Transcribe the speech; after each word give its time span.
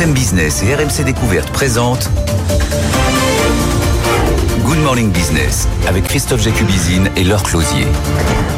BFM 0.00 0.14
Business 0.14 0.62
et 0.62 0.74
RMC 0.74 1.04
Découverte 1.04 1.50
présentent 1.50 2.08
Good 4.64 4.78
Morning 4.78 5.10
Business 5.10 5.68
avec 5.86 6.04
Christophe 6.04 6.40
Jacubizine 6.40 7.10
et 7.16 7.24
Laure 7.24 7.42
Closier. 7.42 7.86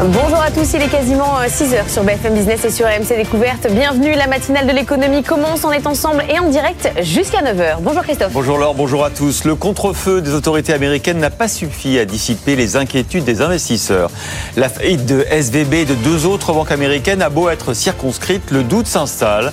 Bonjour 0.04 0.40
à 0.40 0.52
tous, 0.52 0.72
il 0.74 0.82
est 0.82 0.88
quasiment 0.88 1.40
6h 1.44 1.74
euh, 1.74 1.88
sur 1.88 2.04
BFM 2.04 2.34
Business 2.34 2.64
et 2.64 2.70
sur 2.70 2.86
RMC 2.86 3.16
Découverte. 3.16 3.66
Bienvenue, 3.72 4.14
la 4.14 4.28
matinale 4.28 4.68
de 4.68 4.72
l'économie 4.72 5.24
commence, 5.24 5.64
on 5.64 5.72
est 5.72 5.88
ensemble 5.88 6.22
et 6.28 6.38
en 6.38 6.48
direct 6.48 6.92
jusqu'à 7.02 7.40
9h. 7.40 7.78
Bonjour 7.80 8.02
Christophe. 8.02 8.32
Bonjour 8.32 8.56
Laure, 8.56 8.74
bonjour 8.74 9.04
à 9.04 9.10
tous. 9.10 9.42
Le 9.42 9.56
contre-feu 9.56 10.20
des 10.20 10.34
autorités 10.34 10.72
américaines 10.72 11.18
n'a 11.18 11.30
pas 11.30 11.48
suffi 11.48 11.98
à 11.98 12.04
dissiper 12.04 12.54
les 12.54 12.76
inquiétudes 12.76 13.24
des 13.24 13.42
investisseurs. 13.42 14.12
La 14.56 14.68
faillite 14.68 15.06
de 15.06 15.26
SVB 15.28 15.74
et 15.74 15.84
de 15.86 15.94
deux 15.94 16.24
autres 16.24 16.52
banques 16.52 16.70
américaines 16.70 17.20
a 17.20 17.30
beau 17.30 17.48
être 17.48 17.74
circonscrite, 17.74 18.52
le 18.52 18.62
doute 18.62 18.86
s'installe 18.86 19.52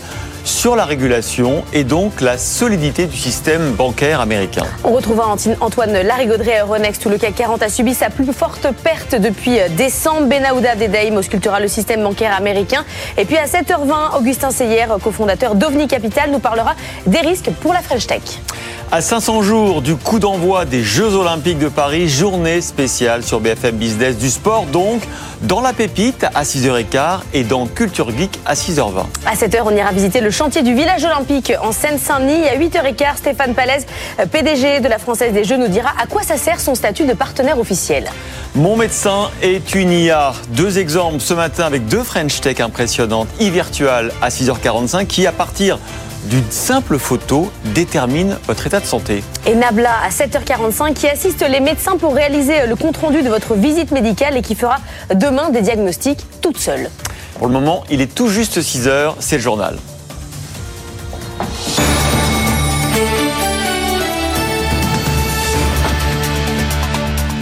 sur 0.50 0.75
la 0.75 0.84
régulation 0.84 1.63
et 1.73 1.84
donc 1.84 2.21
la 2.21 2.38
solidité 2.38 3.05
du 3.05 3.16
système 3.16 3.73
bancaire 3.73 4.20
américain. 4.20 4.63
On 4.84 4.91
retrouvera 4.91 5.35
Antoine 5.62 6.02
Larigauderie 6.02 6.53
à 6.53 6.63
Euronext 6.63 7.05
où 7.05 7.09
le 7.09 7.17
CAC 7.17 7.35
40 7.35 7.62
a 7.62 7.70
subi 7.70 7.94
sa 7.94 8.09
plus 8.09 8.26
forte 8.34 8.67
perte 8.84 9.16
depuis 9.16 9.59
euh, 9.59 9.70
décembre. 9.70 10.27
Benahouda 10.27 10.76
Dedaim 10.76 11.16
auscultera 11.16 11.59
le 11.59 11.67
système 11.67 12.02
bancaire 12.02 12.35
américain. 12.35 12.84
Et 13.17 13.26
puis 13.26 13.38
à 13.38 13.45
7h20, 13.45 14.17
Augustin 14.17 14.49
Seyer, 14.49 14.88
cofondateur 15.04 15.55
d'OVNI 15.55 15.88
Capital, 15.88 16.31
nous 16.31 16.40
parlera 16.40 16.73
des 17.05 17.20
risques 17.20 17.52
pour 17.62 17.71
la 17.71 17.81
French 17.81 18.07
Tech. 18.07 18.21
À 18.91 19.02
500 19.02 19.43
jours 19.43 19.81
du 19.84 19.95
coup 19.95 20.18
d'envoi 20.18 20.66
des 20.66 20.84
Jeux 20.84 21.13
Olympiques 21.13 21.59
de 21.59 21.70
Paris, 21.70 22.09
journée 22.09 22.59
spéciale 22.59 23.21
sur 23.21 23.40
BFM 23.40 23.76
Business 23.76 24.18
du 24.18 24.31
sport, 24.31 24.66
donc 24.66 25.02
dans 25.43 25.62
la 25.62 25.73
pépite 25.73 26.26
à 26.34 26.43
6h15 26.43 27.20
et 27.34 27.43
dans 27.43 27.68
Culture 27.68 28.09
Geek 28.09 28.40
à 28.48 28.55
6h20. 28.55 29.05
À 29.27 29.35
7h, 29.35 29.59
on 29.63 29.76
ira 29.76 29.91
visiter 29.91 30.21
le 30.21 30.31
chantier 30.39 30.61
du 30.61 30.73
village 30.73 31.03
olympique 31.03 31.52
en 31.61 31.73
Seine-Saint-Denis. 31.73 32.48
À 32.48 32.55
8h15, 32.55 33.17
Stéphane 33.17 33.53
Palaise, 33.53 33.85
PDG 34.31 34.79
de 34.79 34.88
la 34.88 34.98
Française 34.98 35.34
des 35.34 35.43
Jeux, 35.43 35.57
nous 35.57 35.68
dira 35.68 35.90
à 36.01 36.05
quoi 36.07 36.23
ça 36.23 36.37
sert 36.37 36.62
son 36.62 36.76
statut 36.76 37.05
de 37.05 37.12
partenaire 37.12 37.59
officiel. 37.59 38.05
Mon 38.55 38.77
médecin 38.77 39.31
est 39.41 39.76
une 39.76 39.91
IA. 39.91 40.31
Deux 40.51 40.79
exemples 40.79 41.20
ce 41.20 41.34
matin 41.34 41.65
avec 41.65 41.87
deux 41.87 42.04
French 42.04 42.40
Tech 42.40 42.62
impressionnantes. 42.62 43.27
e-virtual 43.41 44.13
à 44.21 44.29
6h45 44.29 45.07
qui, 45.07 45.27
à 45.27 45.34
partir 45.34 45.77
d'une 46.29 46.49
simple 46.49 46.99
photo 46.99 47.51
détermine 47.76 48.37
votre 48.48 48.65
état 48.65 48.79
de 48.79 48.85
santé. 48.85 49.26
Et 49.46 49.55
Nabla 49.55 49.91
à 50.05 50.09
7h45 50.09 50.93
qui 50.93 51.09
assiste 51.09 51.46
les 51.46 51.59
médecins 51.59 51.98
pour 51.98 52.15
réaliser 52.15 52.65
le 52.65 52.77
compte-rendu 52.77 53.24
de 53.24 53.29
votre 53.29 53.55
visite 53.55 53.91
médicale 53.91 54.37
et 54.37 54.41
qui 54.41 54.55
fera 54.55 54.77
demain 55.13 55.49
des 55.49 55.62
diagnostics 55.62 56.26
toute 56.40 56.57
seule. 56.59 56.90
Pour 57.37 57.48
le 57.48 57.53
moment, 57.53 57.84
il 57.90 57.99
est 57.99 58.15
tout 58.15 58.29
juste 58.29 58.62
6h, 58.62 59.15
c'est 59.20 59.35
le 59.35 59.41
journal. 59.41 59.77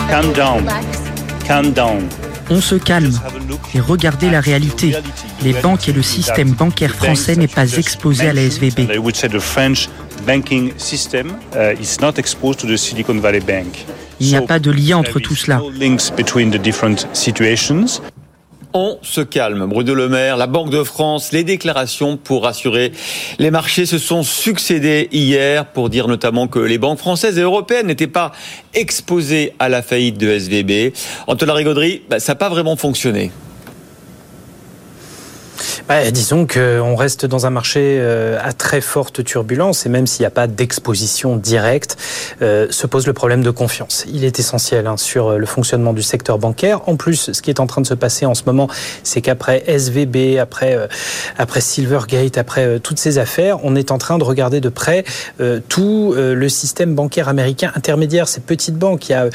Calm 0.10 0.34
down. 0.34 0.66
Calm 1.46 1.72
down 1.72 2.08
on 2.50 2.62
se 2.62 2.76
calme 2.76 3.12
et 3.74 3.80
regardez 3.80 4.30
la 4.30 4.40
réalité. 4.40 4.94
Les 5.44 5.54
banques 5.54 5.90
et 5.90 5.94
le 5.94 6.02
système 6.02 6.52
bancaire 6.52 6.96
français 6.96 7.36
n'est 7.36 7.48
pas 7.48 7.74
exposé 7.74 8.28
à 8.28 8.34
la 8.34 8.42
SVB. 8.44 8.88
Il 14.20 14.28
n'y 14.28 14.36
a 14.36 14.42
pas 14.42 14.60
de 14.60 14.72
lien 14.72 14.98
entre 14.98 15.20
tout 15.20 15.36
cela. 15.36 15.62
On 18.80 19.00
se 19.02 19.22
calme. 19.22 19.66
Bruno 19.66 19.96
Le 19.96 20.08
Maire, 20.08 20.38
la 20.38 20.46
Banque 20.46 20.70
de 20.70 20.84
France, 20.84 21.32
les 21.32 21.44
déclarations 21.44 22.16
pour 22.16 22.44
rassurer 22.44 22.92
les 23.40 23.50
marchés 23.50 23.88
se 23.88 23.98
sont 23.98 24.22
succédées 24.22 25.10
hier 25.12 25.66
pour 25.66 25.90
dire 25.90 26.08
notamment 26.08 26.48
que 26.48 26.60
les 26.60 26.78
banques 26.78 27.00
françaises 27.00 27.40
et 27.40 27.42
européennes 27.42 27.88
n'étaient 27.88 28.06
pas 28.06 28.34
exposées 28.76 29.54
à 29.58 29.68
la 29.68 29.82
faillite 29.82 30.20
de 30.20 30.28
SVB. 30.28 30.94
Antoine 31.26 31.50
Rigauderie, 31.50 32.04
bah, 32.08 32.20
ça 32.20 32.34
n'a 32.34 32.36
pas 32.36 32.50
vraiment 32.50 32.76
fonctionné. 32.76 33.32
Bah, 35.88 36.12
disons 36.12 36.46
qu'on 36.46 36.96
reste 36.96 37.26
dans 37.26 37.46
un 37.46 37.50
marché 37.50 37.98
euh, 38.00 38.38
à 38.42 38.54
très 38.54 38.82
forte 38.82 39.24
turbulence 39.24 39.86
et 39.86 39.90
même 39.90 40.08
s'il 40.08 40.24
n'y 40.24 40.28
a 40.28 40.32
pas 40.32 40.48
d'exposition 40.48 41.38
directe, 41.38 41.98
euh, 42.42 42.68
se 42.70 42.88
pose 42.88 43.08
le 43.08 43.14
problème 43.14 43.42
de 43.42 43.52
confiance. 43.52 44.06
Il 44.12 44.24
est 44.26 44.40
essentiel 44.40 44.88
hein, 44.88 44.98
sur 44.98 45.28
euh, 45.28 45.38
le 45.38 45.46
fonctionnement 45.46 45.94
du 45.94 46.04
secteur 46.04 46.40
bancaire. 46.40 46.82
En 46.88 46.96
plus, 46.96 47.32
ce 47.32 47.42
qui 47.42 47.50
est 47.50 47.60
en 47.60 47.68
train 47.68 47.82
de 47.82 47.88
se 47.88 47.94
passer 47.94 48.26
en 48.26 48.34
ce 48.34 48.44
moment, 48.46 48.68
c'est 49.04 49.22
qu'après 49.22 49.64
SVB, 49.68 50.40
après 50.40 50.78
après 51.38 51.62
Silvergate, 51.62 52.38
après 52.38 52.80
toutes 52.80 53.00
ces 53.00 53.18
affaires, 53.18 53.64
on 53.64 53.76
est 53.76 53.92
en 53.92 53.98
train 53.98 54.18
de 54.18 54.24
regarder 54.24 54.60
de 54.60 54.70
près 54.70 55.04
tout 55.70 56.14
le 56.16 56.50
système 56.50 56.96
bancaire 56.96 57.30
américain 57.30 57.72
intermédiaire, 57.76 58.28
ces 58.28 58.42
petites 58.42 58.76
banques. 58.76 59.10
Il 59.10 59.12
y 59.12 59.16
a 59.16 59.30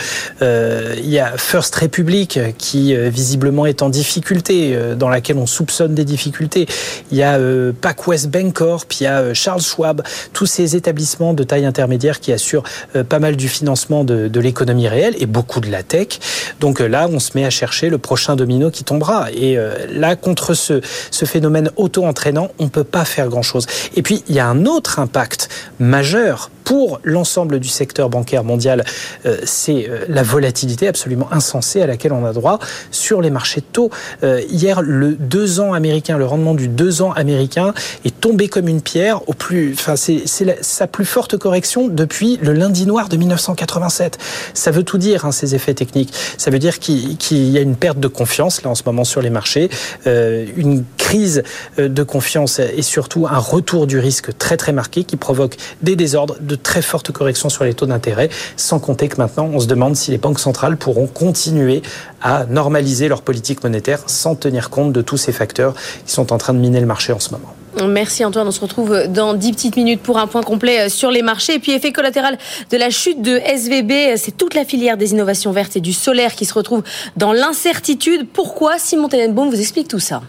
il 0.96 1.08
y 1.08 1.18
a 1.18 1.36
First 1.36 1.74
Republic 1.76 2.38
qui 2.58 2.94
visiblement 2.94 3.66
est 3.66 3.82
en 3.82 3.88
difficulté, 3.88 4.76
dans 4.96 5.08
laquelle 5.08 5.38
on 5.38 5.46
soupçonne 5.46 5.94
des 5.94 6.04
difficultés 6.12 6.66
il 7.10 7.18
y 7.18 7.22
a 7.22 7.38
euh, 7.38 7.72
PacWest 7.78 8.28
Bancorp, 8.28 8.86
il 9.00 9.04
y 9.04 9.06
a 9.06 9.20
euh, 9.20 9.34
Charles 9.34 9.62
Schwab, 9.62 10.02
tous 10.32 10.46
ces 10.46 10.76
établissements 10.76 11.34
de 11.34 11.42
taille 11.42 11.64
intermédiaire 11.64 12.20
qui 12.20 12.32
assurent 12.32 12.64
euh, 12.96 13.04
pas 13.04 13.18
mal 13.18 13.36
du 13.36 13.48
financement 13.48 14.04
de, 14.04 14.40
l'économie 14.42 14.88
réelle 14.88 15.14
et 15.20 15.26
beaucoup 15.26 15.60
de 15.60 15.70
la 15.70 15.82
tech. 15.82 16.18
Donc 16.58 16.80
là, 16.80 17.08
on 17.08 17.20
se 17.20 17.30
met 17.36 17.44
à 17.44 17.50
chercher 17.50 17.90
le 17.90 17.98
prochain 17.98 18.34
domino 18.34 18.70
qui 18.70 18.82
tombera. 18.82 19.30
Et 19.30 19.56
là, 19.92 20.16
contre 20.16 20.54
ce, 20.54 20.80
ce 21.12 21.24
phénomène 21.24 21.70
auto-entraînant, 21.76 22.48
on 22.58 22.64
ne 22.64 22.68
peut 22.68 22.82
pas 22.82 23.04
faire 23.04 23.28
grand-chose. 23.28 23.66
Et 23.94 24.02
puis, 24.02 24.24
il 24.28 24.34
y 24.34 24.40
a 24.40 24.48
un 24.48 24.66
autre 24.66 24.98
impact 24.98 25.48
majeur 25.78 26.50
pour 26.64 27.00
l'ensemble 27.04 27.60
du 27.60 27.68
secteur 27.68 28.08
bancaire 28.08 28.44
mondial, 28.44 28.84
euh, 29.26 29.38
c'est 29.44 29.88
euh, 29.88 30.04
la 30.08 30.22
volatilité 30.22 30.88
absolument 30.88 31.28
insensée 31.32 31.82
à 31.82 31.86
laquelle 31.86 32.12
on 32.12 32.24
a 32.24 32.32
droit 32.32 32.58
sur 32.90 33.20
les 33.20 33.30
marchés 33.30 33.60
de 33.60 33.66
taux. 33.66 33.90
Euh, 34.22 34.40
hier, 34.48 34.82
le 34.82 35.12
2 35.12 35.60
ans 35.60 35.72
américain, 35.72 36.18
le 36.18 36.26
rendement 36.26 36.54
du 36.54 36.68
2 36.68 37.02
ans 37.02 37.12
américain 37.12 37.74
est 38.04 38.11
tombé 38.22 38.48
comme 38.48 38.68
une 38.68 38.80
pierre 38.80 39.28
au 39.28 39.34
plus, 39.34 39.74
enfin, 39.74 39.96
c'est 39.96 40.24
sa 40.62 40.86
plus 40.86 41.04
forte 41.04 41.36
correction 41.36 41.88
depuis 41.88 42.38
le 42.40 42.52
lundi 42.52 42.86
noir 42.86 43.08
de 43.08 43.16
1987. 43.16 44.16
Ça 44.54 44.70
veut 44.70 44.84
tout 44.84 44.96
dire, 44.96 45.26
hein, 45.26 45.32
ces 45.32 45.56
effets 45.56 45.74
techniques. 45.74 46.14
Ça 46.38 46.52
veut 46.52 46.60
dire 46.60 46.78
qu'il 46.78 47.50
y 47.50 47.58
a 47.58 47.60
une 47.60 47.74
perte 47.74 47.98
de 47.98 48.06
confiance, 48.06 48.62
là, 48.62 48.70
en 48.70 48.76
ce 48.76 48.84
moment, 48.86 49.02
sur 49.02 49.22
les 49.22 49.28
marchés, 49.28 49.70
une 50.06 50.84
crise 50.96 51.42
de 51.78 52.02
confiance 52.04 52.60
et 52.60 52.82
surtout 52.82 53.26
un 53.28 53.38
retour 53.38 53.88
du 53.88 53.98
risque 53.98 54.38
très, 54.38 54.56
très 54.56 54.72
marqué 54.72 55.02
qui 55.02 55.16
provoque 55.16 55.56
des 55.82 55.96
désordres, 55.96 56.36
de 56.40 56.54
très 56.54 56.80
fortes 56.80 57.10
corrections 57.10 57.48
sur 57.48 57.64
les 57.64 57.74
taux 57.74 57.86
d'intérêt, 57.86 58.28
sans 58.56 58.78
compter 58.78 59.08
que 59.08 59.16
maintenant, 59.16 59.50
on 59.52 59.58
se 59.58 59.66
demande 59.66 59.96
si 59.96 60.12
les 60.12 60.18
banques 60.18 60.38
centrales 60.38 60.76
pourront 60.76 61.08
continuer 61.08 61.82
à 62.22 62.46
normaliser 62.46 63.08
leur 63.08 63.22
politique 63.22 63.64
monétaire 63.64 64.04
sans 64.06 64.36
tenir 64.36 64.70
compte 64.70 64.92
de 64.92 65.02
tous 65.02 65.16
ces 65.16 65.32
facteurs 65.32 65.74
qui 66.06 66.12
sont 66.12 66.32
en 66.32 66.38
train 66.38 66.54
de 66.54 66.60
miner 66.60 66.78
le 66.78 66.86
marché 66.86 67.12
en 67.12 67.18
ce 67.18 67.32
moment. 67.32 67.52
Merci 67.80 68.24
Antoine, 68.24 68.46
on 68.46 68.52
se 68.52 68.60
retrouve 68.60 69.06
dans 69.08 69.34
10 69.34 69.52
petites 69.52 69.76
minutes 69.76 70.02
pour 70.02 70.18
un 70.18 70.26
point 70.26 70.42
complet 70.42 70.82
euh, 70.82 70.88
sur 70.88 71.10
les 71.10 71.22
marchés. 71.22 71.54
Et 71.54 71.58
puis 71.58 71.72
effet 71.72 71.90
collatéral 71.90 72.38
de 72.70 72.76
la 72.76 72.90
chute 72.90 73.22
de 73.22 73.38
SVB, 73.38 74.16
c'est 74.16 74.36
toute 74.36 74.54
la 74.54 74.64
filière 74.64 74.96
des 74.96 75.12
innovations 75.12 75.52
vertes 75.52 75.76
et 75.76 75.80
du 75.80 75.92
solaire 75.92 76.34
qui 76.34 76.44
se 76.44 76.54
retrouve 76.54 76.82
dans 77.16 77.32
l'incertitude. 77.32 78.28
Pourquoi 78.30 78.78
Simon 78.78 79.08
Tenenbaum 79.08 79.48
vous 79.48 79.60
explique 79.60 79.88
tout 79.88 79.98
ça? 79.98 80.22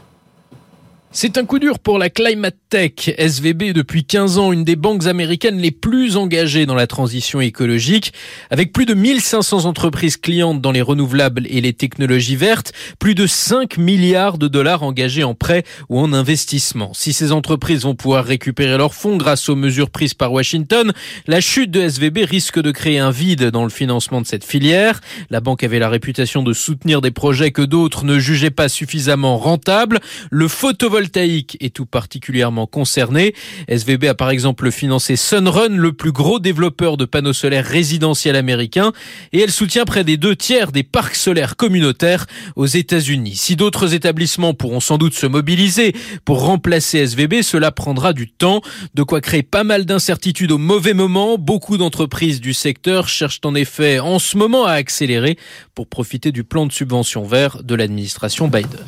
C'est 1.15 1.37
un 1.37 1.45
coup 1.45 1.59
dur 1.59 1.77
pour 1.77 1.99
la 1.99 2.09
Climate 2.09 2.57
Tech. 2.69 3.13
SVB 3.19 3.61
est 3.61 3.73
depuis 3.73 4.03
15 4.03 4.39
ans 4.39 4.51
une 4.51 4.63
des 4.63 4.75
banques 4.75 5.05
américaines 5.05 5.59
les 5.59 5.69
plus 5.69 6.17
engagées 6.17 6.65
dans 6.65 6.73
la 6.73 6.87
transition 6.87 7.39
écologique. 7.39 8.13
Avec 8.49 8.73
plus 8.73 8.87
de 8.87 8.95
1500 8.95 9.65
entreprises 9.65 10.17
clientes 10.17 10.59
dans 10.59 10.71
les 10.71 10.81
renouvelables 10.81 11.45
et 11.45 11.61
les 11.61 11.73
technologies 11.73 12.35
vertes, 12.35 12.73
plus 12.97 13.13
de 13.13 13.27
5 13.27 13.77
milliards 13.77 14.39
de 14.39 14.47
dollars 14.47 14.81
engagés 14.81 15.23
en 15.23 15.35
prêts 15.35 15.63
ou 15.87 15.99
en 15.99 16.13
investissement. 16.13 16.93
Si 16.95 17.13
ces 17.13 17.31
entreprises 17.31 17.83
vont 17.83 17.93
pouvoir 17.93 18.25
récupérer 18.25 18.75
leurs 18.75 18.95
fonds 18.95 19.17
grâce 19.17 19.49
aux 19.49 19.55
mesures 19.55 19.91
prises 19.91 20.15
par 20.15 20.33
Washington, 20.33 20.93
la 21.27 21.41
chute 21.41 21.69
de 21.69 21.87
SVB 21.87 22.25
risque 22.25 22.59
de 22.59 22.71
créer 22.71 22.97
un 22.97 23.11
vide 23.11 23.51
dans 23.51 23.63
le 23.63 23.69
financement 23.69 24.19
de 24.19 24.25
cette 24.25 24.43
filière. 24.43 24.99
La 25.29 25.41
banque 25.41 25.63
avait 25.63 25.77
la 25.77 25.89
réputation 25.89 26.41
de 26.41 26.53
soutenir 26.53 27.01
des 27.01 27.11
projets 27.11 27.51
que 27.51 27.61
d'autres 27.61 28.03
ne 28.03 28.17
jugeaient 28.17 28.49
pas 28.49 28.67
suffisamment 28.67 29.37
rentables. 29.37 29.99
Le 30.31 30.47
photovoltaïque 30.47 31.02
photovoltaïque 31.03 31.57
est 31.59 31.73
tout 31.73 31.85
particulièrement 31.85 32.67
concerné. 32.67 33.33
SVB 33.67 34.05
a 34.05 34.13
par 34.13 34.29
exemple 34.29 34.71
financé 34.71 35.15
Sunrun, 35.15 35.69
le 35.69 35.93
plus 35.93 36.11
gros 36.11 36.39
développeur 36.39 36.97
de 36.97 37.05
panneaux 37.05 37.33
solaires 37.33 37.65
résidentiels 37.65 38.35
américains, 38.35 38.91
et 39.31 39.41
elle 39.41 39.51
soutient 39.51 39.85
près 39.85 40.03
des 40.03 40.17
deux 40.17 40.35
tiers 40.35 40.71
des 40.71 40.83
parcs 40.83 41.15
solaires 41.15 41.55
communautaires 41.55 42.25
aux 42.55 42.65
États-Unis. 42.65 43.35
Si 43.35 43.55
d'autres 43.55 43.93
établissements 43.93 44.53
pourront 44.53 44.79
sans 44.79 44.97
doute 44.97 45.13
se 45.13 45.27
mobiliser 45.27 45.93
pour 46.25 46.45
remplacer 46.45 46.99
SVB, 46.99 47.41
cela 47.41 47.71
prendra 47.71 48.13
du 48.13 48.29
temps, 48.29 48.61
de 48.93 49.03
quoi 49.03 49.21
créer 49.21 49.43
pas 49.43 49.63
mal 49.63 49.85
d'incertitudes 49.85 50.51
au 50.51 50.57
mauvais 50.57 50.93
moment. 50.93 51.37
Beaucoup 51.37 51.77
d'entreprises 51.77 52.41
du 52.41 52.53
secteur 52.53 53.07
cherchent 53.07 53.41
en 53.43 53.55
effet 53.55 53.99
en 53.99 54.19
ce 54.19 54.37
moment 54.37 54.65
à 54.65 54.73
accélérer 54.73 55.37
pour 55.75 55.87
profiter 55.87 56.31
du 56.31 56.43
plan 56.43 56.65
de 56.65 56.71
subvention 56.71 57.23
vert 57.23 57.63
de 57.63 57.75
l'administration 57.75 58.47
Biden. 58.47 58.79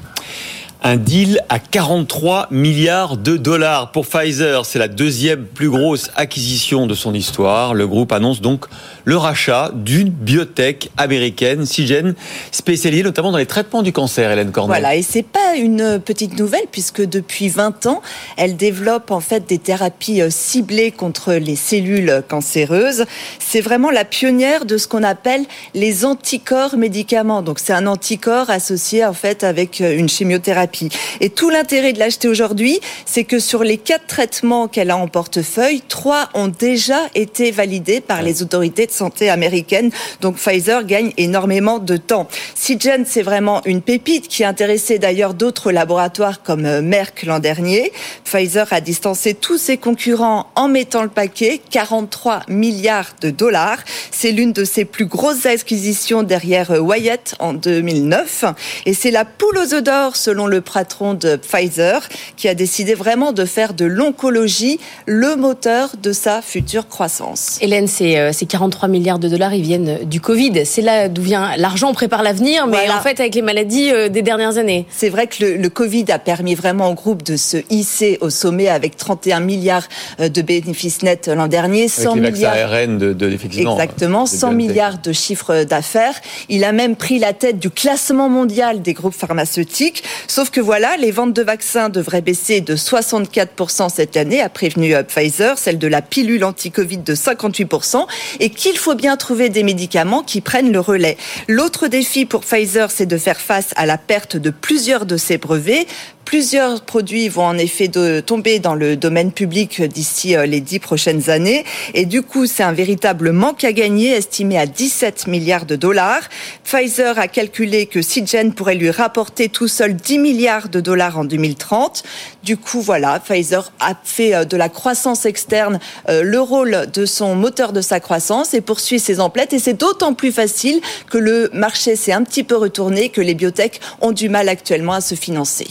Un 0.87 0.97
deal 0.97 1.41
à 1.49 1.57
43 1.57 2.49
milliards 2.51 3.17
de 3.17 3.37
dollars 3.37 3.91
pour 3.91 4.05
Pfizer. 4.05 4.67
C'est 4.67 4.77
la 4.77 4.87
deuxième 4.87 5.43
plus 5.43 5.71
grosse 5.71 6.11
acquisition 6.15 6.85
de 6.85 6.93
son 6.93 7.15
histoire. 7.15 7.73
Le 7.73 7.87
groupe 7.87 8.11
annonce 8.11 8.39
donc 8.39 8.65
le 9.03 9.17
rachat 9.17 9.71
d'une 9.73 10.09
biotech 10.09 10.91
américaine, 10.97 11.65
Seagen, 11.65 12.13
spécialisée 12.51 13.01
notamment 13.01 13.31
dans 13.31 13.39
les 13.39 13.47
traitements 13.47 13.81
du 13.81 13.93
cancer, 13.93 14.29
Hélène 14.29 14.51
Cornet. 14.51 14.73
Voilà, 14.79 14.95
et 14.95 15.01
c'est 15.01 15.25
pas 15.25 15.55
une 15.55 15.99
petite 15.99 16.37
nouvelle 16.37 16.65
puisque 16.71 17.01
depuis 17.01 17.49
20 17.49 17.87
ans, 17.87 18.03
elle 18.37 18.55
développe 18.55 19.09
en 19.09 19.21
fait 19.21 19.47
des 19.49 19.57
thérapies 19.57 20.21
euh, 20.21 20.29
ciblées 20.29 20.91
contre 20.91 21.33
les 21.33 21.55
cellules 21.55 22.21
cancéreuses. 22.27 23.05
C'est 23.39 23.61
vraiment 23.61 23.89
la 23.89 24.05
pionnière 24.05 24.65
de 24.65 24.77
ce 24.77 24.87
qu'on 24.87 25.01
appelle 25.01 25.45
les 25.73 26.05
anticorps 26.05 26.77
médicaments. 26.77 27.41
Donc 27.41 27.57
c'est 27.57 27.73
un 27.73 27.87
anticorps 27.87 28.51
associé 28.51 29.03
en 29.03 29.13
fait 29.13 29.43
avec 29.43 29.81
euh, 29.81 29.97
une 29.97 30.09
chimiothérapie. 30.09 30.74
Et 31.21 31.29
tout 31.29 31.49
l'intérêt 31.49 31.93
de 31.93 31.99
l'acheter 31.99 32.27
aujourd'hui, 32.27 32.79
c'est 33.05 33.23
que 33.23 33.39
sur 33.39 33.63
les 33.63 33.77
quatre 33.77 34.07
traitements 34.07 34.67
qu'elle 34.67 34.91
a 34.91 34.97
en 34.97 35.07
portefeuille, 35.07 35.81
trois 35.87 36.29
ont 36.33 36.47
déjà 36.47 36.99
été 37.15 37.51
validés 37.51 38.01
par 38.01 38.21
les 38.21 38.41
autorités 38.41 38.85
de 38.85 38.91
santé 38.91 39.29
américaines. 39.29 39.91
Donc 40.21 40.35
Pfizer 40.37 40.85
gagne 40.85 41.11
énormément 41.17 41.79
de 41.79 41.97
temps. 41.97 42.27
Seagen, 42.55 43.03
c'est 43.05 43.21
vraiment 43.21 43.61
une 43.65 43.81
pépite 43.81 44.27
qui 44.27 44.43
a 44.43 44.49
intéressé 44.49 44.99
d'ailleurs 44.99 45.33
d'autres 45.33 45.71
laboratoires 45.71 46.41
comme 46.43 46.65
euh, 46.65 46.81
Merck 46.81 47.23
l'an 47.23 47.39
dernier. 47.39 47.91
Pfizer 48.23 48.67
a 48.71 48.81
distancé 48.81 49.33
tous 49.33 49.57
ses 49.57 49.77
concurrents 49.77 50.47
en 50.55 50.67
mettant 50.67 51.03
le 51.03 51.09
paquet, 51.09 51.61
43 51.69 52.41
milliards 52.47 53.13
de 53.21 53.29
dollars. 53.29 53.79
C'est 54.11 54.31
l'une 54.31 54.53
de 54.53 54.63
ses 54.63 54.85
plus 54.85 55.05
grosses 55.05 55.45
acquisitions 55.45 56.23
derrière 56.23 56.71
euh, 56.71 56.79
Wyatt 56.79 57.35
en 57.39 57.53
2009. 57.53 58.45
Et 58.85 58.93
c'est 58.93 59.11
la 59.11 59.25
poule 59.25 59.57
aux 59.57 59.73
œufs 59.73 59.83
d'or 59.83 60.15
selon 60.15 60.47
le 60.47 60.61
patron 60.71 61.13
de 61.13 61.35
Pfizer, 61.35 62.07
qui 62.35 62.47
a 62.47 62.55
décidé 62.55 62.93
vraiment 62.93 63.31
de 63.31 63.45
faire 63.45 63.73
de 63.73 63.85
l'oncologie 63.85 64.79
le 65.05 65.35
moteur 65.35 65.91
de 66.01 66.11
sa 66.11 66.41
future 66.41 66.87
croissance. 66.87 67.57
Hélène, 67.61 67.87
ces, 67.87 68.17
euh, 68.17 68.31
ces 68.31 68.45
43 68.45 68.89
milliards 68.89 69.19
de 69.19 69.27
dollars, 69.29 69.53
ils 69.53 69.61
viennent 69.61 69.99
du 70.03 70.19
Covid. 70.19 70.65
C'est 70.65 70.81
là 70.81 71.07
d'où 71.07 71.21
vient 71.21 71.55
l'argent, 71.57 71.89
on 71.89 71.93
prépare 71.93 72.23
l'avenir, 72.23 72.67
mais 72.67 72.89
en 72.89 73.01
fait 73.01 73.19
avec 73.19 73.35
les 73.35 73.41
maladies 73.41 73.91
euh, 73.91 74.09
des 74.09 74.21
dernières 74.21 74.57
années. 74.57 74.85
C'est 74.89 75.09
vrai 75.09 75.27
que 75.27 75.43
le, 75.43 75.57
le, 75.57 75.69
Covid 75.69 76.05
a 76.09 76.19
permis 76.19 76.55
vraiment 76.55 76.89
au 76.89 76.93
groupe 76.93 77.23
de 77.23 77.37
se 77.37 77.57
hisser 77.69 78.17
au 78.21 78.29
sommet 78.29 78.67
avec 78.67 78.97
31 78.97 79.39
milliards 79.39 79.87
euh, 80.19 80.29
de 80.29 80.41
bénéfices 80.41 81.01
nets 81.03 81.27
l'an 81.27 81.47
dernier, 81.47 81.87
100 81.87 82.11
avec 82.11 82.23
les 82.23 82.31
milliards 82.31 82.53
ARN 82.53 82.97
de, 82.97 83.13
de 83.13 83.29
exactement 83.31 84.25
100 84.25 84.51
milliards 84.51 84.97
de 84.99 85.11
chiffres 85.11 85.63
d'affaires. 85.63 86.15
Il 86.49 86.63
a 86.63 86.71
même 86.71 86.95
pris 86.95 87.19
la 87.19 87.33
tête 87.33 87.59
du 87.59 87.69
classement 87.69 88.29
mondial 88.29 88.81
des 88.81 88.93
groupes 88.93 89.13
pharmaceutiques, 89.13 90.03
sauf 90.27 90.44
que 90.49 90.55
que 90.55 90.61
voilà, 90.61 90.95
les 90.97 91.11
ventes 91.11 91.33
de 91.33 91.41
vaccins 91.41 91.89
devraient 91.89 92.21
baisser 92.21 92.61
de 92.61 92.77
64% 92.77 93.89
cette 93.89 94.15
année, 94.15 94.41
a 94.41 94.47
prévenu 94.47 94.95
euh, 94.95 95.03
Pfizer, 95.03 95.57
celle 95.57 95.77
de 95.77 95.87
la 95.87 96.01
pilule 96.01 96.45
anti-Covid 96.45 96.99
de 96.99 97.13
58%, 97.13 98.05
et 98.39 98.49
qu'il 98.49 98.77
faut 98.77 98.95
bien 98.95 99.17
trouver 99.17 99.49
des 99.49 99.63
médicaments 99.63 100.23
qui 100.23 100.39
prennent 100.39 100.71
le 100.71 100.79
relais. 100.79 101.17
L'autre 101.49 101.87
défi 101.87 102.25
pour 102.25 102.41
Pfizer, 102.41 102.89
c'est 102.89 103.05
de 103.05 103.17
faire 103.17 103.41
face 103.41 103.73
à 103.75 103.85
la 103.85 103.97
perte 103.97 104.37
de 104.37 104.49
plusieurs 104.49 105.05
de 105.05 105.17
ses 105.17 105.37
brevets. 105.37 105.87
Plusieurs 106.25 106.81
produits 106.81 107.29
vont 107.29 107.45
en 107.45 107.57
effet 107.57 107.87
tomber 108.25 108.57
dans 108.57 108.73
le 108.73 108.97
domaine 108.97 109.31
public 109.31 109.83
d'ici 109.83 110.35
euh, 110.35 110.47
les 110.47 110.59
dix 110.59 110.79
prochaines 110.79 111.29
années. 111.29 111.63
Et 111.93 112.05
du 112.05 112.23
coup, 112.23 112.47
c'est 112.47 112.63
un 112.63 112.71
véritable 112.71 113.31
manque 113.31 113.63
à 113.63 113.71
gagner, 113.71 114.09
estimé 114.09 114.57
à 114.57 114.65
17 114.65 115.27
milliards 115.27 115.67
de 115.67 115.75
dollars. 115.75 116.23
Pfizer 116.63 117.19
a 117.19 117.27
calculé 117.27 117.85
que 117.85 118.01
Seagen 118.01 118.51
pourrait 118.51 118.73
lui 118.73 118.89
rapporter 118.89 119.49
tout 119.49 119.67
seul 119.67 119.95
10 119.95 120.17
milliards 120.17 120.69
de 120.69 120.79
dollars 120.79 121.19
en 121.19 121.25
2030. 121.25 122.03
Du 122.43 122.57
coup, 122.57 122.81
voilà, 122.81 123.19
Pfizer 123.19 123.71
a 123.79 123.93
fait 124.03 124.33
euh, 124.33 124.45
de 124.45 124.57
la 124.57 124.67
croissance 124.67 125.27
externe 125.27 125.79
euh, 126.09 126.23
le 126.23 126.41
rôle 126.41 126.87
de 126.91 127.05
son 127.05 127.35
moteur 127.35 127.71
de 127.71 127.81
sa 127.81 127.99
croissance 127.99 128.55
et 128.55 128.61
poursuit 128.61 128.99
ses 128.99 129.19
emplettes. 129.19 129.53
Et 129.53 129.59
c'est 129.59 129.79
d'autant 129.79 130.15
plus 130.15 130.31
facile 130.31 130.81
que 131.07 131.19
le 131.19 131.51
marché 131.53 131.95
s'est 131.95 132.13
un 132.13 132.23
petit 132.23 132.43
peu 132.43 132.55
retourné, 132.55 133.09
que 133.09 133.21
les 133.21 133.35
biotech 133.35 133.79
ont 134.01 134.11
du 134.11 134.27
mal 134.27 134.49
actuellement 134.49 134.93
à 134.93 135.01
se 135.01 135.13
financer. 135.13 135.67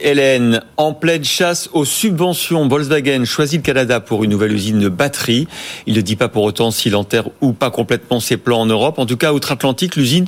Hélène. 0.00 0.62
En 0.76 0.94
pleine 0.94 1.22
chasse 1.22 1.68
aux 1.72 1.84
subventions, 1.84 2.66
Volkswagen 2.66 3.24
choisit 3.24 3.60
le 3.60 3.62
Canada 3.62 4.00
pour 4.00 4.24
une 4.24 4.30
nouvelle 4.30 4.50
usine 4.50 4.80
de 4.80 4.88
batterie. 4.88 5.46
Il 5.86 5.94
ne 5.94 6.00
dit 6.00 6.16
pas 6.16 6.28
pour 6.28 6.42
autant 6.42 6.72
s'il 6.72 6.96
enterre 6.96 7.28
ou 7.40 7.52
pas 7.52 7.70
complètement 7.70 8.18
ses 8.18 8.36
plans 8.36 8.62
en 8.62 8.66
Europe. 8.66 8.98
En 8.98 9.06
tout 9.06 9.16
cas, 9.16 9.32
outre-Atlantique, 9.32 9.94
l'usine 9.94 10.26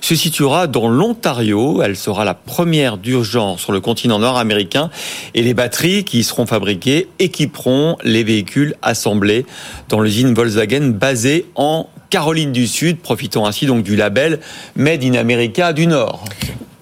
se 0.00 0.14
situera 0.14 0.68
dans 0.68 0.88
l'Ontario. 0.88 1.82
Elle 1.82 1.96
sera 1.96 2.24
la 2.24 2.34
première 2.34 2.98
du 2.98 3.24
genre 3.24 3.58
sur 3.58 3.72
le 3.72 3.80
continent 3.80 4.20
nord-américain. 4.20 4.90
Et 5.34 5.42
les 5.42 5.54
batteries 5.54 6.04
qui 6.04 6.20
y 6.20 6.22
seront 6.22 6.46
fabriquées 6.46 7.08
équiperont 7.18 7.96
les 8.04 8.22
véhicules 8.22 8.76
assemblés 8.82 9.44
dans 9.88 10.00
l'usine 10.00 10.32
Volkswagen 10.34 10.90
basée 10.90 11.46
en 11.56 11.88
Caroline 12.10 12.52
du 12.52 12.68
Sud, 12.68 12.98
profitant 12.98 13.44
ainsi 13.44 13.66
donc 13.66 13.82
du 13.82 13.96
label 13.96 14.38
Made 14.76 15.02
in 15.02 15.14
America 15.14 15.72
du 15.72 15.88
Nord. 15.88 16.24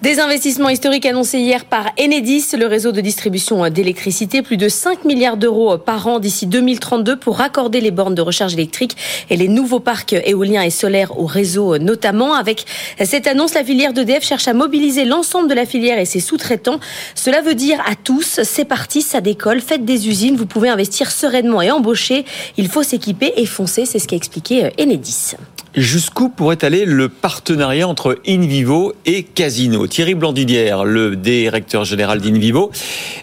Des 0.03 0.19
investissements 0.19 0.69
historiques 0.69 1.07
annoncés 1.07 1.39
hier 1.39 1.65
par 1.65 1.87
Enedis, 1.99 2.45
le 2.55 2.67
réseau 2.67 2.91
de 2.91 3.01
distribution 3.01 3.67
d'électricité, 3.67 4.43
plus 4.43 4.55
de 4.55 4.69
5 4.69 5.05
milliards 5.05 5.37
d'euros 5.37 5.79
par 5.79 6.05
an 6.05 6.19
d'ici 6.19 6.45
2032 6.45 7.15
pour 7.15 7.37
raccorder 7.37 7.81
les 7.81 7.89
bornes 7.89 8.13
de 8.13 8.21
recharge 8.21 8.53
électrique 8.53 8.95
et 9.31 9.35
les 9.35 9.47
nouveaux 9.47 9.79
parcs 9.79 10.13
éoliens 10.13 10.61
et 10.61 10.69
solaires 10.69 11.19
au 11.19 11.25
réseau 11.25 11.79
notamment. 11.79 12.35
Avec 12.35 12.65
cette 13.03 13.25
annonce, 13.25 13.55
la 13.55 13.63
filière 13.63 13.91
d'EDF 13.91 14.23
cherche 14.23 14.47
à 14.47 14.53
mobiliser 14.53 15.03
l'ensemble 15.03 15.49
de 15.49 15.55
la 15.55 15.65
filière 15.65 15.97
et 15.97 16.05
ses 16.05 16.19
sous-traitants. 16.19 16.79
Cela 17.15 17.41
veut 17.41 17.55
dire 17.55 17.81
à 17.87 17.95
tous, 17.95 18.41
c'est 18.43 18.65
parti, 18.65 19.01
ça 19.01 19.19
décolle, 19.19 19.61
faites 19.61 19.83
des 19.83 20.07
usines, 20.07 20.35
vous 20.35 20.45
pouvez 20.45 20.69
investir 20.69 21.09
sereinement 21.09 21.63
et 21.63 21.71
embaucher. 21.71 22.23
Il 22.57 22.67
faut 22.67 22.83
s'équiper 22.83 23.33
et 23.35 23.47
foncer, 23.47 23.87
c'est 23.87 23.97
ce 23.97 24.07
qu'a 24.07 24.15
expliqué 24.15 24.69
Enedis. 24.79 25.33
Jusqu'où 25.77 26.29
pourrait 26.29 26.65
aller 26.65 26.85
le 26.85 27.07
partenariat 27.07 27.87
entre 27.87 28.19
InVivo 28.27 28.93
et 29.05 29.21
Casino? 29.21 29.85
Thierry 29.85 30.15
Blandidière, 30.15 30.85
le 30.85 31.15
directeur 31.15 31.85
général 31.85 32.19
d'InVivo, 32.19 32.71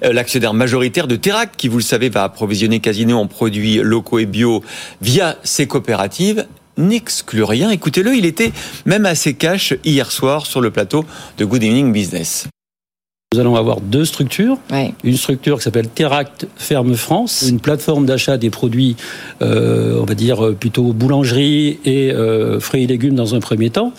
euh, 0.05 0.12
l'actionnaire 0.12 0.55
majoritaire 0.55 1.09
de 1.09 1.17
Terac, 1.17 1.56
qui, 1.56 1.67
vous 1.67 1.79
le 1.79 1.83
savez, 1.83 2.11
va 2.11 2.23
approvisionner 2.23 2.79
Casino 2.79 3.19
en 3.19 3.27
produits 3.27 3.81
locaux 3.83 4.21
et 4.21 4.27
bio 4.27 4.62
via 5.03 5.37
ses 5.43 5.67
coopératives, 5.67 6.47
n'exclut 6.77 7.43
rien. 7.43 7.71
Écoutez-le, 7.71 8.15
il 8.15 8.25
était 8.25 8.53
même 8.87 9.05
assez 9.05 9.35
cash 9.35 9.75
hier 9.85 10.12
soir 10.12 10.47
sur 10.47 10.61
le 10.61 10.71
plateau 10.71 11.05
de 11.39 11.45
Good 11.45 11.65
Evening 11.65 11.93
Business. 11.93 12.47
Nous 13.35 13.41
allons 13.41 13.57
avoir 13.57 13.81
deux 13.81 14.05
structures. 14.05 14.59
Ouais. 14.71 14.95
Une 15.03 15.17
structure 15.17 15.57
qui 15.57 15.65
s'appelle 15.65 15.89
Teract 15.89 16.47
Ferme 16.55 16.95
France, 16.95 17.45
une 17.51 17.59
plateforme 17.59 18.07
d'achat 18.07 18.37
des 18.37 18.49
produits, 18.49 18.95
euh, 19.43 19.99
on 20.01 20.05
va 20.05 20.15
dire 20.15 20.55
plutôt 20.55 20.93
boulangerie 20.93 21.81
et 21.85 22.12
euh, 22.12 22.61
fruits 22.61 22.85
et 22.85 22.87
légumes 22.87 23.17
dans 23.17 23.35
un 23.35 23.41
premier 23.41 23.71
temps, 23.71 23.93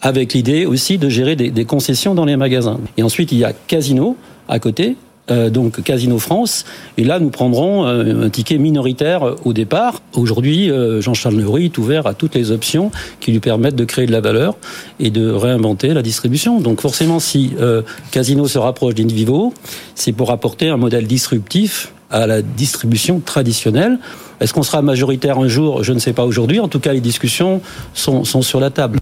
avec 0.00 0.32
l'idée 0.32 0.64
aussi 0.64 0.96
de 0.96 1.10
gérer 1.10 1.36
des, 1.36 1.50
des, 1.50 1.66
concessions 1.66 2.14
dans 2.14 2.24
les 2.24 2.38
magasins. 2.38 2.80
Et 2.96 3.02
ensuite, 3.02 3.32
il 3.32 3.38
y 3.38 3.44
a 3.44 3.52
Casino 3.52 4.16
à 4.48 4.58
côté, 4.58 4.96
euh, 5.30 5.50
donc 5.50 5.82
Casino 5.82 6.18
France. 6.18 6.64
Et 6.96 7.04
là, 7.04 7.18
nous 7.20 7.30
prendrons 7.30 7.86
euh, 7.86 8.26
un 8.26 8.30
ticket 8.30 8.58
minoritaire 8.58 9.22
euh, 9.22 9.36
au 9.44 9.52
départ. 9.52 10.00
Aujourd'hui, 10.14 10.70
Jean-Charles 11.00 11.36
Neury 11.36 11.66
est 11.66 11.78
ouvert 11.78 12.06
à 12.06 12.14
toutes 12.14 12.34
les 12.34 12.50
options 12.50 12.90
qui 13.20 13.32
lui 13.32 13.40
permettent 13.40 13.76
de 13.76 13.84
créer 13.84 14.06
de 14.06 14.12
la 14.12 14.20
valeur 14.20 14.56
et 14.98 15.10
de 15.10 15.30
réinventer 15.30 15.94
la 15.94 16.02
distribution. 16.02 16.60
Donc 16.60 16.80
forcément, 16.80 17.20
si 17.20 17.52
Casino 18.10 18.48
se 18.48 18.58
rapproche 18.58 18.94
d'Invivo, 18.94 19.54
c'est 19.94 20.12
pour 20.12 20.30
apporter 20.30 20.68
un 20.68 20.76
modèle 20.76 21.06
disruptif 21.06 21.92
à 22.10 22.26
la 22.26 22.42
distribution 22.42 23.20
traditionnelle. 23.20 23.98
Est-ce 24.40 24.52
qu'on 24.52 24.62
sera 24.62 24.82
majoritaire 24.82 25.38
un 25.38 25.48
jour? 25.48 25.84
Je 25.84 25.92
ne 25.92 25.98
sais 25.98 26.12
pas 26.12 26.24
aujourd'hui. 26.24 26.60
En 26.60 26.68
tout 26.68 26.80
cas, 26.80 26.92
les 26.92 27.00
discussions 27.00 27.60
sont 27.94 28.24
sur 28.24 28.58
la 28.58 28.70
table. 28.70 28.99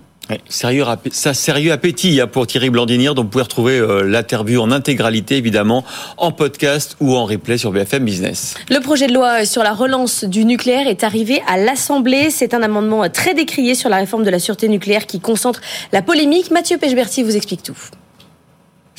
Sérieux, 0.49 0.85
ça 1.11 1.35
sérieux 1.35 1.73
appétit 1.73 2.21
hein, 2.21 2.27
pour 2.27 2.47
Thierry 2.47 2.71
Blandinière, 2.71 3.15
dont 3.15 3.23
vous 3.23 3.29
pouvez 3.29 3.45
retrouver 3.45 3.79
euh, 3.79 4.03
l'interview 4.03 4.61
en 4.61 4.71
intégralité, 4.71 5.37
évidemment, 5.37 5.85
en 6.17 6.33
podcast 6.33 6.97
ou 7.01 7.15
en 7.17 7.25
replay 7.25 7.59
sur 7.59 7.73
BFM 7.73 8.05
Business. 8.05 8.55
Le 8.69 8.81
projet 8.81 9.07
de 9.07 9.15
loi 9.15 9.45
sur 9.45 9.63
la 9.63 9.73
relance 9.73 10.25
du 10.25 10.45
nucléaire 10.45 10.87
est 10.87 11.05
arrivé 11.05 11.43
à 11.47 11.57
l'Assemblée. 11.57 12.31
C'est 12.31 12.55
un 12.55 12.63
amendement 12.63 13.09
très 13.09 13.35
décrié 13.35 13.75
sur 13.75 13.89
la 13.89 13.97
réforme 13.97 14.25
de 14.25 14.31
la 14.31 14.39
sûreté 14.39 14.69
nucléaire 14.69 15.07
qui 15.07 15.21
concentre 15.21 15.61
la 15.93 16.03
polémique. 16.03 16.51
Mathieu 16.51 16.79
Pechberti 16.79 17.23
vous 17.23 17.37
explique 17.37 17.63
tout. 17.63 17.79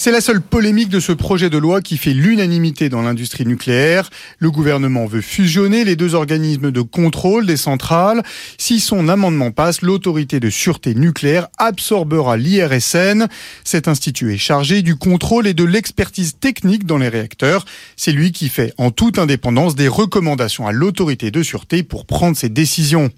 C'est 0.01 0.11
la 0.11 0.21
seule 0.21 0.39
polémique 0.39 0.87
de 0.87 1.01
ce 1.01 1.11
projet 1.11 1.49
de 1.49 1.57
loi 1.57 1.81
qui 1.81 1.97
fait 1.97 2.13
l'unanimité 2.13 2.87
dans 2.87 3.01
l'industrie 3.01 3.45
nucléaire. 3.45 4.09
Le 4.37 4.49
gouvernement 4.49 5.05
veut 5.05 5.19
fusionner 5.19 5.83
les 5.83 5.97
deux 5.97 6.15
organismes 6.15 6.71
de 6.71 6.79
contrôle 6.79 7.45
des 7.45 7.57
centrales. 7.57 8.23
Si 8.57 8.79
son 8.79 9.09
amendement 9.09 9.51
passe, 9.51 9.81
l'autorité 9.81 10.39
de 10.39 10.49
sûreté 10.49 10.95
nucléaire 10.95 11.49
absorbera 11.57 12.37
l'IRSN. 12.37 13.27
Cet 13.65 13.89
institut 13.89 14.33
est 14.33 14.37
chargé 14.37 14.83
du 14.83 14.95
contrôle 14.95 15.47
et 15.47 15.53
de 15.53 15.65
l'expertise 15.65 16.37
technique 16.39 16.85
dans 16.85 16.97
les 16.97 17.09
réacteurs. 17.09 17.65
C'est 17.97 18.13
lui 18.13 18.31
qui 18.31 18.47
fait 18.47 18.73
en 18.77 18.91
toute 18.91 19.19
indépendance 19.19 19.75
des 19.75 19.89
recommandations 19.89 20.65
à 20.65 20.71
l'autorité 20.71 21.29
de 21.29 21.43
sûreté 21.43 21.83
pour 21.83 22.05
prendre 22.05 22.37
ses 22.37 22.47
décisions. 22.47 23.09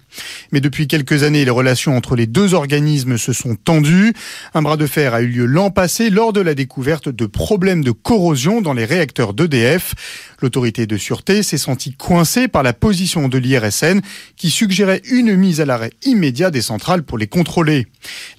Mais 0.50 0.60
depuis 0.60 0.88
quelques 0.88 1.22
années, 1.22 1.44
les 1.44 1.50
relations 1.52 1.96
entre 1.96 2.16
les 2.16 2.26
deux 2.26 2.54
organismes 2.54 3.18
se 3.18 3.32
sont 3.32 3.54
tendues. 3.54 4.14
Un 4.52 4.62
bras 4.62 4.76
de 4.76 4.86
fer 4.86 5.14
a 5.14 5.22
eu 5.22 5.28
lieu 5.28 5.46
l'an 5.46 5.70
passé 5.70 6.10
lors 6.10 6.32
de 6.32 6.40
la 6.40 6.56
découverte 6.56 6.71
découverte 6.72 7.10
de 7.10 7.26
problèmes 7.26 7.84
de 7.84 7.90
corrosion 7.90 8.62
dans 8.62 8.72
les 8.72 8.86
réacteurs 8.86 9.34
d'EDF. 9.34 9.92
L'autorité 10.40 10.86
de 10.86 10.96
sûreté 10.96 11.42
s'est 11.42 11.58
sentie 11.58 11.92
coincée 11.92 12.48
par 12.48 12.62
la 12.62 12.72
position 12.72 13.28
de 13.28 13.36
l'IRSN 13.36 14.00
qui 14.38 14.48
suggérait 14.48 15.02
une 15.10 15.36
mise 15.36 15.60
à 15.60 15.66
l'arrêt 15.66 15.90
immédiat 16.06 16.50
des 16.50 16.62
centrales 16.62 17.02
pour 17.02 17.18
les 17.18 17.26
contrôler. 17.26 17.88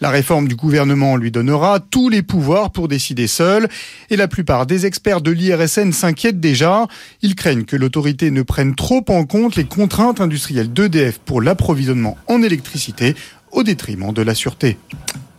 La 0.02 0.10
réforme 0.10 0.48
du 0.48 0.56
gouvernement 0.56 1.16
lui 1.16 1.30
donnera 1.30 1.80
tous 1.80 2.10
les 2.10 2.24
pouvoirs 2.24 2.72
pour 2.72 2.88
décider 2.88 3.28
seul 3.28 3.68
et 4.10 4.16
la 4.16 4.28
plupart 4.28 4.66
des 4.66 4.88
experts 4.88 5.22
de 5.22 5.30
l'IRSN 5.30 5.92
s'inquiètent 5.92 6.40
déjà. 6.40 6.88
Ils 7.22 7.36
craignent 7.36 7.66
que 7.66 7.76
l'autorité 7.76 8.32
ne 8.32 8.42
prenne 8.42 8.74
trop 8.74 9.06
en 9.10 9.26
compte 9.26 9.58
les 9.58 9.66
contraintes 9.66 10.22
industrielles 10.22 10.74
d'EDF 10.74 11.20
pour 11.20 11.40
l'approvisionnement 11.40 12.18
en 12.26 12.42
électricité 12.42 13.14
au 13.52 13.62
détriment 13.62 14.12
de 14.12 14.24
la 14.24 14.34
sûreté. 14.34 14.80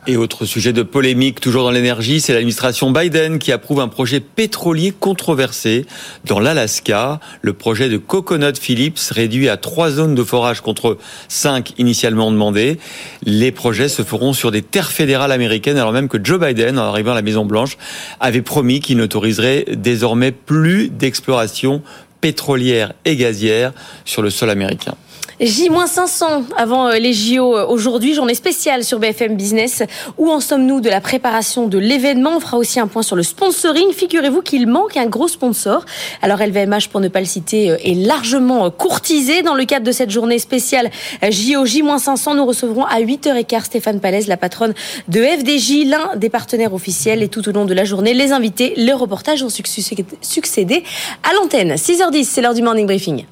Et 0.06 0.18
autre 0.18 0.44
sujet 0.44 0.74
de 0.74 0.82
polémique, 0.82 1.40
toujours 1.40 1.62
dans 1.62 1.70
l'énergie, 1.70 2.20
c'est 2.20 2.34
l'administration 2.34 2.90
Biden 2.90 3.38
qui 3.38 3.52
approuve 3.52 3.80
un 3.80 3.88
projet 3.88 4.20
pétrolier 4.20 4.92
controversé 4.92 5.86
dans 6.26 6.40
l'Alaska. 6.40 7.20
Le 7.40 7.54
projet 7.54 7.88
de 7.88 7.96
Coconut 7.96 8.58
Phillips 8.60 9.00
réduit 9.10 9.48
à 9.48 9.56
trois 9.56 9.90
zones 9.90 10.14
de 10.14 10.22
forage 10.22 10.60
contre 10.60 10.98
cinq 11.28 11.72
initialement 11.78 12.30
demandées. 12.30 12.78
Les 13.24 13.50
projets 13.50 13.88
se 13.88 14.02
feront 14.02 14.34
sur 14.34 14.50
des 14.50 14.60
terres 14.60 14.92
fédérales 14.92 15.32
américaines, 15.32 15.78
alors 15.78 15.92
même 15.92 16.08
que 16.08 16.18
Joe 16.22 16.38
Biden, 16.38 16.78
en 16.78 16.82
arrivant 16.82 17.12
à 17.12 17.14
la 17.14 17.22
Maison 17.22 17.46
Blanche, 17.46 17.78
avait 18.20 18.42
promis 18.42 18.80
qu'il 18.80 18.98
n'autoriserait 18.98 19.64
désormais 19.72 20.32
plus 20.32 20.90
d'exploration 20.90 21.82
pétrolière 22.20 22.92
et 23.06 23.16
gazière 23.16 23.72
sur 24.04 24.20
le 24.20 24.28
sol 24.28 24.50
américain. 24.50 24.96
J-500 25.40 26.44
avant 26.56 26.88
euh, 26.88 26.94
les 26.94 27.12
JO 27.12 27.56
euh, 27.56 27.66
aujourd'hui, 27.66 28.14
journée 28.14 28.34
spéciale 28.34 28.84
sur 28.84 29.00
BFM 29.00 29.34
Business. 29.34 29.82
Où 30.16 30.30
en 30.30 30.38
sommes-nous 30.38 30.80
de 30.80 30.88
la 30.88 31.00
préparation 31.00 31.66
de 31.66 31.76
l'événement? 31.76 32.36
On 32.36 32.40
fera 32.40 32.56
aussi 32.56 32.78
un 32.78 32.86
point 32.86 33.02
sur 33.02 33.16
le 33.16 33.24
sponsoring. 33.24 33.92
Figurez-vous 33.92 34.42
qu'il 34.42 34.68
manque 34.68 34.96
un 34.96 35.06
gros 35.06 35.26
sponsor. 35.26 35.84
Alors 36.22 36.38
LVMH, 36.38 36.88
pour 36.90 37.00
ne 37.00 37.08
pas 37.08 37.18
le 37.18 37.26
citer, 37.26 37.70
euh, 37.70 37.76
est 37.82 37.94
largement 37.94 38.70
courtisé. 38.70 39.42
Dans 39.42 39.54
le 39.54 39.64
cadre 39.64 39.84
de 39.84 39.92
cette 39.92 40.10
journée 40.10 40.38
spéciale 40.38 40.90
JO 41.22 41.64
J-500, 41.64 42.36
nous 42.36 42.46
recevrons 42.46 42.84
à 42.84 43.00
8h15 43.00 43.64
Stéphane 43.64 43.98
Palaise, 43.98 44.28
la 44.28 44.36
patronne 44.36 44.74
de 45.08 45.20
FDJ, 45.20 45.86
l'un 45.86 46.14
des 46.16 46.28
partenaires 46.28 46.74
officiels. 46.74 47.22
Et 47.24 47.28
tout 47.28 47.48
au 47.48 47.52
long 47.52 47.64
de 47.64 47.74
la 47.74 47.84
journée, 47.84 48.14
les 48.14 48.30
invités, 48.30 48.72
les 48.76 48.92
reportages 48.92 49.42
ont 49.42 49.50
succédé 49.50 50.84
à 51.28 51.34
l'antenne. 51.34 51.74
6h10, 51.74 52.24
c'est 52.24 52.40
l'heure 52.40 52.54
du 52.54 52.62
morning 52.62 52.86
briefing. 52.86 53.24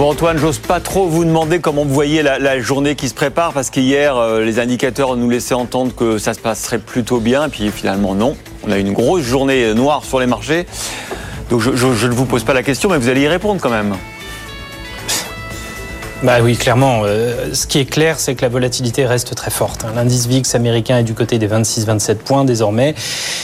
Bon 0.00 0.12
Antoine, 0.12 0.38
j'ose 0.38 0.56
pas 0.56 0.80
trop 0.80 1.08
vous 1.08 1.26
demander 1.26 1.58
comment 1.58 1.84
vous 1.84 1.92
voyez 1.92 2.22
la, 2.22 2.58
journée 2.58 2.94
qui 2.94 3.06
se 3.06 3.12
prépare 3.12 3.52
parce 3.52 3.68
qu'hier 3.68 4.16
euh, 4.16 4.42
les 4.42 4.58
indicateurs 4.58 5.14
nous 5.14 5.28
laissaient 5.28 5.52
entendre 5.52 5.94
que 5.94 6.16
ça 6.16 6.32
se 6.32 6.40
passerait 6.40 6.78
plutôt 6.78 7.20
bien 7.20 7.44
et 7.44 7.48
puis 7.50 7.70
finalement 7.70 8.14
non. 8.14 8.34
On 8.66 8.72
a 8.72 8.78
une 8.78 8.94
grosse 8.94 9.24
journée 9.24 9.74
noire 9.74 10.02
sur 10.06 10.18
les 10.18 10.24
marchés. 10.24 10.64
Donc 11.50 11.60
je, 11.60 11.76
je 11.76 12.06
ne 12.06 12.12
vous 12.12 12.24
pose 12.24 12.44
pas 12.44 12.54
la 12.54 12.62
question 12.62 12.88
mais 12.88 12.96
vous 12.96 13.10
allez 13.10 13.20
y 13.20 13.28
répondre 13.28 13.60
quand 13.60 13.68
même. 13.68 13.94
Bah 16.22 16.40
oui, 16.42 16.54
clairement. 16.54 17.00
Euh, 17.04 17.54
ce 17.54 17.66
qui 17.66 17.78
est 17.78 17.86
clair, 17.86 18.20
c'est 18.20 18.34
que 18.34 18.42
la 18.42 18.50
volatilité 18.50 19.06
reste 19.06 19.34
très 19.34 19.50
forte. 19.50 19.86
Hein. 19.86 19.92
L'indice 19.96 20.26
VIX 20.26 20.54
américain 20.54 20.98
est 20.98 21.02
du 21.02 21.14
côté 21.14 21.38
des 21.38 21.48
26-27 21.48 22.16
points 22.16 22.44
désormais. 22.44 22.94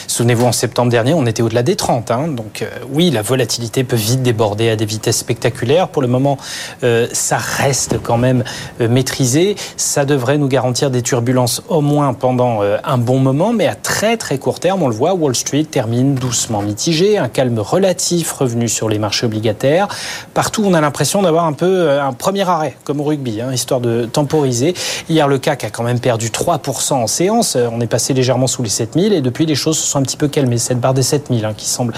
Souvenez-vous, 0.07 0.45
en 0.45 0.53
septembre 0.53 0.91
dernier, 0.91 1.15
on 1.15 1.25
était 1.25 1.43
au-delà 1.43 1.63
des 1.63 1.75
30. 1.75 2.11
Hein. 2.11 2.29
Donc 2.29 2.61
euh, 2.61 2.67
oui, 2.91 3.11
la 3.11 3.23
volatilité 3.23 3.83
peut 3.83 3.97
vite 3.97 4.23
déborder 4.23 4.69
à 4.69 4.77
des 4.77 4.85
vitesses 4.85 5.17
spectaculaires. 5.17 5.89
Pour 5.89 6.03
le 6.03 6.09
moment, 6.09 6.37
euh, 6.85 7.07
ça 7.15 7.39
reste 7.39 7.97
quand 8.03 8.19
même 8.19 8.45
maîtrisé. 8.79 9.57
Ça 9.79 10.05
devrait 10.05 10.37
nous 10.37 10.49
garantir 10.49 10.91
des 10.91 11.01
turbulences 11.01 11.63
au 11.69 11.81
moins 11.81 12.13
pendant 12.13 12.61
un 12.61 12.99
bon 12.99 13.19
moment, 13.19 13.55
mais 13.55 13.67
à 13.67 13.75
très 13.75 14.19
très 14.19 14.37
court 14.37 14.61
terme, 14.61 14.83
on 14.83 14.89
le 14.89 14.95
voit, 14.95 15.15
Wall 15.15 15.35
Street 15.35 15.65
termine 15.65 16.15
doucement 16.15 16.61
mitigé, 16.61 17.17
un 17.17 17.29
calme 17.29 17.59
relatif 17.59 18.33
revenu 18.33 18.69
sur 18.69 18.91
les 18.91 18.99
marchés 18.99 19.25
obligataires. 19.25 19.89
Partout, 20.35 20.63
on 20.67 20.75
a 20.75 20.81
l'impression 20.83 21.23
d'avoir 21.23 21.47
un 21.47 21.55
peu 21.55 21.99
un 21.99 22.13
premier 22.13 22.47
arrêt 22.47 22.66
comme 22.85 23.01
au 23.01 23.05
rugby, 23.05 23.41
hein, 23.41 23.53
histoire 23.53 23.81
de 23.81 24.05
temporiser. 24.05 24.75
Hier, 25.09 25.29
le 25.29 25.39
CAC 25.39 25.65
a 25.65 25.71
quand 25.71 25.83
même 25.83 26.01
perdu 26.01 26.29
3% 26.29 26.95
en 26.95 27.07
séance. 27.07 27.57
On 27.57 27.81
est 27.81 27.87
passé 27.87 28.15
légèrement 28.15 28.47
sous 28.47 28.63
les 28.63 28.69
7000 28.69 29.13
et 29.13 29.21
depuis, 29.21 29.47
les 29.47 29.55
choses 29.55 29.79
se 29.79 29.87
sont 29.87 29.99
un 29.99 30.03
petit 30.03 30.17
peu 30.17 30.29
calmées. 30.29 30.59
Cette 30.59 30.81
barre 30.81 30.95
des 30.95 31.03
7000 31.03 31.45
hein, 31.45 31.55
qui 31.57 31.67
semble 31.67 31.95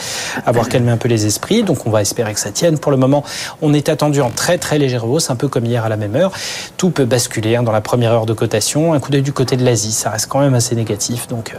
avoir 0.47 0.69
calmé 0.69 0.91
un 0.91 0.97
peu 0.97 1.09
les 1.09 1.27
esprits. 1.27 1.63
Donc, 1.63 1.87
on 1.87 1.91
va 1.91 2.01
espérer 2.01 2.35
que 2.35 2.41
ça 2.41 2.51
tienne. 2.51 2.79
Pour 2.79 2.91
le 2.91 2.99
moment, 2.99 3.25
on 3.63 3.73
est 3.75 3.89
attendu 3.89 4.21
en 4.21 4.31
très 4.31 4.59
très 4.59 4.79
légère 4.79 5.09
hausse, 5.09 5.31
un 5.31 5.37
peu 5.37 5.49
comme 5.49 5.67
hier 5.67 5.85
à 5.85 5.89
la 5.89 5.97
même 5.97 6.17
heure. 6.17 6.33
Tout 6.77 6.91
peut 6.91 7.05
basculer 7.05 7.57
hein, 7.57 7.63
dans 7.63 7.73
la 7.73 7.81
première 7.81 8.13
heure 8.13 8.27
de 8.27 8.35
cotation. 8.35 8.93
Un 8.93 9.01
coup 9.01 9.11
d'œil 9.11 9.23
du 9.23 9.33
côté 9.33 9.57
de 9.57 9.65
l'Asie, 9.65 9.93
ça 9.93 10.11
reste 10.11 10.27
quand 10.27 10.41
même 10.41 10.55
assez 10.55 10.75
négatif. 10.75 11.29
Donc, 11.29 11.53
euh, 11.55 11.59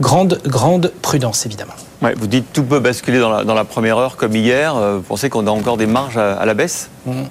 grande, 0.00 0.40
grande 0.46 0.92
prudence, 1.02 1.46
évidemment. 1.46 1.74
Ouais, 2.02 2.14
vous 2.16 2.26
dites 2.26 2.52
tout 2.52 2.64
peut 2.64 2.80
basculer 2.80 3.18
dans 3.18 3.30
la, 3.30 3.44
dans 3.44 3.54
la 3.54 3.64
première 3.64 3.98
heure 3.98 4.16
comme 4.16 4.34
hier. 4.34 4.76
Euh, 4.76 4.96
vous 4.96 5.02
pensez 5.02 5.30
qu'on 5.30 5.46
a 5.46 5.50
encore 5.50 5.76
des 5.76 5.86
marges 5.86 6.18
à, 6.18 6.44
la 6.44 6.54
baisse? 6.54 6.90
Mmh. 7.06 7.22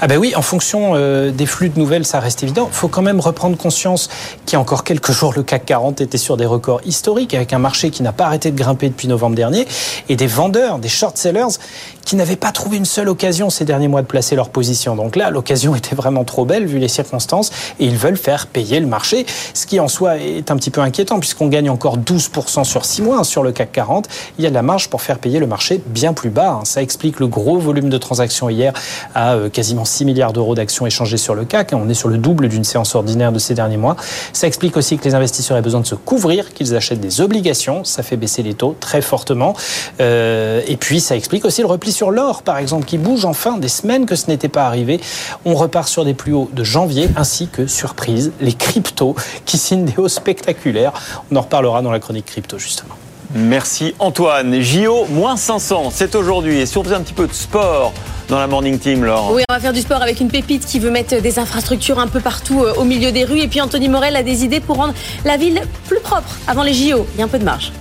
Ah 0.00 0.06
ben 0.06 0.18
oui, 0.18 0.34
en 0.34 0.42
fonction 0.42 0.92
euh, 0.94 1.30
des 1.30 1.46
flux 1.46 1.68
de 1.68 1.78
nouvelles, 1.78 2.04
ça 2.04 2.20
reste 2.20 2.42
évident. 2.42 2.68
Il 2.70 2.74
faut 2.74 2.88
quand 2.88 3.02
même 3.02 3.20
reprendre 3.20 3.56
conscience 3.56 4.08
qu'il 4.44 4.54
y 4.54 4.56
a 4.56 4.60
encore 4.60 4.84
quelques 4.84 5.12
jours, 5.12 5.32
le 5.34 5.42
CAC 5.42 5.64
40 5.66 6.00
était 6.00 6.18
sur 6.18 6.36
des 6.36 6.46
records 6.46 6.80
historiques, 6.84 7.34
avec 7.34 7.52
un 7.52 7.58
marché 7.58 7.90
qui 7.90 8.02
n'a 8.02 8.12
pas 8.12 8.26
arrêté 8.26 8.50
de 8.50 8.56
grimper 8.56 8.88
depuis 8.88 9.08
novembre 9.08 9.36
dernier, 9.36 9.66
et 10.08 10.16
des 10.16 10.26
vendeurs, 10.26 10.78
des 10.78 10.88
short 10.88 11.16
sellers, 11.16 11.58
qui 12.06 12.16
n'avaient 12.16 12.36
pas 12.36 12.52
trouvé 12.52 12.78
une 12.78 12.86
seule 12.86 13.08
occasion 13.08 13.50
ces 13.50 13.66
derniers 13.66 13.88
mois 13.88 14.00
de 14.00 14.06
placer 14.06 14.36
leur 14.36 14.48
position. 14.48 14.96
Donc 14.96 15.16
là, 15.16 15.30
l'occasion 15.30 15.74
était 15.76 15.94
vraiment 15.94 16.24
trop 16.24 16.46
belle 16.46 16.64
vu 16.64 16.78
les 16.78 16.88
circonstances, 16.88 17.50
et 17.78 17.84
ils 17.84 17.96
veulent 17.96 18.16
faire 18.16 18.46
payer 18.46 18.80
le 18.80 18.86
marché, 18.86 19.26
ce 19.52 19.66
qui 19.66 19.80
en 19.80 19.88
soi 19.88 20.16
est 20.16 20.50
un 20.50 20.56
petit 20.56 20.70
peu 20.70 20.80
inquiétant, 20.80 21.18
puisqu'on 21.18 21.48
gagne 21.48 21.68
encore 21.68 21.98
12% 21.98 22.64
sur 22.64 22.84
6 22.84 23.02
mois 23.02 23.18
hein, 23.18 23.24
sur 23.24 23.42
le 23.42 23.52
CAC 23.52 23.72
40. 23.72 24.08
Il 24.38 24.44
y 24.44 24.46
a 24.46 24.50
de 24.50 24.54
la 24.54 24.62
marge 24.62 24.88
pour 24.88 25.02
faire 25.02 25.18
payer 25.18 25.40
le 25.40 25.46
marché 25.46 25.82
bien 25.86 26.12
plus 26.12 26.30
bas. 26.30 26.60
Hein. 26.60 26.64
Ça 26.64 26.80
explique 26.80 27.18
le 27.18 27.26
gros 27.26 27.58
volume 27.58 27.88
de 27.88 27.98
transactions 27.98 28.48
hier 28.48 28.72
à 29.14 29.34
euh, 29.34 29.48
quasiment 29.48 29.84
6 29.84 30.04
milliards 30.04 30.32
d'euros 30.32 30.54
d'actions 30.54 30.86
échangées 30.86 31.16
sur 31.16 31.34
le 31.34 31.44
CAC. 31.44 31.72
On 31.72 31.88
est 31.88 31.94
sur 31.94 32.08
le 32.08 32.18
double 32.18 32.48
d'une 32.48 32.64
séance 32.64 32.94
ordinaire 32.94 33.32
de 33.32 33.40
ces 33.40 33.54
derniers 33.54 33.76
mois. 33.76 33.96
Ça 34.32 34.46
explique 34.46 34.76
aussi 34.76 34.96
que 34.96 35.04
les 35.04 35.14
investisseurs 35.14 35.56
aient 35.56 35.62
besoin 35.62 35.80
de 35.80 35.86
se 35.86 35.96
couvrir, 35.96 36.54
qu'ils 36.54 36.76
achètent 36.76 37.00
des 37.00 37.20
obligations. 37.20 37.82
Ça 37.82 38.04
fait 38.04 38.16
baisser 38.16 38.44
les 38.44 38.54
taux 38.54 38.76
très 38.78 39.02
fortement. 39.02 39.54
Euh, 40.00 40.60
et 40.68 40.76
puis, 40.76 41.00
ça 41.00 41.16
explique 41.16 41.44
aussi 41.44 41.62
le 41.62 41.66
repli 41.66 41.95
sur 41.96 42.10
l'or, 42.10 42.42
par 42.42 42.58
exemple, 42.58 42.84
qui 42.84 42.98
bouge 42.98 43.24
enfin 43.24 43.56
des 43.56 43.68
semaines 43.68 44.04
que 44.04 44.16
ce 44.16 44.26
n'était 44.28 44.50
pas 44.50 44.66
arrivé. 44.66 45.00
On 45.46 45.54
repart 45.54 45.88
sur 45.88 46.04
des 46.04 46.12
plus 46.12 46.34
hauts 46.34 46.50
de 46.52 46.62
janvier, 46.62 47.08
ainsi 47.16 47.48
que, 47.48 47.66
surprise, 47.66 48.32
les 48.40 48.52
cryptos 48.52 49.16
qui 49.46 49.56
signent 49.56 49.86
des 49.86 49.96
hausses 49.96 50.14
spectaculaires. 50.14 50.92
On 51.32 51.36
en 51.36 51.40
reparlera 51.40 51.80
dans 51.80 51.90
la 51.90 51.98
chronique 51.98 52.26
crypto, 52.26 52.58
justement. 52.58 52.94
Merci 53.34 53.94
Antoine. 53.98 54.60
JO, 54.60 55.06
moins 55.06 55.36
500, 55.36 55.88
c'est 55.90 56.14
aujourd'hui. 56.14 56.60
Et 56.60 56.66
si 56.66 56.76
on 56.76 56.84
faisait 56.84 56.94
un 56.94 57.00
petit 57.00 57.14
peu 57.14 57.26
de 57.26 57.32
sport 57.32 57.92
dans 58.28 58.38
la 58.38 58.46
Morning 58.46 58.78
Team, 58.78 59.04
Laure 59.04 59.32
Oui, 59.32 59.42
on 59.48 59.54
va 59.54 59.60
faire 59.60 59.72
du 59.72 59.80
sport 59.80 60.02
avec 60.02 60.20
une 60.20 60.28
pépite 60.28 60.66
qui 60.66 60.78
veut 60.78 60.90
mettre 60.90 61.20
des 61.20 61.38
infrastructures 61.38 61.98
un 61.98 62.08
peu 62.08 62.20
partout 62.20 62.62
euh, 62.62 62.74
au 62.74 62.84
milieu 62.84 63.10
des 63.10 63.24
rues. 63.24 63.40
Et 63.40 63.48
puis 63.48 63.60
Anthony 63.60 63.88
Morel 63.88 64.16
a 64.16 64.22
des 64.22 64.44
idées 64.44 64.60
pour 64.60 64.76
rendre 64.76 64.94
la 65.24 65.38
ville 65.38 65.62
plus 65.88 66.00
propre 66.00 66.36
avant 66.46 66.62
les 66.62 66.74
JO. 66.74 67.06
Il 67.14 67.20
y 67.20 67.22
a 67.22 67.24
un 67.24 67.28
peu 67.28 67.38
de 67.38 67.44
marge. 67.44 67.72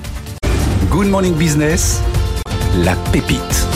Good 0.90 1.08
Morning 1.08 1.34
Business, 1.34 2.02
la 2.84 2.96
pépite. 3.12 3.75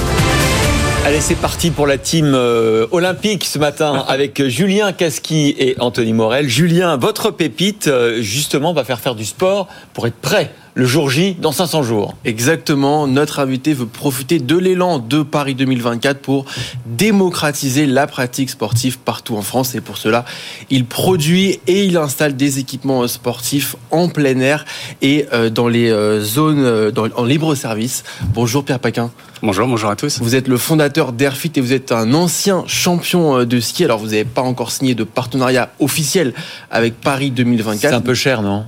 Allez, 1.05 1.21
c'est 1.21 1.35
parti 1.35 1.71
pour 1.71 1.87
la 1.87 1.97
team 1.97 2.33
euh, 2.35 2.85
olympique 2.91 3.45
ce 3.45 3.57
matin 3.57 4.03
avec 4.07 4.45
Julien 4.47 4.91
Casqui 4.91 5.55
et 5.57 5.75
Anthony 5.79 6.13
Morel. 6.13 6.49
Julien, 6.49 6.97
votre 6.97 7.31
pépite, 7.31 7.87
euh, 7.87 8.21
justement, 8.21 8.73
va 8.73 8.83
faire 8.83 8.99
faire 8.99 9.15
du 9.15 9.25
sport 9.25 9.67
pour 9.93 10.07
être 10.07 10.17
prêt 10.17 10.51
le 10.79 10.85
jour 10.85 11.09
J 11.09 11.35
dans 11.35 11.51
500 11.51 11.83
jours. 11.83 12.15
Exactement, 12.23 13.05
notre 13.05 13.39
invité 13.39 13.73
veut 13.73 13.85
profiter 13.85 14.39
de 14.39 14.55
l'élan 14.55 14.97
de 14.97 15.23
Paris 15.23 15.53
2024 15.53 16.21
pour 16.21 16.45
démocratiser 16.85 17.85
la 17.85 18.07
pratique 18.07 18.49
sportive 18.49 18.97
partout 18.97 19.35
en 19.35 19.41
France 19.41 19.75
et 19.75 19.81
pour 19.81 19.97
cela, 19.97 20.23
il 20.69 20.85
produit 20.85 21.59
et 21.67 21.83
il 21.83 21.97
installe 21.97 22.37
des 22.37 22.59
équipements 22.59 23.05
sportifs 23.09 23.75
en 23.91 24.07
plein 24.07 24.39
air 24.39 24.63
et 25.01 25.25
euh, 25.33 25.49
dans 25.49 25.67
les 25.67 25.91
euh, 25.91 26.21
zones 26.21 26.63
euh, 26.63 26.91
en 27.17 27.25
libre 27.25 27.55
service. 27.55 28.05
Bonjour 28.33 28.63
Pierre 28.63 28.79
Paquin. 28.79 29.11
Bonjour, 29.43 29.67
bonjour 29.67 29.89
à 29.89 29.97
tous. 29.97 30.19
Vous 30.21 30.35
êtes 30.35 30.47
le 30.47 30.57
fondateur 30.57 31.11
d'Airfit 31.11 31.51
et 31.57 31.61
vous 31.61 31.73
êtes 31.73 31.91
un 31.91 32.13
ancien 32.13 32.63
champion 32.67 33.43
de 33.43 33.59
ski. 33.59 33.83
Alors 33.83 33.99
vous 33.99 34.07
n'avez 34.07 34.23
pas 34.23 34.43
encore 34.43 34.71
signé 34.71 34.95
de 34.95 35.03
partenariat 35.03 35.71
officiel 35.81 36.33
avec 36.71 37.01
Paris 37.01 37.31
2024. 37.31 37.81
C'est 37.81 37.93
un 37.93 37.99
peu 37.99 38.13
cher, 38.13 38.41
non? 38.41 38.63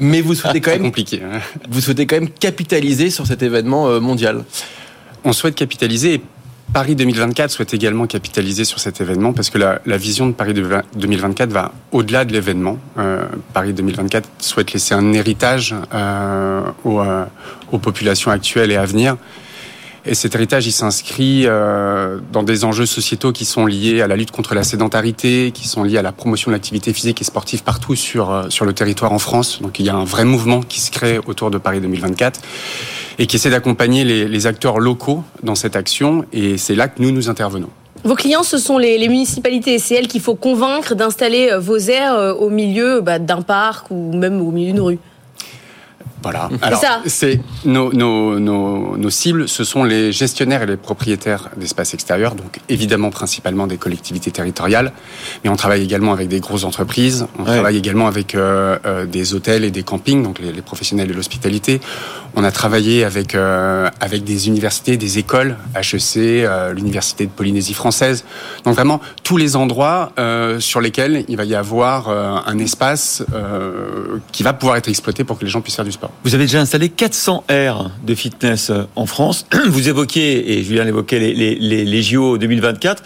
Mais 0.00 0.20
vous 0.20 0.34
souhaitez 0.34 0.60
quand 0.60 0.70
même 0.70 0.82
compliqué. 0.82 1.22
Vous 1.68 1.80
souhaitez 1.80 2.06
quand 2.06 2.16
même 2.16 2.30
capitaliser 2.30 3.10
sur 3.10 3.26
cet 3.26 3.42
événement 3.42 3.88
euh, 3.88 4.00
mondial. 4.00 4.44
On 5.24 5.32
souhaite 5.32 5.54
capitaliser 5.54 6.14
et 6.14 6.22
Paris 6.72 6.94
2024 6.94 7.50
souhaite 7.50 7.72
également 7.72 8.06
capitaliser 8.06 8.64
sur 8.64 8.78
cet 8.78 9.00
événement 9.00 9.32
parce 9.32 9.48
que 9.48 9.58
la, 9.58 9.96
vision 9.96 10.26
de 10.26 10.32
Paris 10.32 10.52
2024 10.52 11.50
va 11.50 11.72
au-delà 11.92 12.24
de 12.24 12.32
l'événement. 12.32 12.78
Euh, 12.98 13.24
Paris 13.54 13.72
2024 13.72 14.28
souhaite 14.38 14.72
laisser 14.72 14.94
un 14.94 15.12
héritage 15.14 15.74
euh, 15.94 16.60
aux, 16.84 17.00
aux, 17.72 17.78
populations 17.78 18.30
actuelles 18.30 18.70
et 18.70 18.76
à 18.76 18.84
venir. 18.84 19.16
Et 20.06 20.14
cet 20.14 20.34
héritage, 20.34 20.66
il 20.66 20.72
s'inscrit 20.72 21.42
euh, 21.46 22.18
dans 22.32 22.42
des 22.42 22.64
enjeux 22.64 22.86
sociétaux 22.86 23.32
qui 23.32 23.44
sont 23.44 23.66
liés 23.66 24.00
à 24.00 24.06
la 24.06 24.16
lutte 24.16 24.30
contre 24.30 24.54
la 24.54 24.62
sédentarité, 24.62 25.50
qui 25.52 25.66
sont 25.66 25.82
liés 25.82 25.98
à 25.98 26.02
la 26.02 26.12
promotion 26.12 26.50
de 26.50 26.54
l'activité 26.54 26.92
physique 26.92 27.20
et 27.20 27.24
sportive 27.24 27.62
partout 27.62 27.96
sur, 27.96 28.30
euh, 28.30 28.48
sur 28.48 28.64
le 28.64 28.72
territoire 28.72 29.12
en 29.12 29.18
France. 29.18 29.60
Donc 29.60 29.78
il 29.80 29.86
y 29.86 29.88
a 29.88 29.94
un 29.94 30.04
vrai 30.04 30.24
mouvement 30.24 30.62
qui 30.62 30.80
se 30.80 30.90
crée 30.90 31.18
autour 31.26 31.50
de 31.50 31.58
Paris 31.58 31.80
2024 31.80 32.40
et 33.18 33.26
qui 33.26 33.36
essaie 33.36 33.50
d'accompagner 33.50 34.04
les, 34.04 34.46
acteurs 34.46 34.78
locaux 34.78 35.24
dans 35.42 35.56
cette 35.56 35.74
action. 35.74 36.24
Et 36.32 36.58
c'est 36.58 36.76
là 36.76 36.86
que 36.86 37.02
nous, 37.02 37.10
nous 37.10 37.28
intervenons. 37.28 37.68
Vos 38.04 38.14
clients, 38.14 38.44
ce 38.44 38.58
sont 38.58 38.78
les, 38.78 38.96
municipalités. 39.08 39.80
C'est 39.80 39.96
elles 39.96 40.06
qu'il 40.06 40.20
faut 40.20 40.36
convaincre 40.36 40.94
d'installer 40.94 41.50
euh, 41.50 41.58
vos 41.58 41.78
aires 41.78 42.36
au 42.38 42.50
milieu 42.50 43.00
bah, 43.00 43.18
d'un 43.18 43.42
parc 43.42 43.90
ou 43.90 44.12
même 44.12 44.40
au 44.40 44.52
milieu 44.52 44.72
d'une 44.72 44.80
rue. 44.80 44.98
Voilà. 46.30 46.50
Alors, 46.60 46.82
c'est 47.06 47.40
nos, 47.64 47.92
nos, 47.92 48.38
nos, 48.38 48.96
nos, 48.96 49.10
cibles, 49.10 49.48
ce 49.48 49.64
sont 49.64 49.82
les 49.82 50.12
gestionnaires 50.12 50.62
et 50.62 50.66
les 50.66 50.76
propriétaires 50.76 51.48
d'espaces 51.56 51.94
extérieurs, 51.94 52.34
donc 52.34 52.60
évidemment 52.68 53.10
principalement 53.10 53.66
des 53.66 53.78
collectivités 53.78 54.30
territoriales, 54.30 54.92
mais 55.42 55.50
on 55.50 55.56
travaille 55.56 55.82
également 55.82 56.12
avec 56.12 56.28
des 56.28 56.40
grosses 56.40 56.64
entreprises, 56.64 57.26
on 57.38 57.44
ouais. 57.44 57.52
travaille 57.54 57.78
également 57.78 58.06
avec 58.06 58.34
euh, 58.34 58.78
euh, 58.84 59.06
des 59.06 59.32
hôtels 59.32 59.64
et 59.64 59.70
des 59.70 59.84
campings, 59.84 60.22
donc 60.22 60.38
les, 60.38 60.52
les 60.52 60.62
professionnels 60.62 61.08
de 61.08 61.14
l'hospitalité. 61.14 61.80
On 62.34 62.44
a 62.44 62.50
travaillé 62.50 63.04
avec 63.04 63.34
euh, 63.34 63.88
avec 64.00 64.24
des 64.24 64.48
universités, 64.48 64.96
des 64.96 65.18
écoles, 65.18 65.56
HEC, 65.74 66.16
euh, 66.16 66.72
l'université 66.72 67.26
de 67.26 67.30
Polynésie 67.30 67.74
française. 67.74 68.24
Donc 68.64 68.74
vraiment 68.74 69.00
tous 69.24 69.36
les 69.36 69.56
endroits 69.56 70.12
euh, 70.18 70.60
sur 70.60 70.80
lesquels 70.80 71.24
il 71.28 71.36
va 71.36 71.44
y 71.44 71.54
avoir 71.54 72.08
un 72.08 72.58
espace 72.58 73.24
qui 74.32 74.42
va 74.42 74.52
pouvoir 74.52 74.76
être 74.76 74.88
exploité 74.88 75.24
pour 75.24 75.38
que 75.38 75.44
les 75.44 75.50
gens 75.50 75.60
puissent 75.60 75.76
faire 75.76 75.84
du 75.84 75.92
sport. 75.92 76.10
Vous 76.24 76.34
avez 76.34 76.44
déjà 76.44 76.60
installé 76.60 76.88
400 76.88 77.44
aires 77.48 77.90
de 78.02 78.14
fitness 78.14 78.72
en 78.96 79.06
France. 79.06 79.46
Vous 79.68 79.88
évoquez, 79.88 80.58
et 80.58 80.62
Julien 80.62 80.84
l'évoquait, 80.84 81.18
les, 81.18 81.34
les, 81.34 81.84
les 81.84 82.02
JO 82.02 82.38
2024. 82.38 83.02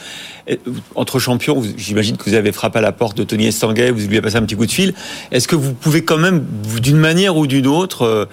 Entre 0.94 1.18
champions, 1.18 1.62
j'imagine 1.76 2.16
que 2.16 2.28
vous 2.28 2.34
avez 2.34 2.52
frappé 2.52 2.78
à 2.78 2.82
la 2.82 2.92
porte 2.92 3.16
de 3.16 3.24
Tony 3.24 3.46
Estanguet, 3.46 3.90
vous 3.90 3.98
lui 3.98 4.06
avez 4.06 4.22
passé 4.22 4.36
un 4.36 4.42
petit 4.42 4.56
coup 4.56 4.66
de 4.66 4.72
fil. 4.72 4.94
Est-ce 5.30 5.46
que 5.46 5.56
vous 5.56 5.72
pouvez 5.72 6.04
quand 6.04 6.18
même, 6.18 6.44
d'une 6.80 6.96
manière 6.96 7.36
ou 7.36 7.46
d'une 7.46 7.66
autre, 7.66 8.02
euh, 8.02 8.26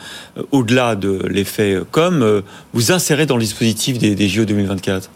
au-delà 0.52 0.96
de 0.96 1.22
l'effet 1.28 1.78
com, 1.92 2.22
euh, 2.24 2.42
vous 2.74 2.92
insérer 2.92 3.26
dans 3.26 3.36
le 3.36 3.44
dispositif 3.44 3.98
des, 3.98 4.16
des 4.16 4.28
JO 4.28 4.46
2024 4.46 5.10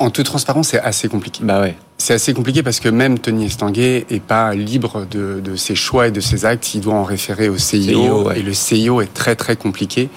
En 0.00 0.08
toute 0.08 0.24
transparence, 0.24 0.68
c'est 0.68 0.80
assez 0.80 1.08
compliqué. 1.08 1.44
Bah 1.44 1.60
ouais. 1.60 1.76
C'est 1.98 2.14
assez 2.14 2.32
compliqué 2.32 2.62
parce 2.62 2.80
que 2.80 2.88
même 2.88 3.18
Tony 3.18 3.44
Estanguet 3.44 4.06
est 4.08 4.22
pas 4.22 4.54
libre 4.54 5.06
de, 5.10 5.40
de, 5.44 5.56
ses 5.56 5.74
choix 5.74 6.08
et 6.08 6.10
de 6.10 6.20
ses 6.20 6.46
actes. 6.46 6.74
Il 6.74 6.80
doit 6.80 6.94
en 6.94 7.04
référer 7.04 7.50
au 7.50 7.58
CIO, 7.58 7.82
CIO 7.82 8.22
ouais. 8.22 8.40
et 8.40 8.42
le 8.42 8.54
CIO 8.54 9.02
est 9.02 9.12
très 9.12 9.36
très 9.36 9.56
compliqué. 9.56 10.08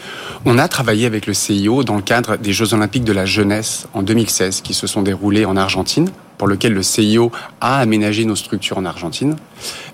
On 0.46 0.58
a 0.58 0.70
travaillé 0.70 1.06
avec 1.06 1.28
le 1.28 1.34
CIO 1.34 1.84
dans 1.84 1.98
le 1.98 2.02
cadre 2.02 2.38
des 2.38 2.54
Jeux 2.54 2.74
Olympiques 2.74 3.04
de 3.04 3.12
la 3.12 3.26
jeunesse 3.26 3.88
en 3.94 4.04
2016 4.04 4.62
qui 4.62 4.74
se 4.74 4.88
sont 4.88 5.02
déroulés 5.02 5.44
en 5.44 5.58
Argentine 5.58 6.10
pour 6.38 6.48
lequel 6.48 6.74
le 6.74 6.82
CIO 6.82 7.34
a 7.60 7.80
aménagé 7.80 8.24
nos 8.24 8.38
structures 8.38 8.78
en 8.78 8.86
Argentine. 8.86 9.36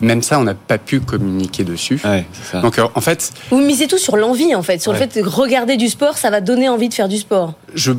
Même 0.02 0.22
ça, 0.22 0.40
on 0.40 0.44
n'a 0.44 0.54
pas 0.54 0.78
pu 0.78 1.00
communiquer 1.00 1.64
dessus. 1.64 2.00
Ouais, 2.06 2.28
Donc 2.62 2.78
euh, 2.78 2.86
en 2.94 3.02
fait, 3.02 3.34
vous 3.50 3.62
misez 3.62 3.88
tout 3.88 3.98
sur 3.98 4.18
l'envie 4.18 4.54
en 4.54 4.62
fait, 4.62 4.84
sur 4.84 4.92
ouais. 4.92 5.00
le 5.00 5.08
fait 5.10 5.20
de 5.20 5.28
regarder 5.28 5.78
du 5.78 5.88
sport, 5.88 6.20
ça 6.20 6.30
va 6.30 6.42
donner 6.42 6.70
envie 6.70 6.90
de 6.90 6.94
faire 6.94 7.10
du 7.10 7.18
sport. 7.18 7.56
Je 7.74 7.94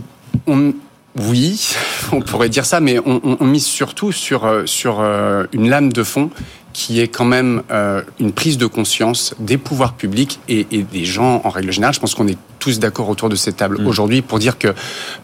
on, 0.47 0.73
oui, 1.19 1.75
on 2.13 2.21
pourrait 2.21 2.49
dire 2.49 2.65
ça, 2.65 2.81
mais 2.81 2.99
on, 2.99 3.21
on, 3.25 3.37
on 3.41 3.47
mise 3.47 3.67
surtout 3.67 4.13
sur, 4.13 4.45
euh, 4.45 4.67
sur 4.67 5.01
euh, 5.01 5.45
une 5.53 5.69
lame 5.69 5.93
de 5.93 6.03
fond 6.03 6.31
qui 6.73 7.01
est 7.01 7.09
quand 7.09 7.25
même 7.25 7.63
euh, 7.71 8.03
une 8.21 8.33
prise 8.33 8.59
de 8.59 8.67
conscience 8.67 9.35
des 9.39 9.59
pouvoirs 9.59 9.95
publics 9.95 10.39
et, 10.49 10.67
et, 10.71 10.83
des 10.83 11.05
gens 11.05 11.41
en 11.45 11.51
règle 11.51 11.73
générale. 11.73 11.95
Je 11.95 12.01
pense 12.01 12.15
qu'on 12.15 12.29
est 12.29 12.39
tous 12.59 12.79
d'accord 12.79 13.09
autour 13.09 13.29
de 13.29 13.37
cette 13.37 13.57
table 13.57 13.81
mmh. 13.81 13.87
aujourd'hui 13.87 14.23
pour 14.23 14.39
dire 14.39 14.59
que 14.59 14.69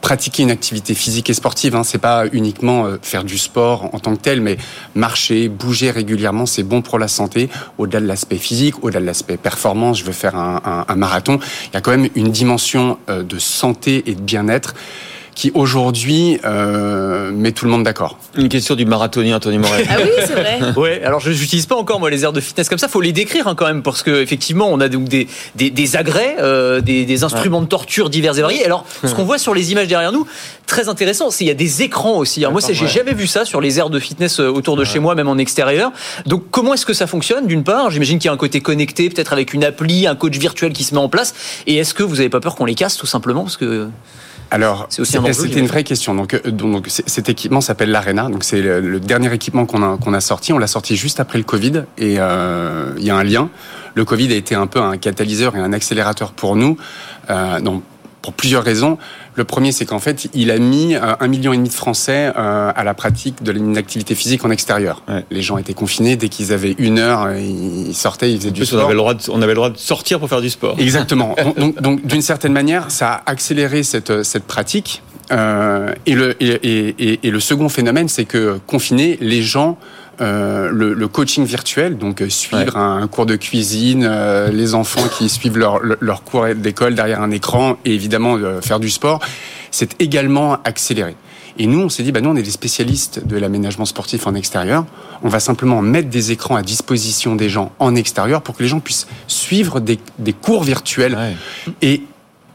pratiquer 0.01 0.43
une 0.43 0.51
activité 0.51 0.95
physique 0.95 1.31
et 1.31 1.35
sportive, 1.35 1.77
hein, 1.77 1.85
c'est 1.85 1.99
pas 1.99 2.25
uniquement 2.33 2.87
euh, 2.87 2.97
faire 3.01 3.25
du 3.25 3.39
sport 3.39 3.95
en 3.95 4.01
tant 4.01 4.17
que 4.17 4.21
tel, 4.23 4.41
mais 4.41 4.57
marcher, 4.95 5.49
bouger 5.49 5.91
régulièrement, 5.91 6.47
c'est 6.47 6.63
bon 6.63 6.83
pour 6.83 6.99
la 6.99 7.09
santé. 7.09 7.49
Au-delà 7.79 8.01
de 8.01 8.07
l'aspect 8.07 8.39
physique, 8.39 8.83
au-delà 8.83 9.01
de 9.01 9.07
l'aspect 9.07 9.37
performance, 9.37 9.99
je 10.01 10.05
veux 10.05 10.13
faire 10.13 10.35
un, 10.35 10.61
un, 10.65 10.85
un, 10.89 10.97
marathon. 10.97 11.39
Il 11.67 11.75
y 11.75 11.77
a 11.77 11.81
quand 11.81 11.93
même 11.93 12.09
une 12.15 12.33
dimension 12.33 12.99
euh, 13.09 13.23
de 13.23 13.39
santé 13.39 14.03
et 14.07 14.15
de 14.15 14.21
bien-être 14.21 14.75
qui 15.37 15.53
aujourd'hui 15.55 16.41
euh, 16.45 17.31
met 17.31 17.53
tout 17.53 17.67
le 17.67 17.71
monde 17.71 17.85
d'accord. 17.85 18.19
Une 18.37 18.49
question 18.49 18.75
du 18.75 18.87
marathonien 18.87 19.37
Anthony 19.37 19.59
Morel. 19.59 19.87
Ah 19.89 19.97
oui, 20.03 20.09
c'est 20.27 20.33
vrai. 20.33 20.59
ouais, 20.77 21.03
alors 21.05 21.21
je 21.21 21.31
n'utilise 21.31 21.67
pas 21.67 21.77
encore 21.77 22.01
moi 22.01 22.11
les 22.11 22.25
aires 22.25 22.33
de 22.33 22.41
fitness 22.41 22.69
comme 22.69 22.79
ça. 22.79 22.89
Faut 22.89 23.03
les 23.03 23.13
décrire 23.13 23.47
hein, 23.47 23.55
quand 23.55 23.67
même 23.67 23.83
parce 23.83 24.03
que 24.03 24.23
effectivement 24.23 24.69
on 24.71 24.81
a 24.81 24.89
donc 24.89 25.09
des 25.09 25.29
des, 25.55 25.71
des 25.71 25.97
agrès, 25.97 26.37
euh, 26.41 26.81
des, 26.81 27.05
des, 27.05 27.23
instruments 27.23 27.59
ouais. 27.59 27.65
de 27.65 27.69
torture 27.69 28.09
divers 28.09 28.37
et 28.39 28.41
variés. 28.41 28.65
Alors 28.65 28.87
ce 29.05 29.15
qu'on 29.15 29.25
voit 29.25 29.39
sur 29.39 29.55
les 29.55 29.73
images 29.73 29.89
derrière 29.89 30.11
nous, 30.11 30.27
très 30.67 30.89
intéressant, 30.89 31.31
c'est 31.31 31.45
il 31.45 31.49
y 31.49 31.51
a 31.51 31.55
des 31.55 31.83
écrans 31.83 32.17
aussi. 32.17 32.41
Alors, 32.41 32.53
moi, 32.53 32.61
j'ai 32.67 32.81
ouais. 32.81 32.89
jamais 32.89 33.13
vu 33.13 33.27
ça 33.27 33.45
sur 33.45 33.61
les 33.61 33.79
aires 33.79 33.91
de 33.91 33.99
fitness 33.99 34.41
euh, 34.41 34.49
autour 34.49 34.77
de 34.77 34.83
ouais. 34.83 34.87
chez 34.87 34.99
moi, 34.99 35.15
même 35.15 35.29
en 35.29 35.39
extérieur. 35.39 35.93
Donc 36.25 36.45
comment 36.51 36.73
est-ce 36.73 36.87
que 36.87 36.95
ça 36.95 37.07
fonctionne 37.07 37.47
D'une 37.47 37.63
part, 37.63 37.91
j'imagine 37.91 38.19
qu'il 38.19 38.29
y 38.29 38.31
a 38.31 38.33
un 38.33 38.39
côté 38.39 38.61
connecté, 38.61 39.11
peut-être 39.11 39.35
avec 39.35 39.53
une 39.53 39.65
appli, 39.65 40.07
un 40.07 40.17
coach 40.17 40.39
virtuel 40.39 40.73
qui 40.73 40.85
se 40.85 40.95
met 40.95 41.01
en 41.01 41.09
place. 41.09 41.35
Et 41.67 41.77
est-ce 41.77 41.93
que 41.93 42.03
vous 42.03 42.17
n'avez 42.17 42.31
pas 42.31 42.41
peur 42.41 42.57
qu'on 42.57 42.65
les 42.65 42.75
casse 42.75 42.97
tout 42.97 43.07
simplement? 43.07 43.43
Parce 43.43 43.59
que 43.59 43.89
alors, 44.51 44.87
c'était 44.91 45.59
une 45.59 45.67
vraie 45.67 45.85
question. 45.85 46.15
Donc, 46.15 46.35
euh, 46.35 46.51
donc 46.51 46.87
cet 46.89 47.29
équipement 47.29 47.61
s'appelle 47.61 47.91
l'Arena. 47.91 48.29
Donc, 48.29 48.45
c'est 48.45 48.61
le, 48.63 48.81
le, 48.81 49.01
dernier 49.01 49.33
équipement 49.33 49.67
qu'on 49.67 49.83
a, 49.83 49.97
qu'on 49.99 50.15
a 50.15 50.21
sorti. 50.21 50.53
On 50.53 50.59
l'a 50.59 50.67
sorti 50.67 50.97
juste 50.97 51.21
après 51.21 51.39
le 51.39 51.45
Covid. 51.45 51.85
Et 51.99 52.17
euh, 52.19 52.93
il 52.97 53.05
y 53.05 53.11
a 53.11 53.17
un 53.17 53.25
lien. 53.25 53.51
Le 53.95 54.05
Covid 54.05 54.33
a 54.33 54.37
été 54.37 54.55
un 54.55 54.67
peu 54.67 54.81
un 54.81 54.99
catalyseur 54.99 55.57
et 55.57 55.59
un 55.59 55.73
accélérateur 55.73 56.33
pour 56.33 56.55
nous. 56.55 56.77
Euh, 57.31 57.61
donc, 57.61 57.83
pour 58.27 58.35
plusieurs 58.35 58.65
raisons. 58.65 58.99
Le 59.37 59.45
premier, 59.45 59.71
c'est 59.71 59.87
qu'en 59.87 60.01
fait, 60.01 60.27
il 60.35 60.51
a 60.51 60.59
mis 60.59 60.97
euh, 60.97 61.15
un 61.21 61.29
million 61.29 61.53
et 61.53 61.57
demi 61.57 61.69
de 61.69 61.75
Français 61.75 62.33
euh, 62.37 62.73
à 62.75 62.83
la 62.83 62.93
pratique 62.93 63.41
de 63.45 63.53
l'activité 63.53 64.17
physique 64.17 64.45
en 64.45 64.51
extérieur. 64.51 65.05
Ouais. 65.07 65.25
Les 65.31 65.43
gens 65.43 65.59
étaient 65.59 65.75
confinés 65.75 66.17
dès 66.17 66.29
qu'ils 66.29 66.53
avaient 66.53 66.75
une 66.79 66.99
heure, 66.99 67.33
ils 67.37 67.95
sortaient, 67.95 68.33
ils 68.33 68.39
faisaient 68.39 68.51
du 68.51 68.67
sport. 68.67 68.81
On 68.81 68.85
avait, 68.87 68.95
le 68.95 68.99
droit 68.99 69.15
de, 69.15 69.23
on 69.29 69.43
avait 69.43 69.53
le 69.53 69.55
droit 69.55 69.71
de 69.71 69.79
sortir 69.79 70.19
pour 70.19 70.29
faire 70.29 70.41
du 70.41 70.51
sport. 70.51 70.75
Exactement. 70.81 71.37
donc, 71.57 71.81
donc 71.81 72.05
d'une 72.05 72.21
certaine 72.21 72.53
manière, 72.53 72.91
ça 72.91 73.13
a 73.13 73.31
accéléré 73.31 73.85
cette, 73.85 74.25
cette 74.25 74.45
pratique. 74.45 75.03
Euh, 75.31 75.93
et, 76.05 76.17
le, 76.17 76.35
et, 76.43 76.59
et, 76.63 77.21
et, 77.23 77.31
le 77.31 77.41
second 77.41 77.69
phénomène, 77.69 78.09
c'est 78.09 78.25
que 78.25 78.59
confinés, 78.67 79.19
les 79.21 79.43
gens 79.43 79.79
euh, 80.21 80.71
le, 80.73 80.95
le, 80.95 81.09
coaching 81.09 81.45
virtuel, 81.45 81.99
donc 81.99 82.23
euh, 82.23 82.29
suivre 82.29 82.75
ouais. 82.75 82.81
un, 82.81 83.03
un, 83.03 83.09
cours 83.09 83.27
de 83.27 83.37
cuisine, 83.37 84.07
euh, 84.09 84.51
les 84.51 84.75
enfants 84.75 85.07
qui 85.09 85.29
suivent 85.29 85.59
leur, 85.59 85.81
leur 86.01 86.23
cours 86.23 86.47
d'école 86.55 86.95
derrière 86.95 87.21
un 87.21 87.31
écran 87.31 87.77
et 87.85 87.95
évidemment 87.95 88.37
euh, 88.37 88.61
faire 88.61 88.81
du 88.81 88.91
sport, 88.91 89.21
c'est 89.71 90.01
également 90.01 90.59
accéléré. 90.65 91.17
Et 91.59 91.67
nous, 91.67 91.81
on 91.81 91.89
s'est 91.89 92.03
dit, 92.03 92.13
bah, 92.13 92.21
nous, 92.21 92.31
on 92.31 92.37
est 92.37 92.43
des 92.43 92.51
spécialistes 92.51 93.27
de 93.27 93.37
l'aménagement 93.37 93.87
sportif 93.87 94.27
en 94.27 94.35
extérieur. 94.35 94.85
On 95.23 95.29
va 95.29 95.41
simplement 95.41 95.81
mettre 95.81 96.11
des 96.11 96.33
écrans 96.33 96.57
à 96.57 96.63
disposition 96.63 97.35
des 97.35 97.49
gens 97.49 97.73
en 97.79 97.95
extérieur 97.95 98.43
pour 98.43 98.57
que 98.57 98.63
les 98.63 98.69
gens 98.69 98.81
puissent 98.81 99.07
suivre 99.27 99.81
des, 99.81 99.99
des 100.19 100.35
cours 100.35 100.65
virtuels. 100.65 101.15
Ouais. 101.15 101.37
Et, 101.81 102.03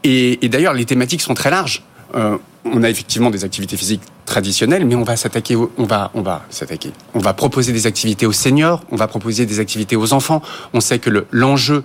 et, 0.04 0.44
et 0.44 0.48
d'ailleurs, 0.48 0.74
les 0.74 0.84
thématiques 0.84 1.20
sont 1.20 1.34
très 1.34 1.50
larges. 1.50 1.82
Euh, 2.14 2.36
on 2.64 2.82
a 2.82 2.90
effectivement 2.90 3.30
des 3.30 3.44
activités 3.44 3.76
physiques 3.76 4.02
traditionnelles, 4.26 4.84
mais 4.84 4.94
on 4.94 5.02
va 5.02 5.16
s'attaquer, 5.16 5.56
on 5.56 5.84
va, 5.84 6.10
on 6.14 6.22
va 6.22 6.44
s'attaquer. 6.50 6.92
On 7.14 7.18
va 7.18 7.34
proposer 7.34 7.72
des 7.72 7.86
activités 7.86 8.26
aux 8.26 8.32
seniors, 8.32 8.82
on 8.90 8.96
va 8.96 9.08
proposer 9.08 9.46
des 9.46 9.60
activités 9.60 9.96
aux 9.96 10.12
enfants. 10.12 10.42
On 10.72 10.80
sait 10.80 10.98
que 10.98 11.26
l'enjeu 11.30 11.74
le, 11.74 11.84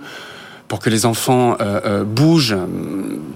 pour 0.68 0.78
que 0.78 0.90
les 0.90 1.06
enfants 1.06 1.56
euh, 1.60 1.80
euh, 1.84 2.04
bougent, 2.04 2.56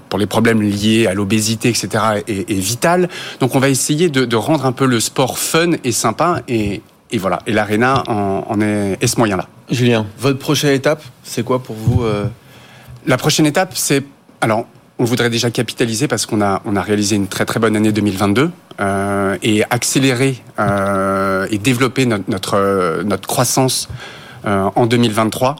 pour 0.09 0.19
les 0.19 0.27
problèmes 0.27 0.61
liés 0.61 1.07
à 1.07 1.13
l'obésité, 1.13 1.69
etc., 1.69 1.89
est, 2.27 2.49
est, 2.49 2.53
vital. 2.53 3.09
Donc 3.39 3.55
on 3.55 3.59
va 3.59 3.69
essayer 3.69 4.09
de, 4.09 4.25
de, 4.25 4.35
rendre 4.35 4.65
un 4.65 4.71
peu 4.71 4.85
le 4.85 4.99
sport 4.99 5.37
fun 5.37 5.71
et 5.83 5.91
sympa, 5.91 6.41
et, 6.47 6.81
et 7.11 7.17
voilà. 7.17 7.39
Et 7.47 7.51
l'Arena 7.51 8.03
en, 8.07 8.45
en, 8.47 8.61
est, 8.61 8.97
est 9.01 9.07
ce 9.07 9.17
moyen-là. 9.17 9.47
Julien, 9.69 10.05
votre 10.19 10.39
prochaine 10.39 10.73
étape, 10.73 11.03
c'est 11.23 11.43
quoi 11.43 11.61
pour 11.61 11.75
vous 11.75 12.03
euh... 12.03 12.27
La 13.05 13.17
prochaine 13.17 13.45
étape, 13.45 13.73
c'est 13.75 14.03
alors 14.39 14.65
on 14.99 15.05
voudrait 15.05 15.29
déjà 15.29 15.49
capitaliser 15.51 16.07
parce 16.07 16.25
qu'on 16.25 16.41
a, 16.41 16.61
on 16.65 16.75
a 16.75 16.81
réalisé 16.81 17.15
une 17.15 17.27
très 17.27 17.45
très 17.45 17.59
bonne 17.59 17.75
année 17.75 17.91
2022 17.91 18.51
euh, 18.79 19.37
et 19.41 19.63
accélérer 19.69 20.37
euh, 20.59 21.47
et 21.49 21.57
développer 21.57 22.05
notre, 22.05 22.29
notre, 22.29 23.03
notre 23.03 23.27
croissance 23.27 23.89
euh, 24.45 24.69
en 24.75 24.85
2023 24.85 25.55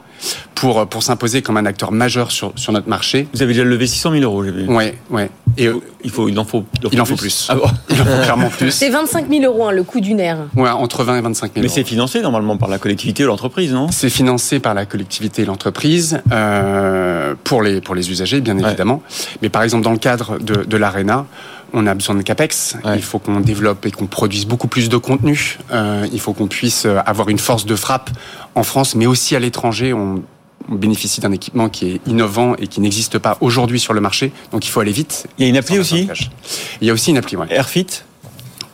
pour, 0.54 0.86
pour 0.86 1.02
s'imposer 1.02 1.42
comme 1.42 1.56
un 1.56 1.66
acteur 1.66 1.92
majeur 1.92 2.30
sur, 2.30 2.52
sur 2.56 2.72
notre 2.72 2.88
marché. 2.88 3.28
Vous 3.34 3.42
avez 3.42 3.52
déjà 3.52 3.64
levé 3.64 3.86
600 3.86 4.12
000 4.12 4.22
euros, 4.22 4.44
j'ai 4.44 4.50
vu. 4.50 4.66
Oui, 4.68 4.84
ouais. 5.10 5.30
Et 5.56 5.68
il, 6.02 6.10
faut, 6.10 6.28
il 6.28 6.38
en 6.38 6.44
faut, 6.44 6.64
il 6.80 6.86
en 6.86 6.90
faut, 6.90 6.94
il 6.94 7.00
en 7.00 7.04
faut 7.04 7.16
plus. 7.16 7.46
plus. 7.46 7.46
Ah 7.48 7.54
bon 7.54 7.66
il 7.90 8.00
en 8.00 8.04
faut 8.04 8.22
clairement 8.22 8.48
plus. 8.48 8.70
C'est 8.70 8.88
25 8.88 9.28
000 9.28 9.44
euros 9.44 9.68
hein, 9.68 9.72
le 9.72 9.84
coût 9.84 10.00
d'une 10.00 10.20
aire. 10.20 10.38
Ouais, 10.56 10.70
entre 10.70 11.04
20 11.04 11.18
et 11.18 11.20
25 11.20 11.52
000 11.54 11.62
Mais 11.62 11.68
c'est 11.68 11.84
financé 11.84 12.20
normalement 12.22 12.56
par 12.56 12.68
la 12.68 12.78
collectivité 12.78 13.24
ou 13.24 13.28
l'entreprise, 13.28 13.72
non? 13.72 13.88
C'est 13.90 14.10
financé 14.10 14.58
par 14.58 14.74
la 14.74 14.86
collectivité 14.86 15.42
et 15.42 15.44
l'entreprise 15.44 16.20
euh, 16.32 17.34
pour, 17.44 17.62
les, 17.62 17.80
pour 17.80 17.94
les 17.94 18.10
usagers, 18.10 18.40
bien 18.40 18.58
ouais. 18.58 18.66
évidemment. 18.66 19.02
Mais 19.42 19.48
par 19.48 19.62
exemple, 19.62 19.84
dans 19.84 19.92
le 19.92 19.98
cadre 19.98 20.38
de, 20.38 20.64
de 20.64 20.76
l'ARENA, 20.76 21.26
on 21.74 21.86
a 21.86 21.94
besoin 21.94 22.14
de 22.14 22.22
capex. 22.22 22.76
Ouais. 22.84 22.96
Il 22.96 23.02
faut 23.02 23.18
qu'on 23.18 23.40
développe 23.40 23.84
et 23.84 23.90
qu'on 23.90 24.06
produise 24.06 24.46
beaucoup 24.46 24.68
plus 24.68 24.88
de 24.88 24.96
contenu. 24.96 25.58
Euh, 25.72 26.06
il 26.12 26.20
faut 26.20 26.32
qu'on 26.32 26.46
puisse 26.46 26.86
avoir 26.86 27.28
une 27.28 27.38
force 27.38 27.66
de 27.66 27.76
frappe 27.76 28.10
en 28.54 28.62
France, 28.62 28.94
mais 28.94 29.06
aussi 29.06 29.36
à 29.36 29.40
l'étranger. 29.40 29.92
On 29.92 30.22
on 30.70 30.76
bénéficie 30.76 31.20
d'un 31.20 31.32
équipement 31.32 31.68
qui 31.68 31.92
est 31.92 32.00
innovant 32.06 32.54
et 32.56 32.66
qui 32.66 32.80
n'existe 32.80 33.18
pas 33.18 33.36
aujourd'hui 33.40 33.80
sur 33.80 33.92
le 33.92 34.00
marché. 34.00 34.32
Donc 34.52 34.66
il 34.66 34.70
faut 34.70 34.80
aller 34.80 34.92
vite. 34.92 35.26
Il 35.38 35.44
y 35.44 35.46
a 35.46 35.50
une 35.50 35.56
appli 35.56 35.78
aussi 35.78 36.08
Il 36.80 36.86
y 36.86 36.90
a 36.90 36.92
aussi 36.92 37.10
une 37.10 37.18
appli, 37.18 37.36
ouais. 37.36 37.46
Airfit 37.50 37.86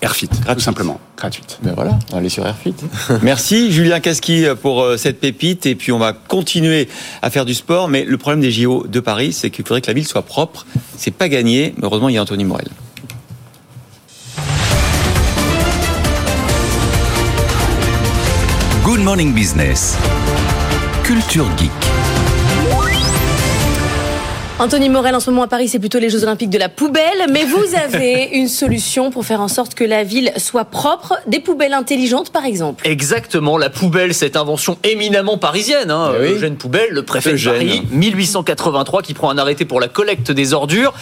Airfit, 0.02 0.28
tout 0.28 0.60
simplement, 0.60 0.98
gratuite. 1.14 1.58
Ben 1.62 1.74
voilà, 1.74 1.98
allez 2.14 2.30
sur 2.30 2.46
Airfit. 2.46 2.74
Merci 3.22 3.70
Julien 3.70 4.00
Casqui 4.00 4.46
pour 4.62 4.80
euh, 4.80 4.96
cette 4.96 5.20
pépite 5.20 5.66
et 5.66 5.74
puis 5.74 5.92
on 5.92 5.98
va 5.98 6.14
continuer 6.14 6.88
à 7.20 7.28
faire 7.28 7.44
du 7.44 7.52
sport. 7.52 7.88
Mais 7.88 8.04
le 8.04 8.16
problème 8.16 8.40
des 8.40 8.50
JO 8.50 8.86
de 8.86 9.00
Paris, 9.00 9.34
c'est 9.34 9.50
qu'il 9.50 9.66
faudrait 9.66 9.82
que 9.82 9.88
la 9.88 9.92
ville 9.92 10.06
soit 10.06 10.22
propre. 10.22 10.64
C'est 10.96 11.10
pas 11.10 11.28
gagné. 11.28 11.74
Mais 11.76 11.84
heureusement, 11.84 12.08
il 12.08 12.14
y 12.14 12.18
a 12.18 12.22
Anthony 12.22 12.44
Morel. 12.44 12.68
Good 18.90 19.04
Morning 19.04 19.32
Business. 19.32 19.94
Culture 21.04 21.46
Geek. 21.56 21.89
Anthony 24.60 24.90
Morel, 24.90 25.14
en 25.14 25.20
ce 25.20 25.30
moment 25.30 25.44
à 25.44 25.48
Paris, 25.48 25.68
c'est 25.68 25.78
plutôt 25.78 25.98
les 25.98 26.10
Jeux 26.10 26.22
Olympiques 26.22 26.50
de 26.50 26.58
la 26.58 26.68
poubelle. 26.68 27.28
Mais 27.30 27.46
vous 27.46 27.74
avez 27.82 28.28
une 28.34 28.46
solution 28.46 29.10
pour 29.10 29.24
faire 29.24 29.40
en 29.40 29.48
sorte 29.48 29.74
que 29.74 29.84
la 29.84 30.04
ville 30.04 30.34
soit 30.36 30.66
propre. 30.66 31.14
Des 31.26 31.40
poubelles 31.40 31.72
intelligentes, 31.72 32.28
par 32.28 32.44
exemple. 32.44 32.86
Exactement. 32.86 33.56
La 33.56 33.70
poubelle, 33.70 34.12
cette 34.12 34.36
invention 34.36 34.76
éminemment 34.84 35.38
parisienne. 35.38 35.90
Hein. 35.90 36.12
Eh 36.14 36.20
oui. 36.20 36.32
Eugène 36.34 36.56
Poubelle, 36.56 36.90
le 36.90 37.02
préfet 37.02 37.32
Eugène. 37.32 37.54
de 37.54 37.58
Paris, 37.58 37.82
1883, 37.90 39.00
qui 39.00 39.14
prend 39.14 39.30
un 39.30 39.38
arrêté 39.38 39.64
pour 39.64 39.80
la 39.80 39.88
collecte 39.88 40.30
des 40.30 40.52
ordures. 40.52 40.92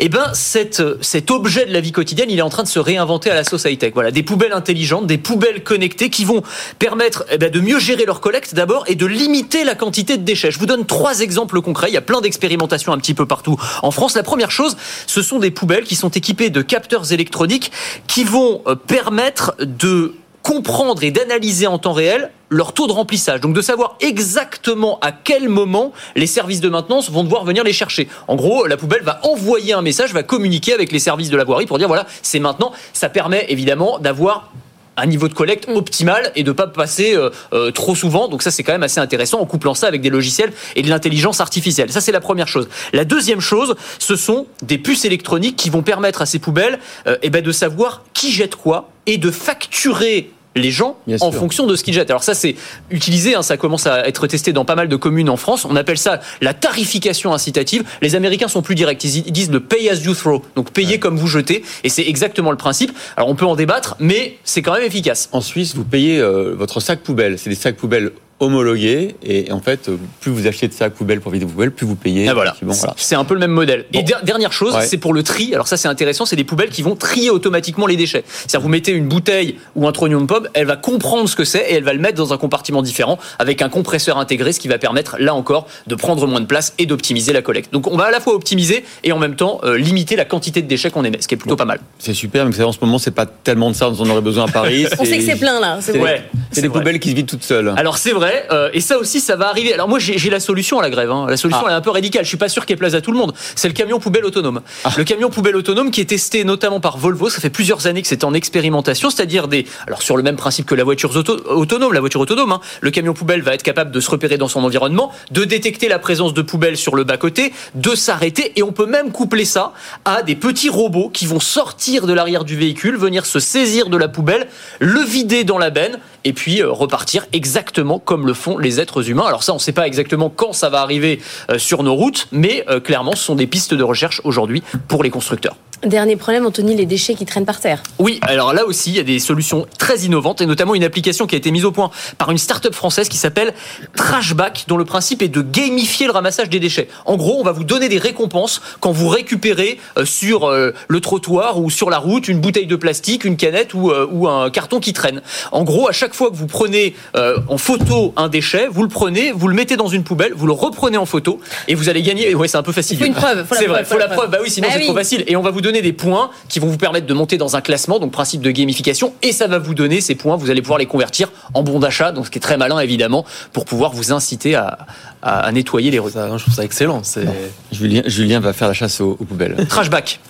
Eh 0.00 0.08
ben, 0.08 0.32
cette, 0.32 0.82
cet 1.00 1.30
objet 1.30 1.64
de 1.64 1.72
la 1.72 1.80
vie 1.80 1.92
quotidienne, 1.92 2.28
il 2.28 2.40
est 2.40 2.42
en 2.42 2.50
train 2.50 2.64
de 2.64 2.68
se 2.68 2.80
réinventer 2.80 3.30
à 3.30 3.36
la 3.36 3.44
sauce 3.44 3.66
high-tech. 3.66 3.92
Voilà, 3.94 4.10
des 4.10 4.24
poubelles 4.24 4.52
intelligentes, 4.52 5.06
des 5.06 5.18
poubelles 5.18 5.62
connectées 5.62 6.10
qui 6.10 6.24
vont 6.24 6.42
permettre 6.80 7.24
eh 7.30 7.38
ben, 7.38 7.52
de 7.52 7.60
mieux 7.60 7.78
gérer 7.78 8.04
leur 8.04 8.20
collecte 8.20 8.56
d'abord 8.56 8.82
et 8.88 8.96
de 8.96 9.06
limiter 9.06 9.62
la 9.62 9.76
quantité 9.76 10.16
de 10.16 10.24
déchets. 10.24 10.50
Je 10.50 10.58
vous 10.58 10.66
donne 10.66 10.86
trois 10.86 11.20
exemples 11.20 11.60
concrets. 11.60 11.86
Il 11.90 11.94
y 11.94 11.98
a 11.98 12.02
plein 12.02 12.20
d'expérimentations 12.20 12.95
un 12.96 12.98
petit 12.98 13.14
peu 13.14 13.26
partout 13.26 13.56
en 13.82 13.90
France. 13.90 14.14
La 14.14 14.22
première 14.22 14.50
chose, 14.50 14.76
ce 15.06 15.22
sont 15.22 15.38
des 15.38 15.50
poubelles 15.50 15.84
qui 15.84 15.94
sont 15.94 16.08
équipées 16.08 16.50
de 16.50 16.62
capteurs 16.62 17.12
électroniques 17.12 17.70
qui 18.06 18.24
vont 18.24 18.62
euh, 18.66 18.74
permettre 18.74 19.54
de 19.60 20.14
comprendre 20.42 21.02
et 21.02 21.10
d'analyser 21.10 21.66
en 21.66 21.78
temps 21.78 21.92
réel 21.92 22.30
leur 22.50 22.72
taux 22.72 22.86
de 22.86 22.92
remplissage. 22.92 23.40
Donc 23.40 23.52
de 23.52 23.60
savoir 23.60 23.96
exactement 24.00 25.00
à 25.00 25.10
quel 25.10 25.48
moment 25.48 25.92
les 26.14 26.28
services 26.28 26.60
de 26.60 26.68
maintenance 26.68 27.10
vont 27.10 27.24
devoir 27.24 27.44
venir 27.44 27.64
les 27.64 27.72
chercher. 27.72 28.08
En 28.28 28.36
gros, 28.36 28.66
la 28.66 28.76
poubelle 28.76 29.02
va 29.02 29.18
envoyer 29.24 29.72
un 29.72 29.82
message, 29.82 30.12
va 30.12 30.22
communiquer 30.22 30.72
avec 30.72 30.92
les 30.92 31.00
services 31.00 31.30
de 31.30 31.36
la 31.36 31.42
voirie 31.42 31.66
pour 31.66 31.78
dire 31.78 31.88
voilà, 31.88 32.06
c'est 32.22 32.38
maintenant. 32.38 32.70
Ça 32.92 33.08
permet 33.08 33.46
évidemment 33.48 33.98
d'avoir 33.98 34.52
un 34.96 35.06
niveau 35.06 35.28
de 35.28 35.34
collecte 35.34 35.68
optimal 35.68 36.32
et 36.34 36.42
de 36.42 36.52
pas 36.52 36.66
passer 36.66 37.14
euh, 37.14 37.30
euh, 37.52 37.70
trop 37.70 37.94
souvent. 37.94 38.28
Donc 38.28 38.42
ça 38.42 38.50
c'est 38.50 38.62
quand 38.62 38.72
même 38.72 38.82
assez 38.82 39.00
intéressant 39.00 39.40
en 39.40 39.46
couplant 39.46 39.74
ça 39.74 39.86
avec 39.86 40.00
des 40.00 40.10
logiciels 40.10 40.52
et 40.74 40.82
de 40.82 40.88
l'intelligence 40.88 41.40
artificielle. 41.40 41.92
Ça 41.92 42.00
c'est 42.00 42.12
la 42.12 42.20
première 42.20 42.48
chose. 42.48 42.68
La 42.92 43.04
deuxième 43.04 43.40
chose, 43.40 43.74
ce 43.98 44.16
sont 44.16 44.46
des 44.62 44.78
puces 44.78 45.04
électroniques 45.04 45.56
qui 45.56 45.70
vont 45.70 45.82
permettre 45.82 46.22
à 46.22 46.26
ces 46.26 46.38
poubelles 46.38 46.78
euh, 47.06 47.16
eh 47.22 47.30
ben, 47.30 47.42
de 47.42 47.52
savoir 47.52 48.02
qui 48.14 48.32
jette 48.32 48.56
quoi 48.56 48.90
et 49.06 49.18
de 49.18 49.30
facturer 49.30 50.30
les 50.56 50.70
gens 50.70 50.96
Bien 51.06 51.16
en 51.20 51.30
sûr. 51.30 51.38
fonction 51.40 51.66
de 51.66 51.76
ce 51.76 51.84
qu'ils 51.84 51.94
jettent. 51.94 52.10
Alors 52.10 52.24
ça 52.24 52.34
c'est 52.34 52.56
utilisé, 52.90 53.34
hein, 53.34 53.42
ça 53.42 53.56
commence 53.56 53.86
à 53.86 54.06
être 54.08 54.26
testé 54.26 54.52
dans 54.52 54.64
pas 54.64 54.74
mal 54.74 54.88
de 54.88 54.96
communes 54.96 55.30
en 55.30 55.36
France. 55.36 55.64
On 55.64 55.76
appelle 55.76 55.98
ça 55.98 56.20
la 56.40 56.54
tarification 56.54 57.32
incitative. 57.32 57.84
Les 58.02 58.14
Américains 58.14 58.48
sont 58.48 58.62
plus 58.62 58.74
directs, 58.74 59.04
ils 59.04 59.32
disent 59.32 59.50
le 59.50 59.60
pay 59.60 59.88
as 59.90 59.94
you 60.04 60.14
throw, 60.14 60.42
donc 60.56 60.70
payer 60.72 60.98
comme 60.98 61.16
vous 61.16 61.26
jetez, 61.28 61.62
et 61.84 61.88
c'est 61.88 62.06
exactement 62.06 62.50
le 62.50 62.56
principe. 62.56 62.92
Alors 63.16 63.28
on 63.28 63.34
peut 63.34 63.46
en 63.46 63.56
débattre, 63.56 63.96
mais 64.00 64.38
c'est 64.44 64.62
quand 64.62 64.72
même 64.72 64.82
efficace. 64.84 65.28
En 65.32 65.40
Suisse, 65.40 65.74
vous 65.74 65.84
payez 65.84 66.18
euh, 66.18 66.54
votre 66.56 66.80
sac 66.80 67.00
poubelle. 67.00 67.38
C'est 67.38 67.50
des 67.50 67.56
sacs 67.56 67.76
poubelles 67.76 68.12
homologués 68.40 69.16
et 69.22 69.50
en 69.50 69.60
fait, 69.60 69.88
euh, 69.88 69.96
plus 70.20 70.30
vous 70.30 70.46
achetez 70.46 70.68
de 70.68 70.72
sacs 70.72 70.92
poubelles 70.94 71.20
pour 71.20 71.32
vider 71.32 71.44
vos 71.46 71.52
poubelles, 71.52 71.70
plus 71.70 71.86
vous 71.86 71.94
payez. 71.96 72.28
Ah, 72.28 72.34
voilà. 72.34 72.54
C'est 72.96 73.14
un 73.14 73.24
peu 73.24 73.34
le 73.34 73.40
même 73.40 73.50
modèle. 73.50 73.86
Et 73.92 74.02
der- 74.02 74.22
dernière 74.24 74.52
chose, 74.52 74.74
Ouais. 74.74 74.86
c'est 74.86 74.98
pour 74.98 75.14
le 75.14 75.22
tri. 75.22 75.54
Alors 75.54 75.66
ça, 75.68 75.76
c'est 75.76 75.88
intéressant. 75.88 76.26
C'est 76.26 76.36
des 76.36 76.44
poubelles 76.44 76.68
qui 76.70 76.82
vont 76.82 76.96
trier 76.96 77.30
automatiquement 77.30 77.86
les 77.86 77.96
déchets. 77.96 78.24
C'est-à-dire, 78.26 78.60
vous 78.60 78.68
mettez 78.68 78.92
une 78.92 79.08
bouteille 79.08 79.56
ou 79.74 79.88
un 79.88 79.92
trognon 79.92 80.20
de 80.20 80.26
pomme, 80.26 80.48
elle 80.54 80.66
va 80.66 80.76
comprendre 80.76 81.28
ce 81.28 81.36
que 81.36 81.44
c'est 81.44 81.60
et 81.70 81.74
elle 81.74 81.84
va 81.84 81.92
le 81.92 81.98
mettre 81.98 82.16
dans 82.16 82.32
un 82.32 82.38
compartiment 82.38 82.82
différent 82.82 83.18
avec 83.38 83.62
un 83.62 83.68
compresseur 83.68 84.18
intégré, 84.18 84.52
ce 84.52 84.60
qui 84.60 84.68
va 84.68 84.78
permettre, 84.78 85.16
là 85.18 85.34
encore, 85.34 85.66
de 85.86 85.94
prendre 85.94 86.26
moins 86.26 86.40
de 86.40 86.46
place 86.46 86.74
et 86.78 86.86
d'optimiser 86.86 87.32
la 87.32 87.42
collecte. 87.42 87.72
Donc, 87.72 87.86
on 87.90 87.96
va 87.96 88.04
à 88.04 88.10
la 88.10 88.20
fois 88.20 88.34
optimiser 88.34 88.84
et 89.04 89.12
en 89.12 89.18
même 89.18 89.36
temps 89.36 89.60
euh, 89.64 89.78
limiter 89.78 90.14
la 90.16 90.24
quantité 90.24 90.62
de 90.62 90.68
déchets 90.68 90.90
qu'on 90.90 91.04
émet, 91.04 91.18
ce 91.20 91.28
qui 91.28 91.34
est 91.34 91.38
plutôt 91.38 91.56
pas 91.56 91.64
mal. 91.64 91.80
C'est 91.98 92.14
super, 92.14 92.44
mais 92.44 92.50
vous 92.50 92.56
savez, 92.56 92.68
en 92.68 92.72
ce 92.72 92.78
moment, 92.82 92.98
c'est 92.98 93.10
pas 93.12 93.26
tellement 93.26 93.70
de 93.70 93.76
ça 93.76 93.88
dont 93.90 93.96
on 94.04 94.10
aurait 94.10 94.20
besoin 94.20 94.44
à 94.46 94.52
Paris. 94.52 94.86
On 94.98 95.04
sait 95.04 95.18
que 95.18 95.24
c'est 95.24 95.36
plein 95.36 95.58
là. 95.60 95.78
c'est. 95.80 95.98
Ouais, 95.98 96.22
c'est 96.56 96.62
des 96.62 96.68
vrai. 96.68 96.80
poubelles 96.80 96.98
qui 97.00 97.10
se 97.10 97.14
vident 97.14 97.28
toutes 97.28 97.44
seules. 97.44 97.72
Alors 97.76 97.98
c'est 97.98 98.12
vrai, 98.12 98.46
euh, 98.52 98.68
et 98.72 98.80
ça 98.80 98.98
aussi, 98.98 99.20
ça 99.20 99.36
va 99.36 99.48
arriver. 99.48 99.72
Alors 99.72 99.88
moi, 99.88 99.98
j'ai 99.98 100.30
la 100.30 100.40
solution 100.40 100.78
à 100.78 100.82
la 100.82 100.90
grève. 100.90 101.10
hein. 101.10 101.26
La 101.28 101.36
solution, 101.36 101.62
Ah. 101.64 101.68
elle 101.68 101.74
est 101.74 101.76
un 101.76 101.80
peu 101.80 101.90
radicale. 101.90 102.24
Je 102.24 102.28
suis 102.28 102.36
pas 102.36 102.48
sûr 102.48 102.66
qu'elle 102.66 102.76
plaise 102.78 102.94
à 102.94 103.00
tout 103.00 103.12
le 103.12 103.18
monde. 103.18 103.32
C'est 103.54 103.68
le 103.68 103.74
camion 103.74 103.98
poubelle 103.98 104.24
autonome. 104.24 104.60
Le 104.96 105.04
camion 105.04 105.30
poubelle 105.30 105.56
autonome 105.56 105.90
qui 105.90 106.00
est 106.00 106.06
testé 106.06 106.44
notamment 106.44 106.80
par 106.80 106.98
Volvo. 106.98 107.28
Ça 107.30 107.40
fait 107.40 107.50
plusieurs 107.50 107.86
années 107.86 108.02
que 108.02 108.08
c'est 108.08 108.24
en 108.24 108.34
expérimentation, 108.34 109.10
c'est-à-dire 109.10 109.48
des. 109.48 109.66
Alors 109.86 110.02
sur 110.02 110.16
le 110.16 110.22
même 110.22 110.36
principe 110.36 110.66
que 110.66 110.74
la 110.74 110.84
voiture 110.84 111.14
auto- 111.16 111.40
autonome, 111.48 111.92
la 111.92 112.00
voiture 112.00 112.20
autonome. 112.20 112.52
hein. 112.52 112.60
Le 112.80 112.90
camion 112.90 113.14
poubelle 113.14 113.42
va 113.42 113.54
être 113.54 113.62
capable 113.62 113.90
de 113.90 114.00
se 114.00 114.10
repérer 114.10 114.36
dans 114.38 114.48
son 114.48 114.62
environnement, 114.64 115.12
de 115.30 115.44
détecter 115.44 115.88
la 115.88 115.98
présence 115.98 116.34
de 116.34 116.42
poubelles 116.42 116.76
sur 116.76 116.94
le 116.94 117.04
bas 117.04 117.16
côté, 117.16 117.52
de 117.74 117.94
s'arrêter, 117.94 118.52
et 118.56 118.62
on 118.62 118.72
peut 118.72 118.86
même 118.86 119.12
coupler 119.12 119.44
ça 119.44 119.72
à 120.04 120.22
des 120.22 120.34
petits 120.36 120.68
robots 120.68 121.08
qui 121.12 121.26
vont 121.26 121.40
sortir 121.40 122.06
de 122.06 122.12
l'arrière 122.12 122.44
du 122.44 122.56
véhicule, 122.56 122.96
venir 122.96 123.26
se 123.26 123.40
saisir 123.40 123.88
de 123.88 123.96
la 123.96 124.08
poubelle, 124.08 124.46
le 124.80 125.00
vider 125.00 125.44
dans 125.44 125.58
la 125.58 125.70
benne 125.70 125.98
et 126.26 126.32
puis 126.32 126.60
euh, 126.60 126.70
repartir 126.70 127.26
exactement 127.32 128.00
comme 128.00 128.26
le 128.26 128.34
font 128.34 128.58
les 128.58 128.80
êtres 128.80 129.08
humains. 129.08 129.26
Alors 129.26 129.44
ça, 129.44 129.52
on 129.52 129.56
ne 129.56 129.60
sait 129.60 129.72
pas 129.72 129.86
exactement 129.86 130.28
quand 130.28 130.52
ça 130.52 130.68
va 130.68 130.80
arriver 130.80 131.20
euh, 131.50 131.58
sur 131.58 131.84
nos 131.84 131.94
routes, 131.94 132.26
mais 132.32 132.64
euh, 132.68 132.80
clairement, 132.80 133.14
ce 133.14 133.22
sont 133.22 133.36
des 133.36 133.46
pistes 133.46 133.74
de 133.74 133.84
recherche 133.84 134.20
aujourd'hui 134.24 134.64
pour 134.88 135.04
les 135.04 135.10
constructeurs. 135.10 135.56
Dernier 135.84 136.16
problème, 136.16 136.46
Anthony, 136.46 136.74
les 136.74 136.86
déchets 136.86 137.14
qui 137.14 137.26
traînent 137.26 137.44
par 137.44 137.60
terre. 137.60 137.82
Oui, 137.98 138.18
alors 138.22 138.54
là 138.54 138.64
aussi, 138.64 138.90
il 138.90 138.96
y 138.96 138.98
a 138.98 139.04
des 139.04 139.18
solutions 139.18 139.66
très 139.78 139.98
innovantes 139.98 140.40
et 140.40 140.46
notamment 140.46 140.74
une 140.74 140.82
application 140.82 141.26
qui 141.26 141.34
a 141.34 141.38
été 141.38 141.50
mise 141.50 141.66
au 141.66 141.70
point 141.70 141.90
par 142.16 142.30
une 142.30 142.38
start-up 142.38 142.74
française 142.74 143.10
qui 143.10 143.18
s'appelle 143.18 143.52
Trashback, 143.94 144.64
dont 144.68 144.78
le 144.78 144.86
principe 144.86 145.20
est 145.22 145.28
de 145.28 145.42
gamifier 145.42 146.06
le 146.06 146.12
ramassage 146.12 146.48
des 146.48 146.60
déchets. 146.60 146.88
En 147.04 147.16
gros, 147.16 147.38
on 147.38 147.44
va 147.44 147.52
vous 147.52 147.62
donner 147.62 147.90
des 147.90 147.98
récompenses 147.98 148.62
quand 148.80 148.90
vous 148.90 149.08
récupérez 149.08 149.78
sur 150.04 150.50
le 150.50 151.00
trottoir 151.00 151.60
ou 151.60 151.68
sur 151.68 151.90
la 151.90 151.98
route 151.98 152.26
une 152.26 152.40
bouteille 152.40 152.66
de 152.66 152.76
plastique, 152.76 153.26
une 153.26 153.36
canette 153.36 153.74
ou, 153.74 153.92
ou 153.92 154.28
un 154.28 154.48
carton 154.48 154.80
qui 154.80 154.94
traîne. 154.94 155.20
En 155.52 155.62
gros, 155.62 155.88
à 155.88 155.92
chaque 155.92 156.14
fois 156.16 156.30
que 156.30 156.36
vous 156.36 156.46
prenez 156.48 156.94
euh, 157.16 157.38
en 157.48 157.58
photo 157.58 158.12
un 158.16 158.28
déchet, 158.28 158.66
vous 158.70 158.82
le 158.82 158.88
prenez, 158.88 159.30
vous 159.32 159.46
le 159.48 159.54
mettez 159.54 159.76
dans 159.76 159.86
une 159.88 160.02
poubelle, 160.02 160.32
vous 160.34 160.46
le 160.46 160.52
reprenez 160.52 160.96
en 160.96 161.06
photo 161.06 161.40
et 161.68 161.74
vous 161.74 161.88
allez 161.88 162.02
gagner. 162.02 162.34
Ouais, 162.34 162.48
c'est 162.48 162.56
un 162.56 162.62
peu 162.62 162.72
facile. 162.72 162.96
Il 162.96 163.00
faut 163.00 163.06
une 163.06 163.14
preuve, 163.14 163.46
C'est 163.50 163.56
preuve, 163.56 163.68
vrai, 163.68 163.84
faut 163.84 163.98
la 163.98 164.08
preuve. 164.08 164.30
Bah 164.30 164.38
oui, 164.42 164.50
sinon 164.50 164.66
Bah 164.68 164.72
c'est 164.74 164.80
oui. 164.80 164.86
trop 164.86 164.96
facile. 164.96 165.22
Et 165.28 165.36
on 165.36 165.42
va 165.42 165.50
vous 165.50 165.60
donner 165.60 165.82
des 165.82 165.92
points 165.92 166.30
qui 166.48 166.58
vont 166.58 166.66
vous 166.68 166.78
permettre 166.78 167.06
de 167.06 167.14
monter 167.14 167.36
dans 167.38 167.54
un 167.56 167.60
classement, 167.60 167.98
donc 167.98 168.10
principe 168.12 168.40
de 168.40 168.50
gamification, 168.50 169.12
et 169.22 169.32
ça 169.32 169.46
va 169.46 169.58
vous 169.58 169.74
donner 169.74 170.00
ces 170.00 170.14
points. 170.14 170.36
Vous 170.36 170.50
allez 170.50 170.62
pouvoir 170.62 170.78
les 170.78 170.86
convertir 170.86 171.30
en 171.54 171.62
bons 171.62 171.78
d'achat, 171.78 172.10
donc 172.12 172.26
ce 172.26 172.30
qui 172.30 172.38
est 172.38 172.40
très 172.40 172.56
malin 172.56 172.78
évidemment, 172.80 173.24
pour 173.52 173.64
pouvoir 173.66 173.92
vous 173.92 174.12
inciter 174.12 174.54
à, 174.54 174.78
à- 175.22 175.40
à 175.40 175.52
nettoyer 175.52 175.90
les 175.90 175.98
rues. 175.98 176.10
Ça, 176.10 176.28
je 176.36 176.42
trouve 176.42 176.54
ça 176.54 176.64
excellent. 176.64 177.00
C'est 177.04 177.26
Julien, 177.72 178.02
Julien 178.06 178.40
va 178.40 178.52
faire 178.52 178.68
la 178.68 178.74
chasse 178.74 179.00
aux, 179.00 179.16
aux 179.20 179.24
poubelles. 179.24 179.66
Trashback 179.68 180.20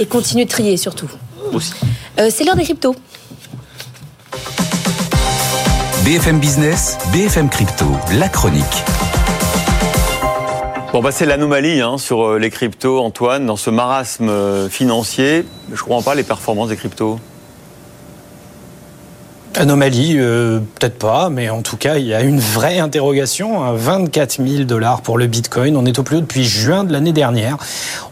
Et 0.00 0.06
continue 0.06 0.44
de 0.44 0.50
trier 0.50 0.76
surtout. 0.76 1.08
aussi. 1.52 1.72
Euh, 2.18 2.28
c'est 2.30 2.44
l'heure 2.44 2.56
des 2.56 2.64
cryptos. 2.64 2.96
BFM 6.08 6.40
Business, 6.40 6.96
BFM 7.12 7.50
Crypto, 7.50 7.84
la 8.18 8.30
chronique. 8.30 8.64
Bon, 10.90 11.02
bah, 11.02 11.12
c'est 11.12 11.26
l'anomalie 11.26 11.82
hein, 11.82 11.98
sur 11.98 12.26
euh, 12.26 12.38
les 12.38 12.48
cryptos, 12.48 12.98
Antoine, 12.98 13.44
dans 13.44 13.56
ce 13.56 13.68
marasme 13.68 14.30
euh, 14.30 14.70
financier. 14.70 15.44
Je 15.70 15.82
comprends 15.82 16.00
pas 16.00 16.14
les 16.14 16.22
performances 16.22 16.70
des 16.70 16.76
cryptos. 16.76 17.20
Anomalie, 19.54 20.16
euh, 20.18 20.60
peut-être 20.78 20.98
pas, 20.98 21.30
mais 21.30 21.48
en 21.48 21.62
tout 21.62 21.76
cas, 21.76 21.96
il 21.96 22.06
y 22.06 22.14
a 22.14 22.20
une 22.20 22.38
vraie 22.38 22.78
interrogation. 22.78 23.64
hein. 23.64 23.72
24 23.74 24.40
000 24.46 24.64
dollars 24.64 25.00
pour 25.00 25.18
le 25.18 25.26
Bitcoin. 25.26 25.76
On 25.76 25.84
est 25.84 25.98
au 25.98 26.02
plus 26.04 26.16
haut 26.18 26.20
depuis 26.20 26.44
juin 26.44 26.84
de 26.84 26.92
l'année 26.92 27.12
dernière. 27.12 27.56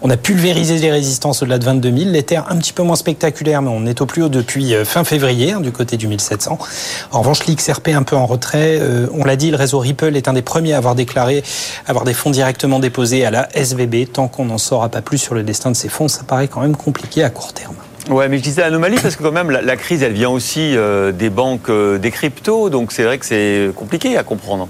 On 0.03 0.11
a 0.11 0.17
pulvérisé 0.17 0.79
les 0.79 0.91
résistances 0.91 1.43
au-delà 1.43 1.59
de 1.59 1.65
22 1.65 1.97
000. 1.97 2.11
L'Ether, 2.11 2.41
un 2.49 2.57
petit 2.57 2.73
peu 2.73 2.83
moins 2.83 2.97
spectaculaire, 2.97 3.63
mais 3.63 3.71
on 3.73 3.87
est 3.87 4.01
au 4.01 4.07
plus 4.07 4.23
haut 4.23 4.29
depuis 4.29 4.75
euh, 4.75 4.85
fin 4.85 5.05
février, 5.05 5.53
hein, 5.53 5.61
du 5.61 5.71
côté 5.71 5.97
du 5.97 6.09
1700. 6.09 6.59
En 7.13 7.21
revanche, 7.21 7.47
l'XRP 7.47 7.89
un 7.89 8.03
peu 8.03 8.17
en 8.17 8.27
retrait. 8.27 8.79
Euh, 8.81 9.07
on 9.13 9.25
l'a 9.25 9.37
dit, 9.37 9.51
le 9.51 9.57
réseau 9.57 9.79
Ripple 9.79 10.17
est 10.17 10.27
un 10.29 10.33
des 10.33 10.43
premiers 10.43 10.73
à 10.73 10.79
avoir 10.79 10.97
déclaré 10.97 11.45
avoir 11.87 12.05
des 12.05 12.15
fonds 12.15 12.31
directement 12.31 12.81
déposés 12.81 13.25
à 13.25 13.31
la 13.31 13.49
SVB. 13.57 14.11
Tant 14.13 14.27
qu'on 14.27 14.47
n'en 14.47 14.59
saura 14.59 14.89
pas 14.89 15.03
plus 15.03 15.19
sur 15.19 15.35
le 15.35 15.45
destin 15.45 15.71
de 15.71 15.77
ces 15.77 15.89
fonds, 15.89 16.09
ça 16.09 16.25
paraît 16.25 16.49
quand 16.49 16.61
même 16.61 16.77
compliqué 16.77 17.23
à 17.23 17.31
court 17.31 17.53
terme. 17.53 17.77
Ouais, 18.09 18.29
mais 18.29 18.39
je 18.39 18.43
disais 18.43 18.63
anomalie 18.63 18.99
parce 19.03 19.17
que 19.17 19.23
quand 19.23 19.33
même 19.33 19.51
la, 19.51 19.77
crise, 19.77 20.03
elle 20.03 20.13
vient 20.13 20.31
aussi 20.31 20.77
euh, 20.77 21.11
des 21.11 21.29
banques, 21.29 21.71
euh, 21.71 21.99
des 21.99 22.13
cryptos, 22.13 22.71
donc 22.71 22.93
c'est 22.93 23.03
vrai 23.03 23.19
que 23.19 23.27
c'est 23.27 23.71
compliqué 23.75 24.17
à 24.17 24.23
comprendre. 24.23 24.69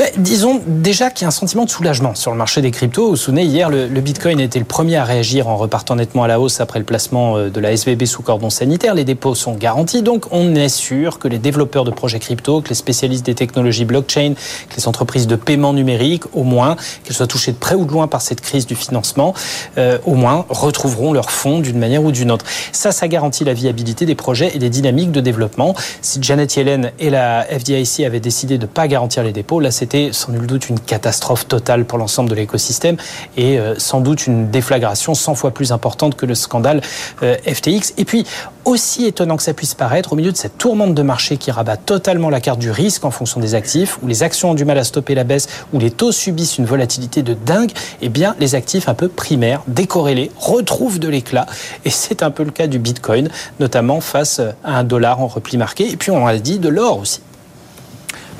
Ben, 0.00 0.08
Disons 0.16 0.62
déjà 0.66 1.10
qu'il 1.10 1.22
y 1.22 1.26
a 1.26 1.28
un 1.28 1.30
sentiment 1.30 1.66
de 1.66 1.70
soulagement 1.70 2.14
sur 2.14 2.30
le 2.30 2.38
marché 2.38 2.62
des 2.62 2.70
cryptos. 2.70 3.04
Vous 3.04 3.10
vous 3.10 3.16
souvenez, 3.16 3.44
hier, 3.44 3.68
le, 3.68 3.86
le 3.86 4.00
Bitcoin 4.00 4.40
était 4.40 4.58
le 4.58 4.64
premier 4.64 4.96
à 4.96 5.04
réagir 5.04 5.46
en 5.46 5.58
repartant 5.58 5.94
nettement 5.94 6.24
à 6.24 6.28
la 6.28 6.40
hausse 6.40 6.62
après 6.62 6.78
le 6.78 6.86
placement 6.86 7.36
euh, 7.36 7.50
de 7.50 7.60
la 7.60 7.72
SVB 7.72 8.06
sous 8.06 8.22
cordon 8.22 8.48
sanitaire. 8.48 8.94
Les 8.94 9.04
dépôts 9.04 9.34
sont 9.34 9.52
garantis, 9.54 10.00
donc 10.00 10.24
on 10.30 10.54
est 10.54 10.70
sûr 10.70 11.18
que 11.18 11.28
les 11.28 11.36
développeurs 11.36 11.84
de 11.84 11.90
projets 11.90 12.18
crypto, 12.18 12.62
que 12.62 12.70
les 12.70 12.74
spécialistes 12.74 13.26
des 13.26 13.34
technologies 13.34 13.84
blockchain, 13.84 14.32
que 14.70 14.76
les 14.76 14.88
entreprises 14.88 15.26
de 15.26 15.36
paiement 15.36 15.74
numérique, 15.74 16.22
au 16.32 16.44
moins, 16.44 16.76
qu'elles 17.04 17.16
soient 17.16 17.26
touchées 17.26 17.52
de 17.52 17.58
près 17.58 17.74
ou 17.74 17.84
de 17.84 17.92
loin 17.92 18.06
par 18.06 18.22
cette 18.22 18.40
crise 18.40 18.66
du 18.66 18.76
financement, 18.76 19.34
euh, 19.76 19.98
au 20.06 20.14
moins 20.14 20.46
retrouveront 20.48 21.12
leurs 21.12 21.30
fonds 21.30 21.58
d'une 21.58 21.78
manière 21.78 22.02
ou 22.02 22.10
d'une 22.10 22.30
autre. 22.30 22.46
Ça, 22.72 22.90
ça 22.90 23.06
garantit 23.06 23.44
la 23.44 23.52
viabilité 23.52 24.06
des 24.06 24.14
projets 24.14 24.52
et 24.54 24.58
des 24.58 24.70
dynamiques 24.70 25.12
de 25.12 25.20
développement. 25.20 25.74
Si 26.00 26.22
Janet 26.22 26.56
Yellen 26.56 26.92
et 26.98 27.10
la 27.10 27.44
FDIC 27.44 28.00
avaient 28.06 28.18
décidé 28.18 28.56
de 28.56 28.62
ne 28.62 28.66
pas 28.66 28.88
garantir 28.88 29.22
les 29.22 29.32
dépôts, 29.32 29.60
là, 29.60 29.70
c'était 29.70 29.89
sans 30.12 30.32
nul 30.32 30.46
doute 30.46 30.68
une 30.68 30.78
catastrophe 30.78 31.48
totale 31.48 31.84
pour 31.84 31.98
l'ensemble 31.98 32.30
de 32.30 32.34
l'écosystème 32.34 32.96
et 33.36 33.58
euh, 33.58 33.74
sans 33.78 34.00
doute 34.00 34.26
une 34.26 34.50
déflagration 34.50 35.14
100 35.14 35.34
fois 35.34 35.50
plus 35.50 35.72
importante 35.72 36.16
que 36.16 36.26
le 36.26 36.34
scandale 36.34 36.80
euh, 37.22 37.36
FTX. 37.46 37.94
Et 37.98 38.04
puis, 38.04 38.24
aussi 38.64 39.06
étonnant 39.06 39.36
que 39.36 39.42
ça 39.42 39.52
puisse 39.52 39.74
paraître, 39.74 40.12
au 40.12 40.16
milieu 40.16 40.30
de 40.30 40.36
cette 40.36 40.58
tourmente 40.58 40.94
de 40.94 41.02
marché 41.02 41.38
qui 41.38 41.50
rabat 41.50 41.76
totalement 41.76 42.30
la 42.30 42.40
carte 42.40 42.60
du 42.60 42.70
risque 42.70 43.04
en 43.04 43.10
fonction 43.10 43.40
des 43.40 43.54
actifs, 43.54 43.98
où 44.02 44.06
les 44.06 44.22
actions 44.22 44.50
ont 44.50 44.54
du 44.54 44.64
mal 44.64 44.78
à 44.78 44.84
stopper 44.84 45.14
la 45.14 45.24
baisse, 45.24 45.48
où 45.72 45.78
les 45.78 45.90
taux 45.90 46.12
subissent 46.12 46.58
une 46.58 46.66
volatilité 46.66 47.22
de 47.22 47.34
dingue, 47.34 47.72
eh 48.00 48.08
bien, 48.08 48.36
les 48.38 48.54
actifs 48.54 48.88
un 48.88 48.94
peu 48.94 49.08
primaires, 49.08 49.62
décorrélés, 49.66 50.30
retrouvent 50.38 51.00
de 51.00 51.08
l'éclat. 51.08 51.46
Et 51.84 51.90
c'est 51.90 52.22
un 52.22 52.30
peu 52.30 52.44
le 52.44 52.52
cas 52.52 52.68
du 52.68 52.78
Bitcoin, 52.78 53.28
notamment 53.58 54.00
face 54.00 54.40
à 54.62 54.78
un 54.78 54.84
dollar 54.84 55.20
en 55.20 55.26
repli 55.26 55.56
marqué. 55.56 55.90
Et 55.90 55.96
puis, 55.96 56.10
on 56.10 56.26
a 56.26 56.36
dit 56.36 56.58
de 56.58 56.68
l'or 56.68 56.98
aussi. 56.98 57.22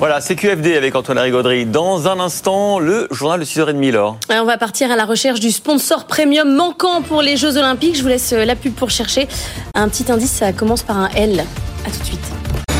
Voilà, 0.01 0.19
c'est 0.19 0.35
QFD 0.35 0.75
avec 0.75 0.95
Antoine 0.95 1.19
Rigaudry. 1.19 1.67
Dans 1.67 2.07
un 2.07 2.19
instant, 2.19 2.79
le 2.79 3.07
journal 3.11 3.39
de 3.39 3.45
6h30, 3.45 3.91
Laure. 3.91 4.17
On 4.31 4.45
va 4.45 4.57
partir 4.57 4.89
à 4.89 4.95
la 4.95 5.05
recherche 5.05 5.39
du 5.39 5.51
sponsor 5.51 6.05
premium 6.07 6.55
manquant 6.55 7.03
pour 7.03 7.21
les 7.21 7.37
Jeux 7.37 7.55
Olympiques. 7.55 7.97
Je 7.97 8.01
vous 8.01 8.07
laisse 8.07 8.31
la 8.31 8.55
pub 8.55 8.73
pour 8.73 8.89
chercher. 8.89 9.27
Un 9.75 9.87
petit 9.89 10.11
indice, 10.11 10.31
ça 10.31 10.53
commence 10.53 10.81
par 10.81 10.97
un 10.97 11.09
L. 11.09 11.45
A 11.85 11.91
tout 11.91 11.99
de 11.99 12.03
suite. 12.03 12.70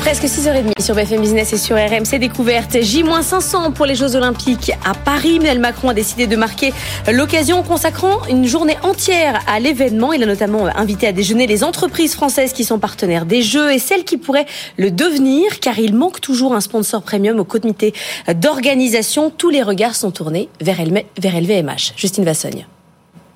Presque 0.00 0.24
6h30 0.24 0.80
sur 0.80 0.94
BFM 0.94 1.20
Business 1.20 1.52
et 1.52 1.58
sur 1.58 1.76
RMC 1.76 2.18
Découverte. 2.18 2.80
J-500 2.80 3.72
pour 3.72 3.84
les 3.84 3.94
Jeux 3.94 4.16
Olympiques 4.16 4.72
à 4.84 4.94
Paris. 4.94 5.36
Emmanuel 5.36 5.58
Macron 5.58 5.90
a 5.90 5.94
décidé 5.94 6.26
de 6.26 6.36
marquer 6.36 6.72
l'occasion 7.12 7.58
en 7.58 7.62
consacrant 7.62 8.24
une 8.30 8.46
journée 8.46 8.76
entière 8.82 9.42
à 9.46 9.60
l'événement. 9.60 10.12
Il 10.12 10.22
a 10.22 10.26
notamment 10.26 10.66
invité 10.66 11.06
à 11.06 11.12
déjeuner 11.12 11.46
les 11.46 11.64
entreprises 11.64 12.14
françaises 12.14 12.52
qui 12.52 12.64
sont 12.64 12.78
partenaires 12.78 13.26
des 13.26 13.42
Jeux 13.42 13.72
et 13.72 13.78
celles 13.78 14.04
qui 14.04 14.16
pourraient 14.16 14.46
le 14.76 14.90
devenir 14.90 15.60
car 15.60 15.78
il 15.78 15.94
manque 15.94 16.20
toujours 16.20 16.54
un 16.54 16.60
sponsor 16.60 17.02
premium 17.02 17.38
au 17.38 17.44
comité 17.44 17.92
d'organisation. 18.34 19.30
Tous 19.30 19.50
les 19.50 19.62
regards 19.62 19.94
sont 19.94 20.10
tournés 20.10 20.48
vers, 20.60 20.78
LVMH. 20.80 21.92
Justine 21.96 22.24
Vassogne. 22.24 22.66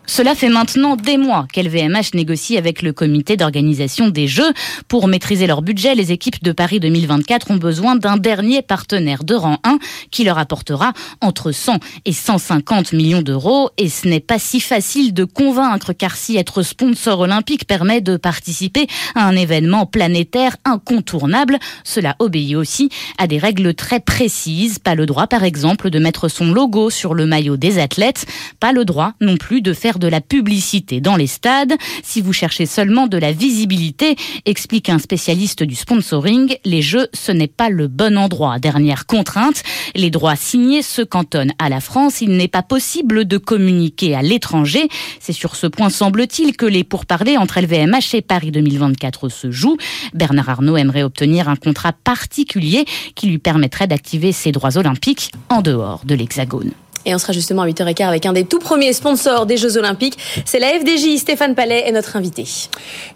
Cela 0.07 0.35
fait 0.35 0.49
maintenant 0.49 0.97
des 0.97 1.17
mois 1.17 1.47
qu'LVMH 1.53 2.15
négocie 2.15 2.59
avec 2.59 2.83
le 2.83 2.93
comité 2.93 3.37
d'organisation 3.37 4.09
des 4.09 4.27
Jeux. 4.27 4.53
Pour 4.89 5.07
maîtriser 5.07 5.47
leur 5.47 5.63
budget, 5.63 5.95
les 5.95 6.11
équipes 6.11 6.43
de 6.43 6.51
Paris 6.51 6.81
2024 6.81 7.53
ont 7.53 7.57
besoin 7.57 7.95
d'un 7.95 8.17
dernier 8.17 8.63
partenaire 8.63 9.23
de 9.23 9.35
rang 9.35 9.59
1 9.65 9.79
qui 10.11 10.25
leur 10.25 10.39
apportera 10.39 10.93
entre 11.21 11.53
100 11.53 11.79
et 12.05 12.13
150 12.13 12.93
millions 12.93 13.23
d'euros. 13.23 13.71
Et 13.79 13.89
ce 13.89 14.09
n'est 14.09 14.21
pas 14.21 14.41
si 14.41 14.59
facile 14.61 15.15
de 15.15 15.25
convaincre 15.25 15.93
car 15.93 16.17
si 16.17 16.37
être 16.37 16.63
sponsor 16.63 17.21
olympique 17.21 17.67
permet 17.67 18.01
de 18.01 18.17
participer 18.17 18.89
à 19.15 19.25
un 19.27 19.37
événement 19.37 19.87
planétaire 19.87 20.57
incontournable, 20.65 21.59
cela 21.85 22.17
obéit 22.19 22.57
aussi 22.57 22.91
à 23.19 23.29
des 23.29 23.39
règles 23.39 23.75
très 23.75 24.01
précises. 24.01 24.81
Pas 24.81 24.97
le 24.97 25.07
droit, 25.07 25.29
par 25.29 25.45
exemple, 25.45 25.91
de 25.91 25.99
mettre 26.01 26.29
son 26.29 26.53
logo 26.53 26.91
sur 26.91 27.15
le 27.15 27.25
maillot 27.25 27.57
des 27.57 27.79
athlètes. 27.79 28.27
Pas 28.59 28.73
le 28.73 28.85
droit 28.85 29.13
non 29.21 29.37
plus 29.37 29.63
de 29.63 29.73
faire 29.73 29.92
de 29.99 30.09
la 30.09 30.21
publicité 30.21 31.01
dans 31.01 31.17
les 31.17 31.27
stades. 31.27 31.75
Si 32.03 32.21
vous 32.21 32.33
cherchez 32.33 32.67
seulement 32.67 33.07
de 33.07 33.19
la 33.19 33.33
visibilité, 33.33 34.17
explique 34.47 34.89
un 34.89 34.99
spécialiste 34.99 35.63
du 35.63 35.75
sponsoring, 35.75 36.57
les 36.65 36.83
jeux, 36.83 37.09
ce 37.13 37.33
n'est 37.33 37.49
pas 37.49 37.69
le 37.69 37.89
bon 37.89 38.17
endroit. 38.17 38.59
Dernière 38.59 39.07
contrainte, 39.07 39.63
les 39.95 40.11
droits 40.11 40.37
signés 40.37 40.83
se 40.83 41.03
cantonnent 41.03 41.53
à 41.59 41.69
la 41.69 41.81
France. 41.81 42.21
Il 42.21 42.37
n'est 42.37 42.49
pas 42.49 42.63
possible 42.63 43.25
de 43.25 43.39
communiquer 43.39 44.15
à 44.15 44.23
l'étranger. 44.23 44.89
C'est 45.21 45.33
sur 45.33 45.57
ce 45.57 45.67
point, 45.67 45.91
semble-t-il, 45.91 46.57
que 46.57 46.67
les 46.67 46.85
pourparlers 46.85 47.37
entre 47.37 47.61
LVMH 47.61 48.15
et 48.15 48.23
Paris 48.23 48.51
2024 48.51 49.29
se 49.29 49.51
jouent. 49.51 49.77
Bernard 50.15 50.49
Arnault 50.49 50.77
aimerait 50.77 51.03
obtenir 51.03 51.49
un 51.49 51.57
contrat 51.57 51.93
particulier 51.93 52.85
qui 53.15 53.27
lui 53.27 53.39
permettrait 53.39 53.87
d'activer 53.87 54.33
ses 54.33 54.53
droits 54.53 54.77
olympiques 54.79 55.33
en 55.49 55.63
dehors 55.63 56.03
de 56.05 56.15
l'Hexagone. 56.15 56.73
Et 57.05 57.15
on 57.15 57.19
sera 57.19 57.33
justement 57.33 57.63
à 57.63 57.67
8h15 57.67 58.07
avec 58.07 58.27
un 58.27 58.33
des 58.33 58.45
tout 58.45 58.59
premiers 58.59 58.93
sponsors 58.93 59.47
des 59.47 59.57
Jeux 59.57 59.77
Olympiques. 59.77 60.19
C'est 60.45 60.59
la 60.59 60.69
FDJ. 60.69 61.19
Stéphane 61.19 61.55
Palais 61.55 61.85
est 61.87 61.93
notre 61.93 62.17
invité. 62.17 62.45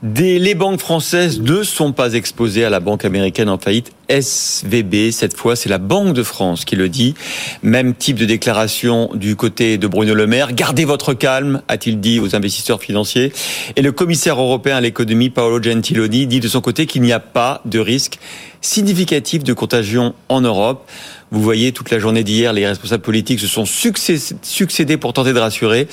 les 0.03 0.55
banques 0.55 0.81
françaises 0.81 1.41
ne 1.41 1.63
sont 1.63 1.93
pas 1.93 2.15
exposées 2.15 2.65
à 2.65 2.71
la 2.71 2.81
banque 2.81 3.05
américaine 3.05 3.49
en 3.49 3.59
faillite 3.59 3.93
SVB. 4.09 5.11
Cette 5.11 5.37
fois, 5.37 5.57
c'est 5.57 5.69
la 5.69 5.79
Banque 5.79 6.15
de 6.15 6.23
France 6.23 6.65
qui 6.65 6.77
le 6.77 6.89
dit. 6.89 7.15
Même 7.63 7.95
type 7.95 8.17
de 8.17 8.25
déclaration 8.25 9.11
du 9.15 9.37
côté 9.37 9.79
de 9.79 9.87
Bruno 9.87 10.15
Le 10.15 10.27
Maire. 10.27 10.53
Gardez 10.53 10.85
votre 10.85 11.15
calme, 11.15 11.63
a-t-il 11.69 12.01
dit 12.01 12.21
aux 12.21 12.35
investisseurs 12.35 12.81
financiers. 12.81 13.33
Et 13.77 13.83
le 13.83 13.93
commissaire 13.93 14.41
européen 14.41 14.77
à 14.77 14.81
l'économie, 14.81 15.31
Paolo 15.31 15.63
Gentiloni, 15.63 16.27
dit 16.27 16.41
de 16.41 16.49
son 16.49 16.61
côté 16.61 16.87
qu'il 16.87 17.03
n'y 17.03 17.13
a 17.13 17.21
pas 17.21 17.63
de 17.65 17.79
risque 17.79 18.19
significatif 18.61 19.45
de 19.45 19.53
contagion 19.53 20.15
en 20.29 20.41
Europe. 20.41 20.89
Vous 21.37 21.43
voyez, 21.43 21.73
toute 21.73 21.91
la 21.91 21.99
journée 21.99 22.25
d'hier, 22.25 22.55
les 22.55 22.67
responsables 22.67 23.03
politiques 23.03 23.41
se 23.41 23.47
sont 23.47 23.67
succédés 23.67 24.97
pour 24.97 25.13
tenter 25.13 25.35
de 25.35 25.39
rassurer, 25.39 25.87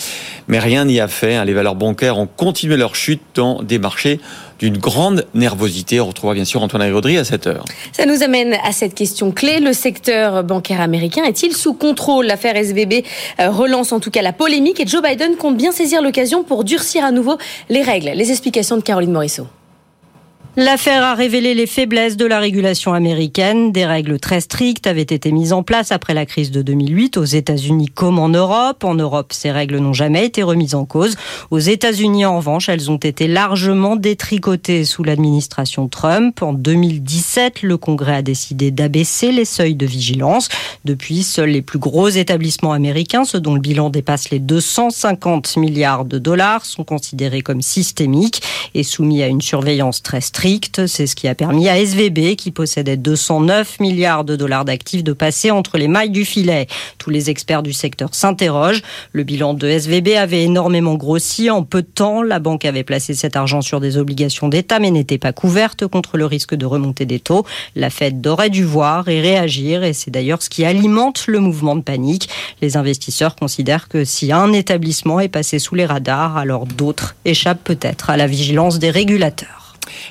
mais 0.47 0.57
rien 0.57 0.85
n'y 0.85 1.01
a 1.01 1.09
fait. 1.09 1.35
Hein. 1.35 1.43
Les 1.43 1.51
valeurs 1.51 1.75
bancaires 1.75 2.17
ont 2.17 2.27
continué 2.27 2.77
leur 2.77 2.95
chute 2.95 3.21
dans 3.35 3.61
des 3.61 3.77
marchés 3.77 4.21
d'une 4.59 4.77
grande 4.77 5.25
nervosité. 5.33 5.99
On 5.99 6.07
retrouvera 6.07 6.33
bien 6.33 6.45
sûr 6.45 6.63
Antoine 6.63 6.81
Agraudry 6.81 7.17
à 7.17 7.25
cette 7.25 7.45
heure. 7.45 7.65
Ça 7.91 8.05
nous 8.05 8.23
amène 8.23 8.55
à 8.63 8.71
cette 8.71 8.95
question 8.95 9.31
clé. 9.31 9.59
Le 9.59 9.73
secteur 9.73 10.45
bancaire 10.45 10.79
américain 10.79 11.25
est-il 11.25 11.51
sous 11.51 11.73
contrôle? 11.73 12.25
L'affaire 12.25 12.55
SVB 12.55 13.03
euh, 13.41 13.49
relance 13.49 13.91
en 13.91 13.99
tout 13.99 14.11
cas 14.11 14.21
la 14.21 14.31
polémique 14.31 14.79
et 14.79 14.87
Joe 14.87 15.01
Biden 15.01 15.35
compte 15.35 15.57
bien 15.57 15.73
saisir 15.73 16.01
l'occasion 16.01 16.45
pour 16.45 16.63
durcir 16.63 17.03
à 17.03 17.11
nouveau 17.11 17.37
les 17.67 17.81
règles. 17.81 18.11
Les 18.15 18.31
explications 18.31 18.77
de 18.77 18.81
Caroline 18.81 19.11
Morisseau. 19.11 19.45
L'affaire 20.55 21.01
a 21.01 21.15
révélé 21.15 21.55
les 21.55 21.65
faiblesses 21.65 22.15
de 22.15 22.27
la 22.27 22.37
régulation 22.37 22.93
américaine. 22.93 23.71
Des 23.71 23.87
règles 23.87 24.19
très 24.19 24.39
strictes 24.39 24.85
avaient 24.85 25.01
été 25.01 25.31
mises 25.31 25.51
en 25.51 25.63
place 25.63 25.91
après 25.91 26.13
la 26.13 26.27
crise 26.27 26.51
de 26.51 26.61
2008 26.61 27.17
aux 27.17 27.23
États-Unis 27.23 27.87
comme 27.87 28.19
en 28.19 28.29
Europe. 28.29 28.83
En 28.83 28.93
Europe, 28.93 29.33
ces 29.33 29.49
règles 29.49 29.79
n'ont 29.79 29.93
jamais 29.93 30.27
été 30.27 30.43
remises 30.43 30.75
en 30.75 30.85
cause. 30.85 31.15
Aux 31.49 31.57
États-Unis, 31.57 32.27
en 32.27 32.37
revanche, 32.37 32.69
elles 32.69 32.91
ont 32.91 32.97
été 32.97 33.25
largement 33.27 33.95
détricotées 33.95 34.85
sous 34.85 35.03
l'administration 35.03 35.87
Trump. 35.87 36.43
En 36.43 36.53
2017, 36.53 37.63
le 37.63 37.77
Congrès 37.77 38.17
a 38.17 38.21
décidé 38.21 38.69
d'abaisser 38.69 39.31
les 39.31 39.45
seuils 39.45 39.73
de 39.73 39.87
vigilance. 39.87 40.49
Depuis, 40.85 41.23
seuls 41.23 41.49
les 41.49 41.63
plus 41.63 41.79
gros 41.79 42.09
établissements 42.09 42.73
américains, 42.73 43.23
ceux 43.23 43.39
dont 43.39 43.55
le 43.55 43.59
bilan 43.59 43.89
dépasse 43.89 44.29
les 44.29 44.37
250 44.37 45.57
milliards 45.57 46.05
de 46.05 46.19
dollars, 46.19 46.63
sont 46.63 46.83
considérés 46.83 47.41
comme 47.41 47.63
systémiques 47.63 48.43
et 48.75 48.83
soumis 48.83 49.23
à 49.23 49.27
une 49.27 49.41
surveillance 49.41 50.03
très 50.03 50.21
stricte 50.21 50.42
c'est 50.87 51.07
ce 51.07 51.15
qui 51.15 51.29
a 51.29 51.35
permis 51.35 51.69
à 51.69 51.77
SVB, 51.79 52.35
qui 52.35 52.51
possédait 52.51 52.97
209 52.97 53.79
milliards 53.79 54.25
de 54.25 54.35
dollars 54.35 54.65
d'actifs, 54.65 55.01
de 55.01 55.13
passer 55.13 55.51
entre 55.51 55.77
les 55.77 55.87
mailles 55.87 56.09
du 56.09 56.25
filet. 56.25 56.67
Tous 56.97 57.09
les 57.09 57.29
experts 57.29 57.63
du 57.63 57.71
secteur 57.71 58.13
s'interrogent. 58.13 58.81
Le 59.13 59.23
bilan 59.23 59.53
de 59.53 59.69
SVB 59.69 60.17
avait 60.17 60.43
énormément 60.43 60.95
grossi. 60.95 61.49
En 61.49 61.63
peu 61.63 61.81
de 61.81 61.87
temps, 61.87 62.21
la 62.21 62.39
banque 62.39 62.65
avait 62.65 62.83
placé 62.83 63.13
cet 63.13 63.37
argent 63.37 63.61
sur 63.61 63.79
des 63.79 63.97
obligations 63.97 64.49
d'État, 64.49 64.79
mais 64.79 64.91
n'était 64.91 65.17
pas 65.17 65.31
couverte 65.31 65.87
contre 65.87 66.17
le 66.17 66.25
risque 66.25 66.55
de 66.55 66.65
remontée 66.65 67.05
des 67.05 67.19
taux. 67.19 67.45
La 67.77 67.89
Fed 67.89 68.27
aurait 68.27 68.49
dû 68.49 68.65
voir 68.65 69.07
et 69.07 69.21
réagir, 69.21 69.85
et 69.85 69.93
c'est 69.93 70.11
d'ailleurs 70.11 70.43
ce 70.43 70.49
qui 70.49 70.65
alimente 70.65 71.23
le 71.27 71.39
mouvement 71.39 71.77
de 71.77 71.83
panique. 71.83 72.27
Les 72.61 72.75
investisseurs 72.75 73.37
considèrent 73.37 73.87
que 73.87 74.03
si 74.03 74.33
un 74.33 74.51
établissement 74.51 75.21
est 75.21 75.29
passé 75.29 75.57
sous 75.57 75.75
les 75.75 75.85
radars, 75.85 76.35
alors 76.35 76.65
d'autres 76.65 77.15
échappent 77.23 77.63
peut-être 77.63 78.09
à 78.09 78.17
la 78.17 78.27
vigilance 78.27 78.77
des 78.77 78.89
régulateurs. 78.89 79.62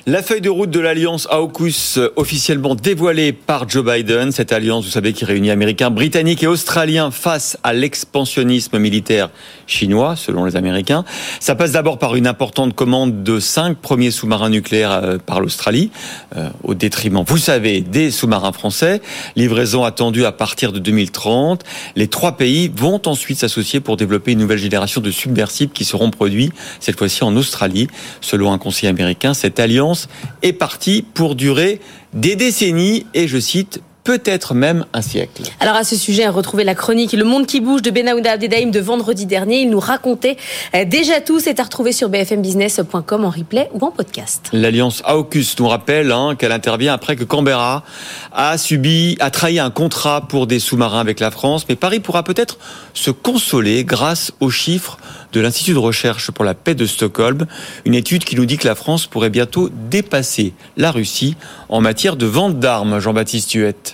La 0.05 0.21
feuille 0.21 0.41
de 0.41 0.49
route 0.49 0.69
de 0.69 0.81
l'alliance 0.81 1.27
AUKUS 1.31 1.97
officiellement 2.17 2.75
dévoilée 2.75 3.31
par 3.31 3.69
Joe 3.69 3.85
Biden. 3.85 4.33
Cette 4.33 4.51
alliance, 4.51 4.83
vous 4.83 4.91
savez, 4.91 5.13
qui 5.13 5.23
réunit 5.23 5.49
Américains, 5.49 5.91
Britanniques 5.91 6.43
et 6.43 6.47
Australiens 6.47 7.09
face 7.09 7.57
à 7.63 7.71
l'expansionnisme 7.71 8.79
militaire 8.79 9.29
chinois, 9.65 10.15
selon 10.17 10.43
les 10.43 10.55
Américains. 10.57 11.05
Ça 11.39 11.55
passe 11.55 11.71
d'abord 11.71 11.99
par 11.99 12.15
une 12.15 12.27
importante 12.27 12.75
commande 12.75 13.23
de 13.23 13.39
cinq 13.39 13.77
premiers 13.77 14.11
sous-marins 14.11 14.49
nucléaires 14.49 14.91
euh, 14.91 15.17
par 15.17 15.39
l'Australie, 15.39 15.89
euh, 16.35 16.49
au 16.63 16.73
détriment, 16.73 17.23
vous 17.25 17.37
savez, 17.37 17.81
des 17.81 18.11
sous-marins 18.11 18.51
français. 18.51 19.01
Livraison 19.35 19.85
attendue 19.85 20.25
à 20.25 20.31
partir 20.33 20.73
de 20.73 20.79
2030. 20.79 21.63
Les 21.95 22.07
trois 22.07 22.33
pays 22.33 22.71
vont 22.75 23.01
ensuite 23.05 23.39
s'associer 23.39 23.79
pour 23.79 23.95
développer 23.95 24.33
une 24.33 24.39
nouvelle 24.39 24.57
génération 24.57 24.99
de 24.99 25.11
submersibles 25.11 25.71
qui 25.71 25.85
seront 25.85 26.09
produits, 26.09 26.51
cette 26.81 26.97
fois-ci 26.97 27.23
en 27.23 27.35
Australie. 27.37 27.87
Selon 28.19 28.51
un 28.51 28.57
conseiller 28.57 28.89
américain, 28.89 29.33
alliance 29.63 30.07
est 30.43 30.53
partie 30.53 31.01
pour 31.01 31.35
durer 31.35 31.79
des 32.13 32.35
décennies 32.35 33.07
et, 33.15 33.27
je 33.27 33.39
cite, 33.39 33.81
peut-être 34.03 34.53
même 34.53 34.85
un 34.93 35.01
siècle. 35.01 35.43
Alors 35.59 35.75
à 35.75 35.83
ce 35.83 35.95
sujet, 35.95 36.27
retrouvez 36.27 36.63
la 36.63 36.75
chronique 36.75 37.13
Le 37.13 37.23
Monde 37.23 37.45
qui 37.45 37.61
bouge 37.61 37.81
de 37.81 37.91
Benaouda 37.91 38.33
Abdedaïm 38.33 38.71
de 38.71 38.79
vendredi 38.79 39.25
dernier. 39.25 39.61
Il 39.61 39.69
nous 39.69 39.79
racontait 39.79 40.37
euh, 40.75 40.85
déjà 40.85 41.21
tout. 41.21 41.39
C'est 41.39 41.59
à 41.59 41.63
retrouver 41.63 41.91
sur 41.91 42.09
bfmbusiness.com 42.09 43.25
en 43.25 43.29
replay 43.29 43.69
ou 43.73 43.85
en 43.85 43.91
podcast. 43.91 44.49
L'alliance 44.51 45.01
AUKUS 45.05 45.55
nous 45.59 45.67
rappelle 45.67 46.11
hein, 46.11 46.35
qu'elle 46.37 46.51
intervient 46.51 46.93
après 46.93 47.15
que 47.15 47.23
Canberra 47.23 47.83
a 48.31 48.57
subi, 48.57 49.15
a 49.19 49.29
trahi 49.29 49.59
un 49.59 49.69
contrat 49.69 50.27
pour 50.27 50.47
des 50.47 50.59
sous-marins 50.59 50.99
avec 50.99 51.19
la 51.19 51.31
France. 51.31 51.65
Mais 51.69 51.75
Paris 51.75 51.99
pourra 51.99 52.23
peut-être 52.23 52.57
se 52.93 53.11
consoler 53.11 53.83
grâce 53.83 54.33
aux 54.39 54.49
chiffres 54.49 54.97
de 55.31 55.41
l'Institut 55.41 55.73
de 55.73 55.79
recherche 55.79 56.31
pour 56.31 56.45
la 56.45 56.53
paix 56.53 56.75
de 56.75 56.85
Stockholm, 56.85 57.45
une 57.85 57.95
étude 57.95 58.23
qui 58.23 58.35
nous 58.35 58.45
dit 58.45 58.57
que 58.57 58.67
la 58.67 58.75
France 58.75 59.07
pourrait 59.07 59.29
bientôt 59.29 59.69
dépasser 59.89 60.53
la 60.77 60.91
Russie 60.91 61.35
en 61.69 61.81
matière 61.81 62.15
de 62.15 62.25
vente 62.25 62.59
d'armes. 62.59 62.99
Jean-Baptiste 62.99 63.51
Huette. 63.53 63.92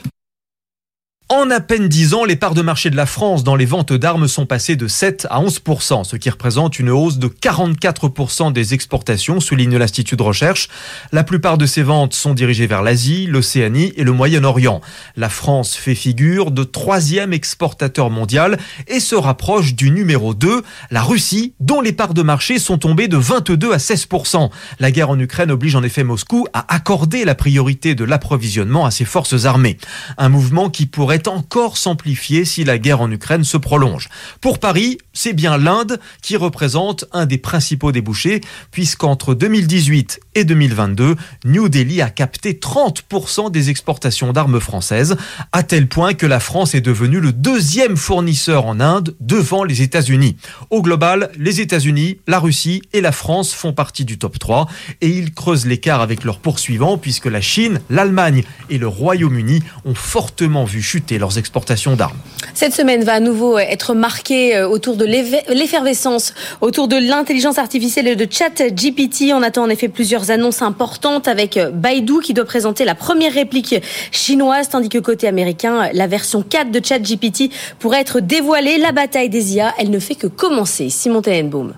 En 1.32 1.52
à 1.52 1.60
peine 1.60 1.88
10 1.88 2.16
ans, 2.16 2.26
les 2.26 2.36
parts 2.36 2.56
de 2.56 2.64
marché 2.64 2.90
de 2.90 2.96
la 2.96 3.06
France 3.06 3.44
dans 3.44 3.56
les 3.56 3.68
ventes 3.68 3.94
d'armes 3.94 4.28
sont 4.28 4.48
passées 4.48 4.76
de 4.76 4.88
7 4.88 5.28
à 5.30 5.40
11% 5.40 6.04
ce 6.04 6.16
qui 6.16 6.28
représente 6.28 6.80
une 6.80 6.90
hausse 6.90 7.20
de 7.20 7.28
44% 7.28 8.52
des 8.52 8.74
exportations, 8.74 9.40
souligne 9.40 9.78
l'Institut 9.78 10.16
de 10.16 10.24
recherche. 10.24 10.70
La 11.12 11.24
plupart 11.24 11.60
de 11.60 11.68
ces 11.68 11.84
ventes 11.84 12.16
sont 12.16 12.34
dirigées 12.34 12.66
vers 12.66 12.82
l'Asie, 12.82 13.28
l'Océanie 13.28 13.94
et 13.96 14.04
le 14.04 14.12
Moyen-Orient. 14.12 14.82
La 15.18 15.30
France 15.30 15.76
fait 15.76 15.94
figure 15.94 16.50
de 16.50 16.64
troisième 16.64 17.32
exportateur 17.32 18.10
mondial 18.10 18.58
et 18.88 19.00
se 19.00 19.14
rapproche 19.14 19.76
du 19.76 19.92
numéro 19.92 20.34
2, 20.34 20.64
la 20.90 21.04
Russie, 21.04 21.54
dont 21.60 21.80
les 21.80 21.94
parts 21.94 22.16
de 22.16 22.24
marché 22.24 22.58
sont 22.58 22.80
tombées 22.80 23.08
de 23.08 23.18
22 23.18 23.72
à 23.72 23.78
16% 23.78 24.50
La 24.80 24.90
guerre 24.90 25.12
en 25.12 25.20
Ukraine 25.20 25.52
oblige 25.52 25.76
en 25.76 25.84
effet 25.84 26.04
Moscou 26.04 26.48
à 26.54 26.74
accorder 26.74 27.24
la 27.24 27.36
priorité 27.36 27.94
de 27.94 28.04
l'approvisionnement 28.04 28.88
à 28.88 28.90
ses 28.90 29.06
forces 29.06 29.46
armées. 29.46 29.78
Un 30.18 30.30
mouvement 30.30 30.72
qui 30.72 30.88
pourrait 30.88 31.19
encore 31.28 31.78
s'amplifier 31.78 32.46
si 32.46 32.64
la 32.64 32.78
guerre 32.78 33.02
en 33.02 33.12
Ukraine 33.12 33.44
se 33.44 33.58
prolonge. 33.58 34.10
Pour 34.42 34.60
Paris, 34.60 34.98
c'est 35.14 35.34
bien 35.34 35.58
l'Inde 35.58 36.00
qui 36.22 36.38
représente 36.38 37.06
un 37.12 37.26
des 37.26 37.38
principaux 37.38 37.92
débouchés, 37.92 38.42
puisqu'entre 38.72 39.34
2018 39.34 40.20
et 40.36 40.44
2022, 40.44 41.16
New 41.46 41.70
Delhi 41.70 42.02
a 42.02 42.10
capté 42.10 42.54
30% 42.54 43.52
des 43.52 43.70
exportations 43.70 44.32
d'armes 44.34 44.60
françaises, 44.60 45.18
à 45.52 45.64
tel 45.64 45.88
point 45.88 46.14
que 46.14 46.26
la 46.26 46.40
France 46.40 46.76
est 46.76 46.82
devenue 46.82 47.20
le 47.20 47.34
deuxième 47.34 47.98
fournisseur 47.98 48.66
en 48.66 48.80
Inde 48.80 49.16
devant 49.20 49.64
les 49.64 49.82
États-Unis. 49.82 50.38
Au 50.70 50.82
global, 50.82 51.32
les 51.38 51.62
États-Unis, 51.62 52.20
la 52.28 52.40
Russie 52.40 52.82
et 52.94 53.02
la 53.02 53.12
France 53.12 53.54
font 53.54 53.74
partie 53.74 54.06
du 54.06 54.18
top 54.18 54.40
3 54.40 54.68
et 55.02 55.10
ils 55.10 55.34
creusent 55.34 55.66
l'écart 55.66 56.02
avec 56.02 56.24
leurs 56.24 56.40
poursuivants 56.40 56.98
puisque 56.98 57.26
la 57.26 57.42
Chine, 57.42 57.82
l'Allemagne 57.90 58.44
et 58.70 58.78
le 58.78 58.88
Royaume-Uni 58.88 59.64
ont 59.86 59.96
fortement 59.96 60.66
vu 60.66 60.82
chuter 60.82 61.09
leurs 61.18 61.38
exportations 61.38 61.96
d'armes. 61.96 62.18
Cette 62.54 62.74
semaine 62.74 63.04
va 63.04 63.14
à 63.14 63.20
nouveau 63.20 63.58
être 63.58 63.94
marquée 63.94 64.56
euh, 64.56 64.68
autour 64.68 64.96
de 64.96 65.06
l'effervescence, 65.06 66.34
autour 66.62 66.88
de 66.88 66.98
l'intelligence 66.98 67.58
artificielle 67.58 68.08
et 68.08 68.16
de 68.16 68.28
chat 68.30 68.62
GPT. 68.70 69.34
On 69.34 69.44
attend 69.44 69.64
en 69.64 69.70
effet 69.70 69.88
plusieurs 69.88 70.32
annonces 70.32 70.62
importantes 70.62 71.28
avec 71.28 71.58
euh, 71.58 71.72
Baidu 71.72 72.20
qui 72.22 72.34
doit 72.34 72.46
présenter 72.46 72.86
la 72.86 72.96
première 72.96 73.34
réplique 73.34 73.76
chinoise, 74.12 74.70
tandis 74.70 74.90
que 74.90 75.00
côté 75.00 75.28
américain, 75.28 75.90
la 75.94 76.08
version 76.08 76.42
4 76.42 76.72
de 76.72 76.82
chat 76.84 77.00
GPT 77.00 77.52
pourrait 77.80 78.02
être 78.02 78.20
dévoilée. 78.20 78.78
La 78.78 78.92
bataille 78.92 79.30
des 79.30 79.56
IA, 79.56 79.74
elle 79.78 79.90
ne 79.90 80.00
fait 80.00 80.16
que 80.16 80.28
commencer. 80.28 80.90
Simon 80.90 81.22
Tenenbaum. 81.22 81.74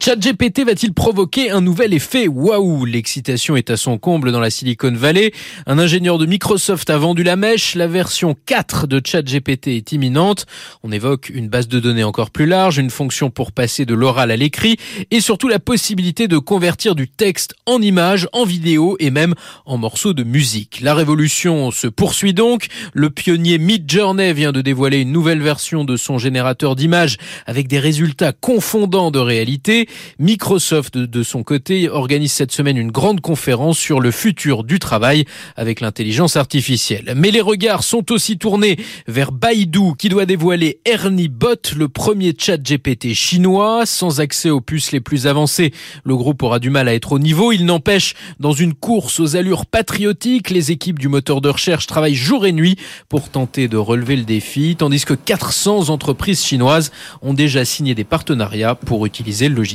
ChatGPT 0.00 0.64
va-t-il 0.66 0.92
provoquer 0.92 1.50
un 1.50 1.62
nouvel 1.62 1.94
effet? 1.94 2.28
Waouh 2.28 2.84
L'excitation 2.84 3.56
est 3.56 3.70
à 3.70 3.78
son 3.78 3.96
comble 3.96 4.32
dans 4.32 4.40
la 4.40 4.50
Silicon 4.50 4.92
Valley. 4.92 5.32
Un 5.66 5.78
ingénieur 5.78 6.18
de 6.18 6.26
Microsoft 6.26 6.90
a 6.90 6.98
vendu 6.98 7.22
la 7.22 7.36
mèche. 7.36 7.74
La 7.74 7.86
version 7.86 8.36
4 8.44 8.86
de 8.86 9.00
ChatGPT 9.02 9.68
est 9.68 9.92
imminente. 9.92 10.44
On 10.82 10.92
évoque 10.92 11.30
une 11.30 11.48
base 11.48 11.68
de 11.68 11.80
données 11.80 12.04
encore 12.04 12.30
plus 12.30 12.44
large, 12.44 12.76
une 12.76 12.90
fonction 12.90 13.30
pour 13.30 13.52
passer 13.52 13.86
de 13.86 13.94
l'oral 13.94 14.30
à 14.30 14.36
l'écrit 14.36 14.76
et 15.10 15.20
surtout 15.20 15.48
la 15.48 15.58
possibilité 15.58 16.28
de 16.28 16.36
convertir 16.36 16.94
du 16.94 17.08
texte 17.08 17.54
en 17.64 17.80
images, 17.80 18.28
en 18.34 18.44
vidéo 18.44 18.96
et 19.00 19.10
même 19.10 19.34
en 19.64 19.78
morceaux 19.78 20.12
de 20.12 20.22
musique. 20.22 20.80
La 20.82 20.94
révolution 20.94 21.70
se 21.70 21.86
poursuit 21.86 22.34
donc. 22.34 22.66
Le 22.92 23.08
pionnier 23.08 23.56
Midjourney 23.56 24.34
vient 24.34 24.52
de 24.52 24.60
dévoiler 24.60 25.00
une 25.00 25.12
nouvelle 25.12 25.40
version 25.40 25.84
de 25.84 25.96
son 25.96 26.18
générateur 26.18 26.76
d'images 26.76 27.16
avec 27.46 27.68
des 27.68 27.78
résultats 27.78 28.32
confondants 28.32 29.10
de 29.10 29.18
réalité. 29.18 29.83
Microsoft, 30.18 30.96
de 30.96 31.22
son 31.22 31.42
côté, 31.42 31.88
organise 31.88 32.32
cette 32.32 32.52
semaine 32.52 32.76
une 32.76 32.90
grande 32.90 33.20
conférence 33.20 33.78
sur 33.78 34.00
le 34.00 34.10
futur 34.10 34.64
du 34.64 34.78
travail 34.78 35.24
avec 35.56 35.80
l'intelligence 35.80 36.36
artificielle. 36.36 37.14
Mais 37.16 37.30
les 37.30 37.40
regards 37.40 37.84
sont 37.84 38.12
aussi 38.12 38.38
tournés 38.38 38.76
vers 39.06 39.32
Baidu 39.32 39.94
qui 39.98 40.08
doit 40.08 40.26
dévoiler 40.26 40.80
Ernie 40.84 41.28
Bot, 41.28 41.74
le 41.76 41.88
premier 41.88 42.34
chat 42.38 42.56
GPT 42.56 43.14
chinois, 43.14 43.86
sans 43.86 44.20
accès 44.20 44.50
aux 44.50 44.60
puces 44.60 44.92
les 44.92 45.00
plus 45.00 45.26
avancées. 45.26 45.72
Le 46.04 46.16
groupe 46.16 46.42
aura 46.42 46.58
du 46.58 46.70
mal 46.70 46.88
à 46.88 46.94
être 46.94 47.12
au 47.12 47.18
niveau. 47.18 47.52
Il 47.52 47.64
n'empêche, 47.64 48.14
dans 48.40 48.52
une 48.52 48.74
course 48.74 49.20
aux 49.20 49.36
allures 49.36 49.66
patriotiques, 49.66 50.50
les 50.50 50.70
équipes 50.70 50.98
du 50.98 51.08
moteur 51.08 51.40
de 51.40 51.48
recherche 51.48 51.86
travaillent 51.86 52.14
jour 52.14 52.46
et 52.46 52.52
nuit 52.52 52.76
pour 53.08 53.28
tenter 53.28 53.68
de 53.68 53.76
relever 53.76 54.16
le 54.16 54.24
défi, 54.24 54.76
tandis 54.76 55.04
que 55.04 55.14
400 55.14 55.90
entreprises 55.90 56.42
chinoises 56.44 56.92
ont 57.22 57.34
déjà 57.34 57.64
signé 57.64 57.94
des 57.94 58.04
partenariats 58.04 58.74
pour 58.74 59.06
utiliser 59.06 59.48
le 59.48 59.54
logiciel. 59.54 59.73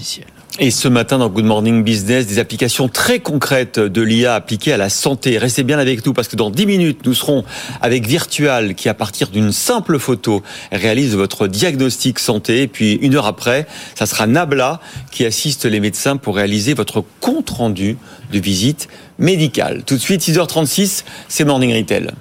Et 0.61 0.71
ce 0.71 0.87
matin 0.87 1.17
dans 1.19 1.29
Good 1.29 1.45
Morning 1.45 1.83
Business, 1.83 2.27
des 2.27 2.37
applications 2.37 2.89
très 2.89 3.19
concrètes 3.19 3.79
de 3.79 4.01
l'IA 4.01 4.35
appliquées 4.35 4.73
à 4.73 4.77
la 4.77 4.89
santé. 4.89 5.37
Restez 5.37 5.63
bien 5.63 5.79
avec 5.79 6.05
nous 6.05 6.11
parce 6.11 6.27
que 6.27 6.35
dans 6.35 6.49
10 6.49 6.65
minutes, 6.65 7.05
nous 7.05 7.13
serons 7.13 7.45
avec 7.81 8.05
Virtual 8.05 8.75
qui, 8.75 8.89
à 8.89 8.93
partir 8.93 9.29
d'une 9.29 9.53
simple 9.53 9.99
photo, 9.99 10.43
réalise 10.71 11.15
votre 11.15 11.47
diagnostic 11.47 12.19
santé. 12.19 12.63
Et 12.63 12.67
puis, 12.67 12.95
une 12.95 13.15
heure 13.15 13.25
après, 13.25 13.67
ça 13.95 14.05
sera 14.05 14.27
Nabla 14.27 14.81
qui 15.11 15.25
assiste 15.25 15.65
les 15.65 15.79
médecins 15.79 16.17
pour 16.17 16.35
réaliser 16.35 16.73
votre 16.73 17.03
compte 17.21 17.49
rendu 17.51 17.97
de 18.33 18.39
visite 18.39 18.89
médicale. 19.17 19.83
Tout 19.85 19.95
de 19.95 20.01
suite, 20.01 20.21
6h36, 20.21 21.03
c'est 21.29 21.45
Morning 21.45 21.73
Retail. 21.73 22.11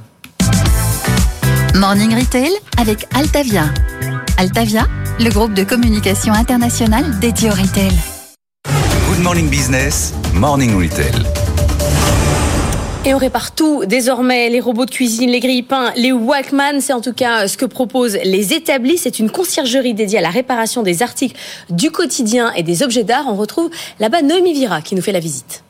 Morning 1.74 2.14
Retail 2.14 2.52
avec 2.76 3.06
Altavia. 3.14 3.64
Altavia, 4.40 4.86
le 5.18 5.30
groupe 5.30 5.52
de 5.52 5.64
communication 5.64 6.32
internationale 6.32 7.18
dédié 7.18 7.48
au 7.48 7.54
retail. 7.54 7.90
Good 9.08 9.18
Morning 9.20 9.50
Business, 9.50 10.14
Morning 10.32 10.76
Retail. 10.76 11.24
Et 13.04 13.14
on 13.14 13.18
répare 13.18 13.52
tout 13.52 13.84
désormais, 13.84 14.48
les 14.48 14.60
robots 14.60 14.84
de 14.84 14.92
cuisine, 14.92 15.28
les 15.28 15.40
grille-pains, 15.40 15.92
les 15.96 16.12
Walkman, 16.12 16.80
c'est 16.80 16.92
en 16.92 17.00
tout 17.00 17.14
cas 17.14 17.48
ce 17.48 17.56
que 17.56 17.64
proposent 17.64 18.16
les 18.22 18.52
établis. 18.52 18.96
C'est 18.96 19.18
une 19.18 19.28
conciergerie 19.28 19.94
dédiée 19.94 20.18
à 20.18 20.22
la 20.22 20.30
réparation 20.30 20.84
des 20.84 21.02
articles 21.02 21.36
du 21.70 21.90
quotidien 21.90 22.52
et 22.52 22.62
des 22.62 22.84
objets 22.84 23.02
d'art. 23.02 23.24
On 23.26 23.34
retrouve 23.34 23.70
là-bas 23.98 24.22
Noémie 24.22 24.52
Vira 24.52 24.82
qui 24.82 24.94
nous 24.94 25.02
fait 25.02 25.10
la 25.10 25.18
visite. 25.18 25.64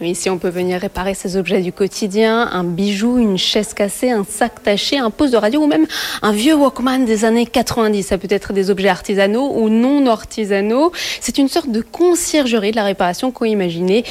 Ici, 0.00 0.30
on 0.30 0.38
peut 0.38 0.48
venir 0.48 0.80
réparer 0.80 1.14
ses 1.14 1.36
objets 1.36 1.60
du 1.60 1.72
quotidien, 1.72 2.48
un 2.52 2.64
bijou, 2.64 3.18
une 3.18 3.38
chaise 3.38 3.74
cassée, 3.74 4.10
un 4.10 4.24
sac 4.24 4.62
taché, 4.62 4.98
un 4.98 5.10
poste 5.10 5.32
de 5.32 5.38
radio 5.38 5.62
ou 5.62 5.66
même 5.66 5.86
un 6.22 6.32
vieux 6.32 6.54
Walkman 6.54 7.04
des 7.04 7.24
années 7.24 7.46
90. 7.46 8.02
Ça 8.02 8.18
peut 8.18 8.26
être 8.30 8.52
des 8.52 8.70
objets 8.70 8.88
artisanaux 8.88 9.52
ou 9.54 9.68
non 9.68 10.06
artisanaux. 10.06 10.92
C'est 11.20 11.38
une 11.38 11.48
sorte 11.48 11.70
de 11.70 11.82
conciergerie 11.82 12.72
de 12.72 12.76
la 12.76 12.84
réparation 12.84 13.30
qu'ont 13.30 13.44
imaginé 13.44 14.04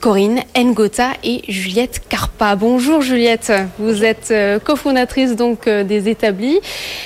Corinne 0.00 0.40
Ngota 0.56 1.10
et 1.22 1.42
Juliette 1.46 2.02
Carpa. 2.08 2.56
Bonjour 2.56 3.02
Juliette, 3.02 3.52
vous 3.78 4.04
êtes 4.04 4.30
euh, 4.30 4.58
cofondatrice 4.58 5.36
donc 5.36 5.66
euh, 5.66 5.84
des 5.84 6.08
établis. 6.08 6.58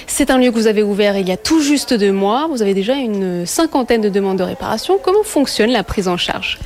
C'est 0.06 0.30
un 0.30 0.38
lieu 0.38 0.50
que 0.50 0.56
vous 0.56 0.68
avez 0.68 0.82
ouvert 0.82 1.18
il 1.18 1.28
y 1.28 1.32
a 1.32 1.36
tout 1.36 1.60
juste 1.60 1.92
deux 1.92 2.12
mois. 2.12 2.46
Vous 2.48 2.62
avez 2.62 2.74
déjà 2.74 2.94
une 2.94 3.44
cinquantaine 3.46 4.00
de 4.00 4.08
demandes 4.08 4.38
de 4.38 4.44
réparation. 4.44 4.98
Comment 5.02 5.22
fonctionne 5.22 5.70
la 5.70 5.82
prise 5.82 6.08
en 6.08 6.16
charge? 6.16 6.58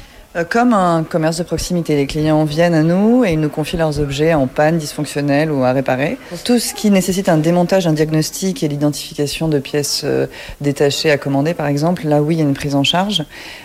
Comme 0.45 0.75
un 0.75 1.03
commerce 1.03 1.39
de 1.39 1.43
proximité, 1.43 1.97
les 1.97 2.07
clients 2.07 2.45
viennent 2.45 2.75
à 2.75 2.83
nous 2.83 3.25
et 3.25 3.33
ils 3.33 3.41
nous 3.41 3.49
confient 3.49 3.77
leurs 3.77 4.01
objets 4.01 4.35
en 4.35 4.47
panne, 4.47 4.77
dysfonctionnels 4.77 5.51
ou 5.51 5.65
à 5.65 5.73
réparer. 5.73 6.19
Tout 6.45 6.59
ce 6.59 6.75
qui 6.75 6.91
nécessite 6.91 7.29
un 7.29 7.39
démontage, 7.39 7.87
un 7.87 7.93
diagnostic 7.93 8.63
et 8.63 8.69
l'identification 8.69 9.49
de 9.49 9.59
pièces 9.59 10.03
euh, 10.05 10.27
détachées 10.61 11.11
à 11.11 11.17
commander, 11.17 11.55
par 11.55 11.67
exemple, 11.67 12.07
là 12.07 12.23
oui, 12.23 12.35
il 12.35 12.39
y 12.39 12.43
a 12.43 12.45
une 12.45 12.55
prise 12.55 12.75
en 12.75 12.85
charge. 12.85 13.25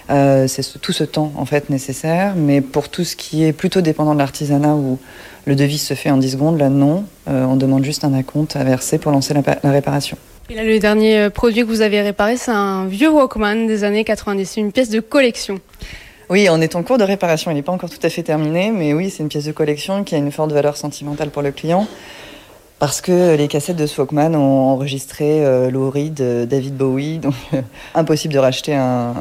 Euh, 0.10 0.48
c'est 0.48 0.80
tout 0.80 0.94
ce 0.94 1.04
temps 1.04 1.34
en 1.36 1.46
fait 1.46 1.70
nécessaire, 1.70 2.36
mais 2.36 2.62
pour 2.62 2.90
tout 2.90 3.04
ce 3.04 3.16
qui 3.16 3.44
est 3.44 3.54
plutôt 3.54 3.82
dépendant 3.82 4.14
de 4.14 4.20
l'artisanat 4.20 4.76
où 4.76 4.98
le 5.46 5.56
devis 5.56 5.78
se 5.80 5.94
fait 5.94 6.10
en 6.10 6.18
10 6.18 6.32
secondes, 6.32 6.60
là 6.60 6.70
non, 6.70 7.04
on 7.28 7.56
demande 7.56 7.84
juste 7.84 8.04
un 8.04 8.14
acompte 8.14 8.56
à 8.56 8.64
verser 8.64 8.98
pour 9.00 9.12
lancer 9.12 9.34
la, 9.34 9.42
la 9.64 9.72
réparation. 9.72 10.18
Et 10.50 10.56
là, 10.56 10.64
le 10.64 10.80
dernier 10.80 11.30
produit 11.30 11.62
que 11.62 11.68
vous 11.68 11.82
avez 11.82 12.02
réparé, 12.02 12.38
c'est 12.38 12.52
un 12.52 12.86
vieux 12.86 13.10
Walkman 13.10 13.68
des 13.68 13.84
années 13.84 14.04
90, 14.04 14.46
c'est 14.46 14.62
une 14.62 14.72
pièce 14.72 14.90
de 14.90 15.00
collection. 15.00 15.60
Oui, 16.32 16.48
on 16.50 16.62
est 16.62 16.78
en 16.78 16.84
cours 16.84 16.98
de 16.98 17.04
réparation. 17.04 17.52
Il 17.52 17.56
n'est 17.56 17.62
pas 17.62 17.74
encore 17.74 17.90
tout 17.90 18.00
à 18.04 18.10
fait 18.10 18.24
terminé, 18.24 18.72
mais 18.72 18.94
oui, 18.94 19.10
c'est 19.10 19.22
une 19.22 19.28
pièce 19.28 19.44
de 19.44 19.52
collection 19.52 20.06
qui 20.06 20.16
a 20.16 20.18
une 20.18 20.32
forte 20.32 20.54
valeur 20.54 20.78
sentimentale 20.78 21.30
pour 21.30 21.42
le 21.42 21.52
client. 21.52 21.88
Parce 22.80 23.02
que 23.02 23.36
les 23.36 23.50
cassettes 23.50 23.76
de 23.76 23.86
Swalkman 23.86 24.34
ont 24.34 24.70
enregistré 24.70 25.46
euh, 25.46 25.70
Lou 25.70 25.90
Reed, 25.90 26.22
euh, 26.22 26.46
David 26.46 26.78
Bowie, 26.78 27.18
donc 27.18 27.34
euh, 27.54 27.62
impossible 27.96 28.34
de 28.34 28.40
racheter 28.40 28.74
un, 28.74 29.14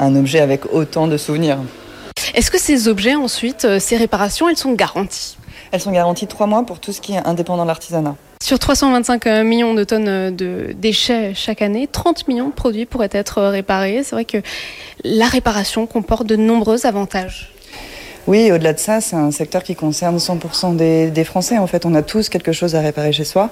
un 0.00 0.16
objet 0.16 0.40
avec 0.40 0.74
autant 0.74 1.06
de 1.06 1.16
souvenirs. 1.16 1.58
Est-ce 2.34 2.50
que 2.50 2.58
ces 2.58 2.88
objets 2.88 3.14
ensuite, 3.14 3.78
ces 3.78 3.96
réparations, 3.96 4.48
elles 4.48 4.56
sont 4.56 4.72
garanties? 4.72 5.36
Elles 5.70 5.80
sont 5.80 5.92
garanties 5.92 6.26
trois 6.26 6.48
mois 6.48 6.66
pour 6.66 6.80
tout 6.80 6.90
ce 6.90 7.00
qui 7.00 7.12
est 7.12 7.24
indépendant 7.24 7.62
de 7.62 7.68
l'artisanat. 7.68 8.16
Sur 8.40 8.58
325 8.58 9.26
millions 9.44 9.74
de 9.74 9.82
tonnes 9.84 10.34
de 10.34 10.74
déchets 10.76 11.32
chaque 11.34 11.62
année, 11.62 11.88
30 11.90 12.28
millions 12.28 12.48
de 12.48 12.54
produits 12.54 12.86
pourraient 12.86 13.08
être 13.12 13.42
réparés. 13.42 14.02
C'est 14.04 14.14
vrai 14.14 14.24
que 14.24 14.38
la 15.04 15.26
réparation 15.26 15.86
comporte 15.86 16.26
de 16.26 16.36
nombreux 16.36 16.86
avantages. 16.86 17.50
Oui, 18.26 18.50
au-delà 18.50 18.72
de 18.72 18.78
ça, 18.78 19.00
c'est 19.00 19.14
un 19.14 19.30
secteur 19.30 19.62
qui 19.62 19.76
concerne 19.76 20.16
100% 20.16 20.74
des, 20.74 21.24
Français. 21.24 21.58
En 21.58 21.68
fait, 21.68 21.86
on 21.86 21.94
a 21.94 22.02
tous 22.02 22.28
quelque 22.28 22.50
chose 22.50 22.74
à 22.74 22.80
réparer 22.80 23.12
chez 23.12 23.24
soi, 23.24 23.50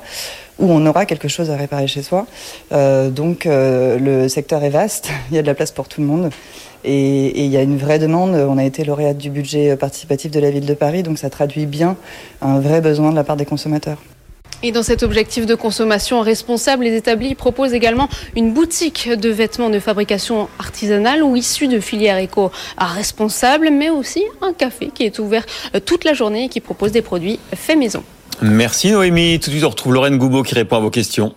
ou 0.58 0.68
on 0.68 0.84
aura 0.84 1.06
quelque 1.06 1.28
chose 1.28 1.50
à 1.50 1.56
réparer 1.56 1.86
chez 1.86 2.02
soi. 2.02 2.26
Euh, 2.72 3.08
donc, 3.08 3.46
euh, 3.46 3.98
le 4.00 4.28
secteur 4.28 4.64
est 4.64 4.70
vaste. 4.70 5.10
Il 5.30 5.36
y 5.36 5.38
a 5.38 5.42
de 5.42 5.46
la 5.46 5.54
place 5.54 5.70
pour 5.70 5.86
tout 5.86 6.00
le 6.00 6.08
monde. 6.08 6.30
Et, 6.82 7.26
et, 7.26 7.44
il 7.44 7.50
y 7.50 7.56
a 7.56 7.62
une 7.62 7.78
vraie 7.78 7.98
demande. 7.98 8.34
On 8.34 8.58
a 8.58 8.64
été 8.64 8.84
lauréate 8.84 9.16
du 9.16 9.30
budget 9.30 9.74
participatif 9.76 10.30
de 10.30 10.40
la 10.40 10.50
ville 10.50 10.66
de 10.66 10.74
Paris, 10.74 11.02
donc 11.02 11.18
ça 11.18 11.30
traduit 11.30 11.64
bien 11.64 11.96
un 12.42 12.60
vrai 12.60 12.82
besoin 12.82 13.10
de 13.10 13.16
la 13.16 13.24
part 13.24 13.36
des 13.36 13.46
consommateurs. 13.46 13.98
Et 14.62 14.72
dans 14.72 14.82
cet 14.82 15.02
objectif 15.02 15.44
de 15.44 15.54
consommation 15.54 16.22
responsable, 16.22 16.84
les 16.84 16.96
établis 16.96 17.34
proposent 17.34 17.74
également 17.74 18.08
une 18.34 18.54
boutique 18.54 19.10
de 19.10 19.28
vêtements 19.28 19.68
de 19.68 19.78
fabrication 19.78 20.48
artisanale 20.58 21.22
ou 21.22 21.36
issus 21.36 21.68
de 21.68 21.80
filières 21.80 22.16
éco-responsables, 22.16 23.68
mais 23.70 23.90
aussi 23.90 24.24
un 24.40 24.54
café 24.54 24.90
qui 24.94 25.04
est 25.04 25.18
ouvert 25.18 25.44
toute 25.84 26.04
la 26.04 26.14
journée 26.14 26.44
et 26.44 26.48
qui 26.48 26.60
propose 26.60 26.92
des 26.92 27.02
produits 27.02 27.38
faits 27.54 27.76
maison. 27.78 28.02
Merci 28.40 28.90
Noémie. 28.90 29.38
Tout 29.38 29.50
de 29.50 29.54
suite, 29.56 29.64
on 29.64 29.70
retrouve 29.70 29.92
Lorraine 29.92 30.16
Goubeau 30.16 30.42
qui 30.42 30.54
répond 30.54 30.76
à 30.76 30.80
vos 30.80 30.90
questions. 30.90 31.34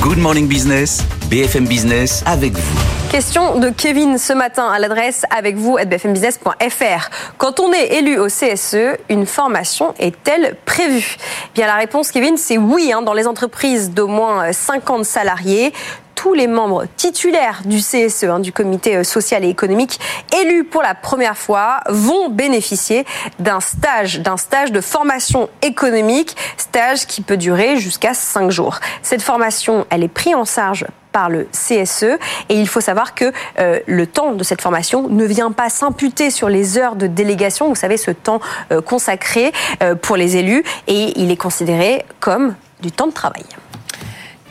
Good 0.00 0.18
Morning 0.18 0.46
Business, 0.46 1.02
BFM 1.28 1.66
Business 1.66 2.22
avec 2.26 2.52
vous. 2.52 2.95
Question 3.10 3.58
de 3.58 3.70
Kevin 3.70 4.18
ce 4.18 4.32
matin 4.32 4.68
à 4.68 4.78
l'adresse 4.78 5.24
avec 5.30 5.56
vous 5.56 5.76
bfmbusiness.fr. 5.76 7.10
Quand 7.38 7.60
on 7.60 7.72
est 7.72 7.94
élu 7.94 8.18
au 8.18 8.26
CSE, 8.26 8.98
une 9.08 9.26
formation 9.26 9.94
est-elle 9.98 10.56
prévue? 10.66 11.16
Bien 11.54 11.66
la 11.66 11.76
réponse 11.76 12.10
Kevin, 12.10 12.36
c'est 12.36 12.58
oui 12.58 12.92
hein, 12.92 13.02
dans 13.02 13.14
les 13.14 13.26
entreprises 13.26 13.90
d'au 13.90 14.08
moins 14.08 14.52
50 14.52 15.04
salariés 15.04 15.72
tous 16.16 16.34
les 16.34 16.46
membres 16.48 16.86
titulaires 16.96 17.60
du 17.64 17.78
CSE, 17.78 18.24
hein, 18.24 18.40
du 18.40 18.50
comité 18.50 19.04
social 19.04 19.44
et 19.44 19.48
économique, 19.48 20.00
élus 20.42 20.64
pour 20.64 20.82
la 20.82 20.94
première 20.94 21.36
fois, 21.36 21.80
vont 21.88 22.30
bénéficier 22.30 23.04
d'un 23.38 23.60
stage, 23.60 24.20
d'un 24.20 24.36
stage 24.38 24.72
de 24.72 24.80
formation 24.80 25.48
économique, 25.62 26.34
stage 26.56 27.06
qui 27.06 27.20
peut 27.20 27.36
durer 27.36 27.76
jusqu'à 27.76 28.14
5 28.14 28.50
jours. 28.50 28.80
Cette 29.02 29.22
formation, 29.22 29.86
elle 29.90 30.02
est 30.02 30.08
prise 30.08 30.34
en 30.34 30.44
charge 30.44 30.86
par 31.16 31.30
le 31.30 31.48
CSE 31.50 32.18
et 32.50 32.60
il 32.60 32.68
faut 32.68 32.82
savoir 32.82 33.14
que 33.14 33.32
euh, 33.58 33.78
le 33.86 34.06
temps 34.06 34.34
de 34.34 34.44
cette 34.44 34.60
formation 34.60 35.08
ne 35.08 35.24
vient 35.24 35.50
pas 35.50 35.70
s'imputer 35.70 36.30
sur 36.30 36.50
les 36.50 36.76
heures 36.76 36.94
de 36.94 37.06
délégation, 37.06 37.70
vous 37.70 37.74
savez 37.74 37.96
ce 37.96 38.10
temps 38.10 38.38
euh, 38.70 38.82
consacré 38.82 39.50
euh, 39.82 39.94
pour 39.94 40.18
les 40.18 40.36
élus 40.36 40.62
et 40.88 41.18
il 41.18 41.30
est 41.30 41.38
considéré 41.38 42.04
comme 42.20 42.54
du 42.82 42.92
temps 42.92 43.06
de 43.06 43.14
travail. 43.14 43.44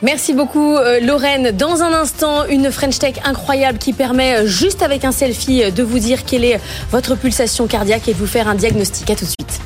Merci 0.02 0.34
beaucoup 0.34 0.76
Lorraine. 1.02 1.52
Dans 1.52 1.82
un 1.84 1.92
instant, 1.92 2.44
une 2.46 2.72
French 2.72 2.98
Tech 2.98 3.14
incroyable 3.24 3.78
qui 3.78 3.92
permet 3.92 4.44
juste 4.44 4.82
avec 4.82 5.04
un 5.04 5.12
selfie 5.12 5.70
de 5.70 5.82
vous 5.84 6.00
dire 6.00 6.24
quelle 6.24 6.44
est 6.44 6.60
votre 6.90 7.14
pulsation 7.14 7.68
cardiaque 7.68 8.08
et 8.08 8.12
de 8.12 8.18
vous 8.18 8.26
faire 8.26 8.48
un 8.48 8.56
diagnostic. 8.56 9.08
À 9.08 9.14
tout 9.14 9.24
de 9.24 9.30
suite. 9.30 9.60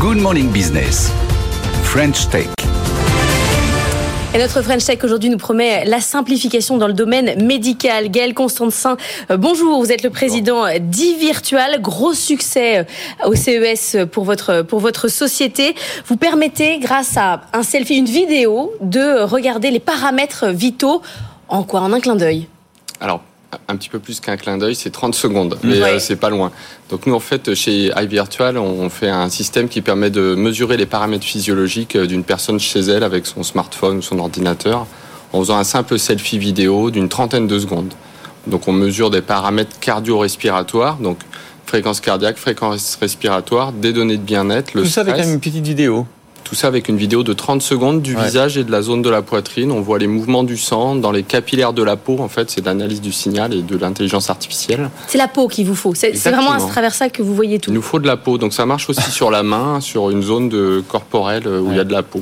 Good 0.00 0.16
Morning 0.16 0.48
Business. 0.50 1.12
French 1.84 2.28
Tech. 2.30 2.48
Et 4.34 4.38
notre 4.38 4.60
French 4.60 4.84
Tech 4.84 4.98
aujourd'hui 5.04 5.30
nous 5.30 5.38
promet 5.38 5.86
la 5.86 6.00
simplification 6.00 6.76
dans 6.76 6.86
le 6.86 6.92
domaine 6.92 7.42
médical. 7.42 8.10
Gaël 8.10 8.34
Constantin, 8.34 8.98
bonjour, 9.30 9.82
vous 9.82 9.90
êtes 9.90 10.02
le 10.02 10.10
président 10.10 10.66
d'e-Virtual, 10.66 11.80
gros 11.80 12.12
succès 12.12 12.86
au 13.24 13.34
CES 13.34 13.96
pour 14.12 14.24
votre, 14.24 14.60
pour 14.60 14.80
votre 14.80 15.08
société. 15.08 15.74
Vous 16.06 16.18
permettez, 16.18 16.78
grâce 16.78 17.16
à 17.16 17.40
un 17.54 17.62
selfie, 17.62 17.96
une 17.96 18.04
vidéo, 18.04 18.70
de 18.82 19.22
regarder 19.22 19.70
les 19.70 19.80
paramètres 19.80 20.48
vitaux. 20.48 21.00
En 21.48 21.62
quoi? 21.62 21.80
En 21.80 21.94
un 21.94 22.00
clin 22.00 22.14
d'œil. 22.14 22.48
Alors, 23.00 23.22
un 23.68 23.76
petit 23.76 23.88
peu 23.88 23.98
plus 23.98 24.20
qu'un 24.20 24.36
clin 24.36 24.58
d'œil, 24.58 24.74
c'est 24.74 24.90
30 24.90 25.14
secondes, 25.14 25.58
mais 25.62 25.80
ouais. 25.80 25.94
euh, 25.94 25.98
c'est 25.98 26.16
pas 26.16 26.30
loin. 26.30 26.50
Donc 26.90 27.06
nous, 27.06 27.14
en 27.14 27.20
fait, 27.20 27.54
chez 27.54 27.90
iVirtual, 27.96 28.58
on 28.58 28.90
fait 28.90 29.08
un 29.08 29.28
système 29.30 29.68
qui 29.68 29.80
permet 29.80 30.10
de 30.10 30.34
mesurer 30.34 30.76
les 30.76 30.86
paramètres 30.86 31.24
physiologiques 31.24 31.96
d'une 31.96 32.24
personne 32.24 32.60
chez 32.60 32.80
elle 32.80 33.02
avec 33.02 33.26
son 33.26 33.42
smartphone 33.42 33.98
ou 33.98 34.02
son 34.02 34.18
ordinateur 34.18 34.86
en 35.32 35.40
faisant 35.40 35.58
un 35.58 35.64
simple 35.64 35.98
selfie 35.98 36.38
vidéo 36.38 36.90
d'une 36.90 37.08
trentaine 37.08 37.46
de 37.46 37.58
secondes. 37.58 37.92
Donc 38.46 38.66
on 38.68 38.72
mesure 38.72 39.10
des 39.10 39.20
paramètres 39.20 39.78
cardio-respiratoires, 39.80 40.96
donc 40.96 41.18
fréquence 41.66 42.00
cardiaque, 42.00 42.38
fréquence 42.38 42.96
respiratoire, 43.00 43.72
des 43.72 43.92
données 43.92 44.16
de 44.16 44.22
bien-être, 44.22 44.74
le 44.74 44.82
Tout 44.82 44.88
ça 44.88 45.02
avec 45.02 45.22
une 45.24 45.38
petite 45.38 45.66
vidéo 45.66 46.06
tout 46.44 46.54
ça 46.54 46.66
avec 46.66 46.88
une 46.88 46.96
vidéo 46.96 47.22
de 47.22 47.32
30 47.32 47.62
secondes 47.62 48.02
du 48.02 48.16
ouais. 48.16 48.24
visage 48.24 48.56
et 48.56 48.64
de 48.64 48.70
la 48.70 48.82
zone 48.82 49.02
de 49.02 49.10
la 49.10 49.22
poitrine. 49.22 49.70
On 49.70 49.80
voit 49.80 49.98
les 49.98 50.06
mouvements 50.06 50.44
du 50.44 50.56
sang 50.56 50.96
dans 50.96 51.12
les 51.12 51.22
capillaires 51.22 51.72
de 51.72 51.82
la 51.82 51.96
peau. 51.96 52.18
En 52.20 52.28
fait, 52.28 52.50
c'est 52.50 52.60
de 52.60 52.66
l'analyse 52.66 53.00
du 53.00 53.12
signal 53.12 53.54
et 53.54 53.62
de 53.62 53.76
l'intelligence 53.76 54.30
artificielle. 54.30 54.90
C'est 55.06 55.18
la 55.18 55.28
peau 55.28 55.48
qu'il 55.48 55.66
vous 55.66 55.74
faut. 55.74 55.94
C'est 55.94 56.16
vraiment 56.16 56.52
à 56.52 56.60
travers 56.60 56.94
ça 56.94 57.08
que 57.08 57.22
vous 57.22 57.34
voyez 57.34 57.58
tout. 57.58 57.70
Il 57.70 57.74
nous 57.74 57.82
faut 57.82 57.98
de 57.98 58.06
la 58.06 58.16
peau. 58.16 58.38
Donc 58.38 58.52
ça 58.52 58.66
marche 58.66 58.88
aussi 58.88 59.10
sur 59.10 59.30
la 59.30 59.42
main, 59.42 59.80
sur 59.82 60.10
une 60.10 60.22
zone 60.22 60.48
de 60.48 60.82
corporelle 60.88 61.46
où 61.46 61.66
ouais. 61.66 61.72
il 61.72 61.76
y 61.76 61.80
a 61.80 61.84
de 61.84 61.92
la 61.92 62.02
peau. 62.02 62.20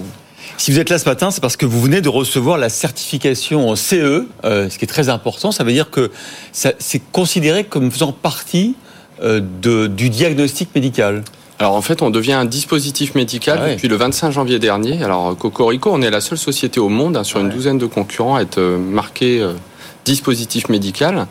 Si 0.58 0.70
vous 0.70 0.78
êtes 0.78 0.90
là 0.90 0.98
ce 0.98 1.04
matin, 1.04 1.30
c'est 1.30 1.40
parce 1.40 1.56
que 1.56 1.66
vous 1.66 1.80
venez 1.80 2.00
de 2.00 2.08
recevoir 2.08 2.56
la 2.56 2.68
certification 2.68 3.74
CE, 3.76 4.26
euh, 4.44 4.70
ce 4.70 4.78
qui 4.78 4.84
est 4.84 4.88
très 4.88 5.08
important. 5.08 5.52
Ça 5.52 5.64
veut 5.64 5.72
dire 5.72 5.90
que 5.90 6.10
c'est 6.52 7.02
considéré 7.12 7.64
comme 7.64 7.90
faisant 7.90 8.12
partie 8.12 8.74
euh, 9.22 9.40
de, 9.62 9.86
du 9.86 10.08
diagnostic 10.08 10.74
médical. 10.74 11.22
Alors 11.58 11.74
en 11.74 11.80
fait, 11.80 12.02
on 12.02 12.10
devient 12.10 12.34
un 12.34 12.44
dispositif 12.44 13.14
médical 13.14 13.58
ah 13.60 13.64
ouais. 13.64 13.74
depuis 13.74 13.88
le 13.88 13.96
25 13.96 14.30
janvier 14.30 14.58
dernier. 14.58 15.02
Alors 15.02 15.36
Cocorico, 15.36 15.90
on 15.92 16.02
est 16.02 16.10
la 16.10 16.20
seule 16.20 16.38
société 16.38 16.80
au 16.80 16.88
monde 16.88 17.16
hein, 17.16 17.24
sur 17.24 17.40
une 17.40 17.48
douzaine 17.48 17.78
de 17.78 17.86
concurrents 17.86 18.36
à 18.36 18.42
être 18.42 18.58
euh, 18.58 18.78
marqué 18.78 19.40
euh, 19.40 19.52
dispositif 20.04 20.68
médical. 20.68 21.26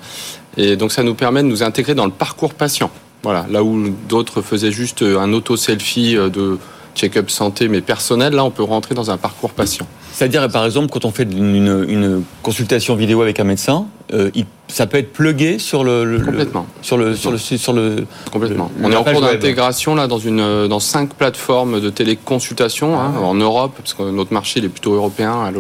Et 0.58 0.76
donc 0.78 0.92
ça 0.92 1.04
nous 1.04 1.14
permet 1.14 1.44
de 1.44 1.48
nous 1.48 1.64
intégrer 1.64 1.96
dans 1.96 2.06
le 2.06 2.12
parcours 2.12 2.54
patient. 2.54 2.90
Voilà, 3.24 3.46
là 3.50 3.64
où 3.64 3.90
d'autres 4.08 4.42
faisaient 4.42 4.72
juste 4.72 5.02
un 5.02 5.34
auto-selfie 5.34 6.16
de 6.16 6.60
check-up 6.96 7.30
santé 7.30 7.68
mais 7.68 7.82
personnel, 7.82 8.34
là 8.34 8.46
on 8.46 8.52
peut 8.52 8.64
rentrer 8.64 8.94
dans 8.94 9.10
un 9.10 9.18
parcours 9.18 9.52
patient. 9.52 9.88
C'est-à-dire, 10.16 10.48
par 10.48 10.66
exemple, 10.66 10.88
quand 10.90 11.04
on 11.04 11.12
fait 11.12 11.24
une, 11.24 12.24
consultation 12.42 12.96
vidéo 12.96 13.22
avec 13.22 13.40
un 13.40 13.44
médecin, 13.44 13.88
euh, 14.14 14.30
il, 14.34 14.46
ça 14.68 14.88
peut 14.88 14.98
être 14.98 15.14
plugué 15.14 15.60
sur 15.60 15.84
le, 15.84 16.06
le 16.06 16.20
complètement 16.20 16.66
sur 16.82 16.98
le 16.98 17.16
sur 17.16 17.32
le 17.32 17.38
sur 17.38 17.74
le 17.74 18.06
complètement. 18.32 18.72
Le, 18.80 18.86
on 18.86 18.92
est 18.92 18.96
en 18.96 19.04
cours 19.04 19.22
d'intégration 19.22 19.96
là 19.96 20.08
dans 20.08 20.18
une 20.18 20.68
dans 20.68 20.80
cinq 20.80 21.14
plateformes 21.14 21.80
de 21.80 21.90
téléconsultation 21.90 22.98
ah, 22.98 23.12
hein, 23.16 23.20
en 23.22 23.36
Europe 23.36 23.74
parce 23.78 23.94
que 23.94 24.04
notre 24.04 24.34
marché 24.34 24.60
il 24.60 24.66
est 24.66 24.70
plutôt 24.70 24.94
européen 24.94 25.52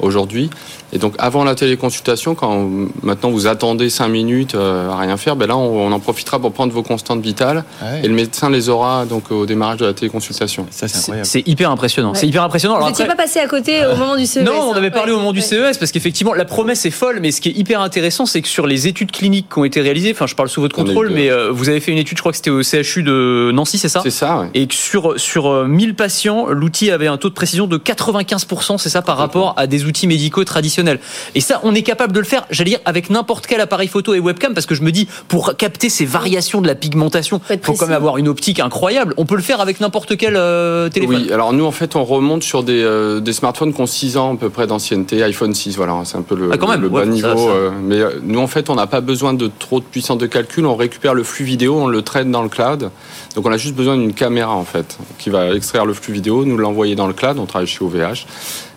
aujourd'hui. 0.00 0.50
Et 0.92 0.98
donc 0.98 1.14
avant 1.18 1.44
la 1.44 1.54
téléconsultation, 1.54 2.34
quand 2.34 2.68
maintenant 3.02 3.30
vous 3.30 3.46
attendez 3.46 3.90
cinq 3.90 4.08
minutes 4.08 4.56
euh, 4.56 4.90
à 4.90 4.96
rien 4.96 5.16
faire, 5.16 5.36
ben 5.36 5.46
là 5.46 5.56
on, 5.56 5.86
on, 5.86 5.92
en 5.92 6.00
profitera 6.00 6.40
pour 6.40 6.52
prendre 6.52 6.72
vos 6.72 6.82
constantes 6.82 7.20
vitales 7.20 7.64
ah 7.80 7.84
ouais. 7.84 8.00
et 8.02 8.08
le 8.08 8.14
médecin 8.14 8.50
les 8.50 8.68
aura 8.68 9.04
donc 9.04 9.30
au 9.30 9.46
démarrage 9.46 9.78
de 9.78 9.86
la 9.86 9.94
téléconsultation. 9.94 10.66
Ça 10.70 10.86
c'est 10.88 11.48
hyper 11.48 11.70
impressionnant. 11.70 12.10
Ouais. 12.12 12.18
C'est 12.18 12.26
hyper 12.26 12.42
impressionnant. 12.42 12.80
Vous 12.80 12.86
n'étiez 12.86 13.06
pas 13.06 13.14
passé 13.14 13.38
à 13.38 13.46
côté 13.46 13.82
au 13.92 13.96
moment 13.96 14.16
du 14.16 14.26
CES. 14.26 14.44
Non, 14.44 14.70
on 14.70 14.74
avait 14.74 14.90
parlé 14.90 15.12
au 15.12 15.18
moment 15.18 15.32
du 15.32 15.40
CES 15.40 15.78
parce 15.78 15.92
qu'effectivement 15.92 16.34
la 16.34 16.44
promesse 16.44 16.84
est 16.86 16.90
folle, 16.90 17.18
mais 17.20 17.30
ce 17.30 17.40
qui 17.40 17.48
est 17.48 17.56
hyper 17.56 17.80
intéressant, 17.80 18.26
c'est 18.26 18.42
que 18.42 18.48
sur 18.48 18.66
les 18.66 18.86
études 18.86 19.12
cliniques 19.12 19.48
qui 19.52 19.58
ont 19.58 19.64
été 19.64 19.80
réalisées, 19.80 20.12
enfin 20.12 20.26
je 20.26 20.34
parle 20.34 20.48
sous 20.48 20.60
votre 20.60 20.76
contrôle, 20.76 21.10
mais 21.10 21.30
euh, 21.30 21.50
vous 21.50 21.68
avez 21.68 21.80
fait 21.80 21.92
une 21.92 21.98
étude, 21.98 22.16
je 22.16 22.22
crois 22.22 22.32
que 22.32 22.36
c'était 22.36 22.50
au 22.50 22.62
CHU 22.62 23.02
de 23.02 23.50
Nancy, 23.52 23.78
c'est 23.78 23.88
ça? 23.88 24.00
C'est 24.02 24.10
ça. 24.10 24.40
Ouais. 24.40 24.50
Et 24.54 24.66
que 24.66 24.74
sur 24.74 25.18
sur 25.20 25.66
1000 25.66 25.94
patients, 25.94 26.46
l'outil 26.48 26.90
avait 26.90 27.06
un 27.06 27.16
taux 27.16 27.28
de 27.28 27.34
précision 27.34 27.66
de 27.66 27.78
95%, 27.78 28.78
c'est 28.78 28.88
ça 28.88 29.02
par 29.02 29.16
rapport 29.16 29.54
à 29.56 29.66
des 29.66 29.84
outils 29.84 30.06
médicaux 30.06 30.44
traditionnels. 30.44 31.00
Et 31.34 31.40
ça, 31.40 31.60
on 31.62 31.74
est 31.74 31.82
capable 31.82 32.12
de 32.12 32.20
le 32.20 32.24
faire, 32.24 32.46
j'allais 32.50 32.70
dire, 32.70 32.80
avec 32.84 33.10
n'importe 33.10 33.46
quel 33.46 33.60
appareil 33.60 33.88
photo 33.88 34.14
et 34.14 34.20
webcam, 34.20 34.54
parce 34.54 34.66
que 34.66 34.74
je 34.74 34.82
me 34.82 34.92
dis, 34.92 35.08
pour 35.28 35.56
capter 35.56 35.88
ces 35.88 36.04
variations 36.04 36.60
de 36.60 36.66
la 36.66 36.74
pigmentation, 36.74 37.40
il 37.50 37.58
faut, 37.58 37.72
faut 37.72 37.78
quand 37.78 37.86
même 37.86 37.96
avoir 37.96 38.18
une 38.18 38.28
optique 38.28 38.60
incroyable. 38.60 39.14
On 39.16 39.26
peut 39.26 39.36
le 39.36 39.42
faire 39.42 39.60
avec 39.60 39.80
n'importe 39.80 40.16
quel 40.16 40.36
euh, 40.36 40.88
téléphone. 40.88 41.22
Oui, 41.26 41.32
alors 41.32 41.52
nous, 41.52 41.64
en 41.64 41.70
fait, 41.70 41.96
on 41.96 42.04
remonte 42.04 42.42
sur 42.42 42.62
des, 42.62 42.82
euh, 42.82 43.20
des 43.20 43.32
smartphones 43.32 43.72
qui 43.80 43.82
ont 43.82 43.86
6 43.86 44.16
ans 44.16 44.34
à 44.34 44.36
peu 44.36 44.50
près 44.50 44.66
d'ancienneté, 44.66 45.22
iPhone 45.22 45.54
6, 45.54 45.76
voilà, 45.76 46.00
c'est 46.04 46.16
un 46.16 46.22
peu 46.22 46.34
le, 46.34 46.50
ah, 46.52 46.58
quand 46.58 46.68
même, 46.68 46.82
le 46.82 46.88
bas 46.88 47.00
ouais, 47.00 47.06
niveau. 47.06 47.28
Ça, 47.28 47.36
ça. 47.36 47.50
Euh, 47.50 47.70
mais 47.82 48.00
nous, 48.22 48.38
en 48.38 48.46
fait, 48.46 48.70
on 48.70 48.74
n'a 48.74 48.86
pas 48.86 49.00
besoin 49.00 49.34
de 49.34 49.50
trop 49.58 49.80
de 49.80 49.84
puissance 49.84 50.18
de 50.18 50.26
calcul, 50.26 50.66
on 50.66 50.76
récupère 50.76 51.14
le 51.14 51.22
flux 51.22 51.44
vidéo, 51.44 51.76
on 51.78 51.86
le 51.86 52.02
traite 52.02 52.30
dans 52.30 52.42
le 52.42 52.48
cloud. 52.48 52.90
Donc 53.34 53.46
on 53.46 53.52
a 53.52 53.56
juste 53.56 53.74
besoin 53.74 53.96
d'une 53.96 54.12
caméra, 54.12 54.52
en 54.52 54.64
fait, 54.64 54.98
qui 55.18 55.30
va 55.30 55.54
extraire 55.54 55.86
le 55.86 55.94
flux 55.94 56.12
vidéo, 56.12 56.44
nous 56.44 56.56
l'envoyer 56.56 56.94
dans 56.94 57.06
le 57.06 57.12
cloud, 57.12 57.38
on 57.38 57.46
travaille 57.46 57.66
chez 57.66 57.84
OVH. 57.84 58.26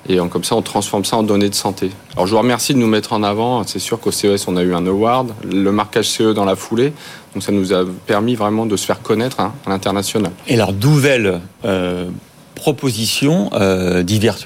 Et 0.10 0.18
comme 0.18 0.44
ça, 0.44 0.56
on 0.56 0.62
transforme 0.62 1.06
ça 1.06 1.16
en 1.16 1.24
données 1.24 1.50
de 1.50 1.56
santé. 1.56 1.90
Alors, 2.14 2.28
je 2.28 2.34
vous 2.34 2.38
remercie 2.38 2.74
de 2.74 2.80
nous 2.80 2.88
mettre 2.88 3.14
en 3.14 3.24
avant. 3.24 3.64
C'est 3.66 3.80
sûr 3.80 4.02
qu'au 4.02 4.12
CES, 4.12 4.48
on 4.48 4.58
a 4.58 4.62
eu 4.62 4.74
un 4.74 4.86
award, 4.86 5.32
le 5.50 5.72
marquage 5.72 6.10
CE 6.10 6.34
dans 6.34 6.44
la 6.44 6.58
foulée. 6.58 6.92
Donc, 7.34 7.42
ça 7.42 7.54
nous 7.54 7.72
a 7.72 7.86
permis 8.06 8.36
vraiment 8.36 8.66
de 8.66 8.76
se 8.76 8.86
faire 8.86 9.02
connaître 9.02 9.40
hein, 9.40 9.54
à 9.66 9.70
l'international. 9.70 10.34
Et 10.48 10.56
alors, 10.56 10.74
nouvelle 10.74 11.40
euh, 11.64 12.10
proposition 12.64 13.50
euh, 13.52 14.04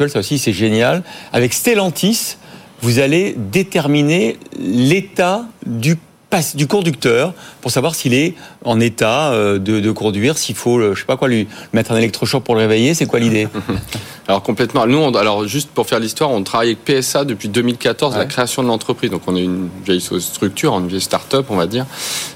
ça 0.09 0.19
aussi, 0.19 0.39
c'est 0.39 0.53
génial. 0.53 1.03
Avec 1.33 1.53
Stellantis, 1.53 2.37
vous 2.81 2.97
allez 2.97 3.35
déterminer 3.37 4.37
l'état 4.57 5.45
du 5.67 5.97
passe 6.29 6.55
du 6.57 6.67
conducteur 6.67 7.33
pour 7.61 7.71
savoir 7.71 7.95
s'il 7.95 8.13
est 8.13 8.33
en 8.65 8.79
état 8.81 9.31
euh, 9.31 9.59
de, 9.59 9.79
de 9.79 9.91
conduire, 9.91 10.37
s'il 10.37 10.55
faut, 10.55 10.77
euh, 10.77 10.93
je 10.93 10.99
sais 10.99 11.05
pas 11.05 11.15
quoi, 11.15 11.29
lui 11.29 11.47
mettre 11.71 11.91
un 11.93 11.97
électrochoc 11.97 12.43
pour 12.43 12.55
le 12.55 12.61
réveiller. 12.61 12.93
C'est 12.93 13.05
quoi 13.05 13.19
l'idée 13.19 13.47
Alors 14.27 14.43
complètement. 14.43 14.85
Nous, 14.87 14.97
on- 14.97 15.13
alors 15.13 15.47
juste 15.47 15.69
pour 15.69 15.87
faire 15.87 15.99
l'histoire, 16.01 16.29
on 16.31 16.43
travaille 16.43 16.77
avec 16.83 16.83
PSA 16.83 17.23
depuis 17.23 17.47
2014, 17.47 18.17
la 18.17 18.25
création 18.25 18.61
de 18.61 18.67
l'entreprise. 18.67 19.09
Donc 19.09 19.21
on 19.27 19.37
est 19.37 19.43
une 19.43 19.69
vieille 19.85 20.01
structure, 20.01 20.77
une 20.77 20.87
vieille 20.89 20.99
start-up, 20.99 21.45
on 21.49 21.55
va 21.55 21.65
dire, 21.65 21.85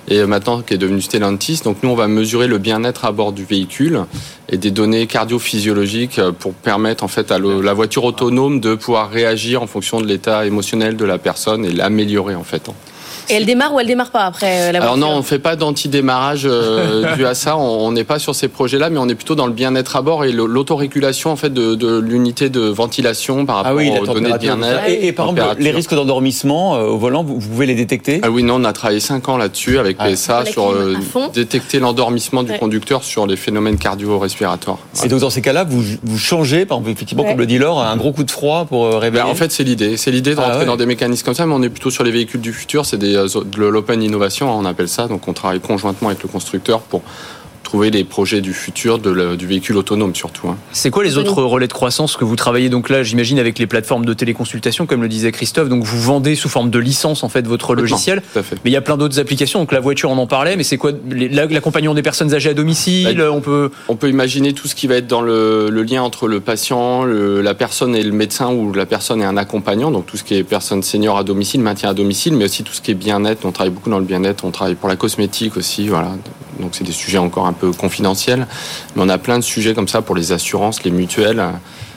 et 0.07 0.19
euh, 0.19 0.25
maintenant 0.27 0.61
qui 0.61 0.73
est 0.73 0.77
devenue 0.77 1.01
Stellantis. 1.01 1.59
Donc 1.65 1.77
nous, 1.83 1.89
on 1.89 1.95
va 1.95 2.07
mesurer 2.07 2.47
le 2.47 2.59
bien-être 2.59 3.03
à 3.03 3.11
bord 3.11 3.33
du 3.33 3.43
véhicule 3.43 4.05
et 4.47 4.55
des 4.57 4.71
données 4.71 5.05
cardio-physiologiques 5.05 6.21
pour 6.39 6.53
permettre 6.53 7.03
en 7.03 7.09
fait 7.09 7.29
à 7.31 7.37
le- 7.39 7.61
la 7.61 7.73
voiture 7.73 8.05
autonome 8.05 8.61
de 8.61 8.75
pouvoir 8.75 9.09
réagir 9.09 9.61
en 9.61 9.67
fonction 9.67 9.99
de 9.99 10.07
l'état 10.07 10.45
émotionnel 10.45 10.95
de 10.95 11.03
la 11.05 11.17
personne 11.17 11.65
et 11.65 11.71
l'améliorer 11.71 12.35
en 12.35 12.43
fait. 12.45 12.69
Et 13.29 13.35
elle 13.35 13.45
démarre 13.45 13.73
ou 13.73 13.79
elle 13.79 13.87
démarre 13.87 14.11
pas 14.11 14.21
après 14.25 14.69
euh, 14.69 14.71
la 14.71 14.79
Alors 14.81 14.95
voiture 14.95 15.11
non, 15.13 15.17
on 15.19 15.23
fait 15.23 15.39
pas 15.39 15.55
d'anti-démarrage 15.55 16.43
euh, 16.45 17.13
dû 17.15 17.25
à 17.25 17.33
ça. 17.33 17.57
On 17.57 17.91
n'est 17.91 18.03
pas 18.03 18.19
sur 18.19 18.35
ces 18.35 18.47
projets-là, 18.47 18.89
mais 18.89 18.97
on 18.99 19.07
est 19.09 19.15
plutôt 19.15 19.35
dans 19.35 19.47
le 19.47 19.53
bien-être 19.53 19.95
à 19.95 20.01
bord 20.01 20.25
et 20.25 20.31
l'autorégulation 20.31 21.31
en 21.31 21.35
fait 21.35 21.51
de, 21.53 21.75
de 21.75 21.99
l'unité 21.99 22.49
de 22.49 22.61
ventilation 22.61 23.45
par 23.45 23.57
rapport 23.57 23.71
Ah 23.71 23.75
oui, 23.75 23.91
la 23.93 24.01
aux 24.01 24.05
données 24.05 24.31
de 24.31 24.37
bien-être. 24.37 24.87
Et, 24.87 25.07
et 25.07 25.11
par 25.11 25.29
exemple, 25.29 25.55
les 25.59 25.71
risques 25.71 25.93
d'endormissement 25.93 26.75
euh, 26.75 26.85
au 26.87 26.97
volant, 26.97 27.23
vous, 27.23 27.39
vous 27.39 27.49
pouvez 27.49 27.65
les 27.65 27.75
détecter? 27.75 28.19
Ah 28.23 28.29
oui, 28.29 28.43
non, 28.43 28.55
on 28.55 28.63
a 28.63 28.73
travaillé 28.73 28.99
5 28.99 29.27
ans 29.29 29.37
là-dessus 29.37 29.77
avec 29.79 29.97
Ah. 29.99 30.09
PSA 30.09 30.45
sur 30.45 30.71
euh, 30.71 30.95
détecter 31.33 31.79
l'endormissement 31.79 32.43
du 32.43 32.51
Ouais. 32.51 32.59
conducteur 32.59 33.03
sur 33.03 33.27
les 33.27 33.37
phénomènes 33.37 33.77
cardio-respiratoires. 33.77 34.77
Et 35.03 35.07
donc 35.07 35.19
dans 35.21 35.29
ces 35.29 35.41
cas-là, 35.41 35.63
vous, 35.63 35.81
vous 36.03 36.17
changez, 36.17 36.65
par 36.65 36.79
exemple, 36.79 36.91
effectivement, 36.91 37.23
comme 37.23 37.37
le 37.37 37.45
dit 37.45 37.57
Laure, 37.57 37.81
un 37.81 37.95
gros 37.95 38.11
coup 38.11 38.23
de 38.23 38.31
froid 38.31 38.65
pour 38.65 38.85
euh, 38.85 38.97
réveiller. 38.97 39.23
Ben, 39.23 39.29
en 39.29 39.35
fait, 39.35 39.51
c'est 39.51 39.63
l'idée. 39.63 39.95
C'est 39.97 40.11
l'idée 40.11 40.35
de 40.35 40.39
Ah 40.39 40.43
rentrer 40.47 40.59
ouais. 40.61 40.65
dans 40.65 40.75
des 40.75 40.85
mécanismes 40.85 41.23
comme 41.23 41.33
ça, 41.33 41.45
mais 41.45 41.53
on 41.53 41.61
est 41.63 41.69
plutôt 41.69 41.89
sur 41.91 42.03
les 42.03 42.11
véhicules 42.11 42.41
du 42.41 42.51
futur. 42.51 42.85
C'est 42.85 42.97
euh, 43.03 43.27
de 43.27 43.65
l'open 43.65 44.01
innovation, 44.01 44.51
hein, 44.51 44.55
on 44.57 44.65
appelle 44.65 44.89
ça. 44.89 45.07
Donc, 45.07 45.27
on 45.27 45.33
travaille 45.33 45.59
conjointement 45.59 46.09
avec 46.09 46.23
le 46.23 46.29
constructeur 46.29 46.81
pour 46.81 47.01
trouver 47.71 47.89
les 47.89 48.03
projets 48.03 48.41
du 48.41 48.53
futur 48.53 48.99
de 48.99 49.09
le- 49.09 49.37
du 49.37 49.47
véhicule 49.47 49.77
autonome 49.77 50.13
surtout. 50.13 50.49
hein. 50.49 50.57
C'est 50.73 50.89
quoi 50.89 51.05
les 51.05 51.17
autres 51.17 51.41
relais 51.41 51.69
de 51.69 51.71
croissance 51.73 52.17
que 52.17 52.25
vous 52.25 52.35
travaillez 52.35 52.67
donc 52.67 52.89
là, 52.89 53.01
j'imagine 53.01 53.39
avec 53.39 53.57
les 53.59 53.65
plateformes 53.65 54.03
de 54.03 54.13
téléconsultation, 54.13 54.85
comme 54.85 55.01
le 55.01 55.07
disait 55.07 55.31
Christophe. 55.31 55.69
Donc 55.69 55.83
vous 55.85 56.01
vendez 56.01 56.35
sous 56.35 56.49
forme 56.49 56.69
de 56.69 56.79
licence 56.79 57.23
en 57.23 57.29
fait 57.29 57.47
votre 57.47 57.73
logiciel. 57.73 58.21
Tout 58.33 58.39
à 58.39 58.43
fait. 58.43 58.55
Mais 58.65 58.71
il 58.71 58.73
y 58.73 58.77
a 58.77 58.81
plein 58.81 58.97
d'autres 58.97 59.19
applications. 59.21 59.59
Donc 59.59 59.71
la 59.71 59.79
voiture, 59.79 60.11
on 60.11 60.17
en 60.17 60.27
parlait. 60.27 60.57
Mais 60.57 60.63
c'est 60.63 60.75
quoi 60.77 60.91
l'accompagnement 61.09 61.93
des 61.93 62.01
personnes 62.01 62.33
âgées 62.33 62.49
à 62.49 62.53
domicile 62.53 63.15
Bah, 63.17 63.31
On 63.31 63.39
peut. 63.39 63.69
On 63.87 63.95
peut 63.95 64.09
imaginer 64.09 64.51
tout 64.51 64.67
ce 64.67 64.75
qui 64.75 64.87
va 64.87 64.95
être 64.95 65.07
dans 65.07 65.21
le, 65.21 65.69
le 65.69 65.83
lien 65.83 66.01
entre 66.03 66.27
le 66.27 66.41
patient, 66.41 67.05
le- 67.05 67.39
la 67.41 67.53
personne 67.53 67.95
et 67.95 68.03
le 68.03 68.11
médecin 68.11 68.51
ou 68.51 68.73
la 68.73 68.85
personne 68.85 69.21
et 69.21 69.25
un 69.25 69.37
accompagnant. 69.37 69.91
Donc 69.91 70.07
tout 70.07 70.17
ce 70.17 70.25
qui 70.25 70.35
est 70.35 70.43
personne 70.43 70.83
senior 70.83 71.17
à 71.17 71.23
domicile, 71.23 71.61
maintien 71.61 71.89
à 71.89 71.93
domicile, 71.93 72.33
mais 72.35 72.43
aussi 72.45 72.63
tout 72.63 72.73
ce 72.73 72.81
qui 72.81 72.91
est 72.91 72.95
bien-être. 72.95 73.45
On 73.45 73.51
travaille 73.53 73.71
beaucoup 73.71 73.89
dans 73.89 73.99
le 73.99 74.05
bien-être. 74.05 74.43
On 74.43 74.51
travaille 74.51 74.75
pour 74.75 74.89
la 74.89 74.97
cosmétique 74.97 75.55
aussi. 75.55 75.87
Voilà. 75.87 76.11
Donc 76.61 76.75
c'est 76.75 76.83
des 76.83 76.91
sujets 76.91 77.17
encore 77.17 77.47
un 77.47 77.53
peu 77.53 77.71
confidentiels. 77.71 78.47
Mais 78.95 79.01
on 79.03 79.09
a 79.09 79.17
plein 79.17 79.39
de 79.39 79.43
sujets 79.43 79.73
comme 79.73 79.87
ça 79.87 80.01
pour 80.01 80.15
les 80.15 80.31
assurances, 80.31 80.83
les 80.83 80.91
mutuelles, 80.91 81.43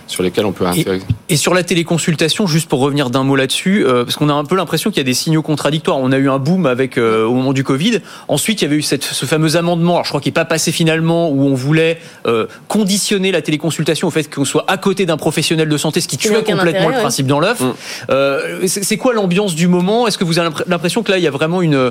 sur 0.07 0.23
lesquels 0.23 0.45
on 0.47 0.53
peut 0.53 0.67
intégrer. 0.67 1.01
Et 1.29 1.37
sur 1.37 1.55
la 1.55 1.63
téléconsultation, 1.63 2.47
juste 2.47 2.69
pour 2.69 2.81
revenir 2.81 3.11
d'un 3.11 3.23
mot 3.25 3.37
là-dessus, 3.37 3.85
euh, 3.87 4.05
parce 4.05 4.17
qu'on 4.17 4.29
a 4.29 4.35
un 4.35 4.45
peu 4.45 4.57
l'impression 4.57 4.91
qu'il 4.91 4.99
y 4.99 5.01
a 5.01 5.05
des 5.05 5.15
signaux 5.15 5.43
contradictoires. 5.43 5.99
On 5.99 6.13
a 6.13 6.19
eu 6.19 6.29
un 6.29 6.39
boom 6.39 6.67
avec 6.67 6.99
euh, 6.99 7.25
au 7.25 7.35
moment 7.35 7.53
du 7.53 7.65
Covid. 7.65 8.01
Ensuite, 8.29 8.61
il 8.61 8.65
y 8.65 8.69
avait 8.69 8.77
eu 8.77 8.83
cette, 8.83 9.05
ce 9.05 9.27
fameux 9.27 9.57
amendement. 9.57 9.95
Alors, 9.95 10.05
je 10.05 10.11
crois 10.11 10.21
qu'il 10.21 10.31
n'est 10.31 10.35
pas 10.35 10.45
passé 10.45 10.73
finalement 10.73 11.31
où 11.31 11.43
on 11.43 11.55
voulait 11.55 11.99
euh, 12.27 12.47
conditionner 12.69 13.33
la 13.33 13.43
téléconsultation 13.43 14.09
au 14.09 14.11
fait 14.11 14.33
qu'on 14.33 14.45
soit 14.45 14.65
à 14.69 14.77
côté 14.77 15.07
d'un 15.07 15.17
professionnel 15.17 15.69
de 15.69 15.77
santé, 15.77 16.01
ce 16.01 16.09
qui 16.09 16.17
tuait 16.19 16.35
complètement 16.35 16.63
intérêt, 16.63 16.87
le 16.89 16.93
ouais. 16.95 17.01
principe 17.01 17.27
dans 17.27 17.41
l'œuf. 17.41 17.63
Euh, 18.11 18.67
c'est 18.67 18.97
quoi 18.97 19.15
l'ambiance 19.15 19.55
du 19.55 19.69
moment? 19.69 20.07
Est-ce 20.07 20.19
que 20.19 20.25
vous 20.25 20.39
avez 20.39 20.51
l'impr- 20.51 20.65
l'impression 20.67 21.03
que 21.03 21.11
là, 21.11 21.19
il 21.19 21.25
y 21.25 21.29
a 21.29 21.31
vraiment 21.31 21.63
une, 21.63 21.75
euh, 21.75 21.91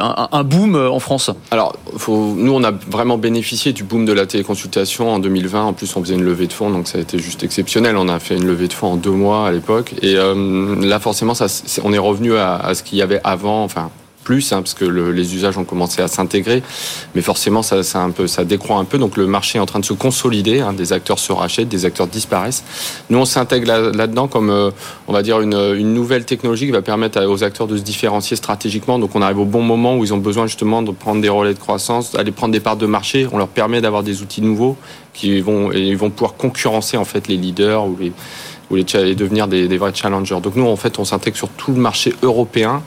un, 0.00 0.28
un 0.32 0.44
boom 0.44 0.74
en 0.76 0.98
France? 0.98 1.30
Alors, 1.50 1.76
faut, 1.96 2.34
nous, 2.36 2.52
on 2.52 2.64
a 2.64 2.70
vraiment 2.70 3.18
bénéficié 3.18 3.72
du 3.72 3.84
boom 3.84 4.04
de 4.04 4.12
la 4.12 4.26
téléconsultation 4.26 5.12
en 5.12 5.18
2020. 5.18 5.62
En 5.64 5.72
plus, 5.72 5.94
on 5.96 6.02
faisait 6.02 6.14
une 6.14 6.24
levée 6.24 6.46
de 6.46 6.52
fonds, 6.52 6.70
donc 6.70 6.88
ça 6.88 6.98
a 6.98 7.00
été 7.00 7.18
juste 7.18 7.42
exceptionnel. 7.50 7.96
On 7.96 8.08
a 8.08 8.20
fait 8.20 8.36
une 8.36 8.46
levée 8.46 8.68
de 8.68 8.72
fonds 8.72 8.92
en 8.92 8.96
deux 8.96 9.10
mois 9.10 9.48
à 9.48 9.50
l'époque. 9.50 9.94
Et 10.02 10.14
euh, 10.14 10.76
là, 10.80 11.00
forcément, 11.00 11.32
on 11.82 11.92
est 11.92 11.98
revenu 11.98 12.36
à, 12.36 12.70
ce 12.74 12.84
qu'il 12.84 12.96
y 12.98 13.02
avait 13.02 13.20
avant, 13.24 13.64
enfin 13.64 13.90
plus, 14.22 14.52
hein, 14.52 14.60
parce 14.60 14.74
que 14.74 14.84
le- 14.84 15.10
les 15.12 15.34
usages 15.34 15.56
ont 15.58 15.64
commencé 15.64 16.00
à 16.02 16.06
s'intégrer. 16.06 16.62
Mais 17.14 17.22
forcément, 17.22 17.62
ça, 17.62 17.82
ça, 17.82 18.00
un 18.02 18.10
peu, 18.10 18.26
décroît 18.44 18.76
un 18.76 18.84
peu. 18.84 18.98
Donc, 18.98 19.16
le 19.16 19.26
marché 19.26 19.58
est 19.58 19.60
en 19.60 19.66
train 19.66 19.80
de 19.80 19.84
se 19.84 19.94
consolider. 19.94 20.60
hein. 20.60 20.72
des 20.74 20.92
acteurs 20.92 21.18
se 21.18 21.32
rachètent, 21.32 21.68
des 21.68 21.86
acteurs 21.86 22.06
disparaissent. 22.06 22.62
Nous, 23.08 23.18
on 23.18 23.24
s'intègre 23.24 23.66
là- 23.66 23.90
là-dedans 23.90 24.28
comme, 24.28 24.50
euh, 24.50 24.70
on 25.08 25.12
va 25.12 25.22
dire, 25.22 25.40
une, 25.40 25.92
nouvelle 25.94 26.24
technologie 26.26 26.66
qui 26.66 26.70
va 26.70 26.82
permettre 26.82 27.24
aux 27.24 27.42
acteurs 27.42 27.66
de 27.66 27.76
se 27.78 27.82
différencier 27.82 28.36
stratégiquement. 28.36 29.00
Donc, 29.00 29.10
on 29.16 29.22
arrive 29.22 29.40
au 29.40 29.44
bon 29.46 29.62
moment 29.62 29.96
où 29.96 30.04
ils 30.04 30.14
ont 30.14 30.18
besoin 30.18 30.46
justement 30.46 30.82
de 30.82 30.92
prendre 30.92 31.20
des 31.20 31.30
relais 31.30 31.54
de 31.54 31.58
croissance, 31.58 32.12
d'aller 32.12 32.30
prendre 32.30 32.52
des 32.52 32.60
parts 32.60 32.76
de 32.76 32.86
marché. 32.86 33.26
On 33.32 33.38
leur 33.38 33.48
permet 33.48 33.80
d'avoir 33.80 34.04
des 34.04 34.22
outils 34.22 34.42
nouveaux 34.42 34.76
qui 35.12 35.40
vont, 35.40 35.72
ils 35.72 35.96
vont 35.96 36.10
pouvoir 36.10 36.34
concurrencer 36.34 36.96
en 36.96 37.04
fait 37.04 37.28
les 37.28 37.36
leaders 37.36 37.86
ou 37.86 37.96
les, 37.98 38.12
ou 38.70 38.76
les 38.76 38.84
et 38.96 39.14
devenir 39.14 39.48
des, 39.48 39.68
des 39.68 39.78
vrais 39.78 39.94
challengers. 39.94 40.40
Donc, 40.40 40.56
nous, 40.56 40.66
en 40.66 40.76
fait, 40.76 40.98
on 40.98 41.04
s'intègre 41.04 41.36
sur 41.36 41.48
tout 41.48 41.72
le 41.72 41.80
marché 41.80 42.14
européen. 42.22 42.82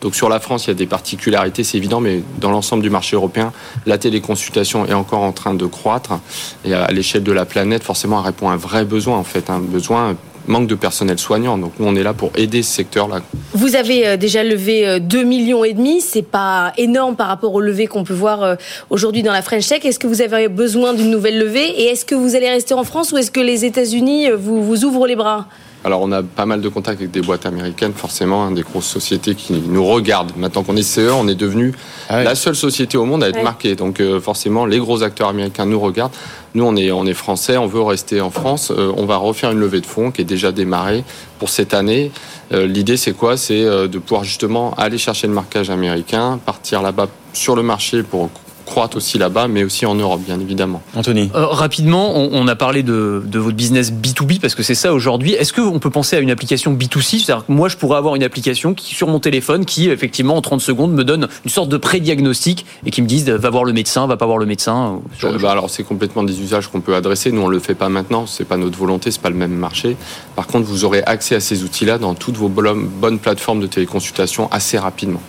Donc 0.00 0.14
sur 0.14 0.28
la 0.28 0.38
France, 0.38 0.66
il 0.66 0.68
y 0.68 0.70
a 0.70 0.74
des 0.74 0.86
particularités, 0.86 1.64
c'est 1.64 1.76
évident, 1.76 2.00
mais 2.00 2.22
dans 2.38 2.50
l'ensemble 2.50 2.82
du 2.84 2.90
marché 2.90 3.16
européen, 3.16 3.52
la 3.84 3.98
téléconsultation 3.98 4.86
est 4.86 4.94
encore 4.94 5.22
en 5.22 5.32
train 5.32 5.54
de 5.54 5.66
croître. 5.66 6.20
Et 6.64 6.72
à 6.72 6.86
l'échelle 6.92 7.24
de 7.24 7.32
la 7.32 7.44
planète, 7.44 7.82
forcément, 7.82 8.20
elle 8.20 8.26
répond 8.26 8.48
à 8.48 8.52
un 8.52 8.56
vrai 8.56 8.84
besoin, 8.84 9.16
en 9.16 9.24
fait, 9.24 9.50
un 9.50 9.58
besoin, 9.58 10.16
manque 10.48 10.66
de 10.66 10.74
personnel 10.74 11.18
soignant. 11.18 11.58
Donc 11.58 11.72
nous, 11.78 11.86
on 11.86 11.94
est 11.94 12.02
là 12.02 12.14
pour 12.14 12.30
aider 12.36 12.62
ce 12.62 12.72
secteur-là. 12.74 13.20
Vous 13.52 13.76
avez 13.76 14.06
euh, 14.06 14.16
déjà 14.16 14.42
levé 14.42 14.86
euh, 14.86 14.98
2 14.98 15.22
millions 15.22 15.64
et 15.64 15.74
demi, 15.74 16.00
c'est 16.00 16.22
pas 16.22 16.72
énorme 16.76 17.16
par 17.16 17.28
rapport 17.28 17.54
au 17.54 17.60
levé 17.60 17.86
qu'on 17.86 18.04
peut 18.04 18.14
voir 18.14 18.42
euh, 18.42 18.54
aujourd'hui 18.90 19.22
dans 19.22 19.32
la 19.32 19.42
French 19.42 19.68
Tech. 19.68 19.84
Est-ce 19.84 19.98
que 19.98 20.06
vous 20.06 20.22
avez 20.22 20.48
besoin 20.48 20.94
d'une 20.94 21.10
nouvelle 21.10 21.38
levée? 21.38 21.68
Et 21.80 21.84
est-ce 21.84 22.04
que 22.04 22.14
vous 22.14 22.34
allez 22.34 22.48
rester 22.48 22.74
en 22.74 22.84
France 22.84 23.12
ou 23.12 23.18
est-ce 23.18 23.30
que 23.30 23.40
les 23.40 23.64
États-Unis 23.64 24.30
euh, 24.30 24.36
vous, 24.36 24.64
vous 24.64 24.84
ouvrent 24.84 25.06
les 25.06 25.16
bras? 25.16 25.46
Alors 25.84 26.00
on 26.02 26.10
a 26.12 26.22
pas 26.22 26.46
mal 26.46 26.60
de 26.60 26.68
contacts 26.68 27.00
avec 27.00 27.10
des 27.10 27.20
boîtes 27.20 27.46
américaines, 27.46 27.92
forcément, 27.94 28.44
hein, 28.44 28.50
des 28.50 28.62
grosses 28.62 28.86
sociétés 28.86 29.34
qui 29.34 29.54
nous 29.54 29.84
regardent. 29.84 30.32
Maintenant 30.36 30.62
qu'on 30.62 30.76
est 30.76 30.82
CE, 30.82 31.10
on 31.12 31.28
est 31.28 31.34
devenu 31.34 31.72
la 32.10 32.34
seule 32.34 32.56
société 32.56 32.98
au 32.98 33.04
monde 33.04 33.22
à 33.22 33.28
être 33.28 33.42
marquée. 33.42 33.76
Donc 33.76 34.00
euh, 34.00 34.20
forcément, 34.20 34.66
les 34.66 34.78
gros 34.78 35.02
acteurs 35.02 35.28
américains 35.28 35.66
nous 35.66 35.80
regardent. 35.80 36.12
Nous, 36.54 36.64
on 36.64 36.76
est, 36.76 36.90
on 36.90 37.06
est 37.06 37.14
français, 37.14 37.56
on 37.56 37.66
veut 37.66 37.82
rester 37.82 38.20
en 38.20 38.30
France. 38.30 38.72
Euh, 38.76 38.92
on 38.96 39.04
va 39.04 39.16
refaire 39.16 39.52
une 39.52 39.58
levée 39.58 39.80
de 39.80 39.86
fonds 39.86 40.10
qui 40.10 40.22
est 40.22 40.24
déjà 40.24 40.50
démarrée 40.50 41.04
pour 41.38 41.50
cette 41.50 41.74
année. 41.74 42.10
Euh, 42.52 42.66
L'idée, 42.66 42.96
c'est 42.96 43.12
quoi? 43.12 43.36
C'est 43.36 43.62
euh, 43.62 43.86
de 43.86 43.98
pouvoir 43.98 44.24
justement 44.24 44.74
aller 44.74 44.98
chercher 44.98 45.26
le 45.26 45.34
marquage 45.34 45.70
américain, 45.70 46.40
partir 46.44 46.82
là-bas 46.82 47.08
sur 47.32 47.54
le 47.54 47.62
marché 47.62 48.02
pour 48.02 48.30
croître 48.68 48.98
aussi 48.98 49.18
là-bas, 49.18 49.48
mais 49.48 49.64
aussi 49.64 49.86
en 49.86 49.94
Europe, 49.94 50.20
bien 50.24 50.38
évidemment. 50.38 50.82
Anthony 50.94 51.30
Euh, 51.34 51.46
rapidement, 51.46 52.16
on, 52.16 52.30
on 52.32 52.46
a 52.48 52.54
parlé 52.54 52.82
de, 52.82 53.22
de 53.24 53.38
votre 53.38 53.56
business 53.56 53.90
B2B 53.90 54.40
parce 54.40 54.54
que 54.54 54.62
c'est 54.62 54.74
ça 54.74 54.92
aujourd'hui. 54.92 55.32
Est-ce 55.32 55.52
qu'on 55.52 55.78
peut 55.78 55.90
penser 55.90 56.16
à 56.16 56.20
une 56.20 56.30
application 56.30 56.74
B2C 56.74 57.24
C'est-à-dire 57.24 57.46
que 57.46 57.52
moi, 57.52 57.68
je 57.68 57.76
pourrais 57.76 57.96
avoir 57.96 58.14
une 58.14 58.22
application 58.22 58.74
qui, 58.74 58.94
sur 58.94 59.08
mon 59.08 59.20
téléphone 59.20 59.64
qui, 59.64 59.88
effectivement, 59.88 60.36
en 60.36 60.42
30 60.42 60.60
secondes, 60.60 60.92
me 60.92 61.02
donne 61.02 61.28
une 61.44 61.50
sorte 61.50 61.70
de 61.70 61.78
pré-diagnostic 61.78 62.66
et 62.84 62.90
qui 62.90 63.00
me 63.00 63.06
dise 63.06 63.28
va 63.28 63.50
voir 63.50 63.64
le 63.64 63.72
médecin, 63.72 64.06
va 64.06 64.16
pas 64.16 64.26
voir 64.26 64.38
le 64.38 64.46
médecin. 64.46 65.00
ce 65.16 65.20
genre 65.22 65.32
de 65.32 65.36
Euh, 65.36 65.40
bah 65.40 65.52
alors 65.52 65.70
c'est 65.70 65.84
complètement 65.84 66.22
des 66.22 66.40
usages 66.40 66.68
qu'on 66.68 66.80
peut 66.80 66.94
adresser. 66.94 67.32
Nous 67.32 67.40
on 67.40 67.48
le 67.48 67.58
fait 67.58 67.74
pas 67.74 67.88
maintenant, 67.88 68.26
c'est 68.26 68.44
pas 68.44 68.56
notre 68.56 68.78
volonté, 68.78 69.10
c'est 69.10 69.22
pas 69.22 69.30
le 69.30 69.36
même 69.36 69.54
marché. 69.54 69.96
Par 70.36 70.46
contre, 70.46 70.66
vous 70.66 70.84
aurez 70.84 71.02
accès 71.04 71.34
à 71.34 71.40
ces 71.40 71.62
outils-là 71.62 71.98
dans 71.98 72.14
toutes 72.14 72.36
vos 72.36 72.48
bonnes 72.48 73.18
plateformes 73.18 73.60
de 73.60 73.66
téléconsultation 73.66 74.48
assez 74.50 74.78
rapidement. 74.78 75.20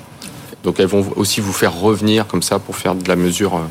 Donc 0.63 0.79
elles 0.79 0.87
vont 0.87 1.05
aussi 1.15 1.41
vous 1.41 1.53
faire 1.53 1.73
revenir 1.73 2.27
comme 2.27 2.41
ça 2.41 2.59
pour 2.59 2.75
faire 2.75 2.95
de 2.95 3.07
la 3.07 3.15
mesure 3.15 3.55
euh, 3.55 3.61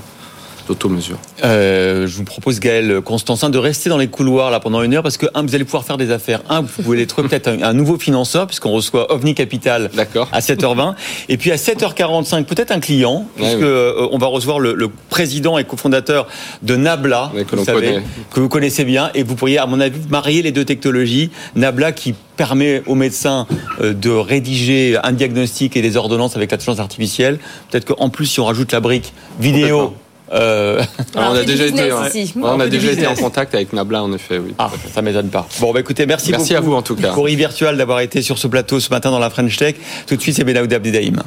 d'auto-mesure. 0.69 1.19
Euh, 1.45 2.07
je 2.07 2.17
vous 2.17 2.25
propose, 2.25 2.61
Gaël 2.61 3.01
Constantin, 3.05 3.51
de 3.51 3.59
rester 3.59 3.89
dans 3.91 3.99
les 3.99 4.09
couloirs 4.09 4.51
là 4.51 4.61
pendant 4.61 4.83
une 4.83 4.95
heure 4.95 5.03
parce 5.03 5.17
que, 5.17 5.27
un, 5.35 5.43
vous 5.43 5.55
allez 5.55 5.65
pouvoir 5.65 5.85
faire 5.85 5.97
des 5.97 6.11
affaires. 6.11 6.43
Un, 6.49 6.61
vous 6.61 6.83
pouvez 6.83 7.07
trouver 7.07 7.29
peut-être 7.29 7.49
un, 7.49 7.63
un 7.63 7.73
nouveau 7.73 7.99
financeur 7.99 8.47
puisqu'on 8.47 8.71
reçoit 8.71 9.13
OVNI 9.13 9.35
Capital 9.35 9.91
à 10.33 10.41
7h20. 10.41 10.95
Et 11.29 11.37
puis 11.37 11.51
à 11.51 11.57
7h45, 11.57 12.45
peut-être 12.45 12.71
un 12.71 12.81
client, 12.81 13.27
puisque 13.37 13.63
euh, 13.63 14.09
on 14.13 14.19
va 14.19 14.27
recevoir 14.27 14.61
le, 14.61 14.75
le 14.75 14.89
président 15.11 15.59
et 15.59 15.65
cofondateur 15.65 16.29
de 16.63 16.77
Nabla, 16.77 17.33
que 17.49 17.57
vous 17.57 17.65
savez, 17.65 18.01
que 18.33 18.41
vous 18.41 18.49
connaissez 18.49 18.85
bien. 18.85 19.11
Et 19.15 19.23
vous 19.23 19.35
pourriez, 19.35 19.59
à 19.59 19.67
mon 19.67 19.81
avis, 19.81 20.01
marier 20.09 20.43
les 20.43 20.53
deux 20.53 20.65
technologies. 20.65 21.31
Nabla 21.57 21.93
qui 21.93 22.15
permet 22.37 22.83
aux 22.87 22.95
médecins 22.95 23.47
euh, 23.81 23.93
de 23.93 24.11
rédiger 24.11 24.97
un 25.03 25.13
diagnostic 25.13 25.77
et 25.77 25.83
des 25.83 25.97
ordonnances 25.97 26.37
avec 26.37 26.51
l'intelligence 26.51 26.79
artificielle. 26.79 27.39
Peut-être 27.71 27.85
qu'en 27.95 28.09
plus, 28.09 28.27
si 28.27 28.41
on 28.41 28.45
rajoute 28.45 28.73
la 28.73 28.81
brique 28.81 29.13
vidéo, 29.41 29.95
euh, 30.33 30.83
Alors, 31.15 31.33
on 31.33 31.35
a 31.37 31.45
déjà 31.45 31.65
été, 31.67 31.73
business 31.73 31.93
ouais. 31.93 32.23
ici. 32.23 32.33
Ouais, 32.37 32.43
On 32.45 32.57
on 32.57 32.61
a 32.61 32.65
fait 32.65 32.71
du 32.71 32.79
déjà 32.79 32.93
été 32.93 33.07
en 33.07 33.15
contact 33.15 33.55
avec 33.55 33.73
Nabla 33.73 34.03
en 34.03 34.13
effet, 34.13 34.39
oui. 34.39 34.55
Ah, 34.59 34.71
ça 34.93 35.03
m'étonne 35.03 35.29
pas. 35.29 35.47
Bon, 35.61 35.73
bah 35.73 35.81
écoutez, 35.81 36.07
merci, 36.07 36.31
Merci 36.31 36.55
beaucoup. 36.55 36.65
à 36.65 36.69
vous, 36.69 36.75
en 36.75 36.83
tout 36.83 36.97
cas. 36.97 37.13
Courrier 37.13 37.37
virtuel 37.37 37.77
d'avoir 37.77 38.01
été 38.01 38.23
sur 38.23 38.39
ce 38.39 38.47
plateau 38.47 38.81
ce 38.81 38.91
matin 38.91 39.11
dans 39.11 39.19
la 39.19 39.31
French 39.31 39.57
Tech. 39.57 39.77
Tout 40.07 40.17
de 40.17 40.21
suite, 40.21 40.37
c'est 40.37 40.45
Benaoud 40.45 40.73
Abdedaïm. 40.73 41.23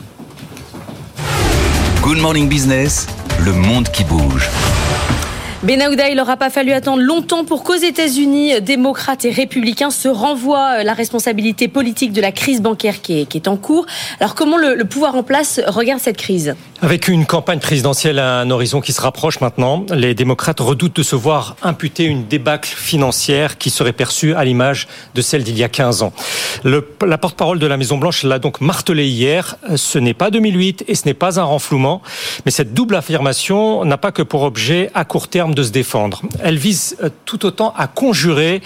Good 2.02 2.18
Morning 2.18 2.47
Business, 2.47 3.08
le 3.45 3.54
monde 3.54 3.89
qui 3.89 4.04
bouge. 4.04 4.49
Benahouda, 5.64 6.10
il 6.10 6.18
n'aura 6.18 6.38
pas 6.38 6.49
fallu 6.49 6.72
attendre 6.72 7.04
longtemps 7.04 7.45
pour 7.45 7.64
qu'aux 7.64 7.76
États-Unis, 7.76 8.60
démocrates 8.62 9.26
et 9.26 9.30
républicains 9.30 9.91
se 9.91 10.08
renvoient 10.08 10.80
euh, 10.80 10.84
la 10.84 10.93
responsabilité 10.93 11.68
politique 11.68 12.14
de 12.14 12.22
la 12.22 12.32
crise 12.32 12.64
bancaire 12.64 13.02
qui 13.04 13.28
est, 13.32 13.47
en 13.47 13.58
cours. 13.58 13.86
Alors 14.20 14.34
comment 14.34 14.58
le, 14.58 14.84
pouvoir 14.86 15.16
en 15.16 15.22
place 15.22 15.62
regarde 15.68 16.02
cette 16.02 16.18
crise? 16.18 16.56
Avec 16.84 17.07
une 17.07 17.27
campagne 17.27 17.59
présidentielle 17.59 18.17
à 18.17 18.39
un 18.39 18.49
horizon 18.49 18.82
qui 18.82 18.91
se 18.91 19.01
rapproche 19.01 19.39
maintenant, 19.39 19.86
les 19.93 20.15
démocrates 20.15 20.59
redoutent 20.59 20.95
de 20.95 21.03
se 21.03 21.15
voir 21.15 21.55
imputer 21.61 22.05
une 22.05 22.25
débâcle 22.25 22.73
financière 22.75 23.59
qui 23.59 23.69
serait 23.69 23.93
perçue 23.93 24.34
à 24.34 24.43
l'image 24.43 24.88
de 25.13 25.21
celle 25.21 25.43
d'il 25.43 25.55
y 25.59 25.63
a 25.63 25.69
15 25.69 26.01
ans. 26.01 26.11
Le, 26.63 26.84
la 27.05 27.19
porte-parole 27.19 27.59
de 27.59 27.67
la 27.67 27.77
Maison-Blanche 27.77 28.23
l'a 28.23 28.39
donc 28.39 28.61
martelé 28.61 29.07
hier. 29.07 29.57
Ce 29.75 29.99
n'est 29.99 30.15
pas 30.15 30.32
2008 30.32 30.86
et 30.88 30.95
ce 30.95 31.05
n'est 31.05 31.13
pas 31.13 31.39
un 31.39 31.43
renflouement, 31.43 32.01
mais 32.45 32.51
cette 32.51 32.73
double 32.73 32.95
affirmation 32.95 33.86
n'a 33.86 33.97
pas 33.99 34.11
que 34.11 34.23
pour 34.23 34.41
objet 34.41 34.89
à 34.95 35.05
court 35.05 35.27
terme 35.27 35.53
de 35.53 35.61
se 35.61 35.69
défendre. 35.69 36.23
Elle 36.41 36.57
vise 36.57 36.97
euh, 37.03 37.09
tout 37.25 37.45
autant 37.45 37.75
à 37.77 37.86
conjurer 37.86 38.59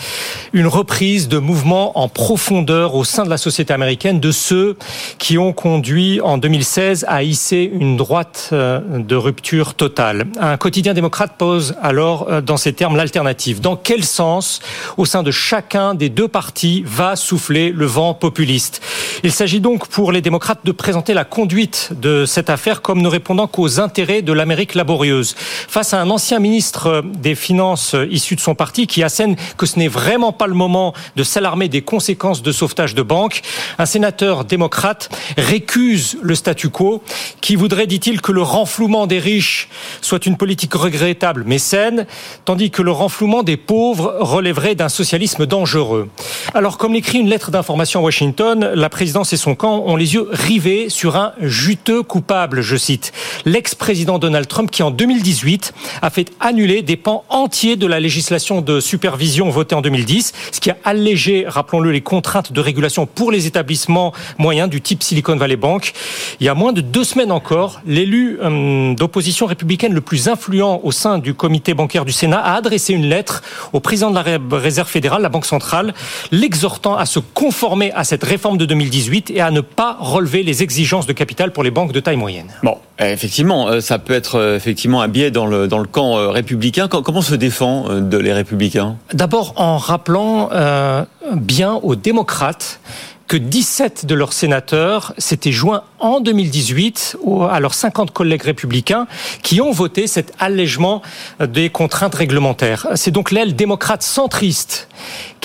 une 0.53 0.67
reprise 0.67 1.27
de 1.27 1.37
mouvements 1.37 1.99
en 1.99 2.07
profondeur 2.07 2.95
au 2.95 3.03
sein 3.03 3.25
de 3.25 3.29
la 3.29 3.37
société 3.37 3.73
américaine 3.73 4.21
de 4.21 4.31
ceux 4.31 4.77
qui 5.17 5.37
ont 5.37 5.51
conduit 5.51 6.21
en 6.21 6.37
2016 6.37 7.03
à 7.09 7.21
hisser 7.21 7.69
une 7.73 7.97
droite 8.05 8.49
euh, 8.53 8.81
de 8.99 9.15
rupture 9.15 9.73
totale. 9.73 10.27
Un 10.39 10.57
quotidien 10.57 10.93
démocrate 10.93 11.39
pose 11.39 11.73
alors 11.81 12.27
euh, 12.29 12.39
dans 12.39 12.55
ces 12.55 12.71
termes 12.71 12.95
l'alternative. 12.95 13.61
Dans 13.61 13.75
quel 13.75 14.03
sens, 14.03 14.59
au 14.97 15.05
sein 15.05 15.23
de 15.23 15.31
chacun 15.31 15.95
des 15.95 16.09
deux 16.09 16.27
partis, 16.27 16.83
va 16.85 17.15
souffler 17.15 17.71
le 17.71 17.87
vent 17.87 18.13
populiste? 18.13 18.79
Il 19.23 19.31
s'agit 19.31 19.59
donc 19.59 19.87
pour 19.87 20.11
les 20.11 20.21
démocrates 20.21 20.59
de 20.63 20.71
présenter 20.71 21.15
la 21.15 21.23
conduite 21.23 21.93
de 21.99 22.27
cette 22.27 22.51
affaire 22.51 22.83
comme 22.83 23.01
ne 23.01 23.07
répondant 23.07 23.47
qu'aux 23.47 23.79
intérêts 23.79 24.21
de 24.21 24.33
l'Amérique 24.33 24.75
laborieuse. 24.75 25.33
Face 25.67 25.95
à 25.95 25.99
un 25.99 26.11
ancien 26.11 26.37
ministre 26.37 27.03
des 27.17 27.33
Finances 27.33 27.95
issu 28.11 28.35
de 28.35 28.39
son 28.39 28.53
parti 28.53 28.85
qui 28.85 29.01
assène 29.01 29.35
que 29.57 29.65
ce 29.65 29.79
n'est 29.79 29.87
vraiment 29.87 30.31
pas 30.31 30.45
le 30.45 30.53
moment 30.53 30.93
de 31.15 31.23
s'alarmer 31.23 31.69
des 31.69 31.81
conséquences 31.81 32.43
de 32.43 32.51
sauvetage 32.51 32.93
de 32.93 33.01
banques. 33.01 33.41
Un 33.79 33.87
sénateur 33.87 34.45
démocrate 34.45 35.09
récuse 35.37 36.19
le 36.21 36.35
statu 36.35 36.69
quo 36.69 37.01
qui 37.41 37.55
voudrait, 37.55 37.87
dit-il, 37.95 38.19
que 38.19 38.33
le 38.33 38.41
renflouement 38.41 39.07
des 39.07 39.19
riches 39.19 39.69
soit 40.01 40.25
une 40.25 40.35
politique 40.35 40.73
regrettable 40.73 41.43
mais 41.45 41.59
saine, 41.59 42.05
tandis 42.43 42.69
que 42.69 42.81
le 42.81 42.91
renflouement 42.91 43.41
des 43.41 43.55
pauvres 43.55 44.17
relèverait 44.19 44.75
d'un 44.75 44.89
socialisme 44.89 45.45
dangereux. 45.45 46.09
Alors, 46.53 46.77
comme 46.77 46.93
l'écrit 46.93 47.19
une 47.19 47.29
lettre 47.29 47.51
d'information 47.51 48.01
à 48.01 48.03
Washington, 48.03 48.71
la 48.75 48.89
présidence 48.89 49.31
et 49.31 49.37
son 49.37 49.55
camp 49.55 49.83
ont 49.85 49.95
les 49.95 50.13
yeux 50.13 50.27
rivés 50.29 50.89
sur 50.89 51.15
un 51.15 51.31
juteux 51.39 52.03
coupable, 52.03 52.61
je 52.61 52.75
cite. 52.75 53.13
L'ex-président 53.45 54.19
Donald 54.19 54.47
Trump 54.47 54.69
qui, 54.69 54.83
en 54.83 54.91
2018, 54.91 55.73
a 56.01 56.09
fait 56.09 56.31
annuler 56.41 56.81
des 56.81 56.97
pans 56.97 57.23
entiers 57.29 57.77
de 57.77 57.87
la 57.87 58.01
législation 58.01 58.61
de 58.61 58.81
supervision 58.81 59.49
votée 59.49 59.75
en 59.75 59.81
2010, 59.81 60.33
ce 60.51 60.59
qui 60.59 60.69
a 60.69 60.77
allégé, 60.83 61.45
rappelons-le, 61.47 61.91
les 61.91 62.01
contraintes 62.01 62.51
de 62.51 62.59
régulation 62.59 63.05
pour 63.05 63.31
les 63.31 63.47
établissements 63.47 64.11
moyens 64.37 64.69
du 64.69 64.81
type 64.81 65.01
Silicon 65.01 65.37
Valley 65.37 65.55
Bank. 65.55 65.93
Il 66.41 66.45
y 66.45 66.49
a 66.49 66.53
moins 66.53 66.73
de 66.73 66.81
deux 66.81 67.05
semaines 67.05 67.31
encore, 67.31 67.81
l'élu 67.85 68.39
hum, 68.41 68.95
d'opposition 68.95 69.45
républicaine 69.45 69.93
le 69.93 70.01
plus 70.01 70.27
influent 70.27 70.81
au 70.83 70.91
sein 70.91 71.17
du 71.17 71.33
comité 71.33 71.73
bancaire 71.73 72.05
du 72.05 72.11
Sénat 72.11 72.39
a 72.39 72.55
adressé 72.55 72.93
une 72.93 73.05
lettre 73.05 73.43
au 73.73 73.79
président 73.79 74.09
de 74.11 74.15
la 74.15 74.23
Réserve 74.57 74.87
fédérale, 74.87 75.21
la 75.21 75.29
Banque 75.29 75.45
centrale, 75.45 75.93
l'exhortant 76.31 76.95
à 76.95 77.05
se 77.05 77.19
conformer 77.19 77.91
à 77.93 78.03
cette 78.03 78.23
réforme 78.23 78.57
de 78.57 78.65
2018 78.65 79.31
et 79.31 79.41
à 79.41 79.51
ne 79.51 79.61
pas 79.61 79.97
relever 79.99 80.43
les 80.43 80.63
exigences 80.63 81.05
de 81.05 81.13
capital 81.13 81.51
pour 81.51 81.63
les 81.63 81.71
banques 81.71 81.91
de 81.91 81.99
taille 81.99 82.17
moyenne. 82.17 82.47
Bon, 82.63 82.77
effectivement, 82.99 83.67
euh, 83.67 83.79
ça 83.79 83.99
peut 83.99 84.13
être 84.13 84.35
euh, 84.35 84.55
effectivement 84.55 85.01
un 85.01 85.07
biais 85.07 85.31
dans 85.31 85.45
le, 85.45 85.67
dans 85.67 85.79
le 85.79 85.87
camp 85.87 86.17
euh, 86.17 86.29
républicain 86.29 86.87
Comment 87.03 87.21
se 87.21 87.35
défend 87.35 87.85
euh, 87.89 88.01
de 88.01 88.17
les 88.17 88.33
républicains? 88.33 88.97
D'abord 89.13 89.53
en 89.57 89.77
rappelant 89.77 90.49
euh, 90.51 91.03
bien 91.35 91.73
aux 91.73 91.95
démocrates 91.95 92.79
que 93.27 93.37
17 93.37 94.05
de 94.05 94.15
leurs 94.15 94.33
sénateurs 94.33 95.13
s'étaient 95.17 95.51
joints 95.51 95.83
en 95.99 96.19
2018 96.19 97.17
à 97.49 97.59
leurs 97.59 97.73
50 97.73 98.11
collègues 98.11 98.43
républicains 98.43 99.07
qui 99.41 99.61
ont 99.61 99.71
voté 99.71 100.07
cet 100.07 100.33
allègement 100.39 101.01
des 101.39 101.69
contraintes 101.69 102.15
réglementaires. 102.15 102.87
C'est 102.95 103.11
donc 103.11 103.31
l'aile 103.31 103.55
démocrate 103.55 104.03
centriste 104.03 104.87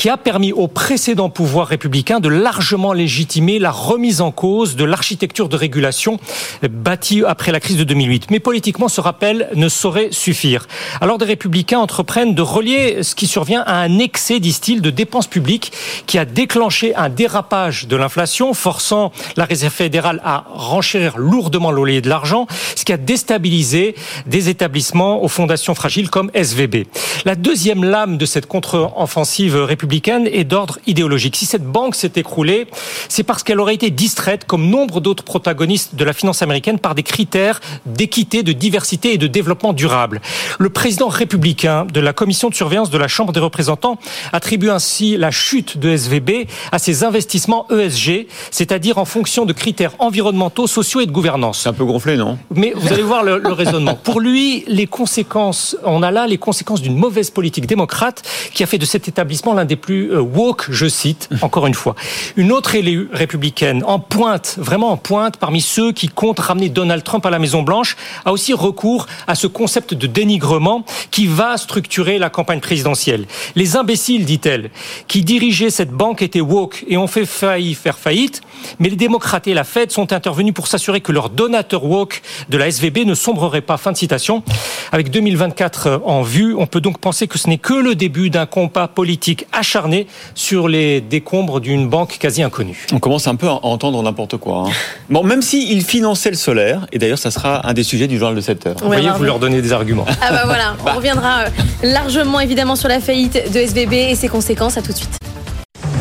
qui 0.01 0.09
a 0.09 0.16
permis 0.16 0.51
au 0.55 0.66
précédent 0.66 1.28
pouvoir 1.28 1.66
républicain 1.66 2.20
de 2.20 2.30
largement 2.30 2.94
légitimer 2.94 3.59
la 3.59 3.70
remise 3.70 4.22
en 4.22 4.30
cause 4.30 4.74
de 4.74 4.84
l'architecture 4.84 5.51
de 5.51 5.57
régulation 5.57 6.18
bâtie 6.62 7.22
après 7.26 7.53
la 7.53 7.61
crise 7.61 7.76
de 7.76 7.84
2008. 7.84 8.30
Mais 8.30 8.40
politiquement, 8.40 8.88
ce 8.88 9.03
rappel 9.03 9.51
ne 9.55 9.68
saurait 9.68 10.09
suffire. 10.11 10.66
Alors 11.03 11.18
des 11.18 11.26
républicains 11.26 11.80
entreprennent 11.80 12.34
de 12.34 12.40
relier 12.40 13.03
ce 13.03 13.14
qui 13.14 13.26
survient 13.26 13.62
à 13.66 13.74
un 13.74 13.98
excès, 13.98 14.40
disent-ils, 14.40 14.80
de 14.80 14.88
dépenses 14.88 15.26
publiques 15.26 15.70
qui 16.07 16.16
a 16.16 16.24
déclenché 16.24 16.94
un 16.94 17.11
dérapage 17.11 17.86
de 17.86 17.94
l'inflation, 17.94 18.55
forçant 18.55 19.12
la 19.36 19.44
Réserve 19.44 19.74
fédérale 19.74 20.22
à 20.24 20.46
renchérir 20.48 21.18
lourdement 21.18 21.70
l'olé 21.70 22.01
de 22.01 22.09
l'argent, 22.09 22.46
ce 22.74 22.86
qui 22.86 22.94
a 22.94 22.96
déstabilisé 22.96 23.94
des 24.24 24.48
établissements 24.48 25.22
aux 25.22 25.28
fondations 25.28 25.74
fragiles 25.74 26.09
comme 26.09 26.30
SVB. 26.32 26.86
La 27.26 27.34
deuxième 27.34 27.84
lame 27.84 28.16
de 28.16 28.24
cette 28.24 28.46
contre-offensive 28.46 29.57
républicaine 29.57 29.89
est 29.93 30.45
d'ordre 30.45 30.78
idéologique. 30.86 31.36
Si 31.36 31.47
cette 31.47 31.64
banque 31.64 31.95
s'est 31.95 32.12
écroulée, 32.16 32.66
c'est 33.09 33.22
parce 33.22 33.43
qu'elle 33.43 33.61
aurait 33.61 33.74
été 33.74 33.91
distraite, 33.91 34.45
comme 34.47 34.68
nombre 34.68 35.01
d'autres 35.01 35.24
protagonistes 35.24 35.95
de 35.95 36.05
la 36.05 36.12
finance 36.12 36.43
américaine, 36.43 36.78
par 36.78 36.95
des 36.95 37.03
critères 37.03 37.61
d'équité, 37.86 38.43
de 38.43 38.53
diversité 38.53 39.12
et 39.12 39.18
de 39.18 39.26
développement 39.26 39.72
durable. 39.72 40.20
Le 40.59 40.70
président 40.70 41.09
républicain 41.09 41.86
de 41.93 42.01
la 42.01 42.12
commission 42.12 42.49
de 42.49 42.55
surveillance 42.55 42.91
de 42.91 42.99
la 42.99 43.09
Chambre 43.09 43.32
des 43.32 43.41
représentants 43.41 43.99
attribue 44.32 44.70
ainsi 44.70 45.16
la 45.16 45.30
chute 45.30 45.78
de 45.78 45.91
SVB 45.91 46.47
à 46.72 46.78
ses 46.78 47.05
investissements 47.05 47.66
ESG, 47.70 48.26
c'est-à-dire 48.51 48.99
en 48.99 49.05
fonction 49.05 49.45
de 49.45 49.53
critères 49.53 49.93
environnementaux, 49.99 50.66
sociaux 50.66 51.01
et 51.01 51.07
de 51.07 51.12
gouvernance. 51.12 51.61
C'est 51.62 51.68
un 51.68 51.72
peu 51.72 51.84
gonflé, 51.84 52.16
non? 52.16 52.38
Mais 52.55 52.72
vous 52.74 52.93
allez 52.93 53.03
voir 53.03 53.22
le, 53.22 53.38
le 53.38 53.53
raisonnement. 53.53 53.95
Pour 53.95 54.20
lui, 54.20 54.64
les 54.66 54.86
conséquences, 54.86 55.76
on 55.84 56.03
a 56.03 56.11
là 56.11 56.26
les 56.26 56.38
conséquences 56.38 56.82
d'une 56.82 56.97
mauvaise 56.97 57.30
politique 57.30 57.66
démocrate 57.66 58.22
qui 58.55 58.62
a 58.62 58.66
fait 58.66 58.78
de 58.78 58.84
cet 58.84 59.09
établissement 59.09 59.55
l'un 59.55 59.64
des 59.70 59.76
plus 59.76 60.12
euh, 60.12 60.20
woke, 60.20 60.66
je 60.68 60.86
cite, 60.86 61.28
encore 61.42 61.66
une 61.66 61.74
fois. 61.74 61.94
Une 62.36 62.50
autre 62.50 62.74
élue 62.74 63.08
républicaine, 63.12 63.84
en 63.86 64.00
pointe, 64.00 64.56
vraiment 64.58 64.90
en 64.90 64.96
pointe, 64.96 65.36
parmi 65.36 65.60
ceux 65.60 65.92
qui 65.92 66.08
comptent 66.08 66.40
ramener 66.40 66.68
Donald 66.68 67.04
Trump 67.04 67.24
à 67.24 67.30
la 67.30 67.38
Maison-Blanche, 67.38 67.96
a 68.24 68.32
aussi 68.32 68.52
recours 68.52 69.06
à 69.28 69.36
ce 69.36 69.46
concept 69.46 69.94
de 69.94 70.06
dénigrement 70.08 70.84
qui 71.12 71.28
va 71.28 71.56
structurer 71.56 72.18
la 72.18 72.30
campagne 72.30 72.60
présidentielle. 72.60 73.26
Les 73.54 73.76
imbéciles, 73.76 74.24
dit-elle, 74.24 74.70
qui 75.06 75.22
dirigeaient 75.22 75.70
cette 75.70 75.92
banque 75.92 76.20
étaient 76.20 76.40
woke 76.40 76.84
et 76.88 76.96
ont 76.96 77.06
fait 77.06 77.24
failli 77.24 77.74
faire 77.74 77.98
faillite, 77.98 78.42
mais 78.80 78.88
les 78.88 78.96
démocrates 78.96 79.46
et 79.46 79.54
la 79.54 79.64
Fed 79.64 79.92
sont 79.92 80.12
intervenus 80.12 80.52
pour 80.52 80.66
s'assurer 80.66 81.00
que 81.00 81.12
leur 81.12 81.30
donateur 81.30 81.84
woke 81.84 82.22
de 82.48 82.58
la 82.58 82.66
SVB 82.66 83.06
ne 83.06 83.14
sombrerait 83.14 83.60
pas. 83.60 83.76
Fin 83.76 83.92
de 83.92 83.96
citation. 83.96 84.42
Avec 84.90 85.10
2024 85.10 86.02
en 86.04 86.22
vue, 86.22 86.54
on 86.54 86.66
peut 86.66 86.80
donc 86.80 86.98
penser 86.98 87.28
que 87.28 87.38
ce 87.38 87.48
n'est 87.48 87.58
que 87.58 87.74
le 87.74 87.94
début 87.94 88.30
d'un 88.30 88.46
combat 88.46 88.88
politique 88.88 89.46
acharné 89.61 90.06
sur 90.34 90.68
les 90.68 91.00
décombres 91.00 91.61
d'une 91.61 91.88
banque 91.88 92.18
quasi 92.18 92.42
inconnue. 92.42 92.86
On 92.92 92.98
commence 92.98 93.28
un 93.28 93.36
peu 93.36 93.46
à 93.46 93.61
entendre 93.62 94.02
n'importe 94.02 94.36
quoi. 94.36 94.64
Hein. 94.66 94.72
Bon, 95.08 95.22
même 95.22 95.42
s'ils 95.42 95.84
finançaient 95.84 96.30
le 96.30 96.36
solaire, 96.36 96.86
et 96.92 96.98
d'ailleurs 96.98 97.18
ça 97.18 97.30
sera 97.30 97.68
un 97.68 97.72
des 97.72 97.84
sujets 97.84 98.08
du 98.08 98.18
journal 98.18 98.34
de 98.34 98.40
7 98.40 98.66
heures. 98.66 98.76
Vous 98.80 98.86
voyez, 98.86 99.11
vous 99.16 99.24
leur 99.24 99.38
donnez 99.38 99.62
des 99.62 99.72
arguments. 99.72 100.06
Ah 100.20 100.32
bah 100.32 100.42
voilà, 100.46 100.76
on 100.86 100.96
reviendra 100.96 101.42
euh, 101.42 101.48
largement 101.82 102.40
évidemment 102.40 102.76
sur 102.76 102.88
la 102.88 103.00
faillite 103.00 103.52
de 103.52 103.58
SVB 103.61 103.92
et 103.92 104.14
ses 104.14 104.28
conséquences. 104.28 104.76
À 104.76 104.82
tout 104.82 104.92
de 104.92 104.96
suite. 104.96 105.18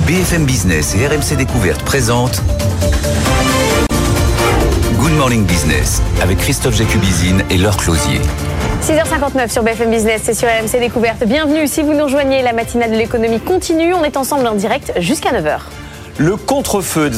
BFM 0.07 0.45
Business 0.45 0.95
et 0.95 1.05
RMC 1.05 1.37
Découverte 1.37 1.83
présentent 1.83 2.41
Good 4.97 5.13
Morning 5.13 5.45
Business 5.45 6.01
avec 6.21 6.39
Christophe 6.39 6.75
Jacubizine 6.75 7.43
et 7.49 7.57
Laure 7.57 7.77
Closier. 7.77 8.19
6h59 8.81 9.51
sur 9.51 9.61
BFM 9.61 9.91
Business 9.91 10.29
et 10.29 10.33
sur 10.33 10.47
RMC 10.47 10.79
Découverte. 10.79 11.25
Bienvenue 11.25 11.67
si 11.67 11.81
vous 11.81 11.93
nous 11.93 12.05
rejoignez. 12.05 12.41
La 12.41 12.53
matinale 12.53 12.91
de 12.91 12.95
l'économie 12.95 13.39
continue. 13.39 13.93
On 13.93 14.03
est 14.03 14.15
ensemble 14.15 14.47
en 14.47 14.55
direct 14.55 14.93
jusqu'à 14.99 15.31
9h. 15.31 15.59
Le 16.17 16.35
contre-feu 16.35 17.09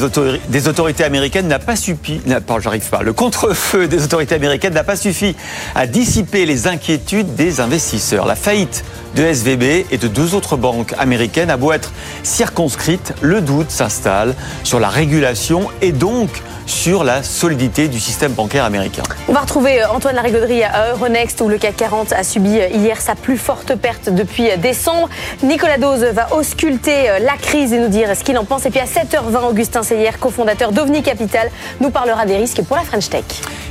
des, 0.48 0.68
autorités 0.68 1.04
américaines 1.04 1.48
n'a 1.48 1.58
pas 1.58 1.76
suffi. 1.76 2.20
J'arrive 2.60 2.88
pas. 2.88 3.02
Le 3.02 3.12
contre-feu 3.12 3.88
des 3.88 4.04
autorités 4.04 4.34
américaines 4.34 4.74
n'a 4.74 4.84
pas 4.84 4.96
suffi 4.96 5.34
à 5.74 5.86
dissiper 5.86 6.46
les 6.46 6.66
inquiétudes 6.66 7.34
des 7.34 7.60
investisseurs. 7.60 8.26
La 8.26 8.36
faillite 8.36 8.84
de 9.14 9.24
SVB 9.24 9.86
et 9.90 9.98
de 9.98 10.08
deux 10.08 10.34
autres 10.34 10.56
banques 10.56 10.94
américaines 10.98 11.50
a 11.50 11.56
beau 11.56 11.72
être 11.72 11.92
circonscrite, 12.22 13.14
le 13.20 13.40
doute 13.40 13.70
s'installe 13.70 14.34
sur 14.64 14.80
la 14.80 14.88
régulation 14.88 15.68
et 15.80 15.92
donc 15.92 16.30
sur 16.66 17.04
la 17.04 17.22
solidité 17.22 17.88
du 17.88 18.00
système 18.00 18.32
bancaire 18.32 18.64
américain. 18.64 19.02
On 19.28 19.32
va 19.32 19.40
retrouver 19.40 19.82
euh, 19.82 19.88
Antoine 19.90 20.14
Larigauderie 20.14 20.62
à 20.62 20.92
Euronext 20.92 21.40
où 21.40 21.48
le 21.48 21.58
CAC 21.58 21.76
40 21.76 22.12
a 22.12 22.24
subi 22.24 22.58
euh, 22.58 22.68
hier 22.68 23.00
sa 23.00 23.14
plus 23.14 23.36
forte 23.36 23.74
perte 23.74 24.08
depuis 24.08 24.50
euh, 24.50 24.56
décembre. 24.56 25.08
Nicolas 25.42 25.78
Dose 25.78 26.04
va 26.04 26.34
ausculter 26.34 27.08
la 27.20 27.36
crise 27.36 27.72
et 27.72 27.78
nous 27.78 27.88
dire 27.88 28.16
ce 28.16 28.24
qu'il 28.24 28.38
en 28.38 28.44
pense. 28.44 28.66
Et 28.66 28.70
puis 28.70 28.80
à 28.80 28.84
7h20, 28.84 29.50
Augustin 29.50 29.82
Seyer, 29.82 30.10
cofondateur 30.18 30.72
d'OVNI 30.72 31.02
Capital, 31.02 31.50
nous 31.80 31.90
parlera 31.90 32.26
des 32.26 32.36
risques 32.36 32.62
pour 32.62 32.76
la 32.76 32.82
French 32.82 33.08
Tech. 33.08 33.24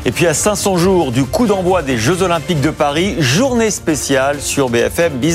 Et 0.06 0.12
puis 0.12 0.28
à 0.28 0.34
500 0.34 0.78
jours 0.78 1.12
du 1.12 1.26
coup 1.26 1.46
d'envoi 1.48 1.84
des 1.84 1.98
Jeux 1.98 2.22
Olympiques 2.22 2.62
de 2.62 2.72
Paris, 2.72 3.16
journée 3.20 3.72
spéciale 3.72 4.42
sur 4.42 4.70
BFM 4.70 5.14
Business. 5.14 5.30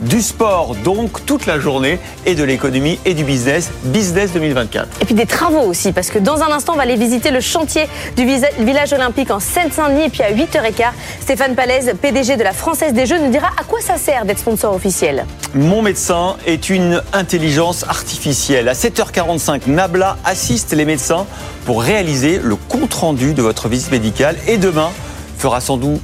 Du 0.00 0.22
sport 0.22 0.76
donc 0.84 1.24
toute 1.26 1.46
la 1.46 1.58
journée 1.58 1.98
et 2.26 2.34
de 2.34 2.44
l'économie 2.44 2.98
et 3.04 3.14
du 3.14 3.24
business, 3.24 3.70
Business 3.84 4.32
2024. 4.32 4.88
Et 5.00 5.04
puis 5.04 5.14
des 5.14 5.26
travaux 5.26 5.62
aussi 5.62 5.92
parce 5.92 6.10
que 6.10 6.18
dans 6.18 6.42
un 6.42 6.52
instant, 6.52 6.74
on 6.74 6.76
va 6.76 6.82
aller 6.82 6.96
visiter 6.96 7.30
le 7.30 7.40
chantier 7.40 7.88
du 8.16 8.24
village 8.24 8.92
olympique 8.92 9.30
en 9.30 9.40
Seine-Saint-Denis. 9.40 10.04
Et 10.04 10.08
puis 10.10 10.22
à 10.22 10.32
8h15, 10.32 10.84
Stéphane 11.20 11.54
Palaise, 11.54 11.92
PDG 12.00 12.36
de 12.36 12.44
la 12.44 12.52
Française 12.52 12.92
des 12.92 13.06
Jeux, 13.06 13.18
nous 13.18 13.30
dira 13.30 13.48
à 13.58 13.64
quoi 13.64 13.80
ça 13.80 13.96
sert 13.96 14.24
d'être 14.26 14.38
sponsor 14.38 14.74
officiel. 14.74 15.26
Mon 15.54 15.82
médecin 15.82 16.36
est 16.46 16.70
une 16.70 17.02
intelligence 17.12 17.84
artificielle. 17.88 18.68
À 18.68 18.74
7h45, 18.74 19.62
Nabla 19.66 20.18
assiste 20.24 20.72
les 20.72 20.84
médecins 20.84 21.26
pour 21.64 21.82
réaliser 21.82 22.38
le 22.42 22.56
compte-rendu 22.56 23.34
de 23.34 23.42
votre 23.42 23.68
visite 23.68 23.90
médicale 23.90 24.36
et 24.46 24.56
demain 24.56 24.90
fera 25.38 25.60
sans 25.60 25.76
doute 25.76 26.00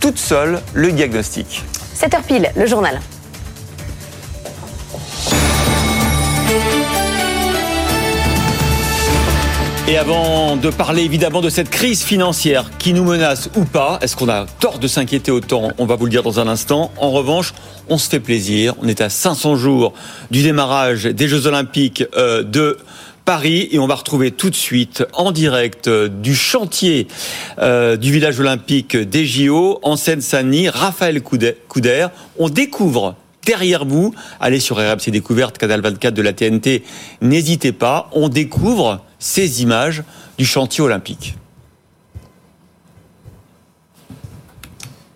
toute 0.00 0.18
seule 0.18 0.60
le 0.74 0.92
diagnostic. 0.92 1.64
7h 1.96 2.22
pile, 2.24 2.52
le 2.54 2.66
journal. 2.66 3.00
Et 9.88 9.96
avant 9.96 10.56
de 10.56 10.68
parler 10.68 11.02
évidemment 11.04 11.40
de 11.40 11.48
cette 11.48 11.70
crise 11.70 12.02
financière 12.02 12.72
qui 12.76 12.92
nous 12.92 13.04
menace 13.04 13.48
ou 13.54 13.64
pas, 13.64 14.00
est-ce 14.02 14.16
qu'on 14.16 14.28
a 14.28 14.44
tort 14.58 14.80
de 14.80 14.88
s'inquiéter 14.88 15.30
autant? 15.30 15.70
On 15.78 15.86
va 15.86 15.94
vous 15.94 16.06
le 16.06 16.10
dire 16.10 16.24
dans 16.24 16.40
un 16.40 16.48
instant. 16.48 16.90
En 16.98 17.12
revanche, 17.12 17.54
on 17.88 17.96
se 17.96 18.10
fait 18.10 18.18
plaisir. 18.18 18.74
On 18.82 18.88
est 18.88 19.00
à 19.00 19.08
500 19.08 19.54
jours 19.54 19.94
du 20.32 20.42
démarrage 20.42 21.04
des 21.04 21.28
Jeux 21.28 21.46
Olympiques 21.46 22.04
euh, 22.16 22.42
de 22.42 22.78
Paris 23.26 23.68
et 23.72 23.78
on 23.80 23.88
va 23.88 23.96
retrouver 23.96 24.30
tout 24.30 24.48
de 24.50 24.54
suite 24.54 25.04
en 25.12 25.32
direct 25.32 25.88
euh, 25.88 26.08
du 26.08 26.34
chantier 26.34 27.08
euh, 27.58 27.96
du 27.96 28.12
village 28.12 28.38
olympique 28.38 28.96
des 28.96 29.26
JO 29.26 29.80
en 29.82 29.96
Seine-Saint-Denis, 29.96 30.68
Raphaël 30.68 31.20
Couder. 31.22 32.06
On 32.38 32.48
découvre 32.48 33.16
derrière 33.44 33.84
vous, 33.84 34.14
allez 34.40 34.60
sur 34.60 34.76
RMC 34.76 35.10
Découverte, 35.10 35.58
canal 35.58 35.80
24 35.80 36.14
de 36.14 36.22
la 36.22 36.32
TNT, 36.32 36.84
n'hésitez 37.20 37.72
pas, 37.72 38.08
on 38.12 38.28
découvre 38.28 39.02
ces 39.18 39.62
images 39.62 40.04
du 40.38 40.46
chantier 40.46 40.82
olympique. 40.84 41.34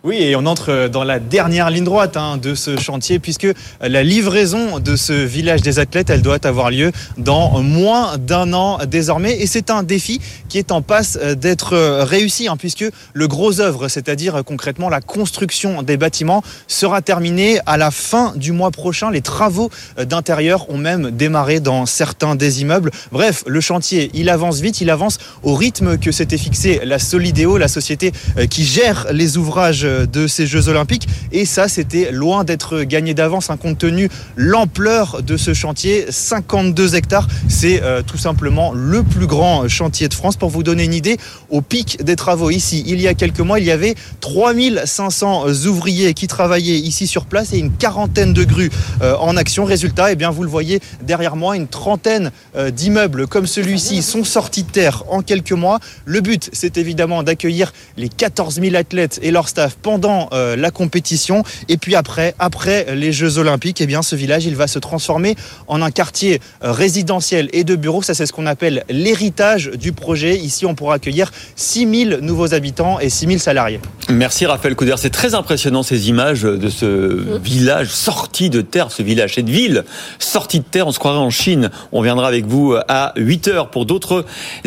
Oui, 0.03 0.17
et 0.17 0.35
on 0.35 0.47
entre 0.47 0.89
dans 0.89 1.05
la 1.05 1.19
dernière 1.19 1.69
ligne 1.69 1.85
droite 1.85 2.17
hein, 2.17 2.39
de 2.39 2.55
ce 2.55 2.79
chantier, 2.79 3.19
puisque 3.19 3.47
la 3.83 4.03
livraison 4.03 4.79
de 4.79 4.97
ce 4.97 5.13
village 5.13 5.61
des 5.61 5.79
athlètes, 5.79 6.09
elle 6.09 6.23
doit 6.23 6.47
avoir 6.47 6.71
lieu 6.71 6.91
dans 7.19 7.61
moins 7.61 8.17
d'un 8.17 8.55
an 8.55 8.79
désormais. 8.87 9.39
Et 9.43 9.47
c'est 9.47 9.69
un 9.69 9.83
défi 9.83 10.19
qui 10.49 10.57
est 10.57 10.73
en 10.73 10.81
passe 10.81 11.19
d'être 11.19 11.77
réussi, 12.03 12.49
hein, 12.49 12.57
puisque 12.57 12.87
le 13.13 13.29
gros 13.29 13.61
œuvre, 13.61 13.89
c'est-à-dire 13.89 14.43
concrètement 14.43 14.89
la 14.89 15.03
construction 15.03 15.83
des 15.83 15.99
bâtiments, 15.99 16.43
sera 16.67 17.03
terminé 17.03 17.59
à 17.67 17.77
la 17.77 17.91
fin 17.91 18.33
du 18.37 18.53
mois 18.53 18.71
prochain. 18.71 19.11
Les 19.11 19.21
travaux 19.21 19.69
d'intérieur 19.99 20.71
ont 20.71 20.79
même 20.79 21.11
démarré 21.11 21.61
dans 21.61 21.85
certains 21.85 22.37
des 22.37 22.63
immeubles. 22.63 22.91
Bref, 23.13 23.45
le 23.47 23.61
chantier, 23.61 24.11
il 24.15 24.31
avance 24.31 24.61
vite, 24.61 24.81
il 24.81 24.89
avance 24.89 25.19
au 25.43 25.55
rythme 25.55 25.99
que 25.99 26.11
s'était 26.11 26.39
fixé 26.39 26.81
la 26.85 26.99
Solidéo, 26.99 27.59
la 27.59 27.69
société 27.69 28.13
qui 28.49 28.65
gère 28.65 29.07
les 29.13 29.37
ouvrages 29.37 29.87
de 30.07 30.27
ces 30.27 30.47
Jeux 30.47 30.69
Olympiques. 30.69 31.09
Et 31.33 31.45
ça, 31.45 31.69
c'était 31.69 32.11
loin 32.13 32.45
d'être 32.45 32.83
gagné 32.83 33.15
d'avance, 33.15 33.51
hein, 33.51 33.57
compte 33.57 33.79
tenu 33.79 34.09
l'ampleur 34.37 35.23
de 35.23 35.37
ce 35.37 35.55
chantier. 35.55 36.07
52 36.09 36.95
hectares, 36.95 37.29
c'est 37.49 37.83
euh, 37.83 38.03
tout 38.03 38.19
simplement 38.19 38.73
le 38.73 39.03
plus 39.03 39.27
grand 39.27 39.69
chantier 39.69 40.09
de 40.09 40.15
France. 40.15 40.37
Pour 40.37 40.51
vous 40.51 40.63
donner 40.63 40.85
une 40.85 40.95
idée, 40.95 41.19
au 41.49 41.61
pic 41.61 42.03
des 42.03 42.17
travaux 42.17 42.51
ici, 42.51 42.85
il 42.87 43.01
y 43.01 43.09
a 43.09 43.15
quelques 43.15 43.41
mois, 43.41 43.61
il 43.61 43.67
y 43.67 43.71
avait 43.71 43.95
3500 44.21 45.47
ouvriers 45.67 46.15
qui 46.15 46.27
travaillaient 46.27 46.79
ici 46.79 47.07
sur 47.07 47.25
place 47.25 47.53
et 47.53 47.59
une 47.59 47.73
quarantaine 47.73 48.33
de 48.33 48.45
grues 48.45 48.71
euh, 49.03 49.17
en 49.17 49.37
action. 49.37 49.65
Résultat, 49.65 50.13
eh 50.13 50.17
bien, 50.17 50.31
vous 50.31 50.43
le 50.43 50.49
voyez 50.49 50.81
derrière 51.03 51.37
moi, 51.37 51.57
une 51.57 51.69
trentaine 51.69 52.31
euh, 52.57 52.71
d'immeubles 52.71 53.27
comme 53.27 53.47
celui-ci 53.47 54.03
sont 54.03 54.25
sortis 54.25 54.65
de 54.65 54.71
terre 54.71 55.05
en 55.09 55.23
quelques 55.23 55.53
mois. 55.53 55.81
Le 56.05 56.21
but, 56.21 56.51
c'est 56.53 56.77
évidemment 56.77 57.23
d'accueillir 57.23 57.73
les 57.97 58.09
14 58.09 58.61
000 58.61 58.75
athlètes 58.75 59.21
et 59.23 59.31
leur 59.31 59.49
staff 59.49 59.77
pendant 59.83 60.29
euh, 60.33 60.57
la 60.57 60.71
compétition. 60.71 61.43
Et 61.69 61.77
puis 61.77 61.95
après, 61.95 62.35
après 62.39 62.95
les 62.95 63.13
Jeux 63.13 63.39
Olympiques, 63.39 63.81
eh 63.81 63.87
bien, 63.87 64.03
ce 64.03 64.17
village, 64.17 64.47
il 64.47 64.57
va 64.57 64.67
se 64.67 64.79
transformer 64.79 65.37
en 65.69 65.83
un 65.83 65.91
quartier 65.91 66.41
euh, 66.65 66.73
résidentiel 66.73 67.49
et 67.53 67.65
de 67.65 67.77
bureaux. 67.77 68.03
Ça, 68.03 68.15
c'est 68.15 68.27
ce 68.27 68.33
qu'on 68.33 68.47
appelle 68.47 68.85
l'héritage 68.89 69.71
du 69.71 69.93
projet. 69.93 70.37
Ici, 70.37 70.67
on 70.67 70.75
pourra 70.75 70.95
accueillir 70.95 71.31
6000 71.57 72.19
nouveaux 72.23 72.55
habitants 72.55 73.01
et 73.01 73.09
6000 73.09 73.41
salariés. 73.41 73.81
Merci 74.09 74.47
Raphaël 74.47 74.75
Couder. 74.75 74.95
C'est 74.99 75.11
très 75.11 75.35
impressionnant 75.35 75.83
ces 75.83 76.09
images 76.09 76.43
de 76.43 76.69
ce 76.69 77.39
village 77.39 77.89
sorti 77.89 78.51
de 78.51 78.61
terre, 78.61 78.91
ce 78.91 79.03
village, 79.03 79.35
cette 79.35 79.49
ville 79.49 79.85
sortie 80.19 80.61
de 80.61 80.65
terre. 80.65 80.87
On 80.87 80.93
se 80.93 80.99
croirait 80.99 81.19
en 81.19 81.31
Chine. 81.31 81.71
On 81.93 82.03
viendra 82.03 82.29
avec 82.29 82.47
vous 82.47 82.75
à 82.89 83.13
8 83.17 83.49
heures 83.49 83.71
pour 83.71 83.87
d'autres 83.87 84.25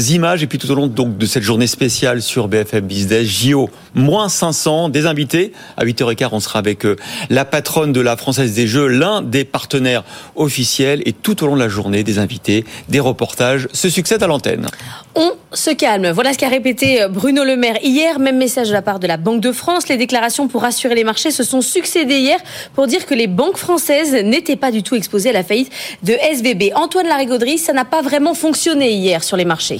images. 0.09 0.43
Et 0.43 0.47
puis 0.47 0.57
tout 0.57 0.69
au 0.71 0.75
long 0.75 0.87
donc, 0.87 1.17
de 1.17 1.25
cette 1.25 1.43
journée 1.43 1.67
spéciale 1.67 2.21
sur 2.21 2.47
BFM 2.47 2.85
Business, 2.85 3.27
JO, 3.27 3.69
moins 3.93 4.29
500, 4.29 4.89
des 4.89 5.02
invités. 5.05 5.51
À 5.77 5.85
8h15, 5.85 6.29
on 6.31 6.39
sera 6.39 6.59
avec 6.59 6.85
euh, 6.85 6.95
la 7.29 7.45
patronne 7.45 7.93
de 7.93 8.01
la 8.01 8.17
Française 8.17 8.53
des 8.53 8.67
Jeux, 8.67 8.87
l'un 8.87 9.21
des 9.21 9.45
partenaires 9.45 10.03
officiels. 10.35 11.01
Et 11.05 11.13
tout 11.13 11.43
au 11.43 11.47
long 11.47 11.55
de 11.55 11.61
la 11.61 11.69
journée, 11.69 12.03
des 12.03 12.19
invités, 12.19 12.65
des 12.89 12.99
reportages 12.99 13.67
se 13.73 13.89
succèdent 13.89 14.23
à 14.23 14.27
l'antenne. 14.27 14.67
On 15.15 15.31
se 15.51 15.71
calme. 15.71 16.09
Voilà 16.09 16.33
ce 16.33 16.37
qu'a 16.37 16.49
répété 16.49 17.01
euh, 17.01 17.07
Bruno 17.07 17.43
Le 17.43 17.55
Maire 17.55 17.77
hier. 17.83 18.19
Même 18.19 18.37
message 18.37 18.69
de 18.69 18.73
la 18.73 18.81
part 18.81 18.99
de 18.99 19.07
la 19.07 19.17
Banque 19.17 19.41
de 19.41 19.51
France. 19.51 19.87
Les 19.87 19.97
déclarations 19.97 20.47
pour 20.47 20.61
rassurer 20.61 20.95
les 20.95 21.03
marchés 21.03 21.31
se 21.31 21.43
sont 21.43 21.61
succédées 21.61 22.19
hier 22.19 22.39
pour 22.73 22.87
dire 22.87 23.05
que 23.05 23.13
les 23.13 23.27
banques 23.27 23.57
françaises 23.57 24.13
n'étaient 24.13 24.55
pas 24.55 24.71
du 24.71 24.83
tout 24.83 24.95
exposées 24.95 25.29
à 25.29 25.33
la 25.33 25.43
faillite 25.43 25.71
de 26.03 26.13
SVB. 26.13 26.73
Antoine 26.75 27.07
Larigauderie, 27.07 27.57
ça 27.57 27.73
n'a 27.73 27.85
pas 27.85 28.01
vraiment 28.01 28.33
fonctionné 28.33 28.91
hier 28.91 29.23
sur 29.23 29.37
les 29.37 29.45
marchés. 29.45 29.79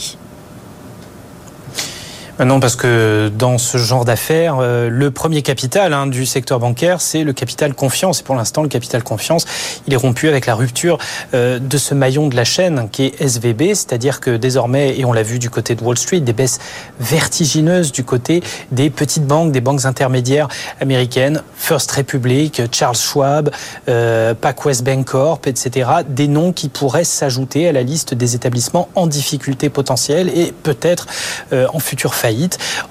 Euh, 2.39 2.45
non, 2.45 2.59
parce 2.59 2.75
que 2.75 3.31
dans 3.37 3.59
ce 3.59 3.77
genre 3.77 4.05
d'affaires, 4.05 4.57
euh, 4.59 4.89
le 4.89 5.11
premier 5.11 5.43
capital 5.43 5.93
hein, 5.93 6.07
du 6.07 6.25
secteur 6.25 6.59
bancaire, 6.59 6.99
c'est 6.99 7.23
le 7.23 7.31
capital 7.31 7.75
confiance. 7.75 8.21
Et 8.21 8.23
pour 8.23 8.35
l'instant, 8.35 8.63
le 8.63 8.69
capital 8.69 9.03
confiance, 9.03 9.45
il 9.85 9.93
est 9.93 9.97
rompu 9.97 10.27
avec 10.27 10.47
la 10.47 10.55
rupture 10.55 10.97
euh, 11.35 11.59
de 11.59 11.77
ce 11.77 11.93
maillon 11.93 12.29
de 12.29 12.35
la 12.35 12.43
chaîne 12.43 12.89
qui 12.91 13.03
est 13.05 13.21
SVB, 13.21 13.75
c'est-à-dire 13.75 14.19
que 14.19 14.35
désormais, 14.35 14.97
et 14.97 15.05
on 15.05 15.13
l'a 15.13 15.21
vu 15.21 15.37
du 15.37 15.51
côté 15.51 15.75
de 15.75 15.83
Wall 15.83 15.97
Street, 15.97 16.21
des 16.21 16.33
baisses 16.33 16.59
vertigineuses 16.99 17.91
du 17.91 18.03
côté 18.03 18.41
des 18.71 18.89
petites 18.89 19.27
banques, 19.27 19.51
des 19.51 19.61
banques 19.61 19.85
intermédiaires 19.85 20.47
américaines, 20.81 21.43
First 21.55 21.91
Republic, 21.91 22.63
Charles 22.71 22.95
Schwab, 22.95 23.51
euh, 23.89 24.33
PacWest 24.33 24.83
Bancorp, 24.83 25.41
etc. 25.45 25.89
Des 26.09 26.27
noms 26.27 26.51
qui 26.51 26.69
pourraient 26.69 27.03
s'ajouter 27.03 27.67
à 27.67 27.71
la 27.71 27.83
liste 27.83 28.15
des 28.15 28.33
établissements 28.33 28.89
en 28.95 29.05
difficulté 29.05 29.69
potentielle 29.69 30.29
et 30.35 30.51
peut-être 30.51 31.05
en 31.51 31.79
futur 31.79 32.15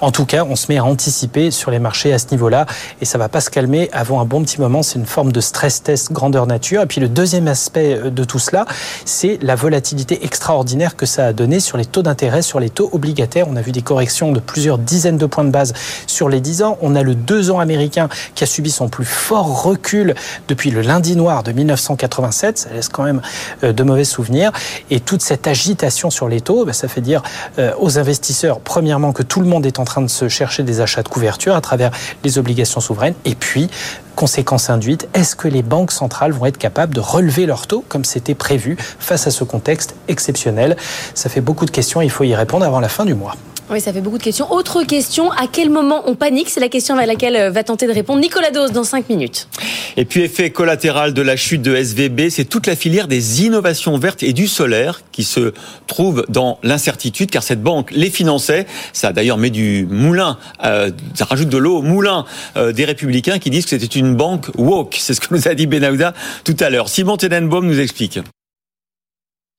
En 0.00 0.10
tout 0.10 0.26
cas, 0.26 0.44
on 0.44 0.56
se 0.56 0.70
met 0.70 0.78
à 0.78 0.84
anticiper 0.84 1.50
sur 1.50 1.70
les 1.70 1.78
marchés 1.78 2.12
à 2.12 2.18
ce 2.18 2.26
niveau-là 2.32 2.66
et 3.00 3.04
ça 3.04 3.16
va 3.16 3.28
pas 3.28 3.40
se 3.40 3.48
calmer 3.50 3.88
avant 3.92 4.20
un 4.20 4.26
bon 4.26 4.42
petit 4.42 4.60
moment. 4.60 4.82
C'est 4.82 4.98
une 4.98 5.06
forme 5.06 5.32
de 5.32 5.40
stress 5.40 5.82
test 5.82 6.12
grandeur 6.12 6.46
nature. 6.46 6.82
Et 6.82 6.86
puis 6.86 7.00
le 7.00 7.08
deuxième 7.08 7.48
aspect 7.48 7.94
euh, 7.94 8.10
de 8.10 8.24
tout 8.24 8.38
cela, 8.38 8.66
c'est 9.04 9.38
la 9.42 9.54
volatilité 9.54 10.24
extraordinaire 10.24 10.96
que 10.96 11.06
ça 11.06 11.26
a 11.26 11.32
donné 11.32 11.60
sur 11.60 11.78
les 11.78 11.86
taux 11.86 12.02
d'intérêt, 12.02 12.42
sur 12.42 12.60
les 12.60 12.68
taux 12.68 12.90
obligataires. 12.92 13.46
On 13.48 13.56
a 13.56 13.62
vu 13.62 13.72
des 13.72 13.82
corrections 13.82 14.32
de 14.32 14.40
plusieurs 14.40 14.78
dizaines 14.78 15.16
de 15.18 15.26
points 15.26 15.44
de 15.44 15.50
base 15.50 15.72
sur 16.06 16.28
les 16.28 16.40
10 16.40 16.62
ans. 16.62 16.78
On 16.82 16.94
a 16.94 17.02
le 17.02 17.14
2 17.14 17.50
ans 17.50 17.58
américain 17.58 18.08
qui 18.34 18.44
a 18.44 18.46
subi 18.46 18.70
son 18.70 18.88
plus 18.88 19.06
fort 19.06 19.62
recul 19.62 20.14
depuis 20.48 20.70
le 20.70 20.82
lundi 20.82 21.16
noir 21.16 21.42
de 21.42 21.52
1987. 21.52 22.58
Ça 22.58 22.68
laisse 22.74 22.88
quand 22.88 23.04
même 23.04 23.22
euh, 23.64 23.72
de 23.72 23.82
mauvais 23.82 24.04
souvenirs. 24.04 24.52
Et 24.90 25.00
toute 25.00 25.22
cette 25.22 25.46
agitation 25.46 26.10
sur 26.10 26.28
les 26.28 26.40
taux, 26.40 26.64
ben, 26.66 26.72
ça 26.72 26.88
fait 26.88 27.00
dire 27.00 27.22
euh, 27.58 27.72
aux 27.78 27.98
investisseurs, 27.98 28.60
premièrement, 28.60 29.12
que 29.12 29.21
tout 29.22 29.40
le 29.40 29.46
monde 29.46 29.66
est 29.66 29.78
en 29.78 29.84
train 29.84 30.02
de 30.02 30.08
se 30.08 30.28
chercher 30.28 30.62
des 30.62 30.80
achats 30.80 31.02
de 31.02 31.08
couverture 31.08 31.54
à 31.54 31.60
travers 31.60 31.90
les 32.24 32.38
obligations 32.38 32.80
souveraines. 32.80 33.14
Et 33.24 33.34
puis, 33.34 33.68
conséquence 34.16 34.70
induite, 34.70 35.08
est-ce 35.14 35.36
que 35.36 35.48
les 35.48 35.62
banques 35.62 35.92
centrales 35.92 36.32
vont 36.32 36.46
être 36.46 36.58
capables 36.58 36.94
de 36.94 37.00
relever 37.00 37.46
leurs 37.46 37.66
taux 37.66 37.84
comme 37.88 38.04
c'était 38.04 38.34
prévu 38.34 38.76
face 38.98 39.26
à 39.26 39.30
ce 39.30 39.44
contexte 39.44 39.94
exceptionnel? 40.08 40.76
Ça 41.14 41.28
fait 41.28 41.40
beaucoup 41.40 41.66
de 41.66 41.70
questions, 41.70 42.02
il 42.02 42.10
faut 42.10 42.24
y 42.24 42.34
répondre 42.34 42.64
avant 42.64 42.80
la 42.80 42.88
fin 42.88 43.04
du 43.04 43.14
mois. 43.14 43.36
Oui, 43.72 43.80
ça 43.80 43.90
fait 43.90 44.02
beaucoup 44.02 44.18
de 44.18 44.22
questions. 44.22 44.52
Autre 44.52 44.82
question, 44.82 45.30
à 45.30 45.46
quel 45.50 45.70
moment 45.70 46.02
on 46.04 46.14
panique 46.14 46.50
C'est 46.50 46.60
la 46.60 46.68
question 46.68 46.98
à 46.98 47.06
laquelle 47.06 47.36
euh, 47.36 47.50
va 47.50 47.64
tenter 47.64 47.86
de 47.86 47.92
répondre 47.92 48.20
Nicolas 48.20 48.50
Dose 48.50 48.70
dans 48.70 48.84
5 48.84 49.08
minutes. 49.08 49.48
Et 49.96 50.04
puis 50.04 50.20
effet 50.20 50.50
collatéral 50.50 51.14
de 51.14 51.22
la 51.22 51.36
chute 51.36 51.62
de 51.62 51.74
SVB, 51.74 52.28
c'est 52.28 52.44
toute 52.44 52.66
la 52.66 52.76
filière 52.76 53.08
des 53.08 53.46
innovations 53.46 53.96
vertes 53.96 54.22
et 54.22 54.34
du 54.34 54.46
solaire 54.46 55.00
qui 55.10 55.24
se 55.24 55.54
trouve 55.86 56.26
dans 56.28 56.58
l'incertitude 56.62 57.30
car 57.30 57.42
cette 57.42 57.62
banque 57.62 57.90
les 57.92 58.10
finançait. 58.10 58.66
Ça 58.92 59.14
d'ailleurs 59.14 59.38
met 59.38 59.48
du 59.48 59.86
moulin, 59.88 60.36
euh, 60.66 60.90
ça 61.14 61.24
rajoute 61.24 61.48
de 61.48 61.56
l'eau 61.56 61.78
au 61.78 61.82
moulin 61.82 62.26
euh, 62.58 62.72
des 62.72 62.84
républicains 62.84 63.38
qui 63.38 63.48
disent 63.48 63.64
que 63.64 63.70
c'était 63.70 63.98
une 63.98 64.14
banque 64.16 64.48
woke. 64.58 64.98
C'est 65.00 65.14
ce 65.14 65.20
que 65.22 65.34
nous 65.34 65.48
a 65.48 65.54
dit 65.54 65.66
Benahouda 65.66 66.12
tout 66.44 66.56
à 66.60 66.68
l'heure. 66.68 66.90
Simon 66.90 67.16
Tenenbaum 67.16 67.66
nous 67.66 67.80
explique. 67.80 68.18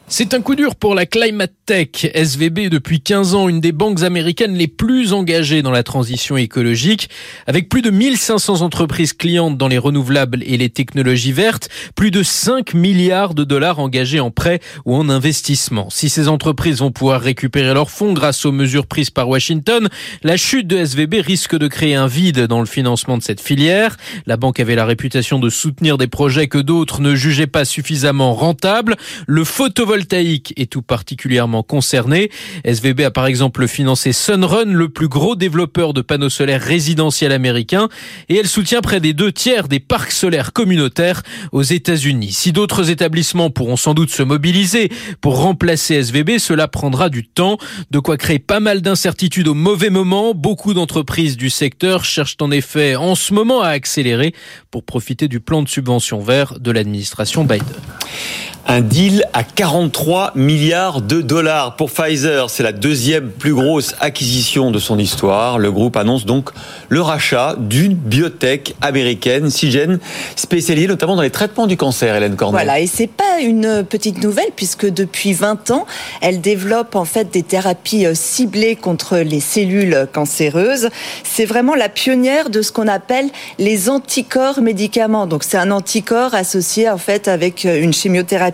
C'est 0.10 0.34
un 0.34 0.42
coup 0.42 0.56
dur 0.56 0.76
pour 0.76 0.96
la 0.96 1.06
Climate 1.06 1.54
Tech. 1.66 1.88
SVB 2.14 2.70
depuis 2.70 3.02
15 3.02 3.36
ans 3.36 3.48
une 3.48 3.62
des 3.62 3.72
banques 3.72 4.04
américaines 4.04 4.54
les 4.54 4.68
plus 4.68 5.14
engagées 5.14 5.62
dans 5.62 5.72
la 5.72 5.82
transition 5.82 6.36
écologique, 6.36 7.10
avec 7.48 7.70
plus 7.70 7.82
de 7.82 7.90
1500 7.90 8.62
entreprises 8.62 9.14
clientes 9.14 9.58
dans 9.58 9.70
les 9.70 9.78
renouvelables 9.78 10.44
et 10.44 10.58
les 10.58 10.70
technologies 10.70 11.32
vertes, 11.32 11.70
plus 11.96 12.12
de 12.12 12.22
5 12.22 12.74
milliards 12.74 13.34
de 13.34 13.46
dollars 13.46 13.80
engagés 13.80 14.20
en 14.20 14.30
prêts 14.30 14.60
ou 14.86 14.94
en 14.94 15.10
investissement. 15.10 15.90
Si 15.90 16.10
ces 16.10 16.28
entreprises 16.28 16.80
vont 16.80 16.92
pouvoir 16.92 17.22
récupérer 17.22 17.74
leurs 17.74 17.90
fonds 17.90 18.14
grâce 18.14 18.46
aux 18.46 18.52
mesures 18.52 18.88
prises 18.88 19.10
par 19.10 19.30
Washington, 19.30 19.88
la 20.22 20.38
chute 20.38 20.68
de 20.68 20.78
SVB 20.78 21.22
risque 21.22 21.58
de 21.58 21.68
créer 21.68 21.96
un 21.96 22.08
vide 22.08 22.42
dans 22.42 22.60
le 22.60 22.68
financement 22.68 23.18
de 23.18 23.24
cette 23.24 23.42
filière. 23.42 23.96
La 24.28 24.38
banque 24.38 24.60
avait 24.60 24.76
la 24.76 24.86
réputation 24.86 25.40
de 25.40 25.50
soutenir 25.50 25.98
des 25.98 26.08
projets 26.08 26.48
que 26.48 26.60
d'autres 26.60 27.02
ne 27.02 27.16
jugeaient 27.16 27.48
pas 27.48 27.66
suffisamment 27.66 28.34
rentables. 28.36 28.96
Le 29.28 29.44
photovoltaïque 29.46 29.93
photovoltaïque 29.94 30.54
est 30.58 30.72
tout 30.72 30.82
particulièrement 30.82 31.62
concerné. 31.62 32.32
SVB 32.66 33.02
a 33.02 33.12
par 33.12 33.28
exemple 33.28 33.68
financé 33.68 34.12
Sunrun, 34.12 34.66
le 34.66 34.90
plus 34.90 35.08
gros 35.08 35.36
développeur 35.36 35.94
de 35.94 36.02
panneaux 36.02 36.30
solaires 36.30 36.62
résidentiels 36.62 37.32
américains, 37.32 37.90
et 38.28 38.38
elle 38.38 38.48
soutient 38.48 38.82
près 38.82 39.00
des 39.00 39.14
deux 39.14 39.32
tiers 39.32 39.68
des 39.68 39.80
parcs 39.80 40.12
solaires 40.12 40.52
communautaires 40.52 41.22
aux 41.52 41.62
États-Unis. 41.62 42.32
Si 42.32 42.52
d'autres 42.52 42.90
établissements 42.90 43.52
pourront 43.52 43.78
sans 43.78 43.94
doute 43.94 44.10
se 44.10 44.24
mobiliser 44.24 44.90
pour 45.22 45.40
remplacer 45.40 45.96
SVB, 45.96 46.40
cela 46.40 46.68
prendra 46.68 47.10
du 47.10 47.28
temps, 47.28 47.58
de 47.92 48.00
quoi 48.00 48.18
créer 48.18 48.40
pas 48.40 48.60
mal 48.60 48.82
d'incertitudes 48.82 49.48
au 49.48 49.54
mauvais 49.54 49.92
moment. 49.92 50.34
Beaucoup 50.34 50.74
d'entreprises 50.74 51.38
du 51.38 51.52
secteur 51.52 52.04
cherchent 52.04 52.38
en 52.42 52.50
effet 52.50 52.96
en 52.96 53.14
ce 53.14 53.34
moment 53.34 53.62
à 53.62 53.70
accélérer 53.70 54.34
pour 54.72 54.84
profiter 54.84 55.28
du 55.28 55.40
plan 55.40 55.62
de 55.62 55.70
subvention 55.70 56.20
vert 56.20 56.60
de 56.60 56.72
l'administration 56.72 57.44
Biden. 57.44 57.68
Un 58.66 58.80
deal 58.80 59.26
à 59.34 59.44
43 59.44 60.32
milliards 60.36 61.02
de 61.02 61.22
dollars 61.22 61.76
pour 61.76 61.92
Pfizer. 61.92 62.50
C'est 62.50 62.64
la 62.64 62.72
deuxième 62.72 63.30
plus 63.30 63.54
grosse 63.54 63.94
acquisition 64.00 64.72
de 64.72 64.80
son 64.80 64.98
histoire. 64.98 65.60
Le 65.60 65.70
groupe 65.70 65.98
annonce 65.98 66.26
donc 66.26 66.50
le 66.88 67.02
rachat 67.02 67.56
d'une 67.60 67.94
biotech 67.94 68.74
américaine, 68.80 69.50
Sigen, 69.50 70.00
spécialisée 70.38 70.88
notamment 70.88 71.18
dans 71.18 71.22
les 71.24 71.30
traitements 71.30 71.68
du 71.68 71.76
cancer, 71.76 72.16
Hélène 72.16 72.38
Cornet. 72.38 72.58
Voilà, 72.58 72.80
et 72.80 72.88
c'est 72.88 73.08
pas 73.08 73.42
une 73.42 73.84
petite 73.84 74.24
nouvelle 74.24 74.52
puisque 74.56 74.90
depuis 74.90 75.34
20 75.34 75.72
ans, 75.72 75.86
elle 76.22 76.40
développe 76.40 76.96
en 76.96 77.06
fait 77.06 77.30
des 77.32 77.44
thérapies 77.44 78.06
euh, 78.06 78.16
ciblées 78.16 78.78
contre 78.78 79.18
les 79.18 79.42
cellules 79.42 80.08
cancéreuses. 80.14 80.88
C'est 81.26 81.46
vraiment 81.46 81.76
la 81.76 81.90
pionnière 81.90 82.50
de 82.50 82.62
ce 82.62 82.72
qu'on 82.72 82.88
appelle 82.88 83.30
les 83.60 83.90
anticorps 83.90 84.62
médicaments. 84.62 85.28
Donc 85.28 85.44
c'est 85.44 85.58
un 85.58 85.70
anticorps 85.70 86.34
associé 86.34 86.90
en 86.90 86.98
fait 86.98 87.28
avec 87.28 87.66
euh, 87.66 87.82
une 87.82 87.92
chimiothérapie 87.92 88.53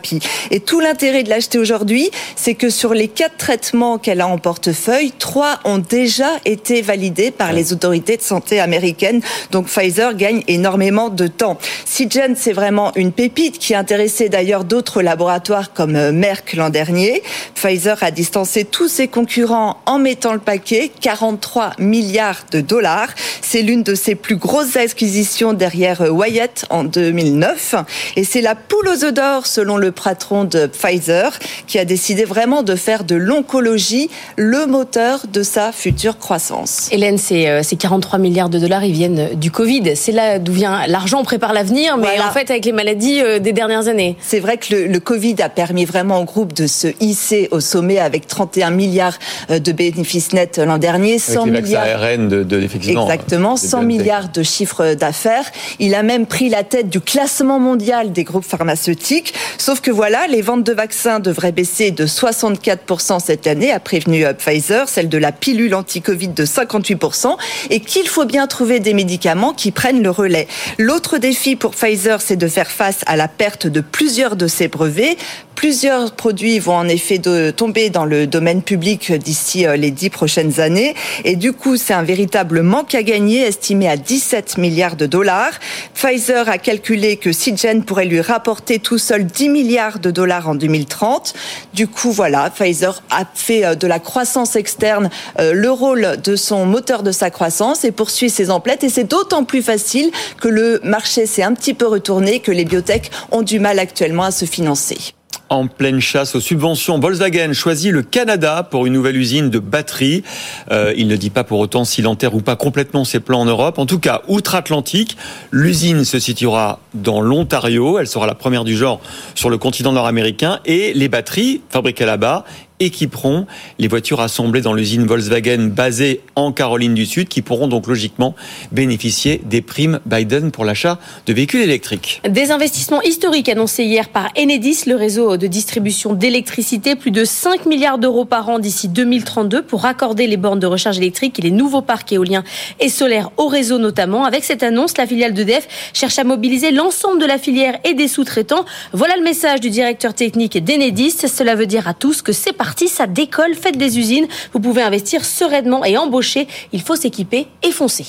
et 0.51 0.59
tout 0.59 0.79
l'intérêt 0.79 1.23
de 1.23 1.29
l'acheter 1.29 1.57
aujourd'hui, 1.57 2.09
c'est 2.35 2.55
que 2.55 2.69
sur 2.69 2.93
les 2.93 3.07
quatre 3.07 3.37
traitements 3.37 3.97
qu'elle 3.97 4.21
a 4.21 4.27
en 4.27 4.37
portefeuille, 4.37 5.11
trois 5.17 5.59
ont 5.65 5.77
déjà 5.77 6.29
été 6.45 6.81
validés 6.81 7.31
par 7.31 7.53
les 7.53 7.73
autorités 7.73 8.17
de 8.17 8.21
santé 8.21 8.59
américaines. 8.59 9.21
Donc 9.51 9.67
Pfizer 9.67 10.15
gagne 10.15 10.43
énormément 10.47 11.09
de 11.09 11.27
temps. 11.27 11.57
Seagen, 11.85 12.33
c'est 12.35 12.53
vraiment 12.53 12.91
une 12.95 13.11
pépite 13.11 13.57
qui 13.59 13.75
intéressait 13.75 14.29
d'ailleurs 14.29 14.63
d'autres 14.63 15.01
laboratoires 15.01 15.73
comme 15.73 15.95
euh, 15.95 16.11
Merck 16.11 16.53
l'an 16.53 16.69
dernier. 16.69 17.23
Pfizer 17.55 17.97
a 18.01 18.11
distancé 18.11 18.65
tous 18.65 18.87
ses 18.87 19.07
concurrents 19.07 19.77
en 19.85 19.99
mettant 19.99 20.33
le 20.33 20.39
paquet, 20.39 20.91
43 21.01 21.71
milliards 21.79 22.45
de 22.51 22.61
dollars. 22.61 23.09
C'est 23.41 23.61
l'une 23.61 23.83
de 23.83 23.95
ses 23.95 24.15
plus 24.15 24.35
grosses 24.35 24.75
acquisitions 24.75 25.53
derrière 25.53 26.01
euh, 26.01 26.09
Wyatt 26.09 26.65
en 26.69 26.83
2009. 26.83 27.75
Et 28.15 28.23
c'est 28.23 28.41
la 28.41 28.55
poule 28.55 28.87
aux 28.87 29.03
œufs 29.03 29.13
d'or 29.13 29.45
selon 29.45 29.77
le 29.77 29.88
patron 29.91 30.43
de 30.43 30.67
Pfizer, 30.67 31.37
qui 31.67 31.79
a 31.79 31.85
décidé 31.85 32.25
vraiment 32.25 32.63
de 32.63 32.75
faire 32.75 33.03
de 33.03 33.15
l'oncologie 33.15 34.09
le 34.35 34.65
moteur 34.65 35.21
de 35.31 35.43
sa 35.43 35.71
future 35.71 36.17
croissance. 36.17 36.87
Hélène, 36.91 37.17
ces, 37.17 37.61
ces 37.63 37.75
43 37.75 38.19
milliards 38.19 38.49
de 38.49 38.59
dollars, 38.59 38.83
ils 38.83 38.93
viennent 38.93 39.35
du 39.35 39.51
Covid. 39.51 39.95
C'est 39.95 40.11
là 40.11 40.39
d'où 40.39 40.51
vient 40.53 40.85
l'argent, 40.87 41.19
on 41.19 41.23
prépare 41.23 41.53
l'avenir, 41.53 41.97
mais 41.97 42.07
Voilà. 42.07 42.27
en 42.29 42.31
fait 42.31 42.49
avec 42.51 42.65
les 42.65 42.71
maladies 42.71 43.21
euh, 43.21 43.39
des 43.39 43.53
dernières 43.53 43.87
années. 43.87 44.15
C'est 44.21 44.39
vrai 44.39 44.57
que 44.57 44.73
le, 44.73 44.87
le 44.87 44.99
Covid 44.99 45.35
a 45.41 45.49
permis 45.49 45.85
vraiment 45.85 46.19
au 46.21 46.25
groupe 46.25 46.53
de 46.53 46.67
se 46.67 46.87
hisser 46.99 47.47
au 47.51 47.59
sommet 47.59 47.99
avec 47.99 48.27
31 48.27 48.71
milliards 48.71 49.17
euh, 49.49 49.59
de 49.59 49.71
bénéfices 49.71 50.33
nets 50.33 50.57
l'an 50.57 50.77
dernier, 50.77 51.19
100 51.19 51.41
Avec 51.41 51.45
les 51.45 51.51
vaccins 51.61 51.83
milliards. 51.85 52.03
ARN 52.03 52.27
de, 52.29 52.43
de 52.43 52.61
effectivement. 52.61 53.03
Exactement, 53.03 53.53
de 53.55 53.59
100 53.59 53.67
BioNTech. 53.79 53.87
milliards 53.99 54.29
de 54.29 54.43
chiffre 54.43 54.93
d'affaires. 54.93 55.45
Il 55.79 55.95
a 55.95 56.03
même 56.03 56.25
pris 56.25 56.49
la 56.49 56.63
tête 56.63 56.89
du 56.89 56.99
classement 57.01 57.59
mondial 57.59 58.11
des 58.11 58.23
groupes 58.23 58.45
pharmaceutiques. 58.45 59.33
Sauf 59.57 59.78
que 59.81 59.91
voilà, 59.91 60.27
les 60.27 60.41
ventes 60.41 60.63
de 60.63 60.73
vaccins 60.73 61.19
devraient 61.19 61.51
baisser 61.51 61.91
de 61.91 62.05
64% 62.05 63.19
cette 63.19 63.47
année, 63.47 63.71
a 63.71 63.79
prévenu 63.79 64.25
euh, 64.25 64.33
Pfizer, 64.33 64.87
celle 64.87 65.09
de 65.09 65.17
la 65.17 65.31
pilule 65.31 65.75
anti-Covid 65.75 66.29
de 66.29 66.45
58%, 66.45 67.37
et 67.69 67.79
qu'il 67.79 68.07
faut 68.07 68.25
bien 68.25 68.47
trouver 68.47 68.79
des 68.79 68.93
médicaments 68.93 69.53
qui 69.53 69.71
prennent 69.71 70.03
le 70.03 70.09
relais. 70.09 70.47
L'autre 70.77 71.17
défi 71.17 71.55
pour 71.55 71.71
Pfizer, 71.71 72.21
c'est 72.21 72.35
de 72.35 72.47
faire 72.47 72.71
face 72.71 73.01
à 73.05 73.15
la 73.15 73.27
perte 73.27 73.67
de 73.67 73.81
plusieurs 73.81 74.35
de 74.35 74.47
ses 74.47 74.67
brevets. 74.67 75.17
Plusieurs 75.55 76.13
produits 76.13 76.57
vont 76.57 76.77
en 76.77 76.87
effet 76.87 77.19
tomber 77.53 77.89
dans 77.89 78.05
le 78.05 78.27
domaine 78.27 78.61
public 78.61 79.11
d'ici 79.11 79.67
euh, 79.67 79.75
les 79.75 79.91
dix 79.91 80.09
prochaines 80.09 80.61
années. 80.61 80.95
Et 81.25 81.35
du 81.35 81.51
coup, 81.51 81.75
c'est 81.75 81.93
un 81.93 82.03
véritable 82.03 82.61
manque 82.61 82.95
à 82.95 83.03
gagner, 83.03 83.41
estimé 83.41 83.89
à 83.89 83.97
17 83.97 84.57
milliards 84.57 84.95
de 84.95 85.05
dollars. 85.05 85.51
Pfizer 85.93 86.47
a 86.47 86.57
calculé 86.57 87.17
que 87.17 87.33
Seagen 87.33 87.81
pourrait 87.81 88.05
lui 88.05 88.21
rapporter 88.21 88.79
tout 88.79 88.97
seul 88.97 89.25
10 89.25 89.49
milliards 89.49 89.68
de 90.01 90.09
dollars 90.09 90.49
en 90.49 90.55
2030. 90.55 91.33
Du 91.73 91.87
coup, 91.87 92.11
voilà, 92.11 92.49
Pfizer 92.49 93.03
a 93.11 93.23
fait 93.33 93.63
euh, 93.63 93.75
de 93.75 93.85
la 93.85 93.99
croissance 93.99 94.55
externe 94.55 95.09
euh, 95.39 95.53
le 95.53 95.69
rôle 95.69 96.17
de 96.23 96.35
son 96.35 96.65
moteur 96.65 97.03
de 97.03 97.11
sa 97.11 97.29
croissance 97.29 97.83
et 97.83 97.91
poursuit 97.91 98.31
ses 98.31 98.49
emplettes. 98.49 98.83
Et 98.83 98.89
c'est 98.89 99.03
d'autant 99.03 99.43
plus 99.43 99.61
facile 99.61 100.11
que 100.41 100.47
le 100.47 100.79
marché 100.83 101.27
s'est 101.27 101.43
un 101.43 101.53
petit 101.53 101.75
peu 101.75 101.85
retourné, 101.85 102.39
que 102.39 102.51
les 102.51 102.65
biotech 102.65 103.11
ont 103.31 103.43
du 103.43 103.59
mal 103.59 103.77
actuellement 103.77 104.23
à 104.23 104.31
se 104.31 104.45
financer. 104.45 105.13
En 105.49 105.65
pleine 105.65 105.99
chasse 105.99 106.35
aux 106.35 106.39
subventions, 106.39 106.99
Volkswagen 106.99 107.53
choisit 107.53 107.91
le 107.91 108.03
Canada 108.03 108.61
pour 108.69 108.85
une 108.85 108.93
nouvelle 108.93 109.17
usine 109.17 109.49
de 109.49 109.57
batteries. 109.57 110.23
Euh, 110.69 110.93
il 110.95 111.07
ne 111.07 111.15
dit 111.15 111.31
pas 111.31 111.43
pour 111.43 111.57
autant 111.57 111.85
s'il 111.85 112.05
enterre 112.05 112.35
ou 112.35 112.41
pas 112.41 112.55
complètement 112.55 113.03
ses 113.03 113.19
plans 113.19 113.41
en 113.41 113.45
Europe. 113.45 113.79
En 113.79 113.87
tout 113.87 113.97
cas, 113.97 114.21
outre-Atlantique, 114.27 115.17
l'usine 115.49 116.05
se 116.05 116.19
situera 116.19 116.79
dans 116.93 117.19
l'Ontario. 117.19 117.97
Elle 117.97 118.07
sera 118.07 118.27
la 118.27 118.35
première 118.35 118.63
du 118.63 118.77
genre 118.77 119.01
sur 119.33 119.49
le 119.49 119.57
continent 119.57 119.91
nord-américain. 119.91 120.59
Et 120.65 120.93
les 120.93 121.09
batteries 121.09 121.61
fabriquées 121.71 122.05
là-bas 122.05 122.45
équiperont 122.79 123.45
les 123.77 123.87
voitures 123.87 124.21
assemblées 124.21 124.61
dans 124.61 124.73
l'usine 124.73 125.05
Volkswagen 125.05 125.69
basée 125.69 126.21
en 126.35 126.51
Caroline 126.51 126.93
du 126.93 127.05
Sud 127.05 127.27
qui 127.27 127.41
pourront 127.41 127.67
donc 127.67 127.87
logiquement 127.87 128.35
bénéficier 128.71 129.41
des 129.43 129.61
primes 129.61 129.99
Biden 130.05 130.51
pour 130.51 130.65
l'achat 130.65 130.99
de 131.25 131.33
véhicules 131.33 131.61
électriques. 131.61 132.21
Des 132.27 132.51
investissements 132.51 133.01
historiques 133.01 133.49
annoncés 133.49 133.83
hier 133.83 134.09
par 134.09 134.29
Enedis, 134.37 134.83
le 134.87 134.95
réseau 134.95 135.37
de 135.37 135.47
distribution 135.47 136.13
d'électricité, 136.13 136.95
plus 136.95 137.11
de 137.11 137.25
5 137.25 137.65
milliards 137.65 137.97
d'euros 137.97 138.25
par 138.25 138.47
an 138.49 138.59
d'ici 138.59 138.87
2032 138.87 139.63
pour 139.63 139.81
raccorder 139.81 140.27
les 140.27 140.37
bornes 140.37 140.59
de 140.59 140.67
recharge 140.67 140.97
électrique 140.97 141.39
et 141.39 141.41
les 141.41 141.51
nouveaux 141.51 141.81
parcs 141.81 142.11
éoliens 142.13 142.43
et 142.79 142.89
solaires 142.89 143.31
au 143.37 143.47
réseau 143.47 143.77
notamment. 143.77 144.23
Avec 144.25 144.43
cette 144.43 144.63
annonce, 144.63 144.97
la 144.97 145.05
filiale 145.05 145.33
d'EDF 145.33 145.67
cherche 145.93 146.17
à 146.17 146.23
mobiliser 146.23 146.71
l'ensemble 146.71 147.19
de 147.21 147.25
la 147.25 147.37
filière 147.37 147.77
et 147.83 147.93
des 147.93 148.07
sous-traitants. 148.07 148.65
Voilà 148.93 149.17
le 149.17 149.23
message 149.23 149.59
du 149.59 149.69
directeur 149.69 150.13
technique 150.13 150.63
d'Enedis. 150.63 151.11
Cela 151.11 151.55
veut 151.55 151.65
dire 151.65 151.87
à 151.87 151.93
tous 151.93 152.21
que 152.21 152.31
c'est 152.31 152.53
parti, 152.53 152.68
ça 152.87 153.07
décolle, 153.07 153.55
faites 153.55 153.77
des 153.77 153.99
usines, 153.99 154.27
vous 154.53 154.59
pouvez 154.59 154.81
investir 154.81 155.25
sereinement 155.25 155.85
et 155.85 155.97
embaucher. 155.97 156.47
Il 156.73 156.81
faut 156.81 156.95
s'équiper 156.95 157.47
et 157.63 157.71
foncer. 157.71 158.05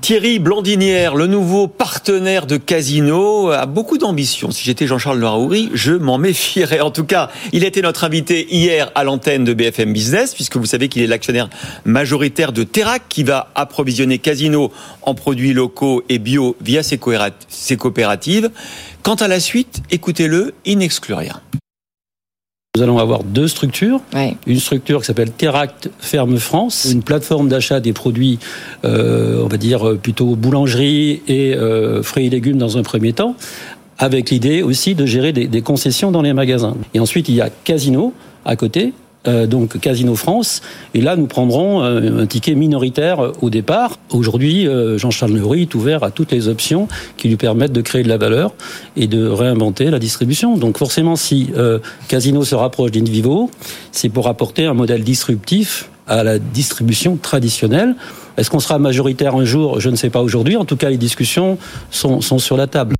Thierry 0.00 0.38
Blandinière, 0.38 1.14
le 1.14 1.26
nouveau 1.26 1.68
partenaire 1.68 2.46
de 2.46 2.56
Casino, 2.56 3.50
a 3.50 3.66
beaucoup 3.66 3.98
d'ambition. 3.98 4.50
Si 4.50 4.64
j'étais 4.64 4.86
Jean-Charles 4.86 5.18
Noiraouri, 5.18 5.70
je 5.74 5.92
m'en 5.92 6.18
méfierais. 6.18 6.80
En 6.80 6.90
tout 6.90 7.04
cas, 7.04 7.30
il 7.52 7.64
était 7.64 7.82
notre 7.82 8.04
invité 8.04 8.46
hier 8.54 8.90
à 8.94 9.04
l'antenne 9.04 9.44
de 9.44 9.54
BFM 9.54 9.92
Business, 9.92 10.34
puisque 10.34 10.56
vous 10.56 10.66
savez 10.66 10.88
qu'il 10.88 11.02
est 11.02 11.06
l'actionnaire 11.06 11.48
majoritaire 11.84 12.52
de 12.52 12.62
Terac, 12.62 13.02
qui 13.08 13.24
va 13.24 13.50
approvisionner 13.54 14.18
Casino 14.18 14.72
en 15.02 15.14
produits 15.14 15.52
locaux 15.52 16.02
et 16.08 16.18
bio 16.18 16.56
via 16.60 16.82
ses 16.82 16.98
coopératives. 16.98 18.50
Quant 19.02 19.14
à 19.14 19.28
la 19.28 19.40
suite, 19.40 19.82
écoutez-le, 19.90 20.54
il 20.64 20.78
n'exclut 20.78 21.14
rien. 21.14 21.40
Nous 22.76 22.82
allons 22.82 22.98
avoir 22.98 23.24
deux 23.24 23.48
structures. 23.48 24.02
Une 24.46 24.60
structure 24.60 25.00
qui 25.00 25.06
s'appelle 25.06 25.30
Teract 25.30 25.88
Ferme 25.98 26.36
France, 26.36 26.86
une 26.92 27.02
plateforme 27.02 27.48
d'achat 27.48 27.80
des 27.80 27.94
produits, 27.94 28.38
euh, 28.84 29.42
on 29.42 29.48
va 29.48 29.56
dire 29.56 29.96
plutôt 29.96 30.36
boulangerie 30.36 31.22
et 31.26 31.54
euh, 31.54 32.02
fruits 32.02 32.26
et 32.26 32.28
légumes 32.28 32.58
dans 32.58 32.76
un 32.76 32.82
premier 32.82 33.14
temps, 33.14 33.34
avec 33.96 34.28
l'idée 34.28 34.62
aussi 34.62 34.94
de 34.94 35.06
gérer 35.06 35.32
des, 35.32 35.46
des 35.46 35.62
concessions 35.62 36.10
dans 36.10 36.20
les 36.20 36.34
magasins. 36.34 36.76
Et 36.92 37.00
ensuite, 37.00 37.30
il 37.30 37.36
y 37.36 37.40
a 37.40 37.48
Casino 37.48 38.12
à 38.44 38.56
côté, 38.56 38.92
euh, 39.26 39.46
donc 39.46 39.78
Casino 39.78 40.14
France. 40.14 40.62
Et 40.94 41.00
là, 41.00 41.16
nous 41.16 41.26
prendrons 41.26 41.82
euh, 41.82 42.22
un 42.22 42.26
ticket 42.26 42.54
minoritaire 42.54 43.20
euh, 43.20 43.32
au 43.40 43.50
départ. 43.50 43.98
Aujourd'hui, 44.10 44.66
Jean-Charles 44.96 45.32
Neury 45.32 45.62
est 45.62 45.74
ouvert 45.74 46.02
à 46.02 46.10
toutes 46.10 46.32
les 46.32 46.48
options 46.48 46.88
qui 47.16 47.28
lui 47.28 47.36
permettent 47.36 47.72
de 47.72 47.80
créer 47.80 48.02
de 48.02 48.08
la 48.08 48.16
valeur 48.16 48.52
et 48.96 49.06
de 49.06 49.26
réinventer 49.26 49.90
la 49.90 49.98
distribution. 49.98 50.56
Donc 50.56 50.78
forcément, 50.78 51.16
si 51.16 51.50
Casino 52.08 52.44
se 52.44 52.54
rapproche 52.54 52.92
d'Invivo, 52.92 53.50
c'est 53.92 54.08
pour 54.08 54.28
apporter 54.28 54.64
un 54.64 54.74
modèle 54.74 55.02
disruptif 55.02 55.90
à 56.06 56.22
la 56.22 56.38
distribution 56.38 57.16
traditionnelle. 57.16 57.94
Est-ce 58.36 58.50
qu'on 58.50 58.60
sera 58.60 58.78
majoritaire 58.78 59.34
un 59.34 59.44
jour? 59.44 59.80
Je 59.80 59.90
ne 59.90 59.96
sais 59.96 60.10
pas 60.10 60.22
aujourd'hui. 60.22 60.56
En 60.56 60.64
tout 60.64 60.76
cas, 60.76 60.90
les 60.90 60.98
discussions 60.98 61.58
sont, 61.90 62.20
sont 62.20 62.38
sur 62.38 62.56
la 62.56 62.66
table. 62.66 62.95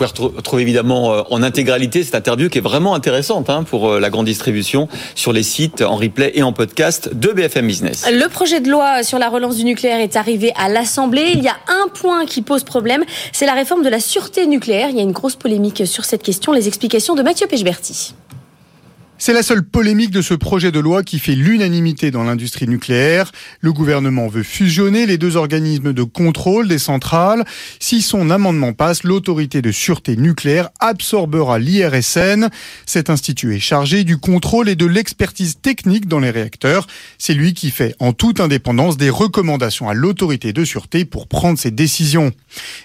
Pouvez 0.00 0.30
retrouver 0.34 0.62
évidemment 0.62 1.12
euh, 1.12 1.22
en 1.28 1.42
intégralité 1.42 2.02
cette 2.02 2.14
interview 2.14 2.48
qui 2.48 2.56
est 2.56 2.62
vraiment 2.62 2.94
intéressante 2.94 3.50
hein, 3.50 3.64
pour 3.64 3.90
euh, 3.90 4.00
la 4.00 4.08
grande 4.08 4.24
distribution 4.24 4.88
sur 5.14 5.34
les 5.34 5.42
sites 5.42 5.82
en 5.82 5.96
replay 5.96 6.32
et 6.34 6.42
en 6.42 6.54
podcast 6.54 7.14
de 7.14 7.28
BFM 7.28 7.66
Business. 7.66 8.08
Le 8.10 8.26
projet 8.28 8.60
de 8.60 8.70
loi 8.70 9.02
sur 9.02 9.18
la 9.18 9.28
relance 9.28 9.56
du 9.56 9.64
nucléaire 9.64 10.00
est 10.00 10.16
arrivé 10.16 10.54
à 10.56 10.70
l'Assemblée. 10.70 11.32
Il 11.34 11.42
y 11.42 11.48
a 11.48 11.56
un 11.68 11.88
point 11.88 12.24
qui 12.24 12.40
pose 12.40 12.64
problème, 12.64 13.04
c'est 13.32 13.44
la 13.44 13.52
réforme 13.52 13.82
de 13.82 13.90
la 13.90 14.00
sûreté 14.00 14.46
nucléaire. 14.46 14.88
Il 14.88 14.96
y 14.96 15.00
a 15.00 15.02
une 15.02 15.12
grosse 15.12 15.36
polémique 15.36 15.86
sur 15.86 16.06
cette 16.06 16.22
question. 16.22 16.52
Les 16.52 16.66
explications 16.66 17.14
de 17.14 17.22
Mathieu 17.22 17.46
Pechberti. 17.46 18.14
C'est 19.22 19.34
la 19.34 19.42
seule 19.42 19.62
polémique 19.62 20.12
de 20.12 20.22
ce 20.22 20.32
projet 20.32 20.72
de 20.72 20.80
loi 20.80 21.02
qui 21.02 21.18
fait 21.18 21.34
l'unanimité 21.34 22.10
dans 22.10 22.24
l'industrie 22.24 22.66
nucléaire. 22.66 23.32
Le 23.60 23.70
gouvernement 23.70 24.28
veut 24.28 24.42
fusionner 24.42 25.04
les 25.04 25.18
deux 25.18 25.36
organismes 25.36 25.92
de 25.92 26.02
contrôle 26.04 26.68
des 26.68 26.78
centrales. 26.78 27.44
Si 27.80 28.00
son 28.00 28.30
amendement 28.30 28.72
passe, 28.72 29.02
l'autorité 29.02 29.60
de 29.60 29.72
sûreté 29.72 30.16
nucléaire 30.16 30.70
absorbera 30.80 31.58
l'IRSN. 31.58 32.48
Cet 32.86 33.10
institut 33.10 33.54
est 33.54 33.60
chargé 33.60 34.04
du 34.04 34.16
contrôle 34.16 34.70
et 34.70 34.74
de 34.74 34.86
l'expertise 34.86 35.58
technique 35.60 36.08
dans 36.08 36.20
les 36.20 36.30
réacteurs. 36.30 36.86
C'est 37.18 37.34
lui 37.34 37.52
qui 37.52 37.70
fait 37.70 37.94
en 37.98 38.14
toute 38.14 38.40
indépendance 38.40 38.96
des 38.96 39.10
recommandations 39.10 39.90
à 39.90 39.92
l'autorité 39.92 40.54
de 40.54 40.64
sûreté 40.64 41.04
pour 41.04 41.28
prendre 41.28 41.58
ses 41.58 41.70
décisions. 41.70 42.32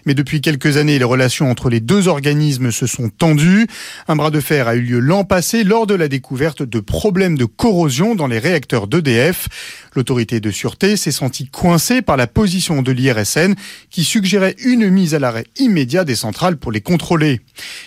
Mais 0.05 0.15
depuis 0.15 0.41
quelques 0.41 0.75
années, 0.75 0.99
les 0.99 1.05
relations 1.05 1.49
entre 1.49 1.69
les 1.69 1.79
deux 1.79 2.09
organismes 2.09 2.71
se 2.71 2.87
sont 2.87 3.07
tendues. 3.07 3.67
Un 4.09 4.17
bras 4.17 4.31
de 4.31 4.41
fer 4.41 4.67
a 4.67 4.75
eu 4.75 4.81
lieu 4.81 4.99
l'an 4.99 5.23
passé 5.23 5.63
lors 5.63 5.87
de 5.87 5.95
la 5.95 6.09
découverte 6.09 6.24
découverte 6.25 6.63
de 6.63 6.79
problèmes 6.79 7.37
de 7.37 7.45
corrosion 7.45 8.15
dans 8.15 8.25
les 8.25 8.39
réacteurs 8.39 8.87
d'EDF. 8.87 9.47
L'autorité 9.95 10.39
de 10.39 10.49
sûreté 10.49 10.97
s'est 10.97 11.11
sentie 11.11 11.47
coincée 11.47 12.01
par 12.01 12.17
la 12.17 12.25
position 12.25 12.81
de 12.81 12.91
l'IRSN 12.91 13.53
qui 13.91 14.03
suggérait 14.03 14.55
une 14.65 14.89
mise 14.89 15.13
à 15.13 15.19
l'arrêt 15.19 15.45
immédiat 15.57 16.03
des 16.03 16.15
centrales 16.15 16.57
pour 16.57 16.71
les 16.71 16.81
contrôler. 16.81 17.41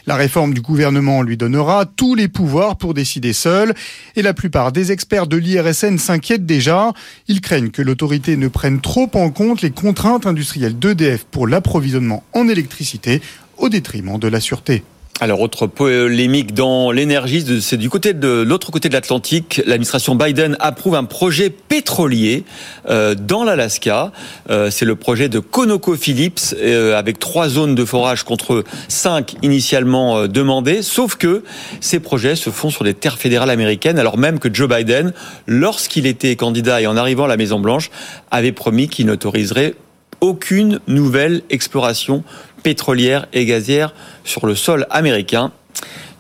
La 0.07 0.15
réforme 0.15 0.55
du 0.55 0.61
gouvernement 0.61 1.23
lui 1.23 1.37
donnera 1.37 1.85
tous 1.85 2.15
les 2.15 2.29
pouvoirs 2.29 2.77
pour 2.77 2.95
décider 2.95 3.33
seul 3.33 3.75
et 4.15 4.23
la 4.23 4.35
plupart 4.35 4.71
des 4.71 4.93
experts 4.93 5.27
de 5.27 5.37
l'IRSN 5.37 5.99
s'inquiètent 5.99 6.47
déjà. 6.47 6.93
Ils 7.27 7.41
craignent 7.41 7.73
que 7.73 7.83
l'autorité 7.83 8.37
ne 8.37 8.47
prenne 8.47 8.81
trop 8.81 9.11
en 9.15 9.31
compte 9.31 9.63
les 9.63 9.73
contraintes 9.73 10.27
industrielles 10.27 10.79
d'EDF 10.79 11.25
pour 11.25 11.49
l'approvisionnement 11.49 12.23
en 12.35 12.47
électricité 12.47 13.21
au 13.57 13.69
détriment 13.69 14.21
de 14.21 14.29
la 14.29 14.39
sûreté. 14.39 14.85
Alors, 15.21 15.41
autre 15.41 15.67
polémique 15.67 16.55
dans 16.55 16.93
l'énergie, 16.93 17.45
c'est 17.61 17.77
du 17.77 17.91
côté 17.91 18.13
de 18.15 18.29
l'autre 18.29 18.71
côté 18.71 18.89
de 18.89 18.95
l'Atlantique. 18.95 19.61
L'administration 19.67 20.15
Biden 20.15 20.57
approuve 20.61 20.95
un 20.95 21.03
projet 21.03 21.51
pétrolier 21.51 22.45
euh, 22.89 23.17
dans 23.17 23.43
l'Alaska. 23.43 24.13
Euh, 24.49 24.71
c'est 24.71 24.85
le 24.85 24.95
projet 24.95 25.29
de 25.29 25.41
ConocoPhillips 25.41 26.55
euh, 26.63 26.97
avec 26.97 27.19
trois 27.19 27.49
zones 27.49 27.75
de 27.75 27.85
forage 27.85 28.23
contre 28.23 28.63
cinq 28.87 29.35
initialement 29.43 30.19
euh, 30.19 30.27
demandées. 30.29 30.83
Sauf 30.83 31.17
que 31.17 31.43
ces 31.81 31.99
projets 31.99 32.37
se 32.37 32.51
font 32.51 32.71
sur 32.71 32.85
des 32.85 32.95
terres 32.95 33.19
fédérales 33.19 33.51
américaines, 33.51 33.99
alors 33.99 34.19
même 34.19 34.39
que 34.39 34.55
Joe 34.55 34.69
Biden, 34.69 35.13
lorsqu'il 35.49 36.07
était 36.07 36.37
candidat 36.37 36.81
et 36.81 36.87
en 36.87 36.97
arrivant 36.97 37.25
à 37.25 37.29
la 37.29 37.37
Maison 37.37 37.59
Blanche, 37.59 37.91
avait 38.31 38.53
promis 38.53 38.87
qu'il 38.87 39.07
n'autoriserait 39.07 39.75
aucune 40.21 40.81
nouvelle 40.87 41.43
exploration 41.51 42.25
pétrolière 42.63 43.27
et 43.33 43.45
gazière 43.45 43.95
sur 44.25 44.47
le 44.47 44.55
sol 44.55 44.87
américain. 44.91 45.53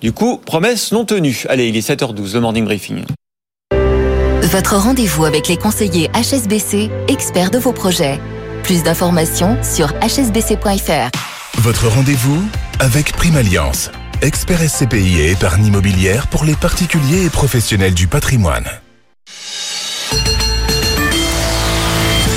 Du 0.00 0.12
coup, 0.12 0.38
promesse 0.44 0.92
non 0.92 1.04
tenue. 1.04 1.44
Allez, 1.48 1.68
il 1.68 1.76
est 1.76 1.88
7h12, 1.88 2.34
le 2.34 2.40
morning 2.40 2.64
briefing. 2.64 3.04
Votre 4.42 4.76
rendez-vous 4.76 5.24
avec 5.24 5.48
les 5.48 5.56
conseillers 5.56 6.08
HSBC, 6.14 6.90
experts 7.08 7.50
de 7.50 7.58
vos 7.58 7.72
projets. 7.72 8.18
Plus 8.62 8.82
d'informations 8.82 9.58
sur 9.62 9.88
hsbc.fr. 10.00 11.10
Votre 11.58 11.88
rendez-vous 11.88 12.42
avec 12.78 13.12
Prime 13.12 13.36
Alliance, 13.36 13.90
expert 14.22 14.60
SCPI 14.60 15.20
et 15.20 15.30
épargne 15.32 15.66
immobilière 15.66 16.28
pour 16.28 16.44
les 16.44 16.54
particuliers 16.54 17.24
et 17.26 17.30
professionnels 17.30 17.94
du 17.94 18.06
patrimoine. 18.06 18.64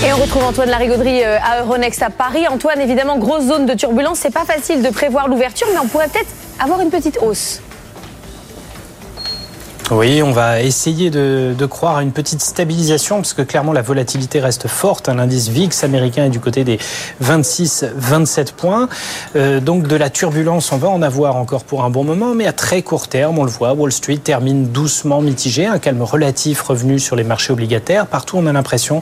Et 0.04 0.12
on 0.14 0.18
retrouve 0.18 0.44
Antoine 0.44 0.70
Larigauderie 0.72 1.24
euh, 1.24 1.38
à 1.44 1.62
Euronext 1.62 2.02
à 2.02 2.10
Paris. 2.10 2.48
Antoine, 2.48 2.82
évidemment, 2.82 3.20
grosse 3.20 3.44
zone 3.44 3.68
de 3.68 3.76
turbulence. 3.76 4.18
C'est 4.18 4.34
pas 4.34 4.46
facile 4.46 4.82
de 4.82 4.90
prévoir 4.90 5.28
l'ouverture, 5.28 5.68
mais 5.72 5.78
on 5.78 5.88
pourrait 5.88 6.08
peut-être 6.08 6.30
avoir 6.60 6.82
une 6.82 6.90
petite 6.90 7.20
hausse. 7.22 7.62
Oui, 9.92 10.24
on 10.24 10.32
va 10.32 10.62
essayer 10.62 11.10
de, 11.10 11.54
croire 11.66 11.98
à 11.98 12.02
une 12.02 12.14
petite 12.14 12.42
stabilisation 12.42 13.18
parce 13.18 13.34
que 13.34 13.42
clairement 13.42 13.74
la 13.74 13.82
volatilité 13.82 14.40
reste 14.40 14.70
forte. 14.70 15.10
L'indice 15.10 15.50
VIX 15.50 15.84
américain 15.84 16.24
est 16.24 16.30
du 16.30 16.40
côté 16.40 16.64
des 16.64 16.80
26-27 17.22 18.54
points. 18.54 18.88
Euh, 19.36 19.60
donc 19.60 19.88
de 19.88 19.98
la 19.98 20.10
turbulence, 20.10 20.72
on 20.72 20.78
va 20.78 20.88
en 20.88 21.02
avoir 21.02 21.36
encore 21.36 21.66
pour 21.66 21.84
un 21.84 21.90
bon 21.90 22.06
moment, 22.06 22.34
mais 22.34 22.48
à 22.48 22.54
très 22.54 22.84
court 22.84 23.10
terme, 23.10 23.38
on 23.38 23.44
le 23.44 23.50
voit, 23.50 23.74
Wall 23.74 23.92
Street 23.92 24.16
termine 24.16 24.68
doucement 24.68 25.20
mitigé, 25.20 25.66
un 25.66 25.78
calme 25.78 26.04
relatif 26.04 26.62
revenu 26.62 26.98
sur 26.98 27.18
les 27.18 27.26
marchés 27.26 27.52
obligataires. 27.52 28.08
Partout, 28.08 28.38
on 28.38 28.46
a 28.48 28.54
l'impression 28.54 29.02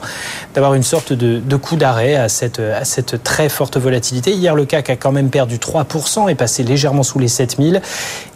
d'avoir 0.54 0.74
une 0.74 0.82
sorte 0.82 1.12
de, 1.12 1.56
coup 1.56 1.76
d'arrêt 1.76 2.16
à 2.16 2.28
cette, 2.28 2.58
à 2.58 2.84
cette 2.84 3.22
très 3.22 3.48
forte 3.48 3.76
volatilité. 3.76 4.32
Hier, 4.32 4.56
le 4.56 4.64
CAC 4.64 4.90
a 4.90 4.96
quand 4.96 5.12
même 5.12 5.30
perdu 5.30 5.58
3% 5.58 6.28
et 6.28 6.34
passé 6.34 6.64
légèrement 6.64 7.04
sous 7.04 7.20
les 7.20 7.28
7000. 7.28 7.80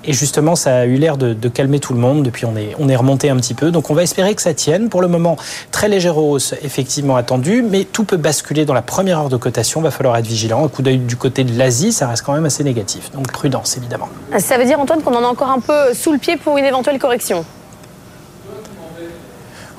Et 0.07 0.13
justement, 0.13 0.55
ça 0.55 0.79
a 0.79 0.85
eu 0.85 0.97
l'air 0.97 1.17
de, 1.17 1.49
calmer 1.49 1.79
tout 1.79 1.95
le 1.95 2.01
monde 2.01 2.23
depuis 2.23 2.47
on 2.47 2.57
est, 2.57 2.75
on 2.79 2.89
est 2.89 2.97
remonté 2.97 3.31
un 3.31 3.37
petit 3.37 3.55
peu. 3.55 3.71
Donc 3.71 3.91
on 3.91 3.95
va 3.95 4.03
espérer 4.03 4.35
que 4.35 4.43
ça 4.43 4.55
tienne. 4.55 4.89
Pour 4.89 5.03
le 5.03 5.09
moment, 5.09 5.37
très 5.71 5.89
légère 5.89 6.19
hausse 6.19 6.55
effectivement 6.63 7.17
attendue, 7.17 7.63
mais 7.63 7.85
tout 7.85 8.05
peut 8.05 8.17
basculer 8.17 8.65
dans 8.65 8.75
la 8.75 8.83
première 8.83 9.21
heure 9.21 9.29
de 9.29 9.37
cotation. 9.37 9.81
Il 9.81 9.85
va 9.85 9.91
falloir 9.91 10.17
être 10.17 10.27
vigilant. 10.27 10.65
Un 10.65 10.69
coup 10.69 10.83
d'œil 10.83 10.99
du 10.99 11.17
côté 11.17 11.45
de 11.45 11.57
l'Asie, 11.57 11.93
ça 11.93 12.09
reste 12.09 12.23
quand 12.23 12.35
même 12.35 12.45
assez 12.45 12.65
négatif. 12.65 13.11
Donc 13.13 13.31
prudence 13.31 13.77
évidemment. 13.77 14.09
Ça 14.39 14.59
veut 14.59 14.65
dire 14.65 14.79
Antoine 14.81 15.03
qu'on 15.03 15.15
en 15.15 15.25
a 15.25 15.29
encore 15.29 15.51
un 15.51 15.61
peu 15.61 15.95
sous 15.95 16.13
le 16.13 16.19
pied 16.19 16.37
pour 16.37 16.59
une 16.59 16.65
éventuelle 16.65 16.99
correction? 16.99 17.45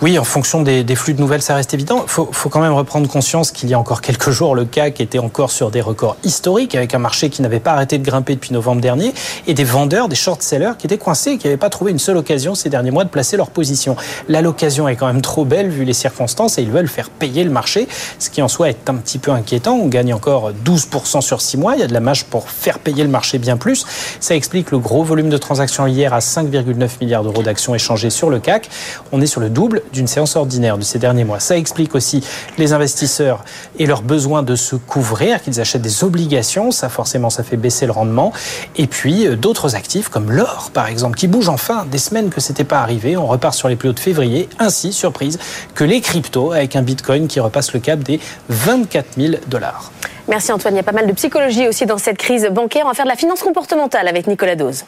Oui, 0.02 0.20
en 0.20 0.26
fonction 0.26 0.62
des, 0.62 0.84
flux 0.96 1.14
de 1.14 1.22
nouvelles, 1.22 1.42
ça 1.42 1.56
reste 1.56 1.74
évident. 1.74 2.04
Il 2.04 2.10
faut, 2.10 2.50
quand 2.50 2.60
même 2.60 2.74
reprendre 2.74 3.08
conscience 3.08 3.52
qu'il 3.52 3.70
y 3.70 3.74
a 3.74 3.80
encore 3.80 4.02
quelques 4.02 4.30
jours, 4.30 4.54
le 4.54 4.66
CAC 4.66 5.00
était 5.00 5.20
encore 5.20 5.52
sur 5.52 5.72
des 5.72 5.80
records 5.80 6.18
historiques, 6.24 6.76
avec 6.76 6.94
un 6.94 7.00
marché 7.00 7.30
qui 7.30 7.42
n'avait 7.42 7.62
pas 7.62 7.72
arrêté 7.72 7.98
de 7.98 8.04
grimper 8.04 8.36
depuis 8.36 8.54
novembre 8.54 8.82
dernier, 8.82 9.14
et 9.48 9.54
des 9.54 9.64
vendeurs, 9.64 10.10
des 10.10 10.16
short-sellers 10.16 10.74
qui 10.78 10.88
étaient 10.88 10.98
coincés 10.98 11.32
et 11.32 11.38
qui 11.38 11.48
n'avaient 11.48 11.58
pas 11.58 11.70
trouvé 11.70 11.92
une 11.92 12.00
seule 12.00 12.18
occasion 12.18 12.56
ces 12.56 12.70
derniers 12.70 12.92
mois 12.92 13.06
de 13.06 13.10
placer 13.10 13.38
leur 13.38 13.50
position. 13.52 13.96
Là, 14.28 14.42
l'occasion 14.42 14.90
est 14.90 14.98
quand 14.98 15.08
même 15.08 15.22
trop 15.22 15.46
belle 15.46 15.70
vu 15.70 15.86
les 15.86 15.94
circonstances 15.94 16.58
et 16.58 16.62
ils 16.62 16.72
veulent 16.72 16.90
faire 16.90 17.10
payer 17.10 17.46
le 17.46 17.50
marché, 17.50 17.88
ce 18.20 18.30
qui 18.30 18.42
en 18.42 18.50
soi 18.50 18.70
est 18.70 18.90
un 18.90 18.96
petit 18.96 19.18
peu 19.18 19.32
inquiétant. 19.32 19.76
On 19.76 19.88
gagne 19.88 20.14
encore 20.14 20.52
12% 20.52 21.22
sur 21.22 21.40
6 21.40 21.58
mois. 21.58 21.76
Il 21.76 21.80
y 21.80 21.84
a 21.84 21.88
de 21.88 21.94
la 21.94 22.02
marge 22.02 22.26
pour 22.26 22.50
faire 22.50 22.80
payer 22.80 23.04
le 23.04 23.10
marché 23.10 23.38
bien 23.38 23.56
plus. 23.56 23.86
Ça 24.20 24.36
explique 24.36 24.72
le 24.72 24.80
gros 24.80 25.04
volume 25.04 25.30
de 25.30 25.38
transactions 25.38 25.88
hier 25.88 26.14
à 26.14 26.20
5,9 26.20 26.90
milliards 27.00 27.24
d'euros 27.24 27.44
d'actions 27.44 27.74
échangées 27.74 28.10
sur 28.10 28.30
le 28.30 28.40
CAC. 28.40 28.70
On 29.14 29.22
est 29.22 29.26
sur 29.26 29.40
le 29.40 29.50
double 29.50 29.84
d'une 29.94 30.08
séance 30.08 30.36
ordinaire 30.36 30.78
de 30.78 30.84
ces 30.84 31.00
derniers 31.00 31.24
mois. 31.24 31.40
Ça 31.40 31.58
explique 31.58 31.96
aussi 31.96 32.24
les 32.58 32.74
investisseurs 32.74 33.44
et 33.80 33.86
leur 33.86 34.02
besoin 34.02 34.44
de 34.44 34.56
se 34.56 34.76
couvrir, 34.76 35.42
qu'ils 35.42 35.60
achètent 35.60 35.82
des 35.82 36.04
obligations, 36.04 36.72
ça 36.72 36.90
forcément 36.90 37.30
ça 37.30 37.44
fait 37.44 37.58
baisser 37.58 37.86
le 37.86 37.92
rendement. 37.92 38.34
Et 38.76 38.88
puis 38.88 39.28
euh, 39.28 39.36
d'autres 39.36 39.76
actifs 39.76 40.10
comme 40.10 40.32
l'or 40.32 40.72
par 40.74 40.88
exemple, 40.88 41.18
qui 41.18 41.28
bougent 41.28 41.50
enfin 41.50 41.86
des 41.90 41.98
semaines 41.98 42.30
que 42.30 42.42
c'était 42.42 42.64
pas 42.64 42.80
arrivé. 42.80 43.18
On 43.18 43.28
repart 43.28 43.54
sur 43.54 43.68
les 43.68 43.76
plus 43.76 43.90
hauts 43.90 43.94
de 43.94 44.00
février. 44.00 44.50
Ainsi, 44.60 44.94
surprise, 44.94 45.40
que 45.74 45.84
les 45.84 46.02
cryptos 46.02 46.52
avec 46.52 46.76
un 46.76 46.82
bitcoin 46.82 47.28
qui 47.28 47.40
repasse 47.40 47.74
le 47.74 47.80
cap 47.80 48.00
des 48.00 48.20
24 48.50 49.06
000 49.18 49.36
dollars. 49.48 49.92
Merci 50.28 50.52
Antoine. 50.52 50.74
Il 50.74 50.78
y 50.78 50.80
a 50.80 50.84
pas 50.84 50.92
mal 50.92 51.08
de 51.08 51.14
psychologie 51.14 51.68
aussi 51.68 51.86
dans 51.86 51.98
cette 51.98 52.18
crise 52.18 52.48
bancaire. 52.52 52.84
On 52.86 52.90
va 52.90 52.94
faire 52.94 53.06
de 53.06 53.10
la 53.10 53.16
finance 53.16 53.42
comportementale 53.42 54.08
avec 54.08 54.28
Nicolas 54.28 54.56
Dose. 54.56 54.84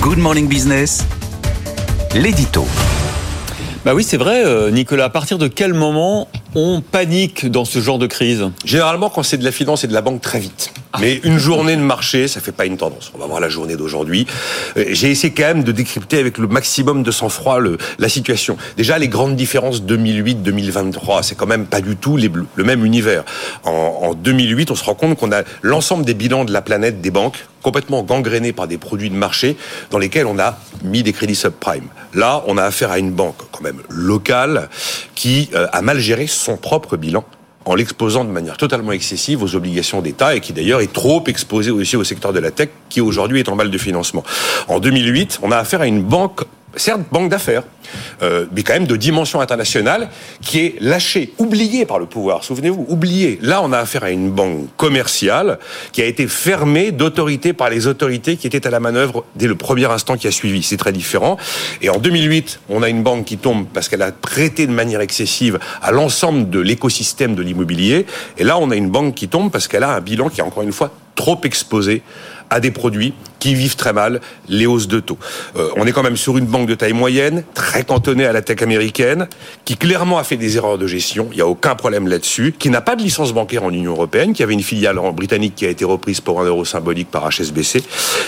Good 0.00 0.18
Morning 0.18 0.48
Business, 0.48 1.04
l'édito. 2.14 2.66
Bah 3.84 3.94
oui, 3.94 4.04
c'est 4.04 4.16
vrai, 4.16 4.44
euh, 4.44 4.70
Nicolas. 4.70 5.04
À 5.04 5.10
partir 5.10 5.38
de 5.38 5.48
quel 5.48 5.74
moment 5.74 6.28
on 6.54 6.80
panique 6.80 7.46
dans 7.50 7.64
ce 7.64 7.78
genre 7.78 7.98
de 7.98 8.06
crise 8.06 8.50
Généralement, 8.64 9.08
quand 9.10 9.22
c'est 9.22 9.36
de 9.38 9.44
la 9.44 9.52
finance 9.52 9.84
et 9.84 9.86
de 9.86 9.92
la 9.92 10.02
banque, 10.02 10.20
très 10.20 10.40
vite. 10.40 10.72
Mais 11.00 11.20
une 11.22 11.38
journée 11.38 11.76
de 11.76 11.80
marché, 11.82 12.26
ça 12.26 12.40
fait 12.40 12.50
pas 12.52 12.66
une 12.66 12.76
tendance. 12.76 13.12
On 13.14 13.18
va 13.18 13.26
voir 13.26 13.38
la 13.40 13.48
journée 13.48 13.76
d'aujourd'hui. 13.76 14.26
Euh, 14.76 14.84
J'ai 14.88 15.10
essayé 15.10 15.32
quand 15.32 15.44
même 15.44 15.62
de 15.62 15.70
décrypter 15.70 16.18
avec 16.18 16.38
le 16.38 16.48
maximum 16.48 17.02
de 17.04 17.10
sang-froid 17.12 17.58
la 17.98 18.08
situation. 18.08 18.56
Déjà, 18.76 18.98
les 18.98 19.06
grandes 19.08 19.36
différences 19.36 19.82
2008-2023, 19.84 21.22
c'est 21.22 21.36
quand 21.36 21.46
même 21.46 21.66
pas 21.66 21.80
du 21.80 21.96
tout 21.96 22.16
les- 22.16 22.30
le 22.56 22.64
même 22.64 22.84
univers. 22.84 23.24
En, 23.64 23.70
en 24.02 24.14
2008, 24.14 24.70
on 24.70 24.74
se 24.74 24.84
rend 24.84 24.94
compte 24.94 25.16
qu'on 25.16 25.30
a 25.32 25.42
l'ensemble 25.62 26.04
des 26.04 26.14
bilans 26.14 26.44
de 26.44 26.52
la 26.52 26.62
planète 26.62 27.00
des 27.00 27.10
banques 27.10 27.46
complètement 27.62 28.02
gangrénés 28.02 28.52
par 28.54 28.66
des 28.66 28.78
produits 28.78 29.10
de 29.10 29.14
marché 29.14 29.54
dans 29.90 29.98
lesquels 29.98 30.24
on 30.26 30.38
a 30.38 30.58
mis 30.82 31.02
des 31.02 31.12
crédits 31.12 31.34
subprime. 31.34 31.84
Là, 32.14 32.42
on 32.46 32.56
a 32.56 32.64
affaire 32.64 32.90
à 32.90 32.98
une 32.98 33.10
banque 33.12 33.36
quand 33.52 33.60
même 33.62 33.80
locale 33.90 34.70
qui 35.14 35.50
euh, 35.54 35.66
a 35.70 35.82
mal 35.82 35.98
géré 36.00 36.26
son 36.40 36.56
propre 36.56 36.96
bilan 36.96 37.24
en 37.66 37.74
l'exposant 37.74 38.24
de 38.24 38.30
manière 38.30 38.56
totalement 38.56 38.92
excessive 38.92 39.42
aux 39.42 39.54
obligations 39.54 40.00
d'État 40.00 40.34
et 40.34 40.40
qui 40.40 40.52
d'ailleurs 40.52 40.80
est 40.80 40.92
trop 40.92 41.22
exposé 41.26 41.70
aussi 41.70 41.96
au 41.96 42.04
secteur 42.04 42.32
de 42.32 42.38
la 42.38 42.50
tech 42.50 42.70
qui 42.88 43.00
aujourd'hui 43.00 43.40
est 43.40 43.48
en 43.48 43.54
mal 43.54 43.70
de 43.70 43.78
financement. 43.78 44.24
En 44.68 44.80
2008, 44.80 45.40
on 45.42 45.52
a 45.52 45.58
affaire 45.58 45.82
à 45.82 45.86
une 45.86 46.02
banque 46.02 46.42
certes 46.76 47.02
banque 47.10 47.30
d'affaires, 47.30 47.64
euh, 48.22 48.46
mais 48.52 48.62
quand 48.62 48.74
même 48.74 48.86
de 48.86 48.96
dimension 48.96 49.40
internationale, 49.40 50.08
qui 50.40 50.60
est 50.60 50.74
lâchée, 50.80 51.32
oubliée 51.38 51.86
par 51.86 51.98
le 51.98 52.06
pouvoir. 52.06 52.44
Souvenez-vous, 52.44 52.86
oubliée. 52.88 53.38
Là, 53.42 53.60
on 53.62 53.72
a 53.72 53.78
affaire 53.78 54.04
à 54.04 54.10
une 54.10 54.30
banque 54.30 54.68
commerciale 54.76 55.58
qui 55.92 56.02
a 56.02 56.04
été 56.04 56.26
fermée 56.26 56.92
d'autorité 56.92 57.52
par 57.52 57.70
les 57.70 57.86
autorités 57.86 58.36
qui 58.36 58.46
étaient 58.46 58.66
à 58.66 58.70
la 58.70 58.80
manœuvre 58.80 59.24
dès 59.34 59.46
le 59.46 59.54
premier 59.54 59.86
instant 59.86 60.16
qui 60.16 60.28
a 60.28 60.30
suivi. 60.30 60.62
C'est 60.62 60.76
très 60.76 60.92
différent. 60.92 61.36
Et 61.82 61.90
en 61.90 61.98
2008, 61.98 62.60
on 62.68 62.82
a 62.82 62.88
une 62.88 63.02
banque 63.02 63.24
qui 63.24 63.38
tombe 63.38 63.66
parce 63.72 63.88
qu'elle 63.88 64.02
a 64.02 64.12
prêté 64.12 64.66
de 64.66 64.72
manière 64.72 65.00
excessive 65.00 65.58
à 65.82 65.90
l'ensemble 65.90 66.50
de 66.50 66.60
l'écosystème 66.60 67.34
de 67.34 67.42
l'immobilier. 67.42 68.06
Et 68.38 68.44
là, 68.44 68.58
on 68.58 68.70
a 68.70 68.76
une 68.76 68.90
banque 68.90 69.14
qui 69.14 69.28
tombe 69.28 69.50
parce 69.50 69.68
qu'elle 69.68 69.84
a 69.84 69.94
un 69.94 70.00
bilan 70.00 70.28
qui 70.28 70.40
est 70.40 70.44
encore 70.44 70.62
une 70.62 70.72
fois 70.72 70.92
trop 71.14 71.40
exposé 71.44 72.02
à 72.48 72.60
des 72.60 72.70
produits 72.70 73.14
qui 73.40 73.54
vivent 73.56 73.74
très 73.76 73.92
mal 73.92 74.20
les 74.48 74.66
hausses 74.66 74.86
de 74.86 75.00
taux. 75.00 75.18
Euh, 75.56 75.68
on 75.76 75.86
est 75.86 75.92
quand 75.92 76.02
même 76.04 76.16
sur 76.16 76.38
une 76.38 76.44
banque 76.46 76.68
de 76.68 76.74
taille 76.76 76.92
moyenne, 76.92 77.42
très 77.54 77.82
cantonnée 77.82 78.26
à 78.26 78.32
la 78.32 78.42
tech 78.42 78.62
américaine, 78.62 79.26
qui 79.64 79.76
clairement 79.76 80.18
a 80.18 80.24
fait 80.24 80.36
des 80.36 80.56
erreurs 80.56 80.78
de 80.78 80.86
gestion, 80.86 81.28
il 81.32 81.36
n'y 81.36 81.42
a 81.42 81.46
aucun 81.46 81.74
problème 81.74 82.06
là-dessus, 82.06 82.54
qui 82.56 82.70
n'a 82.70 82.80
pas 82.80 82.94
de 82.94 83.02
licence 83.02 83.32
bancaire 83.32 83.64
en 83.64 83.70
Union 83.72 83.92
Européenne, 83.92 84.32
qui 84.32 84.42
avait 84.44 84.52
une 84.54 84.62
filiale 84.62 84.98
en 84.98 85.12
britannique 85.12 85.54
qui 85.56 85.66
a 85.66 85.70
été 85.70 85.84
reprise 85.84 86.20
pour 86.20 86.40
un 86.40 86.44
euro 86.44 86.64
symbolique 86.64 87.10
par 87.10 87.28
HSBC, 87.28 87.82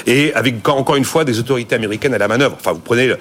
et 0.07 0.33
avec 0.35 0.67
encore 0.69 0.97
une 0.97 1.05
fois 1.05 1.25
des 1.25 1.39
autorités 1.39 1.75
américaines 1.75 2.15
à 2.15 2.19
la 2.19 2.27
manœuvre. 2.29 2.57
Enfin, 2.59 2.73
vous 2.73 2.81
prenez 2.81 3.13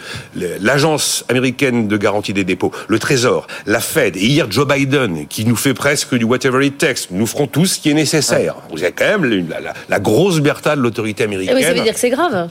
l'agence 0.60 1.26
américaine 1.30 1.88
de 1.88 1.98
garantie 1.98 2.34
des 2.34 2.44
dépôts, 2.44 2.72
le 2.88 3.00
Trésor, 3.00 3.48
la 3.66 3.80
Fed, 3.80 4.16
et 4.18 4.26
hier 4.26 4.48
Joe 4.50 4.68
Biden, 4.68 5.28
qui 5.28 5.46
nous 5.46 5.56
fait 5.56 5.74
presque 5.74 6.16
du 6.16 6.24
whatever 6.26 6.66
it 6.66 6.78
takes, 6.78 7.10
nous 7.12 7.28
ferons 7.28 7.48
tout 7.48 7.66
ce 7.66 7.80
qui 7.80 7.90
est 7.90 7.94
nécessaire. 7.94 8.56
Vous 8.72 8.82
avez 8.84 8.94
quand 8.94 9.06
même 9.20 9.48
la, 9.50 9.60
la- 9.60 9.74
la 9.90 10.00
grosse 10.00 10.40
bertha 10.40 10.76
de 10.76 10.82
l'autorité 10.82 11.24
Eh 11.24 11.26
américaine. 11.26 11.58
Veut 11.82 11.86
dire 11.86 11.94
que 11.94 12.00
c'est 12.00 12.10
grave. 12.10 12.50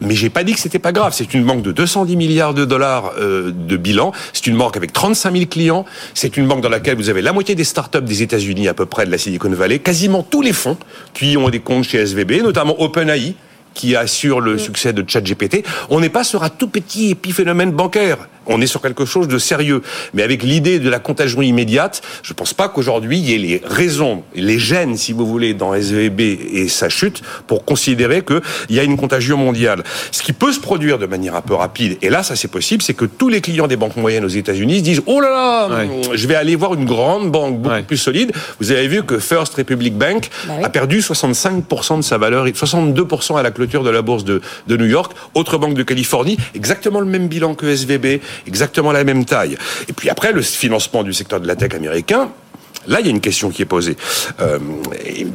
Mais 0.00 0.14
j'ai 0.14 0.30
pas 0.30 0.44
dit 0.44 0.52
que 0.52 0.60
c'était 0.60 0.78
pas 0.78 0.92
grave. 0.92 1.12
C'est 1.14 1.34
une 1.34 1.44
banque 1.44 1.62
de 1.62 1.72
210 1.72 2.16
milliards 2.16 2.54
de 2.54 2.64
dollars 2.64 3.12
euh, 3.18 3.52
de 3.52 3.76
bilan. 3.76 4.12
C'est 4.32 4.46
une 4.46 4.56
banque 4.56 4.76
avec 4.76 4.92
35 4.92 5.32
000 5.32 5.46
clients. 5.46 5.84
C'est 6.14 6.36
une 6.36 6.46
banque 6.46 6.60
dans 6.60 6.68
laquelle 6.68 6.96
vous 6.96 7.08
avez 7.08 7.22
la 7.22 7.32
moitié 7.32 7.54
des 7.54 7.64
startups 7.64 8.02
des 8.02 8.22
États-Unis, 8.22 8.68
à 8.68 8.74
peu 8.74 8.86
près 8.86 9.06
de 9.06 9.10
la 9.10 9.18
Silicon 9.18 9.50
Valley, 9.50 9.78
quasiment 9.78 10.22
tous 10.22 10.42
les 10.42 10.52
fonds 10.52 10.76
qui 11.14 11.36
ont 11.36 11.48
des 11.48 11.60
comptes 11.60 11.84
chez 11.84 11.98
SVB, 11.98 12.42
notamment 12.42 12.80
OpenAI 12.80 13.34
qui 13.74 13.96
assure 13.96 14.40
le 14.40 14.58
succès 14.58 14.92
de 14.92 15.04
ChatGPT. 15.06 15.64
On 15.90 16.00
n'est 16.00 16.10
pas 16.10 16.24
sur 16.24 16.42
un 16.42 16.50
tout 16.50 16.68
petit 16.68 17.10
épiphénomène 17.10 17.70
bancaire. 17.70 18.18
On 18.46 18.60
est 18.60 18.66
sur 18.66 18.80
quelque 18.82 19.04
chose 19.04 19.28
de 19.28 19.38
sérieux. 19.38 19.82
Mais 20.14 20.22
avec 20.22 20.42
l'idée 20.42 20.78
de 20.78 20.88
la 20.90 20.98
contagion 20.98 21.42
immédiate, 21.42 22.02
je 22.22 22.32
pense 22.32 22.54
pas 22.54 22.68
qu'aujourd'hui 22.68 23.18
il 23.18 23.30
y 23.30 23.34
ait 23.34 23.38
les 23.38 23.62
raisons, 23.64 24.22
les 24.34 24.58
gènes, 24.58 24.96
si 24.96 25.12
vous 25.12 25.26
voulez, 25.26 25.54
dans 25.54 25.74
SVB 25.74 26.20
et 26.20 26.68
sa 26.68 26.88
chute 26.88 27.22
pour 27.46 27.64
considérer 27.64 28.22
qu'il 28.24 28.40
y 28.70 28.80
a 28.80 28.82
une 28.82 28.96
contagion 28.96 29.36
mondiale. 29.36 29.82
Ce 30.10 30.22
qui 30.22 30.32
peut 30.32 30.52
se 30.52 30.60
produire 30.60 30.98
de 30.98 31.06
manière 31.06 31.34
un 31.36 31.40
peu 31.40 31.54
rapide, 31.54 31.98
et 32.02 32.10
là 32.10 32.22
ça 32.22 32.36
c'est 32.36 32.48
possible, 32.48 32.82
c'est 32.82 32.94
que 32.94 33.04
tous 33.04 33.28
les 33.28 33.40
clients 33.40 33.66
des 33.66 33.76
banques 33.76 33.96
moyennes 33.96 34.24
aux 34.24 34.28
États-Unis 34.28 34.78
se 34.78 34.84
disent 34.84 35.02
oh 35.06 35.20
là 35.20 35.30
là, 35.30 35.84
je 36.14 36.26
vais 36.26 36.34
aller 36.34 36.56
voir 36.56 36.74
une 36.74 36.84
grande 36.84 37.30
banque 37.30 37.60
beaucoup 37.60 37.82
plus 37.86 37.96
solide. 37.96 38.32
Vous 38.60 38.70
avez 38.72 38.88
vu 38.88 39.02
que 39.02 39.18
First 39.18 39.54
Republic 39.54 39.94
Bank 39.96 40.28
Bah 40.46 40.54
oui. 40.58 40.64
a 40.64 40.68
perdu 40.68 41.00
65% 41.00 41.98
de 41.98 42.02
sa 42.02 42.18
valeur, 42.18 42.46
et 42.46 42.52
62% 42.52 43.38
à 43.38 43.42
la 43.42 43.50
clôture 43.50 43.82
de 43.82 43.90
la 43.90 44.02
bourse 44.02 44.24
de, 44.24 44.40
de 44.66 44.76
New 44.76 44.86
York. 44.86 45.12
Autre 45.34 45.58
banque 45.58 45.74
de 45.74 45.82
Californie, 45.82 46.36
exactement 46.54 47.00
le 47.00 47.06
même 47.06 47.28
bilan 47.28 47.54
que 47.54 47.66
SVB, 47.74 48.20
exactement 48.46 48.92
la 48.92 49.04
même 49.04 49.24
taille. 49.24 49.56
Et 49.88 49.92
puis 49.92 50.10
après, 50.10 50.32
le 50.32 50.42
financement 50.42 51.02
du 51.02 51.12
secteur 51.12 51.40
de 51.40 51.46
la 51.46 51.56
tech 51.56 51.74
américain, 51.74 52.30
Là, 52.88 53.00
il 53.00 53.06
y 53.06 53.08
a 53.08 53.12
une 53.12 53.20
question 53.20 53.50
qui 53.50 53.62
est 53.62 53.66
posée. 53.66 53.96
Euh, 54.40 54.58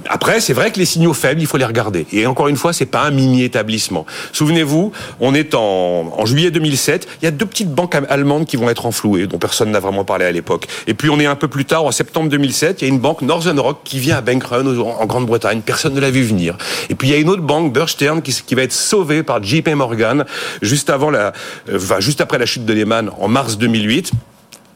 après, 0.09 0.39
c'est 0.41 0.53
vrai 0.53 0.71
que 0.71 0.79
les 0.79 0.85
signaux 0.85 1.13
faibles, 1.13 1.41
il 1.41 1.47
faut 1.47 1.57
les 1.57 1.65
regarder. 1.65 2.05
Et 2.11 2.25
encore 2.25 2.47
une 2.47 2.57
fois, 2.57 2.73
c'est 2.73 2.85
pas 2.85 3.03
un 3.03 3.11
mini-établissement. 3.11 4.05
Souvenez-vous, 4.33 4.91
on 5.19 5.33
est 5.33 5.55
en, 5.55 6.13
en 6.17 6.25
juillet 6.25 6.51
2007. 6.51 7.07
Il 7.21 7.25
y 7.25 7.27
a 7.27 7.31
deux 7.31 7.45
petites 7.45 7.73
banques 7.73 7.95
allemandes 8.09 8.45
qui 8.45 8.57
vont 8.57 8.69
être 8.69 8.85
enflouées, 8.85 9.27
dont 9.27 9.37
personne 9.37 9.71
n'a 9.71 9.79
vraiment 9.79 10.03
parlé 10.03 10.25
à 10.25 10.31
l'époque. 10.31 10.67
Et 10.87 10.93
puis, 10.93 11.09
on 11.09 11.19
est 11.19 11.25
un 11.25 11.35
peu 11.35 11.47
plus 11.47 11.65
tard, 11.65 11.85
en 11.85 11.91
septembre 11.91 12.29
2007, 12.29 12.81
il 12.81 12.87
y 12.87 12.91
a 12.91 12.93
une 12.93 12.99
banque 12.99 13.21
Northern 13.21 13.59
Rock 13.59 13.79
qui 13.83 13.99
vient 13.99 14.17
à 14.17 14.21
bank 14.21 14.43
run 14.43 14.65
au- 14.65 14.85
en 14.85 15.05
Grande-Bretagne. 15.05 15.61
Personne 15.65 15.93
ne 15.93 15.99
l'a 16.01 16.11
vu 16.11 16.23
venir. 16.23 16.57
Et 16.89 16.95
puis, 16.95 17.07
il 17.07 17.11
y 17.11 17.13
a 17.15 17.17
une 17.17 17.29
autre 17.29 17.41
banque, 17.43 17.73
Bear 17.73 17.87
Stearns, 17.89 18.21
qui, 18.21 18.33
qui 18.45 18.55
va 18.55 18.63
être 18.63 18.73
sauvée 18.73 19.23
par 19.23 19.41
JP 19.43 19.69
Morgan 19.69 20.25
juste 20.61 20.89
avant 20.89 21.09
la, 21.09 21.33
euh, 21.69 21.79
juste 21.99 22.21
après 22.21 22.37
la 22.37 22.45
chute 22.45 22.65
de 22.65 22.73
Lehman 22.73 23.09
en 23.19 23.27
mars 23.27 23.57
2008. 23.57 24.11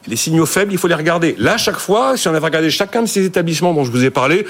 Les 0.08 0.16
signaux 0.16 0.46
faibles, 0.46 0.72
il 0.72 0.78
faut 0.78 0.88
les 0.88 0.94
regarder. 0.96 1.36
Là, 1.38 1.56
chaque 1.56 1.78
fois, 1.78 2.16
si 2.16 2.26
on 2.26 2.34
avait 2.34 2.44
regardé 2.44 2.70
chacun 2.70 3.02
de 3.02 3.06
ces 3.06 3.24
établissements 3.24 3.72
dont 3.72 3.84
je 3.84 3.90
vous 3.92 4.04
ai 4.04 4.10
parlé, 4.10 4.44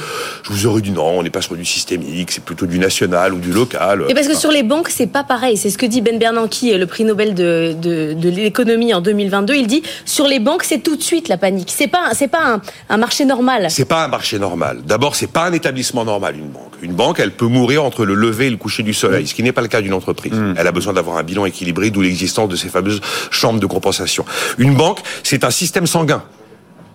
je 0.44 0.50
vous 0.50 0.66
aurais 0.66 0.80
dit 0.80 0.92
non, 0.92 1.18
on 1.18 1.22
n'est 1.22 1.30
pas 1.30 1.42
sur 1.42 1.54
du 1.56 1.64
systémique, 1.64 2.30
c'est 2.30 2.42
plutôt 2.42 2.64
du 2.64 2.78
national 2.78 3.34
ou 3.34 3.38
du 3.38 3.52
local. 3.52 4.06
Et 4.08 4.14
parce 4.14 4.28
que 4.28 4.34
sur 4.36 4.50
les 4.50 4.62
banques, 4.62 4.88
c'est 4.88 5.06
pas 5.06 5.24
pareil. 5.24 5.58
C'est 5.58 5.68
ce 5.68 5.76
que 5.76 5.84
dit 5.84 6.00
Ben 6.00 6.18
Bernanke, 6.18 6.62
le 6.62 6.84
prix 6.86 7.04
Nobel 7.04 7.34
de, 7.34 7.74
de, 7.80 8.14
de 8.14 8.28
l'économie 8.30 8.94
en 8.94 9.02
2022. 9.02 9.54
Il 9.54 9.66
dit 9.66 9.82
sur 10.06 10.26
les 10.26 10.38
banques, 10.38 10.64
c'est 10.64 10.78
tout 10.82 10.96
de 10.96 11.02
suite 11.02 11.28
la 11.28 11.36
panique. 11.36 11.72
C'est 11.76 11.88
pas, 11.88 12.14
c'est 12.14 12.28
pas 12.28 12.54
un, 12.54 12.62
un 12.88 12.96
marché 12.96 13.26
normal. 13.26 13.66
C'est 13.70 13.84
pas 13.84 14.04
un 14.04 14.08
marché 14.08 14.38
normal. 14.38 14.80
D'abord, 14.86 15.16
c'est 15.16 15.30
pas 15.30 15.44
un 15.44 15.52
établissement 15.52 16.04
normal, 16.04 16.34
une 16.36 16.48
banque. 16.48 16.72
Une 16.80 16.94
banque, 16.94 17.20
elle 17.20 17.30
peut 17.30 17.46
mourir 17.46 17.84
entre 17.84 18.04
le 18.04 18.14
lever 18.14 18.46
et 18.46 18.50
le 18.50 18.56
coucher 18.56 18.82
du 18.82 18.94
soleil, 18.94 19.26
ce 19.26 19.34
qui 19.34 19.42
n'est 19.42 19.52
pas 19.52 19.60
le 19.62 19.68
cas 19.68 19.80
d'une 19.82 19.92
entreprise. 19.94 20.32
Elle 20.56 20.66
a 20.66 20.72
besoin 20.72 20.94
d'avoir 20.94 21.18
un 21.18 21.22
bilan 21.22 21.44
équilibré, 21.44 21.90
d'où 21.90 22.00
l'existence 22.00 22.48
de 22.48 22.56
ces 22.56 22.68
fameuses 22.68 23.00
chambres 23.30 23.60
de 23.60 23.66
compensation. 23.66 24.24
Une 24.58 24.74
banque, 24.74 25.00
c'est 25.22 25.41
un 25.44 25.50
système 25.50 25.86
sanguin. 25.86 26.22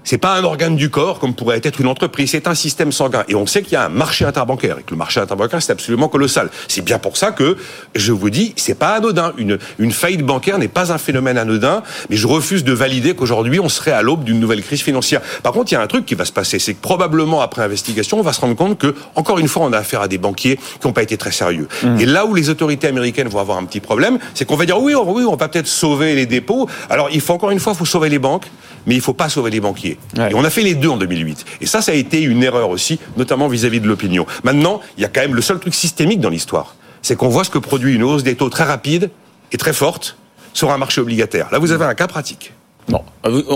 C'est 0.07 0.17
pas 0.17 0.37
un 0.37 0.43
organe 0.45 0.77
du 0.77 0.89
corps 0.89 1.19
comme 1.19 1.33
pourrait 1.33 1.59
être 1.63 1.81
une 1.81 1.87
entreprise, 1.87 2.31
c'est 2.31 2.47
un 2.47 2.55
système 2.55 2.93
sanguin. 2.93 3.25
Et 3.27 3.35
on 3.35 3.45
sait 3.45 3.61
qu'il 3.61 3.73
y 3.73 3.75
a 3.75 3.83
un 3.83 3.89
marché 3.89 4.23
interbancaire 4.23 4.77
et 4.79 4.83
que 4.83 4.91
le 4.91 4.95
marché 4.95 5.19
interbancaire 5.19 5.61
c'est 5.61 5.73
absolument 5.73 6.07
colossal. 6.07 6.49
C'est 6.69 6.81
bien 6.81 6.97
pour 6.97 7.17
ça 7.17 7.31
que 7.31 7.57
je 7.93 8.13
vous 8.13 8.29
dis, 8.29 8.53
c'est 8.55 8.79
pas 8.79 8.95
anodin. 8.95 9.33
Une, 9.37 9.59
une 9.79 9.91
faillite 9.91 10.21
bancaire 10.21 10.59
n'est 10.59 10.69
pas 10.69 10.93
un 10.93 10.97
phénomène 10.97 11.37
anodin, 11.37 11.83
mais 12.09 12.15
je 12.15 12.25
refuse 12.25 12.63
de 12.63 12.71
valider 12.71 13.15
qu'aujourd'hui 13.15 13.59
on 13.59 13.67
serait 13.67 13.91
à 13.91 14.01
l'aube 14.01 14.23
d'une 14.23 14.39
nouvelle 14.39 14.63
crise 14.63 14.81
financière. 14.81 15.19
Par 15.43 15.51
contre, 15.51 15.73
il 15.73 15.75
y 15.75 15.77
a 15.77 15.81
un 15.81 15.87
truc 15.87 16.05
qui 16.05 16.15
va 16.15 16.23
se 16.23 16.31
passer, 16.31 16.57
c'est 16.57 16.73
que 16.73 16.81
probablement 16.81 17.41
après 17.41 17.63
investigation, 17.63 18.17
on 18.17 18.23
va 18.23 18.31
se 18.31 18.39
rendre 18.39 18.55
compte 18.55 18.77
que 18.77 18.95
encore 19.15 19.39
une 19.39 19.49
fois, 19.49 19.65
on 19.65 19.73
a 19.73 19.79
affaire 19.79 19.99
à 19.99 20.07
des 20.07 20.17
banquiers 20.17 20.55
qui 20.55 20.87
n'ont 20.87 20.93
pas 20.93 21.03
été 21.03 21.17
très 21.17 21.33
sérieux. 21.33 21.67
Et 21.99 22.05
là 22.05 22.25
où 22.25 22.33
les 22.33 22.49
autorités 22.49 22.87
américaines 22.87 23.27
vont 23.27 23.39
avoir 23.39 23.57
un 23.57 23.65
petit 23.65 23.81
problème, 23.81 24.19
c'est 24.35 24.45
qu'on 24.45 24.55
va 24.55 24.65
dire 24.65 24.81
oui, 24.81 24.95
on, 24.95 25.11
oui, 25.11 25.25
on 25.25 25.35
va 25.35 25.49
peut-être 25.49 25.67
sauver 25.67 26.15
les 26.15 26.27
dépôts. 26.27 26.69
Alors 26.89 27.09
il 27.11 27.19
faut 27.19 27.33
encore 27.33 27.51
une 27.51 27.59
fois, 27.59 27.73
il 27.73 27.77
faut 27.79 27.83
sauver 27.83 28.07
les 28.07 28.19
banques, 28.19 28.45
mais 28.85 28.95
il 28.95 29.01
faut 29.01 29.13
pas 29.13 29.27
sauver 29.27 29.51
les 29.51 29.59
banquiers. 29.59 29.96
Et 30.15 30.33
on 30.33 30.43
a 30.43 30.49
fait 30.49 30.61
les 30.61 30.75
deux 30.75 30.89
en 30.89 30.97
2008. 30.97 31.45
Et 31.61 31.65
ça, 31.65 31.81
ça 31.81 31.91
a 31.91 31.95
été 31.95 32.21
une 32.21 32.43
erreur 32.43 32.69
aussi, 32.69 32.99
notamment 33.17 33.47
vis-à-vis 33.47 33.81
de 33.81 33.87
l'opinion. 33.87 34.25
Maintenant, 34.43 34.81
il 34.97 35.01
y 35.01 35.05
a 35.05 35.09
quand 35.09 35.21
même 35.21 35.35
le 35.35 35.41
seul 35.41 35.59
truc 35.59 35.75
systémique 35.75 36.19
dans 36.19 36.29
l'histoire, 36.29 36.75
c'est 37.01 37.15
qu'on 37.15 37.29
voit 37.29 37.43
ce 37.43 37.49
que 37.49 37.57
produit 37.57 37.95
une 37.95 38.03
hausse 38.03 38.23
des 38.23 38.35
taux 38.35 38.49
très 38.49 38.63
rapide 38.63 39.11
et 39.51 39.57
très 39.57 39.73
forte 39.73 40.17
sur 40.53 40.71
un 40.71 40.77
marché 40.77 41.01
obligataire. 41.01 41.49
Là, 41.51 41.59
vous 41.59 41.71
avez 41.71 41.85
un 41.85 41.93
cas 41.93 42.07
pratique. 42.07 42.53
Non. 42.89 43.01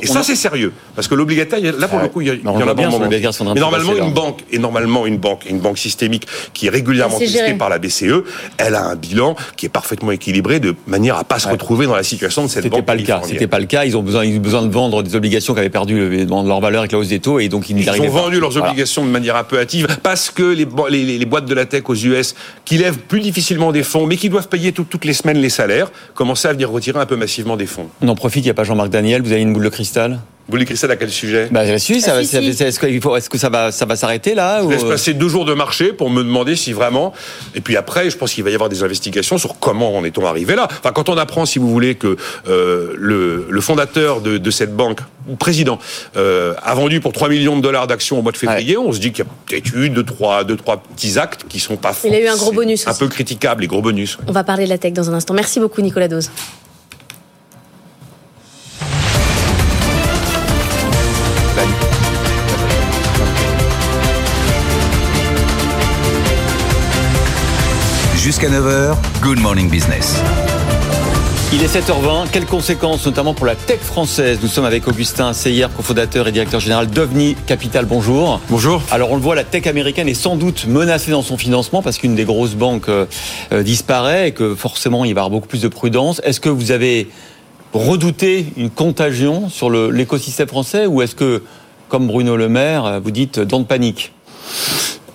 Et 0.02 0.08
ça, 0.08 0.24
c'est 0.24 0.36
sérieux. 0.36 0.74
Parce 0.96 1.08
que 1.08 1.16
l'obligataire, 1.16 1.60
là, 1.78 1.88
pour 1.88 2.00
Ah 2.00 2.04
le 2.04 2.10
coup, 2.10 2.20
il 2.20 2.28
y, 2.28 2.30
a- 2.30 2.34
ouais. 2.34 2.40
il 2.44 2.46
y 2.46 2.48
On 2.48 2.56
en 2.56 2.68
a 2.68 2.74
bien 2.74 2.90
Mais 3.54 3.60
normalement, 3.62 3.96
une 3.96 4.12
banque, 4.14 4.40
et 4.52 4.60
normalement, 4.60 5.06
une 5.06 5.18
banque, 5.18 5.46
une 5.50 5.60
banque 5.60 5.78
systémique 5.78 6.28
qui 6.54 6.68
est 6.68 6.70
régulièrement 6.70 7.18
testée 7.18 7.38
géré. 7.40 7.54
par 7.54 7.70
la 7.70 7.80
BCE, 7.80 8.24
elle 8.58 8.76
a 8.76 8.84
un 8.84 8.96
bilan 8.96 9.38
qui 9.56 9.68
est 9.68 9.70
parfaitement 9.70 10.12
équilibré 10.12 10.60
de 10.60 10.76
manière 10.88 11.16
à 11.16 11.24
pas 11.24 11.40
se 11.40 11.48
retrouver 11.48 11.86
dans 11.86 11.96
la 11.96 12.04
situation 12.04 12.44
de 12.44 12.48
cette 12.50 12.64
C'était 12.64 12.76
banque. 12.78 12.86
pas 12.86 12.96
le 12.96 13.04
cas. 13.04 13.22
C'était 13.24 13.48
pas 13.48 13.60
le 13.60 13.66
cas. 13.68 13.86
Ils 13.86 13.96
ont 13.96 14.04
besoin, 14.04 14.26
ils 14.26 14.38
ont 14.38 14.42
besoin 14.42 14.62
de 14.64 14.70
vendre 14.70 15.02
des 15.04 15.16
obligations 15.16 15.54
qui 15.54 15.60
avaient 15.62 15.70
perdu 15.70 16.26
leur 16.28 16.60
valeur 16.60 16.82
avec 16.82 16.92
la 16.92 16.98
hausse 16.98 17.08
des 17.08 17.20
taux 17.20 17.40
et 17.40 17.48
donc 17.48 17.70
ils 17.70 17.76
n'y 17.78 17.84
Ils 17.84 17.90
arrivaient 17.90 18.10
ont 18.10 18.14
pas. 18.14 18.22
vendu 18.24 18.40
leurs 18.42 18.52
Voilà. 18.52 18.70
obligations 18.72 19.06
de 19.06 19.10
manière 19.12 19.38
un 19.38 19.44
peu 19.46 19.58
hâtive 19.60 19.88
parce 20.04 20.30
que 20.30 20.44
les, 20.44 20.66
bo- 20.66 20.90
les, 20.90 21.04
les- 21.06 21.18
les 21.18 21.26
boîtes 21.26 21.46
de 21.46 21.54
la 21.54 21.66
tech 21.66 21.84
aux 21.88 21.96
US 21.96 22.36
qui 22.66 22.78
lèvent 22.78 22.98
plus 23.00 23.22
difficilement 23.22 23.72
des 23.72 23.84
fonds 23.84 24.06
mais 24.08 24.18
qui 24.18 24.28
doivent 24.30 24.50
payer 24.50 24.74
tout- 24.74 24.84
toutes 24.84 25.06
les 25.06 25.14
semaines 25.14 25.38
les 25.38 25.50
salaires 25.50 25.90
commençaient 26.16 26.50
à 26.50 26.54
venir 26.54 26.70
retirer 26.70 27.00
un 27.00 27.06
peu 27.06 27.16
massivement 27.16 27.56
des 27.56 27.66
fonds. 27.68 27.88
On 28.02 28.10
en 28.10 28.16
profite. 28.16 28.44
Il 28.44 28.48
n'y 28.48 28.52
a 28.52 28.54
pas 28.56 28.64
Jean-Marc 28.66 28.90
Daniel. 28.90 29.21
Vous 29.24 29.32
avez 29.32 29.42
une 29.42 29.54
boule 29.54 29.64
de 29.64 29.70
cristal 29.70 30.20
Vous 30.48 30.58
voulez 30.58 30.76
ça 30.76 30.88
à 30.88 30.96
quel 30.96 31.12
sujet 31.12 31.50
bah, 31.52 31.64
Est-ce 31.66 31.94
est 31.94 33.30
que 33.30 33.38
ça 33.38 33.50
va, 33.50 33.72
ça 33.72 33.86
va 33.86 33.96
s'arrêter 33.96 34.36
là 34.36 34.62
Je 34.64 34.70
laisse 34.70 34.84
passer 34.84 35.14
deux 35.14 35.30
jours 35.30 35.46
de 35.46 35.54
marché 35.54 35.94
pour 35.94 36.10
me 36.10 36.24
demander 36.24 36.56
si 36.56 36.74
vraiment. 36.74 37.14
Et 37.56 37.62
puis 37.62 37.78
après, 37.78 38.10
je 38.10 38.18
pense 38.18 38.34
qu'il 38.34 38.44
va 38.44 38.50
y 38.50 38.54
avoir 38.54 38.70
des 38.70 38.84
investigations 38.84 39.38
sur 39.38 39.60
comment 39.60 39.96
en 39.96 40.04
est-on 40.04 40.26
arrivé 40.26 40.56
là. 40.56 40.68
Enfin, 40.70 40.92
quand 40.92 41.10
on 41.10 41.18
apprend, 41.18 41.46
si 41.46 41.60
vous 41.60 41.70
voulez, 41.70 41.96
que 41.96 42.18
euh, 42.48 42.94
le, 42.98 43.48
le, 43.50 43.62
fondateur 43.62 44.22
de, 44.22 44.38
de, 44.38 44.52
cette 44.52 44.76
banque, 44.76 45.00
président, 45.38 45.78
euh, 46.18 46.54
a 46.64 46.74
vendu 46.74 47.00
pour 47.00 47.14
3 47.14 47.30
millions 47.30 47.56
de 47.56 47.62
dollars 47.62 47.88
d'actions 47.88 48.20
au 48.20 48.22
mois 48.22 48.32
de 48.32 48.38
février, 48.38 48.78
on 48.78 48.92
se 48.92 49.00
dit 49.00 49.12
qu'il 49.12 49.24
y 49.26 49.28
a 49.28 49.32
peut-être 49.46 49.76
eu 49.76 49.90
deux 49.90 50.04
trois, 50.04 50.44
deux, 50.44 50.58
trois 50.58 50.78
petits 50.78 51.20
actes 51.20 51.46
qui 51.48 51.60
sont 51.60 51.78
pas. 51.78 51.96
Il 52.04 52.14
a 52.14 52.20
eu 52.20 52.28
un 52.28 52.38
gros 52.38 52.52
bonus. 52.52 52.88
Un 52.88 52.94
peu 52.94 53.08
critiquables, 53.08 53.62
les 53.62 53.68
gros 53.68 53.82
bonus. 53.82 54.18
On 54.28 54.32
va 54.32 54.44
parler 54.44 54.66
de 54.66 54.70
la 54.70 54.78
tech 54.78 54.94
dans 54.94 55.10
un 55.10 55.14
instant. 55.14 55.34
Merci 55.34 55.60
beaucoup, 55.60 55.82
Nicolas 55.82 56.08
Dose. 56.08 56.32
Jusqu'à 68.32 68.48
9h, 68.48 68.96
Good 69.22 69.42
Morning 69.42 69.70
Business. 69.70 70.16
Il 71.52 71.62
est 71.62 71.68
7h20. 71.68 72.30
Quelles 72.32 72.46
conséquences, 72.46 73.06
notamment 73.06 73.34
pour 73.34 73.46
la 73.46 73.56
tech 73.56 73.82
française? 73.82 74.40
Nous 74.42 74.48
sommes 74.48 74.64
avec 74.64 74.88
Augustin 74.88 75.34
Seyer, 75.34 75.68
cofondateur 75.76 76.30
et 76.30 76.32
directeur 76.32 76.62
général 76.62 76.88
d'OVNI 76.90 77.36
Capital. 77.46 77.84
Bonjour. 77.84 78.40
Bonjour. 78.50 78.82
Alors, 78.90 79.12
on 79.12 79.16
le 79.16 79.22
voit, 79.22 79.36
la 79.36 79.44
tech 79.44 79.68
américaine 79.68 80.08
est 80.08 80.14
sans 80.14 80.38
doute 80.38 80.66
menacée 80.66 81.12
dans 81.12 81.24
son 81.24 81.38
financement 81.38 81.82
parce 81.82 81.98
qu'une 81.98 82.16
des 82.16 82.24
grosses 82.24 82.56
banques 82.56 82.88
euh, 82.88 83.06
euh, 83.52 83.64
disparaît 83.64 84.30
et 84.30 84.32
que 84.32 84.56
forcément, 84.56 85.04
il 85.04 85.14
va 85.14 85.20
y 85.20 85.24
avoir 85.24 85.30
beaucoup 85.30 85.50
plus 85.50 85.64
de 85.64 85.68
prudence. 85.68 86.22
Est-ce 86.24 86.40
que 86.40 86.48
vous 86.48 86.72
avez 86.72 87.10
redouté 87.74 88.46
une 88.56 88.70
contagion 88.70 89.50
sur 89.50 89.70
l'écosystème 89.70 90.48
français 90.48 90.86
ou 90.86 91.02
est-ce 91.02 91.16
que, 91.16 91.44
comme 91.90 92.08
Bruno 92.08 92.38
Le 92.38 92.48
Maire, 92.48 93.02
vous 93.04 93.12
dites 93.12 93.42
dans 93.42 93.60
de 93.60 93.66
panique 93.66 94.14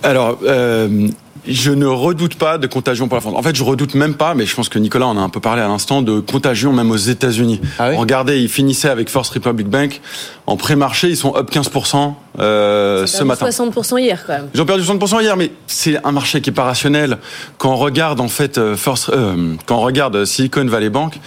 alors, 0.02 0.38
euh, 0.44 1.08
je 1.48 1.70
ne 1.70 1.86
redoute 1.86 2.34
pas 2.36 2.58
de 2.58 2.66
contagion 2.66 3.08
pour 3.08 3.16
la 3.16 3.20
France. 3.20 3.34
En 3.36 3.42
fait, 3.42 3.54
je 3.54 3.62
redoute 3.62 3.94
même 3.94 4.14
pas, 4.14 4.34
mais 4.34 4.46
je 4.46 4.54
pense 4.54 4.68
que 4.68 4.78
Nicolas 4.78 5.06
en 5.06 5.16
a 5.16 5.20
un 5.20 5.28
peu 5.28 5.40
parlé 5.40 5.62
à 5.62 5.68
l'instant, 5.68 6.02
de 6.02 6.20
contagion 6.20 6.72
même 6.72 6.90
aux 6.90 6.96
États-Unis. 6.96 7.60
Ah 7.78 7.90
Regardez, 7.96 8.38
ils 8.40 8.48
finissaient 8.48 8.88
avec 8.88 9.08
First 9.08 9.32
Republic 9.32 9.68
Bank. 9.68 10.00
En 10.46 10.56
pré-marché, 10.56 11.08
ils 11.08 11.16
sont 11.16 11.36
up 11.36 11.50
15% 11.50 12.14
euh, 12.38 13.06
ce 13.06 13.24
matin. 13.24 13.48
60% 13.48 14.00
hier 14.00 14.24
quand 14.26 14.34
même. 14.34 14.48
Ils 14.54 14.60
ont 14.60 14.66
perdu 14.66 14.82
60% 14.82 15.22
hier, 15.22 15.36
mais 15.36 15.50
c'est 15.66 16.04
un 16.04 16.12
marché 16.12 16.40
qui 16.40 16.50
est 16.50 16.52
pas 16.52 16.64
rationnel. 16.64 17.18
Quand 17.58 17.72
on 17.72 17.76
regarde 17.76 18.20
en 18.20 18.28
fait 18.28 18.58
euh, 18.58 18.76
First, 18.76 19.10
euh, 19.10 19.54
quand 19.66 19.76
on 19.76 19.82
regarde 19.82 20.24
Silicon 20.24 20.66
Valley 20.66 20.90
Bank, 20.90 21.18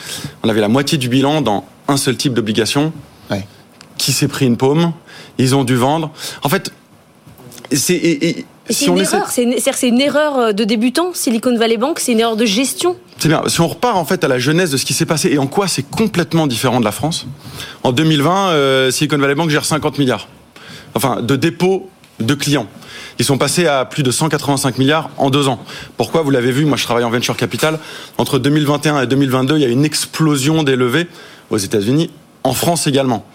on 0.44 0.50
avait 0.50 0.62
la 0.62 0.70
moitié 0.70 0.98
du 0.98 1.10
bilan 1.10 1.42
dans 1.42 1.66
un 1.88 1.98
seul 1.98 2.16
type 2.16 2.34
d'obligation, 2.34 2.94
ouais. 3.32 3.46
qui 3.98 4.12
s'est 4.12 4.28
pris 4.28 4.46
une 4.46 4.58
paume. 4.58 4.94
Ils 5.38 5.56
ont 5.56 5.64
dû 5.64 5.76
vendre. 5.76 6.12
En 6.44 6.50
fait, 6.50 6.72
c'est 7.72 8.46
c'est 8.70 8.86
une 8.86 9.00
erreur, 9.00 9.30
c'est 9.30 9.88
une, 9.88 10.02
erreur 10.02 10.38
euh, 10.38 10.52
de 10.52 10.64
débutant, 10.64 11.12
Silicon 11.14 11.58
Valley 11.58 11.78
Bank, 11.78 12.00
c'est 12.00 12.12
une 12.12 12.20
erreur 12.20 12.36
de 12.36 12.46
gestion. 12.46 12.96
C'est 13.18 13.28
bien. 13.28 13.42
Si 13.48 13.60
on 13.62 13.68
repart 13.68 13.98
en 13.98 14.06
fait 14.06 14.24
à 14.24 14.28
la 14.28 14.40
jeunesse 14.40 14.72
de 14.72 14.78
ce 14.78 14.86
qui 14.86 14.94
s'est 14.94 15.06
passé 15.06 15.30
et 15.30 15.38
en 15.38 15.48
quoi 15.48 15.68
c'est 15.68 15.84
complètement 15.84 16.48
différent 16.48 16.80
de 16.80 16.86
la 16.86 16.92
France. 16.92 17.28
En 17.84 17.92
2020, 17.92 18.50
euh, 18.50 18.92
Silicon 18.92 19.18
Valley 19.18 19.36
Bank 19.36 19.50
gère 19.50 19.66
50 19.66 19.98
milliards, 19.98 20.28
enfin 20.96 21.22
de 21.22 21.36
dépôts 21.36 21.90
de 22.20 22.34
clients. 22.34 22.68
Ils 23.18 23.26
sont 23.26 23.38
passés 23.38 23.68
à 23.68 23.86
plus 23.86 24.04
de 24.04 24.12
185 24.12 24.78
milliards 24.78 25.10
en 25.18 25.30
deux 25.30 25.48
ans. 25.48 25.60
Pourquoi? 25.98 26.22
Vous 26.22 26.32
l'avez 26.32 26.52
vu, 26.52 26.66
moi 26.66 26.78
je 26.78 26.84
travaille 26.84 27.04
en 27.04 27.10
venture 27.10 27.36
capital. 27.36 27.80
Entre 28.18 28.40
2021 28.40 29.02
et 29.02 29.08
2022, 29.08 29.56
il 29.58 29.62
y 29.62 29.66
a 29.66 29.70
une 29.70 29.84
explosion 29.86 30.64
des 30.64 30.76
levées 30.76 31.08
aux 31.50 31.58
États-Unis, 31.58 32.12
en 32.44 32.54
France 32.54 32.88
également. 32.88 33.26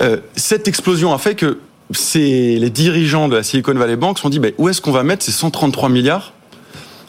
Euh, 0.00 0.18
cette 0.34 0.66
explosion 0.66 1.12
a 1.14 1.18
fait 1.18 1.34
que 1.34 1.58
c'est 1.92 2.56
les 2.58 2.70
dirigeants 2.70 3.28
de 3.28 3.36
la 3.36 3.42
Silicon 3.42 3.74
Valley 3.74 3.96
Bank 3.96 4.18
se 4.18 4.22
sont 4.22 4.28
dit 4.30 4.38
bah, 4.38 4.48
où 4.58 4.68
est-ce 4.68 4.80
qu'on 4.80 4.92
va 4.92 5.02
mettre 5.02 5.24
ces 5.24 5.32
133 5.32 5.88
milliards 5.88 6.32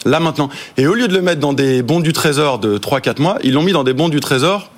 là 0.04 0.20
maintenant? 0.20 0.50
Et 0.76 0.86
au 0.86 0.94
lieu 0.94 1.08
de 1.08 1.14
le 1.14 1.22
mettre 1.22 1.40
dans 1.40 1.52
des 1.52 1.82
bons 1.82 2.00
du 2.00 2.12
trésor 2.12 2.58
de 2.58 2.78
3-4 2.78 3.20
mois, 3.20 3.38
ils 3.42 3.52
l'ont 3.52 3.62
mis 3.62 3.72
dans 3.72 3.84
des 3.84 3.94
bons 3.94 4.08
du 4.08 4.20
trésor 4.20 4.70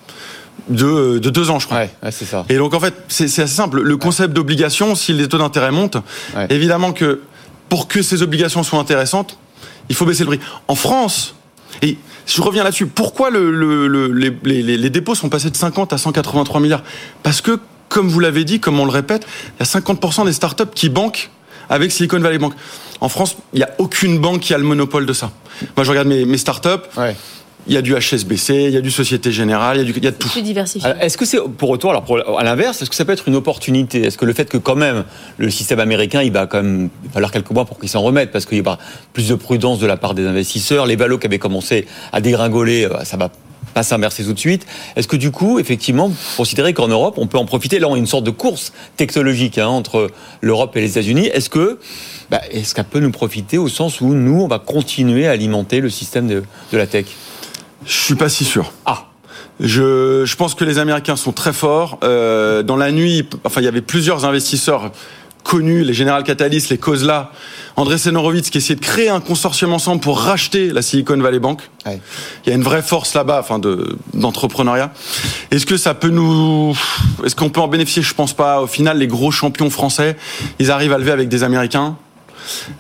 de, 0.69 1.19
de 1.19 1.31
deux 1.31 1.51
ans, 1.51 1.59
je 1.59 1.67
crois. 1.67 1.79
Ouais, 1.79 1.91
c'est 2.11 2.25
ça. 2.25 2.45
Et 2.49 2.57
donc 2.57 2.75
en 2.75 2.81
fait, 2.81 2.95
c'est 3.09 3.25
assez 3.25 3.47
simple. 3.47 3.81
Le 3.83 3.97
concept 3.97 4.33
d'obligation, 4.33 4.95
si 4.95 5.13
les 5.13 5.29
taux 5.29 5.39
d'intérêt 5.39 5.71
montent, 5.71 5.99
évidemment 6.51 6.93
que 6.93 7.21
pour 7.69 7.89
que 7.89 8.03
ces 8.03 8.23
obligations 8.23 8.63
soient 8.63 8.79
intéressantes, 8.79 9.39
il 9.89 9.95
faut 9.95 10.05
baisser 10.07 10.25
le 10.25 10.29
prix. 10.29 10.41
En 10.69 10.75
France, 10.75 11.35
et 11.83 11.99
je 12.27 12.41
reviens 12.43 12.65
là-dessus, 12.65 12.87
pourquoi 12.87 13.31
le, 13.31 13.51
le, 13.51 14.09
les, 14.09 14.37
les, 14.45 14.77
les 14.77 14.91
dépôts 14.91 15.15
sont 15.15 15.29
passés 15.29 15.51
de 15.51 15.57
50 15.57 15.93
à 15.93 15.99
183 15.99 16.61
milliards? 16.61 16.83
Parce 17.23 17.41
que 17.41 17.59
comme 17.89 18.09
vous 18.09 18.21
l'avez 18.21 18.45
dit, 18.45 18.61
comme 18.61 18.79
on 18.81 18.85
le 18.85 18.91
répète, 18.91 19.27
il 19.59 19.67
y 19.67 19.69
a 19.69 19.81
50% 19.81 20.25
des 20.27 20.33
startups 20.33 20.65
qui 20.75 20.89
banquent 20.89 21.31
avec 21.69 21.93
Silicon 21.93 22.21
Valley 22.21 22.39
Bank. 22.39 22.55
En 23.01 23.09
France, 23.09 23.37
il 23.53 23.59
n'y 23.59 23.65
a 23.65 23.71
aucune 23.79 24.19
banque 24.19 24.41
qui 24.41 24.55
a 24.55 24.59
le 24.59 24.65
monopole 24.65 25.07
de 25.07 25.13
ça. 25.13 25.31
Moi, 25.77 25.85
je 25.85 25.91
regarde 25.91 26.09
mes, 26.09 26.25
mes 26.25 26.39
startups. 26.39 26.69
Ouais. 26.97 27.15
Il 27.69 27.75
y 27.75 27.77
a 27.77 27.83
du 27.83 27.97
HSBC, 27.97 28.55
il 28.55 28.71
y 28.71 28.77
a 28.77 28.81
du 28.81 28.93
Société 28.93 29.33
Générale, 29.33 29.79
il 29.79 29.81
y 29.81 29.83
a, 29.83 29.85
du, 29.93 29.99
il 29.99 30.05
y 30.05 30.07
a 30.07 30.13
de 30.13 30.17
tout. 30.17 30.29
Est-ce 31.01 31.19
que 31.19 31.25
c'est 31.25 31.39
pour 31.59 31.69
retour, 31.69 31.91
alors 31.91 32.05
pour, 32.05 32.39
à 32.39 32.45
l'inverse, 32.45 32.81
est-ce 32.81 32.89
que 32.89 32.95
ça 32.95 33.05
peut 33.05 33.11
être 33.11 33.27
une 33.27 33.35
opportunité? 33.35 34.03
Est-ce 34.03 34.17
que 34.17 34.25
le 34.25 34.35
fait 34.35 34.49
que 34.49 34.57
quand 34.57 34.77
même 34.77 35.03
le 35.37 35.51
système 35.51 35.81
américain, 35.81 36.23
il 36.23 36.31
va 36.31 36.47
quand 36.47 36.63
même 36.63 36.91
falloir 37.13 37.33
quelques 37.33 37.51
mois 37.51 37.65
pour 37.65 37.81
qu'il 37.81 37.89
s'en 37.89 38.03
remette, 38.03 38.31
parce 38.31 38.47
qu'il 38.47 38.59
y 38.59 38.61
aura 38.61 38.79
plus 39.13 39.29
de 39.29 39.35
prudence 39.35 39.81
de 39.81 39.87
la 39.89 39.97
part 39.97 40.15
des 40.15 40.25
investisseurs, 40.25 40.87
les 40.87 40.95
valos 40.95 41.19
qui 41.19 41.27
avaient 41.27 41.41
commencé 41.41 41.89
à 42.13 42.21
dégringoler, 42.21 42.85
euh, 42.85 43.03
ça 43.03 43.17
va 43.17 43.31
pas 43.77 43.83
s'inverser 43.83 44.25
tout 44.25 44.33
de 44.33 44.39
suite. 44.39 44.67
Est-ce 44.97 45.07
que 45.07 45.17
du 45.17 45.31
coup, 45.31 45.59
effectivement, 45.59 46.11
considérer 46.39 46.73
qu'en 46.73 46.89
Europe, 46.89 47.17
on 47.19 47.27
peut 47.27 47.37
en 47.37 47.45
profiter? 47.45 47.79
Là, 47.79 47.89
on 47.89 47.95
a 47.95 47.99
une 47.99 48.07
sorte 48.07 48.25
de 48.25 48.31
course 48.31 48.73
technologique 48.97 49.59
hein, 49.59 49.67
entre 49.67 50.09
l'Europe 50.41 50.75
et 50.79 50.81
les 50.81 50.93
États-Unis. 50.93 51.27
Est-ce 51.27 51.51
que, 51.51 51.79
bah, 52.31 52.41
est-ce 52.51 52.75
qu'elle 52.75 52.87
peut 52.87 53.01
nous 53.01 53.11
profiter 53.11 53.59
au 53.59 53.69
sens 53.69 54.01
où 54.01 54.15
nous, 54.15 54.41
on 54.41 54.49
va 54.49 54.59
continuer 54.59 55.29
à 55.29 55.33
alimenter 55.33 55.81
le 55.81 55.91
système 55.91 56.27
de, 56.27 56.43
de 56.73 56.79
la 56.79 56.87
tech? 56.87 57.05
Je 57.85 57.93
suis 57.93 58.15
pas 58.15 58.31
si 58.31 58.47
sûr. 58.47 58.73
Ah. 58.87 59.09
Je, 59.61 60.25
je 60.25 60.37
pense 60.37 60.55
que 60.55 60.65
les 60.65 60.79
Américains 60.79 61.17
sont 61.17 61.33
très 61.33 61.53
forts. 61.53 61.99
Euh, 62.03 62.63
dans 62.63 62.77
la 62.77 62.91
nuit, 62.93 63.29
enfin, 63.45 63.61
il 63.61 63.65
y 63.65 63.69
avait 63.69 63.83
plusieurs 63.83 64.25
investisseurs 64.25 64.91
connus, 65.47 65.85
les 65.85 65.95
General 65.95 66.25
Catalyst, 66.25 66.71
les 66.71 66.79
Kozla, 66.79 67.31
André 67.77 67.99
Senorovic 67.99 68.51
qui 68.51 68.59
essayait 68.59 68.75
de 68.75 68.85
créer 68.85 69.09
un 69.09 69.21
consortium 69.21 69.73
ensemble 69.73 70.01
pour 70.01 70.19
racheter 70.19 70.73
la 70.73 70.83
Silicon 70.83 71.17
Valley 71.19 71.39
Bank. 71.39 71.61
Il 71.87 72.01
y 72.49 72.51
a 72.51 72.55
une 72.55 72.65
vraie 72.65 72.83
force 72.83 73.15
là-bas, 73.15 73.39
enfin 73.41 73.61
de 73.61 73.97
d'entrepreneuriat. 74.13 74.93
Est-ce 75.53 75.65
que 75.65 75.77
ça 75.77 75.95
peut 75.95 76.09
nous, 76.09 76.77
est-ce 77.25 77.37
qu'on 77.37 77.49
peut 77.49 77.61
en 77.61 77.69
bénéficier? 77.69 78.03
Je 78.03 78.13
pense 78.13 78.33
pas. 78.33 78.61
Au 78.61 78.67
final, 78.67 78.99
les 78.99 79.07
gros 79.07 79.31
champions 79.31 79.71
français, 79.71 80.17
ils 80.59 80.73
arrivent 80.73 80.93
à 80.93 80.99
lever 80.99 81.13
avec 81.13 81.29
des 81.29 81.45
Américains. 81.45 81.97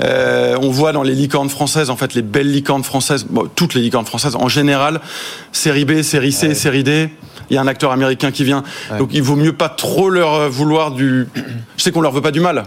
Euh, 0.01 0.57
on 0.61 0.71
voit 0.71 0.93
dans 0.93 1.03
les 1.03 1.15
licornes 1.15 1.49
françaises, 1.49 1.91
en 1.91 1.97
fait, 1.97 2.15
les 2.15 2.23
belles 2.23 2.51
licornes 2.51 2.85
françaises, 2.85 3.27
bon, 3.29 3.49
toutes 3.55 3.75
les 3.75 3.83
licornes 3.83 4.07
françaises, 4.07 4.37
en 4.37 4.49
général, 4.49 5.01
série 5.53 5.85
B, 5.85 6.03
série 6.03 6.33
C, 6.33 6.55
série 6.55 6.85
D 6.85 7.11
il 7.49 7.55
y 7.55 7.59
a 7.59 7.63
un 7.63 7.67
acteur 7.69 7.93
américain 7.93 8.33
qui 8.33 8.43
vient. 8.43 8.65
Donc 8.99 9.11
il 9.13 9.23
vaut 9.23 9.37
mieux 9.37 9.53
pas 9.53 9.69
trop 9.69 10.11
leur 10.11 10.51
vouloir 10.51 10.91
du. 10.91 11.29
Je 11.77 11.83
sais 11.83 11.93
qu'on 11.93 12.01
leur 12.01 12.11
veut 12.11 12.21
pas 12.21 12.33
du 12.33 12.41
mal, 12.41 12.65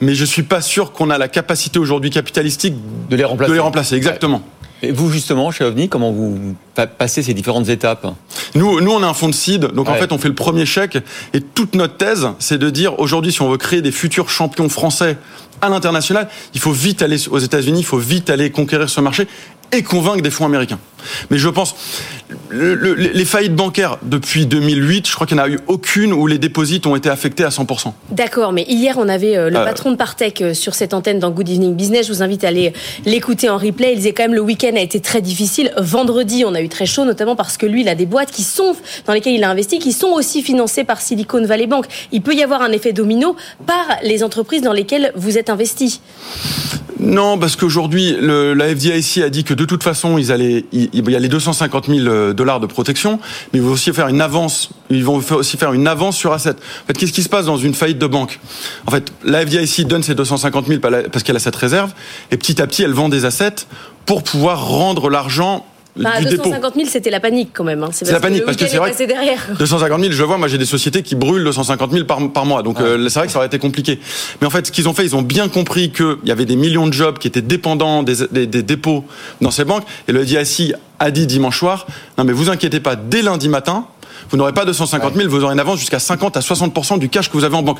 mais 0.00 0.14
je 0.14 0.24
suis 0.24 0.42
pas 0.42 0.60
sûr 0.60 0.92
qu'on 0.92 1.10
a 1.10 1.18
la 1.18 1.28
capacité 1.28 1.78
aujourd'hui 1.78 2.10
capitalistique 2.10 2.74
de 3.08 3.16
les 3.16 3.24
remplacer. 3.24 3.50
De 3.50 3.54
les 3.54 3.60
remplacer, 3.60 3.94
exactement. 3.96 4.42
Et 4.82 4.92
vous, 4.92 5.10
justement, 5.10 5.50
chez 5.50 5.64
OVNI, 5.64 5.90
comment 5.90 6.10
vous 6.10 6.56
passez 6.96 7.22
ces 7.22 7.34
différentes 7.34 7.68
étapes 7.68 8.06
nous, 8.54 8.80
nous, 8.80 8.90
on 8.90 9.02
a 9.02 9.06
un 9.06 9.14
fonds 9.14 9.28
de 9.28 9.34
seed, 9.34 9.66
donc 9.66 9.88
en 9.88 9.94
fait, 9.94 10.10
on 10.10 10.18
fait 10.18 10.28
le 10.28 10.34
premier 10.34 10.64
chèque. 10.64 10.98
Et 11.34 11.40
toute 11.40 11.74
notre 11.74 11.96
thèse, 11.96 12.28
c'est 12.38 12.58
de 12.58 12.70
dire 12.70 12.98
aujourd'hui, 12.98 13.30
si 13.30 13.42
on 13.42 13.50
veut 13.50 13.58
créer 13.58 13.82
des 13.82 13.92
futurs 13.92 14.30
champions 14.30 14.68
français 14.68 15.18
à 15.60 15.68
l'international, 15.68 16.28
il 16.54 16.60
faut 16.60 16.72
vite 16.72 17.02
aller 17.02 17.28
aux 17.28 17.38
États-Unis, 17.38 17.80
il 17.80 17.84
faut 17.84 17.98
vite 17.98 18.30
aller 18.30 18.50
conquérir 18.50 18.88
ce 18.88 19.00
marché 19.00 19.26
et 19.72 19.82
convaincre 19.82 20.22
des 20.22 20.30
fonds 20.30 20.46
américains. 20.46 20.78
Mais 21.30 21.38
je 21.38 21.48
pense, 21.48 21.74
les 22.50 23.24
faillites 23.24 23.54
bancaires 23.54 23.98
depuis 24.02 24.46
2008, 24.46 25.08
je 25.08 25.14
crois 25.14 25.26
qu'il 25.26 25.36
n'y 25.36 25.42
en 25.42 25.46
a 25.46 25.48
eu 25.48 25.58
aucune 25.66 26.12
où 26.12 26.26
les 26.26 26.38
déposits 26.38 26.82
ont 26.86 26.96
été 26.96 27.08
affectés 27.08 27.44
à 27.44 27.48
100%. 27.48 27.92
D'accord, 28.10 28.52
mais 28.52 28.64
hier, 28.68 28.96
on 28.98 29.08
avait 29.08 29.36
euh, 29.36 29.50
le 29.50 29.56
euh. 29.56 29.64
patron 29.64 29.92
de 29.92 29.96
Partech 29.96 30.40
euh, 30.40 30.54
sur 30.54 30.74
cette 30.74 30.94
antenne 30.94 31.18
dans 31.18 31.30
Good 31.30 31.48
Evening 31.48 31.74
Business. 31.74 32.06
Je 32.06 32.12
vous 32.12 32.22
invite 32.22 32.44
à 32.44 32.48
aller 32.48 32.72
l'écouter 33.04 33.48
en 33.48 33.56
replay. 33.56 33.92
Il 33.92 33.96
disait 33.96 34.12
quand 34.12 34.24
même 34.24 34.34
le 34.34 34.40
week-end 34.40 34.72
a 34.76 34.80
été 34.80 35.00
très 35.00 35.20
difficile. 35.20 35.72
Vendredi, 35.78 36.44
on 36.46 36.54
a 36.54 36.60
eu 36.60 36.68
très 36.68 36.86
chaud, 36.86 37.04
notamment 37.04 37.36
parce 37.36 37.56
que 37.56 37.66
lui, 37.66 37.82
il 37.82 37.88
a 37.88 37.94
des 37.94 38.06
boîtes 38.06 38.30
qui 38.30 38.42
sont, 38.42 38.76
dans 39.06 39.12
lesquelles 39.12 39.34
il 39.34 39.44
a 39.44 39.50
investi, 39.50 39.78
qui 39.78 39.92
sont 39.92 40.08
aussi 40.08 40.42
financées 40.42 40.84
par 40.84 41.00
Silicon 41.00 41.44
Valley 41.44 41.66
Bank. 41.66 41.86
Il 42.12 42.22
peut 42.22 42.34
y 42.34 42.42
avoir 42.42 42.62
un 42.62 42.72
effet 42.72 42.92
domino 42.92 43.36
par 43.66 43.98
les 44.02 44.22
entreprises 44.22 44.62
dans 44.62 44.72
lesquelles 44.72 45.12
vous 45.14 45.38
êtes 45.38 45.50
investi. 45.50 46.00
Non, 47.02 47.38
parce 47.38 47.56
qu'aujourd'hui, 47.56 48.14
la 48.20 48.68
FDIC 48.68 49.22
a 49.24 49.30
dit 49.30 49.42
que 49.42 49.54
de 49.54 49.64
toute 49.64 49.82
façon, 49.82 50.18
ils 50.18 50.30
allaient, 50.32 50.66
il, 50.70 51.10
y 51.10 51.16
a 51.16 51.18
les 51.18 51.28
250 51.28 51.86
000 51.86 52.00
euh, 52.00 52.34
dollars 52.34 52.60
de 52.60 52.66
protection, 52.66 53.18
mais 53.52 53.58
ils 53.58 53.62
vont 53.62 53.72
aussi 53.72 53.90
faire 53.94 54.08
une 54.08 54.20
avance. 54.20 54.68
Ils 54.90 55.02
vont 55.02 55.16
aussi 55.30 55.56
faire 55.56 55.72
une 55.72 55.86
avance 55.86 56.14
sur 56.16 56.34
asset. 56.34 56.50
En 56.50 56.86
fait, 56.86 56.92
qu'est-ce 56.92 57.14
qui 57.14 57.22
se 57.22 57.30
passe 57.30 57.46
dans 57.46 57.56
une 57.56 57.72
faillite 57.72 57.98
de 57.98 58.06
banque? 58.06 58.38
En 58.86 58.90
fait, 58.90 59.12
la 59.24 59.46
FDIC 59.46 59.86
donne 59.86 60.02
ses 60.02 60.14
250 60.14 60.66
000 60.66 60.80
parce 60.80 61.22
qu'elle 61.22 61.36
a 61.36 61.40
cette 61.40 61.56
réserve, 61.56 61.90
et 62.30 62.36
petit 62.36 62.60
à 62.60 62.66
petit, 62.66 62.82
elle 62.82 62.92
vend 62.92 63.08
des 63.08 63.24
assets 63.24 63.66
pour 64.04 64.22
pouvoir 64.22 64.66
rendre 64.66 65.08
l'argent 65.08 65.64
Bah, 65.96 66.18
du 66.20 66.26
dépôt. 66.26 66.44
250 66.44 66.74
000, 66.76 66.86
c'était 66.88 67.10
la 67.10 67.20
panique 67.20 67.50
quand 67.52 67.64
même. 67.64 67.82
hein. 67.82 67.88
C'est 67.92 68.10
la 68.10 68.20
panique, 68.20 68.44
parce 68.44 68.56
que 68.56 68.66
c'est 68.66 68.76
est 68.76 68.78
vrai 68.78 68.90
passé 68.92 69.06
derrière. 69.06 69.40
250 69.58 70.00
000, 70.00 70.12
je 70.12 70.22
vois, 70.22 70.38
moi 70.38 70.46
j'ai 70.48 70.58
des 70.58 70.64
sociétés 70.66 71.02
qui 71.02 71.14
brûlent 71.16 71.42
250 71.44 71.90
000 71.92 72.04
par, 72.04 72.18
par 72.32 72.46
mois. 72.46 72.62
Donc 72.62 72.80
euh, 72.80 73.08
c'est 73.08 73.18
vrai 73.18 73.26
que 73.26 73.32
ça 73.32 73.38
aurait 73.38 73.48
été 73.48 73.58
compliqué. 73.58 73.98
Mais 74.40 74.46
en 74.46 74.50
fait, 74.50 74.66
ce 74.66 74.72
qu'ils 74.72 74.88
ont 74.88 74.94
fait, 74.94 75.04
ils 75.04 75.16
ont 75.16 75.22
bien 75.22 75.48
compris 75.48 75.90
qu'il 75.90 76.16
y 76.24 76.30
avait 76.30 76.44
des 76.46 76.56
millions 76.56 76.86
de 76.86 76.92
jobs 76.92 77.18
qui 77.18 77.28
étaient 77.28 77.42
dépendants 77.42 78.02
des, 78.02 78.14
des- 78.30 78.46
des 78.46 78.62
dépôts 78.62 79.04
dans 79.40 79.50
ces 79.50 79.64
banques. 79.64 79.84
Et 80.08 80.12
le 80.12 80.24
DSI 80.24 80.74
a 80.98 81.10
dit 81.10 81.26
dimanche 81.26 81.58
soir, 81.58 81.86
non 82.18 82.24
mais 82.24 82.32
vous 82.32 82.50
inquiétez 82.50 82.80
pas, 82.80 82.94
dès 82.96 83.22
lundi 83.22 83.48
matin, 83.48 83.86
vous 84.28 84.36
n'aurez 84.36 84.52
pas 84.52 84.64
250 84.64 85.14
000, 85.14 85.28
vous 85.28 85.44
aurez 85.44 85.52
une 85.54 85.60
avance 85.60 85.78
jusqu'à 85.78 85.98
50 85.98 86.36
à 86.36 86.40
60% 86.40 86.98
du 86.98 87.08
cash 87.08 87.28
que 87.30 87.36
vous 87.36 87.44
avez 87.44 87.56
en 87.56 87.62
banque. 87.62 87.78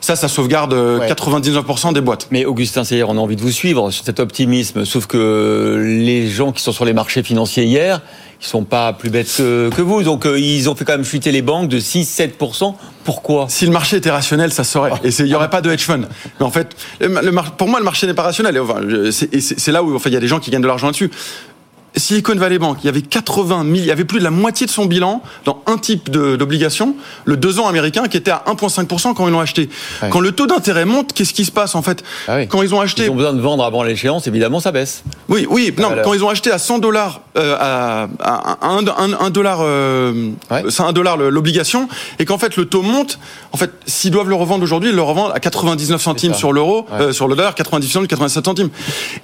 Ça, 0.00 0.16
ça 0.16 0.28
sauvegarde 0.28 0.72
euh, 0.72 0.98
99% 1.08 1.92
des 1.92 2.00
boîtes. 2.00 2.28
Mais 2.30 2.44
Augustin 2.44 2.84
Seyer, 2.84 3.04
on 3.04 3.12
a 3.16 3.20
envie 3.20 3.36
de 3.36 3.42
vous 3.42 3.50
suivre 3.50 3.90
sur 3.90 4.04
cet 4.04 4.20
optimisme, 4.20 4.84
sauf 4.84 5.06
que 5.06 5.82
les 5.84 6.28
gens 6.28 6.52
qui 6.52 6.62
sont 6.62 6.72
sur 6.72 6.84
les 6.84 6.92
marchés 6.92 7.22
financiers 7.22 7.64
hier, 7.64 8.00
ils 8.42 8.46
sont 8.46 8.64
pas 8.64 8.92
plus 8.94 9.10
bêtes 9.10 9.30
que, 9.36 9.68
que 9.68 9.82
vous, 9.82 10.02
donc 10.02 10.24
euh, 10.26 10.38
ils 10.40 10.70
ont 10.70 10.74
fait 10.74 10.84
quand 10.86 10.94
même 10.94 11.04
chuter 11.04 11.30
les 11.32 11.42
banques 11.42 11.68
de 11.68 11.78
6-7%. 11.78 12.74
Pourquoi? 13.04 13.46
Si 13.48 13.66
le 13.66 13.72
marché 13.72 13.96
était 13.96 14.10
rationnel, 14.10 14.52
ça 14.52 14.64
serait. 14.64 14.92
Et 15.04 15.08
il 15.18 15.24
n'y 15.26 15.34
aurait 15.34 15.50
pas 15.50 15.60
de 15.60 15.70
hedge 15.70 15.82
fund. 15.82 16.02
Mais 16.38 16.46
en 16.46 16.50
fait, 16.50 16.68
le, 17.00 17.08
le 17.08 17.32
mar- 17.32 17.52
pour 17.52 17.68
moi, 17.68 17.78
le 17.78 17.84
marché 17.84 18.06
n'est 18.06 18.14
pas 18.14 18.22
rationnel. 18.22 18.56
Et 18.56 18.60
enfin, 18.60 18.80
c'est 19.10 19.72
là 19.72 19.82
où 19.82 19.94
enfin, 19.94 20.08
il 20.10 20.14
y 20.14 20.16
a 20.16 20.20
des 20.20 20.28
gens 20.28 20.38
qui 20.38 20.50
gagnent 20.50 20.62
de 20.62 20.66
l'argent 20.66 20.86
là-dessus. 20.86 21.10
Silicon 21.96 22.36
Valley 22.36 22.58
Bank, 22.58 22.78
il 22.82 22.86
y 22.86 22.88
avait 22.88 23.02
80 23.02 23.62
000, 23.64 23.74
il 23.76 23.84
y 23.84 23.90
avait 23.90 24.04
plus 24.04 24.18
de 24.20 24.24
la 24.24 24.30
moitié 24.30 24.66
de 24.66 24.70
son 24.70 24.86
bilan 24.86 25.22
dans 25.44 25.62
un 25.66 25.76
type 25.76 26.08
de- 26.10 26.36
d'obligation, 26.36 26.94
le 27.24 27.36
2 27.36 27.58
ans 27.58 27.66
américain, 27.66 28.06
qui 28.08 28.16
était 28.16 28.30
à 28.30 28.44
1,5% 28.46 29.12
quand 29.14 29.26
ils 29.26 29.32
l'ont 29.32 29.40
acheté. 29.40 29.68
Quand 30.10 30.20
le 30.20 30.32
taux 30.32 30.46
d'intérêt 30.46 30.84
monte, 30.84 31.12
qu'est-ce 31.12 31.34
qui 31.34 31.44
se 31.44 31.50
passe 31.50 31.74
en 31.74 31.82
fait? 31.82 32.02
Quand 32.46 32.62
ils 32.62 32.74
ont 32.74 32.80
acheté. 32.80 33.04
Ils 33.04 33.10
ont 33.10 33.16
besoin 33.16 33.32
de 33.32 33.40
vendre 33.40 33.64
avant 33.64 33.82
l'échéance, 33.82 34.26
évidemment, 34.28 34.60
ça 34.60 34.70
baisse. 34.72 35.02
Oui, 35.28 35.46
oui, 35.50 35.74
non, 35.78 35.88
valeur. 35.90 36.04
quand 36.04 36.14
ils 36.14 36.22
ont 36.24 36.28
acheté 36.28 36.50
à 36.52 36.58
100 36.58 36.78
dollars, 36.78 37.22
euh, 37.36 37.56
à, 37.58 38.08
à, 38.20 38.56
un, 38.68 38.86
un- 38.86 39.18
un 39.20 39.30
dollar, 39.30 39.58
euh, 39.62 40.30
c'est 40.68 40.82
un 40.82 40.92
dollar 40.92 41.16
l'obligation, 41.16 41.88
et 42.18 42.24
qu'en 42.24 42.38
fait 42.38 42.56
le 42.56 42.66
taux 42.66 42.82
monte, 42.82 43.18
en 43.52 43.56
fait, 43.56 43.70
s'ils 43.86 44.10
doivent 44.12 44.28
le 44.28 44.34
revendre 44.36 44.62
aujourd'hui, 44.62 44.90
ils 44.90 44.96
le 44.96 45.02
revendent 45.02 45.32
à 45.34 45.40
99 45.40 46.00
centimes 46.00 46.34
sur 46.34 46.52
l'euro, 46.52 46.86
euh, 46.92 47.12
sur 47.12 47.26
le 47.28 47.34
dollar, 47.36 47.54
98 47.54 47.88
centimes, 47.90 48.06
87 48.08 48.44
centimes. 48.44 48.70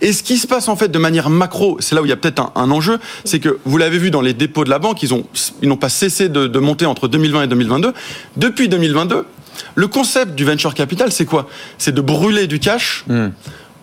Et 0.01 0.13
ce 0.13 0.23
qui 0.23 0.37
se 0.39 0.47
passe 0.47 0.69
en 0.69 0.77
fait 0.77 0.89
de 0.89 0.99
manière 0.99 1.31
macro, 1.31 1.77
c'est 1.81 1.95
là 1.95 2.03
où 2.03 2.07
il 2.07 2.09
y 2.09 2.13
a 2.13 2.17
peut-être 2.17 2.41
un, 2.41 2.53
un 2.57 2.71
enjeu, 2.71 2.99
c'est 3.25 3.41
que 3.41 3.59
vous 3.65 3.79
l'avez 3.79 3.99
vu 3.99 4.11
dans 4.11 4.21
les 4.21 4.35
dépôts 4.35 4.65
de 4.65 4.71
la 4.71 4.79
banque, 4.79 5.03
ils 5.03 5.15
ont, 5.15 5.25
ils 5.63 5.69
n'ont 5.69 5.77
pas 5.77 5.89
cessé 5.89 6.29
de, 6.29 6.47
de 6.47 6.59
monter 6.59 6.87
entre 6.87 7.09
2020 7.09 7.43
et 7.45 7.47
2022. 7.47 7.93
Depuis 8.37 8.69
2022, 8.69 9.25
le 9.75 9.89
concept 9.89 10.35
du 10.35 10.45
venture 10.45 10.75
capital, 10.75 11.13
c'est 11.13 11.25
quoi? 11.25 11.49
C'est 11.79 11.95
de 11.95 12.01
brûler 12.01 12.47
du 12.47 12.59
cash 12.59 13.05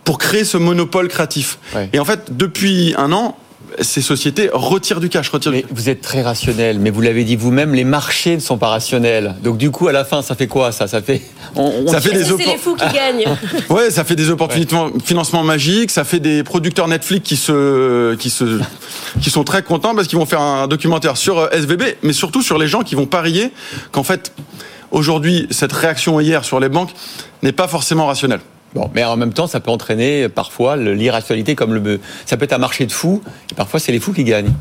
pour 0.04 0.18
créer 0.18 0.44
ce 0.44 0.58
monopole 0.58 1.08
créatif. 1.08 1.60
Et 1.94 2.00
en 2.00 2.06
fait, 2.06 2.36
depuis 2.36 2.94
un 2.98 3.12
an, 3.12 3.38
ces 3.82 4.02
sociétés 4.02 4.50
retirent 4.54 5.00
du 5.00 5.10
cash, 5.10 5.30
retirent 5.30 5.52
Mais 5.52 5.66
vous 5.70 5.90
êtes 5.90 6.02
très 6.02 6.22
rationnel, 6.22 6.80
mais 6.80 6.90
vous 6.90 7.02
l'avez 7.02 7.24
dit 7.24 7.36
vous-même, 7.36 7.74
les 7.74 7.84
marchés 7.84 8.36
ne 8.36 8.41
sont 8.41 8.58
pas 8.58 8.68
rationnels. 8.70 9.36
Donc 9.44 9.58
du 9.58 9.72
coup, 9.72 9.88
à 9.88 9.91
la 9.91 10.06
fin, 10.06 10.22
ça 10.22 10.36
fait 10.36 10.48
quoi 10.48 10.72
ça? 10.72 10.88
Ça 10.88 11.02
fait, 11.02 11.22
on- 11.56 11.84
on- 11.86 11.91
Ça 11.91 12.02
fait 12.02 12.12
des 12.14 12.32
oppor- 12.32 12.45
les 12.52 12.58
fous 12.58 12.76
qui 12.76 12.94
gagnent. 12.94 13.26
Ouais, 13.70 13.90
ça 13.91 14.04
fait 14.04 14.16
des 14.16 14.30
opportunités 14.30 14.76
de 14.76 15.02
financement 15.04 15.44
magiques, 15.44 15.91
ça 15.91 16.04
fait 16.04 16.20
des 16.20 16.44
producteurs 16.44 16.88
Netflix 16.88 17.28
qui 17.28 17.36
se, 17.36 18.16
qui 18.16 18.30
se, 18.30 18.60
qui 19.22 19.30
sont 19.30 19.44
très 19.44 19.64
contents 19.64 19.95
parce 19.95 20.08
qu'ils 20.08 20.18
vont 20.20 20.26
faire 20.26 20.41
un 20.41 20.68
documentaire 20.68 21.18
sur 21.18 21.40
euh, 21.40 21.50
SVB, 21.52 21.84
mais 22.04 22.14
surtout 22.14 22.41
sur 22.41 22.58
les 22.58 22.68
gens 22.68 22.82
qui 22.82 22.95
vont 22.95 23.06
parier 23.06 23.52
qu'en 23.91 24.04
fait, 24.04 24.32
aujourd'hui, 24.91 25.48
cette 25.52 25.74
réaction 25.74 26.20
hier 26.20 26.44
sur 26.45 26.60
les 26.60 26.70
banques 26.70 26.91
n'est 27.41 27.52
pas 27.52 27.68
forcément 27.68 28.06
rationnelle. 28.08 28.41
Bon, 28.76 28.90
mais 28.95 29.04
en 29.04 29.16
même 29.18 29.34
temps, 29.34 29.45
ça 29.48 29.60
peut 29.60 29.70
entraîner 29.72 30.30
parfois 30.30 30.76
le- 30.76 30.94
l'irrationalité, 30.95 31.54
comme 31.56 31.74
le, 31.76 32.00
ça 32.26 32.38
peut 32.38 32.45
être 32.45 32.54
un 32.54 32.58
marché 32.58 32.86
de 32.86 32.91
fous. 32.91 33.22
Et 33.52 33.56
parfois, 33.56 33.80
c'est 33.80 33.91
les 33.91 34.00
fous 34.00 34.14
qui 34.14 34.24
gagnent. 34.24 34.52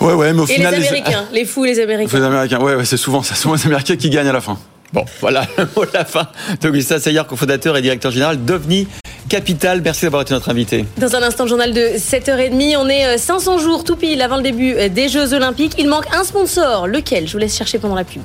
Ouais, 0.00 0.12
ouais, 0.12 0.32
mais 0.32 0.40
au 0.40 0.44
Et 0.44 0.48
les 0.48 0.54
final, 0.54 0.74
Américains, 0.74 1.24
les 1.32 1.44
fous 1.44 1.64
les 1.64 1.80
Américains. 1.80 2.16
les 2.18 2.24
Américains, 2.24 2.60
ouais, 2.60 2.76
ouais, 2.76 2.84
c'est 2.84 2.96
souvent, 2.96 3.22
c'est 3.22 3.34
souvent 3.36 3.54
les 3.56 3.66
Américains 3.66 3.96
qui 3.96 4.10
gagnent 4.10 4.28
à 4.28 4.32
la 4.32 4.40
fin. 4.40 4.56
Bon, 4.92 5.04
voilà 5.20 5.42
le 5.58 5.66
mot 5.76 5.84
de 5.84 5.90
la 5.92 6.04
fin 6.04 6.28
d'Augustin 6.62 6.98
Seyer, 6.98 7.22
cofondateur 7.28 7.76
et 7.76 7.82
directeur 7.82 8.10
général 8.12 8.42
d'OVNI 8.44 8.86
Capital. 9.28 9.82
Merci 9.84 10.04
d'avoir 10.04 10.22
été 10.22 10.32
notre 10.32 10.48
invité. 10.48 10.86
Dans 10.96 11.14
un 11.14 11.22
instant, 11.22 11.42
le 11.44 11.48
journal 11.50 11.74
de 11.74 11.80
7h30, 11.98 12.76
on 12.78 12.88
est 12.88 13.04
euh, 13.04 13.18
500 13.18 13.58
jours 13.58 13.84
tout 13.84 13.96
pile 13.96 14.22
avant 14.22 14.36
le 14.36 14.42
début 14.42 14.72
euh, 14.74 14.88
des 14.88 15.08
Jeux 15.10 15.34
Olympiques. 15.34 15.74
Il 15.78 15.88
manque 15.88 16.06
un 16.14 16.24
sponsor. 16.24 16.86
Lequel? 16.86 17.26
Je 17.26 17.32
vous 17.32 17.38
laisse 17.38 17.54
chercher 17.56 17.78
pendant 17.78 17.96
la 17.96 18.04
pub. 18.04 18.22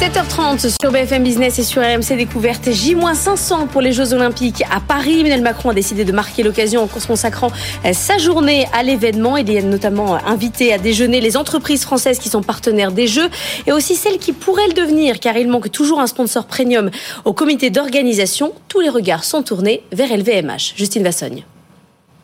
7h30 0.00 0.74
sur 0.80 0.90
BFM 0.90 1.22
Business 1.22 1.58
et 1.58 1.62
sur 1.62 1.82
RMC 1.82 2.16
Découverte. 2.16 2.70
J-500 2.72 3.66
pour 3.66 3.82
les 3.82 3.92
Jeux 3.92 4.14
Olympiques 4.14 4.64
à 4.74 4.80
Paris. 4.80 5.20
Emmanuel 5.20 5.42
Macron 5.42 5.68
a 5.68 5.74
décidé 5.74 6.06
de 6.06 6.12
marquer 6.12 6.42
l'occasion 6.42 6.82
en 6.82 6.98
se 6.98 7.06
consacrant 7.06 7.50
euh, 7.84 7.92
sa 7.92 8.16
journée 8.16 8.66
à 8.72 8.82
l'événement. 8.82 9.36
Il 9.36 9.50
est 9.50 9.60
notamment 9.60 10.14
invité 10.26 10.72
à 10.72 10.78
déjeuner 10.78 11.20
les 11.20 11.36
entreprises 11.36 11.82
françaises 11.82 12.18
qui 12.18 12.30
sont 12.30 12.42
partenaires 12.42 12.92
des 12.92 13.06
Jeux 13.06 13.28
et 13.66 13.72
aussi 13.72 13.94
celles 13.94 14.16
qui 14.16 14.32
pourraient 14.32 14.68
le 14.68 14.72
devenir 14.72 15.20
car 15.20 15.36
il 15.36 15.48
manque 15.48 15.70
toujours 15.70 16.00
un 16.00 16.06
sponsor 16.06 16.46
premium 16.46 16.90
au 17.26 17.34
comité 17.34 17.68
d'organisation. 17.68 18.54
Tous 18.68 18.80
les 18.80 18.88
regards 18.88 19.24
sont 19.24 19.42
tournés 19.42 19.82
vers 19.92 20.16
LVMH. 20.16 20.76
Justine 20.76 21.02
Vassogne. 21.02 21.44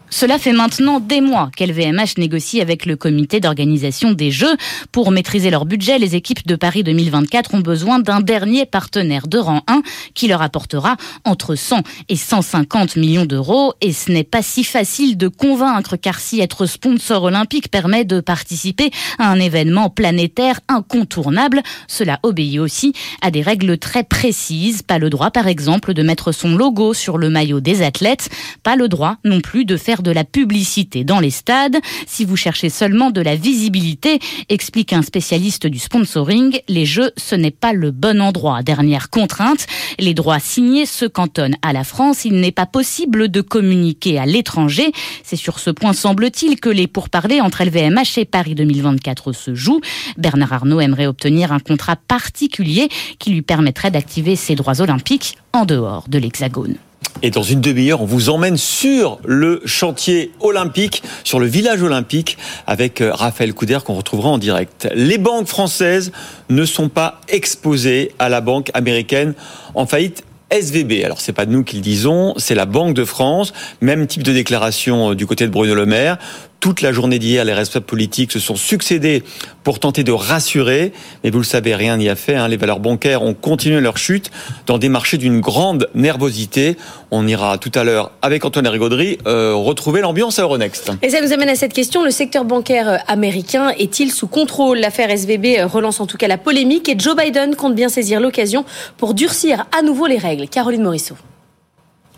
Cela 0.08 0.38
fait 0.38 0.52
maintenant 0.52 1.00
des 1.00 1.20
mois 1.20 1.50
qu'LVMH 1.56 2.18
négocie 2.18 2.60
avec 2.60 2.86
le 2.86 2.96
comité 2.96 3.40
d'organisation 3.40 4.12
des 4.12 4.30
Jeux. 4.30 4.56
Pour 4.92 5.10
maîtriser 5.10 5.50
leur 5.50 5.66
budget, 5.66 5.98
les 5.98 6.14
équipes 6.14 6.46
de 6.46 6.54
Paris 6.54 6.84
2024 6.84 7.54
ont 7.54 7.60
besoin 7.60 7.98
d'un 7.98 8.20
dernier 8.20 8.66
partenaire 8.66 9.26
de 9.26 9.38
rang 9.38 9.62
1 9.66 9.82
qui 10.14 10.28
leur 10.28 10.42
apportera 10.42 10.96
entre 11.24 11.56
100 11.56 11.82
et 12.08 12.16
150 12.16 12.96
millions 12.96 13.26
d'euros. 13.26 13.74
Et 13.80 13.92
ce 13.92 14.12
n'est 14.12 14.24
pas 14.24 14.42
si 14.42 14.62
facile 14.62 15.16
de 15.16 15.28
convaincre 15.28 15.96
car 15.96 16.20
si 16.20 16.40
être 16.40 16.66
sponsor 16.66 17.24
olympique 17.24 17.70
permet 17.70 18.04
de 18.04 18.20
participer 18.20 18.90
à 19.18 19.28
un 19.28 19.40
événement 19.40 19.90
planétaire 19.90 20.60
incontournable, 20.68 21.62
cela 21.88 22.20
obéit 22.22 22.60
aussi 22.60 22.92
à 23.22 23.30
des 23.30 23.42
règles 23.42 23.76
très 23.76 24.04
précises. 24.04 24.82
Pas 24.82 24.98
le 24.98 25.10
droit, 25.10 25.30
par 25.30 25.48
exemple, 25.48 25.94
de 25.94 26.02
mettre 26.02 26.32
son 26.32 26.54
logo 26.54 26.94
sur 26.94 27.18
le 27.18 27.28
maillot 27.28 27.60
des 27.60 27.82
athlètes. 27.82 28.28
Pas 28.62 28.76
le 28.76 28.88
droit 28.88 29.16
non 29.24 29.40
plus 29.40 29.64
de 29.64 29.76
faire 29.76 29.95
de 30.02 30.10
la 30.10 30.24
publicité 30.24 31.04
dans 31.04 31.20
les 31.20 31.30
stades. 31.30 31.76
Si 32.06 32.24
vous 32.24 32.36
cherchez 32.36 32.70
seulement 32.70 33.10
de 33.10 33.20
la 33.20 33.36
visibilité, 33.36 34.18
explique 34.48 34.92
un 34.92 35.02
spécialiste 35.02 35.66
du 35.66 35.78
sponsoring, 35.78 36.58
les 36.68 36.86
jeux, 36.86 37.10
ce 37.16 37.34
n'est 37.34 37.50
pas 37.50 37.72
le 37.72 37.90
bon 37.90 38.20
endroit. 38.20 38.62
Dernière 38.62 39.10
contrainte, 39.10 39.66
les 39.98 40.14
droits 40.14 40.38
signés 40.38 40.86
se 40.86 41.04
cantonnent 41.04 41.56
à 41.62 41.72
la 41.72 41.84
France. 41.84 42.24
Il 42.24 42.40
n'est 42.40 42.52
pas 42.52 42.66
possible 42.66 43.28
de 43.28 43.40
communiquer 43.40 44.18
à 44.18 44.26
l'étranger. 44.26 44.92
C'est 45.22 45.36
sur 45.36 45.58
ce 45.58 45.70
point, 45.70 45.92
semble-t-il, 45.92 46.60
que 46.60 46.68
les 46.68 46.86
pourparlers 46.86 47.40
entre 47.40 47.64
LVMH 47.64 48.18
et 48.18 48.24
Paris 48.24 48.54
2024 48.54 49.32
se 49.32 49.54
jouent. 49.54 49.80
Bernard 50.16 50.52
Arnault 50.52 50.80
aimerait 50.80 51.06
obtenir 51.06 51.52
un 51.52 51.60
contrat 51.60 51.96
particulier 51.96 52.88
qui 53.18 53.30
lui 53.30 53.42
permettrait 53.42 53.90
d'activer 53.90 54.36
ses 54.36 54.54
droits 54.54 54.80
olympiques 54.80 55.36
en 55.52 55.64
dehors 55.64 56.08
de 56.08 56.18
l'Hexagone. 56.18 56.76
Et 57.22 57.30
dans 57.30 57.42
une 57.42 57.60
demi-heure, 57.60 58.02
on 58.02 58.06
vous 58.06 58.28
emmène 58.28 58.56
sur 58.56 59.18
le 59.24 59.62
chantier 59.64 60.32
olympique, 60.40 61.02
sur 61.24 61.40
le 61.40 61.46
village 61.46 61.82
olympique, 61.82 62.36
avec 62.66 63.00
euh, 63.00 63.12
Raphaël 63.12 63.54
Couder 63.54 63.78
qu'on 63.84 63.94
retrouvera 63.94 64.28
en 64.28 64.38
direct. 64.38 64.88
Les 64.94 65.18
banques 65.18 65.48
françaises 65.48 66.12
ne 66.50 66.64
sont 66.64 66.88
pas 66.88 67.20
exposées 67.28 68.12
à 68.18 68.28
la 68.28 68.40
banque 68.40 68.70
américaine 68.74 69.34
en 69.74 69.86
faillite. 69.86 70.24
SVB, 70.50 71.04
alors 71.04 71.20
c'est 71.20 71.32
pas 71.32 71.44
nous 71.44 71.64
qui 71.64 71.74
le 71.74 71.82
disons, 71.82 72.32
c'est 72.36 72.54
la 72.54 72.66
Banque 72.66 72.94
de 72.94 73.04
France, 73.04 73.52
même 73.80 74.06
type 74.06 74.22
de 74.22 74.32
déclaration 74.32 75.10
euh, 75.10 75.14
du 75.16 75.26
côté 75.26 75.44
de 75.44 75.50
Bruno 75.50 75.74
Le 75.74 75.86
Maire. 75.86 76.18
Toute 76.66 76.82
la 76.82 76.90
journée 76.90 77.20
d'hier, 77.20 77.44
les 77.44 77.52
responsables 77.52 77.86
politiques 77.86 78.32
se 78.32 78.40
sont 78.40 78.56
succédés 78.56 79.22
pour 79.62 79.78
tenter 79.78 80.02
de 80.02 80.10
rassurer, 80.10 80.92
mais 81.22 81.30
vous 81.30 81.38
le 81.38 81.44
savez, 81.44 81.76
rien 81.76 81.96
n'y 81.96 82.08
a 82.08 82.16
fait. 82.16 82.34
hein. 82.34 82.48
Les 82.48 82.56
valeurs 82.56 82.80
bancaires 82.80 83.22
ont 83.22 83.34
continué 83.34 83.80
leur 83.80 83.98
chute 83.98 84.32
dans 84.66 84.76
des 84.76 84.88
marchés 84.88 85.16
d'une 85.16 85.38
grande 85.40 85.88
nervosité. 85.94 86.76
On 87.12 87.24
ira 87.28 87.56
tout 87.58 87.70
à 87.76 87.84
l'heure 87.84 88.10
avec 88.20 88.44
Antoine 88.44 88.66
Rigaudry 88.66 89.18
euh, 89.28 89.54
retrouver 89.54 90.00
l'ambiance 90.00 90.40
à 90.40 90.42
Euronext. 90.42 90.90
Et 91.02 91.10
ça 91.10 91.20
nous 91.20 91.32
amène 91.32 91.50
à 91.50 91.54
cette 91.54 91.72
question. 91.72 92.02
Le 92.02 92.10
secteur 92.10 92.44
bancaire 92.44 92.88
euh, 92.88 92.96
américain 93.06 93.68
est-il 93.78 94.10
sous 94.10 94.26
contrôle? 94.26 94.78
L'affaire 94.78 95.08
SVB 95.08 95.60
euh, 95.60 95.66
relance 95.68 96.00
en 96.00 96.06
tout 96.08 96.16
cas 96.16 96.26
la 96.26 96.36
polémique 96.36 96.88
et 96.88 96.98
Joe 96.98 97.14
Biden 97.14 97.54
compte 97.54 97.76
bien 97.76 97.88
saisir 97.88 98.18
l'occasion 98.18 98.64
pour 98.96 99.14
durcir 99.14 99.66
à 99.70 99.82
nouveau 99.82 100.08
les 100.08 100.18
règles. 100.18 100.48
Caroline 100.48 100.82
Morisseau. 100.82 101.14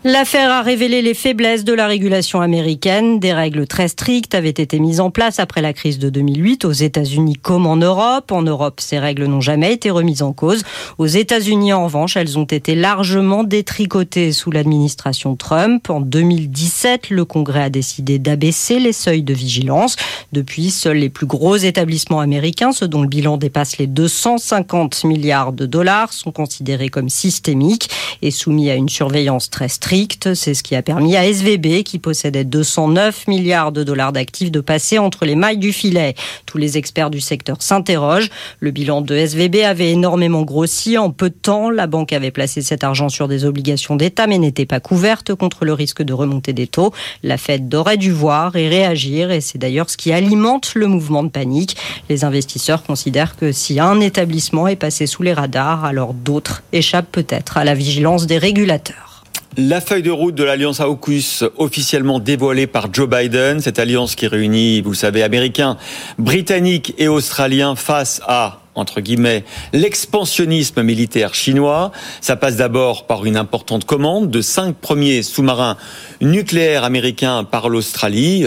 L'affaire 0.05 0.49
a 0.49 0.61
révélé 0.61 1.01
les 1.01 1.13
faiblesses 1.13 1.65
de 1.65 1.73
la 1.73 1.85
régulation 1.85 2.39
américaine. 2.39 3.19
Des 3.19 3.33
règles 3.33 3.67
très 3.67 3.89
strictes 3.89 4.33
avaient 4.33 4.47
été 4.47 4.79
mises 4.79 5.01
en 5.01 5.11
place 5.11 5.39
après 5.39 5.61
la 5.61 5.73
crise 5.73 5.99
de 5.99 6.09
2008 6.09 6.63
aux 6.63 6.71
États-Unis 6.71 7.33
comme 7.33 7.65
en 7.65 7.75
Europe. 7.75 8.31
En 8.31 8.41
Europe, 8.41 8.79
ces 8.79 8.97
règles 8.97 9.25
n'ont 9.25 9.41
jamais 9.41 9.73
été 9.73 9.89
remises 9.89 10.21
en 10.21 10.31
cause. 10.31 10.63
Aux 10.99 11.05
États-Unis, 11.05 11.73
en 11.73 11.83
revanche, 11.83 12.15
elles 12.15 12.39
ont 12.39 12.45
été 12.45 12.75
largement 12.75 13.43
détricotées 13.43 14.31
sous 14.31 14.51
l'administration 14.51 15.35
Trump. 15.35 15.89
En 15.89 15.99
2017, 15.99 17.09
le 17.09 17.25
Congrès 17.25 17.63
a 17.63 17.69
décidé 17.69 18.19
d'abaisser 18.19 18.79
les 18.79 18.93
seuils 18.93 19.23
de 19.23 19.33
vigilance. 19.33 19.97
Depuis, 20.31 20.69
seuls 20.71 20.99
les 20.99 21.09
plus 21.09 21.25
gros 21.25 21.57
établissements 21.57 22.21
américains, 22.21 22.71
ceux 22.71 22.87
dont 22.87 23.01
le 23.01 23.09
bilan 23.09 23.35
dépasse 23.35 23.77
les 23.77 23.87
250 23.87 25.03
milliards 25.03 25.51
de 25.51 25.65
dollars, 25.65 26.13
sont 26.13 26.31
considérés 26.31 26.87
comme 26.87 27.09
systémiques 27.09 27.89
et 28.21 28.31
soumis 28.31 28.69
à 28.69 28.75
une 28.75 28.87
surveillance 28.87 29.49
très 29.49 29.67
stricte 29.67 29.88
C'est 30.35 30.53
ce 30.53 30.61
qui 30.61 30.75
a 30.75 30.83
permis 30.83 31.15
à 31.15 31.25
SVB, 31.25 31.81
qui 31.81 31.97
possédait 31.97 32.43
209 32.43 33.25
milliards 33.27 33.71
de 33.71 33.83
dollars 33.83 34.13
d'actifs, 34.13 34.51
de 34.51 34.59
passer 34.59 34.99
entre 34.99 35.25
les 35.25 35.33
mailles 35.33 35.57
du 35.57 35.73
filet. 35.73 36.13
Tous 36.45 36.59
les 36.59 36.77
experts 36.77 37.09
du 37.09 37.19
secteur 37.19 37.63
s'interrogent. 37.63 38.29
Le 38.59 38.69
bilan 38.69 39.01
de 39.01 39.15
SVB 39.15 39.63
avait 39.63 39.89
énormément 39.89 40.43
grossi 40.43 40.99
en 40.99 41.09
peu 41.09 41.31
de 41.31 41.35
temps. 41.35 41.71
La 41.71 41.87
banque 41.87 42.13
avait 42.13 42.29
placé 42.29 42.61
cet 42.61 42.83
argent 42.83 43.09
sur 43.09 43.27
des 43.27 43.45
obligations 43.45 43.95
d'État, 43.95 44.27
mais 44.27 44.37
n'était 44.37 44.67
pas 44.67 44.79
couverte 44.79 45.33
contre 45.33 45.65
le 45.65 45.73
risque 45.73 46.03
de 46.03 46.13
remontée 46.13 46.53
des 46.53 46.67
taux. 46.67 46.93
La 47.23 47.39
Fed 47.39 47.73
aurait 47.73 47.97
dû 47.97 48.11
voir 48.11 48.55
et 48.57 48.69
réagir, 48.69 49.31
et 49.31 49.41
c'est 49.41 49.57
d'ailleurs 49.57 49.89
ce 49.89 49.97
qui 49.97 50.11
alimente 50.11 50.73
le 50.75 50.85
mouvement 50.85 51.23
de 51.23 51.29
panique. 51.29 51.75
Les 52.09 52.23
investisseurs 52.23 52.83
considèrent 52.83 53.35
que 53.35 53.51
si 53.51 53.79
un 53.79 53.99
établissement 54.01 54.67
est 54.67 54.75
passé 54.75 55.07
sous 55.07 55.23
les 55.23 55.33
radars, 55.33 55.83
alors 55.83 56.13
d'autres 56.13 56.61
échappent 56.73 57.11
peut-être 57.11 57.57
à 57.57 57.63
la 57.63 57.73
vigilance 57.73 58.27
des 58.27 58.37
régulateurs. 58.37 59.08
La 59.57 59.81
feuille 59.81 60.03
de 60.03 60.11
route 60.11 60.35
de 60.35 60.43
l'alliance 60.43 60.79
AUKUS 60.79 61.43
officiellement 61.57 62.19
dévoilée 62.19 62.67
par 62.67 62.93
Joe 62.93 63.09
Biden, 63.09 63.59
cette 63.59 63.79
alliance 63.79 64.15
qui 64.15 64.27
réunit, 64.27 64.81
vous 64.81 64.93
savez, 64.93 65.23
Américains, 65.23 65.77
Britanniques 66.19 66.93
et 66.97 67.07
Australiens 67.07 67.75
face 67.75 68.21
à 68.27 68.61
entre 68.75 69.01
guillemets, 69.01 69.43
l'expansionnisme 69.73 70.83
militaire 70.83 71.33
chinois. 71.33 71.91
Ça 72.21 72.37
passe 72.37 72.55
d'abord 72.55 73.07
par 73.07 73.25
une 73.25 73.35
importante 73.35 73.83
commande 73.83 74.31
de 74.31 74.41
cinq 74.41 74.75
premiers 74.75 75.21
sous-marins 75.21 75.75
nucléaires 76.21 76.85
américains 76.85 77.43
par 77.43 77.67
l'Australie 77.67 78.45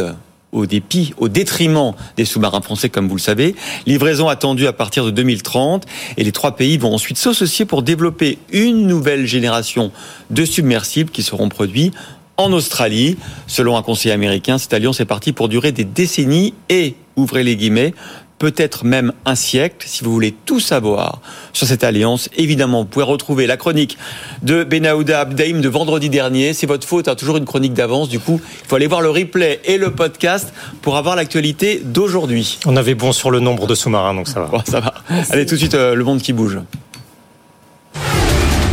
au 0.52 0.66
dépit, 0.66 1.14
au 1.16 1.28
détriment 1.28 1.92
des 2.16 2.26
sous-marins 2.26 2.60
français, 2.60 2.90
comme 2.90 3.08
vous 3.08 3.16
le 3.16 3.20
savez. 3.20 3.54
Livraison 3.86 4.28
attendue 4.28 4.66
à 4.66 4.72
partir 4.72 5.04
de 5.04 5.10
2030 5.10 5.86
et 6.18 6.24
les 6.24 6.32
trois 6.32 6.56
pays 6.56 6.76
vont 6.76 6.94
ensuite 6.94 7.16
s'associer 7.16 7.64
pour 7.64 7.82
développer 7.82 8.38
une 8.52 8.86
nouvelle 8.86 9.26
génération 9.26 9.90
de 10.30 10.44
submersibles 10.44 11.10
qui 11.10 11.22
seront 11.22 11.48
produits 11.48 11.90
en 12.36 12.52
Australie. 12.52 13.16
Selon 13.46 13.76
un 13.76 13.82
conseiller 13.82 14.12
américain, 14.12 14.58
cette 14.58 14.74
alliance 14.74 15.00
est 15.00 15.06
partie 15.06 15.32
pour 15.32 15.48
durer 15.48 15.72
des 15.72 15.84
décennies 15.84 16.54
et, 16.68 16.94
ouvrez 17.16 17.44
les 17.44 17.56
guillemets, 17.56 17.94
peut-être 18.42 18.84
même 18.84 19.12
un 19.24 19.36
siècle. 19.36 19.86
Si 19.88 20.02
vous 20.02 20.12
voulez 20.12 20.34
tout 20.44 20.58
savoir 20.58 21.20
sur 21.52 21.64
cette 21.68 21.84
alliance, 21.84 22.28
évidemment, 22.36 22.80
vous 22.80 22.88
pouvez 22.88 23.04
retrouver 23.04 23.46
la 23.46 23.56
chronique 23.56 23.96
de 24.42 24.64
Benahouda 24.64 25.20
Abdaim 25.20 25.60
de 25.60 25.68
vendredi 25.68 26.10
dernier. 26.10 26.52
C'est 26.52 26.66
votre 26.66 26.84
faute, 26.84 27.06
a 27.06 27.12
hein, 27.12 27.14
toujours 27.14 27.36
une 27.36 27.44
chronique 27.44 27.72
d'avance. 27.72 28.08
Du 28.08 28.18
coup, 28.18 28.40
il 28.64 28.68
faut 28.68 28.74
aller 28.74 28.88
voir 28.88 29.00
le 29.00 29.10
replay 29.10 29.60
et 29.64 29.78
le 29.78 29.92
podcast 29.92 30.52
pour 30.80 30.96
avoir 30.96 31.14
l'actualité 31.14 31.80
d'aujourd'hui. 31.84 32.58
On 32.66 32.76
avait 32.76 32.96
bon 32.96 33.12
sur 33.12 33.30
le 33.30 33.38
nombre 33.38 33.68
de 33.68 33.76
sous-marins, 33.76 34.12
donc 34.12 34.26
ça 34.26 34.40
va. 34.40 34.64
ça 34.66 34.80
va. 34.80 34.94
Allez, 35.30 35.46
tout 35.46 35.54
de 35.54 35.60
suite, 35.60 35.74
euh, 35.74 35.94
le 35.94 36.02
monde 36.02 36.20
qui 36.20 36.32
bouge. 36.32 36.58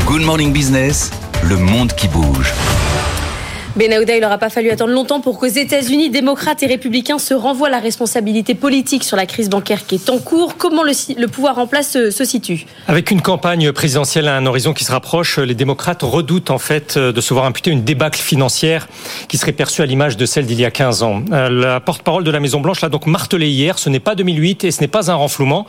Good 0.07 0.23
Morning 0.23 0.51
Business, 0.51 1.11
le 1.43 1.57
monde 1.57 1.93
qui 1.93 2.07
bouge. 2.07 2.51
Benahouda, 3.75 4.15
il 4.15 4.21
n'aura 4.21 4.39
pas 4.39 4.49
fallu 4.49 4.71
attendre 4.71 4.93
longtemps 4.93 5.21
pour 5.21 5.39
qu'aux 5.39 5.45
États-Unis, 5.45 6.09
démocrates 6.09 6.63
et 6.63 6.65
républicains 6.65 7.19
se 7.19 7.35
renvoient 7.35 7.69
la 7.69 7.79
responsabilité 7.79 8.55
politique 8.55 9.03
sur 9.03 9.15
la 9.15 9.27
crise 9.27 9.47
bancaire 9.47 9.85
qui 9.85 9.95
est 9.95 10.09
en 10.09 10.17
cours. 10.17 10.57
Comment 10.57 10.81
le, 10.81 11.27
pouvoir 11.27 11.59
en 11.59 11.67
place 11.67 11.91
se, 11.91 12.25
situe? 12.25 12.65
Avec 12.87 13.11
une 13.11 13.21
campagne 13.21 13.71
présidentielle 13.71 14.27
à 14.27 14.35
un 14.35 14.47
horizon 14.47 14.73
qui 14.73 14.85
se 14.85 14.91
rapproche, 14.91 15.37
les 15.37 15.53
démocrates 15.53 16.01
redoutent 16.01 16.49
en 16.49 16.57
fait 16.57 16.97
de 16.97 17.21
se 17.21 17.31
voir 17.31 17.45
imputer 17.45 17.69
une 17.69 17.83
débâcle 17.83 18.19
financière 18.19 18.87
qui 19.27 19.37
serait 19.37 19.51
perçue 19.51 19.83
à 19.83 19.85
l'image 19.85 20.17
de 20.17 20.25
celle 20.25 20.47
d'il 20.47 20.59
y 20.59 20.65
a 20.65 20.71
15 20.71 21.03
ans. 21.03 21.21
Euh, 21.31 21.49
la 21.49 21.79
porte-parole 21.79 22.23
de 22.23 22.31
la 22.31 22.39
Maison-Blanche 22.39 22.81
l'a 22.81 22.89
donc 22.89 23.05
martelé 23.05 23.49
hier. 23.49 23.77
Ce 23.77 23.89
n'est 23.89 23.99
pas 23.99 24.15
2008 24.15 24.63
et 24.63 24.71
ce 24.71 24.81
n'est 24.81 24.87
pas 24.87 25.11
un 25.11 25.15
renflouement. 25.15 25.67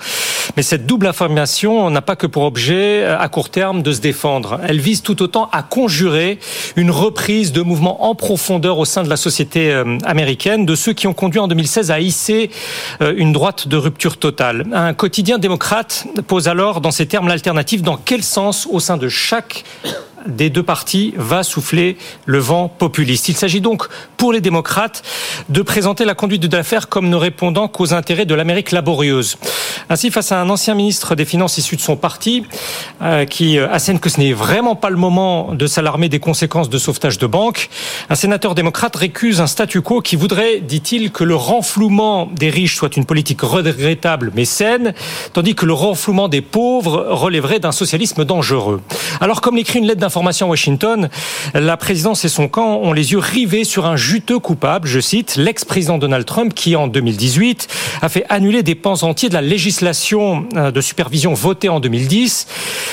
Mais 0.57 0.63
cette 0.63 0.87
double 0.87 1.07
affirmation 1.07 1.91
n'a 1.91 2.03
pas 2.03 2.17
que 2.17 2.27
pour 2.27 2.45
objet, 2.45 3.03
euh, 3.05 3.19
à 3.19 3.29
court 3.29 3.51
terme, 3.51 3.83
de 3.83 3.93
se 3.93 4.01
défendre. 4.01 4.59
Elle 4.67 4.81
vise 4.81 5.03
tout 5.03 5.23
autant 5.23 5.51
à 5.53 5.63
conjurer 5.63 6.39
une 6.77 6.91
reprise 6.91 7.53
de 7.53 7.61
mouvements 7.61 7.90
en 7.99 8.15
profondeur 8.15 8.79
au 8.79 8.85
sein 8.85 9.03
de 9.03 9.09
la 9.09 9.17
société 9.17 9.73
euh, 9.73 9.99
américaine 10.05 10.67
de 10.67 10.75
ceux 10.75 10.93
qui 10.93 11.07
ont 11.07 11.13
conduit 11.13 11.41
en 11.41 11.49
2016 11.49 11.91
à 11.91 12.01
hisser 12.01 12.51
euh, 13.01 13.15
une 13.17 13.33
droite 13.33 13.69
de 13.69 13.77
rupture 13.77 14.17
totale. 14.17 14.67
Un 14.73 14.95
quotidien 14.95 15.39
démocrate 15.39 16.07
pose 16.27 16.49
alors 16.49 16.81
dans 16.81 16.91
ces 16.91 17.07
termes 17.07 17.29
l'alternative 17.29 17.83
dans 17.83 17.97
quel 17.97 18.23
sens 18.23 18.69
au 18.71 18.81
sein 18.81 18.97
de 18.97 19.09
chaque 19.09 19.65
des 20.27 20.51
deux 20.51 20.63
partis 20.63 21.15
va 21.17 21.43
souffler 21.43 21.97
le 22.27 22.39
vent 22.39 22.69
populiste. 22.69 23.29
Il 23.29 23.37
s'agit 23.37 23.61
donc 23.61 23.89
pour 24.17 24.33
les 24.33 24.41
démocrates 24.41 25.03
de 25.49 25.63
présenter 25.63 26.05
la 26.05 26.15
conduite 26.15 26.43
de 26.43 26.57
l'affaire 26.57 26.89
comme 26.89 27.09
ne 27.09 27.17
répondant 27.17 27.69
qu'aux 27.69 27.95
intérêts 27.95 28.27
de 28.27 28.35
l'Amérique 28.35 28.71
laborieuse. 28.73 29.37
Ainsi, 29.89 30.11
face 30.11 30.33
à 30.33 30.41
un 30.41 30.49
ancien 30.51 30.75
ministre 30.75 31.15
des 31.15 31.25
Finances 31.25 31.59
issu 31.59 31.77
de 31.77 31.81
son 31.81 31.97
parti, 31.97 32.45
euh, 33.03 33.25
qui 33.25 33.59
assène 33.59 33.99
que 33.99 34.09
ce 34.09 34.21
n'est 34.21 34.33
vraiment 34.33 34.77
pas 34.77 34.91
le 34.91 34.97
moment 34.97 35.55
de 35.55 35.67
s'alarmer 35.67 36.09
des 36.09 36.21
conséquences 36.21 36.69
de 36.69 36.79
sauvetage 36.79 37.19
de 37.19 37.27
banques, 37.27 37.71
un 38.09 38.15
sénateur 38.15 38.55
démocrate 38.55 38.97
récuse 38.97 39.41
un 39.41 39.47
statu 39.47 39.81
quo 39.81 40.01
qui 40.01 40.17
voudrait, 40.17 40.61
dit-il, 40.61 41.11
que 41.11 41.25
le 41.25 41.35
renflouement 41.35 42.27
des 42.27 42.51
riches 42.51 42.77
soit 42.77 42.97
une 42.97 43.05
politique 43.05 43.41
regrettable 43.43 44.33
mais 44.35 44.45
saine, 44.45 44.95
tandis 45.33 45.55
que 45.55 45.67
le 45.67 45.73
renflouement 45.73 46.29
des 46.29 46.41
pauvres 46.41 47.07
relèverait 47.11 47.61
d'un 47.61 47.73
socialisme 47.73 48.25
dangereux. 48.25 48.81
Alors, 49.21 49.41
comme 49.41 49.57
l'écrit 49.57 49.79
une 49.79 49.87
lettre 49.87 50.01
Washington, 50.17 51.09
la 51.55 51.77
présidence 51.77 52.25
et 52.25 52.29
son 52.29 52.49
camp 52.49 52.79
ont 52.79 52.93
les 52.93 53.13
yeux 53.13 53.19
rivés 53.19 53.65
sur 53.65 53.87
un 53.87 53.97
juteux 53.97 54.39
coupable, 54.39 54.89
je 54.89 55.01
cite, 55.01 55.37
l'ex-président 55.37 55.99
Donald 55.99 56.25
Trump, 56.25 56.55
qui 56.55 56.77
en 56.77 56.87
2018 56.87 57.69
a 58.03 58.09
fait 58.09 58.25
annuler 58.29 58.63
des 58.63 58.75
pans 58.75 59.03
entiers 59.03 59.29
de 59.29 59.35
la 59.35 59.43
législation 59.43 60.47
euh, 60.57 60.71
de 60.71 60.81
supervision 60.81 61.35
votée 61.35 61.69
en 61.69 61.81
2010, 61.81 62.47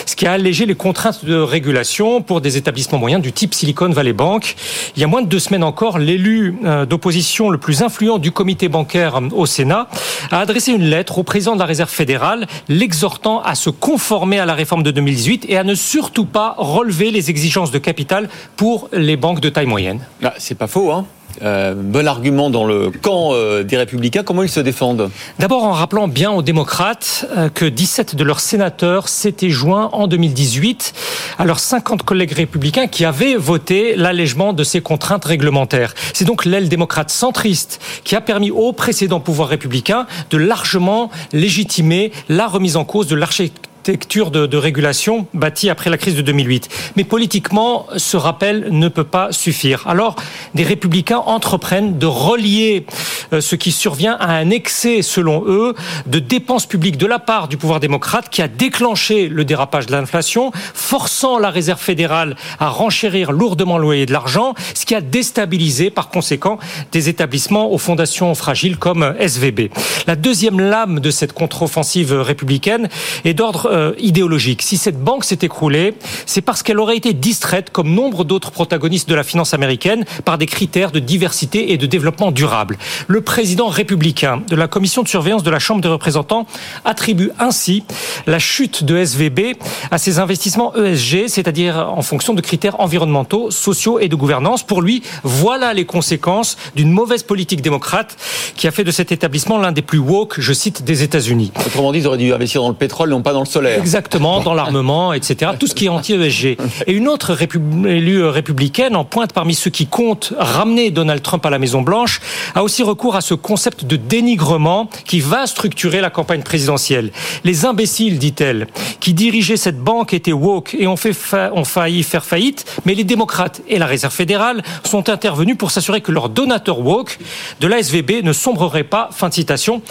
ce 0.06 0.15
qui 0.15 0.26
a 0.26 0.34
allégé 0.34 0.65
les 0.65 0.76
contraintes 0.76 1.26
de 1.26 1.35
régulation 1.35 2.22
pour 2.22 2.41
des 2.41 2.57
établissements 2.57 2.99
moyens 2.99 3.22
du 3.22 3.31
type 3.31 3.53
Silicon 3.53 3.89
Valley 3.89 4.14
Bank. 4.14 4.56
Il 4.95 5.02
y 5.02 5.03
a 5.03 5.07
moins 5.07 5.22
de 5.22 5.27
deux 5.27 5.39
semaines 5.39 5.64
encore, 5.64 5.98
l'élu 5.98 6.56
euh, 6.65 6.85
d'opposition 6.85 7.49
le 7.49 7.57
plus 7.57 7.81
influent 7.81 8.18
du 8.18 8.31
comité 8.31 8.69
bancaire 8.69 9.15
euh, 9.15 9.30
au 9.31 9.45
Sénat 9.45 9.88
a 10.31 10.39
adressé 10.39 10.72
une 10.72 10.84
lettre 10.84 11.18
au 11.18 11.23
président 11.23 11.53
de 11.56 11.60
la 11.60 11.65
Réserve 11.65 11.89
fédérale, 11.89 12.48
l'exhortant 12.68 13.41
à 13.41 13.56
se 13.56 13.69
conformer 13.69 14.39
à 14.39 14.45
la 14.45 14.53
réforme 14.53 14.84
de 14.84 14.91
2018 14.91 15.45
et 15.49 15.57
à 15.57 15.64
ne 15.64 15.76
surtout 15.76 16.26
pas 16.26 16.56
relever 16.57 17.07
les 17.12 17.30
exigences 17.30 17.72
de 17.72 17.80
capital 17.80 18.30
pour 18.56 18.90
les 18.94 19.18
banques 19.18 19.40
de 19.40 19.50
taille 19.50 19.66
moyenne. 19.66 20.00
Ah, 20.24 20.34
c'est 20.38 20.58
pas 20.58 20.68
faux, 20.68 20.92
hein 20.92 21.06
euh, 21.44 21.76
bon 21.76 22.08
argument 22.08 22.50
dans 22.50 22.66
le 22.66 22.90
camp 22.90 23.34
euh, 23.34 23.64
des 23.64 23.78
Républicains. 23.78 24.24
Comment 24.24 24.44
ils 24.44 24.50
se 24.50 24.60
défendent? 24.60 25.12
D'abord 25.38 25.64
en 25.64 25.72
rappelant 25.72 26.08
bien 26.08 26.32
aux 26.32 26.42
démocrates 26.42 27.28
euh, 27.38 27.50
que 27.50 27.66
17 27.66 28.16
de 28.16 28.24
leurs 28.24 28.40
sénateurs 28.40 29.08
s'étaient 29.08 29.50
joints 29.50 29.90
en 29.94 30.08
2018 30.08 30.94
à 31.38 31.46
leurs 31.46 31.60
50 31.60 32.04
collègues 32.04 32.32
républicains 32.32 32.88
qui 32.88 33.06
avaient 33.06 33.36
voté 33.36 33.96
l'allègement 33.96 34.54
de 34.54 34.64
ces 34.64 34.82
contraintes 34.82 35.26
réglementaires. 35.26 35.94
C'est 36.14 36.26
donc 36.26 36.44
l'aile 36.44 36.70
démocrate 36.70 37.12
centriste 37.12 37.80
qui 38.04 38.16
a 38.16 38.22
permis 38.22 38.50
au 38.50 38.74
précédent 38.74 39.20
pouvoir 39.20 39.50
républicain 39.50 40.08
de 40.32 40.38
largement 40.38 41.12
légitimer 41.34 42.12
la 42.30 42.48
remise 42.48 42.78
en 42.78 42.84
cause 42.86 43.08
de 43.08 43.16
l'architecture 43.16 43.66
de, 43.88 44.58
régulation 44.58 45.28
bâtie 45.34 45.70
après 45.70 45.90
la 45.90 45.98
crise 45.98 46.16
de 46.16 46.22
2008. 46.22 46.70
Mais 46.96 47.04
politiquement, 47.04 47.86
ce 47.96 48.18
rappel 48.18 48.68
ne 48.72 48.88
peut 48.88 49.04
pas 49.04 49.32
suffire. 49.32 49.88
Alors, 49.88 50.16
des 50.56 50.64
républicains 50.64 51.24
entreprennent 51.26 51.98
de 51.98 52.06
relier 52.06 52.86
euh, 53.34 53.42
ce 53.42 53.56
qui 53.56 53.72
survient 53.72 54.18
à 54.20 54.34
un 54.34 54.50
excès, 54.50 55.02
selon 55.02 55.44
eux, 55.48 55.74
de 56.06 56.20
dépenses 56.20 56.66
publiques 56.66 56.98
de 56.98 57.06
la 57.06 57.20
part 57.20 57.48
du 57.48 57.58
pouvoir 57.58 57.80
démocrate 57.80 58.30
qui 58.30 58.42
a 58.42 58.48
déclenché 58.48 59.30
le 59.30 59.46
dérapage 59.46 59.86
de 59.86 59.92
l'inflation, 59.92 60.52
forçant 60.74 61.40
la 61.40 61.50
réserve 61.50 61.80
fédérale 61.80 62.36
à 62.60 62.70
renchérir 62.70 63.32
lourdement 63.32 63.78
le 63.78 63.84
loyer 63.84 64.06
de 64.06 64.14
l'argent, 64.14 64.54
ce 64.74 64.86
qui 64.86 64.96
a 64.96 65.02
déstabilisé 65.02 65.90
par 65.90 66.10
conséquent 66.10 66.60
des 66.92 67.10
établissements 67.10 67.72
aux 67.72 67.78
fondations 67.78 68.34
fragiles 68.36 68.78
comme 68.78 69.16
SVB. 69.20 69.70
La 70.08 70.16
deuxième 70.16 70.60
lame 70.60 71.00
de 71.00 71.12
cette 71.12 71.34
contre-offensive 71.34 72.14
républicaine 72.14 72.90
est 73.26 73.34
d'ordre 73.34 73.70
euh, 73.78 73.94
idéologique. 73.99 74.62
Si 74.62 74.78
cette 74.78 74.99
banque 74.99 75.24
s'est 75.24 75.40
écroulée, 75.41 75.94
c'est 76.26 76.41
parce 76.41 76.64
qu'elle 76.64 76.80
aurait 76.80 76.98
été 76.98 77.14
distraite, 77.14 77.70
comme 77.72 77.94
nombre 77.94 78.26
d'autres 78.26 78.52
protagonistes 78.52 79.08
de 79.08 79.16
la 79.16 79.24
finance 79.24 79.54
américaine, 79.54 80.06
par 80.26 80.38
des 80.38 80.45
critères 80.45 80.91
de 80.91 80.99
diversité 80.99 81.72
et 81.72 81.78
de 81.78 81.86
développement 81.86 82.32
durable. 82.32 82.78
Le 83.08 83.22
président 83.22 83.68
républicain 83.68 84.41
de 84.49 84.56
la 84.56 84.68
commission 84.68 85.04
de 85.04 85.08
surveillance 85.08 85.44
de 85.44 85.52
la 85.52 85.60
Chambre 85.60 85.82
des 85.82 85.88
représentants 85.88 86.48
attribue 86.86 87.32
ainsi 87.40 87.84
la 88.26 88.40
chute 88.40 88.84
de 88.84 88.98
SVB 88.98 89.56
à 89.91 89.98
ses 89.98 90.20
investissements 90.20 90.76
ESG, 90.76 91.28
c'est-à-dire 91.28 91.78
en 91.78 92.02
fonction 92.02 92.34
de 92.34 92.41
critères 92.41 92.80
environnementaux, 92.80 93.52
sociaux 93.52 93.99
et 93.99 94.08
de 94.08 94.16
gouvernance. 94.16 94.64
Pour 94.64 94.82
lui, 94.82 95.04
voilà 95.24 95.74
les 95.74 95.86
conséquences 95.86 96.58
d'une 96.76 96.91
mauvaise 96.91 97.24
politique 97.24 97.62
démocrate 97.62 98.18
qui 98.56 98.68
a 98.68 98.72
fait 98.72 98.84
de 98.84 98.91
cet 98.91 99.12
établissement 99.12 99.58
l'un 99.58 99.72
des 99.72 99.82
plus 99.82 99.99
woke, 99.99 100.40
je 100.40 100.54
cite, 100.54 100.84
des 100.84 101.04
États-Unis. 101.04 101.52
Autrement 101.66 101.91
dit, 101.91 101.99
ils 101.99 102.08
auraient 102.08 102.18
dû 102.18 102.34
investir 102.34 102.62
dans 102.62 102.70
le 102.70 102.76
pétrole, 102.76 103.10
non 103.10 103.22
pas 103.22 103.34
dans 103.34 103.41
le 103.41 103.45
soleil. 103.45 103.66
Exactement, 103.77 104.41
dans 104.41 104.53
l'armement, 104.53 105.14
etc. 105.14 105.52
Tout 105.60 105.68
ce 105.68 105.76
qui 105.76 105.85
est 105.85 105.89
anti-ESG. 105.89 106.57
Et 106.88 106.94
une 106.94 107.07
autre 107.07 107.38
élue 107.41 108.23
républicaine, 108.26 108.95
en 108.95 109.03
pointe 109.03 109.34
parmi 109.34 109.56
ceux 109.56 109.69
qui 109.69 109.88
comptent 109.88 110.34
ramener 110.38 110.91
Donald 110.91 111.22
Trump 111.22 111.45
à 111.45 111.49
la 111.49 111.60
Maison-Blanche, 111.60 112.19
a 112.56 112.64
aussi 112.64 112.84
recours 112.84 113.15
à 113.15 113.22
ce 113.22 113.34
concept 113.34 113.85
de 113.85 113.95
dénigrement 113.95 114.89
qui 115.06 115.19
va 115.19 115.48
structurer 115.48 116.02
la 116.02 116.10
campagne 116.10 116.41
présidentielle. 116.41 117.11
Les 117.44 117.65
imbéciles, 117.65 118.19
dit-elle, 118.19 118.68
qui 118.99 119.14
dirigeaient 119.14 119.57
cette 119.57 119.80
banque 119.80 120.14
étaient 120.14 120.34
woke 120.34 120.76
et 120.77 120.88
ont, 120.88 120.98
fait 120.98 121.15
ont 121.53 121.65
failli 121.65 122.03
faire 122.03 122.26
faillite, 122.26 122.65
mais 122.85 122.95
les 122.95 123.03
démocrates 123.03 123.61
et 123.68 123.80
la 123.80 123.85
Réserve 123.85 124.14
fédérale 124.14 124.64
sont 124.84 125.10
intervenus 125.10 125.57
pour 125.57 125.72
s'assurer 125.72 126.02
que 126.02 126.11
leur 126.11 126.30
donateur 126.30 126.80
woke 126.80 127.19
de 127.60 127.68
la 127.68 127.80
SVB 127.80 128.23
ne 128.23 128.34
sombrerait 128.34 128.84
pas. 128.84 129.10
Fin 129.11 129.30
de 129.30 129.34
citation. 129.34 129.81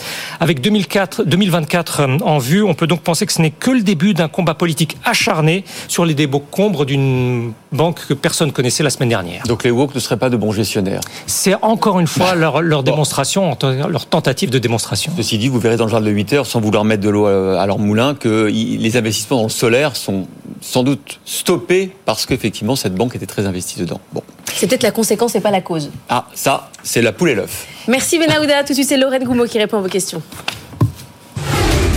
Avec 0.41 0.61
2004, 0.61 1.25
2024 1.25 2.01
euh, 2.01 2.19
en 2.25 2.39
vue, 2.39 2.63
on 2.63 2.75
peut 2.75 2.87
donc 2.87 3.01
penser 3.01 3.27
que 3.27 3.33
ce 3.33 3.43
n'est 3.43 3.51
que 3.51 3.66
le 3.73 3.83
début 3.83 4.15
d'un 4.15 4.29
combat 4.29 4.55
politique 4.55 4.97
acharné 5.05 5.65
sur 5.89 6.05
les 6.05 6.15
décombres 6.15 6.85
d'une 6.85 7.53
banque 7.73 8.07
que 8.09 8.15
personne 8.15 8.53
connaissait 8.53 8.83
la 8.83 8.91
semaine 8.91 9.09
dernière. 9.09 9.43
Donc 9.47 9.65
les 9.65 9.71
woke 9.71 9.95
ne 9.95 10.01
seraient 10.01 10.17
pas 10.17 10.31
de 10.31 10.37
bons 10.37 10.53
gestionnaires 10.53 11.01
C'est 11.27 11.55
encore 11.63 12.01
une 12.01 12.07
fois 12.07 12.35
leur, 12.35 12.63
leur 12.63 12.83
démonstration, 12.83 13.57
leur 13.89 14.07
tentative 14.07 14.51
de 14.51 14.59
démonstration. 14.59 15.13
Ceci 15.17 15.39
dit, 15.39 15.49
vous 15.49 15.61
verrez 15.61 15.77
dans 15.77 15.85
le 15.85 15.91
journal 15.91 16.09
de 16.09 16.15
8 16.15 16.33
heures, 16.35 16.47
sans 16.47 16.61
vouloir 16.61 16.85
mettre 16.85 17.03
de 17.03 17.11
l'eau 17.11 17.27
à 17.27 17.67
leur 17.67 17.79
moulin, 17.79 18.15
que 18.15 18.47
les 18.47 18.97
investissements 18.97 19.39
dans 19.39 19.43
le 19.45 19.49
solaire 19.49 19.97
sont 19.97 20.27
sans 20.61 20.83
doute 20.83 21.21
stoppés 21.25 21.91
parce 22.05 22.27
qu'effectivement 22.27 22.77
cette 22.77 22.95
banque 22.95 23.15
était 23.17 23.27
très 23.27 23.47
investie 23.47 23.79
dedans. 23.79 24.01
Bon. 24.13 24.23
C'est 24.55 24.67
peut-être 24.67 24.83
la 24.83 24.91
conséquence 24.91 25.35
et 25.35 25.41
pas 25.41 25.51
la 25.51 25.61
cause. 25.61 25.91
Ah, 26.09 26.27
ça, 26.35 26.71
c'est 26.83 27.03
la 27.03 27.13
poule 27.13 27.31
et 27.31 27.35
l'œuf. 27.35 27.67
Merci 27.89 28.19
Benahouda. 28.19 28.63
Tout 28.63 28.71
de 28.71 28.75
suite, 28.75 28.89
c'est 28.89 28.97
Lorraine 28.97 29.25
Goumeau 29.25 29.45
qui 29.47 29.59
répond 29.59 29.79
à 29.79 29.81
vos 29.81 29.89
questions. 29.89 30.23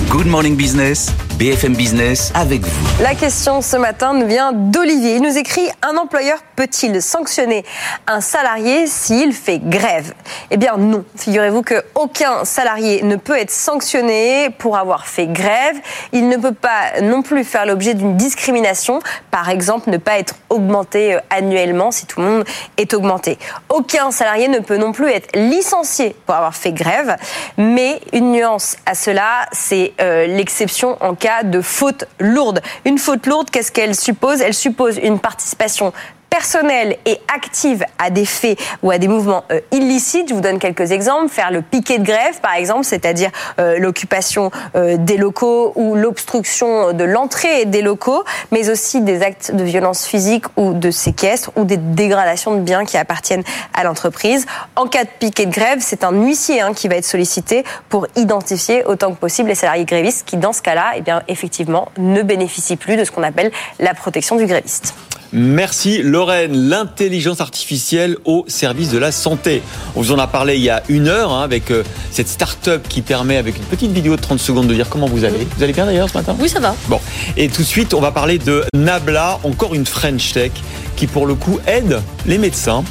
Good 0.10 0.26
Morning 0.26 0.56
Business, 0.56 1.14
BFM 1.38 1.76
Business 1.76 2.32
avec 2.34 2.62
vous. 2.62 3.04
La 3.04 3.14
question 3.14 3.62
ce 3.62 3.78
matin 3.78 4.16
nous 4.16 4.26
vient 4.26 4.52
d'Olivier. 4.52 5.18
Il 5.18 5.22
nous 5.22 5.38
écrit 5.38 5.70
Un 5.84 5.98
employeur 5.98 6.40
peut-il 6.56 7.00
sanctionner 7.00 7.64
un 8.08 8.20
salarié 8.20 8.88
s'il 8.88 9.34
fait 9.34 9.60
grève? 9.60 10.16
Eh 10.50 10.58
bien 10.58 10.78
non. 10.78 11.06
Figurez-vous 11.16 11.62
qu'aucun 11.62 12.44
salarié 12.44 13.04
ne 13.04 13.18
peut 13.18 13.38
être 13.38 13.52
sanctionné 13.52 14.50
pour 14.58 14.78
avoir 14.78 15.06
fait 15.06 15.28
grève. 15.28 15.78
Il 16.12 16.28
ne 16.28 16.38
peut 16.38 16.56
pas 16.56 17.02
non 17.04 17.22
plus 17.22 17.44
faire 17.44 17.68
l'objet 17.68 17.94
d'une 17.94 18.18
discrimination. 18.18 19.00
Par 19.30 19.50
exemple, 19.50 19.92
ne 19.92 19.98
pas 19.98 20.18
être 20.18 20.34
augmenté 20.50 21.14
euh, 21.14 21.20
annuellement 21.30 21.92
si 21.92 22.08
tout 22.08 22.20
le 22.20 22.26
monde 22.26 22.46
est 22.78 22.96
augmenté. 22.96 23.38
Aucun 23.70 24.10
salarié 24.10 24.48
ne 24.48 24.60
peut 24.60 24.78
non 24.78 24.92
plus 24.92 25.10
être 25.10 25.30
licencié 25.36 26.16
pour 26.26 26.34
avoir 26.34 26.56
fait 26.56 26.74
grève. 26.74 27.16
Mais 27.58 28.02
une 28.12 28.32
nuance 28.32 28.76
à 28.88 28.96
cela, 28.96 29.46
c'est 29.52 29.94
euh, 30.00 30.26
l'exception 30.28 30.98
en 31.02 31.16
cas 31.16 31.44
de 31.44 31.62
faute 31.62 32.06
lourde. 32.20 32.62
Une 32.86 32.98
faute 32.98 33.26
lourde, 33.26 33.50
qu'est-ce 33.50 33.72
qu'elle 33.72 33.96
suppose? 33.96 34.42
Elle 34.42 34.54
suppose 34.54 34.98
une 34.98 35.20
participation 35.20 35.94
personnelle 36.30 36.98
et 37.06 37.20
active 37.34 37.84
à 37.98 38.10
des 38.10 38.26
faits 38.26 38.60
ou 38.84 38.92
à 38.92 38.98
des 38.98 39.08
mouvements 39.08 39.44
euh, 39.52 39.60
illicites. 39.72 40.30
Je 40.30 40.34
vous 40.34 40.42
donne 40.42 40.60
quelques 40.60 40.92
exemples. 40.92 41.30
Faire 41.30 41.52
le 41.52 41.62
piquet 41.62 42.00
de 42.00 42.06
grève, 42.06 42.40
par 42.42 42.54
exemple, 42.54 42.84
c'est-à-dire 42.84 43.30
euh, 43.60 43.78
l'occupation 43.80 44.52
euh, 44.76 44.98
des 44.98 45.18
locaux 45.18 45.74
ou 45.76 45.96
l'obstruction 45.96 46.94
de 46.94 47.04
l'entrée 47.04 47.66
des 47.66 47.82
locaux, 47.82 48.24
mais 48.52 48.70
aussi 48.70 49.02
des 49.02 49.22
actes 49.22 49.54
de 49.54 49.64
violence 49.64 50.06
physique 50.06 50.46
ou 50.58 50.74
de 50.74 50.92
séquestre 50.92 51.52
ou 51.56 51.64
des 51.64 51.78
dégradations 51.78 52.56
de 52.56 52.62
biens 52.62 52.86
qui 52.86 52.98
appartiennent 52.98 53.44
à 53.74 53.84
l'entreprise. 53.84 54.46
En 54.76 54.88
cas 54.88 55.04
de 55.04 55.10
piquet 55.20 55.46
de 55.46 55.52
grève, 55.52 55.80
c'est 55.82 56.04
un 56.04 56.12
huissier 56.12 56.62
hein, 56.62 56.74
qui 56.74 56.88
va 56.88 56.96
être 56.96 57.06
sollicité 57.06 57.64
pour 57.90 58.08
identifier 58.16 58.86
autant 58.86 59.12
que 59.12 59.18
possible 59.18 59.50
les 59.50 59.56
salariés 59.56 59.86
grévistes 59.86 60.26
qui, 60.26 60.38
dans 60.38 60.54
ce 60.54 60.62
cas-là, 60.62 60.92
eh 60.96 61.02
bien, 61.02 61.24
effectivement, 61.28 61.90
ne 61.98 62.22
bénéficient 62.22 62.78
plus 62.78 62.96
de 62.96 63.04
ce 63.04 63.12
qu'on 63.12 63.24
appelle 63.24 63.52
la 63.80 63.94
protection 63.94 64.36
du 64.36 64.46
gréviste. 64.46 64.94
Merci 65.32 66.02
Lorraine. 66.02 66.70
L'intelligence 66.70 67.40
artificielle 67.40 68.18
au 68.26 68.46
service 68.48 68.90
de 68.90 68.98
la 68.98 69.12
santé. 69.12 69.62
On 69.96 70.02
vous 70.02 70.12
en 70.12 70.18
a 70.18 70.28
parlé 70.28 70.56
il 70.56 70.64
y 70.64 70.70
a 70.70 70.82
une 70.90 71.08
heure 71.08 71.32
hein, 71.32 71.44
avec 71.44 71.70
euh, 71.72 71.84
cette 72.12 72.28
start-up 72.28 72.88
qui 72.88 73.02
permet, 73.02 73.38
avec 73.38 73.58
une 73.58 73.64
petite 73.64 73.92
vidéo 73.92 74.16
de 74.16 74.22
30 74.22 74.40
secondes, 74.40 74.68
de 74.68 74.74
dire 74.74 74.90
comment 74.90 75.08
vous 75.08 75.26
allez. 75.26 75.48
Vous 75.56 75.64
allez 75.64 75.74
bien 75.74 75.86
d'ailleurs 75.86 76.10
ce 76.10 76.18
matin? 76.18 76.36
Oui, 76.40 76.50
ça 76.50 76.60
va. 76.60 76.76
Bon. 76.88 77.00
Et 77.38 77.48
tout 77.48 77.62
de 77.62 77.68
suite, 77.68 77.94
on 77.94 78.02
va 78.02 78.12
parler 78.12 78.40
de 78.40 78.64
Nabla, 78.74 79.40
encore 79.44 79.76
une 79.76 79.86
French 79.86 80.34
Tech 80.34 80.52
qui, 80.96 81.06
pour 81.06 81.28
le 81.28 81.36
coup, 81.36 81.60
aide 81.68 82.02
les 82.26 82.38
médecins 82.38 82.84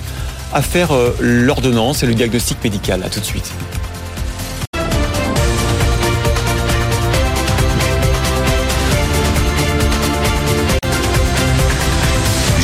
à 0.52 0.62
faire 0.62 0.92
euh, 0.92 1.14
l'ordonnance 1.20 2.02
et 2.02 2.06
le 2.06 2.14
diagnostic 2.14 2.62
médical. 2.62 3.02
À 3.04 3.08
tout 3.08 3.20
de 3.20 3.24
suite. 3.24 3.52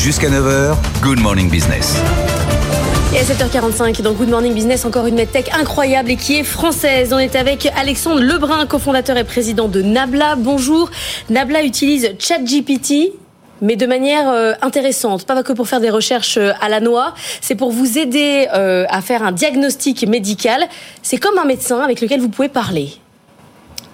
Jusqu'à 0.05 0.29
9h, 0.29 0.77
Good 1.01 1.19
Morning 1.21 1.49
Business. 1.49 1.97
Et 3.15 3.19
à 3.19 3.23
7h45, 3.23 4.03
dans 4.03 4.13
Good 4.13 4.29
Morning 4.29 4.53
Business, 4.53 4.85
encore 4.85 5.07
une 5.07 5.15
medtech 5.15 5.51
incroyable 5.59 6.11
et 6.11 6.17
qui 6.17 6.37
est 6.37 6.45
française. 6.45 7.15
On 7.15 7.19
est 7.19 7.35
avec 7.35 7.73
Alexandre 7.75 8.21
Lebrun, 8.21 8.67
cofondateur 8.67 9.17
et 9.17 9.25
président 9.25 9.67
de 9.67 9.81
Nabla. 9.81 10.37
Bonjour. 10.37 10.91
Nabla 11.31 11.63
utilise 11.63 12.17
ChatGPT 12.19 13.15
mais 13.63 13.77
de 13.77 13.87
manière 13.87 14.29
euh, 14.29 14.53
intéressante, 14.61 15.25
pas 15.25 15.43
que 15.43 15.55
pour 15.55 15.69
faire 15.69 15.81
des 15.81 15.89
recherches 15.89 16.37
euh, 16.37 16.53
à 16.61 16.69
la 16.69 16.81
noix, 16.81 17.15
c'est 17.41 17.55
pour 17.55 17.71
vous 17.71 17.97
aider 17.97 18.47
euh, 18.53 18.85
à 18.91 19.01
faire 19.01 19.23
un 19.23 19.33
diagnostic 19.33 20.07
médical. 20.07 20.67
C'est 21.01 21.17
comme 21.17 21.39
un 21.39 21.47
médecin 21.47 21.81
avec 21.81 22.03
lequel 22.03 22.21
vous 22.21 22.29
pouvez 22.29 22.51
parler. 22.51 22.99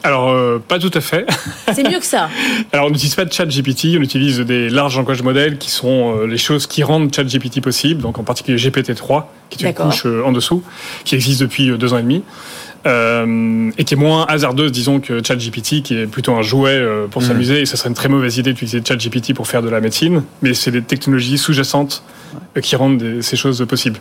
Alors, 0.03 0.31
euh, 0.31 0.59
pas 0.67 0.79
tout 0.79 0.91
à 0.95 1.01
fait. 1.01 1.27
C'est 1.73 1.89
mieux 1.89 1.99
que 1.99 2.07
ça. 2.07 2.29
Alors, 2.73 2.87
on 2.87 2.91
n'utilise 2.91 3.15
pas 3.15 3.25
de 3.25 3.33
chat 3.33 3.47
GPT, 3.47 3.97
on 3.99 4.03
utilise 4.03 4.41
des 4.41 4.69
larges 4.71 4.97
langages 4.97 5.23
modèles 5.23 5.59
qui 5.59 5.71
sont 5.71 6.17
euh, 6.17 6.27
les 6.27 6.39
choses 6.39 6.67
qui 6.67 6.83
rendent 6.83 7.15
chat 7.15 7.25
GPT 7.25 7.61
possible, 7.61 8.01
donc 8.01 8.19
en 8.19 8.23
particulier 8.23 8.57
GPT-3, 8.57 9.25
qui 9.51 9.65
est 9.65 9.69
une 9.69 9.75
couche 9.75 10.07
euh, 10.07 10.25
en 10.25 10.33
dessous, 10.33 10.63
qui 11.05 11.15
existe 11.15 11.41
depuis 11.41 11.77
deux 11.77 11.93
ans 11.93 11.99
et 11.99 12.03
demi. 12.03 12.23
et 12.87 13.85
qui 13.85 13.95
est 13.95 13.99
moins 13.99 14.25
hasardeuse, 14.27 14.73
disons, 14.73 15.01
que 15.01 15.23
ChatGPT, 15.23 15.83
qui 15.83 15.95
est 15.99 16.07
plutôt 16.07 16.35
un 16.35 16.43
jouet 16.43 16.83
pour 17.11 17.23
s'amuser. 17.23 17.61
Et 17.61 17.67
ce 17.67 17.77
serait 17.77 17.91
une 17.91 17.95
très 17.95 18.09
mauvaise 18.09 18.39
idée 18.39 18.53
d'utiliser 18.53 18.81
ChatGPT 18.83 19.35
pour 19.35 19.47
faire 19.47 19.61
de 19.61 19.69
la 19.69 19.83
médecine. 19.83 20.23
Mais 20.41 20.55
c'est 20.55 20.71
des 20.71 20.83
technologies 20.83 21.37
sous-jacentes 21.37 22.03
qui 22.63 22.77
rendent 22.77 23.21
ces 23.21 23.37
choses 23.37 23.65
possibles. 23.69 24.01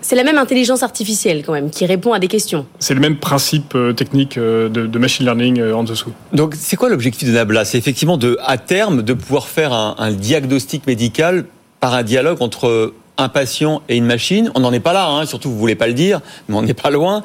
C'est 0.00 0.16
la 0.16 0.24
même 0.24 0.38
intelligence 0.38 0.82
artificielle 0.82 1.42
quand 1.44 1.52
même 1.52 1.70
qui 1.70 1.86
répond 1.86 2.12
à 2.12 2.18
des 2.18 2.28
questions. 2.28 2.66
C'est 2.78 2.94
le 2.94 3.00
même 3.00 3.16
principe 3.16 3.74
euh, 3.74 3.92
technique 3.92 4.38
euh, 4.38 4.68
de, 4.68 4.98
machine 4.98 5.24
learning 5.24 5.60
euh, 5.60 5.74
en 5.74 5.84
dessous. 5.84 6.12
Donc 6.32 6.54
c'est 6.58 6.76
quoi 6.76 6.88
l'objectif 6.88 7.28
de 7.28 7.34
Nabla? 7.34 7.64
C'est 7.64 7.78
effectivement 7.78 8.16
de, 8.16 8.38
à 8.44 8.58
terme 8.58 9.02
de 9.02 9.12
pouvoir 9.12 9.48
faire 9.48 9.72
un, 9.72 10.10
diagnostic 10.12 10.86
médical 10.86 11.44
par 11.78 11.94
un 11.94 12.02
dialogue 12.02 12.42
entre 12.42 12.92
un 13.18 13.28
patient 13.28 13.82
et 13.88 13.96
une 13.96 14.06
machine. 14.06 14.50
On 14.54 14.60
n'en 14.60 14.72
est 14.72 14.80
pas 14.80 14.92
là, 14.92 15.08
hein, 15.08 15.26
surtout 15.26 15.50
vous 15.50 15.58
voulez 15.58 15.74
pas 15.74 15.86
le 15.86 15.94
dire, 15.94 16.20
mais 16.48 16.56
on 16.56 16.62
n'est 16.62 16.74
pas 16.74 16.90
loin. 16.90 17.22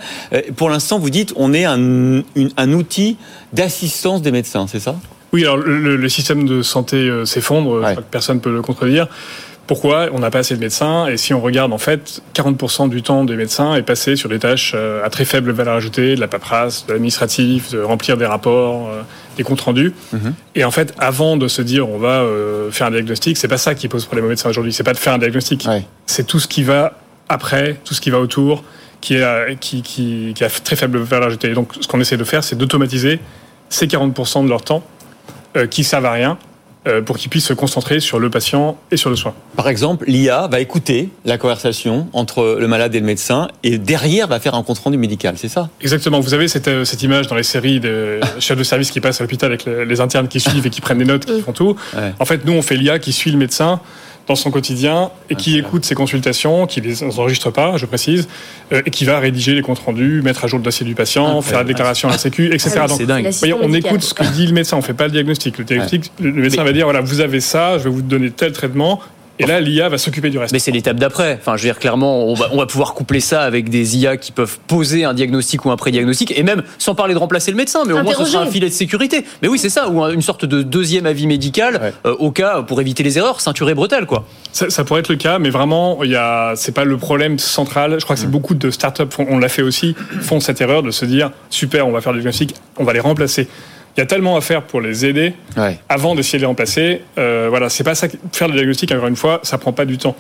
Pour 0.56 0.70
l'instant, 0.70 1.00
vous 1.00 1.10
dites 1.10 1.34
on 1.36 1.54
est 1.54 1.66
un, 1.66 2.22
un 2.58 2.74
outil 2.74 3.18
d'assistance 3.54 4.22
des 4.22 4.32
médecins, 4.32 4.68
c'est 4.68 4.80
ça? 4.80 4.96
Oui, 5.34 5.44
alors 5.44 5.58
le, 5.58 6.10
système 6.10 6.48
de 6.48 6.62
santé 6.62 7.10
s'effondre, 7.26 7.82
personne 8.12 8.38
ne 8.38 8.42
peut 8.42 8.54
le 8.54 8.62
contredire. 8.62 9.08
Pourquoi 9.68 10.10
on 10.14 10.20
n'a 10.20 10.30
pas 10.30 10.40
assez 10.40 10.56
de 10.56 10.60
médecins 10.60 11.08
Et 11.08 11.18
si 11.18 11.34
on 11.34 11.42
regarde, 11.42 11.74
en 11.74 11.80
fait, 11.80 12.22
40% 12.36 12.88
du 12.88 13.02
temps 13.02 13.26
des 13.26 13.36
médecins 13.36 13.76
est 13.76 13.82
passé 13.82 14.16
sur 14.16 14.30
des 14.30 14.38
tâches 14.38 14.74
euh, 14.76 15.04
à 15.04 15.10
très 15.10 15.26
faible 15.26 15.52
valeur 15.52 15.76
ajoutée, 15.76 16.16
de 16.16 16.20
la 16.20 16.28
paperasse, 16.28 16.86
de 16.86 16.94
l'administratif, 16.94 17.72
de 17.72 17.82
remplir 17.82 18.16
des 18.16 18.28
rapports, 18.28 18.90
euh, 18.90 19.02
des 19.38 19.44
comptes 19.44 19.62
rendus. 19.62 19.94
Mhm. 20.14 20.36
Et 20.54 20.64
en 20.64 20.72
fait, 20.72 20.94
avant 21.00 21.36
de 21.36 21.48
se 21.48 21.64
dire 21.64 21.90
on 21.90 21.98
va 21.98 22.22
euh, 22.22 22.70
faire 22.70 22.88
un 22.88 22.92
diagnostic, 22.92 23.38
c'est 23.38 23.48
pas 23.48 23.58
ça 23.58 23.74
qui 23.74 23.88
pose 23.88 24.06
problème 24.06 24.26
aux 24.26 24.30
médecins 24.30 24.50
aujourd'hui. 24.50 24.72
C'est 24.72 24.84
pas 24.84 24.94
de 24.94 25.00
faire 25.00 25.14
un 25.14 25.18
diagnostic. 25.18 25.68
C'est 26.06 26.28
tout 26.28 26.40
ce 26.40 26.48
qui 26.48 26.62
va 26.62 27.00
après, 27.28 27.80
tout 27.84 27.96
ce 27.96 28.02
qui 28.02 28.12
va 28.12 28.20
autour, 28.20 28.64
qui, 29.02 29.16
est, 29.16 29.60
qui, 29.60 29.82
qui, 29.82 30.34
qui 30.36 30.44
a 30.44 30.50
très 30.50 30.76
faible 30.76 31.00
valeur 31.00 31.28
ajoutée. 31.28 31.50
Et 31.50 31.54
donc, 31.56 31.72
ce 31.82 31.88
qu'on 31.88 32.00
essaie 32.00 32.18
de 32.18 32.24
faire, 32.24 32.44
c'est 32.44 32.56
d'automatiser 32.56 33.20
ces 33.70 33.88
40% 33.88 34.44
de 34.44 34.50
leur 34.50 34.62
temps 34.62 34.84
qui 35.72 35.84
servent 35.84 36.06
à 36.06 36.12
rien 36.12 36.38
euh, 36.38 36.46
pour 37.06 37.18
qu'ils 37.18 37.30
puissent 37.30 37.48
se 37.48 37.54
concentrer 37.54 38.00
sur 38.00 38.20
le 38.20 38.30
patient 38.30 38.78
et 38.92 38.98
sur 38.98 39.10
le 39.10 39.16
soin. 39.16 39.34
Par 39.56 39.68
exemple, 39.68 40.06
l'IA 40.08 40.48
va 40.48 40.60
écouter 40.60 41.10
la 41.26 41.38
conversation 41.38 42.08
entre 42.14 42.58
le 42.60 42.68
malade 42.68 42.94
et 42.96 43.00
le 43.00 43.06
médecin 43.06 43.48
et 43.64 43.78
derrière 43.78 44.28
va 44.28 44.40
faire 44.40 44.56
un 44.56 44.64
compte 44.64 44.80
rendu 44.80 44.98
médical, 44.98 45.36
c'est 45.38 45.48
ça? 45.48 45.70
Exactement. 45.82 46.20
Vous 46.20 46.34
avez 46.34 46.48
cette, 46.48 46.68
euh, 46.68 46.86
cette, 46.86 47.04
image 47.04 47.28
dans 47.28 47.36
les 47.36 47.44
séries 47.44 47.80
de 47.80 48.20
chefs 48.40 48.58
de 48.58 48.64
service 48.64 48.92
qui 48.92 49.02
passent 49.02 49.22
à 49.22 49.24
l'hôpital 49.24 49.52
avec 49.52 49.66
les, 49.66 50.02
internes 50.02 50.28
qui 50.28 50.40
suivent 50.40 50.68
et 50.68 50.70
qui 50.70 50.82
prennent 50.82 50.98
des 50.98 51.06
notes, 51.06 51.26
qui 51.26 51.42
font 51.42 51.54
tout. 51.54 51.76
En 52.20 52.26
fait, 52.26 52.46
nous, 52.46 52.54
on 52.54 52.62
fait 52.62 52.76
l'IA 52.76 53.00
qui 53.00 53.14
suit 53.14 53.32
le 53.32 53.38
médecin 53.38 53.80
dans 54.28 54.36
son 54.36 54.52
quotidien 54.52 55.12
et 55.30 55.36
qui 55.36 55.58
écoute 55.58 55.86
ses 55.86 55.96
consultations, 55.96 56.66
qui 56.66 56.82
les 56.82 57.04
enregistre 57.04 57.52
pas, 57.52 57.78
je 57.78 57.86
précise, 57.86 58.28
euh, 58.72 58.82
et 58.86 58.90
qui 58.90 59.06
va 59.06 59.20
rédiger 59.20 59.54
les 59.54 59.62
comptes 59.62 59.80
rendus, 59.80 60.22
mettre 60.24 60.44
à 60.44 60.48
jour 60.48 60.58
le 60.58 60.66
dossier 60.66 60.86
du 60.86 60.96
patient, 60.96 61.42
faire 61.42 61.60
la 61.60 61.64
déclaration 61.64 62.10
à 62.10 62.14
la 62.14 62.18
Sécu, 62.18 62.48
etc. 62.54 62.72
Ah, 62.82 62.88
c'est 62.88 63.06
dingue. 63.06 63.30
on 63.62 63.74
écoute 63.74 64.02
ce 64.02 64.14
que 64.14 64.24
dit 64.24 64.48
le 64.48 64.54
médecin, 64.54 64.78
on 64.78 64.82
fait 64.82 64.94
pas 64.94 65.06
le 65.06 65.12
diagnostic. 65.12 65.58
Le, 65.58 65.64
diagnostic, 65.64 66.12
le 66.20 66.32
médecin 66.32 66.64
va 66.64 66.74
dire 66.74 66.86
voilà, 66.86 67.02
vous 67.02 67.22
avez 67.22 67.40
ça, 67.40 67.78
je 67.78 67.84
vais 67.84 67.90
vous 67.90 68.02
donner 68.02 68.32
tel 68.32 68.52
traitement. 68.52 69.00
Et 69.40 69.46
là, 69.46 69.60
l'IA 69.60 69.90
va 69.90 69.98
s'occuper 69.98 70.30
du 70.30 70.38
reste. 70.38 70.54
Mais 70.54 70.60
c'est 70.60 70.72
l'étape 70.72 70.98
d'après. 70.98 71.38
Enfin, 71.40 71.58
je 71.58 71.64
veux 71.64 71.70
dire, 71.70 71.80
clairement, 71.80 72.26
on 72.26 72.34
va, 72.34 72.50
on 72.52 72.58
va 72.58 72.66
pouvoir 72.66 72.94
coupler 72.94 73.20
ça 73.20 73.42
avec 73.42 73.70
des 73.70 73.98
IA 73.98 74.18
qui 74.18 74.32
peuvent 74.32 74.58
poser 74.68 75.04
un 75.04 75.14
diagnostic 75.14 75.66
ou 75.66 75.72
un 75.72 75.76
pré-diagnostic, 75.76 76.38
et 76.38 76.44
même, 76.44 76.64
sans 76.78 76.96
parler 76.96 77.14
de 77.14 77.20
remplacer 77.20 77.52
le 77.52 77.58
médecin, 77.58 77.84
mais 77.86 77.94
au 77.94 78.04
moins 78.04 78.14
ce 78.14 78.26
sera 78.26 78.44
un 78.44 78.48
filet 78.48 78.70
de 78.70 78.74
sécurité. 78.74 79.26
Mais 79.42 79.48
oui, 79.48 79.60
c'est 79.60 79.70
ça, 79.70 79.90
ou 79.90 80.02
une 80.04 80.22
sorte 80.22 80.46
de 80.46 80.62
deuxième 80.62 81.06
avis 81.06 81.28
médical, 81.28 81.94
euh, 82.06 82.16
au 82.20 82.32
cas, 82.32 82.62
pour 82.62 82.80
éviter 82.80 83.04
les 83.04 83.18
erreurs, 83.18 83.42
ceinture 83.42 83.70
et 83.70 83.74
bretelle, 83.74 84.06
quoi. 84.06 84.26
Ça, 84.54 84.70
ça, 84.70 84.84
pourrait 84.86 85.02
être 85.02 85.10
le 85.10 85.18
cas, 85.18 85.38
mais 85.40 85.50
vraiment, 85.50 86.04
il 86.04 86.12
y 86.12 86.16
a, 86.16 86.54
c'est 86.56 86.72
pas 86.72 86.86
le 86.86 86.98
problème 86.98 87.38
central. 87.40 88.00
Je 88.00 88.06
crois 88.06 88.16
que 88.16 88.22
c'est 88.22 88.28
mm. 88.28 88.32
beaucoup 88.32 88.56
de 88.56 88.72
startups, 88.72 89.04
on 89.18 89.38
l'a 89.38 89.50
fait 89.50 89.62
aussi, 89.62 89.96
font 90.22 90.40
cette 90.40 90.62
erreur 90.62 90.82
de 90.82 90.92
se 90.92 91.04
dire, 91.06 91.32
super, 91.50 91.88
on 91.88 91.92
va 91.92 92.00
faire 92.00 92.14
le 92.14 92.20
diagnostic, 92.20 92.56
on 92.78 92.86
va 92.86 92.94
les 92.94 93.02
remplacer 93.02 93.50
il 93.96 94.02
y 94.02 94.04
a 94.04 94.06
tellement 94.06 94.36
à 94.36 94.42
faire 94.42 94.64
pour 94.64 94.82
les 94.82 95.06
aider 95.06 95.34
avant 95.88 96.16
d'essayer 96.16 96.38
de 96.38 96.42
les 96.42 96.48
remplacer. 96.48 97.02
Euh, 97.18 97.48
voilà, 97.50 97.70
c'est 97.70 97.84
pas 97.84 97.96
ça. 97.96 98.08
Faire 98.34 98.50
le 98.50 98.56
diagnostic, 98.56 98.92
encore 98.92 99.08
une 99.08 99.16
fois, 99.16 99.40
ça 99.44 99.58
prend 99.58 99.72
pas 99.72 99.86
du 99.86 99.98
temps. 99.98 100.16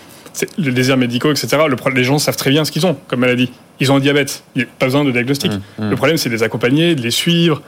Les 0.57 0.71
déserts 0.71 0.97
médicaux, 0.97 1.31
etc. 1.31 1.57
Le, 1.67 1.75
les 1.93 2.03
gens 2.03 2.17
savent 2.17 2.37
très 2.37 2.51
bien 2.51 2.63
ce 2.63 2.71
qu'ils 2.71 2.85
ont 2.85 2.97
comme 3.07 3.19
maladie. 3.19 3.51
Ils 3.79 3.91
ont 3.91 3.97
un 3.97 3.99
diabète. 3.99 4.43
Il 4.55 4.59
n'y 4.59 4.67
a 4.67 4.71
pas 4.79 4.85
besoin 4.85 5.03
de 5.03 5.11
diagnostic. 5.11 5.51
Mmh, 5.51 5.83
mmh. 5.83 5.89
Le 5.89 5.95
problème, 5.95 6.17
c'est 6.17 6.29
de 6.29 6.33
les 6.33 6.43
accompagner, 6.43 6.95
de 6.95 7.01
les 7.01 7.11
suivre 7.11 7.61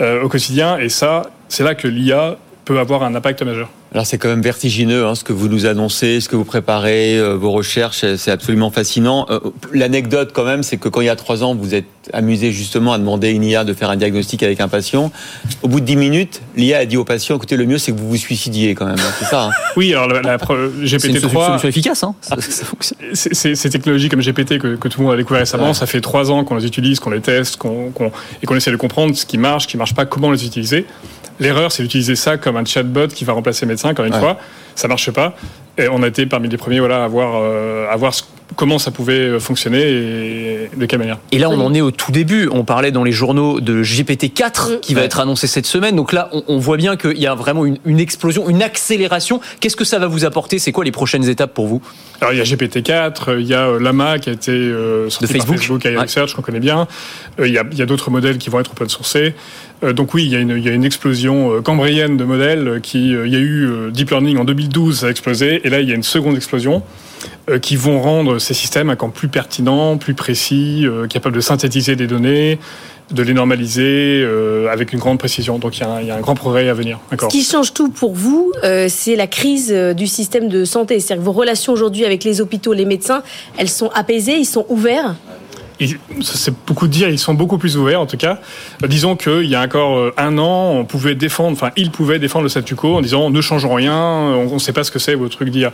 euh, 0.00 0.22
au 0.22 0.28
quotidien. 0.28 0.78
Et 0.78 0.88
ça, 0.88 1.30
c'est 1.48 1.62
là 1.62 1.74
que 1.76 1.86
l'IA 1.86 2.36
peut 2.64 2.78
avoir 2.78 3.04
un 3.04 3.14
impact 3.14 3.42
majeur. 3.42 3.68
Alors 3.94 4.06
c'est 4.06 4.18
quand 4.18 4.28
même 4.28 4.42
vertigineux 4.42 5.06
hein, 5.06 5.14
ce 5.14 5.22
que 5.22 5.32
vous 5.32 5.46
nous 5.46 5.66
annoncez, 5.66 6.20
ce 6.20 6.28
que 6.28 6.34
vous 6.34 6.44
préparez, 6.44 7.16
euh, 7.16 7.36
vos 7.36 7.52
recherches, 7.52 8.04
c'est 8.16 8.32
absolument 8.32 8.72
fascinant. 8.72 9.24
Euh, 9.30 9.38
l'anecdote 9.72 10.32
quand 10.34 10.44
même, 10.44 10.64
c'est 10.64 10.78
que 10.78 10.88
quand 10.88 11.00
il 11.00 11.06
y 11.06 11.10
a 11.10 11.14
trois 11.14 11.44
ans, 11.44 11.54
vous 11.54 11.76
êtes 11.76 11.86
amusé 12.12 12.50
justement 12.50 12.92
à 12.92 12.98
demander 12.98 13.28
à 13.28 13.30
une 13.30 13.44
IA 13.44 13.62
de 13.62 13.72
faire 13.72 13.90
un 13.90 13.96
diagnostic 13.96 14.42
avec 14.42 14.60
un 14.60 14.66
patient. 14.66 15.12
Au 15.62 15.68
bout 15.68 15.78
de 15.78 15.86
dix 15.86 15.94
minutes, 15.94 16.42
l'IA 16.56 16.78
a 16.78 16.84
dit 16.86 16.96
au 16.96 17.04
patient, 17.04 17.36
écoutez, 17.36 17.56
le 17.56 17.66
mieux 17.66 17.78
c'est 17.78 17.92
que 17.92 17.96
vous 17.96 18.08
vous 18.08 18.16
suicidiez 18.16 18.74
quand 18.74 18.86
même. 18.86 18.98
Hein, 18.98 19.12
c'est 19.20 19.26
ça. 19.26 19.44
Hein. 19.44 19.50
Oui, 19.76 19.92
alors 19.94 20.08
la, 20.08 20.38
GPT-3... 20.38 20.98
C'est 20.98 21.08
une 21.08 21.20
solution 21.20 21.68
efficace. 21.68 22.02
Hein. 22.02 22.16
Ces 23.12 23.70
technologies 23.70 24.08
comme 24.08 24.22
GPT 24.22 24.58
que, 24.58 24.74
tout 24.74 24.98
le 24.98 25.04
monde 25.04 25.14
a 25.14 25.16
découvert 25.16 25.40
récemment, 25.40 25.72
ça 25.72 25.86
fait 25.86 26.00
trois 26.00 26.32
ans 26.32 26.42
qu'on 26.42 26.56
les 26.56 26.66
utilise, 26.66 26.98
qu'on 26.98 27.10
les 27.10 27.20
teste, 27.20 27.58
qu'on, 27.58 27.92
et 28.42 28.46
qu'on 28.46 28.56
essaie 28.56 28.72
de 28.72 28.76
comprendre 28.76 29.16
ce 29.16 29.24
qui 29.24 29.38
marche, 29.38 29.64
ce 29.64 29.68
qui 29.68 29.76
marche 29.76 29.94
pas, 29.94 30.04
comment 30.04 30.32
les 30.32 30.44
utiliser. 30.44 30.84
L'erreur, 31.40 31.72
c'est 31.72 31.82
d'utiliser 31.82 32.14
ça 32.14 32.38
comme 32.38 32.56
un 32.56 32.64
chatbot 32.64 33.08
qui 33.08 33.24
va 33.24 33.32
remplacer 33.32 33.66
le 33.66 33.70
médecin, 33.70 33.83
encore 33.90 34.04
une 34.04 34.12
fois. 34.12 34.38
Ça 34.74 34.88
marche 34.88 35.10
pas. 35.10 35.34
Et 35.76 35.88
on 35.88 36.02
a 36.02 36.06
été 36.06 36.26
parmi 36.26 36.48
les 36.48 36.56
premiers 36.56 36.78
voilà, 36.78 37.04
à 37.04 37.08
voir, 37.08 37.34
euh, 37.34 37.90
à 37.90 37.96
voir 37.96 38.12
comment 38.54 38.78
ça 38.78 38.92
pouvait 38.92 39.40
fonctionner 39.40 39.80
et 39.80 40.70
de 40.76 40.86
quelle 40.86 41.00
manière. 41.00 41.18
Et 41.32 41.38
là, 41.38 41.50
on 41.50 41.60
en 41.60 41.74
est 41.74 41.80
au 41.80 41.90
tout 41.90 42.12
début. 42.12 42.48
On 42.52 42.64
parlait 42.64 42.92
dans 42.92 43.02
les 43.02 43.10
journaux 43.10 43.60
de 43.60 43.82
GPT-4 43.82 44.80
qui 44.80 44.94
va 44.94 45.02
être 45.02 45.18
annoncé 45.18 45.48
cette 45.48 45.66
semaine. 45.66 45.96
Donc 45.96 46.12
là, 46.12 46.30
on, 46.46 46.58
voit 46.58 46.76
bien 46.76 46.96
qu'il 46.96 47.18
y 47.18 47.26
a 47.26 47.34
vraiment 47.34 47.64
une, 47.66 48.00
explosion, 48.00 48.48
une 48.48 48.62
accélération. 48.62 49.40
Qu'est-ce 49.58 49.76
que 49.76 49.84
ça 49.84 49.98
va 49.98 50.06
vous 50.06 50.24
apporter? 50.24 50.60
C'est 50.60 50.70
quoi 50.70 50.84
les 50.84 50.92
prochaines 50.92 51.28
étapes 51.28 51.54
pour 51.54 51.66
vous? 51.66 51.82
Alors, 52.20 52.32
il 52.32 52.38
y 52.38 52.40
a 52.40 52.44
GPT-4, 52.44 53.40
il 53.40 53.46
y 53.46 53.54
a 53.54 53.66
euh, 53.66 53.80
Lama 53.80 54.18
qui 54.18 54.30
a 54.30 54.32
été 54.32 54.52
euh, 54.52 55.10
sorti 55.10 55.26
de 55.26 55.32
Facebook, 55.32 55.56
par 55.56 55.82
Facebook 55.82 56.02
Research, 56.02 56.34
qu'on 56.34 56.42
connaît 56.42 56.60
bien. 56.60 56.86
il 57.38 57.52
y 57.52 57.58
a, 57.58 57.62
a 57.62 57.86
d'autres 57.86 58.10
modèles 58.10 58.38
qui 58.38 58.50
vont 58.50 58.60
être 58.60 58.70
open 58.70 58.88
sourcés. 58.88 59.34
Donc 59.92 60.14
oui, 60.14 60.24
il 60.24 60.32
y, 60.32 60.36
a 60.36 60.40
une, 60.40 60.56
une 60.56 60.84
explosion 60.84 61.60
cambrienne 61.62 62.16
de 62.16 62.24
modèles. 62.24 62.80
Qui, 62.82 63.10
il 63.10 63.32
y 63.32 63.36
a 63.36 63.40
eu 63.40 63.90
Deep 63.92 64.10
Learning 64.10 64.38
en 64.38 64.44
2012, 64.44 65.00
ça 65.00 65.06
a 65.06 65.10
explosé. 65.10 65.60
Et 65.64 65.70
là, 65.70 65.80
il 65.80 65.88
y 65.88 65.92
a 65.92 65.94
une 65.94 66.02
seconde 66.02 66.36
explosion 66.36 66.82
euh, 67.50 67.58
qui 67.58 67.76
vont 67.76 68.00
rendre 68.00 68.38
ces 68.38 68.54
systèmes 68.54 68.88
encore 68.88 69.10
plus 69.10 69.28
pertinents, 69.28 69.98
plus 69.98 70.14
précis, 70.14 70.84
euh, 70.86 71.06
capables 71.06 71.36
de 71.36 71.42
synthétiser 71.42 71.94
des 71.94 72.06
données, 72.06 72.58
de 73.10 73.22
les 73.22 73.34
normaliser 73.34 74.22
euh, 74.24 74.72
avec 74.72 74.94
une 74.94 74.98
grande 74.98 75.18
précision. 75.18 75.58
Donc 75.58 75.76
il 75.76 75.80
y, 75.80 76.10
a 76.10 76.16
un, 76.16 76.20
grand 76.20 76.34
progrès 76.34 76.70
à 76.70 76.74
venir. 76.74 77.00
Ce 77.20 77.26
qui 77.26 77.42
change 77.42 77.74
tout 77.74 77.90
pour 77.90 78.14
vous, 78.14 78.52
c'est 78.88 79.16
la 79.16 79.26
crise 79.26 79.70
du 79.70 80.06
système 80.06 80.48
de 80.48 80.64
santé. 80.64 81.00
C'est-à-dire 81.00 81.22
que 81.22 81.26
vos 81.26 81.38
relations 81.38 81.74
aujourd'hui 81.74 82.06
avec 82.06 82.24
les 82.24 82.40
hôpitaux, 82.40 82.72
les 82.72 82.86
médecins, 82.86 83.22
elles 83.58 83.68
sont 83.68 83.90
apaisées, 83.94 84.38
ils 84.38 84.46
sont 84.46 84.64
ouverts? 84.70 85.14
C'est 86.22 86.54
beaucoup 86.66 86.86
de 86.86 86.92
dire, 86.92 87.08
ils 87.08 87.18
sont 87.18 87.34
beaucoup 87.34 87.58
plus 87.58 87.76
ouverts 87.76 88.00
en 88.00 88.06
tout 88.06 88.16
cas. 88.16 88.38
Euh, 88.82 88.86
disons 88.86 89.16
qu'il 89.16 89.46
y 89.46 89.54
a 89.54 89.62
encore 89.62 89.98
euh, 89.98 90.14
un 90.16 90.38
an, 90.38 90.72
on 90.72 90.84
pouvait 90.84 91.14
défendre, 91.14 91.52
enfin, 91.52 91.70
ils 91.76 91.90
pouvaient 91.90 92.18
défendre 92.18 92.44
le 92.44 92.48
statu 92.48 92.74
quo 92.74 92.96
en 92.96 93.00
disant 93.00 93.30
ne 93.30 93.40
changeons 93.40 93.74
rien, 93.74 93.96
on 93.96 94.54
ne 94.54 94.58
sait 94.58 94.72
pas 94.72 94.84
ce 94.84 94.90
que 94.90 94.98
c'est 94.98 95.14
vos 95.14 95.28
trucs 95.28 95.50
d'IA. 95.50 95.72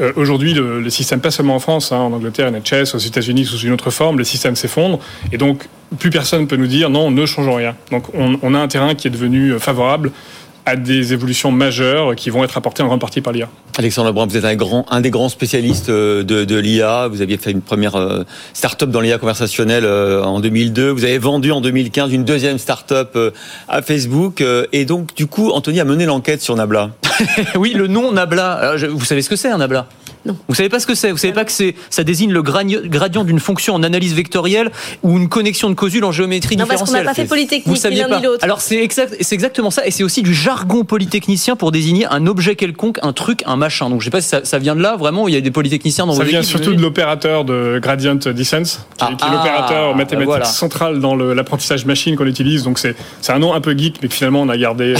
Euh, 0.00 0.12
aujourd'hui, 0.16 0.54
le, 0.54 0.88
système, 0.90 1.20
pas 1.20 1.30
seulement 1.30 1.56
en 1.56 1.60
France, 1.60 1.92
hein, 1.92 1.98
en 1.98 2.12
Angleterre, 2.12 2.50
NHS, 2.50 2.94
aux 2.94 2.98
États-Unis 2.98 3.44
sous 3.44 3.58
une 3.58 3.72
autre 3.72 3.90
forme, 3.90 4.18
le 4.18 4.24
système 4.24 4.56
s'effondre 4.56 4.98
et 5.32 5.38
donc 5.38 5.68
plus 5.98 6.10
personne 6.10 6.42
ne 6.42 6.46
peut 6.46 6.56
nous 6.56 6.66
dire 6.66 6.90
non, 6.90 7.10
ne 7.10 7.26
changeons 7.26 7.54
rien. 7.54 7.76
Donc 7.92 8.12
on, 8.14 8.38
on 8.42 8.54
a 8.54 8.58
un 8.58 8.68
terrain 8.68 8.94
qui 8.94 9.06
est 9.06 9.10
devenu 9.10 9.58
favorable 9.60 10.10
à 10.66 10.74
des 10.74 11.12
évolutions 11.12 11.52
majeures 11.52 12.16
qui 12.16 12.28
vont 12.28 12.42
être 12.44 12.56
apportées 12.58 12.82
en 12.82 12.86
grande 12.86 13.00
partie 13.00 13.20
par 13.20 13.32
l'IA. 13.32 13.48
Alexandre 13.78 14.08
Lebrun, 14.08 14.26
vous 14.26 14.36
êtes 14.36 14.44
un, 14.44 14.56
grand, 14.56 14.84
un 14.90 15.00
des 15.00 15.10
grands 15.10 15.28
spécialistes 15.28 15.90
euh, 15.90 16.24
de, 16.24 16.44
de 16.44 16.56
l'IA. 16.56 17.08
Vous 17.08 17.22
aviez 17.22 17.36
fait 17.36 17.52
une 17.52 17.62
première 17.62 17.94
euh, 17.94 18.24
start-up 18.52 18.90
dans 18.90 19.00
l'IA 19.00 19.18
conversationnelle 19.18 19.84
euh, 19.84 20.24
en 20.24 20.40
2002. 20.40 20.90
Vous 20.90 21.04
avez 21.04 21.18
vendu 21.18 21.52
en 21.52 21.60
2015 21.60 22.12
une 22.12 22.24
deuxième 22.24 22.58
start-up 22.58 23.16
à 23.68 23.82
Facebook. 23.82 24.42
Et 24.72 24.84
donc, 24.84 25.14
du 25.14 25.26
coup, 25.26 25.50
Anthony 25.50 25.80
a 25.80 25.84
mené 25.84 26.04
l'enquête 26.04 26.42
sur 26.42 26.56
Nabla. 26.56 26.90
oui, 27.54 27.72
le 27.72 27.86
nom 27.86 28.12
Nabla. 28.12 28.74
vous 28.90 29.04
savez 29.04 29.22
ce 29.22 29.30
que 29.30 29.36
c'est 29.36 29.48
un 29.50 29.58
Nabla? 29.58 29.86
Non. 30.26 30.36
Vous 30.48 30.54
savez 30.54 30.68
pas 30.68 30.80
ce 30.80 30.86
que 30.86 30.94
c'est 30.94 31.10
Vous 31.10 31.16
savez 31.16 31.32
pas 31.32 31.44
que 31.44 31.52
c'est 31.52 31.74
ça 31.90 32.04
désigne 32.04 32.32
le 32.32 32.42
gradient 32.42 33.24
d'une 33.24 33.40
fonction 33.40 33.74
en 33.74 33.82
analyse 33.82 34.14
vectorielle 34.14 34.70
ou 35.02 35.16
une 35.16 35.28
connexion 35.28 35.70
de 35.70 35.74
causule 35.74 36.04
en 36.04 36.12
géométrie 36.12 36.56
non, 36.56 36.64
différentielle. 36.64 37.04
Parce 37.04 37.04
qu'on 37.04 37.04
n'a 37.04 37.10
pas 37.10 37.14
fait 37.14 37.28
polytechnique 37.28 37.66
vous 37.66 37.76
saviez 37.76 38.04
pas. 38.04 38.20
Alors 38.42 38.60
c'est 38.60 38.82
exact, 38.82 39.16
c'est 39.20 39.34
exactement 39.34 39.70
ça 39.70 39.86
et 39.86 39.90
c'est 39.90 40.02
aussi 40.02 40.22
du 40.22 40.34
jargon 40.34 40.84
polytechnicien 40.84 41.56
pour 41.56 41.72
désigner 41.72 42.06
un 42.06 42.26
objet 42.26 42.56
quelconque, 42.56 42.98
un 43.02 43.12
truc, 43.12 43.42
un 43.46 43.56
machin. 43.56 43.90
Donc 43.90 44.00
je 44.00 44.06
sais 44.06 44.10
pas 44.10 44.20
si 44.20 44.28
ça, 44.42 44.58
vient 44.58 44.76
de 44.76 44.82
là 44.82 44.96
vraiment. 44.96 45.28
Il 45.28 45.34
y 45.34 45.36
a 45.36 45.40
des 45.40 45.50
polytechniciens 45.50 46.06
dans 46.06 46.14
ça 46.14 46.24
vos 46.24 46.28
vient 46.28 46.42
surtout 46.42 46.74
de 46.74 46.82
l'opérateur 46.82 47.44
de 47.44 47.78
gradient 47.80 48.14
descent, 48.14 48.62
qui, 48.62 49.04
est 49.04 49.16
ah, 49.20 49.30
l'opérateur 49.32 49.90
ah, 49.92 49.96
mathématique 49.96 50.46
central 50.46 51.00
dans 51.00 51.14
l'apprentissage 51.14 51.86
machine 51.86 52.16
qu'on 52.16 52.26
utilise. 52.26 52.64
Donc 52.64 52.78
c'est 52.78 52.96
c'est 53.20 53.32
un 53.32 53.38
nom 53.38 53.54
un 53.54 53.60
peu 53.60 53.76
geek, 53.76 53.98
mais 54.02 54.08
finalement 54.08 54.42
on 54.42 54.48
a 54.48 54.56
gardé. 54.56 54.94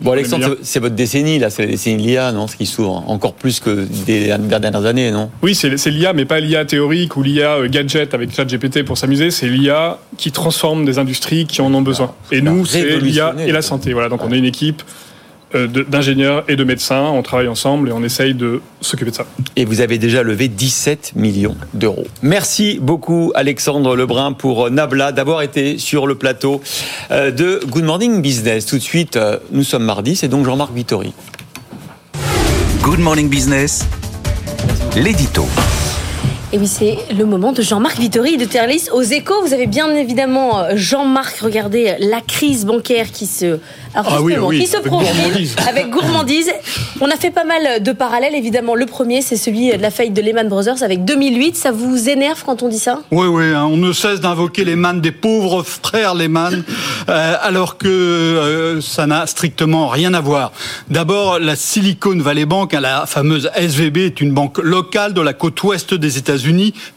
bon 0.00 0.12
Alexandre, 0.12 0.56
c'est 0.62 0.80
votre 0.80 0.94
décennie 0.94 1.38
là, 1.38 1.50
c'est 1.50 1.62
la 1.62 1.68
décennie 1.68 2.02
de 2.02 2.08
l'IA, 2.08 2.32
non 2.32 2.46
Ce 2.46 2.56
qui 2.56 2.66
s'ouvre 2.66 3.04
encore 3.06 3.34
plus 3.34 3.60
que 3.60 3.86
des 4.06 4.30
dernières 4.72 4.90
années, 4.90 5.10
non? 5.10 5.30
Oui, 5.42 5.54
c'est 5.54 5.90
l'IA, 5.90 6.12
mais 6.12 6.24
pas 6.24 6.40
l'IA 6.40 6.64
théorique 6.64 7.16
ou 7.16 7.22
l'IA 7.22 7.56
euh, 7.56 7.68
gadget 7.68 8.14
avec 8.14 8.34
ChatGPT 8.34 8.84
pour 8.84 8.98
s'amuser. 8.98 9.30
C'est 9.30 9.48
l'IA 9.48 9.98
qui 10.16 10.32
transforme 10.32 10.84
des 10.84 10.98
industries 10.98 11.46
qui 11.46 11.60
en 11.60 11.72
ont 11.74 11.82
besoin. 11.82 12.14
Et 12.30 12.40
nous, 12.40 12.64
c'est 12.64 12.98
l'IA 12.98 13.34
et 13.38 13.52
la 13.52 13.62
santé. 13.62 13.92
Voilà, 13.92 14.08
donc 14.08 14.24
on 14.24 14.32
est 14.32 14.38
une 14.38 14.44
équipe 14.44 14.82
euh, 15.54 15.66
d'ingénieurs 15.66 16.44
et 16.48 16.56
de 16.56 16.64
médecins. 16.64 17.02
On 17.02 17.22
travaille 17.22 17.48
ensemble 17.48 17.90
et 17.90 17.92
on 17.92 18.02
essaye 18.02 18.34
de 18.34 18.60
s'occuper 18.80 19.10
de 19.10 19.16
ça. 19.16 19.26
Et 19.56 19.64
vous 19.64 19.80
avez 19.80 19.98
déjà 19.98 20.22
levé 20.22 20.48
17 20.48 21.12
millions 21.14 21.56
d'euros. 21.74 22.06
Merci 22.22 22.78
beaucoup 22.80 23.32
Alexandre 23.34 23.94
Lebrun 23.94 24.32
pour 24.32 24.70
Nabla 24.70 25.12
d'avoir 25.12 25.42
été 25.42 25.78
sur 25.78 26.06
le 26.06 26.14
plateau 26.14 26.62
euh, 27.10 27.30
de 27.30 27.60
Good 27.68 27.84
Morning 27.84 28.22
Business. 28.22 28.66
Tout 28.66 28.76
de 28.76 28.82
suite, 28.82 29.18
nous 29.50 29.64
sommes 29.64 29.84
mardi, 29.84 30.16
c'est 30.16 30.28
donc 30.28 30.46
Jean-Marc 30.46 30.72
Vittori. 30.72 31.12
Good 32.82 32.98
Morning 32.98 33.28
Business 33.28 33.86
l'édito. 34.94 35.46
Et 36.54 36.58
oui, 36.58 36.66
c'est 36.66 36.98
le 37.16 37.24
moment 37.24 37.52
de 37.52 37.62
Jean-Marc 37.62 37.98
Vittori 37.98 38.36
de 38.36 38.44
Terlis 38.44 38.90
aux 38.92 39.00
échos. 39.00 39.40
Vous 39.42 39.54
avez 39.54 39.66
bien 39.66 39.88
évidemment 39.94 40.58
euh, 40.58 40.72
Jean-Marc 40.74 41.38
regardé 41.38 41.94
la 41.98 42.20
crise 42.20 42.66
bancaire 42.66 43.10
qui 43.10 43.24
se 43.24 43.58
alors 43.94 44.26
ah 44.26 44.50
qui 44.50 44.66
se 44.66 44.78
profile 44.78 45.48
avec 45.68 45.90
gourmandise. 45.90 46.50
On 47.00 47.10
a 47.10 47.16
fait 47.16 47.30
pas 47.30 47.44
mal 47.44 47.82
de 47.82 47.92
parallèles, 47.92 48.34
évidemment. 48.34 48.74
Le 48.74 48.86
premier, 48.86 49.20
c'est 49.20 49.36
celui 49.36 49.70
de 49.70 49.82
la 49.82 49.90
faillite 49.90 50.14
de 50.14 50.22
Lehman 50.22 50.48
Brothers 50.48 50.82
avec 50.82 51.04
2008. 51.04 51.56
Ça 51.56 51.72
vous 51.72 52.08
énerve 52.08 52.42
quand 52.44 52.62
on 52.62 52.68
dit 52.68 52.78
ça? 52.78 53.00
Oui, 53.10 53.26
oui. 53.26 53.44
Hein. 53.44 53.66
on 53.70 53.76
ne 53.76 53.92
cesse 53.92 54.20
d'invoquer 54.20 54.64
Lehman, 54.64 55.00
des 55.00 55.12
pauvres 55.12 55.62
frères 55.62 56.14
Lehman, 56.14 56.64
euh, 57.08 57.34
alors 57.42 57.76
que 57.76 57.88
euh, 57.88 58.80
ça 58.80 59.06
n'a 59.06 59.26
strictement 59.26 59.88
rien 59.88 60.14
à 60.14 60.20
voir. 60.20 60.52
D'abord, 60.88 61.38
la 61.38 61.56
Silicon 61.56 62.16
Valley 62.16 62.46
Bank, 62.46 62.72
hein, 62.72 62.80
la 62.80 63.04
fameuse 63.06 63.50
SVB, 63.54 63.98
est 63.98 64.20
une 64.20 64.32
banque 64.32 64.58
locale 64.58 65.12
de 65.12 65.20
la 65.20 65.34
côte 65.34 65.62
ouest 65.64 65.92
des 65.92 66.16
États-Unis, 66.16 66.41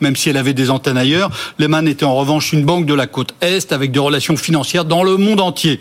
même 0.01 0.15
si 0.15 0.29
elle 0.29 0.37
avait 0.37 0.53
des 0.53 0.69
antennes 0.69 0.97
ailleurs. 0.97 1.31
Lehman 1.59 1.87
était 1.87 2.05
en 2.05 2.15
revanche 2.15 2.53
une 2.53 2.63
banque 2.63 2.85
de 2.85 2.93
la 2.93 3.07
côte 3.07 3.33
est 3.41 3.71
avec 3.71 3.91
des 3.91 3.99
relations 3.99 4.37
financières 4.37 4.85
dans 4.85 5.03
le 5.03 5.17
monde 5.17 5.41
entier. 5.41 5.79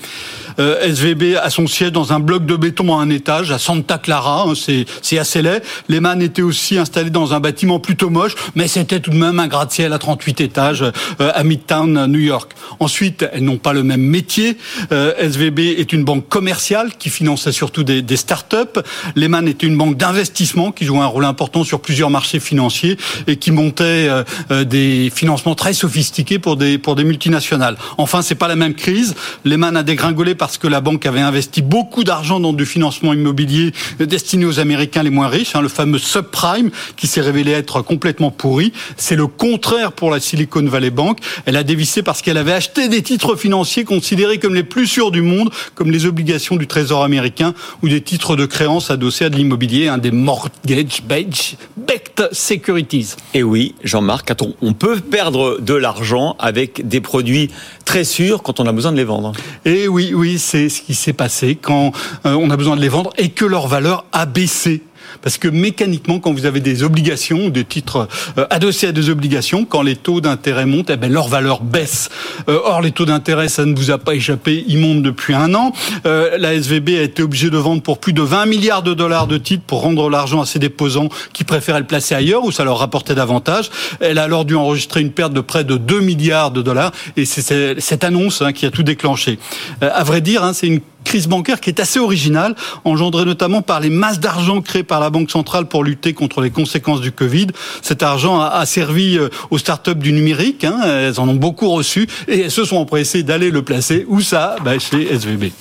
Euh, 0.58 0.80
SVB 0.82 1.36
a 1.36 1.50
son 1.50 1.66
siège 1.66 1.92
dans 1.92 2.12
un 2.12 2.20
bloc 2.20 2.46
de 2.46 2.56
béton 2.56 2.96
à 2.96 3.02
un 3.02 3.10
étage 3.10 3.50
à 3.50 3.58
Santa 3.58 3.98
Clara. 3.98 4.44
Hein, 4.46 4.54
c'est 5.02 5.18
assez 5.18 5.42
laid. 5.42 5.62
Lehman 5.88 6.22
était 6.22 6.42
aussi 6.42 6.78
installé 6.78 7.10
dans 7.10 7.34
un 7.34 7.40
bâtiment 7.40 7.80
plutôt 7.80 8.10
moche, 8.10 8.34
mais 8.54 8.68
c'était 8.68 9.00
tout 9.00 9.10
de 9.10 9.16
même 9.16 9.40
un 9.40 9.48
gratte-ciel 9.48 9.92
à 9.92 9.98
38 9.98 10.40
étages 10.40 10.82
euh, 10.82 11.32
à 11.34 11.42
Midtown, 11.42 12.06
New 12.06 12.20
York. 12.20 12.52
Ensuite, 12.80 13.26
elles 13.32 13.44
n'ont 13.44 13.58
pas 13.58 13.72
le 13.72 13.82
même 13.82 14.02
métier. 14.02 14.56
Euh, 14.92 15.12
SVB 15.18 15.60
est 15.60 15.92
une 15.92 16.04
banque 16.04 16.28
commerciale 16.28 16.92
qui 16.98 17.10
finançait 17.10 17.52
surtout 17.52 17.82
des, 17.82 18.02
des 18.02 18.16
start-up. 18.16 18.78
Lehman 19.16 19.48
était 19.48 19.66
une 19.66 19.76
banque 19.76 19.96
d'investissement 19.96 20.72
qui 20.72 20.84
jouait 20.84 20.98
un 20.98 21.06
rôle 21.06 21.24
important 21.24 21.64
sur 21.64 21.80
plusieurs 21.80 22.10
marchés 22.10 22.40
financiers 22.40 22.96
et 23.26 23.36
qui 23.36 23.50
montaient 23.54 24.08
des 24.50 25.10
financements 25.14 25.54
très 25.54 25.72
sophistiqués 25.72 26.38
pour 26.38 26.56
des 26.56 26.78
pour 26.78 26.96
des 26.96 27.04
multinationales. 27.04 27.76
Enfin, 27.98 28.22
c'est 28.22 28.34
pas 28.34 28.48
la 28.48 28.56
même 28.56 28.74
crise. 28.74 29.14
Lehman 29.44 29.76
a 29.76 29.82
dégringolé 29.82 30.34
parce 30.34 30.58
que 30.58 30.66
la 30.66 30.80
banque 30.80 31.06
avait 31.06 31.20
investi 31.20 31.62
beaucoup 31.62 32.04
d'argent 32.04 32.40
dans 32.40 32.52
du 32.52 32.66
financement 32.66 33.12
immobilier 33.12 33.72
destiné 33.98 34.44
aux 34.44 34.60
Américains 34.60 35.02
les 35.02 35.10
moins 35.10 35.28
riches, 35.28 35.54
hein, 35.54 35.60
le 35.60 35.68
fameux 35.68 35.98
subprime 35.98 36.70
qui 36.96 37.06
s'est 37.06 37.20
révélé 37.20 37.52
être 37.52 37.82
complètement 37.82 38.30
pourri. 38.30 38.72
C'est 38.96 39.16
le 39.16 39.26
contraire 39.26 39.92
pour 39.92 40.10
la 40.10 40.20
Silicon 40.20 40.64
Valley 40.64 40.90
Bank. 40.90 41.18
Elle 41.46 41.56
a 41.56 41.62
dévissé 41.62 42.02
parce 42.02 42.22
qu'elle 42.22 42.38
avait 42.38 42.52
acheté 42.52 42.88
des 42.88 43.02
titres 43.02 43.36
financiers 43.36 43.84
considérés 43.84 44.38
comme 44.38 44.54
les 44.54 44.64
plus 44.64 44.86
sûrs 44.86 45.10
du 45.10 45.22
monde, 45.22 45.50
comme 45.74 45.90
les 45.90 46.06
obligations 46.06 46.56
du 46.56 46.66
Trésor 46.66 47.04
américain 47.04 47.54
ou 47.82 47.88
des 47.88 48.00
titres 48.00 48.36
de 48.36 48.46
créance 48.46 48.90
adossés 48.90 49.26
à 49.26 49.30
de 49.30 49.36
l'immobilier, 49.36 49.88
un 49.88 49.98
des 49.98 50.10
mortgage-backed 50.10 52.28
securities. 52.32 53.14
Et 53.32 53.42
oui, 53.44 53.74
Jean-Marc, 53.84 54.32
on 54.60 54.72
peut 54.72 55.00
perdre 55.00 55.60
de 55.60 55.74
l'argent 55.74 56.36
avec 56.38 56.86
des 56.88 57.00
produits 57.00 57.50
très 57.84 58.04
sûrs 58.04 58.42
quand 58.42 58.60
on 58.60 58.66
a 58.66 58.72
besoin 58.72 58.92
de 58.92 58.96
les 58.96 59.04
vendre? 59.04 59.32
Et 59.64 59.88
oui, 59.88 60.12
oui, 60.14 60.38
c'est 60.38 60.68
ce 60.68 60.82
qui 60.82 60.94
s'est 60.94 61.12
passé 61.12 61.56
quand 61.56 61.92
euh, 62.26 62.34
on 62.34 62.50
a 62.50 62.56
besoin 62.56 62.76
de 62.76 62.80
les 62.80 62.88
vendre 62.88 63.10
et 63.18 63.30
que 63.30 63.44
leur 63.44 63.68
valeur 63.68 64.04
a 64.12 64.26
baissé 64.26 64.82
parce 65.22 65.38
que 65.38 65.48
mécaniquement, 65.48 66.18
quand 66.18 66.32
vous 66.32 66.46
avez 66.46 66.60
des 66.60 66.82
obligations, 66.82 67.48
des 67.48 67.64
titres 67.64 68.08
euh, 68.38 68.46
adossés 68.50 68.88
à 68.88 68.92
des 68.92 69.10
obligations, 69.10 69.64
quand 69.64 69.82
les 69.82 69.96
taux 69.96 70.20
d'intérêt 70.20 70.66
montent, 70.66 70.90
eh 70.90 70.96
ben, 70.96 71.12
leur 71.12 71.28
valeur 71.28 71.62
baisse. 71.62 72.10
Euh, 72.48 72.58
or, 72.64 72.82
les 72.82 72.92
taux 72.92 73.04
d'intérêt, 73.04 73.48
ça 73.48 73.64
ne 73.64 73.74
vous 73.74 73.90
a 73.90 73.98
pas 73.98 74.14
échappé, 74.14 74.64
ils 74.66 74.78
montent 74.78 75.02
depuis 75.02 75.34
un 75.34 75.54
an. 75.54 75.72
Euh, 76.06 76.36
la 76.38 76.54
SVB 76.54 76.90
a 76.98 77.02
été 77.02 77.22
obligée 77.22 77.50
de 77.50 77.56
vendre 77.56 77.82
pour 77.82 77.98
plus 77.98 78.12
de 78.12 78.22
20 78.22 78.46
milliards 78.46 78.82
de 78.82 78.94
dollars 78.94 79.26
de 79.26 79.38
titres 79.38 79.64
pour 79.66 79.82
rendre 79.82 80.10
l'argent 80.10 80.40
à 80.40 80.46
ses 80.46 80.58
déposants 80.58 81.08
qui 81.32 81.44
préféraient 81.44 81.80
le 81.80 81.86
placer 81.86 82.14
ailleurs 82.14 82.44
où 82.44 82.52
ça 82.52 82.64
leur 82.64 82.78
rapportait 82.78 83.14
davantage. 83.14 83.70
Elle 84.00 84.18
a 84.18 84.24
alors 84.24 84.44
dû 84.44 84.56
enregistrer 84.56 85.00
une 85.00 85.10
perte 85.10 85.32
de 85.32 85.40
près 85.40 85.64
de 85.64 85.76
2 85.76 86.00
milliards 86.00 86.50
de 86.50 86.62
dollars 86.62 86.92
et 87.16 87.24
c'est 87.24 87.80
cette 87.80 88.04
annonce 88.04 88.42
hein, 88.42 88.52
qui 88.52 88.66
a 88.66 88.70
tout 88.70 88.82
déclenché. 88.82 89.38
à 89.80 90.04
vrai 90.04 90.20
dire, 90.20 90.42
hein, 90.44 90.52
c'est 90.52 90.66
une 90.66 90.80
crise 91.04 91.28
bancaire 91.28 91.60
qui 91.60 91.70
est 91.70 91.80
assez 91.80 91.98
originale, 91.98 92.54
engendrée 92.84 93.24
notamment 93.24 93.62
par 93.62 93.80
les 93.80 93.90
masses 93.90 94.20
d'argent 94.20 94.60
créées 94.60 94.82
par 94.82 95.00
la 95.00 95.10
Banque 95.10 95.30
centrale 95.30 95.66
pour 95.66 95.84
lutter 95.84 96.12
contre 96.12 96.40
les 96.40 96.50
conséquences 96.50 97.00
du 97.00 97.12
Covid. 97.12 97.48
Cet 97.82 98.02
argent 98.02 98.40
a, 98.40 98.64
servi 98.66 99.18
euh, 99.18 99.28
aux 99.50 99.58
startups 99.58 99.94
du 99.94 100.12
numérique, 100.12 100.64
hein, 100.64 100.80
elles 100.84 101.20
en 101.20 101.28
ont 101.28 101.34
beaucoup 101.34 101.68
reçu 101.70 102.08
et 102.28 102.40
elles 102.40 102.50
se 102.50 102.64
sont 102.64 102.76
empressées 102.76 103.22
d'aller 103.22 103.50
le 103.50 103.62
placer. 103.62 104.04
Où 104.08 104.20
ça? 104.20 104.56
Bah, 104.64 104.78
Chez 104.78 105.12
SVB. 105.14 105.52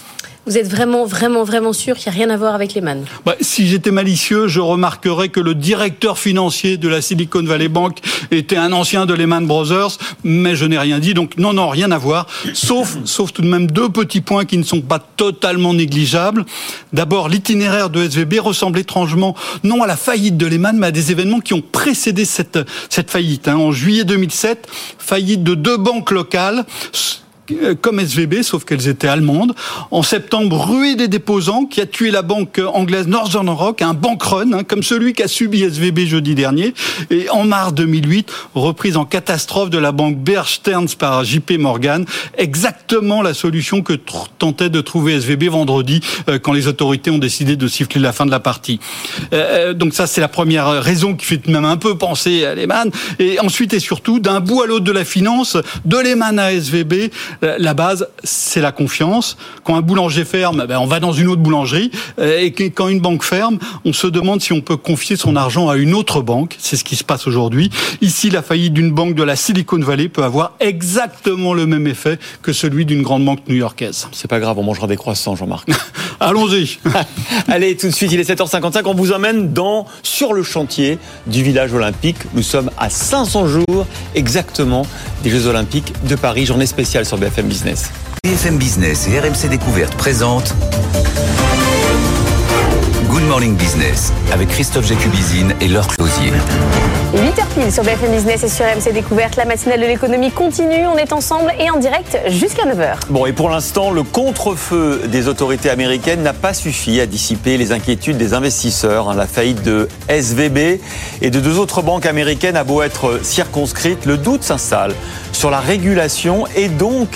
Vous 0.46 0.58
êtes 0.58 0.68
vraiment, 0.68 1.06
vraiment, 1.06 1.46
vraiment 1.46 1.72
sûr 1.72 1.96
qu'il 1.96 2.12
n'y 2.12 2.18
a 2.18 2.26
rien 2.26 2.30
à 2.30 2.36
voir 2.36 2.54
avec 2.54 2.74
les 2.74 2.82
man 2.82 3.06
bah, 3.26 3.36
Si 3.40 3.66
j'étais 3.66 3.92
malicieux, 3.92 4.50
je 4.50 4.60
remarquerais 4.60 5.30
que 5.30 5.40
le 5.40 5.56
directeur 5.56 6.20
financier 6.20 6.76
de 6.76 6.90
la 6.90 7.02
Silicon 7.02 7.44
Valley 7.44 7.70
Bank 7.70 8.00
était 8.30 8.58
un 8.58 8.74
ancien 8.74 9.06
de 9.06 9.14
Lehman 9.14 9.48
Brothers, 9.48 9.98
mais 10.26 10.58
je 10.58 10.66
n'ai 10.66 10.78
rien 10.78 11.00
dit, 11.00 11.14
donc 11.14 11.38
non, 11.38 11.54
non, 11.54 11.70
rien 11.70 11.92
à 11.92 11.98
voir, 11.98 12.28
sauf, 12.54 12.98
sauf 13.06 13.32
tout 13.32 13.42
de 13.42 13.48
même 13.48 13.68
deux 13.68 13.88
petits 13.88 14.20
points 14.20 14.44
qui 14.44 14.58
ne 14.58 14.64
sont 14.64 14.82
pas 14.82 15.00
totalement 15.00 15.74
négligeables. 15.74 16.46
D'abord, 16.92 17.30
l'itinéraire 17.30 17.90
de 17.90 18.04
SVB 18.04 18.40
ressemble 18.40 18.80
étrangement 18.80 19.36
non 19.64 19.82
à 19.82 19.88
la 19.88 19.96
faillite 19.96 20.36
de 20.36 20.46
Lehman, 20.46 20.78
mais 20.78 20.88
à 20.88 20.92
des 20.92 21.12
événements 21.12 21.40
qui 21.40 21.54
ont 21.54 21.62
précédé 21.62 22.26
cette, 22.26 22.60
cette 22.90 23.10
faillite. 23.10 23.48
Hein. 23.48 23.56
En 23.56 23.72
juillet 23.72 24.04
2007, 24.04 24.68
faillite 24.98 25.44
de 25.44 25.56
deux 25.56 25.78
banques 25.78 26.12
locales 26.12 26.66
comme 27.82 28.00
SVB, 28.00 28.42
sauf 28.42 28.64
qu'elles 28.64 28.88
étaient 28.88 29.08
allemandes. 29.08 29.54
En 29.92 30.04
septembre, 30.04 30.70
ruée 30.70 30.96
des 30.96 31.08
déposants 31.08 31.66
qui 31.66 31.82
a 31.82 31.86
tué 31.86 32.12
la 32.12 32.22
banque 32.22 32.62
anglaise 32.74 33.08
Northern 33.08 33.50
Rock, 33.50 33.82
un 33.82 33.94
bank 33.94 34.24
run, 34.24 34.54
hein, 34.54 34.64
comme 34.64 34.84
celui 34.84 35.14
qu'a 35.14 35.28
subi 35.28 35.64
SVB 35.64 36.06
jeudi 36.06 36.36
dernier. 36.36 36.74
Et 37.10 37.30
en 37.30 37.44
mars 37.44 37.74
2008, 37.74 38.32
reprise 38.56 38.98
en 38.98 39.06
catastrophe 39.06 39.70
de 39.70 39.78
la 39.78 39.92
banque 39.92 40.18
Bear 40.18 40.48
par 40.98 41.24
JP 41.24 41.52
Morgan, 41.60 42.06
exactement 42.38 43.22
la 43.22 43.34
solution 43.34 43.82
que 43.82 43.94
tentait 43.94 44.70
de 44.70 44.82
trouver 44.82 45.20
SVB 45.20 45.50
vendredi 45.50 46.02
euh, 46.30 46.40
quand 46.40 46.54
les 46.54 46.68
autorités 46.68 47.12
ont 47.12 47.18
décidé 47.18 47.56
de 47.56 47.68
siffler 47.68 48.02
la 48.02 48.14
fin 48.14 48.26
de 48.26 48.32
la 48.32 48.40
partie. 48.40 48.80
Euh, 49.34 49.74
donc 49.74 49.94
ça, 49.94 50.08
c'est 50.08 50.22
la 50.22 50.28
première 50.28 50.82
raison 50.82 51.16
qui 51.16 51.26
fait 51.26 51.48
même 51.48 51.66
un 51.66 51.78
peu 51.78 51.98
penser 51.98 52.46
à 52.46 52.56
Lehman. 52.56 52.90
Et 53.20 53.40
ensuite 53.40 53.74
et 53.74 53.80
surtout, 53.80 54.20
d'un 54.20 54.40
bout 54.40 54.62
à 54.62 54.68
l'autre 54.68 54.86
de 54.86 54.92
la 54.92 55.06
finance, 55.06 55.58
de 55.86 55.98
Lehman 55.98 56.40
à 56.40 56.54
SVB, 56.54 57.12
la 57.44 57.74
base, 57.74 58.08
c'est 58.24 58.62
la 58.62 58.72
confiance. 58.72 59.38
Quand 59.64 59.76
un 59.76 59.82
boulanger 59.82 60.26
ferme, 60.26 60.66
ben, 60.68 60.80
on 60.80 60.86
va 60.86 61.00
dans 61.00 61.12
une 61.12 61.28
autre 61.28 61.42
boulangerie. 61.42 61.92
Euh, 62.20 62.40
et 62.40 62.52
quand 62.52 62.88
une 62.88 63.00
banque 63.00 63.24
ferme, 63.24 63.60
on 63.86 63.94
se 63.94 64.08
demande 64.08 64.42
si 64.42 64.54
on 64.54 64.62
peut 64.62 64.78
confier 64.78 65.16
son 65.16 65.36
argent 65.36 65.70
à 65.70 65.78
une 65.78 65.94
autre 65.94 66.22
banque. 66.22 66.56
C'est 66.60 66.76
ce 66.76 66.84
qui 66.84 66.96
se 66.96 67.04
passe 67.04 67.28
aujourd'hui. 67.28 67.70
Ici, 68.02 68.30
la 68.30 68.42
faillite 68.42 68.74
d'une 68.74 68.92
banque 68.92 69.16
de 69.16 69.24
la 69.24 69.36
Silicon 69.36 69.80
Valley 69.80 70.10
peut 70.10 70.24
avoir 70.24 70.54
exactement 70.60 71.54
le 71.54 71.66
même 71.66 71.88
effet 71.88 72.20
que 72.42 72.54
celui 72.54 72.86
d'une 72.86 73.02
grande 73.02 73.26
banque 73.26 73.48
new-yorkaise. 73.48 74.08
C'est 74.12 74.30
pas 74.30 74.40
grave, 74.40 74.58
on 74.58 74.64
mangera 74.64 74.88
des 74.88 74.98
croissants, 74.98 75.36
Jean-Marc. 75.36 75.70
Allons-y. 76.20 76.80
Allez, 77.48 77.76
tout 77.76 77.88
de 77.88 77.92
suite, 77.92 78.12
il 78.12 78.20
est 78.20 78.30
7h55. 78.30 78.84
On 78.86 78.94
vous 78.94 79.12
emmène 79.12 79.54
dans, 79.54 79.86
sur 80.04 80.34
le 80.34 80.44
chantier 80.44 80.98
du 81.28 81.44
village 81.44 81.74
olympique. 81.74 82.18
Nous 82.34 82.44
sommes 82.44 82.72
à 82.78 82.90
500 82.90 83.48
jours 83.48 83.86
exactement 84.16 84.86
des 85.24 85.30
Jeux 85.30 85.48
Olympiques 85.48 85.94
de 86.08 86.16
Paris. 86.16 86.46
Journée 86.46 86.66
spéciale 86.66 87.06
sur 87.06 87.18
BFM 87.24 87.48
Business. 87.48 87.90
BFM 88.26 88.58
Business 88.58 89.08
et 89.08 89.18
RMC 89.18 89.48
Découverte 89.50 89.96
présentent 89.96 90.54
Good 93.08 93.24
Morning 93.30 93.56
Business 93.56 94.12
avec 94.34 94.50
Christophe 94.50 94.86
Jacubizine 94.86 95.54
et 95.62 95.70
Laure 95.70 95.88
Closier. 95.88 96.34
8h 97.16 97.48
pile 97.54 97.72
sur 97.72 97.84
BFM 97.84 98.12
Business 98.12 98.44
et 98.44 98.50
sur 98.50 98.66
MC 98.66 98.92
Découverte. 98.92 99.38
La 99.38 99.46
matinale 99.46 99.80
de 99.80 99.86
l'économie 99.86 100.32
continue. 100.32 100.86
On 100.86 100.98
est 100.98 101.14
ensemble 101.14 101.54
et 101.60 101.70
en 101.70 101.78
direct 101.78 102.18
jusqu'à 102.28 102.64
9h. 102.66 102.96
Bon, 103.10 103.26
et 103.26 103.32
pour 103.32 103.50
l'instant, 103.50 103.92
le 103.92 104.04
contre-feu 104.04 105.04
des 105.08 105.30
autorités 105.30 105.70
américaines 105.70 106.24
n'a 106.24 106.34
pas 106.34 106.54
suffi 106.54 107.00
à 107.00 107.06
dissiper 107.06 107.56
les 107.56 107.72
inquiétudes 107.72 108.18
des 108.18 108.34
investisseurs. 108.34 109.10
Hein. 109.10 109.16
La 109.16 109.28
faillite 109.28 109.64
de 109.64 109.88
SVB 110.10 110.82
et 111.22 111.30
de 111.30 111.40
deux 111.40 111.58
autres 111.58 111.84
banques 111.84 112.06
américaines 112.06 112.58
a 112.58 112.66
beau 112.66 112.82
être 112.82 113.24
circonscrite, 113.24 114.06
le 114.06 114.18
doute 114.18 114.44
s'installe 114.44 114.94
sur 115.34 115.50
la 115.50 115.60
régulation 115.60 116.46
et 116.56 116.70
donc 116.70 117.10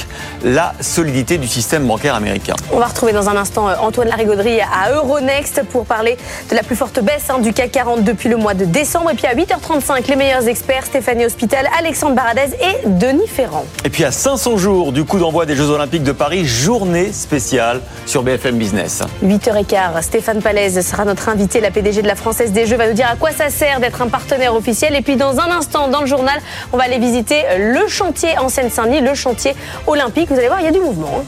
la 0.44 0.73
solidité 0.81 1.38
du 1.38 1.48
système 1.48 1.88
bancaire 1.88 2.15
américain. 2.15 2.56
On 2.72 2.80
va 2.80 2.88
retrouver 2.88 3.14
dans 3.14 3.30
un 3.30 3.38
instant 3.38 3.69
euh, 3.69 3.76
Antoine 3.80 4.10
Larigauderie 4.10 4.60
à 4.61 4.91
Euronext 4.91 5.64
pour 5.72 5.85
parler 5.85 6.18
de 6.49 6.56
la 6.56 6.64
plus 6.64 6.76
forte 6.76 6.99
baisse 6.99 7.30
hein, 7.30 7.39
du 7.39 7.53
CAC 7.53 7.72
40 7.72 8.03
depuis 8.03 8.30
le 8.30 8.38
mois 8.38 8.53
de 8.53 8.65
décembre. 8.65 9.11
Et 9.11 9.15
puis 9.15 9.27
à 9.27 9.35
8h35, 9.35 10.07
les 10.07 10.15
meilleurs 10.15 10.48
experts, 10.48 10.85
Stéphanie 10.85 11.26
Hospital, 11.26 11.68
Alexandre 11.80 12.15
Baradez 12.15 12.56
et 12.60 12.88
Denis 12.88 13.27
Ferrand. 13.27 13.65
Et 13.85 13.89
puis 13.89 14.03
à 14.03 14.11
500 14.11 14.57
jours 14.57 14.91
du 14.91 15.06
coup 15.06 15.19
d'envoi 15.19 15.45
des 15.45 15.56
Jeux 15.56 15.69
Olympiques 15.69 16.03
de 16.03 16.11
Paris, 16.11 16.45
journée 16.45 17.11
spéciale 17.14 17.81
sur 18.06 18.23
BFM 18.23 18.57
Business. 18.57 19.03
8h15, 19.23 20.02
Stéphane 20.02 20.41
Palaise 20.41 20.85
sera 20.85 21.06
notre 21.06 21.30
invité. 21.30 21.61
La 21.61 21.72
PDG 21.72 22.02
de 22.02 22.07
la 22.07 22.15
Française 22.15 22.52
des 22.52 22.65
Jeux 22.65 22.77
va 22.77 22.88
nous 22.88 22.94
dire 22.94 23.10
à 23.11 23.15
quoi 23.15 23.31
ça 23.31 23.49
sert 23.49 23.80
d'être 23.80 24.02
un 24.02 24.07
partenaire 24.07 24.56
officiel. 24.56 24.95
Et 24.95 25.02
puis 25.02 25.15
dans 25.15 25.39
un 25.39 25.52
instant, 25.52 25.88
dans 25.88 26.02
le 26.02 26.07
journal, 26.07 26.39
on 26.73 26.77
va 26.77 26.84
aller 26.84 26.99
visiter 26.99 27.44
le 27.60 27.88
chantier 28.07 28.38
en 28.38 28.47
Seine-Saint-Denis, 28.47 29.01
le 29.01 29.13
chantier 29.13 29.53
olympique. 29.85 30.29
Vous 30.29 30.38
allez 30.38 30.47
voir, 30.47 30.61
il 30.61 30.65
y 30.65 30.69
a 30.69 30.71
du 30.71 30.79
mouvement. 30.79 31.19
Hein. 31.19 31.23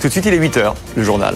Tout 0.00 0.08
de 0.08 0.12
suite, 0.12 0.24
il 0.24 0.32
est 0.32 0.38
8h, 0.38 0.72
le 0.96 1.02
journal. 1.02 1.34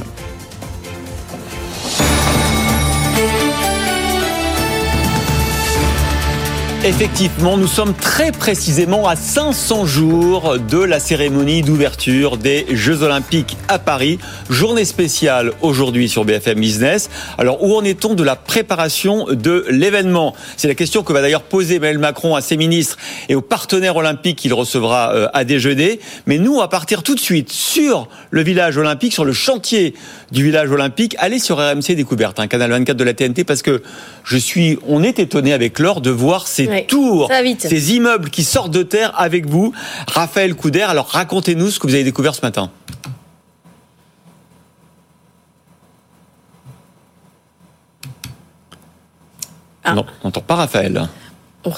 Effectivement, 6.85 7.57
nous 7.57 7.67
sommes 7.67 7.95
très 7.95 8.31
précisément 8.31 9.09
à 9.09 9.17
500 9.17 9.87
jours 9.87 10.57
de 10.59 10.79
la 10.79 11.01
cérémonie 11.01 11.63
d'ouverture 11.63 12.37
des 12.37 12.65
Jeux 12.71 13.03
Olympiques 13.03 13.57
à 13.67 13.81
Paris. 13.81 14.19
Journée 14.51 14.85
spéciale 14.85 15.53
aujourd'hui 15.63 16.09
sur 16.09 16.25
BFM 16.25 16.61
Business. 16.61 17.11
Alors, 17.39 17.65
où 17.65 17.75
en 17.75 17.83
est-on 17.83 18.15
de 18.15 18.23
la 18.23 18.37
préparation 18.37 19.27
de 19.31 19.65
l'événement? 19.69 20.35
C'est 20.57 20.69
la 20.69 20.77
question 20.77 21.03
que 21.03 21.13
va 21.13 21.23
d'ailleurs 21.23 21.43
poser 21.43 21.77
Emmanuel 21.77 21.99
Macron 21.99 22.37
à 22.37 22.41
ses 22.41 22.57
ministres 22.57 22.99
et 23.29 23.35
aux 23.35 23.43
partenaires 23.43 23.97
olympiques 23.97 24.39
qu'il 24.39 24.55
recevra 24.55 25.13
euh, 25.13 25.29
à 25.33 25.45
déjeuner. 25.45 25.99
Mais 26.27 26.39
nous, 26.39 26.61
à 26.61 26.69
partir 26.69 27.03
tout 27.03 27.17
de 27.17 27.21
suite 27.21 27.51
sur 27.51 28.09
le 28.31 28.43
village 28.43 28.77
olympique, 28.77 29.13
sur 29.13 29.25
le 29.25 29.33
chantier 29.33 29.95
du 30.31 30.45
village 30.45 30.71
olympique, 30.71 31.17
allez 31.19 31.41
sur 31.41 31.57
RMC 31.57 31.97
Découverte, 31.97 32.39
un 32.39 32.45
hein, 32.45 32.49
canal 32.49 32.71
24 32.71 32.97
de 32.97 33.05
la 33.05 33.15
TNT, 33.15 33.45
parce 33.45 33.63
que 33.63 33.83
je 34.25 34.37
suis, 34.37 34.79
on 34.87 35.03
est 35.03 35.19
étonné 35.19 35.53
avec 35.53 35.81
l'or 35.81 36.01
de 36.01 36.11
voir 36.11 36.47
ces 36.47 36.76
tours, 36.83 37.31
ces 37.59 37.95
immeubles 37.95 38.31
qui 38.31 38.45
sortent 38.45 38.71
de 38.71 38.83
terre 38.83 39.13
avec 39.17 39.47
vous. 39.47 39.73
Raphaël 40.09 40.55
Couder, 40.55 40.83
alors 40.83 41.09
racontez-nous 41.09 41.71
ce 41.71 41.79
que 41.79 41.87
vous 41.87 41.95
avez 41.95 42.05
découvert 42.05 42.35
ce 42.35 42.43
matin. 42.43 42.71
Ah. 49.85 49.95
Non, 49.95 50.05
on 50.23 50.29
n'entend 50.29 50.41
pas 50.41 50.57
Raphaël. 50.57 51.09
On 51.65 51.73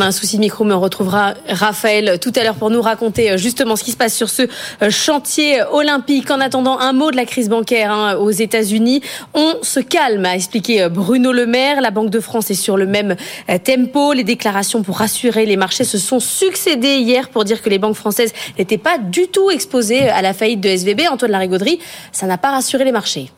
a 0.00 0.04
un 0.04 0.12
souci 0.12 0.38
micro, 0.38 0.64
mais 0.64 0.74
on 0.74 0.80
retrouvera 0.80 1.34
Raphaël 1.48 2.18
tout 2.20 2.32
à 2.36 2.44
l'heure 2.44 2.54
pour 2.54 2.70
nous 2.70 2.82
raconter 2.82 3.38
justement 3.38 3.76
ce 3.76 3.84
qui 3.84 3.92
se 3.92 3.96
passe 3.96 4.14
sur 4.14 4.28
ce 4.28 4.42
chantier 4.90 5.62
olympique. 5.72 6.30
En 6.30 6.40
attendant, 6.40 6.78
un 6.78 6.92
mot 6.92 7.10
de 7.10 7.16
la 7.16 7.24
crise 7.24 7.48
bancaire 7.48 7.92
hein, 7.92 8.16
aux 8.16 8.30
États-Unis. 8.30 9.02
On 9.34 9.56
se 9.62 9.80
calme, 9.80 10.24
a 10.24 10.34
expliqué 10.34 10.88
Bruno 10.88 11.32
Le 11.32 11.46
Maire. 11.46 11.80
La 11.80 11.90
Banque 11.90 12.10
de 12.10 12.20
France 12.20 12.50
est 12.50 12.54
sur 12.54 12.76
le 12.76 12.86
même 12.86 13.16
tempo. 13.64 14.12
Les 14.12 14.24
déclarations 14.24 14.82
pour 14.82 14.98
rassurer 14.98 15.46
les 15.46 15.56
marchés 15.56 15.84
se 15.84 15.98
sont 15.98 16.20
succédées 16.20 16.98
hier 16.98 17.28
pour 17.28 17.44
dire 17.44 17.62
que 17.62 17.68
les 17.68 17.78
banques 17.78 17.96
françaises 17.96 18.32
n'étaient 18.58 18.78
pas 18.78 18.98
du 18.98 19.28
tout 19.28 19.50
exposées 19.50 20.08
à 20.08 20.22
la 20.22 20.34
faillite 20.34 20.60
de 20.60 20.68
SVB. 20.68 21.02
Antoine 21.10 21.32
Larigauderie, 21.32 21.78
ça 22.12 22.26
n'a 22.26 22.38
pas 22.38 22.50
rassuré 22.50 22.84
les 22.84 22.92
marchés. 22.92 23.30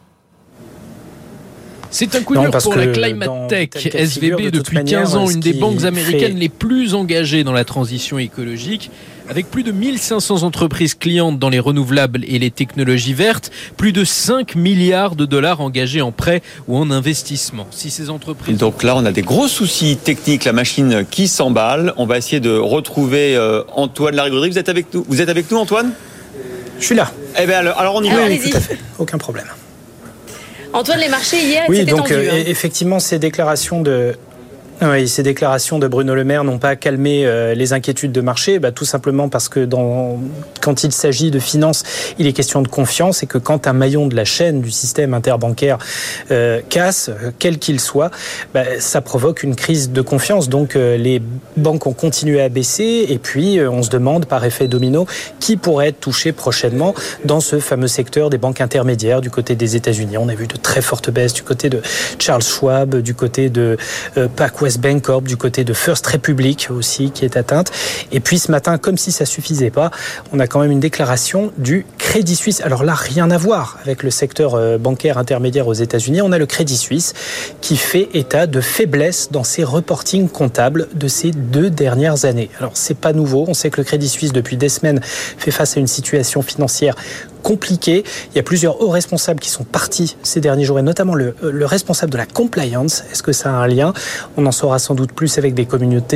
C'est 1.91 2.15
un 2.15 2.23
coup 2.23 2.37
dur 2.37 2.51
pour 2.51 2.75
la 2.75 2.87
Climate 2.87 3.49
Tech. 3.49 3.71
SVB, 3.75 4.51
depuis 4.51 4.85
15 4.85 5.17
ans, 5.17 5.29
une 5.29 5.41
des 5.41 5.53
banques 5.53 5.85
américaines 5.85 6.39
les 6.39 6.49
plus 6.49 6.95
engagées 6.95 7.45
dans 7.45 7.53
la 7.53 7.65
transition 7.65 8.19
écologique. 8.19 8.91
Avec 9.29 9.49
plus 9.49 9.63
de 9.63 9.71
1500 9.71 10.43
entreprises 10.43 10.95
clientes 10.95 11.39
dans 11.39 11.51
les 11.51 11.61
renouvelables 11.61 12.25
et 12.27 12.41
les 12.41 12.51
technologies 12.51 13.15
vertes, 13.15 13.53
plus 13.77 13.93
de 13.93 14.03
5 14.03 14.57
milliards 14.57 15.15
de 15.15 15.25
dollars 15.25 15.61
engagés 15.61 16.03
en 16.03 16.11
prêts 16.11 16.43
ou 16.67 16.77
en 16.77 16.91
investissement. 16.91 17.69
Si 17.71 17.91
ces 17.91 18.11
entreprises... 18.11 18.59
Donc 18.59 18.83
là, 18.83 18.97
on 18.97 19.05
a 19.05 19.13
des 19.13 19.23
gros 19.23 19.47
soucis 19.47 19.97
techniques, 20.03 20.45
la 20.45 20.53
machine 20.53 21.07
qui 21.09 21.29
s'emballe. 21.29 21.95
On 21.97 22.07
va 22.07 22.19
essayer 22.19 22.41
de 22.41 22.51
retrouver 22.51 23.37
euh, 23.37 23.63
Antoine 23.77 24.17
Larigauderie. 24.17 24.51
Vous 24.51 24.59
êtes 24.59 24.69
avec 24.69 24.93
nous, 24.93 25.05
Vous 25.09 25.21
êtes 25.21 25.29
avec 25.29 25.49
nous 25.49 25.59
Antoine? 25.59 25.93
Je 26.81 26.87
suis 26.87 26.97
là. 26.97 27.13
Eh 27.41 27.47
bien, 27.47 27.59
alors, 27.59 27.95
on 27.95 28.03
y 28.03 28.09
va. 28.09 28.17
tout 28.27 28.57
à 28.57 28.61
fait. 28.61 28.79
Aucun 28.99 29.19
problème. 29.19 29.47
Antoine, 30.73 31.01
les 31.01 31.09
marchés 31.09 31.43
hier, 31.43 31.65
oui, 31.69 31.79
c'était 31.79 31.91
donc 31.91 32.09
tendu, 32.09 32.15
euh, 32.15 32.31
hein. 32.33 32.45
effectivement, 32.47 33.01
ces 33.01 33.19
déclarations 33.19 33.81
de 33.81 34.15
oui, 34.83 35.09
ces 35.09 35.23
déclarations 35.23 35.79
de 35.79 35.87
Bruno 35.87 36.15
Le 36.15 36.25
Maire 36.25 36.45
n'ont 36.45 36.59
pas 36.59 36.77
calmé 36.77 37.27
euh, 37.27 37.55
les 37.55 37.73
inquiétudes 37.73 38.13
de 38.13 38.21
marché, 38.21 38.59
bah, 38.59 38.73
tout 38.73 38.85
simplement 38.85 39.29
parce 39.29 39.49
que 39.49 39.65
dans, 39.65 40.19
quand 40.61 40.85
il 40.85 40.93
s'agit 40.93 41.31
de 41.31 41.39
finances, 41.39 41.83
il 42.19 42.27
est 42.27 42.33
question 42.33 42.63
de 42.63 42.69
confiance 42.69 43.23
et 43.23 43.27
que 43.27 43.39
quand 43.39 43.67
un 43.67 43.73
maillon 43.73 44.07
de 44.07 44.17
la 44.17 44.25
chaîne 44.25 44.61
du 44.61 44.71
système 44.71 45.15
interbancaire 45.15 45.79
euh, 46.31 46.61
casse, 46.69 47.11
euh, 47.11 47.31
quel 47.39 47.59
qu'il 47.59 47.81
soit, 47.81 48.11
bah, 48.55 48.65
ça 48.79 49.01
provoque 49.01 49.43
une 49.43 49.55
crise 49.55 49.91
de 49.91 50.03
confiance. 50.03 50.49
Donc 50.49 50.77
euh, 50.77 50.97
les 50.97 51.23
banques 51.57 51.87
ont 51.87 51.93
continué 51.93 52.41
à 52.41 52.49
baisser 52.49 53.07
et 53.09 53.19
puis 53.19 53.59
euh, 53.59 53.71
on 53.71 53.83
se 53.83 53.91
demande 53.91 54.27
par 54.27 54.45
effet 54.45 54.69
domino 54.69 55.07
qui 55.39 55.57
pourrait 55.57 55.89
être 55.89 56.01
touché 56.01 56.33
prochainement 56.33 56.95
dans 57.25 57.41
ce 57.41 57.59
fameux 57.59 57.89
secteur 57.89 58.31
des 58.31 58.39
banques 58.39 58.61
intermédiaires 58.61 59.21
du 59.21 59.31
côté 59.31 59.57
des 59.57 59.77
États-Unis. 59.77 60.17
On 60.19 60.29
a 60.29 60.35
vu 60.35 60.47
de 60.47 60.57
très 60.57 60.83
fortes 60.83 61.11
baisses 61.11 61.35
du 61.35 61.43
côté 61.43 61.69
de 61.69 61.83
Charles 62.19 62.43
Schwab, 62.43 62.97
du 62.97 63.15
côté 63.15 63.51
de 63.51 63.77
euh, 64.17 64.29
PacWest 64.71 64.81
Bank 64.81 65.03
Corp, 65.03 65.25
du 65.25 65.37
côté 65.37 65.65
de 65.65 65.73
First 65.73 66.07
Republic 66.07 66.69
aussi 66.71 67.11
qui 67.11 67.25
est 67.25 67.37
atteinte. 67.37 67.73
Et 68.13 68.21
puis 68.21 68.39
ce 68.39 68.51
matin, 68.51 68.79
comme 68.79 68.97
si 68.97 69.11
ça 69.11 69.25
suffisait 69.25 69.71
pas, 69.71 69.91
on 70.33 70.39
a 70.39 70.47
quand 70.47 70.61
même 70.61 70.71
une 70.71 70.81
déclaration 70.81 71.53
du 71.59 71.87
Crédit 71.99 72.37
Suisse. 72.37 72.61
Alors 72.61 72.85
là, 72.85 72.95
rien 72.95 73.31
à 73.31 73.39
voir 73.39 73.79
avec 73.83 74.03
le 74.03 74.11
secteur 74.11 74.55
euh, 74.55 74.79
bancaire 74.79 75.19
intermédiaire 75.19 75.67
aux 75.67 75.75
États-Unis. 75.75 76.23
On 76.23 76.33
a 76.33 76.39
le 76.39 76.47
Crédit 76.47 76.77
Suisse 76.77 77.15
qui 77.61 77.77
fait 77.77 78.09
état 78.15 78.47
de 78.47 78.61
faiblesse 78.61 79.31
dans 79.31 79.45
ses 79.45 79.65
reportings 79.65 80.29
comptables 80.29 80.89
de 80.95 81.09
ces 81.09 81.31
deux 81.31 81.71
dernières 81.71 82.25
années. 82.25 82.51
Alors 82.59 82.73
c'est 82.75 82.97
pas 82.97 83.13
nouveau. 83.13 83.45
On 83.49 83.55
sait 83.55 83.71
que 83.71 83.81
le 83.81 83.85
Crédit 83.85 84.09
Suisse 84.09 84.33
depuis 84.33 84.57
des 84.57 84.69
semaines 84.69 85.01
fait 85.03 85.51
face 85.51 85.77
à 85.77 85.81
une 85.81 85.87
situation 85.87 86.43
financière 86.43 86.95
compliqué. 87.43 88.05
Il 88.33 88.37
y 88.37 88.39
a 88.39 88.43
plusieurs 88.43 88.81
hauts 88.81 88.91
responsables 88.91 89.41
qui 89.41 89.51
sont 89.51 89.65
partis 89.65 90.17
ces 90.23 90.41
derniers 90.41 90.65
jours, 90.65 90.79
et 90.79 90.83
notamment 90.83 91.15
le, 91.15 91.35
le 91.43 91.67
responsable 91.67 92.13
de 92.13 92.19
la 92.19 92.27
compliance. 92.27 93.05
Est-ce 93.11 93.23
que 93.23 93.33
ça 93.33 93.51
a 93.51 93.55
un 93.55 93.67
lien? 93.67 93.93
On 94.37 94.47
en 94.47 94.53
saura 94.53 94.79
sans 94.79 94.95
doute 94.95 95.13
plus 95.13 95.39
avec 95.39 95.55
des, 95.55 95.67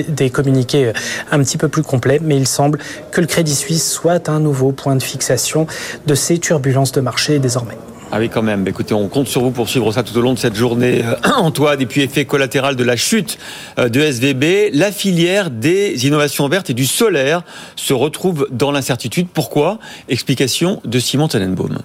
des 0.09 0.31
communiqués 0.31 0.93
un 1.31 1.39
petit 1.39 1.59
peu 1.59 1.69
plus 1.69 1.83
complets, 1.83 2.21
mais 2.23 2.37
il 2.37 2.47
semble 2.47 2.79
que 3.11 3.21
le 3.21 3.27
Crédit 3.27 3.55
Suisse 3.55 3.91
soit 3.91 4.29
un 4.29 4.41
nouveau 4.41 4.73
point 4.73 4.97
de 4.97 5.03
fixation 5.03 5.67
de 6.07 6.15
ces 6.15 6.39
turbulences 6.39 6.93
de 6.93 7.01
marché 7.01 7.39
désormais. 7.39 7.77
Ah 8.17 8.21
oui, 8.21 8.29
quand 8.29 8.43
même. 8.43 8.65
Écoutez, 8.69 8.95
on 8.95 9.09
compte 9.09 9.27
sur 9.27 9.41
vous 9.41 9.51
pour 9.51 9.69
suivre 9.69 9.91
ça 9.91 10.05
tout 10.05 10.17
au 10.17 10.21
long 10.21 10.35
de 10.35 10.39
cette 10.39 10.55
journée, 10.55 11.03
euh, 11.05 11.17
Antoine. 11.37 11.81
Et 11.81 11.87
puis, 11.87 12.01
effet 12.03 12.25
collatéral 12.25 12.77
de 12.77 12.85
la 12.85 12.95
chute 12.95 13.39
euh, 13.77 13.89
de 13.89 13.99
SVB, 13.99 14.71
la 14.73 14.93
filière 14.93 15.51
des 15.51 16.07
innovations 16.07 16.49
vertes 16.49 16.71
et 16.71 16.75
du 16.75 16.87
solaire 16.87 17.43
se 17.75 17.93
retrouve 17.93 18.47
dans 18.53 18.71
l'incertitude. 18.71 19.27
Pourquoi? 19.35 19.81
Explication 20.09 20.81
de 20.85 21.01
Simon 21.01 21.27
Tannenbaum. 21.27 21.81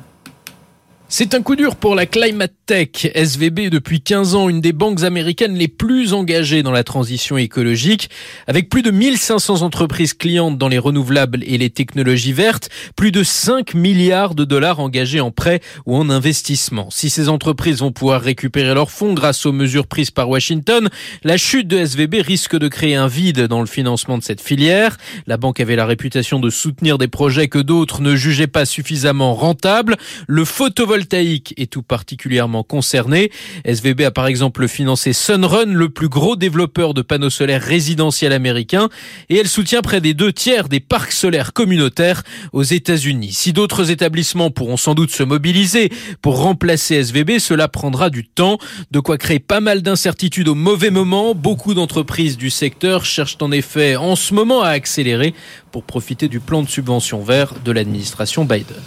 C'est 1.12 1.34
un 1.34 1.42
coup 1.42 1.56
dur 1.56 1.76
pour 1.76 1.96
la 1.96 2.06
Climate 2.06 2.54
Tech. 2.68 3.08
SVB 3.16 3.62
est 3.62 3.70
depuis 3.72 4.00
15 4.00 4.36
ans 4.36 4.48
une 4.48 4.62
des 4.62 4.74
banques 4.74 5.02
américaines 5.02 5.56
les 5.56 5.68
plus 5.68 6.14
engagées 6.14 6.62
dans 6.62 6.72
la 6.72 6.84
transition 6.84 7.36
écologique. 7.36 8.12
Avec 8.46 8.70
plus 8.70 8.84
de 8.84 8.92
1500 8.92 9.64
entreprises 9.64 10.14
clientes 10.14 10.60
dans 10.60 10.68
les 10.68 10.78
renouvelables 10.78 11.44
et 11.48 11.58
les 11.58 11.72
technologies 11.72 12.32
vertes, 12.32 12.70
plus 12.96 13.12
de 13.12 13.24
5 13.24 13.74
milliards 13.74 14.36
de 14.36 14.46
dollars 14.46 14.80
engagés 14.80 15.20
en 15.20 15.32
prêts 15.32 15.62
ou 15.88 15.96
en 15.96 16.12
investissement. 16.12 16.92
Si 16.92 17.10
ces 17.10 17.28
entreprises 17.28 17.80
vont 17.80 17.92
pouvoir 17.92 18.22
récupérer 18.22 18.76
leurs 18.76 18.92
fonds 18.92 19.16
grâce 19.16 19.48
aux 19.48 19.52
mesures 19.52 19.88
prises 19.88 20.12
par 20.12 20.30
Washington, 20.30 20.90
la 21.24 21.38
chute 21.38 21.68
de 21.68 21.84
SVB 21.84 22.22
risque 22.22 22.56
de 22.56 22.68
créer 22.68 22.94
un 22.94 23.08
vide 23.08 23.48
dans 23.48 23.62
le 23.62 23.68
financement 23.68 24.20
de 24.20 24.24
cette 24.24 24.42
filière. 24.42 24.96
La 25.26 25.38
banque 25.38 25.60
avait 25.60 25.76
la 25.76 25.88
réputation 25.88 26.40
de 26.40 26.52
soutenir 26.52 27.00
des 27.00 27.08
projets 27.08 27.48
que 27.48 27.58
d'autres 27.58 28.04
ne 28.04 28.16
jugeaient 28.16 28.46
pas 28.46 28.66
suffisamment 28.66 29.34
rentables. 29.34 29.98
Le 30.28 30.46
photovoltaïque 30.46 30.99
est 31.12 31.72
tout 31.72 31.84
particulièrement 31.84 32.64
concerné. 32.64 33.32
SVB 33.66 34.02
a 34.02 34.12
par 34.12 34.28
exemple 34.28 34.68
financé 34.68 35.14
Sunrun, 35.14 35.74
le 35.74 35.90
plus 35.90 36.10
gros 36.10 36.36
développeur 36.36 36.94
de 36.94 37.02
panneaux 37.02 37.30
solaires 37.30 37.62
résidentiels 37.62 38.34
américains, 38.34 38.90
et 39.30 39.38
elle 39.38 39.48
soutient 39.48 39.82
près 39.82 40.02
des 40.02 40.14
deux 40.14 40.34
tiers 40.34 40.70
des 40.70 40.80
parcs 40.80 41.12
solaires 41.12 41.54
communautaires 41.54 42.24
aux 42.54 42.64
États-Unis. 42.64 43.34
Si 43.34 43.54
d'autres 43.54 43.92
établissements 43.92 44.52
pourront 44.52 44.78
sans 44.78 44.96
doute 44.96 45.12
se 45.12 45.24
mobiliser 45.24 45.90
pour 46.22 46.42
remplacer 46.42 46.96
SVB, 46.96 47.40
cela 47.40 47.68
prendra 47.68 48.10
du 48.10 48.26
temps, 48.26 48.58
de 48.92 49.00
quoi 49.00 49.18
créer 49.18 49.40
pas 49.40 49.62
mal 49.62 49.82
d'incertitudes 49.82 50.48
au 50.48 50.56
mauvais 50.56 50.92
moment. 50.92 51.36
Beaucoup 51.36 51.74
d'entreprises 51.74 52.38
du 52.38 52.50
secteur 52.50 53.06
cherchent 53.06 53.38
en 53.42 53.52
effet 53.52 53.96
en 53.96 54.16
ce 54.16 54.34
moment 54.34 54.62
à 54.62 54.70
accélérer 54.70 55.34
pour 55.72 55.84
profiter 55.84 56.28
du 56.28 56.40
plan 56.40 56.62
de 56.62 56.70
subvention 56.70 57.20
vert 57.20 57.54
de 57.64 57.72
l'administration 57.72 58.46
Biden. 58.46 58.78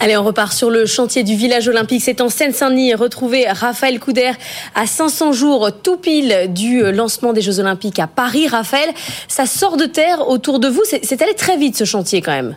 Allez, 0.00 0.16
on 0.16 0.24
repart 0.24 0.52
sur 0.52 0.70
le 0.70 0.86
chantier 0.86 1.24
du 1.24 1.34
village 1.34 1.68
olympique. 1.68 2.02
C'est 2.02 2.20
en 2.20 2.28
Seine-Saint-Denis. 2.28 2.94
Retrouver 2.94 3.46
Raphaël 3.48 3.98
Couder 3.98 4.32
à 4.74 4.86
500 4.86 5.32
jours 5.32 5.70
tout 5.82 5.96
pile 5.96 6.52
du 6.54 6.92
lancement 6.92 7.32
des 7.32 7.40
Jeux 7.40 7.60
olympiques 7.60 7.98
à 7.98 8.06
Paris. 8.06 8.46
Raphaël, 8.48 8.90
ça 9.26 9.46
sort 9.46 9.76
de 9.76 9.86
terre 9.86 10.28
autour 10.28 10.60
de 10.60 10.68
vous. 10.68 10.82
C'est 10.84 11.22
allé 11.22 11.34
très 11.34 11.56
vite 11.56 11.76
ce 11.76 11.84
chantier 11.84 12.22
quand 12.22 12.32
même. 12.32 12.56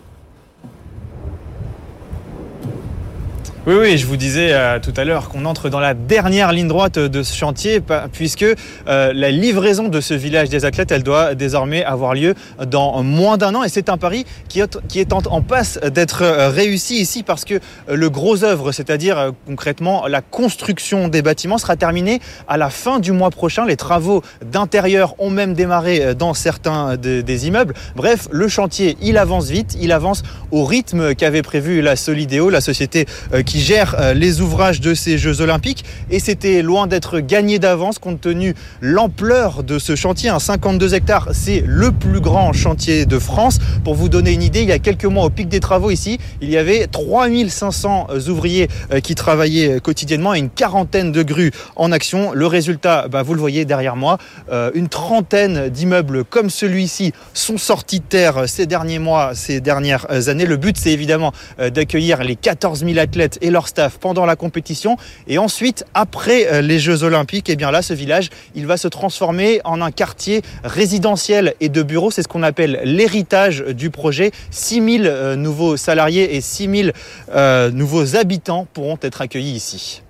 Oui, 3.68 3.76
oui, 3.80 3.98
je 4.00 4.08
vous 4.08 4.18
disais 4.18 4.54
euh, 4.54 4.80
tout 4.80 4.94
à 4.98 5.04
l'heure 5.04 5.30
qu'on 5.30 5.46
entre 5.46 5.70
dans 5.70 5.80
la 5.80 5.94
dernière 5.94 6.52
ligne 6.52 6.68
droite 6.68 6.98
de 6.98 7.22
ce 7.22 7.36
chantier, 7.36 7.80
puisque 8.12 8.42
euh, 8.42 9.14
la 9.14 9.30
livraison 9.30 9.88
de 9.88 10.02
ce 10.02 10.16
village 10.16 10.50
des 10.50 10.66
athlètes, 10.66 10.92
elle 10.92 11.04
doit 11.04 11.36
désormais 11.36 11.84
avoir 11.84 12.16
lieu 12.16 12.34
dans 12.66 13.04
moins 13.04 13.38
d'un 13.38 13.54
an. 13.54 13.64
Et 13.64 13.70
c'est 13.70 13.90
un 13.90 13.98
pari 13.98 14.26
qui 14.50 14.60
est, 14.62 15.14
en, 15.14 15.42
passe 15.44 15.78
d'être 15.78 16.24
réussi 16.50 16.96
ici, 16.96 17.22
parce 17.22 17.46
que 17.46 17.60
le 17.88 18.10
gros 18.10 18.44
œuvre, 18.44 18.72
c'est-à-dire 18.72 19.20
euh, 19.20 19.32
concrètement 19.46 20.08
la 20.08 20.22
construction 20.22 21.08
des 21.08 21.22
bâtiments, 21.22 21.60
sera 21.60 21.76
terminé 21.76 22.20
à 22.48 22.58
la 22.58 22.72
fin 22.72 22.98
du 22.98 23.12
mois 23.12 23.30
prochain. 23.30 23.68
Les 23.68 23.78
travaux 23.78 24.24
d'intérieur 24.44 25.14
ont 25.20 25.30
même 25.30 25.54
démarré 25.54 26.16
dans 26.16 26.34
certains 26.34 26.98
de, 26.98 27.22
des 27.22 27.46
immeubles. 27.46 27.76
Bref, 27.96 28.28
le 28.32 28.48
chantier, 28.48 28.98
il 29.04 29.20
avance 29.20 29.50
vite, 29.50 29.78
il 29.80 29.92
avance 29.92 30.24
au 30.50 30.66
rythme 30.66 31.14
qu'avait 31.14 31.44
prévu 31.44 31.84
la 31.84 31.96
Solidéo, 31.96 32.50
la 32.50 32.60
société 32.60 33.06
qui 33.51 33.51
gère 33.56 34.14
les 34.15 34.41
ouvrages 34.41 34.82
de 34.82 34.94
ces 34.94 35.18
Jeux 35.18 35.41
Olympiques. 35.41 35.86
Et 36.10 36.19
c'était 36.19 36.61
loin 36.61 36.88
d'être 36.88 37.19
gagné 37.19 37.60
d'avance 37.60 37.99
compte 37.99 38.22
tenu 38.22 38.56
l'ampleur 38.82 39.64
de 39.64 39.80
ce 39.80 39.95
chantier. 39.95 40.30
Un 40.30 40.40
52 40.40 40.94
hectares, 40.94 41.30
c'est 41.34 41.64
le 41.65 41.91
plus 41.91 42.19
grand 42.19 42.53
chantier 42.53 43.06
de 43.06 43.19
France. 43.19 43.60
Pour 43.84 43.95
vous 43.95 44.10
donner 44.10 44.32
une 44.32 44.44
idée, 44.44 44.61
il 44.61 44.69
y 44.69 44.73
a 44.73 44.80
quelques 44.80 45.06
mois, 45.06 45.26
au 45.26 45.30
pic 45.30 45.48
des 45.48 45.60
travaux 45.60 45.91
ici, 45.91 46.19
il 46.41 46.49
y 46.49 46.57
avait 46.57 46.88
3500 46.88 48.07
ouvriers 48.28 48.68
qui 49.03 49.15
travaillaient 49.15 49.80
quotidiennement 49.80 50.34
et 50.34 50.40
une 50.40 50.49
quarantaine 50.49 51.11
de 51.11 51.23
grues 51.23 51.52
en 51.76 51.91
action. 51.91 52.32
Le 52.34 52.48
résultat, 52.48 53.07
bah, 53.07 53.23
vous 53.23 53.34
le 53.34 53.40
voyez 53.40 53.65
derrière 53.65 53.95
moi, 53.95 54.18
une 54.73 54.90
trentaine 54.90 55.69
d'immeubles 55.69 56.23
comme 56.23 56.49
celui-ci 56.49 57.14
sont 57.34 57.57
sortis 57.57 57.99
de 57.99 58.06
terre 58.06 58.48
ces 58.48 58.65
derniers 58.65 58.99
mois, 58.99 59.32
ces 59.36 59.61
dernières 59.61 60.07
années. 60.28 60.45
Le 60.45 60.57
but, 60.57 60.78
c'est 60.78 60.91
évidemment 60.91 61.34
d'accueillir 61.57 62.23
les 62.23 62.36
14 62.36 62.86
000 62.86 62.98
athlètes 62.98 63.38
et 63.42 63.50
leur 63.50 63.68
staff 63.68 63.98
pendant 63.98 64.26
la 64.26 64.36
compétition. 64.36 64.98
Et 65.28 65.38
ensuite, 65.38 65.86
après 65.94 66.62
les 66.62 66.80
Jeux 66.80 67.04
Olympiques, 67.04 67.50
et 67.50 67.56
bien 67.56 67.72
là, 67.72 67.82
ce 67.82 67.94
village, 67.94 68.30
il 68.56 68.66
va 68.66 68.78
se 68.78 68.88
transformer 68.88 69.62
en 69.64 69.82
un 69.82 69.92
quartier 69.92 70.42
résidentiel 70.64 71.56
et 71.60 71.70
de 71.70 71.84
bureaux. 71.84 72.12
C'est 72.12 72.24
ce 72.24 72.28
qu'on 72.28 72.44
appelle 72.44 72.82
l'héritage 72.84 73.62
du 73.62 73.90
projet. 73.90 74.32
6000 74.52 75.06
euh, 75.06 75.36
nouveaux 75.36 75.78
salariés 75.78 76.36
et 76.36 76.42
6000 76.42 76.94
euh, 77.34 77.72
nouveaux 77.72 78.16
habitants 78.16 78.68
pourront 78.74 78.98
être 79.02 79.22
accueillis 79.22 79.54
ici. 79.54 80.02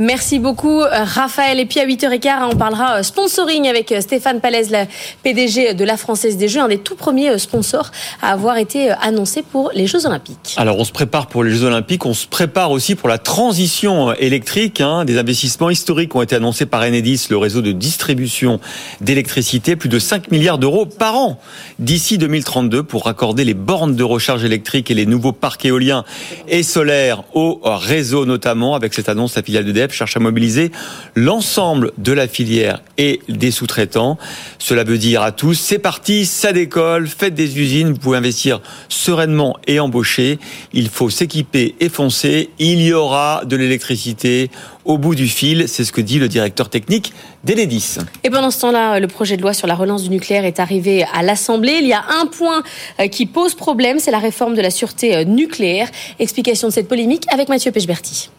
Merci 0.00 0.38
beaucoup 0.38 0.80
Raphaël. 0.80 1.58
Et 1.58 1.66
puis 1.66 1.80
à 1.80 1.86
8h15, 1.86 2.50
on 2.52 2.56
parlera 2.56 3.02
sponsoring 3.02 3.66
avec 3.66 3.92
Stéphane 4.00 4.40
Palaise, 4.40 4.70
la 4.70 4.86
PDG 5.24 5.74
de 5.74 5.84
la 5.84 5.96
Française 5.96 6.36
des 6.36 6.46
Jeux, 6.46 6.60
un 6.60 6.68
des 6.68 6.78
tout 6.78 6.94
premiers 6.94 7.36
sponsors 7.38 7.90
à 8.22 8.30
avoir 8.30 8.58
été 8.58 8.90
annoncé 8.90 9.42
pour 9.42 9.72
les 9.74 9.88
Jeux 9.88 10.06
Olympiques. 10.06 10.54
Alors 10.56 10.78
on 10.78 10.84
se 10.84 10.92
prépare 10.92 11.26
pour 11.26 11.42
les 11.42 11.50
Jeux 11.50 11.64
Olympiques, 11.64 12.06
on 12.06 12.14
se 12.14 12.28
prépare 12.28 12.70
aussi 12.70 12.94
pour 12.94 13.08
la 13.08 13.18
transition 13.18 14.12
électrique. 14.14 14.80
Hein. 14.80 15.04
Des 15.04 15.18
investissements 15.18 15.68
historiques 15.68 16.14
ont 16.14 16.22
été 16.22 16.36
annoncés 16.36 16.66
par 16.66 16.82
Enedis, 16.82 17.26
le 17.30 17.36
réseau 17.36 17.60
de 17.60 17.72
distribution 17.72 18.60
d'électricité, 19.00 19.74
plus 19.74 19.88
de 19.88 19.98
5 19.98 20.30
milliards 20.30 20.58
d'euros 20.58 20.86
par 20.86 21.16
an 21.16 21.40
d'ici 21.80 22.18
2032 22.18 22.84
pour 22.84 23.06
raccorder 23.06 23.42
les 23.42 23.54
bornes 23.54 23.96
de 23.96 24.04
recharge 24.04 24.44
électrique 24.44 24.92
et 24.92 24.94
les 24.94 25.06
nouveaux 25.06 25.32
parcs 25.32 25.64
éoliens 25.64 26.04
et 26.46 26.62
solaires 26.62 27.24
au 27.34 27.60
réseau 27.64 28.26
notamment. 28.26 28.76
Avec 28.76 28.94
cette 28.94 29.08
annonce, 29.08 29.34
la 29.34 29.42
filiale 29.42 29.64
cherche 29.92 30.16
à 30.16 30.20
mobiliser 30.20 30.70
l'ensemble 31.14 31.92
de 31.98 32.12
la 32.12 32.28
filière 32.28 32.82
et 32.96 33.20
des 33.28 33.50
sous-traitants. 33.50 34.18
Cela 34.58 34.84
veut 34.84 34.98
dire 34.98 35.22
à 35.22 35.32
tous, 35.32 35.54
c'est 35.54 35.78
parti, 35.78 36.26
ça 36.26 36.52
décolle, 36.52 37.08
faites 37.08 37.34
des 37.34 37.58
usines, 37.58 37.92
vous 37.92 37.98
pouvez 37.98 38.18
investir 38.18 38.60
sereinement 38.88 39.56
et 39.66 39.80
embaucher. 39.80 40.38
Il 40.72 40.88
faut 40.88 41.10
s'équiper 41.10 41.74
et 41.80 41.88
foncer. 41.88 42.50
Il 42.58 42.80
y 42.82 42.92
aura 42.92 43.42
de 43.44 43.56
l'électricité 43.56 44.50
au 44.84 44.98
bout 44.98 45.14
du 45.14 45.28
fil. 45.28 45.68
C'est 45.68 45.84
ce 45.84 45.92
que 45.92 46.00
dit 46.00 46.18
le 46.18 46.28
directeur 46.28 46.68
technique 46.70 47.12
d'Enedis. 47.44 47.98
Et 48.24 48.30
pendant 48.30 48.50
ce 48.50 48.60
temps-là, 48.60 48.98
le 48.98 49.06
projet 49.06 49.36
de 49.36 49.42
loi 49.42 49.52
sur 49.52 49.66
la 49.66 49.74
relance 49.74 50.02
du 50.02 50.10
nucléaire 50.10 50.44
est 50.44 50.60
arrivé 50.60 51.04
à 51.14 51.22
l'Assemblée. 51.22 51.78
Il 51.80 51.86
y 51.86 51.92
a 51.92 52.04
un 52.20 52.26
point 52.26 52.62
euh, 53.00 53.06
qui 53.06 53.26
pose 53.26 53.54
problème, 53.54 53.98
c'est 53.98 54.10
la 54.10 54.18
réforme 54.18 54.54
de 54.54 54.62
la 54.62 54.70
sûreté 54.70 55.14
euh, 55.14 55.24
nucléaire. 55.24 55.88
Explication 56.18 56.68
de 56.68 56.72
cette 56.72 56.88
polémique 56.88 57.24
avec 57.32 57.48
Mathieu 57.48 57.70
Pechberti. 57.70 58.30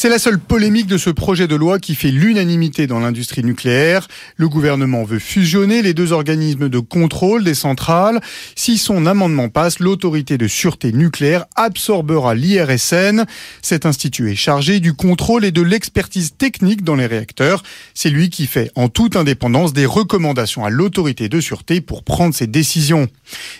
C'est 0.00 0.08
la 0.08 0.20
seule 0.20 0.38
polémique 0.38 0.86
de 0.86 0.96
ce 0.96 1.10
projet 1.10 1.48
de 1.48 1.56
loi 1.56 1.80
qui 1.80 1.96
fait 1.96 2.12
l'unanimité 2.12 2.86
dans 2.86 3.00
l'industrie 3.00 3.42
nucléaire. 3.42 4.06
Le 4.36 4.48
gouvernement 4.48 5.02
veut 5.02 5.18
fusionner 5.18 5.82
les 5.82 5.92
deux 5.92 6.12
organismes 6.12 6.68
de 6.68 6.78
contrôle 6.78 7.42
des 7.42 7.54
centrales. 7.54 8.20
Si 8.54 8.78
son 8.78 9.06
amendement 9.06 9.48
passe, 9.48 9.80
l'autorité 9.80 10.38
de 10.38 10.46
sûreté 10.46 10.92
nucléaire 10.92 11.46
absorbera 11.56 12.36
l'IRSN. 12.36 13.24
Cet 13.60 13.86
institut 13.86 14.30
est 14.30 14.36
chargé 14.36 14.78
du 14.78 14.92
contrôle 14.92 15.44
et 15.44 15.50
de 15.50 15.62
l'expertise 15.62 16.36
technique 16.38 16.84
dans 16.84 16.94
les 16.94 17.06
réacteurs. 17.06 17.64
C'est 17.92 18.10
lui 18.10 18.30
qui 18.30 18.46
fait 18.46 18.70
en 18.76 18.88
toute 18.88 19.16
indépendance 19.16 19.72
des 19.72 19.84
recommandations 19.84 20.64
à 20.64 20.70
l'autorité 20.70 21.28
de 21.28 21.40
sûreté 21.40 21.80
pour 21.80 22.04
prendre 22.04 22.36
ses 22.36 22.46
décisions. 22.46 23.08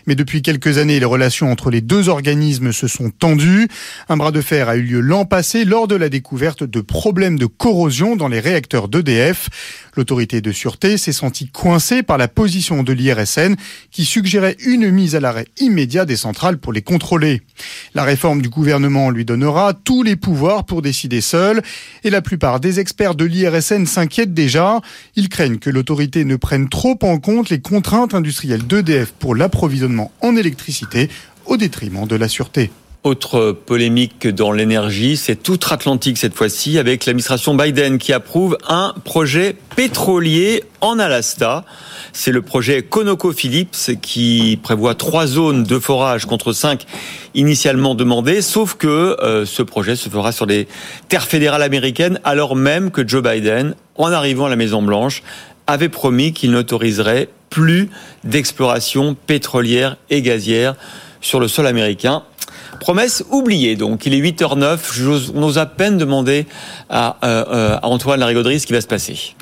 Mais 0.06 0.14
depuis 0.14 0.42
quelques 0.42 0.78
années, 0.78 1.00
les 1.00 1.04
relations 1.04 1.50
entre 1.50 1.72
les 1.72 1.80
deux 1.80 2.08
organismes 2.08 2.70
se 2.70 2.86
sont 2.86 3.10
tendues. 3.10 3.66
Un 4.08 4.16
bras 4.16 4.30
de 4.30 4.40
fer 4.40 4.68
a 4.68 4.76
eu 4.76 4.82
lieu 4.82 5.00
l'an 5.00 5.24
passé 5.24 5.64
lors 5.64 5.88
de 5.88 5.96
la 5.96 6.08
découverte 6.08 6.27
découverte 6.28 6.62
de 6.62 6.82
problèmes 6.82 7.38
de 7.38 7.46
corrosion 7.46 8.14
dans 8.14 8.28
les 8.28 8.38
réacteurs 8.38 8.88
d'EDF. 8.88 9.48
L'autorité 9.96 10.42
de 10.42 10.52
sûreté 10.52 10.98
s'est 10.98 11.10
sentie 11.10 11.48
coincée 11.48 12.02
par 12.02 12.18
la 12.18 12.28
position 12.28 12.82
de 12.82 12.92
l'IRSN 12.92 13.54
qui 13.90 14.04
suggérait 14.04 14.58
une 14.66 14.90
mise 14.90 15.16
à 15.16 15.20
l'arrêt 15.20 15.46
immédiat 15.58 16.04
des 16.04 16.16
centrales 16.16 16.58
pour 16.58 16.74
les 16.74 16.82
contrôler. 16.82 17.40
La 17.94 18.04
réforme 18.04 18.42
du 18.42 18.50
gouvernement 18.50 19.08
lui 19.08 19.24
donnera 19.24 19.72
tous 19.72 20.02
les 20.02 20.16
pouvoirs 20.16 20.66
pour 20.66 20.82
décider 20.82 21.22
seul 21.22 21.62
et 22.04 22.10
la 22.10 22.20
plupart 22.20 22.60
des 22.60 22.78
experts 22.78 23.14
de 23.14 23.24
l'IRSN 23.24 23.86
s'inquiètent 23.86 24.34
déjà. 24.34 24.82
Ils 25.16 25.30
craignent 25.30 25.58
que 25.58 25.70
l'autorité 25.70 26.26
ne 26.26 26.36
prenne 26.36 26.68
trop 26.68 26.98
en 27.00 27.16
compte 27.16 27.48
les 27.48 27.62
contraintes 27.62 28.12
industrielles 28.12 28.66
d'EDF 28.66 29.12
pour 29.12 29.34
l'approvisionnement 29.34 30.12
en 30.20 30.36
électricité 30.36 31.08
au 31.46 31.56
détriment 31.56 32.06
de 32.06 32.16
la 32.16 32.28
sûreté. 32.28 32.70
Autre 33.04 33.52
polémique 33.52 34.26
dans 34.26 34.50
l'énergie, 34.50 35.16
c'est 35.16 35.48
outre-Atlantique 35.48 36.18
cette 36.18 36.34
fois-ci, 36.34 36.80
avec 36.80 37.06
l'administration 37.06 37.54
Biden 37.54 37.96
qui 37.98 38.12
approuve 38.12 38.58
un 38.68 38.92
projet 39.04 39.54
pétrolier 39.76 40.64
en 40.80 40.98
Alaska. 40.98 41.64
C'est 42.12 42.32
le 42.32 42.42
projet 42.42 42.82
ConocoPhillips 42.82 44.00
qui 44.02 44.58
prévoit 44.60 44.96
trois 44.96 45.28
zones 45.28 45.62
de 45.62 45.78
forage 45.78 46.26
contre 46.26 46.52
cinq 46.52 46.86
initialement 47.34 47.94
demandées, 47.94 48.42
sauf 48.42 48.74
que 48.74 49.16
euh, 49.22 49.46
ce 49.46 49.62
projet 49.62 49.94
se 49.94 50.08
fera 50.08 50.32
sur 50.32 50.46
les 50.46 50.66
terres 51.08 51.26
fédérales 51.26 51.62
américaines, 51.62 52.18
alors 52.24 52.56
même 52.56 52.90
que 52.90 53.06
Joe 53.06 53.22
Biden, 53.22 53.76
en 53.94 54.10
arrivant 54.10 54.46
à 54.46 54.50
la 54.50 54.56
Maison-Blanche, 54.56 55.22
avait 55.68 55.88
promis 55.88 56.32
qu'il 56.32 56.50
n'autoriserait 56.50 57.28
plus 57.48 57.90
d'exploration 58.24 59.14
pétrolière 59.14 59.96
et 60.10 60.20
gazière 60.20 60.74
sur 61.20 61.38
le 61.38 61.46
sol 61.46 61.68
américain. 61.68 62.24
Promesse 62.80 63.24
oubliée, 63.30 63.76
donc. 63.76 64.06
Il 64.06 64.14
est 64.14 64.20
8h09. 64.20 64.78
J'ose 64.92 65.58
à 65.58 65.66
peine 65.66 65.98
demander 65.98 66.46
à, 66.88 67.16
euh, 67.24 67.44
euh, 67.50 67.76
à 67.76 67.86
Antoine 67.86 68.20
Larigauderie 68.20 68.60
ce 68.60 68.66
qui 68.66 68.72
va 68.72 68.80
se 68.80 68.86
passer. 68.86 69.34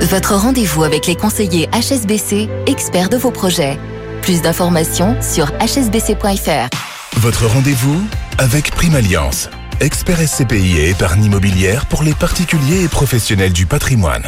Votre 0.00 0.34
rendez-vous 0.34 0.84
avec 0.84 1.06
les 1.06 1.14
conseillers 1.14 1.68
HSBC, 1.72 2.48
experts 2.66 3.08
de 3.08 3.16
vos 3.16 3.30
projets. 3.30 3.78
Plus 4.20 4.42
d'informations 4.42 5.16
sur 5.22 5.46
hsbc.fr. 5.60 6.68
Votre 7.16 7.46
rendez-vous 7.46 8.00
avec 8.38 8.72
Prime 8.72 8.94
Alliance, 8.94 9.48
expert 9.80 10.18
SCPI 10.18 10.78
et 10.78 10.90
épargne 10.90 11.24
immobilière 11.24 11.86
pour 11.86 12.02
les 12.02 12.14
particuliers 12.14 12.84
et 12.84 12.88
professionnels 12.88 13.52
du 13.52 13.66
patrimoine. 13.66 14.24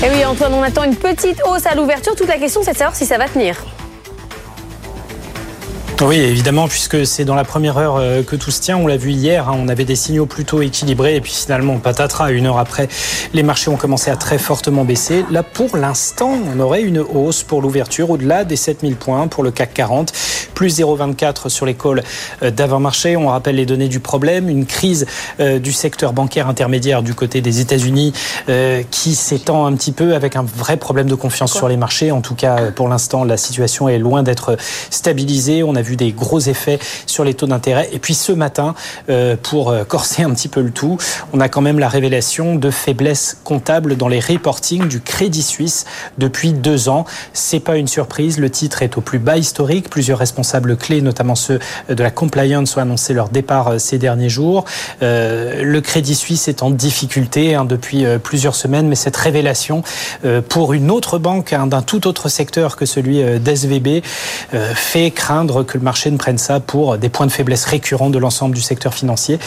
Et 0.00 0.06
eh 0.06 0.10
oui, 0.14 0.24
Antoine, 0.24 0.54
on 0.54 0.62
attend 0.62 0.84
une 0.84 0.94
petite 0.94 1.42
hausse 1.44 1.66
à 1.66 1.74
l'ouverture. 1.74 2.14
Toute 2.14 2.28
la 2.28 2.38
question, 2.38 2.60
c'est 2.62 2.72
de 2.72 2.76
savoir 2.76 2.94
si 2.94 3.04
ça 3.04 3.18
va 3.18 3.28
tenir. 3.28 3.56
Oui, 6.00 6.14
évidemment, 6.20 6.68
puisque 6.68 7.04
c'est 7.04 7.24
dans 7.24 7.34
la 7.34 7.42
première 7.42 7.76
heure 7.76 7.96
euh, 7.96 8.22
que 8.22 8.36
tout 8.36 8.52
se 8.52 8.60
tient. 8.60 8.76
On 8.76 8.86
l'a 8.86 8.96
vu 8.96 9.10
hier, 9.10 9.48
hein, 9.48 9.56
on 9.58 9.66
avait 9.66 9.84
des 9.84 9.96
signaux 9.96 10.26
plutôt 10.26 10.62
équilibrés 10.62 11.16
et 11.16 11.20
puis 11.20 11.32
finalement, 11.32 11.76
patatras, 11.78 12.30
une 12.30 12.46
heure 12.46 12.58
après, 12.58 12.86
les 13.34 13.42
marchés 13.42 13.68
ont 13.68 13.76
commencé 13.76 14.08
à 14.08 14.14
très 14.14 14.38
fortement 14.38 14.84
baisser. 14.84 15.24
Là, 15.32 15.42
pour 15.42 15.76
l'instant, 15.76 16.38
on 16.54 16.60
aurait 16.60 16.82
une 16.82 17.00
hausse 17.00 17.42
pour 17.42 17.60
l'ouverture 17.62 18.10
au-delà 18.10 18.44
des 18.44 18.54
7000 18.54 18.94
points 18.94 19.26
pour 19.26 19.42
le 19.42 19.50
CAC 19.50 19.74
40, 19.74 20.12
plus 20.54 20.78
0,24 20.78 21.48
sur 21.48 21.66
les 21.66 21.74
calls 21.74 22.04
euh, 22.44 22.52
d'avant-marché. 22.52 23.16
On 23.16 23.26
rappelle 23.26 23.56
les 23.56 23.66
données 23.66 23.88
du 23.88 23.98
problème, 23.98 24.48
une 24.48 24.66
crise 24.66 25.04
euh, 25.40 25.58
du 25.58 25.72
secteur 25.72 26.12
bancaire 26.12 26.46
intermédiaire 26.46 27.02
du 27.02 27.14
côté 27.14 27.40
des 27.40 27.60
États-Unis 27.60 28.12
qui 28.90 29.14
s'étend 29.14 29.66
un 29.66 29.74
petit 29.74 29.92
peu 29.92 30.14
avec 30.14 30.36
un 30.36 30.42
vrai 30.42 30.76
problème 30.76 31.08
de 31.08 31.14
confiance 31.14 31.52
sur 31.52 31.68
les 31.68 31.76
marchés. 31.76 32.12
En 32.12 32.20
tout 32.20 32.34
cas, 32.34 32.70
pour 32.70 32.88
l'instant, 32.88 33.24
la 33.24 33.36
situation 33.36 33.88
est 33.88 33.98
loin 33.98 34.22
d'être 34.22 34.56
stabilisée. 34.90 35.62
On 35.62 35.74
a 35.74 35.82
vu 35.82 35.87
des 35.96 36.12
gros 36.12 36.40
effets 36.40 36.78
sur 37.06 37.24
les 37.24 37.34
taux 37.34 37.46
d'intérêt. 37.46 37.88
Et 37.92 37.98
puis 37.98 38.14
ce 38.14 38.32
matin, 38.32 38.74
euh, 39.08 39.36
pour 39.40 39.70
euh, 39.70 39.84
corser 39.84 40.22
un 40.22 40.30
petit 40.30 40.48
peu 40.48 40.60
le 40.60 40.70
tout, 40.70 40.98
on 41.32 41.40
a 41.40 41.48
quand 41.48 41.60
même 41.60 41.78
la 41.78 41.88
révélation 41.88 42.56
de 42.56 42.70
faiblesses 42.70 43.38
comptables 43.44 43.96
dans 43.96 44.08
les 44.08 44.20
reportings 44.20 44.88
du 44.88 45.00
Crédit 45.00 45.42
Suisse 45.42 45.86
depuis 46.18 46.52
deux 46.52 46.88
ans. 46.88 47.04
C'est 47.32 47.60
pas 47.60 47.76
une 47.76 47.88
surprise. 47.88 48.38
Le 48.38 48.50
titre 48.50 48.82
est 48.82 48.96
au 48.96 49.00
plus 49.00 49.18
bas 49.18 49.36
historique. 49.36 49.90
Plusieurs 49.90 50.18
responsables 50.18 50.76
clés, 50.76 51.00
notamment 51.00 51.34
ceux 51.34 51.58
de 51.88 52.02
la 52.02 52.10
compliance, 52.10 52.76
ont 52.76 52.80
annoncé 52.80 53.14
leur 53.14 53.28
départ 53.28 53.68
euh, 53.68 53.78
ces 53.78 53.98
derniers 53.98 54.28
jours. 54.28 54.64
le 55.00 55.80
Crédit 55.80 56.14
Suisse 56.14 56.48
est 56.48 56.62
en 56.62 56.70
difficulté 56.70 57.54
hein, 57.54 57.64
depuis 57.64 58.04
plusieurs 58.22 58.54
semaines, 58.54 58.88
mais 58.88 58.94
cette 58.94 59.16
révélation 59.16 59.82
pour 60.48 60.72
une 60.72 60.90
autre 60.90 61.18
banque 61.18 61.52
hein, 61.52 61.66
d'un 61.66 61.82
tout 61.82 62.06
autre 62.06 62.28
secteur 62.28 62.76
que 62.76 62.86
celui 62.86 63.22
d'SVB 63.40 64.02
fait 64.74 65.10
craindre 65.10 65.64
que 65.64 65.77
le 65.78 65.84
marché 65.84 66.10
ne 66.10 66.16
prenne 66.16 66.38
ça 66.38 66.60
pour 66.60 66.98
des 66.98 67.08
points 67.08 67.26
de 67.26 67.32
faiblesse 67.32 67.64
récurrents 67.64 68.10
de 68.10 68.18
l'ensemble 68.18 68.54
du 68.54 68.60
secteur 68.60 68.92
financier 68.92 69.38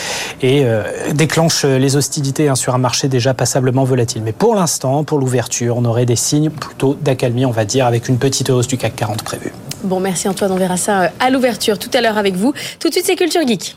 et 0.42 0.64
euh, 0.64 0.84
déclenche 1.14 1.64
les 1.66 1.96
hostilités 1.96 2.48
hein, 2.48 2.56
sur 2.56 2.74
un 2.74 2.78
marché 2.78 3.08
déjà 3.08 3.34
passablement 3.34 3.84
volatile. 3.84 4.22
Mais 4.24 4.32
pour 4.32 4.56
l'instant, 4.56 5.04
pour 5.04 5.20
l'ouverture, 5.20 5.78
on 5.78 5.86
aurait 5.86 6.06
des 6.06 6.16
signes 6.16 6.50
plutôt 6.50 6.98
d'accalmie, 7.00 7.46
on 7.46 7.52
va 7.52 7.66
dire, 7.66 7.86
avec 7.86 8.10
une 8.10 8.18
petite 8.18 8.50
hausse 8.50 8.68
du 8.68 8.78
CAC 8.78 8.96
40 8.96 9.24
prévue. 9.24 9.52
Bon, 9.84 10.00
merci 10.00 10.28
Antoine, 10.28 10.52
on 10.52 10.58
verra 10.58 10.78
ça 10.78 11.02
euh, 11.02 11.08
à 11.20 11.30
l'ouverture 11.30 11.78
tout 11.78 11.90
à 11.94 12.02
l'heure 12.02 12.18
avec 12.18 12.36
vous. 12.36 12.54
Tout 12.80 12.88
de 12.88 12.94
suite, 12.94 13.06
c'est 13.06 13.16
Culture 13.16 13.46
Geek. 13.46 13.76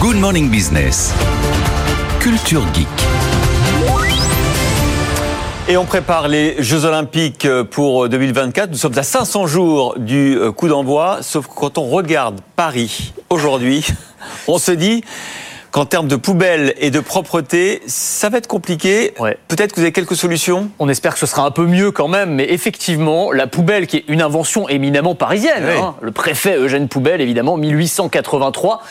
Good 0.00 0.16
Morning 0.16 0.50
Business. 0.50 1.12
Culture 2.20 2.62
Geek. 2.74 3.13
Et 5.66 5.78
on 5.78 5.86
prépare 5.86 6.28
les 6.28 6.62
Jeux 6.62 6.84
Olympiques 6.84 7.48
pour 7.70 8.06
2024. 8.10 8.70
Nous 8.70 8.76
sommes 8.76 8.98
à 8.98 9.02
500 9.02 9.46
jours 9.46 9.94
du 9.98 10.36
euh, 10.36 10.52
coup 10.52 10.68
d'envoi, 10.68 11.20
sauf 11.22 11.46
que 11.46 11.54
quand 11.54 11.78
on 11.78 11.88
regarde 11.88 12.40
Paris 12.54 13.14
aujourd'hui, 13.30 13.86
on 14.46 14.58
se 14.58 14.72
dit 14.72 15.02
qu'en 15.70 15.86
termes 15.86 16.06
de 16.06 16.16
poubelles 16.16 16.74
et 16.76 16.90
de 16.90 17.00
propreté, 17.00 17.80
ça 17.86 18.28
va 18.28 18.36
être 18.36 18.46
compliqué. 18.46 19.14
Peut-être 19.48 19.72
que 19.72 19.76
vous 19.76 19.84
avez 19.84 19.92
quelques 19.92 20.16
solutions? 20.16 20.68
On 20.78 20.90
espère 20.90 21.14
que 21.14 21.18
ce 21.18 21.24
sera 21.24 21.46
un 21.46 21.50
peu 21.50 21.64
mieux 21.64 21.92
quand 21.92 22.08
même, 22.08 22.34
mais 22.34 22.52
effectivement, 22.52 23.32
la 23.32 23.46
poubelle 23.46 23.86
qui 23.86 23.96
est 23.96 24.04
une 24.08 24.20
invention 24.20 24.68
éminemment 24.68 25.14
parisienne, 25.14 25.64
hein. 25.64 25.94
le 26.02 26.12
préfet 26.12 26.58
Eugène 26.58 26.88
Poubelle 26.88 27.22
évidemment, 27.22 27.56
1883 27.56 28.82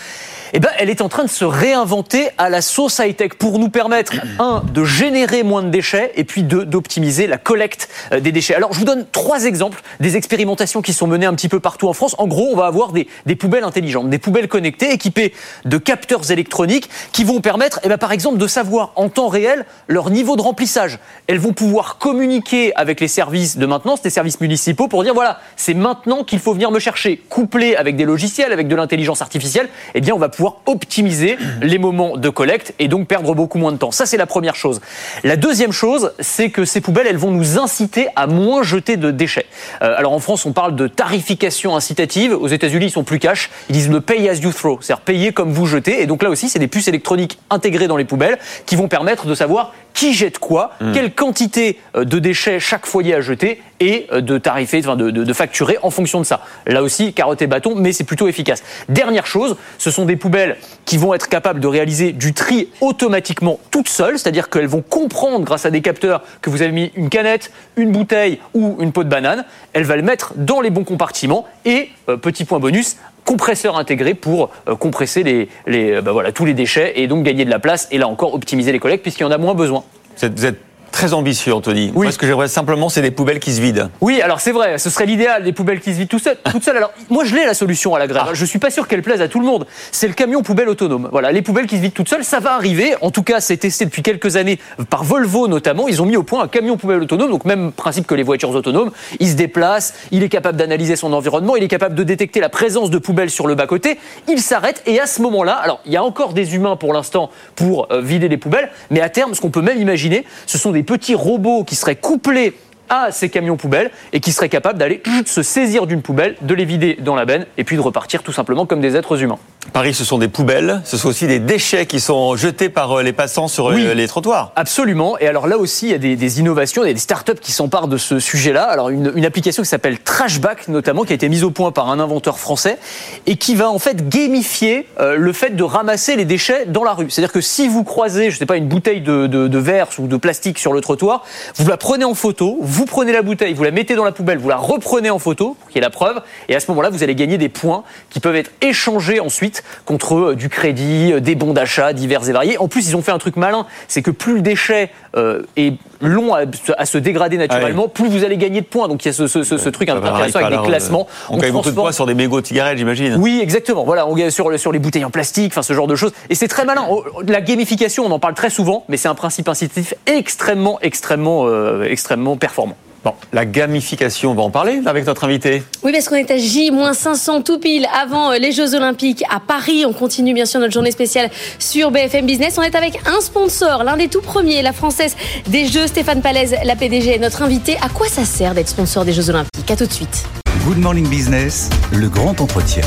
eh 0.53 0.59
ben, 0.59 0.69
elle 0.77 0.91
est 0.91 1.01
en 1.01 1.09
train 1.09 1.23
de 1.23 1.29
se 1.29 1.45
réinventer 1.45 2.29
à 2.37 2.47
la 2.49 2.61
sauce 2.61 2.99
high-tech 2.99 3.33
pour 3.39 3.57
nous 3.57 3.69
permettre, 3.69 4.13
un, 4.39 4.63
de 4.71 4.83
générer 4.83 5.41
moins 5.41 5.63
de 5.63 5.69
déchets 5.69 6.11
et 6.15 6.23
puis 6.23 6.43
deux, 6.43 6.63
d'optimiser 6.63 7.25
la 7.25 7.39
collecte 7.39 7.89
euh, 8.11 8.19
des 8.19 8.31
déchets. 8.31 8.53
Alors, 8.53 8.71
je 8.71 8.77
vous 8.77 8.85
donne 8.85 9.05
trois 9.11 9.45
exemples 9.45 9.81
des 9.99 10.15
expérimentations 10.15 10.83
qui 10.83 10.93
sont 10.93 11.07
menées 11.07 11.25
un 11.25 11.33
petit 11.33 11.49
peu 11.49 11.59
partout 11.59 11.87
en 11.87 11.93
France. 11.93 12.15
En 12.19 12.27
gros, 12.27 12.49
on 12.51 12.55
va 12.55 12.67
avoir 12.67 12.91
des, 12.91 13.07
poubelles 13.35 13.63
intelligentes, 13.63 14.11
des 14.11 14.19
poubelles 14.19 14.47
connectées 14.47 14.91
équipées 14.91 15.33
de 15.65 15.77
capteurs 15.77 16.29
électroniques 16.29 16.87
qui 17.11 17.23
vont 17.23 17.41
permettre, 17.41 17.79
eh 17.83 17.89
ben, 17.89 17.97
par 17.97 18.11
exemple, 18.11 18.37
de 18.37 18.47
savoir 18.47 18.91
en 18.95 19.09
temps 19.09 19.29
réel 19.29 19.65
leur 19.87 20.11
niveau 20.11 20.35
de 20.35 20.41
remplissage. 20.43 20.99
Elles 21.25 21.39
vont 21.39 21.53
pouvoir 21.53 21.97
communiquer 21.97 22.75
avec 22.75 22.99
les 22.99 23.07
services 23.07 23.57
de 23.57 23.65
maintenance, 23.65 24.01
les 24.03 24.11
services 24.11 24.39
municipaux 24.39 24.87
pour 24.87 25.03
dire 25.03 25.15
voilà, 25.15 25.39
c'est 25.55 25.73
maintenant 25.73 26.23
qu'il 26.23 26.39
faut 26.39 26.53
venir 26.53 26.69
me 26.69 26.79
chercher. 26.79 27.21
Couplé 27.29 27.75
avec 27.75 27.95
des 27.95 28.05
logiciels, 28.05 28.53
avec 28.53 28.67
de 28.67 28.75
l'intelligence 28.75 29.23
artificielle, 29.23 29.67
eh 29.95 30.01
bien, 30.01 30.13
on 30.13 30.19
va 30.19 30.29
pouvoir 30.29 30.42
optimiser 30.65 31.37
les 31.61 31.77
moments 31.77 32.17
de 32.17 32.29
collecte 32.29 32.73
et 32.79 32.87
donc 32.87 33.07
perdre 33.07 33.33
beaucoup 33.35 33.57
moins 33.57 33.71
de 33.71 33.77
temps. 33.77 33.91
Ça, 33.91 34.05
c'est 34.05 34.17
la 34.17 34.25
première 34.25 34.55
chose. 34.55 34.81
La 35.23 35.35
deuxième 35.35 35.71
chose, 35.71 36.13
c'est 36.19 36.49
que 36.49 36.65
ces 36.65 36.81
poubelles, 36.81 37.07
elles 37.07 37.17
vont 37.17 37.31
nous 37.31 37.59
inciter 37.59 38.07
à 38.15 38.27
moins 38.27 38.63
jeter 38.63 38.97
de 38.97 39.11
déchets. 39.11 39.45
Euh, 39.81 39.95
alors 39.97 40.13
en 40.13 40.19
France, 40.19 40.45
on 40.45 40.53
parle 40.53 40.75
de 40.75 40.87
tarification 40.87 41.75
incitative. 41.75 42.33
Aux 42.33 42.47
États-Unis, 42.47 42.87
ils 42.87 42.91
sont 42.91 43.03
plus 43.03 43.19
cash. 43.19 43.49
Ils 43.69 43.73
disent 43.73 43.89
le 43.89 44.01
pay 44.01 44.29
as 44.29 44.35
you 44.35 44.51
throw, 44.51 44.79
c'est-à-dire 44.81 45.03
payer 45.03 45.31
comme 45.33 45.51
vous 45.51 45.65
jetez. 45.65 46.01
Et 46.01 46.05
donc 46.05 46.23
là 46.23 46.29
aussi, 46.29 46.49
c'est 46.49 46.59
des 46.59 46.67
puces 46.67 46.87
électroniques 46.87 47.39
intégrées 47.49 47.87
dans 47.87 47.97
les 47.97 48.05
poubelles 48.05 48.37
qui 48.65 48.75
vont 48.75 48.87
permettre 48.87 49.25
de 49.25 49.35
savoir 49.35 49.73
qui 49.93 50.13
jette 50.13 50.39
quoi, 50.39 50.71
Hmm. 50.79 50.91
quelle 50.93 51.13
quantité 51.13 51.79
euh, 51.95 52.03
de 52.03 52.19
déchets 52.19 52.59
chaque 52.59 52.85
foyer 52.85 53.13
a 53.15 53.21
jeté 53.21 53.61
et 53.79 54.07
euh, 54.11 54.21
de 54.21 54.37
tarifer, 54.37 54.79
enfin 54.79 54.95
de, 54.95 55.11
de- 55.11 55.23
de 55.23 55.33
facturer 55.33 55.77
en 55.83 55.89
fonction 55.89 56.19
de 56.19 56.25
ça. 56.25 56.41
Là 56.65 56.81
aussi, 56.83 57.13
carotte 57.13 57.41
et 57.41 57.47
bâton, 57.47 57.75
mais 57.75 57.91
c'est 57.93 58.03
plutôt 58.03 58.27
efficace. 58.27 58.63
Dernière 58.89 59.25
chose, 59.27 59.55
ce 59.77 59.91
sont 59.91 60.05
des 60.05 60.15
poubelles 60.15 60.57
qui 60.85 60.97
vont 60.97 61.13
être 61.13 61.29
capables 61.29 61.59
de 61.59 61.67
réaliser 61.67 62.11
du 62.11 62.33
tri 62.33 62.69
automatiquement 62.81 63.59
toutes 63.71 63.89
seules, 63.89 64.17
c'est-à-dire 64.17 64.49
qu'elles 64.49 64.67
vont 64.67 64.81
comprendre 64.81 65.43
grâce 65.45 65.65
à 65.65 65.71
des 65.71 65.81
capteurs 65.81 66.21
que 66.41 66.49
vous 66.49 66.61
avez 66.61 66.71
mis 66.71 66.91
une 66.95 67.09
canette, 67.09 67.51
une 67.75 67.91
bouteille 67.91 68.39
ou 68.53 68.77
une 68.79 68.91
peau 68.91 69.03
de 69.03 69.09
banane, 69.09 69.45
elles 69.73 69.83
va 69.83 69.95
le 69.95 70.01
mettre 70.03 70.33
dans 70.35 70.61
les 70.61 70.69
bons 70.69 70.83
compartiments 70.83 71.45
et, 71.65 71.89
euh, 72.09 72.17
petit 72.17 72.45
point 72.45 72.59
bonus, 72.59 72.97
compresseur 73.25 73.77
intégré 73.77 74.13
pour 74.13 74.49
euh, 74.67 74.75
compresser 74.75 75.23
les, 75.23 75.49
les, 75.67 75.91
euh, 75.91 76.01
bah 76.01 76.11
voilà, 76.11 76.31
tous 76.31 76.45
les 76.45 76.53
déchets 76.53 76.93
et 76.95 77.07
donc 77.07 77.23
gagner 77.23 77.45
de 77.45 77.49
la 77.49 77.59
place 77.59 77.87
et 77.91 77.97
là 77.97 78.07
encore 78.07 78.33
optimiser 78.33 78.71
les 78.71 78.79
collectes 78.79 79.03
puisqu'il 79.03 79.23
y 79.23 79.25
en 79.25 79.31
a 79.31 79.37
moins 79.37 79.55
besoin. 79.55 79.83
Vous 80.21 80.45
êtes, 80.45 80.57
très 80.93 81.13
ambitieux, 81.13 81.53
Anthony. 81.53 81.91
Moi, 81.93 82.11
ce 82.11 82.17
que 82.17 82.25
j'aimerais 82.25 82.47
simplement, 82.47 82.87
c'est 82.87 83.01
des 83.01 83.11
poubelles 83.11 83.39
qui 83.39 83.51
se 83.51 83.59
vident. 83.59 83.89
Oui, 83.99 84.21
alors 84.21 84.39
c'est 84.39 84.51
vrai, 84.51 84.77
ce 84.77 84.89
serait 84.89 85.05
l'idéal, 85.05 85.43
des 85.43 85.51
poubelles 85.51 85.81
qui 85.81 85.91
se 85.91 85.97
vident 85.97 86.07
tout 86.07 86.19
seul, 86.19 86.37
toutes 86.51 86.63
seules. 86.63 86.77
Alors, 86.77 86.93
moi, 87.09 87.25
je 87.25 87.35
l'ai 87.35 87.45
la 87.45 87.55
solution 87.55 87.95
à 87.95 87.99
la 87.99 88.07
grève. 88.07 88.23
Je 88.33 88.45
suis 88.45 88.59
pas 88.59 88.69
sûr 88.69 88.87
qu'elle 88.87 89.01
plaise 89.01 89.19
à 89.19 89.27
tout 89.27 89.39
le 89.39 89.45
monde. 89.45 89.65
C'est 89.91 90.07
le 90.07 90.13
camion 90.13 90.43
poubelle 90.43 90.69
autonome. 90.69 91.09
Voilà, 91.11 91.31
les 91.31 91.41
poubelles 91.41 91.65
qui 91.65 91.77
se 91.77 91.81
vident 91.81 91.93
toutes 91.93 92.09
seules, 92.09 92.23
ça 92.23 92.39
va 92.39 92.53
arriver. 92.53 92.93
En 93.01 93.09
tout 93.09 93.23
cas, 93.23 93.41
c'est 93.41 93.57
testé 93.57 93.85
depuis 93.85 94.03
quelques 94.03 94.37
années 94.37 94.59
par 94.89 95.03
Volvo 95.03 95.47
notamment. 95.47 95.87
Ils 95.87 96.01
ont 96.01 96.05
mis 96.05 96.15
au 96.15 96.23
point 96.23 96.43
un 96.43 96.47
camion 96.47 96.77
poubelle 96.77 97.01
autonome, 97.01 97.31
donc 97.31 97.43
même 97.45 97.71
principe 97.71 98.05
que 98.05 98.15
les 98.15 98.23
voitures 98.23 98.51
autonomes. 98.51 98.91
Il 99.19 99.29
se 99.29 99.35
déplace, 99.35 99.95
il 100.11 100.21
est 100.21 100.29
capable 100.29 100.57
d'analyser 100.57 100.95
son 100.95 101.11
environnement, 101.11 101.55
il 101.55 101.63
est 101.63 101.67
capable 101.67 101.95
de 101.95 102.03
détecter 102.03 102.39
la 102.39 102.49
présence 102.49 102.91
de 102.91 102.99
poubelles 102.99 103.31
sur 103.31 103.47
le 103.47 103.55
bas-côté. 103.55 103.97
Il 104.29 104.39
s'arrête 104.39 104.83
et 104.85 104.99
à 104.99 105.07
ce 105.07 105.21
moment-là, 105.23 105.53
alors 105.53 105.81
il 105.85 105.91
y 105.91 105.97
a 105.97 106.03
encore 106.03 106.33
des 106.33 106.55
humains 106.55 106.75
pour 106.75 106.93
l'instant 106.93 107.31
pour 107.55 107.87
euh, 107.91 107.99
vider 107.99 108.27
les 108.27 108.37
poubelles, 108.37 108.69
mais 108.91 109.01
à 109.01 109.09
terme, 109.09 109.33
ce 109.33 109.41
qu'on 109.41 109.49
peut 109.49 109.61
même 109.61 109.81
imaginer, 109.81 110.23
ce 110.45 110.59
sont 110.59 110.71
des 110.71 110.82
petits 110.83 111.15
robots 111.15 111.63
qui 111.63 111.75
seraient 111.75 111.95
couplés 111.95 112.53
à 112.93 113.11
ces 113.11 113.29
camions 113.29 113.57
poubelles 113.57 113.91
et 114.13 114.19
qui 114.19 114.31
seraient 114.31 114.49
capables 114.49 114.77
d'aller 114.79 115.01
se 115.25 115.43
saisir 115.43 115.87
d'une 115.87 116.01
poubelle, 116.01 116.35
de 116.41 116.53
les 116.53 116.65
vider 116.65 116.97
dans 117.01 117.15
la 117.15 117.25
benne 117.25 117.45
et 117.57 117.63
puis 117.63 117.75
de 117.75 117.81
repartir 117.81 118.23
tout 118.23 118.31
simplement 118.31 118.65
comme 118.65 118.81
des 118.81 118.95
êtres 118.95 119.21
humains. 119.21 119.37
Paris, 119.71 119.93
ce 119.93 120.03
sont 120.03 120.17
des 120.17 120.27
poubelles, 120.27 120.81
ce 120.83 120.97
sont 120.97 121.07
aussi 121.07 121.25
des 121.25 121.39
déchets 121.39 121.85
qui 121.85 121.99
sont 121.99 122.35
jetés 122.35 122.67
par 122.69 122.99
euh, 122.99 123.03
les 123.03 123.13
passants 123.13 123.47
sur 123.47 123.69
euh, 123.71 123.75
Oui. 123.75 123.87
les 123.95 124.07
trottoirs. 124.07 124.51
Absolument. 124.55 125.17
Et 125.19 125.27
alors 125.27 125.47
là 125.47 125.57
aussi, 125.57 125.87
il 125.87 125.91
y 125.91 125.95
a 125.95 125.97
des, 125.97 126.15
des 126.17 126.39
innovations, 126.41 126.83
il 126.83 126.87
y 126.87 126.91
a 126.91 126.93
des 126.93 126.99
startups 126.99 127.39
qui 127.41 127.51
s'emparent 127.53 127.87
de 127.87 127.97
ce 127.97 128.19
sujet-là. 128.19 128.63
Alors 128.63 128.89
une, 128.89 129.11
une 129.15 129.25
application 129.25 129.63
qui 129.63 129.69
s'appelle 129.69 129.99
Trashback 129.99 130.67
notamment, 130.67 131.03
qui 131.03 131.13
a 131.13 131.15
été 131.15 131.29
mise 131.29 131.43
au 131.45 131.49
point 131.51 131.71
par 131.71 131.89
un 131.89 131.99
inventeur 131.99 132.39
français 132.39 132.77
et 133.25 133.37
qui 133.37 133.55
va 133.55 133.69
en 133.69 133.79
fait 133.79 134.07
gamifier 134.09 134.87
euh, 134.99 135.15
le 135.15 135.31
fait 135.33 135.55
de 135.55 135.63
ramasser 135.63 136.15
les 136.15 136.25
déchets 136.25 136.65
dans 136.67 136.83
la 136.83 136.91
rue. 136.93 137.09
C'est-à-dire 137.09 137.31
que 137.31 137.41
si 137.41 137.67
vous 137.67 137.83
croisez, 137.83 138.31
je 138.31 138.37
sais 138.37 138.45
pas, 138.45 138.57
une 138.57 138.67
bouteille 138.67 139.01
de, 139.01 139.27
de, 139.27 139.47
de 139.47 139.57
verre 139.57 139.87
ou 139.97 140.07
de 140.07 140.17
plastique 140.17 140.59
sur 140.59 140.73
le 140.73 140.81
trottoir, 140.81 141.23
vous 141.55 141.67
la 141.69 141.77
prenez 141.77 142.03
en 142.05 142.13
photo, 142.15 142.57
vous 142.61 142.82
prenez 142.85 143.11
la 143.11 143.21
bouteille, 143.21 143.53
vous 143.53 143.63
la 143.63 143.71
mettez 143.71 143.95
dans 143.95 144.03
la 144.03 144.11
poubelle, 144.11 144.37
vous 144.37 144.49
la 144.49 144.57
reprenez 144.57 145.09
en 145.09 145.19
photo 145.19 145.55
pour 145.59 145.67
qu'il 145.67 145.75
y 145.75 145.79
ait 145.79 145.81
la 145.81 145.89
preuve. 145.89 146.21
Et 146.49 146.55
à 146.55 146.59
ce 146.59 146.69
moment-là, 146.71 146.89
vous 146.89 147.03
allez 147.03 147.15
gagner 147.15 147.37
des 147.37 147.49
points 147.49 147.83
qui 148.09 148.19
peuvent 148.19 148.35
être 148.35 148.51
échangés 148.61 149.19
ensuite 149.19 149.63
contre 149.85 150.15
euh, 150.15 150.35
du 150.35 150.49
crédit, 150.49 151.13
euh, 151.13 151.19
des 151.19 151.35
bons 151.35 151.53
d'achat 151.53 151.93
divers 151.93 152.27
et 152.27 152.31
variés. 152.31 152.57
En 152.57 152.67
plus, 152.67 152.89
ils 152.89 152.95
ont 152.95 153.01
fait 153.01 153.11
un 153.11 153.17
truc 153.17 153.35
malin, 153.35 153.65
c'est 153.87 154.01
que 154.01 154.11
plus 154.11 154.35
le 154.35 154.41
déchet 154.41 154.89
euh, 155.15 155.43
est 155.55 155.77
long 156.03 156.33
à, 156.35 156.41
à 156.77 156.85
se 156.85 156.97
dégrader 156.97 157.37
naturellement, 157.37 157.87
plus 157.87 158.07
vous 158.09 158.23
allez 158.23 158.37
gagner 158.37 158.61
de 158.61 158.65
points. 158.65 158.87
Donc 158.87 159.03
il 159.05 159.07
y 159.07 159.09
a 159.09 159.13
ce, 159.13 159.27
ce- 159.27 159.43
ce- 159.43 159.57
ce 159.57 159.69
truc 159.69 159.89
intéressant 159.89 160.39
avec 160.39 160.59
des 160.59 160.65
classements. 160.67 161.07
On 161.29 161.37
gagne 161.37 161.51
beaucoup 161.51 161.69
de 161.69 161.75
points 161.75 161.91
sur 161.91 162.05
des 162.05 162.13
mégots 162.13 162.41
de 162.41 162.45
cigarettes, 162.47 162.77
j'imagine. 162.77 163.15
oui, 163.19 163.39
exactement. 163.41 163.83
Voilà, 163.83 164.07
on 164.07 164.15
gagne 164.15 164.29
sur, 164.29 164.49
le- 164.49 164.57
sur 164.57 164.71
les 164.71 164.79
bouteilles 164.79 165.05
en 165.05 165.09
plastique, 165.09 165.51
enfin 165.53 165.61
ce 165.63 165.73
genre 165.73 165.87
de 165.87 165.95
choses. 165.95 166.11
Et 166.29 166.35
c'est 166.35 166.47
très 166.47 166.65
malin. 166.65 166.85
Oh, 166.89 167.03
La 167.27 167.41
gamification, 167.41 168.05
on 168.05 168.11
en 168.11 168.19
parle 168.19 168.33
très 168.33 168.49
souvent, 168.49 168.83
mais 168.89 168.97
c'est 168.97 169.07
un 169.07 169.15
principe 169.15 169.47
incitatif 169.49 169.93
extrêmement, 170.05 170.79
extrêmement, 170.81 171.45
euh, 171.47 171.83
extrêmement 171.83 172.35
performant. 172.37 172.75
Bon, 173.03 173.13
la 173.33 173.45
gamification, 173.45 174.31
on 174.31 174.33
va 174.33 174.43
en 174.43 174.49
parler 174.49 174.81
avec 174.85 175.05
notre 175.05 175.25
invité. 175.25 175.61
Oui, 175.83 175.91
parce 175.91 176.07
qu'on 176.07 176.15
est 176.15 176.31
à 176.31 176.37
J-500 176.37 177.43
tout 177.43 177.59
pile 177.59 177.85
avant 177.93 178.31
euh, 178.31 178.37
les 178.37 178.53
Jeux 178.53 178.75
Olympiques 178.75 179.25
à 179.29 179.41
Paris. 179.41 179.83
On 179.85 179.91
continue 179.91 180.33
bien 180.33 180.45
sûr 180.45 180.61
notre 180.61 180.71
journée 180.71 180.91
spéciale 180.91 181.29
sur 181.59 181.91
BFM 181.91 182.25
Business. 182.25 182.55
On 182.57 182.61
est 182.61 182.75
avec 182.75 183.01
un 183.05 183.19
sponsor, 183.19 183.83
l'un 183.83 183.97
des 183.97 184.07
tout 184.07 184.21
premiers, 184.21 184.61
la 184.61 184.71
française 184.71 185.17
des 185.47 185.65
Jeux, 185.65 185.87
Stéphane 185.87 186.21
Palaise, 186.21 186.55
la 186.63 186.77
PDG, 186.77 187.15
est 187.15 187.19
notre 187.19 187.41
invité. 187.41 187.75
À 187.81 187.89
quoi 187.89 188.07
ça 188.07 188.23
sert 188.23 188.53
d'être 188.53 188.69
sponsor 188.69 189.03
des 189.03 189.11
Jeux 189.11 189.29
Olympiques? 189.29 189.69
À 189.69 189.75
tout 189.75 189.85
de 189.85 189.91
suite. 189.91 190.23
Good 190.65 190.77
Morning 190.77 191.07
Business, 191.09 191.69
le 191.91 192.07
grand 192.07 192.39
entretien. 192.39 192.83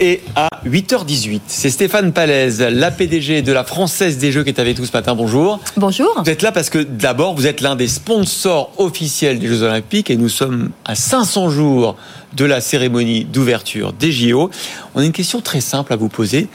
Et 0.00 0.20
à 0.36 0.48
8h18, 0.64 1.40
c'est 1.48 1.70
Stéphane 1.70 2.12
Palaise, 2.12 2.60
la 2.60 2.92
PDG 2.92 3.42
de 3.42 3.50
la 3.52 3.64
Française 3.64 4.18
des 4.18 4.30
Jeux 4.30 4.44
qui 4.44 4.50
est 4.50 4.60
avec 4.60 4.78
nous 4.78 4.86
ce 4.86 4.92
matin. 4.92 5.16
Bonjour. 5.16 5.58
Bonjour. 5.76 6.22
Vous 6.22 6.30
êtes 6.30 6.42
là 6.42 6.52
parce 6.52 6.70
que 6.70 6.78
d'abord, 6.78 7.34
vous 7.34 7.48
êtes 7.48 7.60
l'un 7.60 7.74
des 7.74 7.88
sponsors 7.88 8.70
officiels 8.76 9.40
des 9.40 9.48
Jeux 9.48 9.62
Olympiques 9.62 10.08
et 10.10 10.16
nous 10.16 10.28
sommes 10.28 10.70
à 10.84 10.94
500 10.94 11.50
jours 11.50 11.96
de 12.36 12.44
la 12.44 12.60
cérémonie 12.60 13.24
d'ouverture 13.24 13.92
des 13.92 14.12
JO. 14.12 14.50
On 14.94 15.00
a 15.00 15.04
une 15.04 15.10
question 15.12 15.40
très 15.40 15.60
simple 15.60 15.92
à 15.92 15.96
vous 15.96 16.08
poser. 16.08 16.46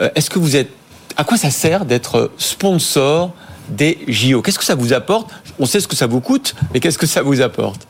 Euh, 0.00 0.08
Est-ce 0.16 0.28
que 0.28 0.40
vous 0.40 0.56
êtes... 0.56 0.70
À 1.16 1.22
quoi 1.22 1.36
ça 1.36 1.50
sert 1.50 1.84
d'être 1.84 2.32
sponsor 2.36 3.32
des 3.68 3.98
JO 4.08 4.42
Qu'est-ce 4.42 4.58
que 4.58 4.64
ça 4.64 4.74
vous 4.74 4.92
apporte? 4.92 5.30
On 5.60 5.66
sait 5.66 5.78
ce 5.78 5.86
que 5.86 5.96
ça 5.96 6.06
vous 6.08 6.20
coûte, 6.20 6.56
mais 6.74 6.80
qu'est-ce 6.80 6.98
que 6.98 7.06
ça 7.06 7.22
vous 7.22 7.40
apporte? 7.42 7.86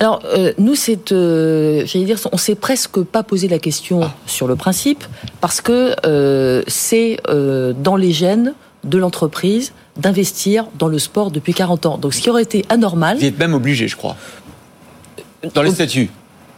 Alors, 0.00 0.22
euh, 0.24 0.54
nous, 0.56 0.74
c'est, 0.74 1.12
euh, 1.12 1.84
j'allais 1.84 2.06
dire, 2.06 2.18
on 2.32 2.38
s'est 2.38 2.54
presque 2.54 3.02
pas 3.02 3.22
posé 3.22 3.48
la 3.48 3.58
question 3.58 4.00
sur 4.24 4.48
le 4.48 4.56
principe, 4.56 5.04
parce 5.42 5.60
que 5.60 5.94
euh, 6.06 6.62
c'est 6.68 7.18
dans 7.28 7.96
les 7.96 8.10
gènes 8.10 8.54
de 8.82 8.96
l'entreprise 8.96 9.74
d'investir 9.98 10.68
dans 10.78 10.88
le 10.88 10.98
sport 10.98 11.30
depuis 11.30 11.52
40 11.52 11.84
ans. 11.84 11.98
Donc, 11.98 12.14
ce 12.14 12.22
qui 12.22 12.30
aurait 12.30 12.42
été 12.42 12.64
anormal. 12.70 13.18
Vous 13.18 13.26
êtes 13.26 13.38
même 13.38 13.52
obligé, 13.52 13.88
je 13.88 13.96
crois. 13.96 14.16
Dans 15.54 15.62
les 15.62 15.72
statuts. 15.72 16.08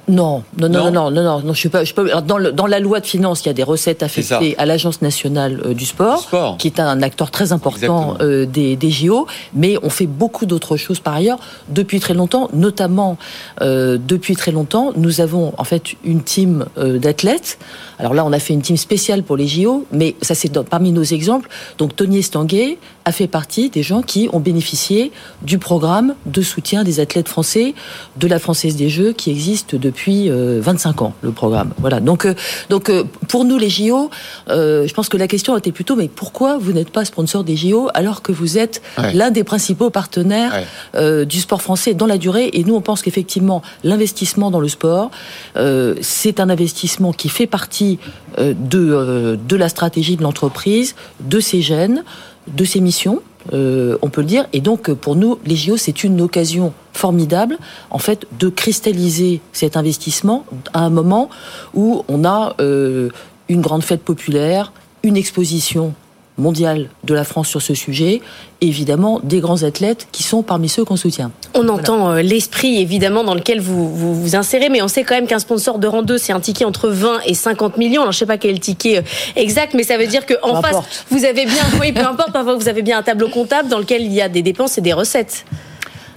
Non, 0.09 0.43
non, 0.59 0.69
non, 0.69 0.91
Non 0.91 0.91
non, 0.91 1.11
non, 1.23 1.41
non, 1.43 1.53
je 1.55 1.59
suis 1.59 1.69
pas, 1.69 1.81
je 1.81 1.85
suis 1.87 1.95
pas- 1.95 2.03
alors, 2.03 2.23
dans, 2.23 2.37
le- 2.39 2.51
dans 2.53 2.67
la 2.67 2.81
loi 2.81 2.99
de 2.99 3.07
finances, 3.07 3.43
il 3.43 3.47
y 3.47 3.51
a 3.51 3.55
des 3.55 3.63
recettes 3.63 4.03
affectées 4.03 4.55
à 4.59 4.67
l'Agence 4.67 5.01
nationale 5.01 5.63
euh, 5.65 5.75
du 5.75 5.87
sport, 5.87 6.19
qui 6.59 6.67
est 6.67 6.81
un 6.81 7.03
acteur 7.03 7.31
très 7.31 7.53
important 7.53 8.15
euh, 8.21 8.45
des, 8.45 8.75
des 8.75 8.91
JO, 8.91 9.27
mais 9.55 9.77
on 9.83 9.91
fait 9.91 10.07
beaucoup 10.09 10.45
d'autres 10.45 10.77
choses 10.77 10.99
par 10.99 11.15
ailleurs 11.15 11.39
depuis 11.69 12.01
très 12.01 12.15
longtemps, 12.15 12.49
notamment 12.53 13.17
euh, 13.61 13.97
depuis 14.05 14.35
très 14.35 14.51
longtemps, 14.51 14.93
nous 14.97 15.21
avons 15.21 15.53
en 15.57 15.65
fait 15.65 15.83
une 16.05 16.23
team 16.23 16.67
euh, 16.79 16.99
d'athlètes. 16.99 17.59
Alors 18.01 18.15
là, 18.15 18.25
on 18.25 18.33
a 18.33 18.41
fait 18.41 18.55
une 18.55 18.63
team 18.63 18.77
spéciale 18.77 19.23
pour 19.23 19.37
les 19.37 19.47
JO, 19.47 19.87
mais 19.93 20.17
ça 20.21 20.35
c'est 20.35 20.53
parmi 20.65 20.91
nos 20.91 21.05
exemples. 21.05 21.49
Donc 21.79 21.95
Tony 21.95 22.19
Estanguet 22.19 22.79
a 23.05 23.13
fait 23.13 23.27
partie 23.27 23.71
des 23.71 23.83
gens 23.83 24.03
qui 24.03 24.29
ont 24.33 24.41
bénéficié 24.41 25.13
du 25.43 25.59
programme 25.59 26.15
de 26.27 26.43
soutien 26.43 26.85
des 26.85 27.01
athlètes 27.01 27.29
français 27.29 27.75
de 28.17 28.27
la 28.27 28.39
Française 28.39 28.77
des 28.77 28.89
Jeux 28.89 29.13
qui 29.13 29.31
existe 29.31 29.75
depuis 29.75 30.31
euh, 30.31 30.61
25 30.63 31.03
ans, 31.03 31.15
le 31.23 31.33
programme. 31.33 31.73
Voilà. 31.79 32.01
Donc, 32.01 32.27
euh, 32.27 32.35
donc 32.71 32.91
euh, 32.91 33.05
pour 33.29 33.45
nous 33.45 33.59
les 33.59 33.71
JO, 33.71 34.11
euh, 34.49 34.87
je 34.87 34.95
pense 34.95 35.09
que 35.09 35.17
la 35.17 35.27
question 35.29 35.57
était 35.57 35.73
plutôt 35.73 35.97
mais 35.97 36.09
pourquoi 36.09 36.59
vous 36.59 36.73
n'êtes 36.73 36.91
pas 36.91 37.05
sponsor 37.05 37.45
des 37.45 37.57
JO 37.57 37.89
alors 37.95 38.23
que 38.23 38.33
vous 38.33 38.59
êtes 38.59 38.81
Ouais. 38.99 39.13
l'un 39.15 39.31
des 39.31 39.43
principaux 39.45 39.91
partenaires 39.91 40.55
euh, 40.95 41.25
du 41.25 41.41
sport 41.41 41.63
français 41.63 41.95
dans 41.95 42.07
la 42.07 42.19
durée? 42.19 42.51
Et 42.53 42.63
nous, 42.65 42.75
on 42.75 42.81
pense 42.81 43.03
qu'effectivement, 43.03 43.63
l'investissement 43.85 44.51
dans 44.51 44.61
le 44.61 44.69
sport, 44.69 45.11
euh, 45.57 45.95
c'est 46.01 46.41
un 46.41 46.49
investissement 46.51 47.13
qui 47.13 47.29
fait 47.29 47.47
partie 47.47 47.99
euh, 48.39 48.55
de, 48.59 48.79
euh, 48.93 49.37
de 49.37 49.57
la 49.57 49.69
stratégie 49.69 50.17
de 50.17 50.23
l'entreprise, 50.23 50.95
de 51.21 51.41
ses 51.41 51.63
gènes, 51.63 52.05
de 52.49 52.65
ses 52.65 52.81
missions. 52.81 53.23
on 53.53 54.11
peut 54.11 54.21
le 54.21 54.27
dire. 54.27 54.47
Et 54.53 54.61
donc, 54.61 54.93
pour 54.93 55.17
nous, 55.17 55.39
les 55.45 55.57
JO, 55.57 55.77
c'est 55.77 56.05
une 56.05 56.21
occasion 56.21 56.73
formidable, 56.93 57.59
en 57.91 57.99
fait, 57.99 58.27
de 58.39 58.49
cristalliser 58.49 59.41
cet 59.53 59.77
investissement 59.77 60.45
à 60.73 60.81
un 60.81 60.91
moment 60.91 61.29
où 61.75 62.05
on 62.09 62.25
a 62.25 62.55
une 62.59 63.61
grande 63.61 63.83
fête 63.83 64.03
populaire, 64.03 64.73
une 65.03 65.17
exposition 65.17 65.95
mondiale 66.39 66.89
de 67.05 67.15
la 67.15 67.25
France 67.25 67.49
sur 67.49 67.61
ce 67.61 67.75
sujet, 67.75 68.21
évidemment 68.61 69.21
des 69.23 69.41
grands 69.41 69.63
athlètes 69.63 70.09
qui 70.13 70.23
sont 70.23 70.43
parmi 70.43 70.69
ceux 70.69 70.85
qu'on 70.85 70.97
soutient. 70.97 71.31
On 71.55 71.69
entend 71.69 72.11
euh, 72.11 72.23
l'esprit 72.23 72.81
évidemment 72.81 73.25
dans 73.25 73.35
lequel 73.35 73.61
vous, 73.61 73.95
vous, 74.15 74.37
insérez, 74.37 74.69
mais 74.69 74.83
on 74.83 74.89
sait 74.89 75.05
quand 75.05 75.15
même 75.15 75.27
qu'un 75.27 75.39
sponsor 75.39 75.79
de 75.79 75.87
rang 75.87 76.03
2, 76.03 76.19
c'est 76.19 76.33
un 76.33 76.41
ticket 76.41 76.65
entre 76.65 76.89
20 76.89 77.21
et 77.27 77.35
50 77.35 77.77
millions. 77.77 78.03
Alors 78.03 78.13
je 78.13 78.19
sais 78.19 78.27
pas 78.27 78.39
quel 78.39 78.59
ticket 78.61 78.99
euh, 78.99 79.03
exact, 79.37 79.75
mais 79.75 79.83
ça 79.83 79.99
veut 79.99 80.07
dire 80.07 80.25
qu'en 80.27 80.63
face, 80.63 80.77
vous 81.11 81.25
avez 81.25 81.45
bien, 81.45 81.65
oui, 81.81 81.93
peu 81.93 82.05
importe, 82.05 82.33
parfois 82.33 82.55
vous 82.55 82.69
avez 82.69 82.83
bien 82.83 82.99
un 82.99 83.03
tableau 83.03 83.29
comptable 83.29 83.69
dans 83.69 83.79
lequel 83.79 84.03
il 84.03 84.13
y 84.13 84.23
a 84.23 84.29
des 84.29 84.43
dépenses 84.43 84.79
et 84.79 84.81
des 84.81 84.93
recettes. 84.93 85.45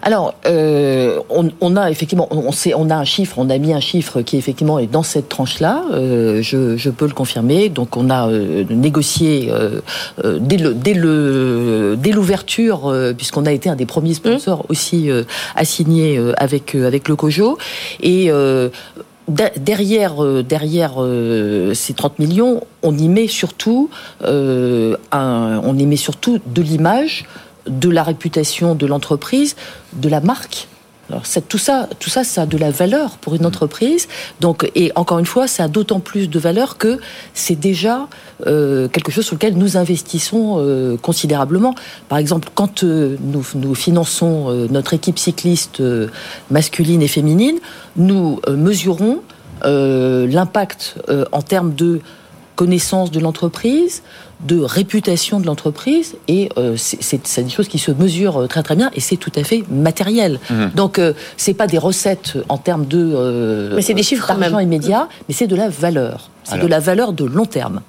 Alors, 0.05 0.35
euh, 0.45 1.19
on, 1.29 1.75
a 1.75 1.89
effectivement, 1.89 2.27
on, 2.29 2.51
sait, 2.51 2.75
on 2.75 2.91
a 2.91 2.95
un 2.95 3.05
chiffre, 3.05 3.39
on 3.39 3.49
a 3.49 3.57
mis 3.57 3.73
un 3.73 3.79
chiffre 3.79 4.21
qui 4.21 4.37
effectivement 4.37 4.77
est 4.77 4.85
dans 4.85 5.01
cette 5.01 5.29
tranche-là. 5.29 5.83
Euh, 5.93 6.43
je, 6.43 6.89
peux 6.91 7.07
le 7.07 7.13
confirmer. 7.13 7.69
Donc, 7.69 7.97
on 7.97 8.11
a 8.11 8.29
euh, 8.29 8.65
négocié 8.69 9.51
dès 10.23 10.57
le 10.57 11.95
dès 11.97 12.11
l'ouverture, 12.11 12.93
puisqu'on 13.17 13.47
a 13.47 13.51
été 13.51 13.67
un 13.67 13.75
des 13.75 13.87
premiers 13.87 14.13
sponsors 14.13 14.59
mmh. 14.59 14.69
aussi 14.69 15.09
à 15.55 15.65
signer 15.65 16.21
avec 16.37 16.75
avec 16.75 17.07
le 17.07 17.15
Cojo 17.15 17.57
et 17.99 18.29
derrière, 19.27 20.43
derrière 20.43 20.93
ces 21.73 21.93
30 21.93 22.19
millions, 22.19 22.61
on 22.83 22.95
y 22.95 23.09
met 23.09 23.27
surtout, 23.27 23.89
on 24.21 25.75
y 25.77 25.85
met 25.87 25.95
surtout 25.95 26.39
de 26.45 26.61
l'image, 26.61 27.25
de 27.67 27.89
la 27.89 28.03
réputation 28.03 28.75
de 28.75 28.85
l'entreprise, 28.85 29.55
de 29.93 30.09
la 30.09 30.21
marque. 30.21 30.67
Alors 31.09 31.23
tout 31.47 31.59
ça, 31.59 31.87
tout 31.99 32.09
ça, 32.09 32.23
ça 32.23 32.43
a 32.43 32.45
de 32.45 32.57
la 32.57 32.71
valeur 32.71 33.17
pour 33.17 33.35
une 33.35 33.43
mm. 33.43 33.47
entreprise. 33.47 34.07
Donc, 34.39 34.69
et 34.75 34.91
encore 34.95 35.19
une 35.19 35.25
fois, 35.25 35.47
ça 35.47 35.65
a 35.65 35.67
d'autant 35.67 35.99
plus 35.99 36.29
de 36.29 36.39
valeur 36.39 36.77
que 36.77 36.99
c'est 37.33 37.59
déjà 37.59 38.07
euh, 38.47 38.87
quelque 38.87 39.11
chose 39.11 39.25
sur 39.25 39.35
lequel 39.35 39.55
nous 39.55 39.77
investissons 39.77 40.55
euh, 40.57 40.97
considérablement. 40.97 41.75
Par 42.09 42.17
exemple, 42.17 42.49
quand 42.55 42.83
euh, 42.83 43.17
nous, 43.21 43.45
nous, 43.53 43.75
finançons 43.75 44.67
notre 44.71 44.93
équipe 44.93 45.19
cycliste 45.19 45.81
masculine 46.49 47.01
et 47.01 47.07
féminine, 47.07 47.57
nous 47.95 48.39
mesurons 48.49 49.21
l'impact 49.63 50.95
en 51.31 51.41
termes 51.41 51.73
de 51.73 52.01
connaissance 52.55 53.11
de 53.11 53.19
l'entreprise, 53.19 54.01
de 54.41 54.59
réputation 54.59 55.39
de 55.39 55.45
l'entreprise 55.45 56.15
et 56.27 56.49
euh, 56.57 56.75
c'est 56.77 57.43
des 57.43 57.49
choses 57.49 57.67
qui 57.67 57.79
se 57.79 57.91
mesurent 57.91 58.43
euh, 58.43 58.47
très 58.47 58.63
très 58.63 58.75
bien 58.75 58.91
et 58.93 58.99
c'est 58.99 59.17
tout 59.17 59.31
à 59.35 59.43
fait 59.43 59.63
matériel. 59.69 60.39
Mhm. 60.49 60.71
Donc 60.75 60.99
euh, 60.99 61.13
c'est 61.37 61.53
pas 61.53 61.67
des 61.67 61.77
recettes 61.77 62.37
en 62.49 62.57
termes 62.57 62.85
de 62.85 63.71
mais 63.75 63.81
c'est 63.81 63.93
des 63.93 64.03
chiffres 64.03 64.27
d'argent 64.27 64.59
immédiat, 64.59 65.07
mais 65.27 65.33
c'est 65.33 65.47
de 65.47 65.55
la 65.55 65.69
valeur. 65.69 66.29
C'est 66.43 66.59
de 66.59 66.67
la 66.67 66.79
valeur 66.79 67.13
de 67.13 67.25
long 67.25 67.45
terme. 67.45 67.81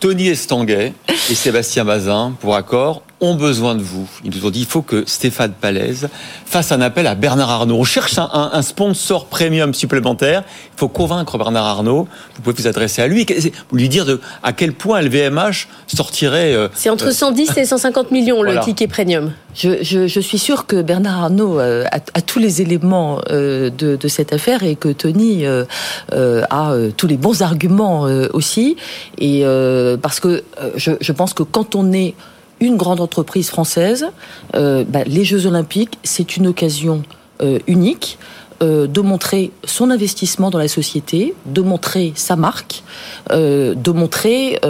Tony 0.00 0.28
Estanguet 0.28 0.94
et 1.30 1.34
Sébastien 1.34 1.84
Bazin, 1.84 2.32
pour 2.40 2.56
accord, 2.56 3.02
ont 3.22 3.36
besoin 3.36 3.76
de 3.76 3.82
vous. 3.82 4.08
Ils 4.24 4.34
nous 4.36 4.44
ont 4.44 4.50
dit 4.50 4.60
il 4.60 4.66
faut 4.66 4.82
que 4.82 5.04
Stéphane 5.06 5.52
Palaise 5.52 6.08
fasse 6.44 6.72
un 6.72 6.80
appel 6.80 7.06
à 7.06 7.14
Bernard 7.14 7.50
Arnault. 7.50 7.76
On 7.78 7.84
cherche 7.84 8.18
un, 8.18 8.62
sponsor 8.62 9.26
premium 9.26 9.72
supplémentaire. 9.72 10.42
Il 10.74 10.78
faut 10.78 10.88
convaincre 10.88 11.38
Bernard 11.38 11.64
Arnault. 11.64 12.08
Vous 12.34 12.42
pouvez 12.42 12.56
vous 12.60 12.66
adresser 12.66 13.00
à 13.00 13.06
lui, 13.06 13.24
lui 13.72 13.88
dire 13.88 14.04
de, 14.04 14.20
à 14.42 14.52
quel 14.52 14.72
point 14.72 15.00
LVMH 15.00 15.68
sortirait. 15.86 16.52
Euh, 16.52 16.68
C'est 16.74 16.90
entre 16.90 17.12
110 17.12 17.50
euh, 17.50 17.60
et 17.60 17.64
150 17.64 18.10
millions 18.10 18.42
le 18.42 18.58
ticket 18.60 18.88
premium. 18.88 19.32
Je, 19.54 20.20
suis 20.20 20.38
sûr 20.38 20.66
que 20.66 20.82
Bernard 20.82 21.24
Arnault 21.24 21.60
euh, 21.60 21.84
a, 21.92 22.20
tous 22.22 22.40
les 22.40 22.60
éléments 22.60 23.20
de, 23.30 23.98
cette 24.08 24.32
affaire 24.32 24.64
et 24.64 24.74
que 24.74 24.88
Tony 24.88 25.44
a 25.46 26.74
tous 26.96 27.06
les 27.06 27.16
bons 27.16 27.40
arguments 27.42 28.02
aussi. 28.32 28.76
Et 29.18 29.44
parce 30.02 30.18
que 30.18 30.42
je 30.76 31.12
pense 31.12 31.34
que 31.34 31.44
quand 31.44 31.76
on 31.76 31.92
est 31.92 32.14
une 32.62 32.76
grande 32.76 33.00
entreprise 33.00 33.50
française, 33.50 34.06
euh, 34.54 34.84
bah, 34.88 35.02
les 35.04 35.24
Jeux 35.24 35.46
Olympiques, 35.46 35.98
c'est 36.04 36.36
une 36.36 36.46
occasion 36.46 37.02
euh, 37.42 37.58
unique 37.66 38.18
euh, 38.62 38.86
de 38.86 39.00
montrer 39.00 39.50
son 39.64 39.90
investissement 39.90 40.48
dans 40.48 40.60
la 40.60 40.68
société, 40.68 41.34
de 41.46 41.60
montrer 41.60 42.12
sa 42.14 42.36
marque, 42.36 42.84
de 43.30 43.90
montrer 43.90 44.60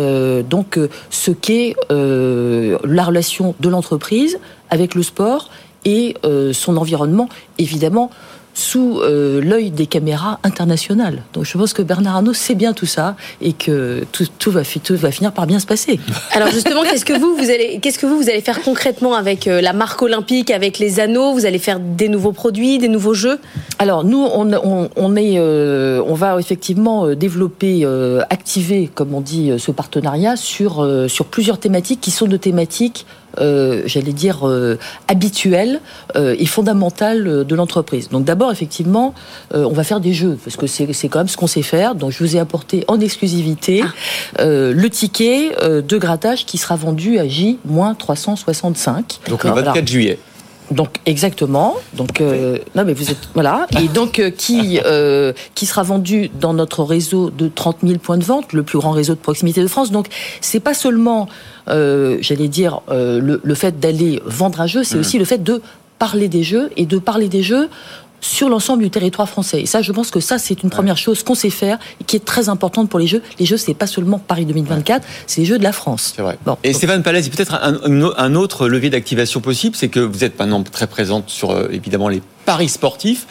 donc 0.48 0.78
ce 1.10 1.30
qu'est 1.30 1.74
la 1.90 3.04
relation 3.04 3.54
de 3.60 3.68
l'entreprise 3.68 4.38
avec 4.70 4.94
le 4.94 5.02
sport 5.02 5.50
et 5.84 6.16
son 6.52 6.76
environnement, 6.76 7.28
évidemment 7.58 8.10
sous 8.54 9.00
euh, 9.00 9.40
l'œil 9.40 9.70
des 9.70 9.86
caméras 9.86 10.38
internationales. 10.42 11.22
Donc 11.32 11.44
je 11.44 11.56
pense 11.56 11.72
que 11.72 11.82
Bernard 11.82 12.16
Arnault 12.16 12.34
sait 12.34 12.54
bien 12.54 12.72
tout 12.72 12.86
ça 12.86 13.16
et 13.40 13.52
que 13.52 14.04
tout, 14.12 14.50
va, 14.50 14.62
va, 14.62 15.10
finir 15.10 15.32
par 15.32 15.46
bien 15.46 15.58
se 15.58 15.66
passer. 15.66 15.98
Alors 16.32 16.48
justement, 16.48 16.82
qu'est-ce 16.82 17.04
que 17.04 17.18
vous, 17.18 17.34
vous 17.34 17.50
allez, 17.50 17.78
qu'est-ce 17.80 17.98
que 17.98 18.06
vous, 18.06 18.16
vous 18.16 18.28
allez 18.28 18.40
faire 18.40 18.62
concrètement 18.62 19.14
avec 19.14 19.48
euh, 19.48 19.60
la 19.60 19.72
marque 19.72 20.02
olympique, 20.02 20.50
avec 20.50 20.78
les 20.78 21.00
anneaux? 21.00 21.32
Vous 21.32 21.46
allez 21.46 21.58
faire 21.58 21.80
des 21.80 22.08
nouveaux 22.08 22.32
produits, 22.32 22.78
des 22.78 22.88
nouveaux 22.88 23.14
jeux? 23.14 23.38
Alors 23.78 24.04
nous, 24.04 24.18
on, 24.22 24.88
on, 24.96 25.16
est, 25.16 25.38
euh, 25.38 26.02
on 26.06 26.14
va 26.14 26.38
effectivement 26.38 27.14
développer, 27.14 27.86
activer, 28.30 28.90
comme 28.94 29.14
on 29.14 29.20
dit, 29.20 29.52
ce 29.58 29.70
partenariat 29.70 30.36
sur, 30.36 30.86
sur 31.08 31.26
plusieurs 31.26 31.58
thématiques 31.58 32.00
qui 32.00 32.10
sont 32.10 32.26
de 32.26 32.36
thématiques 32.36 33.06
euh, 33.38 33.82
j'allais 33.86 34.12
dire, 34.12 34.46
euh, 34.46 34.78
habituelle 35.08 35.80
euh, 36.16 36.36
et 36.38 36.46
fondamentale 36.46 37.44
de 37.44 37.54
l'entreprise. 37.54 38.08
Donc 38.08 38.24
d'abord, 38.24 38.52
effectivement, 38.52 39.14
on 39.54 39.72
va 39.72 39.84
faire 39.84 40.00
des 40.00 40.12
jeux, 40.12 40.38
parce 40.42 40.56
que 40.56 40.66
c'est 40.66 41.08
quand 41.08 41.20
même 41.20 41.28
ce 41.28 41.36
qu'on 41.36 41.46
sait 41.46 41.62
faire. 41.62 41.94
Donc 41.94 42.12
je 42.12 42.18
vous 42.18 42.36
ai 42.36 42.38
apporté 42.38 42.84
en 42.88 43.00
exclusivité 43.00 43.82
ah. 43.84 44.44
le 44.44 44.88
ticket 44.88 45.50
de 45.60 45.98
grattage 45.98 46.46
qui 46.46 46.58
sera 46.58 46.76
vendu 46.76 47.18
à 47.18 47.26
J-365. 47.26 49.28
Donc 49.28 49.44
le 49.44 49.50
24 49.50 49.88
juillet. 49.88 50.18
Donc 50.72 50.96
exactement. 51.06 51.76
Donc 51.94 52.20
euh, 52.20 52.58
non 52.74 52.84
mais 52.84 52.94
vous 52.94 53.10
êtes 53.10 53.28
voilà 53.34 53.66
et 53.80 53.88
donc 53.88 54.18
euh, 54.18 54.30
qui 54.30 54.80
euh, 54.84 55.32
qui 55.54 55.66
sera 55.66 55.82
vendu 55.82 56.30
dans 56.40 56.54
notre 56.54 56.82
réseau 56.82 57.30
de 57.30 57.48
30 57.48 57.78
000 57.82 57.98
points 57.98 58.18
de 58.18 58.24
vente, 58.24 58.52
le 58.52 58.62
plus 58.62 58.78
grand 58.78 58.92
réseau 58.92 59.14
de 59.14 59.18
proximité 59.20 59.62
de 59.62 59.66
France. 59.66 59.90
Donc 59.90 60.06
c'est 60.40 60.60
pas 60.60 60.74
seulement 60.74 61.28
j'allais 61.66 62.48
dire 62.48 62.80
le, 62.88 63.40
le, 63.42 63.54
fait 63.54 63.78
d'aller 63.78 64.20
vendre 64.26 64.60
un 64.60 64.66
jeu, 64.66 64.82
c'est 64.82 64.96
mmh. 64.96 65.00
aussi 65.00 65.18
le 65.18 65.24
fait 65.24 65.42
de 65.42 65.62
parler 65.98 66.28
des 66.28 66.42
jeux 66.42 66.70
et 66.76 66.86
de 66.86 66.98
parler 66.98 67.28
des 67.28 67.42
jeux 67.42 67.68
sur 68.22 68.48
l'ensemble 68.48 68.82
du 68.82 68.88
territoire 68.88 69.28
français. 69.28 69.60
Et 69.60 69.66
ça, 69.66 69.82
je 69.82 69.92
pense 69.92 70.10
que 70.10 70.20
ça, 70.20 70.38
c'est 70.38 70.62
une 70.62 70.70
première 70.70 70.96
chose 70.96 71.22
qu'on 71.22 71.34
sait 71.34 71.50
faire 71.50 71.78
et 72.00 72.04
qui 72.04 72.16
est 72.16 72.24
très 72.24 72.48
importante 72.48 72.88
pour 72.88 72.98
les 72.98 73.06
Jeux. 73.06 73.22
Les 73.38 73.44
Jeux, 73.44 73.58
c'est 73.58 73.74
pas 73.74 73.86
seulement 73.86 74.18
Paris 74.18 74.46
2024, 74.46 75.06
c'est 75.26 75.42
les 75.42 75.46
Jeux 75.46 75.58
de 75.58 75.64
la 75.64 75.72
France. 75.72 76.14
C'est 76.16 76.22
vrai. 76.22 76.38
et 76.62 76.72
Stéphane 76.72 77.02
Palais, 77.02 77.20
peut-être 77.22 77.60
un, 77.60 78.34
autre 78.34 78.68
levier 78.68 78.88
d'activation 78.88 79.40
possible, 79.40 79.76
c'est 79.76 79.88
que 79.88 80.00
vous 80.00 80.24
êtes 80.24 80.38
maintenant 80.38 80.62
très 80.62 80.86
présente 80.86 81.28
sur 81.28 81.50
euh, 81.50 81.68
évidemment 81.70 82.08
les 82.08 82.22
paris 82.46 82.68
sportifs. 82.68 83.26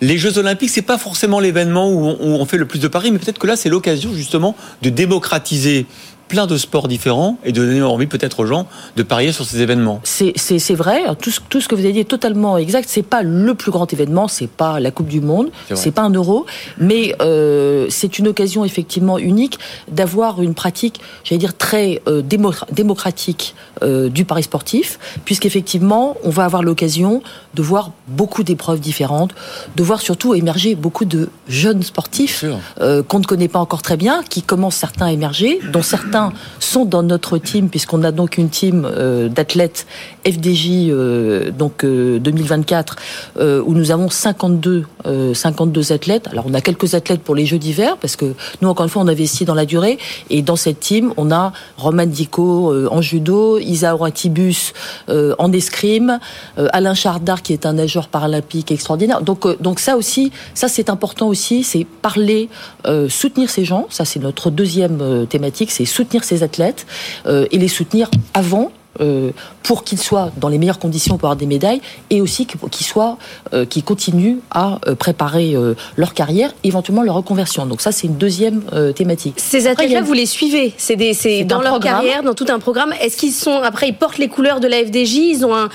Les 0.00 0.16
Jeux 0.16 0.38
Olympiques, 0.38 0.70
c'est 0.70 0.82
pas 0.82 0.96
forcément 0.96 1.40
l'événement 1.40 1.90
où 1.90 2.16
on 2.22 2.44
fait 2.46 2.56
le 2.56 2.66
plus 2.66 2.78
de 2.78 2.88
paris, 2.88 3.10
mais 3.10 3.18
peut-être 3.18 3.38
que 3.38 3.46
là, 3.46 3.54
c'est 3.54 3.68
l'occasion 3.68 4.14
justement 4.14 4.56
de 4.80 4.88
démocratiser 4.88 5.86
plein 6.30 6.46
de 6.46 6.56
sports 6.56 6.86
différents 6.86 7.36
et 7.44 7.50
de 7.50 7.60
donner 7.60 7.82
envie 7.82 8.06
peut-être 8.06 8.40
aux 8.40 8.46
gens 8.46 8.66
de 8.96 9.02
parier 9.02 9.32
sur 9.32 9.44
ces 9.44 9.60
événements. 9.60 10.00
C'est 10.04 10.74
vrai, 10.74 11.02
tout 11.20 11.32
ce, 11.32 11.40
tout 11.48 11.60
ce 11.60 11.68
que 11.68 11.74
vous 11.74 11.82
avez 11.82 11.92
dit 11.92 11.98
est 11.98 12.04
totalement 12.04 12.56
exact. 12.56 12.88
C'est 12.88 13.02
pas 13.02 13.22
le 13.22 13.54
plus 13.54 13.72
grand 13.72 13.92
événement, 13.92 14.28
c'est 14.28 14.48
pas 14.48 14.78
la 14.78 14.92
Coupe 14.92 15.08
du 15.08 15.20
Monde, 15.20 15.50
c'est 15.74 15.90
pas 15.90 16.02
un 16.02 16.10
euro, 16.10 16.46
mais 16.78 17.14
euh, 17.20 17.86
c'est 17.90 18.18
une 18.20 18.28
occasion 18.28 18.64
effectivement 18.64 19.18
unique 19.18 19.58
d'avoir 19.90 20.40
une 20.40 20.54
pratique, 20.54 21.00
j'allais 21.24 21.40
dire 21.40 21.56
très 21.56 22.00
euh, 22.08 22.22
démocratique 22.22 23.56
euh, 23.82 24.08
du 24.08 24.24
pari 24.24 24.44
sportif, 24.44 25.00
puisqu'effectivement 25.24 26.16
on 26.22 26.30
va 26.30 26.44
avoir 26.44 26.62
l'occasion 26.62 27.22
de 27.54 27.62
voir 27.62 27.90
beaucoup 28.06 28.44
d'épreuves 28.44 28.78
différentes, 28.78 29.34
de 29.74 29.82
voir 29.82 30.00
surtout 30.00 30.34
émerger 30.34 30.76
beaucoup 30.76 31.04
de 31.04 31.28
jeunes 31.48 31.82
sportifs 31.82 32.44
qu'on 32.78 33.18
ne 33.18 33.24
connaît 33.24 33.48
pas 33.48 33.58
encore 33.58 33.82
très 33.82 33.96
bien, 33.96 34.22
qui 34.22 34.42
commencent 34.42 34.76
certains 34.76 35.06
à 35.06 35.12
émerger, 35.12 35.58
dont 35.72 35.82
certains 35.82 36.19
sont 36.58 36.84
dans 36.84 37.02
notre 37.02 37.38
team, 37.38 37.68
puisqu'on 37.68 38.02
a 38.04 38.12
donc 38.12 38.38
une 38.38 38.48
team 38.48 38.84
euh, 38.84 39.28
d'athlètes 39.28 39.86
FDJ 40.26 40.88
euh, 40.90 41.50
donc 41.50 41.84
2024 41.84 42.96
euh, 43.38 43.62
où 43.64 43.74
nous 43.74 43.90
avons 43.90 44.10
52 44.10 44.84
52 45.32 45.92
athlètes. 45.92 46.28
Alors 46.30 46.44
on 46.46 46.54
a 46.54 46.60
quelques 46.60 46.94
athlètes 46.94 47.22
pour 47.22 47.34
les 47.34 47.46
Jeux 47.46 47.58
d'hiver 47.58 47.96
parce 47.98 48.16
que 48.16 48.34
nous 48.60 48.68
encore 48.68 48.84
une 48.84 48.90
fois 48.90 49.02
on 49.02 49.08
investit 49.08 49.44
dans 49.44 49.54
la 49.54 49.64
durée 49.64 49.98
et 50.28 50.42
dans 50.42 50.56
cette 50.56 50.80
team 50.80 51.12
on 51.16 51.30
a 51.30 51.52
Roman 51.78 52.06
Dico 52.06 52.74
en 52.90 53.00
judo, 53.00 53.58
Isa 53.58 53.94
Oratibus 53.94 54.74
en 55.08 55.52
escrime, 55.52 56.18
Alain 56.56 56.94
Chardard 56.94 57.42
qui 57.42 57.54
est 57.54 57.64
un 57.64 57.74
nageur 57.74 58.08
paralympique 58.08 58.70
extraordinaire. 58.72 59.22
Donc 59.22 59.60
donc 59.60 59.80
ça 59.80 59.96
aussi 59.96 60.32
ça 60.54 60.68
c'est 60.68 60.90
important 60.90 61.28
aussi, 61.28 61.64
c'est 61.64 61.86
parler, 62.02 62.50
soutenir 63.08 63.48
ces 63.48 63.64
gens. 63.64 63.86
Ça 63.88 64.04
c'est 64.04 64.20
notre 64.20 64.50
deuxième 64.50 65.26
thématique, 65.28 65.70
c'est 65.70 65.86
soutenir 65.86 66.09
ces 66.24 66.42
athlètes 66.42 66.86
euh, 67.26 67.46
et 67.50 67.58
les 67.58 67.68
soutenir 67.68 68.10
avant 68.34 68.72
euh, 69.00 69.30
pour 69.62 69.84
qu'ils 69.84 70.00
soient 70.00 70.32
dans 70.36 70.48
les 70.48 70.58
meilleures 70.58 70.80
conditions 70.80 71.16
pour 71.16 71.28
avoir 71.28 71.36
des 71.36 71.46
médailles 71.46 71.80
et 72.10 72.20
aussi 72.20 72.44
qu'ils 72.44 72.86
soient, 72.86 73.18
euh, 73.54 73.64
qu'ils 73.64 73.84
continuent 73.84 74.38
à 74.50 74.80
euh, 74.88 74.96
préparer 74.96 75.54
leur 75.96 76.12
carrière, 76.12 76.52
éventuellement 76.64 77.02
leur 77.02 77.14
reconversion. 77.14 77.66
Donc 77.66 77.80
ça, 77.80 77.92
c'est 77.92 78.08
une 78.08 78.16
deuxième 78.16 78.62
thématique. 78.94 79.34
Ces 79.36 79.68
athlètes-là, 79.68 80.02
vous 80.02 80.12
les 80.12 80.26
suivez 80.26 80.74
C'est 80.76 81.44
dans 81.44 81.60
leur 81.60 81.78
carrière, 81.78 82.22
dans 82.22 82.34
tout 82.34 82.46
un 82.48 82.58
programme. 82.58 82.92
Est-ce 83.00 83.16
qu'ils 83.16 83.32
sont 83.32 83.60
après, 83.62 83.88
ils 83.88 83.94
portent 83.94 84.18
les 84.18 84.28
couleurs 84.28 84.60
de 84.60 84.66
la 84.66 84.78
FDJ 84.84 85.14
Ils 85.14 85.44
ont 85.44 85.54
un, 85.54 85.68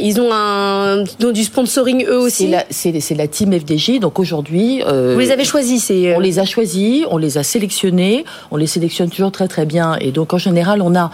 ils 0.00 0.20
ont 0.20 0.32
un, 0.32 1.04
du 1.18 1.44
sponsoring 1.44 2.06
eux 2.06 2.18
aussi? 2.18 2.54
C'est 2.70 3.14
la, 3.14 3.26
team 3.26 3.52
FDJ. 3.52 4.00
Donc 4.00 4.18
aujourd'hui, 4.18 4.80
vous 4.80 5.18
les 5.18 5.30
avez 5.30 5.44
choisis. 5.44 5.90
On 5.90 6.20
les 6.20 6.38
a 6.38 6.44
choisis, 6.46 7.04
on 7.10 7.18
les 7.18 7.36
a 7.36 7.42
sélectionnés, 7.42 8.24
on 8.50 8.56
les 8.56 8.66
sélectionne 8.66 9.10
toujours 9.10 9.32
très 9.32 9.48
très 9.48 9.66
bien. 9.66 9.96
Et 10.00 10.10
donc 10.10 10.32
en 10.32 10.38
général, 10.38 10.80
on 10.80 10.94
a 10.96 11.10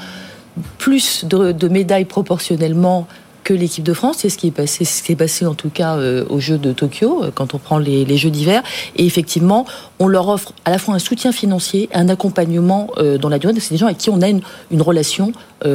plus 0.78 1.24
de, 1.24 1.68
médailles 1.68 2.04
proportionnellement 2.04 3.06
que 3.44 3.54
l'équipe 3.54 3.84
de 3.84 3.94
France. 3.94 4.18
C'est 4.18 4.28
ce 4.28 4.36
qui 4.36 4.48
est 4.48 4.52
passé, 4.52 4.84
ce 4.84 5.12
passé 5.14 5.46
en 5.46 5.54
tout 5.54 5.70
cas 5.70 5.96
euh, 5.96 6.24
aux 6.28 6.38
Jeux 6.38 6.58
de 6.58 6.72
Tokyo, 6.72 7.24
euh, 7.24 7.30
quand 7.34 7.54
on 7.54 7.58
prend 7.58 7.78
les, 7.78 8.16
Jeux 8.16 8.30
d'hiver. 8.30 8.62
Et 8.96 9.06
effectivement, 9.06 9.64
on 9.98 10.06
leur 10.06 10.28
offre 10.28 10.52
à 10.64 10.70
la 10.70 10.78
fois 10.78 10.94
un 10.94 10.98
soutien 10.98 11.32
financier, 11.32 11.88
un 11.94 12.08
accompagnement 12.08 12.88
euh, 12.98 13.16
dans 13.16 13.28
la 13.28 13.38
durée. 13.38 13.54
C'est 13.58 13.72
des 13.72 13.78
gens 13.78 13.86
avec 13.86 13.98
qui 13.98 14.10
on 14.10 14.20
a 14.20 14.28
une, 14.28 14.42
une 14.70 14.82
relation 14.82 15.32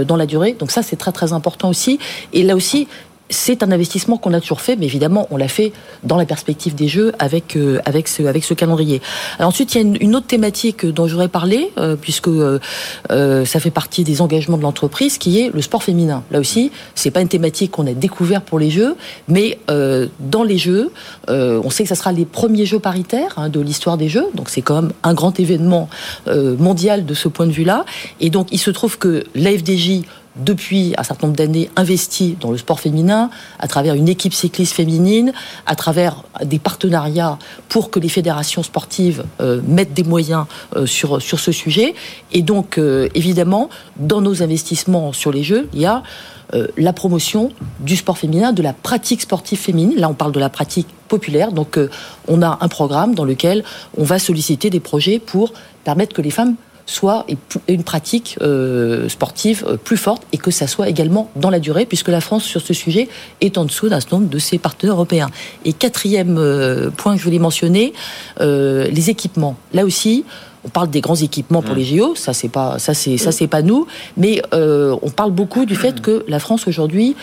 dans 0.08 0.16
la 0.16 0.26
durée. 0.26 0.56
Donc 0.58 0.72
ça, 0.72 0.82
c'est 0.82 0.96
très 0.96 1.12
très 1.12 1.34
important 1.34 1.68
aussi. 1.68 2.00
Et 2.32 2.44
là 2.44 2.56
aussi, 2.56 2.88
c'est 3.34 3.64
un 3.64 3.72
investissement 3.72 4.18
qu'on 4.18 4.34
a 4.34 4.40
toujours 4.40 4.62
fait, 4.62 4.76
mais 4.76 4.86
évidemment, 4.86 5.28
on 5.32 5.38
l'a 5.38 5.48
fait 5.48 5.74
dans 6.04 6.18
la 6.18 6.26
perspective 6.26 6.76
des 6.76 6.88
Jeux 6.88 7.12
avec 7.20 7.56
euh, 7.56 7.80
ce 8.06 8.54
calendrier. 8.54 9.02
Alors 9.40 9.50
ensuite, 9.50 9.76
il 9.76 9.82
y 9.82 9.84
a 9.84 9.98
une, 10.00 10.16
autre 10.16 10.28
thématique 10.28 10.86
dont 10.86 11.08
j'aurais 11.08 11.28
parlé, 11.28 11.72
euh, 11.78 11.96
puisque 11.96 12.28
euh, 12.28 12.60
ça 13.10 13.60
fait 13.60 13.72
partie 13.72 14.04
des 14.04 14.22
engagements 14.22 14.58
de 14.58 14.62
l'entreprise, 14.62 15.18
qui 15.18 15.40
est 15.40 15.54
le 15.54 15.62
sport 15.62 15.84
féminin. 15.84 16.24
Là 16.32 16.40
aussi, 16.40 16.72
c'est 16.96 17.12
pas 17.12 17.22
une 17.22 17.28
thématique 17.28 17.72
qu'on 17.72 17.88
a 17.88 17.94
découvert 17.94 18.42
pour 18.42 18.60
les 18.60 18.70
Jeux, 18.70 18.96
mais 19.28 19.58
dans 19.68 20.44
les 20.44 20.58
Jeux, 20.58 20.92
on 21.28 21.70
sait 21.70 21.84
que 21.84 21.90
ça 21.90 21.96
sera 21.96 22.12
les 22.12 22.26
premiers 22.26 22.66
Jeux 22.66 22.80
paritaires 22.80 23.34
hein, 23.38 23.50
de 23.50 23.60
l'histoire 23.60 23.98
des 23.98 24.10
Jeux, 24.10 24.28
donc 24.36 24.50
c'est 24.50 24.62
quand 24.62 24.82
même 24.82 24.92
un 25.04 25.14
grand 25.14 25.40
événement 25.40 25.90
mondial 26.28 27.06
de 27.06 27.14
ce 27.14 27.28
point 27.28 27.48
de 27.48 27.52
vue-là. 27.52 27.86
Et 28.20 28.30
donc, 28.30 28.48
il 28.52 28.60
se 28.60 28.72
trouve 28.72 28.98
que 28.98 29.24
l'AFDJ 29.36 30.04
depuis 30.36 30.94
un 30.98 31.04
certain 31.04 31.28
nombre 31.28 31.38
d'années 31.38 31.70
investi 31.76 32.38
dans 32.40 32.52
le 32.52 32.58
sport 32.58 32.80
féminin, 32.80 33.30
à 33.60 33.68
travers 33.68 33.94
une 33.94 34.10
équipe 34.10 34.34
cycliste 34.34 34.74
féminine, 34.74 35.32
à 35.66 35.76
travers 35.76 36.24
des 36.44 36.60
partenariats 36.60 37.38
pour 37.70 37.92
que 37.92 38.00
les 38.00 38.10
fédérations 38.10 38.64
sportives 38.64 39.24
euh, 39.42 39.62
mettent 39.68 39.94
des 39.94 40.04
moyens 40.04 40.46
euh, 40.76 40.86
sur, 40.86 41.22
ce 41.22 41.52
sujet. 41.52 41.94
Et 42.32 42.42
donc, 42.42 42.78
euh, 42.78 43.10
évidemment, 43.16 43.70
dans 43.98 44.22
nos 44.22 44.42
investissements 44.42 45.14
sur 45.14 45.32
les 45.32 45.44
Jeux, 45.44 45.70
il 45.74 45.82
y 45.82 45.86
a 45.86 46.04
la 46.78 46.94
promotion 46.94 47.52
du 47.80 47.96
sport 47.96 48.20
féminin, 48.20 48.54
de 48.54 48.62
la 48.62 48.74
pratique 48.74 49.22
sportive 49.22 49.58
féminine. 49.58 50.00
Là, 50.00 50.08
on 50.08 50.14
parle 50.14 50.32
de 50.32 50.40
la 50.40 50.50
pratique 50.50 50.86
populaire. 51.08 51.52
Donc, 51.52 51.80
on 52.28 52.44
a 52.44 52.60
un 52.62 52.68
programme 52.68 53.16
dans 53.16 53.26
lequel 53.26 53.64
on 53.98 54.04
va 54.04 54.20
solliciter 54.20 54.70
des 54.70 54.80
projets 54.80 55.18
pour 55.18 55.54
permettre 55.84 56.14
que 56.14 56.22
les 56.22 56.30
femmes 56.30 56.54
soit 56.86 57.26
une 57.68 57.84
pratique 57.84 58.38
euh, 58.42 59.08
sportive 59.08 59.64
euh, 59.68 59.78
plus 59.78 59.98
forte 59.98 60.24
et 60.32 60.38
que 60.38 60.52
ça 60.52 60.68
soit 60.68 60.90
également 60.90 61.30
dans 61.36 61.50
la 61.50 61.60
durée, 61.60 61.86
puisque 61.86 62.10
la 62.10 62.22
France, 62.22 62.44
sur 62.44 62.62
ce 62.62 62.74
sujet, 62.74 63.08
est 63.42 63.58
en 63.58 63.66
dessous 63.66 63.90
d'un 63.90 64.00
certain 64.00 64.18
nombre 64.18 64.30
de 64.30 64.40
ses 64.40 64.58
partenaires 64.58 64.96
européens. 64.96 65.30
Et 65.66 65.74
quatrième 65.74 66.38
euh, 66.38 66.90
point 66.90 67.14
que 67.14 67.20
je 67.20 67.24
voulais 67.24 67.40
mentionner, 67.40 67.94
les 68.40 69.10
équipements. 69.10 69.56
Là 69.74 69.86
aussi, 69.86 70.26
on 70.66 70.70
parle 70.70 70.90
des 70.90 71.02
grands 71.02 71.16
équipements 71.16 71.62
pour 71.62 71.76
mmh. 71.76 71.78
les 71.78 71.84
JO, 71.84 72.16
ça 72.16 72.34
c'est 72.34 72.50
pas 72.50 72.80
ça 72.80 72.94
c'est 72.94 73.18
ça 73.18 73.32
c'est 73.32 73.48
pas 73.48 73.62
nous, 73.62 73.88
mais 74.18 74.42
on 74.52 75.10
parle 75.10 75.32
beaucoup 75.32 75.66
du 75.66 75.76
fait 75.76 76.02
que 76.02 76.26
la 76.28 76.40
France 76.40 76.68
aujourd'hui 76.68 77.16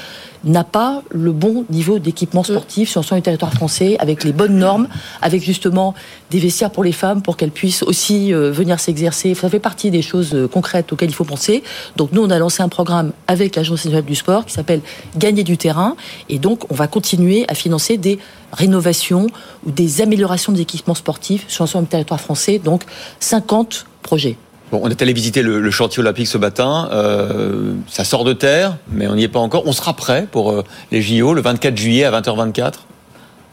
n'a 0.45 0.65
pas 0.65 1.03
le 1.11 1.33
bon 1.33 1.65
niveau 1.71 1.99
d'équipement 1.99 2.43
sportif 2.43 2.91
sur 2.91 3.05
son 3.05 3.21
territoire 3.21 3.53
français, 3.53 3.97
avec 3.99 4.25
les 4.25 4.33
bonnes 4.33 4.57
normes, 4.57 4.89
avec 5.23 5.43
justement 5.43 5.95
des 6.31 6.39
vestiaires 6.39 6.71
pour 6.71 6.85
les 6.85 6.93
femmes 6.93 7.23
pour 7.23 7.37
qu'elles 7.37 7.51
puissent 7.51 7.83
aussi 7.83 8.33
euh, 8.33 8.51
venir 8.51 8.81
s'exercer. 8.81 9.35
Ça 9.35 9.49
fait 9.49 9.61
partie 9.61 9.91
des 9.91 10.03
choses 10.03 10.35
euh, 10.35 10.49
concrètes 10.49 10.93
auxquelles 10.93 11.11
il 11.11 11.15
faut 11.15 11.25
penser. 11.25 11.63
Donc 11.97 12.13
nous, 12.13 12.23
on 12.23 12.31
a 12.31 12.39
lancé 12.39 12.63
un 12.63 12.69
programme 12.69 13.13
avec 13.27 13.57
l'Agence 13.57 13.85
nationale 13.85 14.05
du 14.05 14.15
sport 14.15 14.47
qui 14.47 14.53
s'appelle 14.53 14.81
Gagner 15.17 15.45
du 15.45 15.57
terrain. 15.57 15.97
Et 16.29 16.39
donc, 16.39 16.71
on 16.71 16.75
va 16.75 16.87
continuer 16.87 17.45
à 17.49 17.55
financer 17.55 17.97
des 17.97 18.19
rénovations 18.53 19.27
ou 19.67 19.71
des 19.71 20.01
améliorations 20.01 20.53
des 20.53 20.63
équipements 20.63 20.95
sportifs 20.95 21.45
sur 21.49 21.65
l'ensemble 21.65 21.85
du 21.85 21.91
territoire 21.91 22.21
français. 22.21 22.59
Donc, 22.59 22.83
50 23.21 23.87
projets. 24.03 24.37
Bon, 24.71 24.81
on 24.85 24.89
est 24.89 25.03
allé 25.03 25.13
visiter 25.13 25.43
le, 25.43 25.71
chantier 25.71 26.01
olympique 26.01 26.29
ce 26.29 26.39
matin. 26.39 26.89
Euh, 26.93 27.75
ça 27.89 28.05
sort 28.05 28.25
de 28.25 28.33
terre, 28.33 28.77
mais 28.93 29.09
on 29.09 29.17
n'y 29.17 29.25
est 29.25 29.29
pas 29.29 29.41
encore. 29.41 29.67
On 29.67 29.73
sera 29.73 29.95
prêt 29.95 30.29
pour 30.31 30.53
euh, 30.53 30.65
les 30.93 31.03
JO 31.03 31.35
le 31.35 31.41
24 31.41 31.77
juillet 31.77 32.05
à 32.05 32.21
20h24 32.21 32.75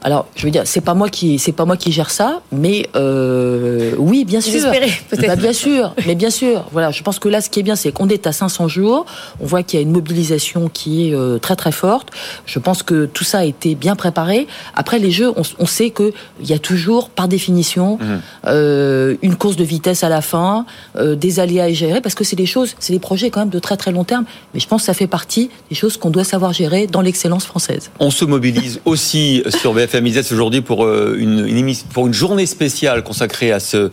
alors, 0.04 0.28
je 0.36 0.46
veux 0.46 0.52
dire, 0.52 0.64
c'est 0.66 0.82
pas 0.82 0.94
moi 0.94 1.10
qui, 1.10 1.40
c'est 1.40 1.52
pas 1.52 1.66
moi 1.66 1.76
qui 1.76 1.92
gère 1.92 2.12
ça, 2.12 2.42
mais 2.52 2.88
euh, 2.96 3.94
oui, 3.98 4.26
bien 4.26 4.42
sûr. 4.42 4.70
peut-être. 5.10 5.28
Bah, 5.28 5.36
bien 5.36 5.54
sûr, 5.54 5.94
mais 6.06 6.14
bien 6.14 6.30
sûr. 6.30 6.66
Voilà, 6.72 6.92
je 6.92 7.02
pense 7.02 7.18
que 7.18 7.28
là, 7.28 7.42
ce 7.42 7.50
qui 7.50 7.60
est 7.60 7.64
bien, 7.64 7.76
c'est 7.76 7.92
qu'on 7.92 8.08
est 8.08 8.28
à 8.28 8.32
500 8.32 8.68
jours. 8.68 9.06
On 9.40 9.46
voit 9.46 9.64
qu'il 9.64 9.80
y 9.80 9.82
a 9.82 9.84
une 9.84 9.92
mobilisation 9.92 10.70
qui 10.70 11.10
est 11.10 11.16
euh, 11.16 11.40
très 11.40 11.56
très 11.56 11.72
forte. 11.72 12.12
Je 12.46 12.60
pense 12.60 12.84
que 12.84 13.06
tout 13.06 13.24
ça 13.24 13.40
a 13.40 13.44
été 13.44 13.74
bien 13.74 13.96
préparé. 13.96 14.48
Après 14.76 15.00
les 15.00 15.10
Jeux, 15.10 15.34
on, 15.36 15.66
sait 15.66 15.90
que 15.90 16.14
il 16.42 16.48
y 16.48 16.54
a 16.54 16.60
toujours, 16.60 17.10
par 17.10 17.28
définition, 17.28 17.98
mmh. 17.98 18.04
euh, 18.46 19.16
une 19.24 19.36
course 19.36 19.56
de 19.56 19.64
vitesse 19.64 20.04
à 20.04 20.10
la 20.10 20.22
fin, 20.22 20.66
euh, 20.96 21.16
des 21.16 21.40
aléas 21.40 21.66
à 21.66 21.72
gérer, 21.72 22.02
parce 22.02 22.16
que 22.16 22.24
c'est 22.24 22.36
des 22.36 22.46
choses, 22.46 22.76
c'est 22.80 22.94
des 22.94 23.00
projets 23.00 23.32
quand 23.32 23.40
même 23.40 23.50
de 23.50 23.60
très 23.60 23.78
très 23.78 23.92
long 23.92 24.04
terme. 24.04 24.26
Mais 24.54 24.60
je 24.60 24.68
pense 24.68 24.84
que 24.84 24.86
ça 24.86 24.94
fait 24.94 25.08
partie 25.08 25.50
des 25.70 25.76
choses 25.76 25.98
qu'on 25.98 26.12
doit 26.12 26.24
savoir 26.24 26.54
gérer 26.54 26.86
dans 26.86 27.02
l'excellence 27.02 27.46
française. 27.46 27.90
On 28.00 28.12
se 28.12 28.26
mobilise 28.26 28.80
aussi 28.86 29.44
sur 29.50 29.74
BFM 29.88 30.08
aujourd'hui 30.34 30.62
pour 30.62 30.86
euh, 30.86 31.16
une, 31.18 31.74
pour 31.94 32.08
une 32.08 32.14
journée 32.14 32.46
spéciale 32.46 33.04
consacrée 33.04 33.52
à 33.52 33.60
ce 33.60 33.90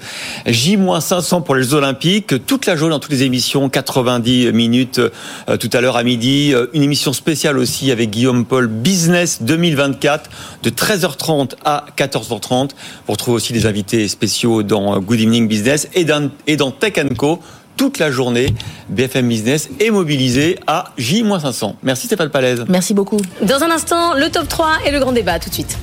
J-500 0.47 1.45
pour 1.45 1.55
les 1.55 1.75
Olympiques. 1.75 2.47
Toute 2.47 2.67
la 2.67 2.77
journée 2.77 2.93
dans 2.93 2.99
toutes 2.99 3.13
les 3.13 3.23
émissions, 3.23 3.69
90 3.69 4.53
minutes 4.53 5.01
euh, 5.49 5.57
tout 5.57 5.71
à 5.73 5.81
l'heure 5.81 5.97
à 5.97 6.03
midi. 6.03 6.53
Euh, 6.53 6.67
une 6.73 6.83
émission 6.83 7.13
spéciale 7.13 7.59
aussi 7.59 7.93
avec 7.93 8.11
Guillaume 8.11 8.45
Paul 8.45 8.67
Business 8.67 9.43
2024 9.43 10.31
de 10.63 10.71
13h30 10.71 11.53
à 11.65 11.87
14h30. 11.97 12.71
Vous 13.07 13.13
retrouvez 13.13 13.37
aussi 13.37 13.53
des 13.53 13.67
invités 13.67 14.09
spéciaux 14.09 14.63
dans 14.63 14.99
Good 14.99 15.21
Evening 15.21 15.49
Business 15.49 15.89
et 15.95 16.05
dans 16.05 16.71
Tech 16.71 16.95
Co 17.17 17.41
toute 17.77 17.99
la 17.99 18.11
journée. 18.11 18.55
BFM 18.89 19.29
Business 19.29 19.69
est 19.81 19.91
mobilisé 19.91 20.59
à 20.67 20.93
J-500. 20.97 21.75
Merci 21.83 22.07
Stéphane 22.07 22.31
Palaise. 22.31 22.65
Merci 22.69 22.95
beaucoup. 22.95 23.21
Dans 23.43 23.63
un 23.63 23.71
instant, 23.71 24.15
le 24.15 24.31
top 24.31 24.49
3 24.49 24.79
et 24.87 24.91
le 24.91 24.99
grand 25.01 25.13
débat 25.13 25.39
tout 25.39 25.49
de 25.49 25.55
suite. 25.55 25.79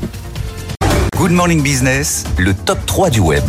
Good 1.18 1.32
Morning 1.32 1.62
Business, 1.62 2.26
le 2.38 2.54
top 2.54 2.80
3 2.86 3.10
du 3.10 3.20
web. 3.20 3.44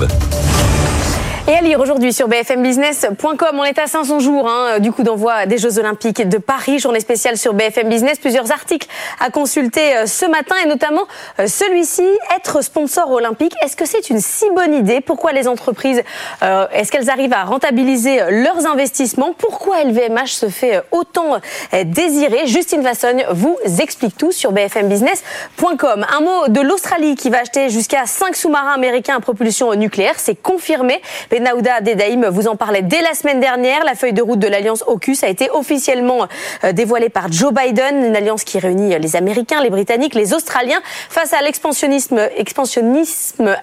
Et 1.49 1.55
à 1.55 1.61
lire 1.61 1.81
aujourd'hui 1.81 2.13
sur 2.13 2.29
bfmbusiness.com, 2.29 3.59
on 3.59 3.65
est 3.65 3.77
à 3.81 3.89
500 3.89 4.21
jours 4.21 4.49
hein, 4.49 4.79
du 4.79 4.93
coup 4.93 5.03
d'envoi 5.03 5.45
des 5.47 5.59
Jeux 5.59 5.81
Olympiques 5.81 6.29
de 6.29 6.39
Paris, 6.39 6.79
journée 6.79 7.01
spéciale 7.01 7.37
sur 7.37 7.53
BFM 7.53 7.89
Business. 7.89 8.21
Plusieurs 8.21 8.53
articles 8.53 8.87
à 9.19 9.29
consulter 9.31 9.97
euh, 9.97 10.07
ce 10.07 10.25
matin 10.25 10.55
et 10.65 10.69
notamment 10.69 11.03
euh, 11.41 11.49
celui-ci, 11.49 12.07
être 12.37 12.63
sponsor 12.63 13.11
olympique. 13.11 13.55
Est-ce 13.61 13.75
que 13.75 13.87
c'est 13.87 14.09
une 14.09 14.21
si 14.21 14.45
bonne 14.55 14.73
idée? 14.73 15.01
Pourquoi 15.01 15.33
les 15.33 15.49
entreprises, 15.49 16.05
euh, 16.45 16.69
est-ce 16.73 16.93
qu'elles 16.93 17.11
arrivent 17.11 17.33
à 17.33 17.43
rentabiliser 17.43 18.21
leurs 18.31 18.65
investissements? 18.65 19.35
Pourquoi 19.37 19.83
LVMH 19.83 20.29
se 20.29 20.49
fait 20.49 20.81
autant 20.93 21.41
désirer? 21.85 22.47
Justine 22.47 22.83
Vassogne 22.83 23.27
vous 23.33 23.59
explique 23.81 24.17
tout 24.17 24.31
sur 24.31 24.53
bfmbusiness.com. 24.53 26.07
Un 26.09 26.21
mot 26.21 26.47
de 26.47 26.61
l'Australie 26.61 27.17
qui 27.17 27.31
va 27.31 27.41
acheter 27.41 27.69
jusqu'à 27.69 28.07
5 28.07 28.37
sous-marins 28.37 28.75
américains 28.75 29.17
à 29.17 29.21
propulsion 29.21 29.75
nucléaire, 29.75 30.15
c'est 30.19 30.41
confirmé. 30.41 31.03
Benahouda 31.33 31.81
Dedaïm 31.81 32.27
vous 32.27 32.47
en 32.47 32.57
parlait 32.57 32.83
dès 32.83 33.01
la 33.01 33.15
semaine 33.15 33.41
dernière. 33.41 33.85
La 33.85 33.95
feuille 33.95 34.13
de 34.13 34.21
route 34.21 34.39
de 34.39 34.49
l'alliance 34.49 34.85
AUKUS 34.87 35.17
a 35.23 35.29
été 35.29 35.49
officiellement 35.51 36.29
euh, 36.63 36.73
dévoilée 36.73 37.09
par 37.09 37.33
Joe 37.33 37.55
Biden, 37.55 38.05
une 38.05 38.15
alliance 38.15 38.45
qui 38.45 38.59
réunit 38.59 38.99
les 38.99 39.17
Américains, 39.17 39.63
les 39.63 39.71
Britanniques, 39.71 40.15
les 40.15 40.35
Australiens 40.35 40.83
face 40.85 41.33
à 41.33 41.41
l'expansionnisme 41.41 42.21
expansionnisme 42.37 43.49
euh, 43.49 43.55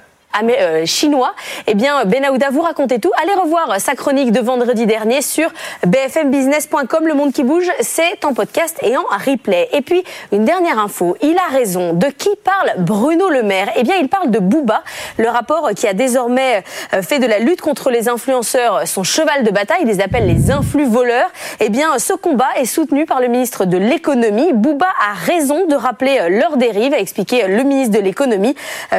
chinois. 0.85 1.34
Eh 1.68 1.73
bien, 1.73 2.06
Benahouda 2.06 2.49
vous 2.49 2.61
racontez 2.61 2.99
tout. 2.99 3.11
Allez 3.22 3.34
revoir 3.34 3.80
sa 3.80 3.95
chronique 3.95 4.31
de 4.31 4.39
vendredi 4.39 4.85
dernier 4.85 5.22
sur 5.22 5.51
bfmbusiness.com. 5.85 7.07
Le 7.07 7.14
monde 7.14 7.34
qui 7.34 7.43
bouge, 7.43 7.69
c'est 7.81 8.23
en 8.26 8.34
podcast 8.34 8.77
et 8.81 8.95
en 8.95 9.03
replay. 9.26 9.69
Et 9.73 9.81
puis, 9.81 10.03
une 10.31 10.45
dernière 10.45 10.80
info. 10.80 11.18
Il 11.22 11.35
a 11.38 11.53
raison. 11.53 11.93
De 11.93 12.07
qui 12.07 12.30
parle 12.43 12.73
Bruno 12.84 13.30
Le 13.30 13.43
Maire? 13.43 13.72
Eh 13.76 13.84
bien, 13.84 13.95
il 14.01 14.07
parle 14.07 14.31
de 14.31 14.39
Booba, 14.39 14.84
le 15.18 15.30
rapport 15.30 15.69
qui 15.76 15.88
a 15.88 15.93
désormais 15.93 16.64
euh, 16.93 17.01
fait 17.01 17.19
de 17.19 17.26
la 17.26 17.39
lutte 17.39 17.61
contre 17.61 17.89
les 17.89 18.10
influenceurs 18.10 18.88
son 18.88 19.03
cheval 19.03 19.43
de 19.43 19.51
bataille. 19.51 19.81
Il 19.81 19.88
les 19.88 20.01
appelle 20.01 20.27
les 20.27 20.51
influx 20.51 20.85
voleurs. 20.85 21.30
Eh 21.60 21.69
bien, 21.69 21.97
ce 21.99 22.14
combat 22.14 22.49
est 22.56 22.65
soutenu 22.65 23.06
par 23.06 23.19
le 23.19 23.27
ministre 23.27 23.65
de 23.65 23.77
l'économie. 23.77 24.53
Booba 24.53 24.88
a 24.88 25.14
raison 25.14 25.68
de 25.68 25.76
rappeler 25.76 26.19
euh, 26.22 26.30
leur 26.30 26.57
dérive, 26.57 26.93
a 26.93 26.99
expliqué 26.99 27.47
le 27.47 27.64
ministre 27.64 27.97
de 27.97 28.03
l'économie, 28.03 28.56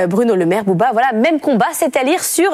Bruno 0.08 0.34
Le 0.34 0.46
Maire. 0.46 0.64
Booba, 0.64 0.90
voilà, 0.92 1.12
même 1.20 1.38
combat. 1.38 1.66
C'est 1.72 1.96
à 1.96 2.02
lire 2.02 2.24
sur 2.24 2.50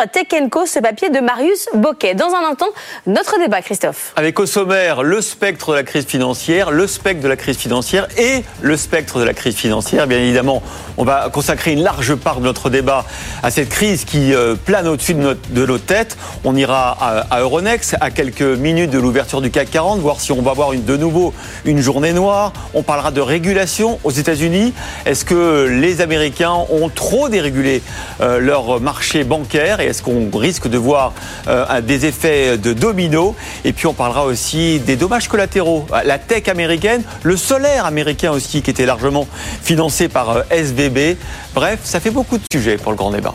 Co, 0.51 0.67
ce 0.67 0.81
papier 0.81 1.09
de 1.09 1.21
Marius 1.21 1.69
Boquet. 1.75 2.15
Dans 2.15 2.35
un 2.35 2.51
instant, 2.51 2.67
notre 3.07 3.39
débat, 3.39 3.63
Christophe. 3.63 4.13
Avec 4.17 4.39
au 4.41 4.47
sommaire 4.47 5.03
le 5.03 5.21
spectre 5.21 5.71
de 5.71 5.77
la 5.77 5.83
crise 5.83 6.05
financière, 6.05 6.71
le 6.71 6.87
spectre 6.87 7.23
de 7.23 7.29
la 7.29 7.37
crise 7.37 7.57
financière 7.57 8.09
et 8.19 8.45
le 8.61 8.77
spectre 8.77 9.19
de 9.19 9.25
la 9.25 9.35
crise 9.35 9.55
financière. 9.55 10.07
Bien 10.07 10.19
évidemment, 10.19 10.63
on 10.97 11.05
va 11.05 11.31
consacrer 11.33 11.73
une 11.73 11.83
large 11.83 12.15
part 12.17 12.41
de 12.41 12.45
notre 12.45 12.71
débat 12.71 13.05
à 13.43 13.51
cette 13.51 13.69
crise 13.69 14.05
qui 14.05 14.35
euh, 14.35 14.55
plane 14.57 14.89
au-dessus 14.89 15.15
de, 15.15 15.37
de, 15.51 15.67
nos 15.67 15.79
têtes. 15.79 16.17
On 16.45 16.57
ira 16.57 17.25
à, 17.31 17.41
Euronext 17.41 17.97
à 18.01 18.11
quelques 18.11 18.43
minutes 18.43 18.91
de 18.91 18.99
l'ouverture 18.99 19.41
du 19.41 19.51
CAC 19.51 19.71
40, 19.71 20.01
voir 20.01 20.21
si 20.21 20.33
on 20.33 20.43
va 20.43 20.51
avoir 20.51 20.73
une, 20.73 20.85
de 20.85 20.97
nouveau 20.97 21.33
une 21.65 21.81
journée 21.81 22.13
noire. 22.13 22.53
On 22.75 22.83
parlera 22.83 23.11
de 23.13 23.21
régulation 23.21 23.99
aux 24.03 24.11
États-Unis. 24.11 24.75
Est-ce 25.05 25.25
que 25.25 25.67
les 25.69 26.01
Américains 26.01 26.57
ont 26.71 26.89
trop 26.89 27.29
dérégulé 27.29 27.83
euh, 28.21 28.39
leur 28.41 28.56
marché 28.81 29.24
bancaire 29.24 29.81
et 29.81 29.87
est-ce 29.87 30.03
qu'on 30.03 30.31
risque 30.37 30.69
de 30.69 30.78
voir 30.78 31.12
euh, 31.49 31.81
des 31.81 32.07
effets 32.07 32.59
de 32.59 32.73
domino? 32.73 33.35
Et 33.65 33.73
puis 33.73 33.87
on 33.87 33.93
parlera 33.93 34.24
aussi 34.24 34.81
des 34.81 34.97
dommages 34.97 35.28
collatéraux. 35.28 35.87
La 36.05 36.19
tech 36.19 36.49
américaine, 36.49 37.03
le 37.23 37.37
solaire 37.37 37.85
américain 37.87 38.33
aussi 38.33 38.62
qui 38.62 38.70
était 38.70 38.87
largement 38.87 39.27
financé 39.62 40.09
par 40.09 40.45
SVB. 40.51 41.16
Bref, 41.55 41.81
ça 41.85 42.01
fait 42.01 42.11
beaucoup 42.11 42.39
de 42.39 42.45
sujets 42.51 42.77
pour 42.77 42.93
le 42.93 42.97
grand 42.97 43.11
débat. 43.11 43.35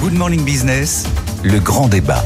Good 0.00 0.14
Morning 0.14 0.44
Business, 0.44 1.04
le 1.42 1.58
grand 1.58 1.88
débat. 1.88 2.24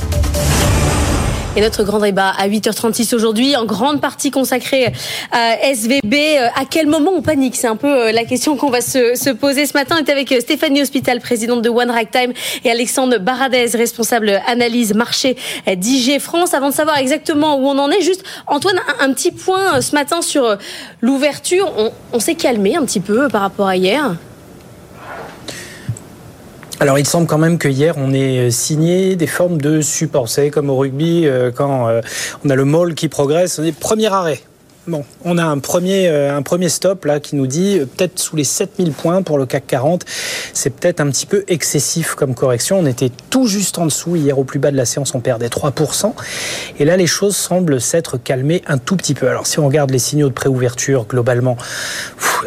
Et 1.57 1.61
notre 1.61 1.85
grand 1.85 2.01
débat 2.01 2.31
à 2.37 2.49
8h36 2.49 3.15
aujourd'hui, 3.15 3.55
en 3.55 3.65
grande 3.65 4.01
partie 4.01 4.33
consacré 4.33 4.93
à 5.31 5.57
SVB. 5.73 6.13
Euh, 6.13 6.49
à 6.57 6.65
quel 6.69 6.89
moment 6.89 7.13
on 7.15 7.23
panique? 7.23 7.55
C'est 7.55 7.69
un 7.69 7.77
peu 7.77 8.09
euh, 8.09 8.13
la 8.13 8.25
question 8.25 8.57
qu'on 8.57 8.71
va 8.71 8.81
se, 8.81 9.33
poser 9.35 9.65
ce 9.67 9.75
matin. 9.75 9.95
On 10.01 10.05
est 10.05 10.11
avec 10.11 10.33
euh, 10.33 10.41
Stéphanie 10.41 10.83
Hospital, 10.83 11.21
présidente 11.21 11.63
de 11.63 11.69
One 11.69 11.93
Time, 12.11 12.33
et 12.65 12.71
Alexandre 12.73 13.19
Baradez, 13.19 13.67
responsable 13.75 14.41
analyse 14.49 14.95
marché 14.95 15.37
d'IG 15.69 16.19
France. 16.19 16.55
Avant 16.55 16.71
de 16.71 16.75
savoir 16.75 16.99
exactement 16.99 17.57
où 17.59 17.69
on 17.69 17.79
en 17.79 17.89
est, 17.89 18.01
juste 18.01 18.25
Antoine, 18.49 18.81
un, 18.99 19.13
petit 19.13 19.31
point 19.31 19.81
ce 19.81 19.95
matin 19.95 20.23
sur 20.23 20.59
l'ouverture. 21.03 21.73
on 22.13 22.19
s'est 22.19 22.35
calmé 22.35 22.75
un 22.75 22.85
petit 22.85 23.01
peu 23.01 23.29
par 23.29 23.43
rapport 23.43 23.69
à 23.69 23.77
hier? 23.77 24.17
Alors 26.85 26.99
il 26.99 27.07
semble 27.07 27.27
quand 27.27 27.39
même 27.39 27.57
que 27.57 27.67
hier 27.67 27.95
on 27.97 28.13
ait 28.13 28.51
signé 28.51 29.17
des 29.17 29.27
formes 29.27 29.57
de 29.57 29.81
support. 29.81 30.27
Vous 30.27 30.51
comme 30.51 30.69
au 30.69 30.77
rugby, 30.77 31.27
euh, 31.27 31.51
quand 31.51 31.89
euh, 31.89 32.03
on 32.45 32.51
a 32.51 32.55
le 32.55 32.67
mall 32.67 32.95
qui 32.95 33.09
progresse, 33.09 33.59
on 33.59 33.65
est 33.65 33.73
premier 33.73 34.09
arrêt. 34.09 34.41
Bon, 34.87 35.03
on 35.25 35.39
a 35.39 35.45
un 35.45 35.61
premier, 35.61 36.09
euh, 36.09 36.37
un 36.37 36.43
premier 36.43 36.69
stop 36.69 37.07
là 37.07 37.19
qui 37.19 37.37
nous 37.37 37.47
dit 37.47 37.79
euh, 37.79 37.87
peut-être 37.87 38.19
sous 38.19 38.37
les 38.37 38.45
7000 38.45 38.93
points 38.93 39.23
pour 39.23 39.39
le 39.39 39.47
CAC 39.47 39.67
40. 39.67 40.05
C'est 40.53 40.69
peut-être 40.69 41.01
un 41.01 41.09
petit 41.09 41.25
peu 41.25 41.43
excessif 41.49 42.15
comme 42.15 42.35
correction. 42.35 42.81
On 42.81 42.85
était 42.85 43.11
tout 43.31 43.47
juste 43.47 43.79
en 43.79 43.87
dessous. 43.87 44.17
Hier, 44.17 44.39
au 44.39 44.45
plus 44.45 44.59
bas 44.59 44.71
de 44.71 44.77
la 44.77 44.85
séance, 44.85 45.15
on 45.15 45.21
perdait 45.21 45.49
3%. 45.49 46.13
Et 46.79 46.85
là, 46.85 46.99
les 46.99 47.07
choses 47.07 47.35
semblent 47.35 47.81
s'être 47.81 48.19
calmées 48.19 48.61
un 48.67 48.77
tout 48.77 48.97
petit 48.97 49.15
peu. 49.15 49.27
Alors, 49.27 49.47
si 49.47 49.59
on 49.59 49.67
regarde 49.67 49.91
les 49.91 49.99
signaux 49.99 50.29
de 50.29 50.35
préouverture, 50.35 51.07
globalement, 51.09 51.57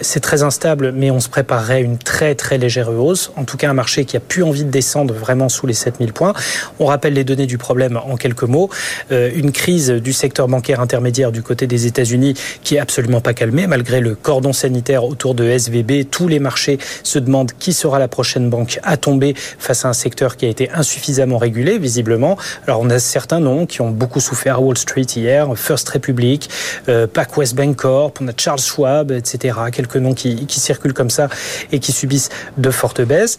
c'est 0.02 0.20
très 0.20 0.44
instable, 0.44 0.92
mais 0.92 1.10
on 1.10 1.20
se 1.20 1.30
préparerait 1.30 1.82
une 1.82 1.98
très, 1.98 2.36
très 2.36 2.60
légère 2.60 2.92
hausse. 2.92 3.32
En 3.36 3.46
tout 3.46 3.58
cas, 3.58 3.68
un 3.68 3.74
marché 3.74 4.06
qui 4.06 4.16
a 4.16 4.20
plus 4.20 4.44
envie 4.44 4.64
de 4.64 4.70
descendre 4.70 5.12
vraiment 5.12 5.50
sous 5.50 5.66
les 5.66 5.74
7000 5.74 6.14
points. 6.14 6.34
On 6.80 6.86
rappelle 6.86 7.14
les 7.14 7.24
données 7.24 7.48
du 7.48 7.58
problème 7.58 7.98
en 7.98 8.16
quelques 8.16 8.44
mots. 8.44 8.70
Euh, 9.12 9.32
une 9.34 9.52
crise 9.52 9.90
du 9.90 10.14
secteur 10.14 10.48
bancaire 10.48 10.82
intermédiaire 10.82 11.32
du 11.32 11.42
côté 11.42 11.66
des 11.66 11.88
États-Unis 11.88 12.27
qui 12.64 12.76
est 12.76 12.80
absolument 12.80 13.22
pas 13.22 13.34
calmé 13.34 13.68
malgré 13.68 14.00
le 14.00 14.16
cordon 14.16 14.54
sanitaire 14.54 15.04
autour 15.04 15.36
de 15.36 15.44
SVB. 15.44 16.10
Tous 16.10 16.28
les 16.28 16.40
marchés 16.40 16.78
se 17.04 17.20
demandent 17.20 17.52
qui 17.60 17.74
sera 17.74 18.00
la 18.00 18.08
prochaine 18.08 18.50
banque 18.50 18.80
à 18.84 18.98
tomber 18.98 19.34
face 19.36 19.86
à 19.86 19.90
un 19.90 19.94
secteur 19.94 20.38
qui 20.38 20.46
a 20.46 20.50
été 20.50 20.70
insuffisamment 20.72 21.38
régulé, 21.38 21.78
visiblement. 21.78 22.38
Alors 22.66 22.82
on 22.82 22.90
a 22.90 23.00
certains 23.00 23.40
noms 23.40 23.66
qui 23.66 23.82
ont 23.82 23.92
beaucoup 23.92 24.20
souffert 24.20 24.62
Wall 24.62 24.78
Street 24.78 25.08
hier, 25.16 25.48
First 25.56 25.90
Republic, 25.90 26.50
euh, 26.90 27.08
PacWest 27.08 27.56
Bank 27.56 27.76
Corp, 27.76 28.20
on 28.22 28.28
a 28.28 28.32
Charles 28.36 28.60
Schwab, 28.60 29.12
etc. 29.12 29.58
Quelques 29.72 29.98
noms 29.98 30.14
qui 30.14 30.46
circulent 30.50 30.94
comme 30.94 31.10
ça 31.10 31.30
et 31.72 31.80
qui 31.80 31.92
subissent 31.92 32.30
de 32.58 32.72
fortes 32.72 33.02
baisses. 33.02 33.38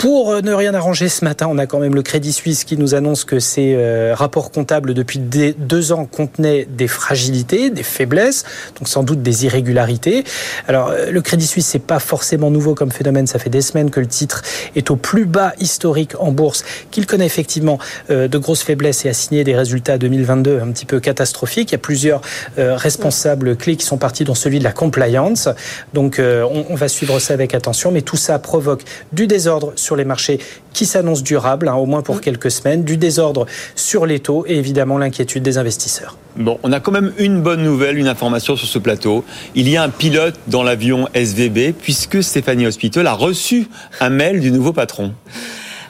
Pour 0.00 0.30
euh, 0.32 0.40
ne 0.40 0.54
rien 0.54 0.72
arranger 0.72 1.10
ce 1.10 1.26
matin, 1.26 1.46
on 1.50 1.58
a 1.58 1.66
quand 1.66 1.78
même 1.78 1.94
le 1.94 2.00
Crédit 2.00 2.32
Suisse 2.32 2.64
qui 2.64 2.78
nous 2.78 2.94
annonce 2.94 3.24
que 3.24 3.38
ses 3.38 3.74
euh, 3.76 4.14
rapports 4.14 4.50
comptables 4.50 4.94
depuis 4.94 5.18
deux 5.18 5.92
ans 5.92 6.06
contenaient 6.06 6.66
des 6.70 6.88
fragilités, 6.88 7.68
des 7.68 7.82
faiblesses, 7.82 8.44
donc 8.78 8.88
sans 8.88 9.02
doute 9.02 9.20
des 9.20 9.44
irrégularités. 9.44 10.24
Alors 10.68 10.88
euh, 10.88 11.10
le 11.10 11.20
Crédit 11.20 11.46
Suisse, 11.46 11.66
c'est 11.66 11.82
pas 11.82 11.98
forcément 11.98 12.50
nouveau 12.50 12.74
comme 12.74 12.90
phénomène. 12.90 13.26
Ça 13.26 13.38
fait 13.38 13.50
des 13.50 13.60
semaines 13.60 13.90
que 13.90 14.00
le 14.00 14.06
titre 14.06 14.40
est 14.74 14.90
au 14.90 14.96
plus 14.96 15.26
bas 15.26 15.52
historique 15.60 16.12
en 16.18 16.32
bourse, 16.32 16.64
qu'il 16.90 17.04
connaît 17.04 17.26
effectivement 17.26 17.78
de 18.08 18.38
grosses 18.38 18.62
faiblesses 18.62 19.04
et 19.04 19.10
a 19.10 19.12
signé 19.12 19.44
des 19.44 19.54
résultats 19.54 19.98
2022 19.98 20.60
un 20.62 20.72
petit 20.72 20.86
peu 20.86 21.00
catastrophiques. 21.00 21.72
Il 21.72 21.74
y 21.74 21.74
a 21.74 21.78
plusieurs 21.78 22.22
responsables 22.56 23.54
clés 23.54 23.76
qui 23.76 23.84
sont 23.84 23.98
partis 23.98 24.24
dans 24.24 24.34
celui 24.34 24.60
de 24.60 24.64
la 24.64 24.72
compliance. 24.72 25.48
Donc 25.92 26.18
on, 26.20 26.74
va 26.74 26.88
suivre 26.88 27.18
ça 27.18 27.34
avec 27.34 27.54
attention, 27.54 27.92
mais 27.92 28.00
tout 28.02 28.16
ça 28.16 28.38
provoque 28.38 28.82
du 29.12 29.26
désordre 29.26 29.72
sur 29.90 29.96
les 29.96 30.04
marchés 30.04 30.38
qui 30.72 30.86
s'annoncent 30.86 31.24
durables, 31.24 31.66
hein, 31.66 31.74
au 31.74 31.84
moins 31.84 32.00
pour 32.00 32.20
quelques 32.20 32.52
semaines, 32.52 32.84
du 32.84 32.96
désordre 32.96 33.46
sur 33.74 34.06
les 34.06 34.20
taux 34.20 34.44
et 34.46 34.56
évidemment 34.56 34.98
l'inquiétude 34.98 35.42
des 35.42 35.58
investisseurs. 35.58 36.16
Bon, 36.36 36.60
on 36.62 36.70
a 36.70 36.78
quand 36.78 36.92
même 36.92 37.12
une 37.18 37.42
bonne 37.42 37.64
nouvelle, 37.64 37.98
une 37.98 38.06
information 38.06 38.54
sur 38.54 38.68
ce 38.68 38.78
plateau. 38.78 39.24
Il 39.56 39.68
y 39.68 39.76
a 39.76 39.82
un 39.82 39.88
pilote 39.88 40.36
dans 40.46 40.62
l'avion 40.62 41.08
SVB 41.12 41.72
puisque 41.72 42.22
Stéphanie 42.22 42.68
Hospital 42.68 43.08
a 43.08 43.14
reçu 43.14 43.66
un 44.00 44.10
mail 44.10 44.38
du 44.38 44.52
nouveau 44.52 44.72
patron. 44.72 45.12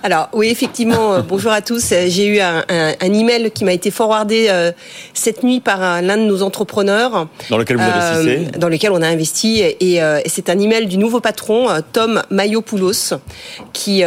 Alors 0.02 0.31
oui, 0.32 0.48
effectivement, 0.48 1.12
euh, 1.12 1.20
bonjour 1.20 1.52
à 1.52 1.60
tous. 1.60 1.93
J'ai 2.06 2.27
eu 2.27 2.40
un, 2.40 2.64
un, 2.70 2.94
un, 2.98 3.12
email 3.12 3.51
qui 3.51 3.66
m'a 3.66 3.74
été 3.74 3.90
forwardé 3.90 4.47
euh, 4.48 4.72
cette 5.12 5.43
nuit 5.43 5.60
par 5.60 6.01
l'un 6.01 6.16
de 6.16 6.22
nos 6.22 6.43
entrepreneurs. 6.43 7.28
Dans 7.51 7.59
lequel 7.59 7.77
vous 7.77 7.82
investissez 7.82 8.47
euh, 8.47 8.59
Dans 8.59 8.70
lequel 8.70 8.93
on 8.93 9.02
a 9.02 9.06
investi. 9.06 9.60
Et, 9.78 10.02
euh, 10.02 10.20
c'est 10.24 10.48
un 10.48 10.59
email 10.59 10.86
du 10.86 10.97
nouveau 10.97 11.20
patron, 11.20 11.66
Tom 11.93 12.22
Mayopoulos, 12.31 13.14
qui 13.74 14.02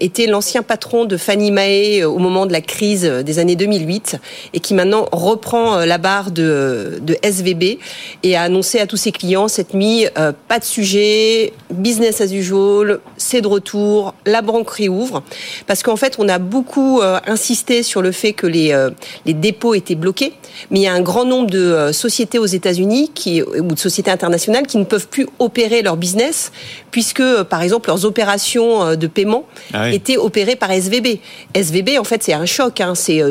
était 0.00 0.26
l'ancien 0.26 0.62
patron 0.62 1.06
de 1.06 1.16
Fannie 1.16 1.50
Mae 1.50 2.04
au 2.04 2.18
moment 2.18 2.46
de 2.46 2.52
la 2.52 2.60
crise 2.60 3.04
des 3.04 3.38
années 3.38 3.56
2008 3.56 4.18
et 4.54 4.60
qui 4.60 4.74
maintenant 4.74 5.06
reprend 5.10 5.78
la 5.84 5.98
barre 5.98 6.30
de, 6.30 7.00
de 7.00 7.16
SVB 7.22 7.78
et 8.22 8.36
a 8.36 8.42
annoncé 8.42 8.78
à 8.78 8.86
tous 8.86 8.96
ses 8.96 9.12
clients 9.12 9.48
cette 9.48 9.74
nuit, 9.74 10.06
pas 10.48 10.58
de 10.58 10.64
sujet, 10.64 11.52
business 11.70 12.20
as 12.20 12.32
usual, 12.32 13.00
c'est 13.22 13.40
de 13.40 13.46
retour, 13.46 14.14
la 14.26 14.42
banque 14.42 14.70
réouvre 14.70 15.22
parce 15.66 15.82
qu'en 15.82 15.96
fait, 15.96 16.16
on 16.18 16.28
a 16.28 16.38
beaucoup 16.38 17.00
euh, 17.00 17.18
insisté 17.26 17.82
sur 17.82 18.02
le 18.02 18.12
fait 18.12 18.32
que 18.32 18.46
les, 18.46 18.72
euh, 18.72 18.90
les 19.26 19.34
dépôts 19.34 19.74
étaient 19.74 19.94
bloqués, 19.94 20.32
mais 20.70 20.80
il 20.80 20.82
y 20.82 20.86
a 20.86 20.92
un 20.92 21.00
grand 21.00 21.24
nombre 21.24 21.50
de 21.50 21.58
euh, 21.58 21.92
sociétés 21.92 22.38
aux 22.38 22.46
États-Unis 22.46 23.10
qui 23.14 23.42
ou 23.42 23.74
de 23.74 23.78
sociétés 23.78 24.10
internationales 24.10 24.66
qui 24.66 24.78
ne 24.78 24.84
peuvent 24.84 25.08
plus 25.08 25.26
opérer 25.38 25.82
leur 25.82 25.96
business 25.96 26.52
puisque, 26.90 27.22
par 27.44 27.62
exemple, 27.62 27.88
leurs 27.88 28.04
opérations 28.04 28.96
de 28.96 29.06
paiement 29.06 29.44
ah 29.72 29.90
étaient 29.90 30.18
opérées 30.18 30.56
par 30.56 30.70
SVB. 30.70 31.20
SVB, 31.54 31.98
en 31.98 32.04
fait, 32.04 32.22
c'est 32.22 32.34
un 32.34 32.44
choc. 32.44 32.82
Hein. 32.82 32.94
C'est 32.94 33.22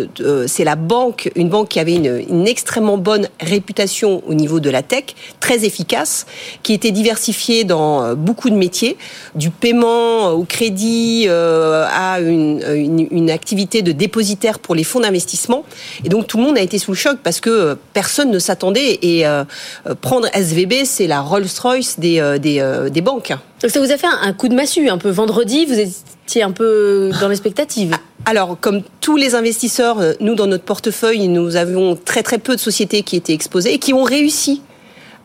c'est 0.47 0.63
la 0.63 0.75
banque, 0.75 1.31
une 1.35 1.49
banque 1.49 1.69
qui 1.69 1.79
avait 1.79 1.93
une, 1.93 2.23
une 2.27 2.47
extrêmement 2.47 2.97
bonne 2.97 3.27
réputation 3.39 4.23
au 4.25 4.33
niveau 4.33 4.59
de 4.59 4.71
la 4.71 4.81
tech, 4.81 5.03
très 5.39 5.63
efficace, 5.63 6.25
qui 6.63 6.73
était 6.73 6.89
diversifiée 6.89 7.63
dans 7.63 8.15
beaucoup 8.15 8.49
de 8.49 8.55
métiers, 8.55 8.97
du 9.35 9.51
paiement 9.51 9.80
au 9.87 10.43
crédit 10.43 11.27
a 11.29 12.19
une, 12.19 13.07
une, 13.11 13.29
activité 13.29 13.81
de 13.81 13.91
dépositaire 13.91 14.59
pour 14.59 14.75
les 14.75 14.83
fonds 14.83 14.99
d'investissement. 14.99 15.63
Et 16.03 16.09
donc 16.09 16.27
tout 16.27 16.37
le 16.37 16.43
monde 16.43 16.57
a 16.57 16.61
été 16.61 16.77
sous 16.77 16.91
le 16.91 16.97
choc 16.97 17.19
parce 17.23 17.39
que 17.39 17.49
euh, 17.49 17.75
personne 17.93 18.31
ne 18.31 18.39
s'attendait. 18.39 18.99
Et 19.01 19.25
euh, 19.25 19.43
euh, 19.87 19.95
prendre 19.95 20.27
SVB, 20.33 20.85
c'est 20.85 21.07
la 21.07 21.21
Rolls-Royce 21.21 21.99
des, 21.99 22.37
des, 22.39 22.89
des, 22.91 23.01
banques. 23.01 23.33
Donc 23.61 23.71
ça 23.71 23.79
vous 23.79 23.91
a 23.91 23.97
fait 23.97 24.07
un 24.07 24.33
coup 24.33 24.47
de 24.47 24.55
massue 24.55 24.89
un 24.89 24.97
peu 24.97 25.09
vendredi. 25.09 25.65
Vous 25.65 25.79
étiez 25.79 26.43
un 26.43 26.51
peu 26.51 27.11
dans 27.19 27.27
l'expectative. 27.27 27.95
Alors, 28.25 28.59
comme 28.59 28.83
tous 28.99 29.17
les 29.17 29.33
investisseurs, 29.33 29.97
nous, 30.19 30.35
dans 30.35 30.45
notre 30.45 30.63
portefeuille, 30.63 31.27
nous 31.27 31.55
avions 31.55 31.95
très 31.95 32.21
très 32.21 32.37
peu 32.37 32.55
de 32.55 32.59
sociétés 32.59 33.01
qui 33.01 33.15
étaient 33.15 33.33
exposées 33.33 33.73
et 33.73 33.79
qui 33.79 33.93
ont 33.93 34.03
réussi 34.03 34.61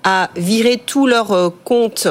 à 0.06 0.30
virer 0.36 0.80
tous 0.84 1.08
leurs 1.08 1.32
euh, 1.32 1.48
comptes 1.64 2.06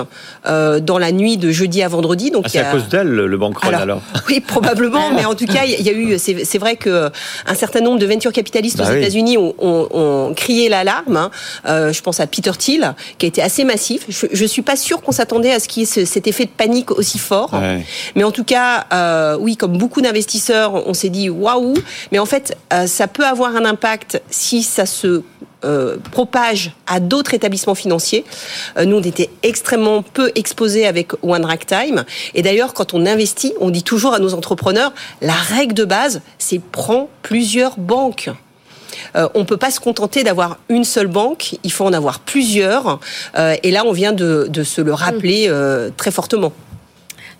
euh, 0.46 0.82
dans 0.82 0.98
la 0.98 1.14
nuit 1.14 1.38
de 1.38 1.50
jeudi 1.50 1.82
à 1.82 1.88
vendredi. 1.88 2.30
Donc 2.30 2.44
ah, 2.46 2.50
c'est 2.52 2.60
à 2.60 2.66
cause 2.66 2.90
d'elle 2.90 3.08
le 3.08 3.38
bank 3.38 3.56
alors, 3.62 3.82
alors, 3.82 4.02
Oui, 4.30 4.42
probablement, 4.42 5.12
mais 5.12 5.24
en 5.24 5.34
tout 5.34 5.46
cas, 5.46 5.64
il 5.64 5.82
y 5.82 5.90
a 5.90 5.94
eu. 5.94 6.18
C'est 6.26 6.58
vrai 6.58 6.76
que 6.76 7.10
un 7.48 7.56
certain 7.56 7.80
nombre 7.80 8.00
de 8.00 8.06
venture 8.06 8.34
capitalistes 8.34 8.78
bah 8.78 8.86
aux 8.90 8.94
États-Unis 8.94 9.38
ont, 9.38 9.56
ont, 9.60 9.88
ont, 9.92 10.34
crié 10.34 10.68
l'alarme. 10.68 11.16
Hein. 11.16 11.32
Euh, 11.68 11.94
je 11.94 12.02
pense 12.02 12.20
à 12.20 12.28
Peter 12.28 12.52
Thiel, 12.58 12.94
qui 13.18 13.26
a 13.26 13.30
été 13.30 13.42
assez 13.42 13.64
massif. 13.64 14.06
Je, 14.10 14.28
je 14.32 14.46
suis 14.46 14.62
pas 14.62 14.76
sûre 14.76 15.02
qu'on 15.02 15.14
s'attendait 15.14 15.52
à 15.52 15.60
ce 15.60 15.70
qu'il 15.70 15.84
y 15.84 15.86
ait 15.86 16.06
cet 16.06 16.28
effet 16.28 16.46
de 16.46 16.50
panique 16.50 16.92
aussi 16.92 17.18
fort. 17.18 17.54
Ouais. 17.54 17.86
Mais 18.16 18.26
en 18.26 18.32
tout 18.32 18.44
cas, 18.44 18.86
euh, 18.94 19.38
oui, 19.40 19.56
comme 19.56 19.78
beaucoup 19.78 20.02
d'investisseurs, 20.02 20.88
on 20.88 20.94
s'est 20.94 21.10
dit 21.10 21.30
waouh. 21.30 21.76
Mais 22.12 22.20
en 22.20 22.26
fait, 22.26 22.58
euh, 22.74 22.88
ça 22.88 23.08
peut 23.08 23.26
avoir 23.26 23.56
un 23.56 23.66
impact 23.66 24.22
si 24.30 24.64
ça 24.64 24.86
se 24.86 25.22
euh, 25.66 25.98
propage 26.12 26.72
à 26.88 27.00
d'autres 27.00 27.34
établissements 27.34 27.76
financiers. 27.76 28.24
Euh, 28.78 28.86
nous, 28.86 28.98
on 28.98 29.02
était 29.02 29.30
extrêmement 29.44 30.02
peu 30.02 30.32
exposés 30.36 30.86
avec 30.86 31.12
One 31.24 31.46
Rack 31.46 31.66
Time. 31.66 32.06
Et 32.34 32.42
d'ailleurs, 32.42 32.74
quand 32.74 32.94
on 32.94 33.06
investit, 33.06 33.54
on 33.60 33.70
dit 33.70 33.84
toujours 33.84 34.14
à 34.14 34.20
nos 34.20 34.34
entrepreneurs, 34.34 34.94
la 35.22 35.34
règle 35.34 35.74
de 35.74 35.86
base, 35.86 36.22
c'est 36.38 36.62
prends 36.62 37.10
plusieurs 37.22 37.78
banques. 37.78 38.30
Euh, 39.16 39.28
on 39.34 39.40
ne 39.40 39.46
peut 39.46 39.58
pas 39.58 39.72
se 39.72 39.80
contenter 39.80 40.24
d'avoir 40.24 40.58
une 40.70 40.84
seule 40.84 41.08
banque, 41.08 41.56
il 41.64 41.72
faut 41.72 41.86
en 41.86 41.94
avoir 41.94 42.20
plusieurs. 42.20 43.00
Euh, 43.38 43.56
et 43.64 43.72
là, 43.72 43.84
on 43.86 43.92
vient 43.92 44.14
de, 44.14 44.48
de 44.50 44.64
se 44.64 44.82
le 44.82 44.94
rappeler 44.94 45.48
euh, 45.48 45.90
très 45.96 46.12
fortement. 46.12 46.54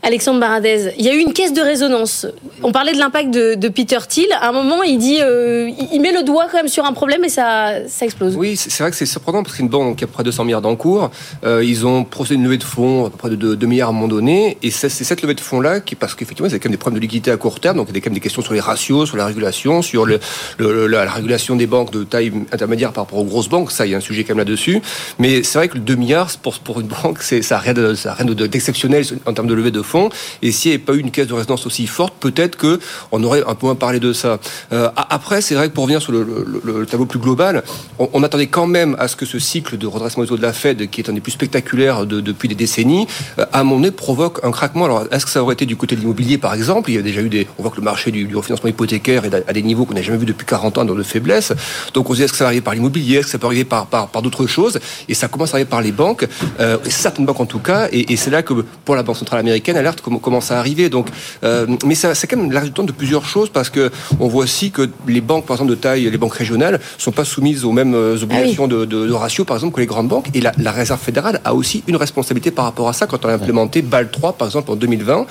Alexandre 0.06 0.40
Baradez, 0.40 0.94
il 1.00 1.06
y 1.06 1.10
a 1.10 1.16
eu 1.16 1.18
une 1.18 1.34
caisse 1.34 1.52
de 1.52 1.62
résonance. 1.62 2.28
On 2.62 2.72
parlait 2.72 2.94
de 2.94 3.00
l'impact 3.00 3.32
de, 3.32 3.68
Peter 3.70 3.98
Thiel. 4.08 4.28
À 4.40 4.50
un 4.50 4.52
moment, 4.52 4.84
il 4.84 5.00
dit, 5.00 5.18
euh, 5.20 5.72
il 5.92 6.00
met 6.00 6.12
le 6.12 6.22
doigt 6.22 6.46
quand 6.46 6.58
même 6.58 6.68
sur 6.68 6.86
un 6.86 6.94
problème 6.94 7.24
et 7.24 7.30
ça, 7.30 7.88
ça 7.88 8.06
explose. 8.06 8.36
Oui, 8.36 8.56
c'est 8.56 8.84
vrai 8.84 8.92
que 8.92 8.98
c'est 8.98 9.08
surprenant 9.08 9.42
parce 9.42 9.56
qu'une 9.56 9.68
banque 9.68 9.98
qui 9.98 10.04
a 10.04 10.08
près 10.08 10.22
de 10.22 10.30
200 10.30 10.44
milliards 10.44 10.62
d'encours, 10.62 11.10
euh, 11.44 11.64
ils 11.66 11.88
ont 11.88 12.04
procédé 12.04 12.36
à 12.36 12.38
une 12.38 12.44
levée 12.44 12.60
de 12.60 12.64
fonds 12.64 13.08
à 13.08 13.10
peu 13.10 13.18
près 13.18 13.30
de 13.32 13.56
2, 13.56 13.66
milliards 13.66 13.90
à 13.90 13.92
un 13.92 13.96
moment 13.96 14.08
donné. 14.08 14.60
Et 14.62 14.70
c'est 14.70 14.90
cette 14.90 15.24
levée 15.24 15.34
de 15.34 15.40
fonds-là 15.40 15.80
qui, 15.80 15.96
parce 15.96 16.14
qu'effectivement, 16.14 16.52
c'est 16.52 16.60
quand 16.60 16.70
même 16.70 16.74
des 16.74 16.78
problèmes 16.78 17.00
de 17.00 17.02
liquidité 17.02 17.32
à 17.32 17.38
court 17.38 17.60
terme, 17.60 17.78
donc 17.78 17.88
il 17.90 17.96
y 17.96 17.98
a 17.98 18.02
quand 18.02 18.12
même 18.12 18.14
des 18.14 18.20
questions 18.20 18.44
sur 18.44 18.54
les 18.54 18.60
ratios, 18.60 19.08
sur 19.08 19.18
la 19.18 19.26
régulation, 19.26 19.82
sur 19.82 20.06
la, 20.06 21.12
régulation 21.12 21.56
des 21.56 21.66
banques 21.66 21.92
de 21.92 22.04
taille 22.04 22.32
intermédiaire 22.52 22.92
par 22.92 23.06
rapport 23.06 23.18
aux 23.18 23.26
grosses 23.26 23.50
banques. 23.50 23.72
Ça, 23.72 23.88
il 23.88 23.92
y 23.94 23.96
a 23.96 23.98
un 23.98 24.02
sujet 24.02 24.24
quand 24.24 24.36
même 24.36 24.46
là-dessus. 24.46 24.84
Mais 25.18 25.42
c'est 25.42 25.58
vrai 25.58 25.68
que 25.68 25.76
le 25.76 25.82
2 25.82 25.96
milliards, 25.96 26.30
pour, 26.44 26.60
pour 26.60 26.80
une 26.80 26.88
banque, 26.88 27.24
ça 27.24 27.40
n'a 27.50 27.58
rien 27.58 27.74
d'exceptionnel 27.74 29.04
en 29.26 29.34
termes 29.34 29.48
de 29.48 29.56
levée 29.56 29.72
de 29.72 29.82
fonds. 29.82 29.95
Et 30.42 30.52
s'il 30.52 30.72
n'y 30.72 30.76
avait 30.76 30.84
pas 30.84 30.94
eu 30.94 31.00
une 31.00 31.12
caisse 31.12 31.28
de 31.28 31.34
résonance 31.34 31.66
aussi 31.66 31.88
forte, 31.88 32.14
peut-être 32.20 32.58
que 32.58 32.80
on 33.12 33.24
aurait 33.24 33.44
un 33.48 33.56
peu 33.56 33.68
moins 33.68 33.76
parlé 33.76 34.00
de 34.00 34.14
ça. 34.14 34.40
Euh, 34.74 34.90
après, 34.96 35.42
c'est 35.42 35.56
vrai 35.56 35.70
que 35.70 35.74
pour 35.74 35.84
revenir 35.84 36.02
sur 36.02 36.12
le, 36.12 36.86
tableau 36.86 37.06
plus 37.06 37.20
global, 37.20 37.64
on, 38.00 38.24
attendait 38.24 38.48
quand 38.48 38.68
même 38.68 38.96
à 39.00 39.08
ce 39.08 39.16
que 39.16 39.26
ce 39.26 39.40
cycle 39.40 39.78
de 39.78 39.88
redressement 39.88 40.24
des 40.24 40.30
taux 40.30 40.38
de 40.38 40.42
la 40.42 40.54
Fed, 40.54 40.90
qui 40.90 41.02
est 41.02 41.10
un 41.10 41.14
des 41.14 41.22
plus 41.22 41.32
spectaculaires 41.32 42.06
depuis 42.06 42.48
des 42.48 42.56
décennies, 42.56 43.08
euh, 43.40 43.46
à 43.54 43.64
moment 43.64 43.78
donné 43.78 43.92
provoque 43.92 44.40
un 44.44 44.52
craquement. 44.52 44.86
Alors, 44.86 45.04
est-ce 45.12 45.26
que 45.26 45.32
ça 45.32 45.42
aurait 45.42 45.54
été 45.54 45.66
du 45.66 45.76
côté 45.76 45.96
de 45.96 46.02
l'immobilier, 46.02 46.38
par 46.38 46.54
exemple? 46.54 46.92
Il 46.92 46.96
y 46.96 46.98
a 46.98 47.02
déjà 47.02 47.22
eu 47.22 47.30
des, 47.30 47.48
on 47.58 47.64
voit 47.64 47.72
que 47.72 47.78
le 47.78 47.84
marché 47.84 48.12
du, 48.12 48.36
refinancement 48.36 48.70
hypothécaire 48.70 49.26
est 49.26 49.34
à, 49.34 49.54
des 49.54 49.62
niveaux 49.62 49.86
qu'on 49.86 49.94
n'a 49.94 50.02
jamais 50.02 50.18
vu 50.18 50.26
depuis 50.26 50.46
40 50.46 50.78
ans 50.78 50.86
dans 50.86 50.96
de 50.96 51.04
faiblesse. 51.04 51.54
Donc, 51.94 52.10
on 52.10 52.14
se 52.14 52.18
dit 52.18 52.24
est-ce 52.24 52.32
que 52.32 52.38
ça 52.38 52.46
va 52.46 52.50
arriver 52.50 52.62
par 52.62 52.74
l'immobilier? 52.74 53.18
Est-ce 53.18 53.26
que 53.26 53.32
ça 53.32 53.38
peut 53.40 53.48
arriver 53.48 53.66
par 53.66 53.88
d'autres 54.22 54.48
choses? 54.48 54.80
Et 55.08 55.14
ça 55.14 55.28
commence 55.28 55.54
à 55.54 55.56
arriver 55.56 55.70
par 55.70 55.82
les 55.82 55.92
banques, 55.92 56.28
euh, 56.60 56.78
certaines 56.90 57.26
banques 57.26 57.40
en 57.40 57.46
tout 57.46 57.60
cas. 57.60 57.88
Et, 57.92 58.14
et 58.14 58.18
c'est 58.18 58.32
là 58.32 58.44
que 58.44 58.54
pour 58.84 58.96
la 58.96 59.04
Banque 59.04 59.18
centrale 59.18 59.40
américaine, 59.40 59.78
alerte 59.86 60.02
comme 60.02 60.20
commence 60.20 60.52
à 60.52 60.60
arriver. 60.60 60.90
Donc, 60.90 61.08
euh, 61.44 61.68
mais 61.86 61.96
ça, 61.96 62.16
c'est 62.16 62.28
quand 62.28 62.38
même 62.38 62.52
la 62.52 62.60
résultante 62.60 62.88
de 62.88 62.92
plusieurs 62.92 63.26
choses 63.26 63.50
parce 63.50 63.70
que 63.70 63.92
on 64.20 64.28
voit 64.28 64.44
aussi 64.44 64.72
que 64.72 64.90
les 65.08 65.22
banques, 65.22 65.46
par 65.46 65.56
exemple 65.56 65.72
de 65.72 65.76
taille, 65.76 66.10
les 66.10 66.18
banques 66.18 66.34
régionales, 66.34 66.80
sont 66.98 67.12
pas 67.12 67.26
soumises 67.26 67.64
aux 67.64 67.72
mêmes 67.72 67.94
euh, 67.94 68.22
obligations 68.22 68.66
ah 68.66 68.86
de, 68.86 69.12
ratio, 69.12 69.46
par 69.46 69.58
exemple, 69.58 69.76
que 69.76 69.82
les 69.82 69.86
grandes 69.86 70.08
banques. 70.08 70.28
Et 70.34 70.42
la, 70.42 70.72
Réserve 70.76 71.00
fédérale 71.00 71.40
a 71.46 71.54
aussi 71.54 71.84
une 71.88 71.96
responsabilité 71.96 72.52
par 72.52 72.66
rapport 72.66 72.90
à 72.90 72.94
ça. 72.94 73.08
Quand 73.08 73.24
on 73.24 73.30
a 73.30 73.34
implémenté 73.34 73.82
BAL 73.82 74.10
3, 74.12 74.34
par 74.34 74.48
exemple, 74.48 74.72
en 74.72 74.76
2020, 74.76 75.26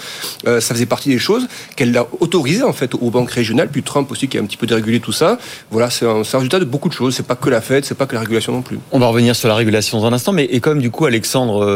euh, 0.47 0.61
ça 0.61 0.75
faisait 0.75 0.87
partie 0.87 1.11
des 1.11 1.19
choses 1.19 1.47
qu'elle 1.77 1.95
a 1.99 2.07
autorisé 2.21 2.63
en 2.63 2.73
fait 2.73 2.95
aux 2.95 3.11
banques 3.11 3.31
régionales. 3.31 3.69
Puis 3.69 3.83
Trump 3.83 4.11
aussi 4.11 4.27
qui 4.29 4.39
a 4.39 4.41
un 4.41 4.45
petit 4.45 4.57
peu 4.57 4.67
dérégulé 4.67 5.01
tout 5.01 5.13
ça. 5.13 5.39
Voilà, 5.71 5.91
c'est 5.91 6.07
un, 6.07 6.23
un, 6.23 6.39
résultat 6.39 6.61
de 6.61 6.65
beaucoup 6.65 6.89
de 6.89 6.95
choses. 6.95 7.15
C'est 7.15 7.27
pas 7.27 7.37
que 7.37 7.51
la 7.51 7.61
Fed, 7.61 7.85
c'est 7.85 7.95
pas 7.95 8.07
que 8.07 8.15
la 8.15 8.21
régulation 8.21 8.53
non 8.53 8.63
plus. 8.63 8.79
On 8.91 8.99
va 8.99 9.09
revenir 9.09 9.37
sur 9.37 9.49
la 9.49 9.55
régulation 9.55 10.01
dans 10.01 10.07
un 10.07 10.13
instant, 10.15 10.33
mais 10.33 10.45
et 10.45 10.61
comme 10.61 10.81
du 10.81 10.91
coup, 10.91 11.05
Alexandre, 11.05 11.67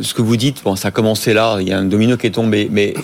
ce 0.00 0.14
que 0.14 0.22
vous 0.22 0.36
dites, 0.36 0.62
bon, 0.64 0.76
ça 0.76 0.88
a 0.88 0.90
commencé 0.90 1.34
là. 1.34 1.58
Il 1.60 1.69
y 1.70 1.74
a 1.74 1.78
un 1.78 1.84
domino 1.84 2.16
qui 2.16 2.26
est 2.26 2.32
tombé, 2.32 2.68
mais 2.70 2.94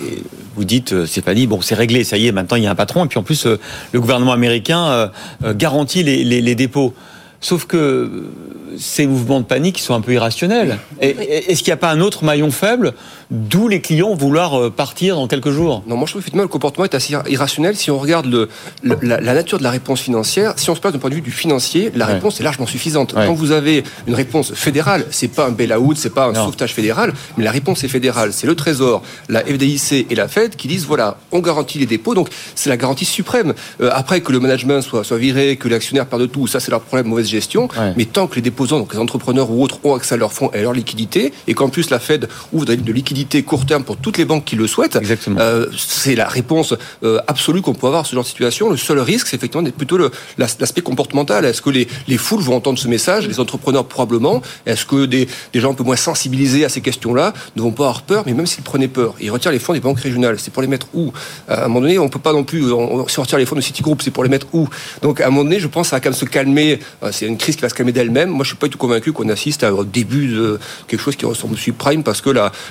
vous 0.57 0.65
dites, 0.65 0.93
euh, 0.93 1.07
Stéphanie, 1.07 1.47
bon, 1.47 1.61
c'est 1.61 1.75
réglé, 1.75 2.03
ça 2.03 2.17
y 2.17 2.27
est, 2.27 2.33
maintenant 2.33 2.57
il 2.57 2.65
y 2.65 2.67
a 2.67 2.71
un 2.71 2.75
patron, 2.75 3.05
et 3.05 3.09
puis 3.09 3.19
en 3.19 3.23
plus, 3.23 3.47
euh, 3.47 3.61
le 3.93 4.01
gouvernement 4.01 4.33
américain 4.33 5.11
euh, 5.45 5.55
garantit 5.55 6.03
les, 6.03 6.55
dépôts. 6.55 6.95
Sauf 7.41 7.67
que 7.67 8.25
ces 8.79 9.07
mouvements 9.07 9.41
de 9.41 9.45
panique 9.45 9.79
sont 9.79 9.95
un 9.95 10.01
peu 10.01 10.13
irrationnels. 10.13 10.79
Est-ce 11.01 11.63
qu'il 11.63 11.69
n'y 11.69 11.75
a 11.75 11.79
pas 11.79 11.91
un 11.91 12.01
autre 12.01 12.25
maillon 12.25 12.51
faible 12.51 12.95
D'où 13.31 13.67
les 13.67 13.81
clients 13.81 14.15
vouloir 14.15 14.55
euh, 14.55 14.71
partir 14.71 15.17
dans 15.17 15.27
quelques 15.27 15.51
jours? 15.51 15.83
Non, 15.89 15.97
moi 15.97 16.07
je 16.07 16.13
trouve 16.13 16.23
effectivement 16.23 16.45
le 16.45 16.49
comportement 16.49 16.85
est 16.85 16.95
assez 16.95 17.15
irrationnel. 17.29 17.75
Si 17.75 17.91
on 17.91 17.99
regarde 17.99 18.27
le, 18.27 18.49
la, 19.03 19.35
nature 19.35 19.59
de 19.59 19.65
la 19.65 19.71
réponse 19.71 20.01
financière, 20.01 20.55
si 20.57 20.71
on 20.71 20.77
se 20.77 20.81
place 20.81 20.93
d'un 20.93 21.01
point 21.01 21.11
de 21.11 21.17
vue 21.17 21.21
du 21.21 21.33
financier, 21.33 21.91
la 21.97 22.07
réponse 22.07 22.41
est 22.41 22.45
largement 22.45 22.67
suffisante. 22.67 23.15
Quand 23.15 23.35
vous 23.35 23.51
avez 23.51 23.83
une 24.07 24.15
réponse 24.15 24.55
fédérale, 24.55 25.07
c'est 25.11 25.29
pas 25.29 25.47
un 25.47 25.51
bail-out, 25.51 25.97
c'est 25.97 26.15
pas 26.15 26.29
un 26.29 26.35
sauvetage 26.35 26.73
fédéral, 26.73 27.13
mais 27.37 27.45
la 27.45 27.51
réponse 27.51 27.83
est 27.83 27.89
fédérale. 27.89 28.33
C'est 28.33 28.47
le 28.47 28.55
Trésor, 28.55 29.03
la 29.29 29.41
FDIC 29.41 30.07
et 30.09 30.15
la 30.15 30.29
Fed 30.29 30.57
qui 30.57 30.69
disent 30.69 30.87
voilà, 30.87 31.19
on 31.33 31.41
garantit 31.41 31.79
les 31.79 31.87
dépôts, 31.87 32.15
donc 32.15 32.29
c'est 32.55 32.71
la 32.71 32.77
garantie 32.77 33.05
suprême. 33.05 33.55
Euh, 33.81 33.91
après 33.93 34.21
que 34.21 34.31
le 34.31 34.39
management 34.39 34.83
soit, 34.83 35.03
soit 35.03 35.19
viré, 35.19 35.57
que 35.57 35.69
l'actionnaire 35.69 36.07
perde 36.07 36.31
tout, 36.31 36.47
ça 36.47 36.61
c'est 36.61 36.71
leur 36.71 36.83
problème, 36.83 37.09
mauvaise 37.09 37.29
gestion. 37.29 37.69
Mais 37.97 38.05
tant 38.05 38.27
que 38.27 38.37
les 38.37 38.41
donc 38.69 38.93
les 38.93 38.99
entrepreneurs 38.99 39.51
ou 39.51 39.63
autres, 39.63 39.79
ont 39.85 39.95
accès 39.95 40.15
à 40.15 40.19
leurs 40.19 40.33
fonds 40.33 40.51
et 40.53 40.59
à 40.59 40.63
leur 40.63 40.73
liquidité, 40.73 41.33
et 41.47 41.55
qu'en 41.55 41.69
plus 41.69 41.91
la 41.91 41.99
Fed 41.99 42.29
ouvre 42.53 42.65
des 42.65 42.77
de 42.77 42.93
liquidité 42.93 43.43
court 43.43 43.67
terme 43.67 43.85
pour 43.85 43.97
toutes 43.97 44.19
les 44.19 44.25
banques 44.25 44.45
qui 44.45 44.57
le 44.57 44.67
souhaitent. 44.67 44.99
Euh, 45.29 45.67
c'est 45.77 46.15
la 46.15 46.29
réponse 46.29 46.75
euh, 47.03 47.21
absolue 47.27 47.63
qu'on 47.63 47.75
peut 47.75 47.87
avoir 47.87 48.03
à 48.03 48.05
ce 48.05 48.15
genre 48.15 48.25
de 48.25 48.29
situation. 48.29 48.71
Le 48.71 48.77
seul 48.77 48.99
risque, 48.99 49.29
c'est 49.29 49.37
effectivement 49.37 49.69
plutôt 49.71 49.99
l'aspect 50.39 50.83
comportemental. 50.83 51.45
Est-ce 51.45 51.63
que 51.63 51.71
les, 51.71 51.89
les, 52.07 52.19
foules 52.19 52.43
vont 52.43 52.57
entendre 52.57 52.79
ce 52.79 52.89
message 52.89 53.27
Les 53.27 53.41
entrepreneurs 53.41 53.87
probablement? 53.87 54.43
Est-ce 54.67 54.87
que 54.87 55.07
des, 55.07 55.29
des, 55.53 55.61
gens 55.61 55.73
un 55.73 55.75
peu 55.75 55.85
moins 55.85 55.97
sensibilisés 55.97 56.65
à 56.65 56.69
ces 56.69 56.81
questions-là 56.81 57.33
ne 57.57 57.63
vont 57.63 57.73
pas 57.73 57.85
avoir 57.85 58.03
peur 58.03 58.23
Mais 58.27 58.35
même 58.35 58.47
s'ils 58.47 58.65
prenaient 58.65 58.89
peur, 58.89 59.15
ils 59.21 59.31
retirent 59.31 59.53
les 59.53 59.59
fonds 59.59 59.73
des 59.73 59.81
banques 59.81 60.01
régionales. 60.01 60.39
C'est 60.39 60.53
pour 60.53 60.63
les 60.63 60.69
mettre 60.69 60.87
où? 60.95 61.13
À 61.49 61.65
un 61.65 61.69
moment 61.69 61.81
donné, 61.81 61.99
on 61.99 62.09
peut 62.09 62.19
pas 62.19 62.33
non 62.33 62.45
plus. 62.45 62.63
si 63.09 63.19
on 63.19 63.23
retire 63.23 63.39
les 63.39 63.47
fonds 63.47 63.57
de 63.57 63.61
Citigroup, 63.61 63.99
c'est 64.03 64.11
pour 64.11 64.25
les 64.25 64.31
mettre 64.31 64.47
où? 64.53 64.69
Donc 65.03 65.21
à 65.21 65.27
un 65.27 65.31
moment 65.31 65.45
donné, 65.45 65.61
je 65.61 65.69
pense 65.69 65.87
que 65.87 65.91
ça 65.91 65.97
va 65.97 66.01
quand 66.01 66.11
même 66.11 66.19
se 66.19 66.25
calmer. 66.25 66.79
Euh, 67.03 67.11
c'est 67.13 67.27
une 67.27 67.39
crise 67.39 67.57
qui 67.57 67.63
va 67.63 67.69
se 67.69 67.75
calmer 67.75 67.93
d'elle-même. 67.93 68.31
Moi, 68.31 68.45
je 68.45 68.55
suis 68.57 68.61
pas 68.61 68.67
du 68.67 68.73
tout 68.73 68.79
convaincu 68.79 69.13
qu'on 69.13 69.29
assiste 69.29 69.63
à 69.65 69.69
un 69.69 69.85
début 69.85 70.29
de 70.29 70.59
quelque 70.89 71.01
chose 71.01 71.17
qui 71.17 71.27
ressemble 71.27 71.55
au 71.55 71.57
subprime 71.57 72.03
parce 72.03 72.21
que 72.21 72.31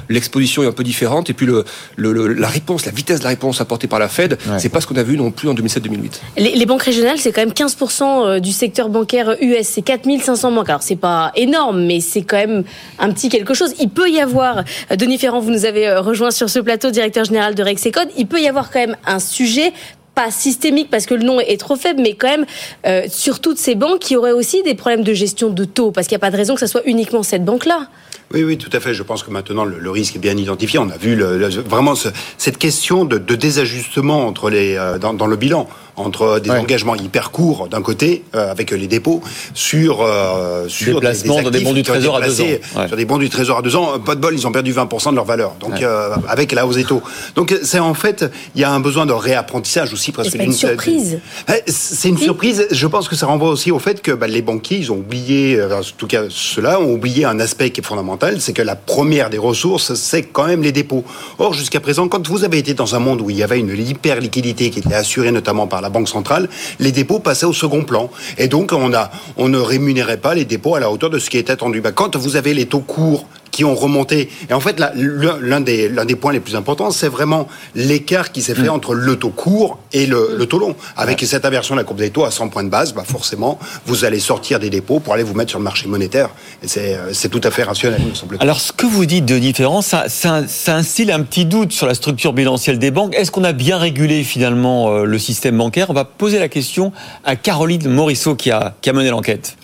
l'exposition 0.09 0.63
est 0.63 0.67
un 0.67 0.71
peu 0.71 0.83
différente. 0.83 1.29
Et 1.29 1.33
puis 1.33 1.45
le, 1.45 1.63
la 1.97 2.47
réponse, 2.47 2.85
la 2.85 2.91
vitesse 2.91 3.19
de 3.19 3.23
la 3.23 3.29
réponse 3.29 3.61
apportée 3.61 3.87
par 3.87 3.99
la 3.99 4.09
Fed, 4.09 4.37
c'est 4.57 4.69
pas 4.69 4.81
ce 4.81 4.87
qu'on 4.87 4.95
a 4.95 5.03
vu 5.03 5.17
non 5.17 5.31
plus 5.31 5.47
en 5.47 5.53
2007-2008. 5.53 6.11
Les, 6.37 6.65
banques 6.65 6.83
régionales, 6.83 7.19
c'est 7.19 7.31
quand 7.31 7.41
même 7.41 7.51
15% 7.51 8.03
euh, 8.03 8.39
du 8.39 8.51
secteur 8.51 8.89
bancaire 8.89 9.35
US. 9.39 9.67
C'est 9.67 9.83
4500 9.83 10.51
banques. 10.51 10.69
Alors 10.69 10.81
c'est 10.81 10.95
pas 10.95 11.31
énorme, 11.35 11.85
mais 11.85 11.99
c'est 11.99 12.23
quand 12.23 12.37
même 12.37 12.63
un 12.97 13.11
petit 13.11 13.29
quelque 13.29 13.53
chose. 13.53 13.73
Il 13.79 13.89
peut 13.89 14.09
y 14.09 14.19
avoir, 14.19 14.63
euh, 14.91 14.95
Denis 14.95 15.19
Ferrand, 15.19 15.39
vous 15.39 15.51
nous 15.51 15.65
avez 15.65 15.87
euh, 15.87 16.01
rejoint 16.01 16.31
sur 16.31 16.49
ce 16.49 16.59
plateau, 16.59 16.89
directeur 16.89 17.25
général 17.25 17.53
de 17.53 17.63
Rexecode, 17.63 18.09
il 18.17 18.25
peut 18.25 18.41
y 18.41 18.47
avoir 18.47 18.71
quand 18.71 18.79
même 18.79 18.97
un 19.05 19.19
sujet 19.19 19.73
pas 20.15 20.31
systémique 20.31 20.89
parce 20.89 21.05
que 21.05 21.13
le 21.13 21.23
nom 21.23 21.39
est 21.39 21.59
trop 21.59 21.75
faible, 21.75 22.01
mais 22.01 22.13
quand 22.13 22.29
même 22.29 22.45
sur 23.09 23.39
toutes 23.39 23.57
ces 23.57 23.75
banques 23.75 23.99
qui 23.99 24.15
auraient 24.15 24.31
aussi 24.31 24.63
des 24.63 24.75
problèmes 24.75 25.03
de 25.03 25.13
gestion 25.13 25.49
de 25.49 25.65
taux, 25.65 25.91
parce 25.91 26.07
qu'il 26.07 26.15
n'y 26.15 26.19
a 26.19 26.25
pas 26.25 26.31
de 26.31 26.37
raison 26.37 26.53
que 26.55 26.61
ce 26.61 26.67
soit 26.67 26.85
uniquement 26.85 27.23
cette 27.23 27.43
banque-là. 27.43 27.89
Oui, 28.33 28.43
oui, 28.43 28.57
tout 28.57 28.69
à 28.73 28.79
fait. 28.79 28.93
Je 28.93 29.03
pense 29.03 29.23
que 29.23 29.31
maintenant 29.31 29.65
le, 29.65 29.91
risque 29.91 30.15
est 30.15 30.19
bien 30.19 30.35
identifié. 30.35 30.79
On 30.79 30.89
a 30.89 30.97
vu 30.97 31.15
vraiment 31.21 31.93
cette 32.37 32.57
question 32.57 33.05
de, 33.05 33.17
désajustement 33.17 34.27
entre 34.27 34.49
les 34.49 34.75
euh, 34.75 34.97
dans, 34.97 35.27
le 35.27 35.35
bilan 35.35 35.69
entre 35.95 36.39
des 36.39 36.49
engagements 36.49 36.95
hyper 36.95 37.31
courts 37.31 37.67
d'un 37.69 37.81
côté 37.81 38.23
euh, 38.35 38.51
avec 38.51 38.71
les 38.71 38.87
dépôts 38.87 39.21
sur 39.53 40.01
euh, 40.01 40.67
sur 40.67 40.99
des, 40.99 41.11
des, 41.13 41.51
des 41.51 41.59
bons 41.63 41.73
du 41.73 41.83
trésor 41.83 42.17
à 42.17 42.21
deux 42.21 42.41
ans. 42.41 42.87
Sur 42.87 42.97
des 42.97 43.05
bons 43.05 43.17
du 43.17 43.29
trésor 43.29 43.59
à 43.59 43.61
deux 43.61 43.75
ans, 43.75 43.99
pas 43.99 44.15
de 44.15 44.21
bol, 44.21 44.33
ils 44.33 44.47
ont 44.47 44.51
perdu 44.51 44.73
20% 44.73 45.11
de 45.11 45.15
leur 45.15 45.25
valeur. 45.25 45.53
Donc 45.59 45.83
avec 46.27 46.51
la 46.51 46.65
hausse 46.65 46.75
des 46.75 46.85
taux. 46.85 47.01
Donc 47.35 47.55
c'est 47.63 47.79
en 47.79 47.93
fait 47.93 48.25
il 48.55 48.61
y 48.61 48.63
a 48.63 48.71
un 48.71 48.79
besoin 48.79 49.05
de 49.05 49.13
réapprentissage 49.13 49.93
aussi 49.93 50.11
presque. 50.11 50.31
C'est 50.31 50.43
une 50.43 50.53
surprise. 50.53 51.19
C'est 51.67 52.09
une 52.09 52.17
surprise. 52.17 52.67
Je 52.71 52.87
pense 52.87 53.07
que 53.07 53.15
ça 53.15 53.25
renvoie 53.25 53.49
aussi 53.49 53.71
au 53.71 53.79
fait 53.79 54.01
que 54.01 54.11
bah, 54.11 54.27
les 54.27 54.41
banquiers 54.41 54.77
ils 54.77 54.91
ont 54.91 54.97
oublié, 54.97 55.61
en 55.61 55.81
tout 55.97 56.07
cas 56.07 56.23
ceux-là 56.29 56.79
ont 56.79 56.91
oublié 56.91 57.25
un 57.25 57.39
aspect 57.39 57.69
qui 57.69 57.81
est 57.81 57.83
fondamental 57.83 58.05
c'est 58.39 58.53
que 58.53 58.61
la 58.61 58.75
première 58.75 59.29
des 59.29 59.37
ressources, 59.37 59.93
c'est 59.95 60.23
quand 60.23 60.45
même 60.45 60.61
les 60.61 60.71
dépôts. 60.71 61.03
Or, 61.39 61.53
jusqu'à 61.53 61.79
présent, 61.79 62.07
quand 62.07 62.27
vous 62.27 62.43
avez 62.43 62.57
été 62.57 62.73
dans 62.73 62.95
un 62.95 62.99
monde 62.99 63.21
où 63.21 63.29
il 63.29 63.37
y 63.37 63.43
avait 63.43 63.59
une 63.59 63.75
hyper 63.77 64.19
liquidité 64.19 64.69
qui 64.69 64.79
était 64.79 64.93
assurée 64.93 65.31
notamment 65.31 65.67
par 65.67 65.81
la 65.85 65.89
Banque 65.89 66.09
centrale, 66.09 66.49
les 66.79 66.91
dépôts 66.91 67.19
passaient 67.19 67.45
au 67.45 67.53
second 67.53 67.83
plan. 67.83 68.09
Et 68.37 68.47
donc, 68.47 68.73
on, 68.73 68.93
a, 68.93 69.11
on 69.37 69.47
ne 69.47 69.59
rémunérait 69.59 70.17
pas 70.17 70.33
les 70.33 70.45
dépôts 70.45 70.75
à 70.75 70.79
la 70.79 70.91
hauteur 70.91 71.09
de 71.09 71.19
ce 71.19 71.29
qui 71.29 71.37
était 71.37 71.53
attendu. 71.53 71.81
Bah, 71.81 71.91
quand 71.91 72.15
vous 72.15 72.35
avez 72.35 72.53
les 72.53 72.65
taux 72.65 72.79
courts 72.79 73.25
qui 73.55 73.63
ont 73.63 73.73
remonté. 73.73 74.29
Et 74.49 74.53
en 74.53 74.59
fait, 74.59 74.81
l'un 74.81 75.61
des, 75.61 75.87
des 75.87 76.15
points 76.17 76.33
les 76.33 76.41
plus 76.41 76.57
importants, 76.57 76.91
c'est 76.91 77.07
vraiment 77.07 77.47
l'écart 77.73 78.33
qui 78.33 78.41
s'est 78.41 78.53
fait 78.53 78.63
mm. 78.63 78.69
entre 78.69 78.93
le 78.93 79.15
taux 79.15 79.29
court 79.29 79.79
et 79.93 80.05
le, 80.05 80.35
le 80.37 80.45
taux 80.45 80.59
long. 80.59 80.75
Avec 80.97 81.21
cette 81.21 81.45
inversion 81.45 81.73
de 81.73 81.79
la 81.79 81.85
courbe 81.85 81.99
des 81.99 82.09
taux 82.09 82.25
à 82.25 82.31
100 82.31 82.49
points 82.49 82.65
de 82.65 82.69
base, 82.69 82.93
bah 82.93 83.05
forcément, 83.09 83.57
vous 83.85 84.03
allez 84.03 84.19
sortir 84.19 84.59
des 84.59 84.69
dépôts 84.69 84.99
pour 84.99 85.13
aller 85.13 85.23
vous 85.23 85.33
mettre 85.35 85.51
sur 85.51 85.59
le 85.59 85.63
marché 85.63 85.87
monétaire. 85.87 86.31
Et 86.63 86.67
c'est, 86.67 86.99
c'est 87.13 87.29
tout 87.29 87.39
à 87.45 87.49
fait 87.49 87.63
rationnel, 87.63 88.01
me 88.01 88.13
semble 88.13 88.35
Alors, 88.41 88.59
ce 88.59 88.73
que 88.73 88.85
vous 88.85 89.05
dites 89.05 89.25
de 89.25 89.39
différent, 89.39 89.81
ça, 89.81 90.09
ça, 90.09 90.45
ça 90.45 90.75
instille 90.75 91.13
un 91.13 91.21
petit 91.21 91.45
doute 91.45 91.71
sur 91.71 91.87
la 91.87 91.93
structure 91.93 92.33
bilancielle 92.33 92.77
des 92.77 92.91
banques. 92.91 93.15
Est-ce 93.15 93.31
qu'on 93.31 93.45
a 93.45 93.53
bien 93.53 93.77
régulé 93.77 94.25
finalement 94.25 94.89
euh, 94.89 95.05
le 95.05 95.17
système 95.17 95.57
bancaire? 95.57 95.89
On 95.89 95.93
va 95.93 96.03
poser 96.03 96.39
la 96.39 96.49
question 96.49 96.91
à 97.23 97.37
Caroline 97.37 97.87
Morisseau 97.87 98.35
qui 98.35 98.51
a, 98.51 98.75
qui 98.81 98.89
a 98.89 98.93
mené 98.93 99.11
l'enquête. 99.11 99.55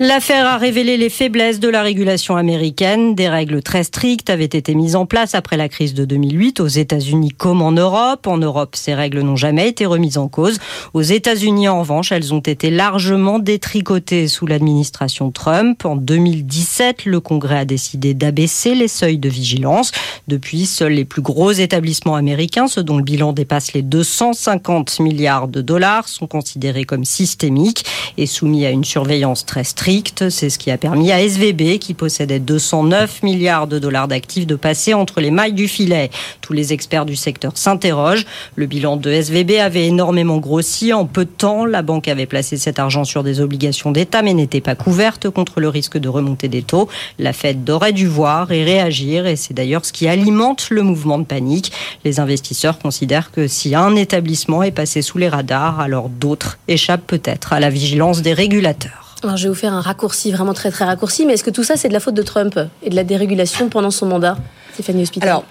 L'affaire 0.00 0.46
a 0.46 0.58
révélé 0.58 0.96
les 0.96 1.08
faiblesses 1.08 1.60
de 1.60 1.68
la 1.68 1.80
régulation 1.80 2.34
américaine. 2.34 3.14
Des 3.14 3.28
règles 3.28 3.62
très 3.62 3.84
strictes 3.84 4.28
avaient 4.28 4.44
été 4.44 4.74
mises 4.74 4.96
en 4.96 5.06
place 5.06 5.36
après 5.36 5.56
la 5.56 5.68
crise 5.68 5.94
de 5.94 6.04
2008 6.04 6.58
aux 6.58 6.66
États-Unis 6.66 7.28
comme 7.28 7.62
en 7.62 7.70
Europe. 7.70 8.26
En 8.26 8.38
Europe, 8.38 8.74
ces 8.74 8.92
règles 8.92 9.20
n'ont 9.20 9.36
jamais 9.36 9.68
été 9.68 9.86
remises 9.86 10.18
en 10.18 10.26
cause. 10.26 10.58
Aux 10.94 11.02
États-Unis, 11.02 11.68
en 11.68 11.78
revanche, 11.78 12.10
elles 12.10 12.34
ont 12.34 12.40
été 12.40 12.70
largement 12.70 13.38
détricotées 13.38 14.26
sous 14.26 14.48
l'administration 14.48 15.30
Trump. 15.30 15.84
En 15.84 15.94
2017, 15.94 17.04
le 17.04 17.20
Congrès 17.20 17.58
a 17.58 17.64
décidé 17.64 18.14
d'abaisser 18.14 18.74
les 18.74 18.88
seuils 18.88 19.18
de 19.18 19.28
vigilance. 19.28 19.92
Depuis, 20.26 20.66
seuls 20.66 20.94
les 20.94 21.04
plus 21.04 21.22
gros 21.22 21.52
établissements 21.52 22.16
américains, 22.16 22.66
ceux 22.66 22.82
dont 22.82 22.96
le 22.96 23.04
bilan 23.04 23.32
dépasse 23.32 23.74
les 23.74 23.82
250 23.82 24.98
milliards 24.98 25.46
de 25.46 25.60
dollars, 25.60 26.08
sont 26.08 26.26
considérés 26.26 26.84
comme 26.84 27.04
systémiques 27.04 27.84
et 28.18 28.26
soumis 28.26 28.66
à 28.66 28.70
une 28.70 28.84
surveillance 28.84 29.46
très 29.46 29.62
stricte 29.62 29.83
c'est 30.30 30.48
ce 30.48 30.58
qui 30.58 30.70
a 30.70 30.78
permis 30.78 31.12
à 31.12 31.20
SVB, 31.20 31.78
qui 31.78 31.92
possédait 31.92 32.38
209 32.38 33.22
milliards 33.22 33.66
de 33.66 33.78
dollars 33.78 34.08
d'actifs, 34.08 34.46
de 34.46 34.54
passer 34.54 34.94
entre 34.94 35.20
les 35.20 35.30
mailles 35.30 35.52
du 35.52 35.68
filet. 35.68 36.10
Tous 36.40 36.54
les 36.54 36.72
experts 36.72 37.04
du 37.04 37.16
secteur 37.16 37.52
s'interrogent. 37.54 38.24
Le 38.56 38.64
bilan 38.64 38.96
de 38.96 39.10
SVB 39.10 39.58
avait 39.60 39.86
énormément 39.86 40.38
grossi. 40.38 40.94
En 40.94 41.04
peu 41.04 41.26
de 41.26 41.30
temps, 41.30 41.66
la 41.66 41.82
banque 41.82 42.08
avait 42.08 42.24
placé 42.24 42.56
cet 42.56 42.78
argent 42.78 43.04
sur 43.04 43.22
des 43.22 43.42
obligations 43.42 43.90
d'État, 43.90 44.22
mais 44.22 44.32
n'était 44.32 44.62
pas 44.62 44.74
couverte 44.74 45.28
contre 45.28 45.60
le 45.60 45.68
risque 45.68 45.98
de 45.98 46.08
remontée 46.08 46.48
des 46.48 46.62
taux. 46.62 46.88
La 47.18 47.34
Fed 47.34 47.68
aurait 47.68 47.92
dû 47.92 48.06
voir 48.06 48.52
et 48.52 48.64
réagir, 48.64 49.26
et 49.26 49.36
c'est 49.36 49.52
d'ailleurs 49.52 49.84
ce 49.84 49.92
qui 49.92 50.08
alimente 50.08 50.68
le 50.70 50.82
mouvement 50.82 51.18
de 51.18 51.24
panique. 51.24 51.72
Les 52.06 52.20
investisseurs 52.20 52.78
considèrent 52.78 53.30
que 53.32 53.46
si 53.48 53.74
un 53.74 53.96
établissement 53.96 54.62
est 54.62 54.70
passé 54.70 55.02
sous 55.02 55.18
les 55.18 55.28
radars, 55.28 55.78
alors 55.80 56.08
d'autres 56.08 56.58
échappent 56.68 57.06
peut-être 57.06 57.52
à 57.52 57.60
la 57.60 57.68
vigilance 57.68 58.22
des 58.22 58.32
régulateurs. 58.32 59.03
Je 59.36 59.44
vais 59.44 59.48
vous 59.48 59.54
faire 59.54 59.72
un 59.72 59.80
raccourci, 59.80 60.32
vraiment 60.32 60.54
très 60.54 60.70
très 60.70 60.84
raccourci, 60.84 61.26
mais 61.26 61.34
est-ce 61.34 61.44
que 61.44 61.50
tout 61.50 61.64
ça, 61.64 61.76
c'est 61.76 61.88
de 61.88 61.92
la 61.92 62.00
faute 62.00 62.14
de 62.14 62.22
Trump 62.22 62.58
et 62.82 62.90
de 62.90 62.96
la 62.96 63.04
dérégulation 63.04 63.68
pendant 63.68 63.90
son 63.90 64.06
mandat, 64.06 64.36
Stéphanie 64.74 65.02
Hospital 65.02 65.28
Alors, 65.28 65.44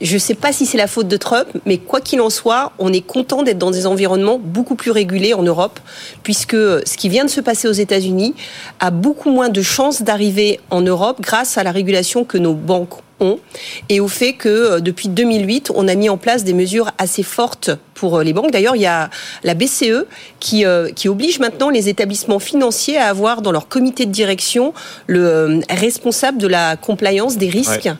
je 0.00 0.14
ne 0.14 0.18
sais 0.18 0.34
pas 0.34 0.52
si 0.52 0.66
c'est 0.66 0.76
la 0.76 0.86
faute 0.86 1.08
de 1.08 1.16
Trump, 1.16 1.46
mais 1.64 1.78
quoi 1.78 2.00
qu'il 2.00 2.20
en 2.20 2.30
soit, 2.30 2.72
on 2.78 2.92
est 2.92 3.00
content 3.00 3.42
d'être 3.42 3.58
dans 3.58 3.70
des 3.70 3.86
environnements 3.86 4.38
beaucoup 4.38 4.74
plus 4.74 4.90
régulés 4.90 5.34
en 5.34 5.42
Europe, 5.42 5.78
puisque 6.22 6.54
ce 6.54 6.96
qui 6.96 7.08
vient 7.08 7.24
de 7.24 7.30
se 7.30 7.40
passer 7.40 7.68
aux 7.68 7.72
États-Unis 7.72 8.34
a 8.80 8.90
beaucoup 8.90 9.30
moins 9.30 9.48
de 9.48 9.62
chances 9.62 10.02
d'arriver 10.02 10.60
en 10.70 10.80
Europe 10.80 11.18
grâce 11.20 11.58
à 11.58 11.62
la 11.62 11.70
régulation 11.70 12.24
que 12.24 12.38
nos 12.38 12.54
banques 12.54 13.03
ont 13.20 13.38
et 13.88 14.00
au 14.00 14.08
fait 14.08 14.32
que 14.32 14.48
euh, 14.48 14.80
depuis 14.80 15.08
2008, 15.08 15.70
on 15.74 15.88
a 15.88 15.94
mis 15.94 16.08
en 16.08 16.16
place 16.16 16.44
des 16.44 16.54
mesures 16.54 16.90
assez 16.98 17.22
fortes 17.22 17.70
pour 17.94 18.18
euh, 18.18 18.24
les 18.24 18.32
banques. 18.32 18.50
D'ailleurs, 18.50 18.76
il 18.76 18.82
y 18.82 18.86
a 18.86 19.10
la 19.42 19.54
BCE 19.54 20.06
qui, 20.40 20.64
euh, 20.64 20.90
qui 20.90 21.08
oblige 21.08 21.38
maintenant 21.38 21.70
les 21.70 21.88
établissements 21.88 22.38
financiers 22.38 22.96
à 22.96 23.08
avoir 23.08 23.42
dans 23.42 23.52
leur 23.52 23.68
comité 23.68 24.06
de 24.06 24.10
direction 24.10 24.72
le 25.06 25.60
responsable 25.70 26.38
de 26.38 26.46
la 26.46 26.76
compliance 26.76 27.36
des 27.36 27.48
risques. 27.48 27.90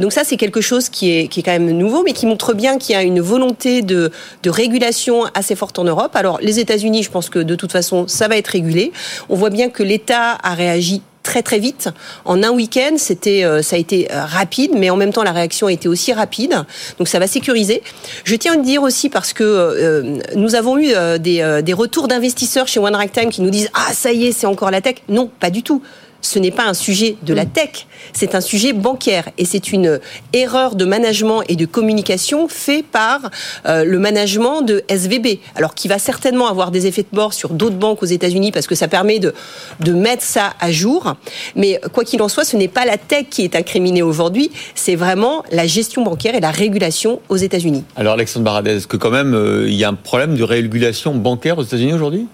donc 0.00 0.12
ça, 0.12 0.24
c'est 0.24 0.36
quelque 0.36 0.60
chose 0.60 0.88
qui 0.88 1.10
est, 1.10 1.28
qui 1.28 1.40
est 1.40 1.42
quand 1.42 1.52
même 1.52 1.70
nouveau, 1.70 2.02
mais 2.02 2.12
qui 2.12 2.26
montre 2.26 2.54
bien 2.54 2.78
qu'il 2.78 2.94
y 2.94 2.98
a 2.98 3.02
une 3.02 3.20
volonté 3.20 3.82
de, 3.82 4.10
de 4.42 4.50
régulation 4.50 5.24
assez 5.34 5.56
forte 5.56 5.78
en 5.78 5.84
Europe. 5.84 6.14
Alors, 6.16 6.38
les 6.40 6.58
États-Unis, 6.60 7.02
je 7.02 7.10
pense 7.10 7.28
que 7.28 7.38
de 7.38 7.54
toute 7.54 7.72
façon, 7.72 8.06
ça 8.08 8.28
va 8.28 8.36
être 8.36 8.48
régulé. 8.48 8.92
On 9.28 9.36
voit 9.36 9.50
bien 9.50 9.68
que 9.68 9.82
l'État 9.82 10.38
a 10.42 10.54
réagi 10.54 11.02
très 11.24 11.42
très 11.42 11.58
vite. 11.58 11.88
En 12.24 12.44
un 12.44 12.50
week-end, 12.50 12.94
c'était, 12.98 13.44
euh, 13.44 13.62
ça 13.62 13.74
a 13.74 13.78
été 13.80 14.12
euh, 14.12 14.24
rapide, 14.24 14.70
mais 14.76 14.90
en 14.90 14.96
même 14.96 15.12
temps 15.12 15.24
la 15.24 15.32
réaction 15.32 15.66
a 15.66 15.72
été 15.72 15.88
aussi 15.88 16.12
rapide. 16.12 16.54
Donc 16.98 17.08
ça 17.08 17.18
va 17.18 17.26
sécuriser. 17.26 17.82
Je 18.22 18.36
tiens 18.36 18.52
à 18.52 18.56
le 18.56 18.62
dire 18.62 18.82
aussi 18.82 19.08
parce 19.08 19.32
que 19.32 19.42
euh, 19.42 20.18
nous 20.36 20.54
avons 20.54 20.78
eu 20.78 20.92
des, 21.18 21.60
des 21.62 21.72
retours 21.72 22.06
d'investisseurs 22.06 22.68
chez 22.68 22.78
One 22.78 22.96
Time 23.12 23.30
qui 23.30 23.42
nous 23.42 23.50
disent 23.50 23.70
ah 23.74 23.92
ça 23.92 24.12
y 24.12 24.26
est 24.26 24.32
c'est 24.32 24.46
encore 24.46 24.70
la 24.70 24.80
tech. 24.80 24.96
Non, 25.08 25.30
pas 25.40 25.50
du 25.50 25.62
tout 25.62 25.82
ce 26.26 26.38
n'est 26.38 26.50
pas 26.50 26.64
un 26.64 26.74
sujet 26.74 27.16
de 27.22 27.34
la 27.34 27.44
mm. 27.44 27.50
tech, 27.50 27.86
c'est 28.12 28.34
un 28.34 28.40
sujet 28.40 28.72
bancaire 28.72 29.28
et 29.38 29.44
c'est 29.44 29.72
une 29.72 30.00
erreur 30.32 30.74
de 30.74 30.84
management 30.84 31.42
et 31.48 31.56
de 31.56 31.66
communication 31.66 32.48
fait 32.48 32.82
par 32.82 33.30
euh, 33.66 33.84
le 33.84 33.98
management 33.98 34.62
de 34.62 34.82
SVB. 34.88 35.38
Alors 35.54 35.74
qui 35.74 35.88
va 35.88 35.98
certainement 35.98 36.48
avoir 36.48 36.70
des 36.70 36.86
effets 36.86 37.02
de 37.02 37.16
bord 37.16 37.34
sur 37.34 37.50
d'autres 37.50 37.76
banques 37.76 38.02
aux 38.02 38.06
États-Unis 38.06 38.52
parce 38.52 38.66
que 38.66 38.74
ça 38.74 38.88
permet 38.88 39.18
de, 39.18 39.34
de 39.80 39.92
mettre 39.92 40.22
ça 40.22 40.54
à 40.60 40.70
jour. 40.70 41.14
Mais 41.56 41.80
quoi 41.92 42.04
qu'il 42.04 42.22
en 42.22 42.28
soit, 42.28 42.44
ce 42.44 42.56
n'est 42.56 42.68
pas 42.68 42.84
la 42.84 42.96
tech 42.96 43.26
qui 43.30 43.42
est 43.42 43.56
incriminée 43.56 44.02
aujourd'hui, 44.02 44.50
c'est 44.74 44.96
vraiment 44.96 45.44
la 45.50 45.66
gestion 45.66 46.02
bancaire 46.02 46.34
et 46.34 46.40
la 46.40 46.50
régulation 46.50 47.20
aux 47.28 47.36
États-Unis. 47.36 47.84
Alors 47.96 48.14
Alexandre 48.14 48.44
Baradez, 48.44 48.76
est-ce 48.76 48.86
que 48.86 48.96
quand 48.96 49.10
même 49.10 49.34
euh, 49.34 49.68
il 49.68 49.74
y 49.74 49.84
a 49.84 49.88
un 49.88 49.94
problème 49.94 50.36
de 50.36 50.42
régulation 50.42 51.14
bancaire 51.14 51.58
aux 51.58 51.62
États-Unis 51.62 51.92
aujourd'hui? 51.92 52.26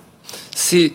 C'est, 0.55 0.93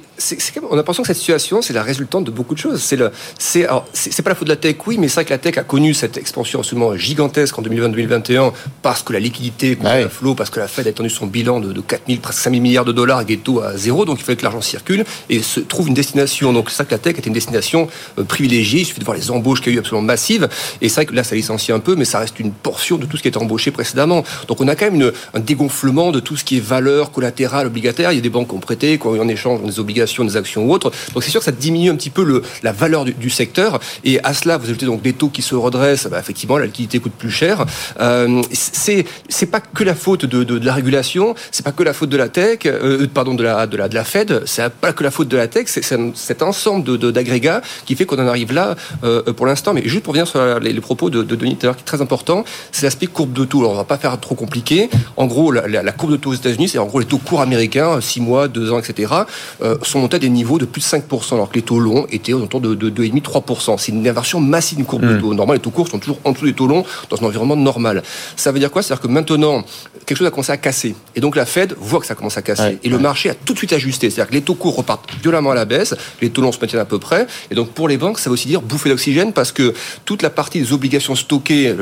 on 0.64 0.74
a 0.74 0.76
l'impression 0.78 1.04
que 1.04 1.08
cette 1.08 1.18
situation, 1.18 1.62
c'est 1.62 1.74
la 1.74 1.84
résultante 1.84 2.24
de 2.24 2.32
beaucoup 2.32 2.54
de 2.54 2.60
choses. 2.60 2.82
C'est 2.82 2.98
c'est, 3.38 4.22
pas 4.22 4.30
la 4.30 4.36
faute 4.36 4.48
de 4.48 4.54
la 4.54 4.56
tech, 4.56 4.78
oui, 4.88 4.98
mais 4.98 5.08
c'est 5.08 5.16
vrai 5.16 5.26
que 5.26 5.30
la 5.32 5.38
tech 5.38 5.58
a 5.58 5.64
connu 5.64 5.94
cette 5.94 6.18
expansion 6.18 6.60
absolument 6.60 6.96
gigantesque 6.96 7.58
en 7.60 7.62
2020-2021 7.64 8.54
parce 8.82 9.04
que 9.04 9.14
la 9.14 9.20
liquidité 9.20 9.76
contre 9.76 9.90
la 9.90 10.10
flot, 10.10 10.36
parce 10.36 10.50
que 10.50 10.60
la 10.60 10.68
Fed 10.68 10.88
a 10.88 10.90
étendu 10.90 11.10
son 11.10 11.28
bilan 11.28 11.60
de, 11.60 11.74
de 11.74 11.82
4 11.82 12.04
000, 12.08 12.20
presque 12.22 12.40
5 12.40 12.52
000 12.52 12.62
milliards 12.62 12.86
de 12.86 12.92
dollars 12.92 13.24
et 13.28 13.38
taux 13.38 13.62
à 13.62 13.76
zéro, 13.78 14.06
donc 14.06 14.20
il 14.20 14.24
fallait 14.24 14.38
que 14.38 14.44
l'argent 14.44 14.62
circule 14.62 15.04
et 15.30 15.42
se 15.42 15.60
trouve 15.60 15.88
une 15.88 15.94
destination. 15.94 16.54
Donc 16.54 16.70
c'est 16.70 16.78
ça 16.78 16.86
que 16.86 16.92
la 16.92 16.98
tech 16.98 17.18
était 17.18 17.28
une 17.28 17.34
destination 17.34 17.88
euh, 18.18 18.24
privilégiée. 18.24 18.82
Il 18.82 18.86
suffit 18.86 19.00
de 19.00 19.06
voir 19.06 19.18
les 19.18 19.32
embauches 19.32 19.62
qu'il 19.62 19.74
y 19.74 19.76
a 19.76 19.78
eu 19.78 19.80
absolument 19.80 20.06
massives. 20.06 20.48
Et 20.82 20.90
c'est 20.90 20.96
vrai 20.96 21.06
que 21.06 21.14
là, 21.14 21.24
ça 21.24 21.36
licencie 21.36 21.72
un 21.72 21.80
peu, 21.80 21.96
mais 21.96 22.06
ça 22.06 22.20
reste 22.20 22.40
une 22.40 22.52
portion 22.52 22.98
de 22.98 23.06
tout 23.06 23.18
ce 23.18 23.22
qui 23.22 23.28
était 23.28 23.38
embauché 23.38 23.72
précédemment. 23.72 24.24
Donc 24.48 24.62
on 24.62 24.68
a 24.68 24.76
quand 24.76 24.86
même 24.86 24.96
une, 24.96 25.12
un 25.34 25.40
dégonflement 25.40 26.12
de 26.12 26.20
tout 26.20 26.38
ce 26.38 26.44
qui 26.44 26.58
est 26.58 26.62
valeur 26.62 27.12
collatérale, 27.12 27.68
obligataire. 27.68 28.12
Il 28.12 28.16
y 28.16 28.20
a 28.20 28.22
des 28.22 28.30
banques 28.30 28.50
qui 28.50 28.56
ont 28.56 28.60
prêté, 28.60 28.98
qui 28.98 29.08
ont 29.08 29.16
eu 29.16 29.20
en 29.20 29.28
échange 29.28 29.62
des 29.62 29.80
obligations 29.80 30.05
des 30.06 30.38
actions 30.38 30.65
ou 30.65 30.72
autres. 30.72 30.91
Donc 31.14 31.23
c'est 31.23 31.32
sûr 31.32 31.41
que 31.41 31.45
ça 31.45 31.52
diminue 31.52 31.90
un 31.90 31.95
petit 31.95 32.10
peu 32.10 32.23
le, 32.23 32.41
la 32.64 32.72
valeur 32.72 33.06
du, 33.06 33.30
secteur. 33.30 33.80
Et 34.03 34.23
à 34.23 34.34
cela, 34.34 34.57
vous 34.57 34.65
ajoutez 34.65 34.86
donc 34.86 35.02
des 35.02 35.14
taux 35.14 35.30
qui 35.30 35.41
se 35.41 35.56
redressent. 35.56 36.07
Bah, 36.07 36.19
effectivement, 36.19 36.57
la 36.57 36.65
liquidité 36.65 36.99
coûte 36.99 37.14
plus 37.18 37.32
cher. 37.32 37.65
Euh, 37.99 38.41
c'est 38.52 39.06
c'est 39.30 39.48
pas 39.48 39.60
que 39.60 39.84
la 39.84 39.95
faute 39.95 40.26
de, 40.26 40.44
de, 40.44 40.57
de 40.57 40.65
la 40.65 40.73
régulation. 40.73 41.36
C'est 41.52 41.64
pas 41.64 41.72
que 41.72 41.84
la 41.84 41.94
faute 41.94 42.10
de 42.10 42.18
la 42.18 42.30
tech. 42.30 42.60
Euh, 42.65 43.07
pardon 43.14 43.34
de 43.34 43.44
la 43.44 43.68
de 43.68 43.77
la 43.77 43.90
de 43.90 43.95
la 43.95 44.03
Fed. 44.03 44.44
C'est 44.45 44.69
pas 44.69 44.94
que 44.94 45.03
la 45.03 45.11
faute 45.11 45.27
de 45.27 45.38
la 45.38 45.48
tech. 45.48 45.65
C'est 45.68 45.84
cet 45.84 46.41
ensemble 46.41 46.98
de 46.98 47.11
d'agrégats 47.11 47.61
qui 47.86 47.95
fait 47.95 48.06
qu'on 48.06 48.19
en 48.19 48.27
arrive 48.27 48.53
là 48.53 48.76
euh, 49.03 49.22
pour 49.34 49.45
l'instant. 49.45 49.73
Mais 49.73 49.84
juste 49.86 50.03
pour 50.03 50.14
revenir 50.14 50.27
sur 50.27 50.60
les, 50.60 50.73
propos 50.82 51.10
de, 51.10 51.23
de 51.23 51.36
Denis 51.36 51.57
tout 51.57 51.72
qui 51.73 51.82
est 51.82 51.86
très 51.86 52.02
important, 52.02 52.45
c'est 52.72 52.86
l'aspect 52.86 53.07
courbe 53.07 53.34
de 53.34 53.45
taux. 53.45 53.60
Alors 53.60 53.72
on 53.72 53.76
va 53.76 53.84
pas 53.84 53.98
faire 53.98 54.19
trop 54.19 54.36
compliqué. 54.36 54.90
En 55.18 55.26
gros, 55.26 55.52
la, 55.52 55.91
courbe 55.91 56.14
de 56.14 56.18
taux 56.18 56.32
aux 56.32 56.36
États-Unis, 56.36 56.69
c'est 56.69 56.77
en 56.77 56.86
gros 56.86 56.99
les 56.99 57.06
taux 57.06 57.18
courts 57.18 57.41
américains, 57.41 57.99
6 57.99 58.22
mois, 58.22 58.48
2 58.48 58.72
ans, 58.72 58.80
etc. 58.80 59.14
Euh, 59.61 59.77
sont 59.95 60.01
montés 60.01 60.17
à 60.17 60.19
des 60.19 60.30
niveaux 60.30 60.57
de 60.57 60.65
plus 60.65 60.81
de 60.81 60.85
5%, 60.85 61.35
alors 61.35 61.49
que 61.49 61.55
les 61.55 61.61
taux 61.61 61.80
longs 61.80 62.05
étaient 62.11 62.34
autour 62.34 62.59
de, 62.59 62.76
de 62.76 62.89
2,5-3%. 62.89 63.77
C'est 63.77 63.93
une 63.93 64.05
inversion 64.05 64.41
massive 64.41 64.76
d'une 64.77 64.85
courbe 64.85 65.05
de 65.05 65.15
hmm. 65.15 65.22
taux. 65.22 65.27
Normalement, 65.27 65.53
les 65.53 65.59
taux 65.59 65.69
courts 65.69 65.88
sont 65.88 65.99
toujours 65.99 66.19
en 66.26 66.34
dessous 66.34 66.45
des 66.45 66.53
taux 66.53 66.67
longs 66.67 66.84
dans 67.09 67.23
un 67.23 67.26
environnement 67.26 67.55
normal. 67.55 68.03
Ça 68.35 68.51
veut 68.51 68.59
dire 68.59 68.72
quoi? 68.72 68.81
C'est-à-dire 68.81 69.01
que 69.01 69.07
maintenant, 69.07 69.63
quelque 70.05 70.17
chose 70.17 70.27
a 70.27 70.31
commencé 70.31 70.51
à 70.51 70.57
casser. 70.57 70.95
Et 71.15 71.22
donc 71.22 71.35
la 71.35 71.45
Fed 71.45 71.76
voit 71.77 71.99
que 71.99 72.05
ça 72.05 72.15
commence 72.15 72.38
à 72.38 72.41
casser. 72.41 72.77
et 72.84 72.89
le 72.89 72.99
marché 72.99 73.30
a 73.30 73.34
tout 73.34 73.53
de 73.53 73.57
suite 73.57 73.73
ajusté. 73.73 74.09
C'est-à-dire 74.09 74.30
que 74.30 74.35
les 74.35 74.41
taux 74.41 74.55
courts 74.55 74.76
repartent 74.76 75.09
violemment 75.22 75.51
à 75.51 75.55
la 75.55 75.65
baisse, 75.65 75.95
les 76.22 76.30
taux 76.30 76.41
longs 76.41 76.51
se 76.51 76.59
maintiennent 76.59 76.81
à 76.81 76.85
peu 76.85 76.99
près. 76.99 77.26
Et 77.49 77.55
donc 77.55 77.69
pour 77.69 77.88
les 77.88 77.97
banques, 77.97 78.19
ça 78.19 78.30
veut 78.30 78.34
aussi 78.34 78.47
dire 78.47 78.61
bouffer 78.61 78.89
d'oxygène 78.89 79.34
parce 79.34 79.51
que 79.51 79.73
toute 80.03 80.22
la 80.22 80.30
partie 80.30 80.59
des 80.59 80.73
obligations 80.73 81.15
stockées, 81.15 81.73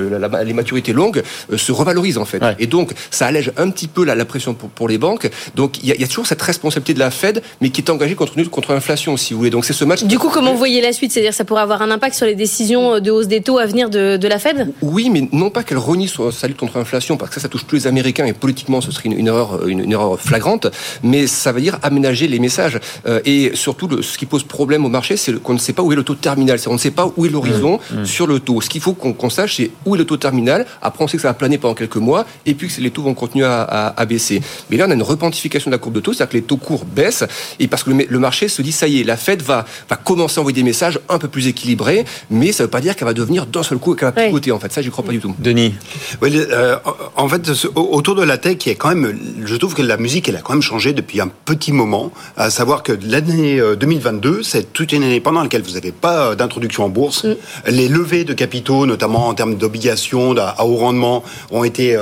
les 0.45 0.53
maturités 0.53 0.93
longues, 0.93 1.23
euh, 1.51 1.57
se 1.57 1.71
revalorise 1.71 2.17
en 2.17 2.25
fait. 2.25 2.41
Et 2.59 2.67
donc 2.67 2.93
ça 3.09 3.25
allège 3.25 3.51
un 3.57 3.69
petit 3.69 3.87
peu 3.87 4.05
la, 4.05 4.23
pression 4.25 4.53
pour, 4.53 4.87
les 4.87 4.97
banques. 4.97 5.29
Donc 5.55 5.83
il 5.83 5.89
y, 5.89 6.03
a 6.03 6.07
toujours 6.07 6.27
cette 6.27 6.41
responsabilité 6.41 6.93
de 6.93 6.99
la 6.99 7.11
Fed, 7.11 7.41
mais 7.59 7.69
qui 7.69 7.81
est 7.81 7.89
engagée 7.89 8.02
contre, 8.15 8.49
contre 8.49 8.73
l'inflation, 8.73 9.17
si 9.17 9.33
vous 9.33 9.39
voulez. 9.39 9.49
Donc 9.49 9.65
c'est 9.65 9.73
ce 9.73 9.85
match. 9.85 10.03
Du 10.03 10.19
coup, 10.19 10.29
comment 10.29 10.51
vous 10.51 10.57
voyez 10.57 10.81
la 10.81 10.93
suite? 10.93 11.11
C'est-à-dire 11.11 11.33
ça 11.33 11.45
pourrait 11.45 11.61
avoir 11.61 11.81
un 11.81 11.91
impact 11.91 12.15
sur 12.15 12.25
les 12.25 12.35
décisions 12.35 12.99
de 12.99 13.11
hausse 13.11 13.27
des 13.27 13.41
taux 13.41 13.57
à 13.57 13.65
venir 13.65 13.89
de, 13.89 14.17
de 14.17 14.27
la 14.27 14.39
Fed? 14.39 14.73
Oui, 14.81 15.09
mais 15.09 15.27
non 15.31 15.49
pas 15.49 15.63
qu'elle 15.63 15.77
renie 15.77 16.11
sa 16.31 16.47
lutte 16.47 16.57
contre 16.57 16.77
l'inflation, 16.77 17.17
parce 17.17 17.29
que 17.29 17.35
ça, 17.35 17.41
ça 17.41 17.47
touche 17.47 17.65
tous 17.67 17.75
les 17.75 17.87
Américains 17.87 18.25
et 18.25 18.33
politiquement, 18.33 18.81
ce 18.81 18.91
serait 18.91 19.09
une, 19.09 19.27
erreur, 19.27 19.67
une, 19.67 19.91
erreur 19.91 20.19
flagrante. 20.19 20.67
Mais 21.03 21.27
ça 21.27 21.51
veut 21.51 21.61
dire 21.61 21.79
aménager 21.81 22.27
les 22.27 22.39
messages. 22.39 22.79
Euh, 23.07 23.21
et 23.25 23.51
surtout, 23.55 23.87
le, 23.87 24.01
ce 24.01 24.17
qui 24.17 24.25
pose 24.25 24.43
problème 24.43 24.85
au 24.85 24.89
marché, 24.89 25.17
c'est 25.17 25.33
qu'on 25.41 25.53
ne 25.53 25.59
sait 25.59 25.73
pas 25.73 25.83
où 25.83 25.91
est 25.91 25.95
le 25.95 26.03
taux 26.03 26.15
terminal. 26.15 26.59
On 26.67 26.73
ne 26.73 26.77
sait 26.77 26.91
pas 26.91 27.11
où 27.15 27.25
est 27.25 27.29
l'horizon 27.29 27.79
mmh, 27.79 28.01
mmh. 28.01 28.05
sur 28.05 28.27
le 28.27 28.39
taux. 28.39 28.61
Ce 28.61 28.69
qu'il 28.69 28.81
faut 28.81 28.93
qu'on 28.93 29.29
sache, 29.29 29.57
c'est 29.57 29.71
où 29.85 29.95
est 29.95 29.97
le 29.97 30.05
taux 30.05 30.17
terminal. 30.17 30.65
Après, 30.81 31.03
on 31.03 31.07
sait 31.07 31.17
que 31.17 31.23
ça 31.23 31.29
va 31.29 31.33
planer 31.33 31.57
pendant 31.57 31.73
quelques 31.73 31.97
mois, 31.97 32.25
et 32.45 32.53
puis 32.53 32.67
que 32.67 32.81
les 32.81 32.91
taux 32.91 33.03
vont 33.03 33.13
continuer 33.13 33.45
à, 33.45 33.93
à, 33.95 34.05
baisser. 34.05 34.41
Mais 34.69 34.77
là, 34.77 34.85
on 34.87 34.91
a 34.91 34.93
une 34.93 35.03
repentification 35.03 35.69
de 35.69 35.75
la 35.75 35.79
courbe 35.79 35.95
de 35.95 35.99
taux, 35.99 36.13
c'est-à-dire 36.13 36.31
que 36.31 36.37
les 36.37 36.43
taux 36.43 36.57
courts 36.57 36.85
baissent, 36.85 37.23
et 37.59 37.67
parce 37.67 37.83
que 37.83 37.89
le, 37.93 38.05
le 38.09 38.19
marché 38.19 38.47
se 38.47 38.61
dit, 38.61 38.71
ça 38.71 38.87
y 38.87 39.01
est, 39.01 39.03
la 39.03 39.17
Fed 39.17 39.41
va, 39.41 39.65
va 39.89 39.95
commencer 39.95 40.39
à 40.39 40.41
envoyer 40.41 40.55
des 40.55 40.63
messages 40.63 40.99
un 41.09 41.17
peu 41.17 41.27
plus 41.27 41.47
équilibrés, 41.47 42.05
mais 42.29 42.51
ça 42.51 42.63
ne 42.63 42.67
veut 42.67 42.71
pas 42.71 42.81
dire 42.81 42.95
qu'elle 42.95 43.07
va 43.07 43.13
devenir 43.13 43.45
d'un 43.45 43.63
seul 43.63 43.77
coup 43.77 43.95
qu'elle 43.95 44.11
va 44.11 44.25
pivoter. 44.25 44.51
En 44.51 44.59
fait, 44.59 44.71
ça, 44.71 44.81
j'y 44.81 44.89
crois 44.89 45.03
pas 45.03 45.11
du 45.11 45.19
tout. 45.19 45.35
Denis. 45.39 45.75
Oui, 46.21 46.31
euh, 46.35 46.77
en 47.15 47.27
fait, 47.27 47.49
autour 47.75 48.15
de 48.15 48.23
la 48.23 48.37
tech, 48.37 48.57
il 48.65 48.69
y 48.69 48.71
a 48.71 48.75
quand 48.75 48.89
même, 48.89 49.17
je 49.43 49.55
trouve 49.55 49.73
que 49.73 49.81
la 49.81 49.97
musique, 49.97 50.29
elle 50.29 50.35
a 50.35 50.41
quand 50.41 50.53
même 50.53 50.61
changé 50.61 50.93
depuis 50.93 51.21
un 51.21 51.27
petit 51.27 51.71
moment. 51.71 52.11
À 52.37 52.49
savoir 52.49 52.83
que 52.83 52.93
l'année 53.05 53.61
2022, 53.79 54.29
euh, 54.29 54.43
c'est 54.43 54.73
toute 54.73 54.91
une 54.93 55.03
année 55.03 55.19
pendant 55.19 55.43
laquelle 55.43 55.61
vous 55.61 55.73
n'avez 55.73 55.91
pas 55.91 56.29
euh, 56.29 56.35
d'introduction 56.35 56.85
en 56.85 56.89
bourse. 56.89 57.25
Mm. 57.25 57.35
Les 57.67 57.87
levées 57.87 58.23
de 58.23 58.33
capitaux, 58.33 58.85
notamment 58.85 59.27
en 59.27 59.33
termes 59.33 59.55
d'obligations 59.55 60.35
à 60.37 60.65
haut 60.65 60.77
rendement, 60.77 61.23
ont 61.51 61.63
été 61.63 61.97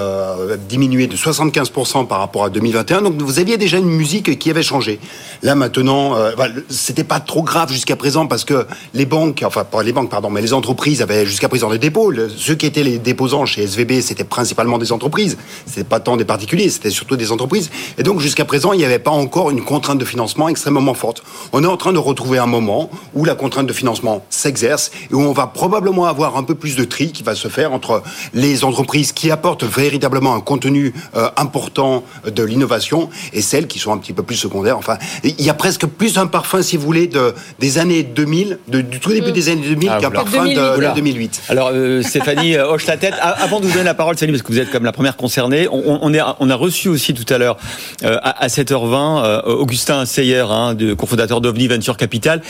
diminuées 0.69 1.07
de 1.07 1.15
75% 1.15 2.07
par 2.07 2.19
rapport 2.19 2.45
à 2.45 2.49
2021. 2.49 3.01
Donc 3.01 3.22
vous 3.22 3.39
aviez 3.39 3.57
déjà 3.57 3.77
une 3.77 3.89
musique 3.89 4.38
qui 4.39 4.49
avait 4.49 4.63
changé. 4.63 4.99
Là 5.43 5.55
maintenant, 5.55 5.81
euh, 5.90 6.36
bah, 6.38 6.48
c'était 6.70 7.03
pas 7.03 7.20
trop 7.20 7.44
grave 7.44 7.72
jusqu'à 7.72 7.95
présent 7.95 8.28
parce 8.28 8.45
que 8.45 8.66
les 8.94 9.06
banques, 9.06 9.44
enfin 9.45 9.64
pas 9.64 9.84
les 9.84 9.94
banques, 9.94 10.10
pardon, 10.10 10.30
mais 10.30 10.41
les 10.41 10.53
entreprises 10.53 11.02
avaient 11.02 11.26
jusqu'à 11.26 11.49
présent 11.49 11.70
des 11.70 11.78
dépôts. 11.78 12.14
ceux 12.38 12.56
qui 12.56 12.66
étaient 12.66 12.84
les 12.84 12.99
déposants 12.99 13.45
chez 13.45 13.64
SVB, 13.64 14.02
c'était 14.02 14.24
principalement 14.24 14.78
des 14.78 14.91
entreprises. 14.91 15.38
C'était 15.66 15.84
pas 15.84 15.99
tant 15.99 16.18
des 16.18 16.26
particuliers, 16.26 16.70
c'était 16.70 16.90
surtout 16.90 17.16
des 17.16 17.32
entreprises. 17.32 17.70
Et 17.98 18.03
donc 18.03 18.20
jusqu'à 18.20 18.45
présent, 18.45 18.74
il 18.74 18.78
n'y 18.78 18.86
avait 18.86 18.99
pas 18.99 19.12
encore 19.12 19.49
une 19.49 19.64
contrainte 19.64 19.98
de 19.98 20.06
financement 20.06 20.49
extrêmement 20.49 20.94
forte. 20.94 21.24
On 21.53 21.64
est 21.64 21.68
en 21.68 21.78
train 21.78 21.94
de 21.94 21.99
retrouver 21.99 22.38
un 22.38 22.45
moment 22.48 22.90
où 23.14 23.26
la 23.26 23.36
contrainte 23.36 23.68
de 23.68 23.74
financement 23.74 24.24
s'exerce 24.30 24.91
et 25.10 25.14
où 25.14 25.22
on 25.22 25.34
va 25.34 25.48
probablement 25.48 26.06
avoir 26.06 26.38
un 26.38 26.44
peu 26.44 26.56
plus 26.56 26.76
de 26.76 26.84
tri 26.84 27.12
qui 27.12 27.24
va 27.24 27.36
se 27.36 27.48
faire 27.48 27.74
entre 27.74 28.03
les 28.34 28.64
entreprises 28.64 29.12
qui 29.12 29.32
apportent 29.32 29.64
véritablement 29.64 30.36
un 30.36 30.41
contenu 30.41 30.94
euh, 31.16 31.30
important 31.38 32.03
de 32.26 32.44
l'innovation 32.44 33.10
et 33.34 33.41
celles 33.41 33.68
qui 33.68 33.80
sont 33.80 33.91
un 33.91 33.98
petit 33.98 34.14
peu 34.14 34.24
plus 34.24 34.35
secondaires. 34.35 34.77
Enfin, 34.77 34.98
il 35.24 35.42
y 35.42 35.50
a 35.50 35.53
presque 35.53 35.70
plus 35.80 36.17
un 36.17 36.27
parfum, 36.27 36.61
si 36.61 36.77
vous 36.77 36.83
voulez, 36.83 37.08
de, 37.08 37.33
des 37.59 37.77
années 37.77 38.03
2000, 38.03 38.59
du 38.67 39.00
tout 39.00 39.09
début 39.11 39.30
mm. 39.30 39.33
des 39.33 39.50
années 39.50 39.67
2000 39.67 39.90
ah, 39.90 39.98
qu'un 40.00 40.11
parfum 40.11 40.45
de, 40.45 40.95
2008. 40.95 41.43
Alors, 41.50 41.72
euh, 41.74 42.01
Stéphanie 42.01 42.56
euh, 42.56 42.67
hoche 42.67 42.85
la 42.88 42.98
tête. 42.98 43.14
Avant 43.22 43.59
de 43.59 43.66
vous 43.66 43.72
donner 43.72 43.85
la 43.85 43.93
parole, 43.93 44.16
Stéphanie, 44.16 44.38
parce 44.38 44.48
que 44.48 44.53
vous 44.53 44.59
êtes 44.59 44.72
comme 44.72 44.85
la 44.85 44.91
première 44.91 45.17
concernée, 45.17 45.67
on, 45.72 46.00
on, 46.01 46.14
est, 46.14 46.22
on 46.40 46.50
a 46.50 46.56
reçu 46.56 46.90
aussi 46.90 47.14
tout 47.14 47.32
à 47.33 47.38
l'heure, 47.38 47.58
à, 48.03 48.48
7h20, 48.48 49.45
Augustin 49.45 50.06
Seyer, 50.06 50.45
hein, 50.50 50.74
de, 50.74 50.93
cofondateur 50.93 51.41
d'OVNI 51.41 51.67
Venture 51.67 51.98
Capital, 51.98 52.41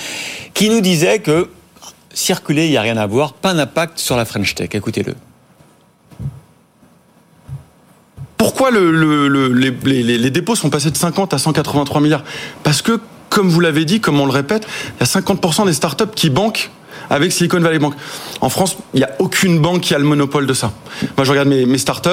qui 0.54 0.70
nous 0.70 0.82
disait 0.82 1.20
que 1.20 1.50
circuler, 2.14 2.66
il 2.66 2.72
n'y 2.72 2.78
a 2.78 2.82
rien 2.82 2.98
à 2.98 3.08
voir, 3.08 3.34
pas 3.34 3.54
d'impact 3.54 4.00
sur 4.00 4.18
la 4.18 4.26
French 4.26 4.56
Tech. 4.56 4.70
Écoutez-le. 4.74 5.16
Pourquoi 8.42 8.72
les, 8.72 10.32
dépôts 10.32 10.56
sont 10.56 10.72
passés 10.72 10.90
de 10.90 10.98
50 10.98 11.36
à 11.36 11.38
183 11.38 12.02
milliards? 12.02 12.24
Parce 12.64 12.82
que, 12.82 13.00
comme 13.30 13.50
vous 13.50 13.60
l'avez 13.60 13.86
dit, 13.86 14.00
comme 14.00 14.20
on 14.20 14.26
le 14.26 14.32
répète, 14.32 14.66
il 15.00 15.02
y 15.02 15.04
a 15.04 15.22
50% 15.22 15.68
des 15.68 15.74
startups 15.74 16.06
qui 16.16 16.32
banquent 16.32 16.72
avec 17.12 17.32
Silicon 17.32 17.60
Valley 17.60 17.78
Bank. 17.78 17.94
En 18.42 18.50
France, 18.50 18.78
il 18.96 18.98
n'y 18.98 19.04
a 19.04 19.12
aucune 19.20 19.60
banque 19.60 19.82
qui 19.82 19.94
a 19.94 20.00
le 20.00 20.06
monopole 20.06 20.48
de 20.48 20.56
ça. 20.56 20.74
Moi, 21.18 21.24
je 21.24 21.30
regarde 21.30 21.50
mes, 21.50 21.78
startups. 21.78 22.10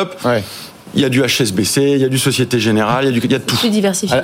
Il 0.95 1.01
y 1.01 1.07
a 1.07 1.09
du 1.09 1.23
HSBC, 1.23 1.93
il 1.93 2.01
y 2.03 2.05
a 2.05 2.11
du 2.11 2.19
Société 2.19 2.61
Générale, 2.61 3.07
il 3.07 3.07
y 3.07 3.17
a, 3.17 3.21
du, 3.21 3.25
il 3.25 3.33
y 3.33 3.35
a 3.35 3.41
tout. 3.41 3.57
Plus 3.57 3.71
diversifié. 3.71 4.19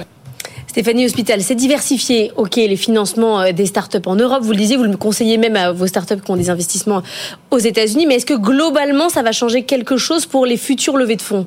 Stéphanie 0.66 1.06
Hospital, 1.06 1.40
c'est 1.40 1.54
diversifier, 1.54 2.32
ok, 2.36 2.56
les 2.56 2.76
financements 2.76 3.40
euh, 3.40 3.52
des 3.52 3.64
startups 3.64 3.96
en 4.04 4.16
Europe. 4.16 4.42
Vous 4.42 4.50
le 4.50 4.58
disiez, 4.58 4.76
vous 4.76 4.82
le 4.82 4.98
conseillez 4.98 5.38
même 5.38 5.56
à 5.56 5.72
vos 5.72 5.86
startups 5.86 6.20
qui 6.22 6.30
ont 6.30 6.36
des 6.36 6.50
investissements 6.50 7.02
aux 7.50 7.58
États-Unis. 7.58 8.04
Mais 8.04 8.16
est-ce 8.16 8.26
que 8.26 8.34
globalement, 8.34 9.08
ça 9.08 9.22
va 9.22 9.32
changer 9.32 9.62
quelque 9.62 9.96
chose 9.96 10.26
pour 10.26 10.44
les 10.44 10.58
futures 10.58 10.98
levées 10.98 11.16
de 11.16 11.22
fonds? 11.22 11.46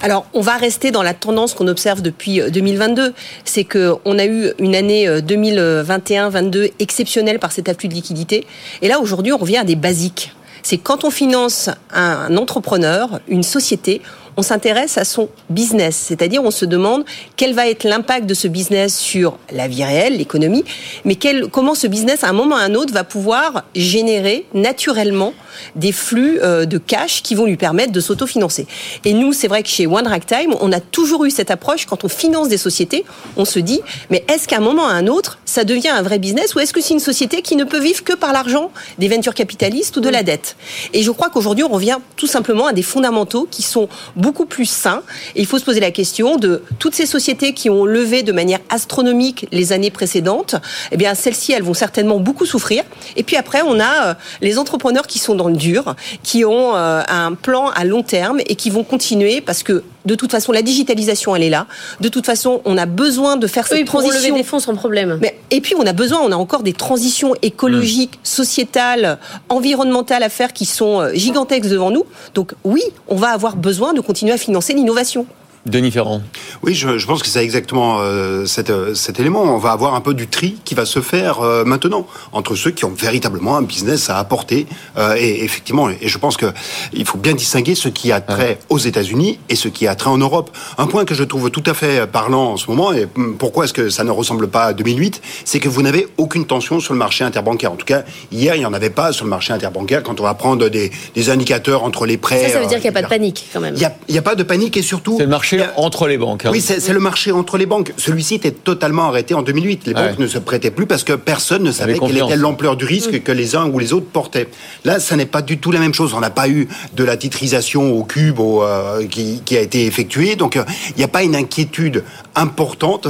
Alors, 0.00 0.26
on 0.32 0.40
va 0.40 0.56
rester 0.56 0.90
dans 0.90 1.02
la 1.02 1.14
tendance 1.14 1.54
qu'on 1.54 1.68
observe 1.68 2.02
depuis 2.02 2.40
2022. 2.50 3.02
Euh, 3.02 3.10
c'est 3.44 3.64
qu'on 3.64 4.18
a 4.18 4.24
eu 4.24 4.52
une 4.58 4.74
année 4.74 5.06
2021-22 5.06 6.56
euh, 6.56 6.68
exceptionnelle 6.78 7.38
par 7.38 7.52
cet 7.52 7.68
afflux 7.68 7.88
de 7.88 7.94
liquidités. 7.94 8.46
Et 8.80 8.88
là, 8.88 9.00
aujourd'hui, 9.00 9.32
on 9.32 9.38
revient 9.38 9.58
à 9.58 9.64
des 9.64 9.76
basiques. 9.76 10.32
C'est 10.62 10.78
quand 10.78 11.04
on 11.04 11.10
finance 11.10 11.70
un 11.92 12.36
entrepreneur, 12.36 13.20
une 13.26 13.42
société, 13.42 14.00
on 14.36 14.42
s'intéresse 14.42 14.98
à 14.98 15.04
son 15.04 15.28
business, 15.50 15.96
c'est-à-dire 15.96 16.42
on 16.42 16.50
se 16.50 16.64
demande 16.64 17.04
quel 17.36 17.54
va 17.54 17.68
être 17.68 17.84
l'impact 17.84 18.26
de 18.26 18.34
ce 18.34 18.48
business 18.48 18.98
sur 18.98 19.38
la 19.52 19.68
vie 19.68 19.84
réelle, 19.84 20.16
l'économie, 20.16 20.64
mais 21.04 21.16
comment 21.50 21.74
ce 21.74 21.86
business, 21.86 22.24
à 22.24 22.28
un 22.28 22.32
moment 22.32 22.56
ou 22.56 22.58
à 22.58 22.62
un 22.62 22.74
autre, 22.74 22.92
va 22.92 23.04
pouvoir 23.04 23.64
générer 23.74 24.46
naturellement 24.54 25.34
des 25.76 25.92
flux 25.92 26.40
euh, 26.42 26.64
de 26.64 26.78
cash 26.78 27.22
qui 27.22 27.34
vont 27.34 27.44
lui 27.44 27.56
permettre 27.56 27.92
de 27.92 28.00
s'autofinancer. 28.00 28.66
Et 29.04 29.12
nous, 29.12 29.32
c'est 29.32 29.48
vrai 29.48 29.62
que 29.62 29.68
chez 29.68 29.86
One 29.86 30.08
Time, 30.26 30.54
on 30.60 30.72
a 30.72 30.80
toujours 30.80 31.24
eu 31.24 31.30
cette 31.30 31.50
approche 31.50 31.86
quand 31.86 32.04
on 32.04 32.08
finance 32.08 32.48
des 32.48 32.58
sociétés, 32.58 33.04
on 33.36 33.44
se 33.44 33.58
dit, 33.58 33.80
mais 34.10 34.24
est-ce 34.28 34.48
qu'à 34.48 34.56
un 34.56 34.60
moment 34.60 34.84
ou 34.84 34.86
à 34.86 34.92
un 34.92 35.06
autre, 35.06 35.38
ça 35.52 35.64
devient 35.64 35.90
un 35.90 36.00
vrai 36.00 36.18
business 36.18 36.54
ou 36.54 36.60
est-ce 36.60 36.72
que 36.72 36.80
c'est 36.80 36.94
une 36.94 37.00
société 37.00 37.42
qui 37.42 37.56
ne 37.56 37.64
peut 37.64 37.78
vivre 37.78 38.02
que 38.02 38.14
par 38.14 38.32
l'argent 38.32 38.70
des 38.96 39.08
ventures 39.08 39.34
capitalistes 39.34 39.94
ou 39.98 40.00
de 40.00 40.08
la 40.08 40.22
dette? 40.22 40.56
Et 40.94 41.02
je 41.02 41.10
crois 41.10 41.28
qu'aujourd'hui, 41.28 41.62
on 41.62 41.68
revient 41.68 41.98
tout 42.16 42.26
simplement 42.26 42.68
à 42.68 42.72
des 42.72 42.82
fondamentaux 42.82 43.46
qui 43.50 43.60
sont 43.60 43.90
beaucoup 44.16 44.46
plus 44.46 44.64
sain. 44.64 45.02
Et 45.36 45.40
il 45.40 45.46
faut 45.46 45.58
se 45.58 45.64
poser 45.64 45.80
la 45.80 45.90
question 45.90 46.36
de 46.36 46.62
toutes 46.78 46.94
ces 46.94 47.04
sociétés 47.04 47.52
qui 47.52 47.68
ont 47.68 47.84
levé 47.84 48.22
de 48.22 48.32
manière 48.32 48.60
astronomique 48.70 49.46
les 49.52 49.72
années 49.72 49.90
précédentes. 49.90 50.56
Eh 50.90 50.96
bien, 50.96 51.14
celles-ci, 51.14 51.52
elles 51.52 51.62
vont 51.62 51.74
certainement 51.74 52.18
beaucoup 52.18 52.46
souffrir. 52.46 52.82
Et 53.16 53.22
puis 53.22 53.36
après, 53.36 53.60
on 53.60 53.78
a 53.78 54.06
euh, 54.06 54.14
les 54.40 54.58
entrepreneurs 54.58 55.06
qui 55.06 55.18
sont 55.18 55.34
dans 55.34 55.48
le 55.48 55.56
dur, 55.56 55.96
qui 56.22 56.46
ont 56.46 56.74
euh, 56.74 57.02
un 57.06 57.34
plan 57.34 57.68
à 57.68 57.84
long 57.84 58.02
terme 58.02 58.40
et 58.46 58.56
qui 58.56 58.70
vont 58.70 58.84
continuer 58.84 59.42
parce 59.42 59.62
que 59.62 59.84
de 60.04 60.14
toute 60.14 60.30
façon, 60.30 60.52
la 60.52 60.62
digitalisation, 60.62 61.36
elle 61.36 61.42
est 61.42 61.50
là. 61.50 61.66
De 62.00 62.08
toute 62.08 62.26
façon, 62.26 62.60
on 62.64 62.76
a 62.76 62.86
besoin 62.86 63.36
de 63.36 63.46
faire 63.46 63.66
cette 63.66 63.86
transition. 63.86 64.18
lever 64.18 64.32
des 64.32 64.44
fonds 64.44 64.58
sans 64.58 64.74
problème. 64.74 65.18
Mais, 65.20 65.38
et 65.50 65.60
puis, 65.60 65.74
on 65.78 65.86
a 65.86 65.92
besoin, 65.92 66.20
on 66.20 66.32
a 66.32 66.36
encore 66.36 66.62
des 66.62 66.72
transitions 66.72 67.34
écologiques, 67.42 68.18
sociétales, 68.22 69.18
environnementales 69.48 70.22
à 70.22 70.28
faire 70.28 70.52
qui 70.52 70.64
sont 70.64 71.00
euh, 71.00 71.14
gigantesques 71.14 71.68
devant 71.68 71.90
nous. 71.90 72.04
Donc, 72.34 72.54
oui, 72.64 72.82
on 73.08 73.16
va 73.16 73.28
avoir 73.28 73.56
besoin 73.56 73.92
de 73.92 74.00
continuer 74.00 74.32
à 74.32 74.38
financer 74.38 74.74
l'innovation. 74.74 75.26
Denis 75.64 75.92
Ferrand. 75.92 76.22
Oui, 76.64 76.74
je, 76.74 76.98
je 76.98 77.06
pense 77.06 77.22
que 77.22 77.28
c'est 77.28 77.42
exactement 77.42 77.98
euh, 78.00 78.46
cet, 78.46 78.70
euh, 78.70 78.94
cet, 78.94 79.20
élément. 79.20 79.42
On 79.42 79.58
va 79.58 79.70
avoir 79.70 79.94
un 79.94 80.00
peu 80.00 80.12
du 80.12 80.26
tri 80.26 80.56
qui 80.64 80.74
va 80.74 80.84
se 80.84 81.00
faire 81.00 81.40
euh, 81.40 81.64
maintenant 81.64 82.06
entre 82.32 82.56
ceux 82.56 82.72
qui 82.72 82.84
ont 82.84 82.92
véritablement 82.96 83.56
un 83.56 83.62
business 83.62 84.10
à 84.10 84.18
apporter. 84.18 84.66
Euh, 84.98 85.14
et 85.16 85.44
effectivement, 85.44 85.88
et 85.88 86.08
je 86.08 86.18
pense 86.18 86.36
que 86.36 86.46
il 86.92 87.06
faut 87.06 87.16
bien 87.16 87.34
distinguer 87.34 87.76
ce 87.76 87.88
qui 87.88 88.10
a 88.10 88.20
trait 88.20 88.58
aux 88.70 88.78
États-Unis 88.78 89.38
et 89.48 89.54
ce 89.54 89.68
qui 89.68 89.86
a 89.86 89.94
trait 89.94 90.10
en 90.10 90.18
Europe. 90.18 90.50
Un 90.78 90.88
point 90.88 91.04
que 91.04 91.14
je 91.14 91.22
trouve 91.22 91.50
tout 91.50 91.62
à 91.66 91.74
fait 91.74 92.08
parlant 92.10 92.52
en 92.52 92.56
ce 92.56 92.68
moment, 92.68 92.92
et 92.92 93.06
pourquoi 93.38 93.64
est-ce 93.64 93.72
que 93.72 93.88
ça 93.88 94.02
ne 94.02 94.10
ressemble 94.10 94.48
pas 94.48 94.64
à 94.64 94.72
2008, 94.72 95.22
c'est 95.44 95.60
que 95.60 95.68
vous 95.68 95.82
n'avez 95.82 96.08
aucune 96.16 96.44
tension 96.44 96.80
sur 96.80 96.92
le 96.92 96.98
marché 96.98 97.22
interbancaire. 97.22 97.70
En 97.70 97.76
tout 97.76 97.86
cas, 97.86 98.02
hier, 98.32 98.56
il 98.56 98.58
n'y 98.58 98.66
en 98.66 98.72
avait 98.72 98.90
pas 98.90 99.12
sur 99.12 99.24
le 99.24 99.30
marché 99.30 99.52
interbancaire 99.52 100.02
quand 100.02 100.18
on 100.18 100.24
va 100.24 100.34
prendre 100.34 100.68
des, 100.68 100.90
des 101.14 101.30
indicateurs 101.30 101.84
entre 101.84 102.04
les 102.04 102.16
prêts. 102.16 102.42
Ça, 102.42 102.54
ça 102.54 102.60
veut 102.60 102.66
dire 102.66 102.78
qu'il 102.80 102.90
n'y 102.90 102.96
a 102.96 103.00
pas 103.00 103.02
de 103.02 103.08
panique 103.08 103.48
quand 103.52 103.60
même. 103.60 103.74
Il 103.74 103.78
n'y 103.78 104.18
a, 104.18 104.20
a, 104.20 104.22
pas 104.22 104.34
de 104.34 104.42
panique 104.42 104.76
et 104.76 104.82
surtout. 104.82 105.14
C'est 105.16 105.24
le 105.24 105.28
marché 105.28 105.51
entre 105.76 106.06
les 106.06 106.18
banques. 106.18 106.46
Hein. 106.46 106.50
Oui, 106.52 106.60
c'est 106.60 106.92
le 106.92 107.00
marché 107.00 107.32
entre 107.32 107.58
les 107.58 107.66
banques. 107.66 107.92
Celui-ci 107.96 108.34
était 108.34 108.50
totalement 108.50 109.04
arrêté 109.04 109.34
en 109.34 109.42
2008. 109.42 109.86
Les 109.86 109.94
banques 109.94 110.18
ne 110.18 110.26
se 110.26 110.38
prêtaient 110.38 110.70
plus 110.70 110.86
parce 110.86 111.04
que 111.04 111.12
personne 111.14 111.62
ne 111.62 111.72
savait 111.72 111.98
quelle 111.98 112.16
était 112.16 112.36
l'ampleur 112.36 112.76
du 112.76 112.84
risque 112.84 113.22
que 113.22 113.32
les 113.32 113.56
uns 113.56 113.68
ou 113.68 113.78
les 113.78 113.92
autres 113.92 114.06
portaient. 114.06 114.48
Là, 114.84 115.00
ça 115.00 115.16
n'est 115.16 115.26
pas 115.26 115.42
du 115.42 115.58
tout 115.58 115.70
la 115.70 115.80
même 115.80 115.94
chose. 115.94 116.14
On 116.14 116.20
n'a 116.20 116.30
pas 116.30 116.48
eu 116.48 116.68
de 116.94 117.04
la 117.04 117.16
titrisation 117.16 117.92
au 117.92 118.04
cube 118.04 118.38
euh, 118.40 119.06
qui, 119.06 119.42
qui, 119.44 119.56
a 119.56 119.60
été 119.60 119.86
effectuée. 119.86 120.36
Donc, 120.36 120.56
euh, 120.56 120.64
il 120.90 120.98
n'y 120.98 121.04
a 121.04 121.08
pas 121.08 121.22
une 121.22 121.36
inquiétude 121.36 122.04
importante 122.34 123.08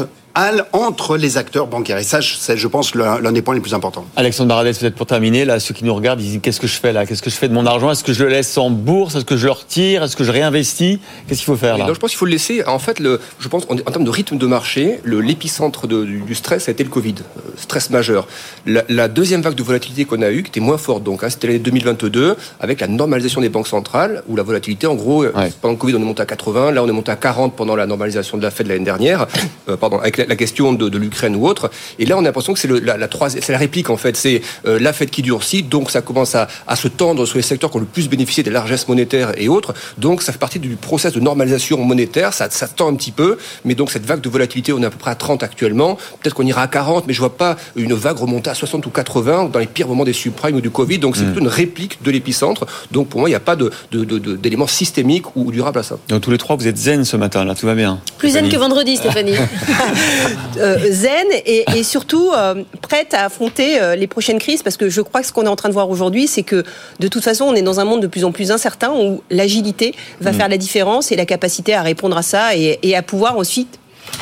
entre 0.73 1.17
les 1.17 1.37
acteurs 1.37 1.67
bancaires. 1.67 1.99
Et 1.99 2.03
ça, 2.03 2.21
c'est, 2.23 2.57
je 2.57 2.69
pense, 2.69 2.95
l'un 2.95 3.33
des 3.33 3.43
points 3.43 3.55
les 3.55 3.61
plus 3.61 3.75
importants. 3.75 4.05
Alexandre 4.17 4.49
Baradès, 4.49 4.73
peut-être 4.73 4.95
pour 4.95 5.07
terminer, 5.07 5.45
là, 5.45 5.61
ceux 5.61 5.75
qui 5.75 5.85
nous 5.85 5.95
regardent, 5.95 6.21
ils 6.21 6.31
disent 6.31 6.41
qu'est-ce 6.43 6.61
que 6.61 6.67
je 6.67 6.79
fais 6.79 6.93
là? 6.93 7.07
Qu'est-ce 7.07 7.23
que 7.23 7.31
je 7.31 7.37
fais 7.37 7.49
de 7.49 7.55
mon 7.55 7.67
argent? 7.67 7.91
Est-ce 7.91 8.05
que 8.05 8.13
je 8.13 8.25
le 8.25 8.31
laisse 8.31 8.57
en 8.57 8.71
bourse? 8.71 9.15
Est-ce 9.15 9.25
que 9.25 9.37
je 9.37 9.47
le 9.47 9.53
retire? 9.53 10.03
Est-ce 10.03 10.17
que 10.17 10.25
je 10.25 10.33
réinvestis? 10.33 11.01
Qu'est-ce 11.27 11.41
qu'il 11.41 11.47
faut 11.47 11.57
faire 11.57 11.77
là? 11.77 11.87
Je 11.89 11.99
pense 11.99 12.11
qu'il 12.11 12.19
faut 12.19 12.25
le 12.25 12.33
laisser. 12.33 12.65
En 12.65 12.79
fait, 12.79 12.99
le, 12.99 13.21
je 13.39 13.49
pense 13.49 13.67
en, 13.69 13.77
termes 13.77 14.05
de 14.05 14.11
rythme 14.11 14.39
de 14.39 14.47
marché, 14.47 15.01
l'épicentre 15.05 15.87
du, 15.87 16.35
stress 16.35 16.69
a 16.69 16.73
été 16.73 16.83
le 16.85 16.91
Covid, 16.91 17.15
euh, 17.21 17.41
stress 17.57 17.91
majeur. 17.91 18.27
La, 18.67 19.09
deuxième 19.09 19.43
vague 19.43 19.55
de 19.55 19.63
volatilité 19.63 20.05
qu'on 20.05 20.23
a 20.23 20.31
eue, 20.31 20.43
qui 20.43 20.49
était 20.49 20.61
moins 20.61 20.79
forte, 20.79 21.03
donc 21.03 21.23
hein, 21.23 21.31
c'était 21.31 21.49
l'année 21.49 21.59
2022, 21.59 22.37
avec 22.61 22.81
la 22.81 22.89
normalisation 22.89 23.41
des 23.41 23.49
banques 23.49 23.69
centrales, 23.69 24.23
où 24.29 24.37
la 24.37 24.43
volatilité, 24.43 24.87
en 24.87 24.95
gros, 24.95 25.25
euh, 25.25 25.33
pendant 25.61 25.73
le 25.73 25.79
Covid, 25.79 25.95
on 25.97 26.01
est 26.01 26.05
monté 26.05 26.23
à 26.23 26.27
80, 26.27 26.73
là 26.73 26.83
on 26.83 26.89
est 26.89 26.93
monté 26.93 27.11
à 27.11 27.17
40 27.17 27.55
pendant 27.55 27.77
la 27.77 27.87
normalisation 27.87 28.39
de 28.39 28.43
la 28.43 28.51
Fed 28.51 28.69
l'année 28.69 28.85
dernière, 28.85 29.27
euh, 29.69 29.77
pardon, 29.77 29.99
avec 29.99 30.22
la, 30.27 30.37
question 30.37 30.73
de, 30.73 30.99
l'Ukraine 30.99 31.37
ou 31.37 31.47
autre. 31.47 31.71
Et 31.99 32.07
là, 32.07 32.17
on 32.17 32.21
a 32.21 32.25
l'impression 32.25 32.53
que 32.53 32.59
c'est 32.59 32.69
la, 32.69 32.97
la, 32.97 33.09
c'est 33.29 33.53
la 33.53 33.59
réplique 33.59 33.91
en 33.91 33.97
fait. 33.97 34.17
C'est 34.17 34.43
euh, 34.67 34.79
la 34.79 34.93
Fed 34.93 35.11
qui 35.11 35.23
durcit, 35.23 35.63
donc 35.63 35.91
ça 35.91 36.03
commence 36.03 36.35
à, 36.35 36.49
à, 36.67 36.77
se 36.77 36.89
tendre 36.89 37.27
sur 37.27 37.37
les 37.37 37.43
secteurs 37.43 37.71
qui 37.71 37.77
ont 37.77 37.81
le 37.81 37.87
plus 37.87 38.09
bénéficié 38.09 38.43
des 38.43 38.51
largesses 38.51 38.89
monétaires 38.89 39.33
et 39.37 39.49
autres. 39.49 39.75
Donc 39.99 40.23
ça 40.23 40.33
fait 40.33 40.39
partie 40.39 40.59
du 40.59 40.77
process 40.77 41.13
de 41.13 41.21
normalisation 41.21 41.79
monétaire. 41.79 42.33
Ça, 42.33 42.49
ça 42.51 42.69
tend 42.69 42.89
un 42.89 42.95
petit 42.95 43.13
peu, 43.13 43.39
mais 43.65 43.75
donc 43.75 43.91
cette 43.91 44.07
vague 44.07 44.21
de 44.21 44.29
volatilité, 44.29 44.73
on 44.73 44.83
est 44.83 44.87
à 44.87 44.91
peu 44.91 44.99
près 44.99 45.11
à 45.11 45.15
30 45.15 45.43
actuellement. 45.43 45.97
Peut-être 46.21 46.35
qu'on 46.35 46.47
ira 46.47 46.63
à 46.63 46.69
40, 46.69 47.07
mais 47.07 47.15
je 47.15 47.21
vois 47.21 47.37
pas 47.37 47.57
une 47.77 47.95
vague 47.95 48.19
remonter 48.19 48.51
à 48.51 48.55
60 48.55 48.87
ou 48.87 48.91
80 48.91 49.51
dans 49.53 49.59
les 49.59 49.67
pires 49.67 49.89
moments 49.89 50.05
des 50.05 50.13
subprimes 50.13 50.57
ou 50.57 50.61
du 50.61 50.71
Covid. 50.71 50.99
Donc 50.99 51.17
c'est 51.17 51.23
hmm. 51.23 51.27
plutôt 51.27 51.41
une 51.41 51.49
réplique 51.49 52.03
de 52.03 52.11
l'épicentre. 52.11 52.67
Donc 52.91 53.09
pour 53.09 53.21
moi, 53.21 53.29
il 53.29 53.33
n'y 53.33 53.37
a 53.37 53.41
pas 53.41 53.57
d'éléments 53.57 53.75
de, 53.91 54.05
de, 54.05 54.37
de, 54.37 54.67
systémiques 54.67 55.37
ou 55.37 55.51
durables 55.53 55.79
à 55.79 55.83
ça. 55.83 55.97
Donc 56.09 56.23
tous 56.23 56.31
les 56.31 56.39
trois, 56.39 56.57
vous 56.57 56.67
êtes 56.67 56.77
zen 56.77 57.05
ce 57.05 57.17
matin, 57.17 57.45
là, 57.45 57.55
tout 57.55 57.67
va 57.67 57.75
bien. 57.75 58.01
Plus 58.19 58.31
zen 58.31 58.49
que 58.49 58.57
vendredi, 58.57 58.97
Stéphanie. 58.97 59.37
Euh, 60.59 60.79
zen 60.91 61.27
et, 61.47 61.65
et 61.77 61.83
surtout 61.83 62.31
euh, 62.37 62.63
prête 62.83 63.15
à 63.15 63.25
affronter 63.25 63.81
euh, 63.81 63.97
les 63.97 64.07
prochaines 64.07 64.39
crises 64.39 64.63
parce 64.63 64.77
que 64.77 64.89
je 64.89 65.01
crois 65.01 65.23
que 65.23 65.27
ce 65.27 65.33
qu'on 65.33 65.45
est 65.45 65.49
en 65.49 65.57
train 65.57 65.69
de 65.69 65.75
voir 65.75 65.89
aujourd'hui, 65.89 66.27
c'est 66.27 66.43
que 66.43 66.63
de 67.01 67.09
toute 67.09 67.25
façon, 67.25 67.47
on 67.47 67.55
est 67.55 67.63
dans 67.63 67.81
un 67.81 67.85
monde 67.85 68.03
de 68.03 68.07
plus 68.07 68.25
en 68.25 68.33
plus 68.33 68.51
incertain 68.51 68.93
où 68.93 69.23
l'agilité 69.31 69.95
va 70.21 70.33
mm. 70.33 70.35
faire 70.35 70.49
la 70.49 70.59
différence 70.59 71.11
et 71.11 71.17
la 71.17 71.27
capacité 71.27 71.75
à 71.75 71.83
répondre 71.83 72.17
à 72.17 72.23
ça 72.23 72.55
et, 72.57 72.79
et 72.83 72.97
à 72.97 73.03
pouvoir 73.03 73.39
ensuite 73.39 73.79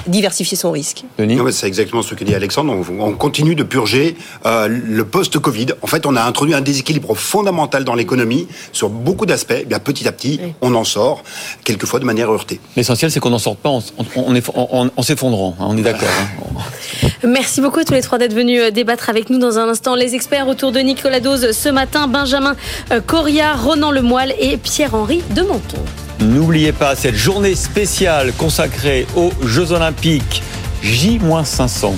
diversifier 0.06 0.56
son 0.56 0.70
risque. 0.70 1.04
C'est 1.50 1.66
exactement 1.66 2.02
ce 2.02 2.14
que 2.14 2.24
dit 2.24 2.34
Alexandre. 2.34 2.76
On, 2.98 3.12
continue 3.12 3.54
de 3.54 3.62
purger 3.62 4.16
euh, 4.46 4.68
le 4.68 5.04
post-Covid. 5.04 5.66
En 5.82 5.86
fait, 5.86 6.06
on 6.06 6.16
a 6.16 6.22
introduit 6.22 6.54
un 6.54 6.60
déséquilibre 6.60 7.14
fondamental 7.14 7.84
dans 7.84 7.94
l'économie 7.94 8.48
sur 8.72 8.88
beaucoup 8.88 9.26
d'aspects. 9.26 9.54
Eh 9.60 9.64
bien 9.64 9.78
petit 9.78 10.08
à 10.08 10.12
petit, 10.12 10.40
on 10.60 10.74
en 10.74 10.84
sort, 10.84 11.22
quelquefois 11.64 12.00
de 12.00 12.04
manière 12.04 12.30
heurtée. 12.30 12.60
L'essentiel, 12.76 13.10
c'est 13.10 13.20
qu'on 13.20 13.30
n'en 13.30 13.38
sorte 13.38 13.58
pas 13.58 13.70
en, 13.70 15.02
s'effondrant. 15.02 15.56
Hein, 15.60 15.66
on 15.68 15.76
est 15.76 15.82
d'accord. 15.82 16.08
Hein. 16.08 17.08
Merci 17.24 17.60
beaucoup 17.60 17.80
à 17.80 17.84
tous 17.84 17.92
les 17.92 18.02
trois 18.02 18.18
d'être 18.18 18.34
venus 18.34 18.60
euh, 18.60 18.70
débattre 18.70 19.08
avec 19.08 19.30
nous 19.30 19.38
dans 19.38 19.58
un 19.58 19.68
instant. 19.68 19.94
Les 19.94 20.14
experts 20.14 20.48
autour 20.48 20.72
de 20.72 20.80
Nicolas 20.80 21.20
Dose 21.20 21.52
ce 21.52 21.68
matin, 21.68 22.06
Benjamin 22.06 22.56
euh, 22.90 23.00
Coria, 23.00 23.54
Ronan 23.54 23.90
Lemoyle 23.90 24.34
et 24.38 24.56
Pierre-Henri 24.56 25.22
de 25.34 25.42
Menton. 25.42 25.78
N'oubliez 26.20 26.72
pas 26.72 26.96
cette 26.96 27.14
journée 27.14 27.54
spéciale 27.54 28.34
consacrée 28.36 29.06
aux 29.16 29.32
Jeux 29.42 29.72
Olympiques 29.72 30.42
J-500 30.82 31.92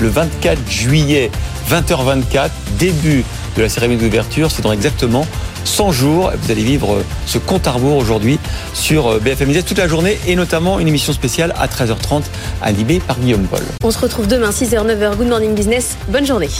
le 0.00 0.08
24 0.08 0.68
juillet 0.68 1.30
20h24, 1.70 2.50
début 2.78 3.24
de 3.56 3.62
la 3.62 3.68
cérémonie 3.68 4.00
d'ouverture. 4.00 4.50
C'est 4.50 4.62
dans 4.62 4.72
exactement 4.72 5.24
100 5.64 5.92
jours. 5.92 6.32
Vous 6.42 6.50
allez 6.50 6.64
vivre 6.64 7.04
ce 7.26 7.38
compte 7.38 7.68
à 7.68 7.72
rebours 7.72 7.96
aujourd'hui 7.96 8.40
sur 8.74 9.06
euh, 9.06 9.18
BFM 9.20 9.46
Business 9.46 9.64
toute 9.64 9.78
la 9.78 9.86
journée 9.86 10.18
et 10.26 10.34
notamment 10.34 10.80
une 10.80 10.88
émission 10.88 11.12
spéciale 11.12 11.54
à 11.56 11.68
13h30 11.68 12.22
animée 12.62 12.98
par 12.98 13.16
Guillaume 13.20 13.46
Paul. 13.46 13.62
On 13.84 13.92
se 13.92 13.98
retrouve 13.98 14.26
demain 14.26 14.50
6h 14.50 14.84
9h. 14.86 15.16
Good 15.16 15.28
morning 15.28 15.54
business. 15.54 15.96
Bonne 16.08 16.26
journée. 16.26 16.50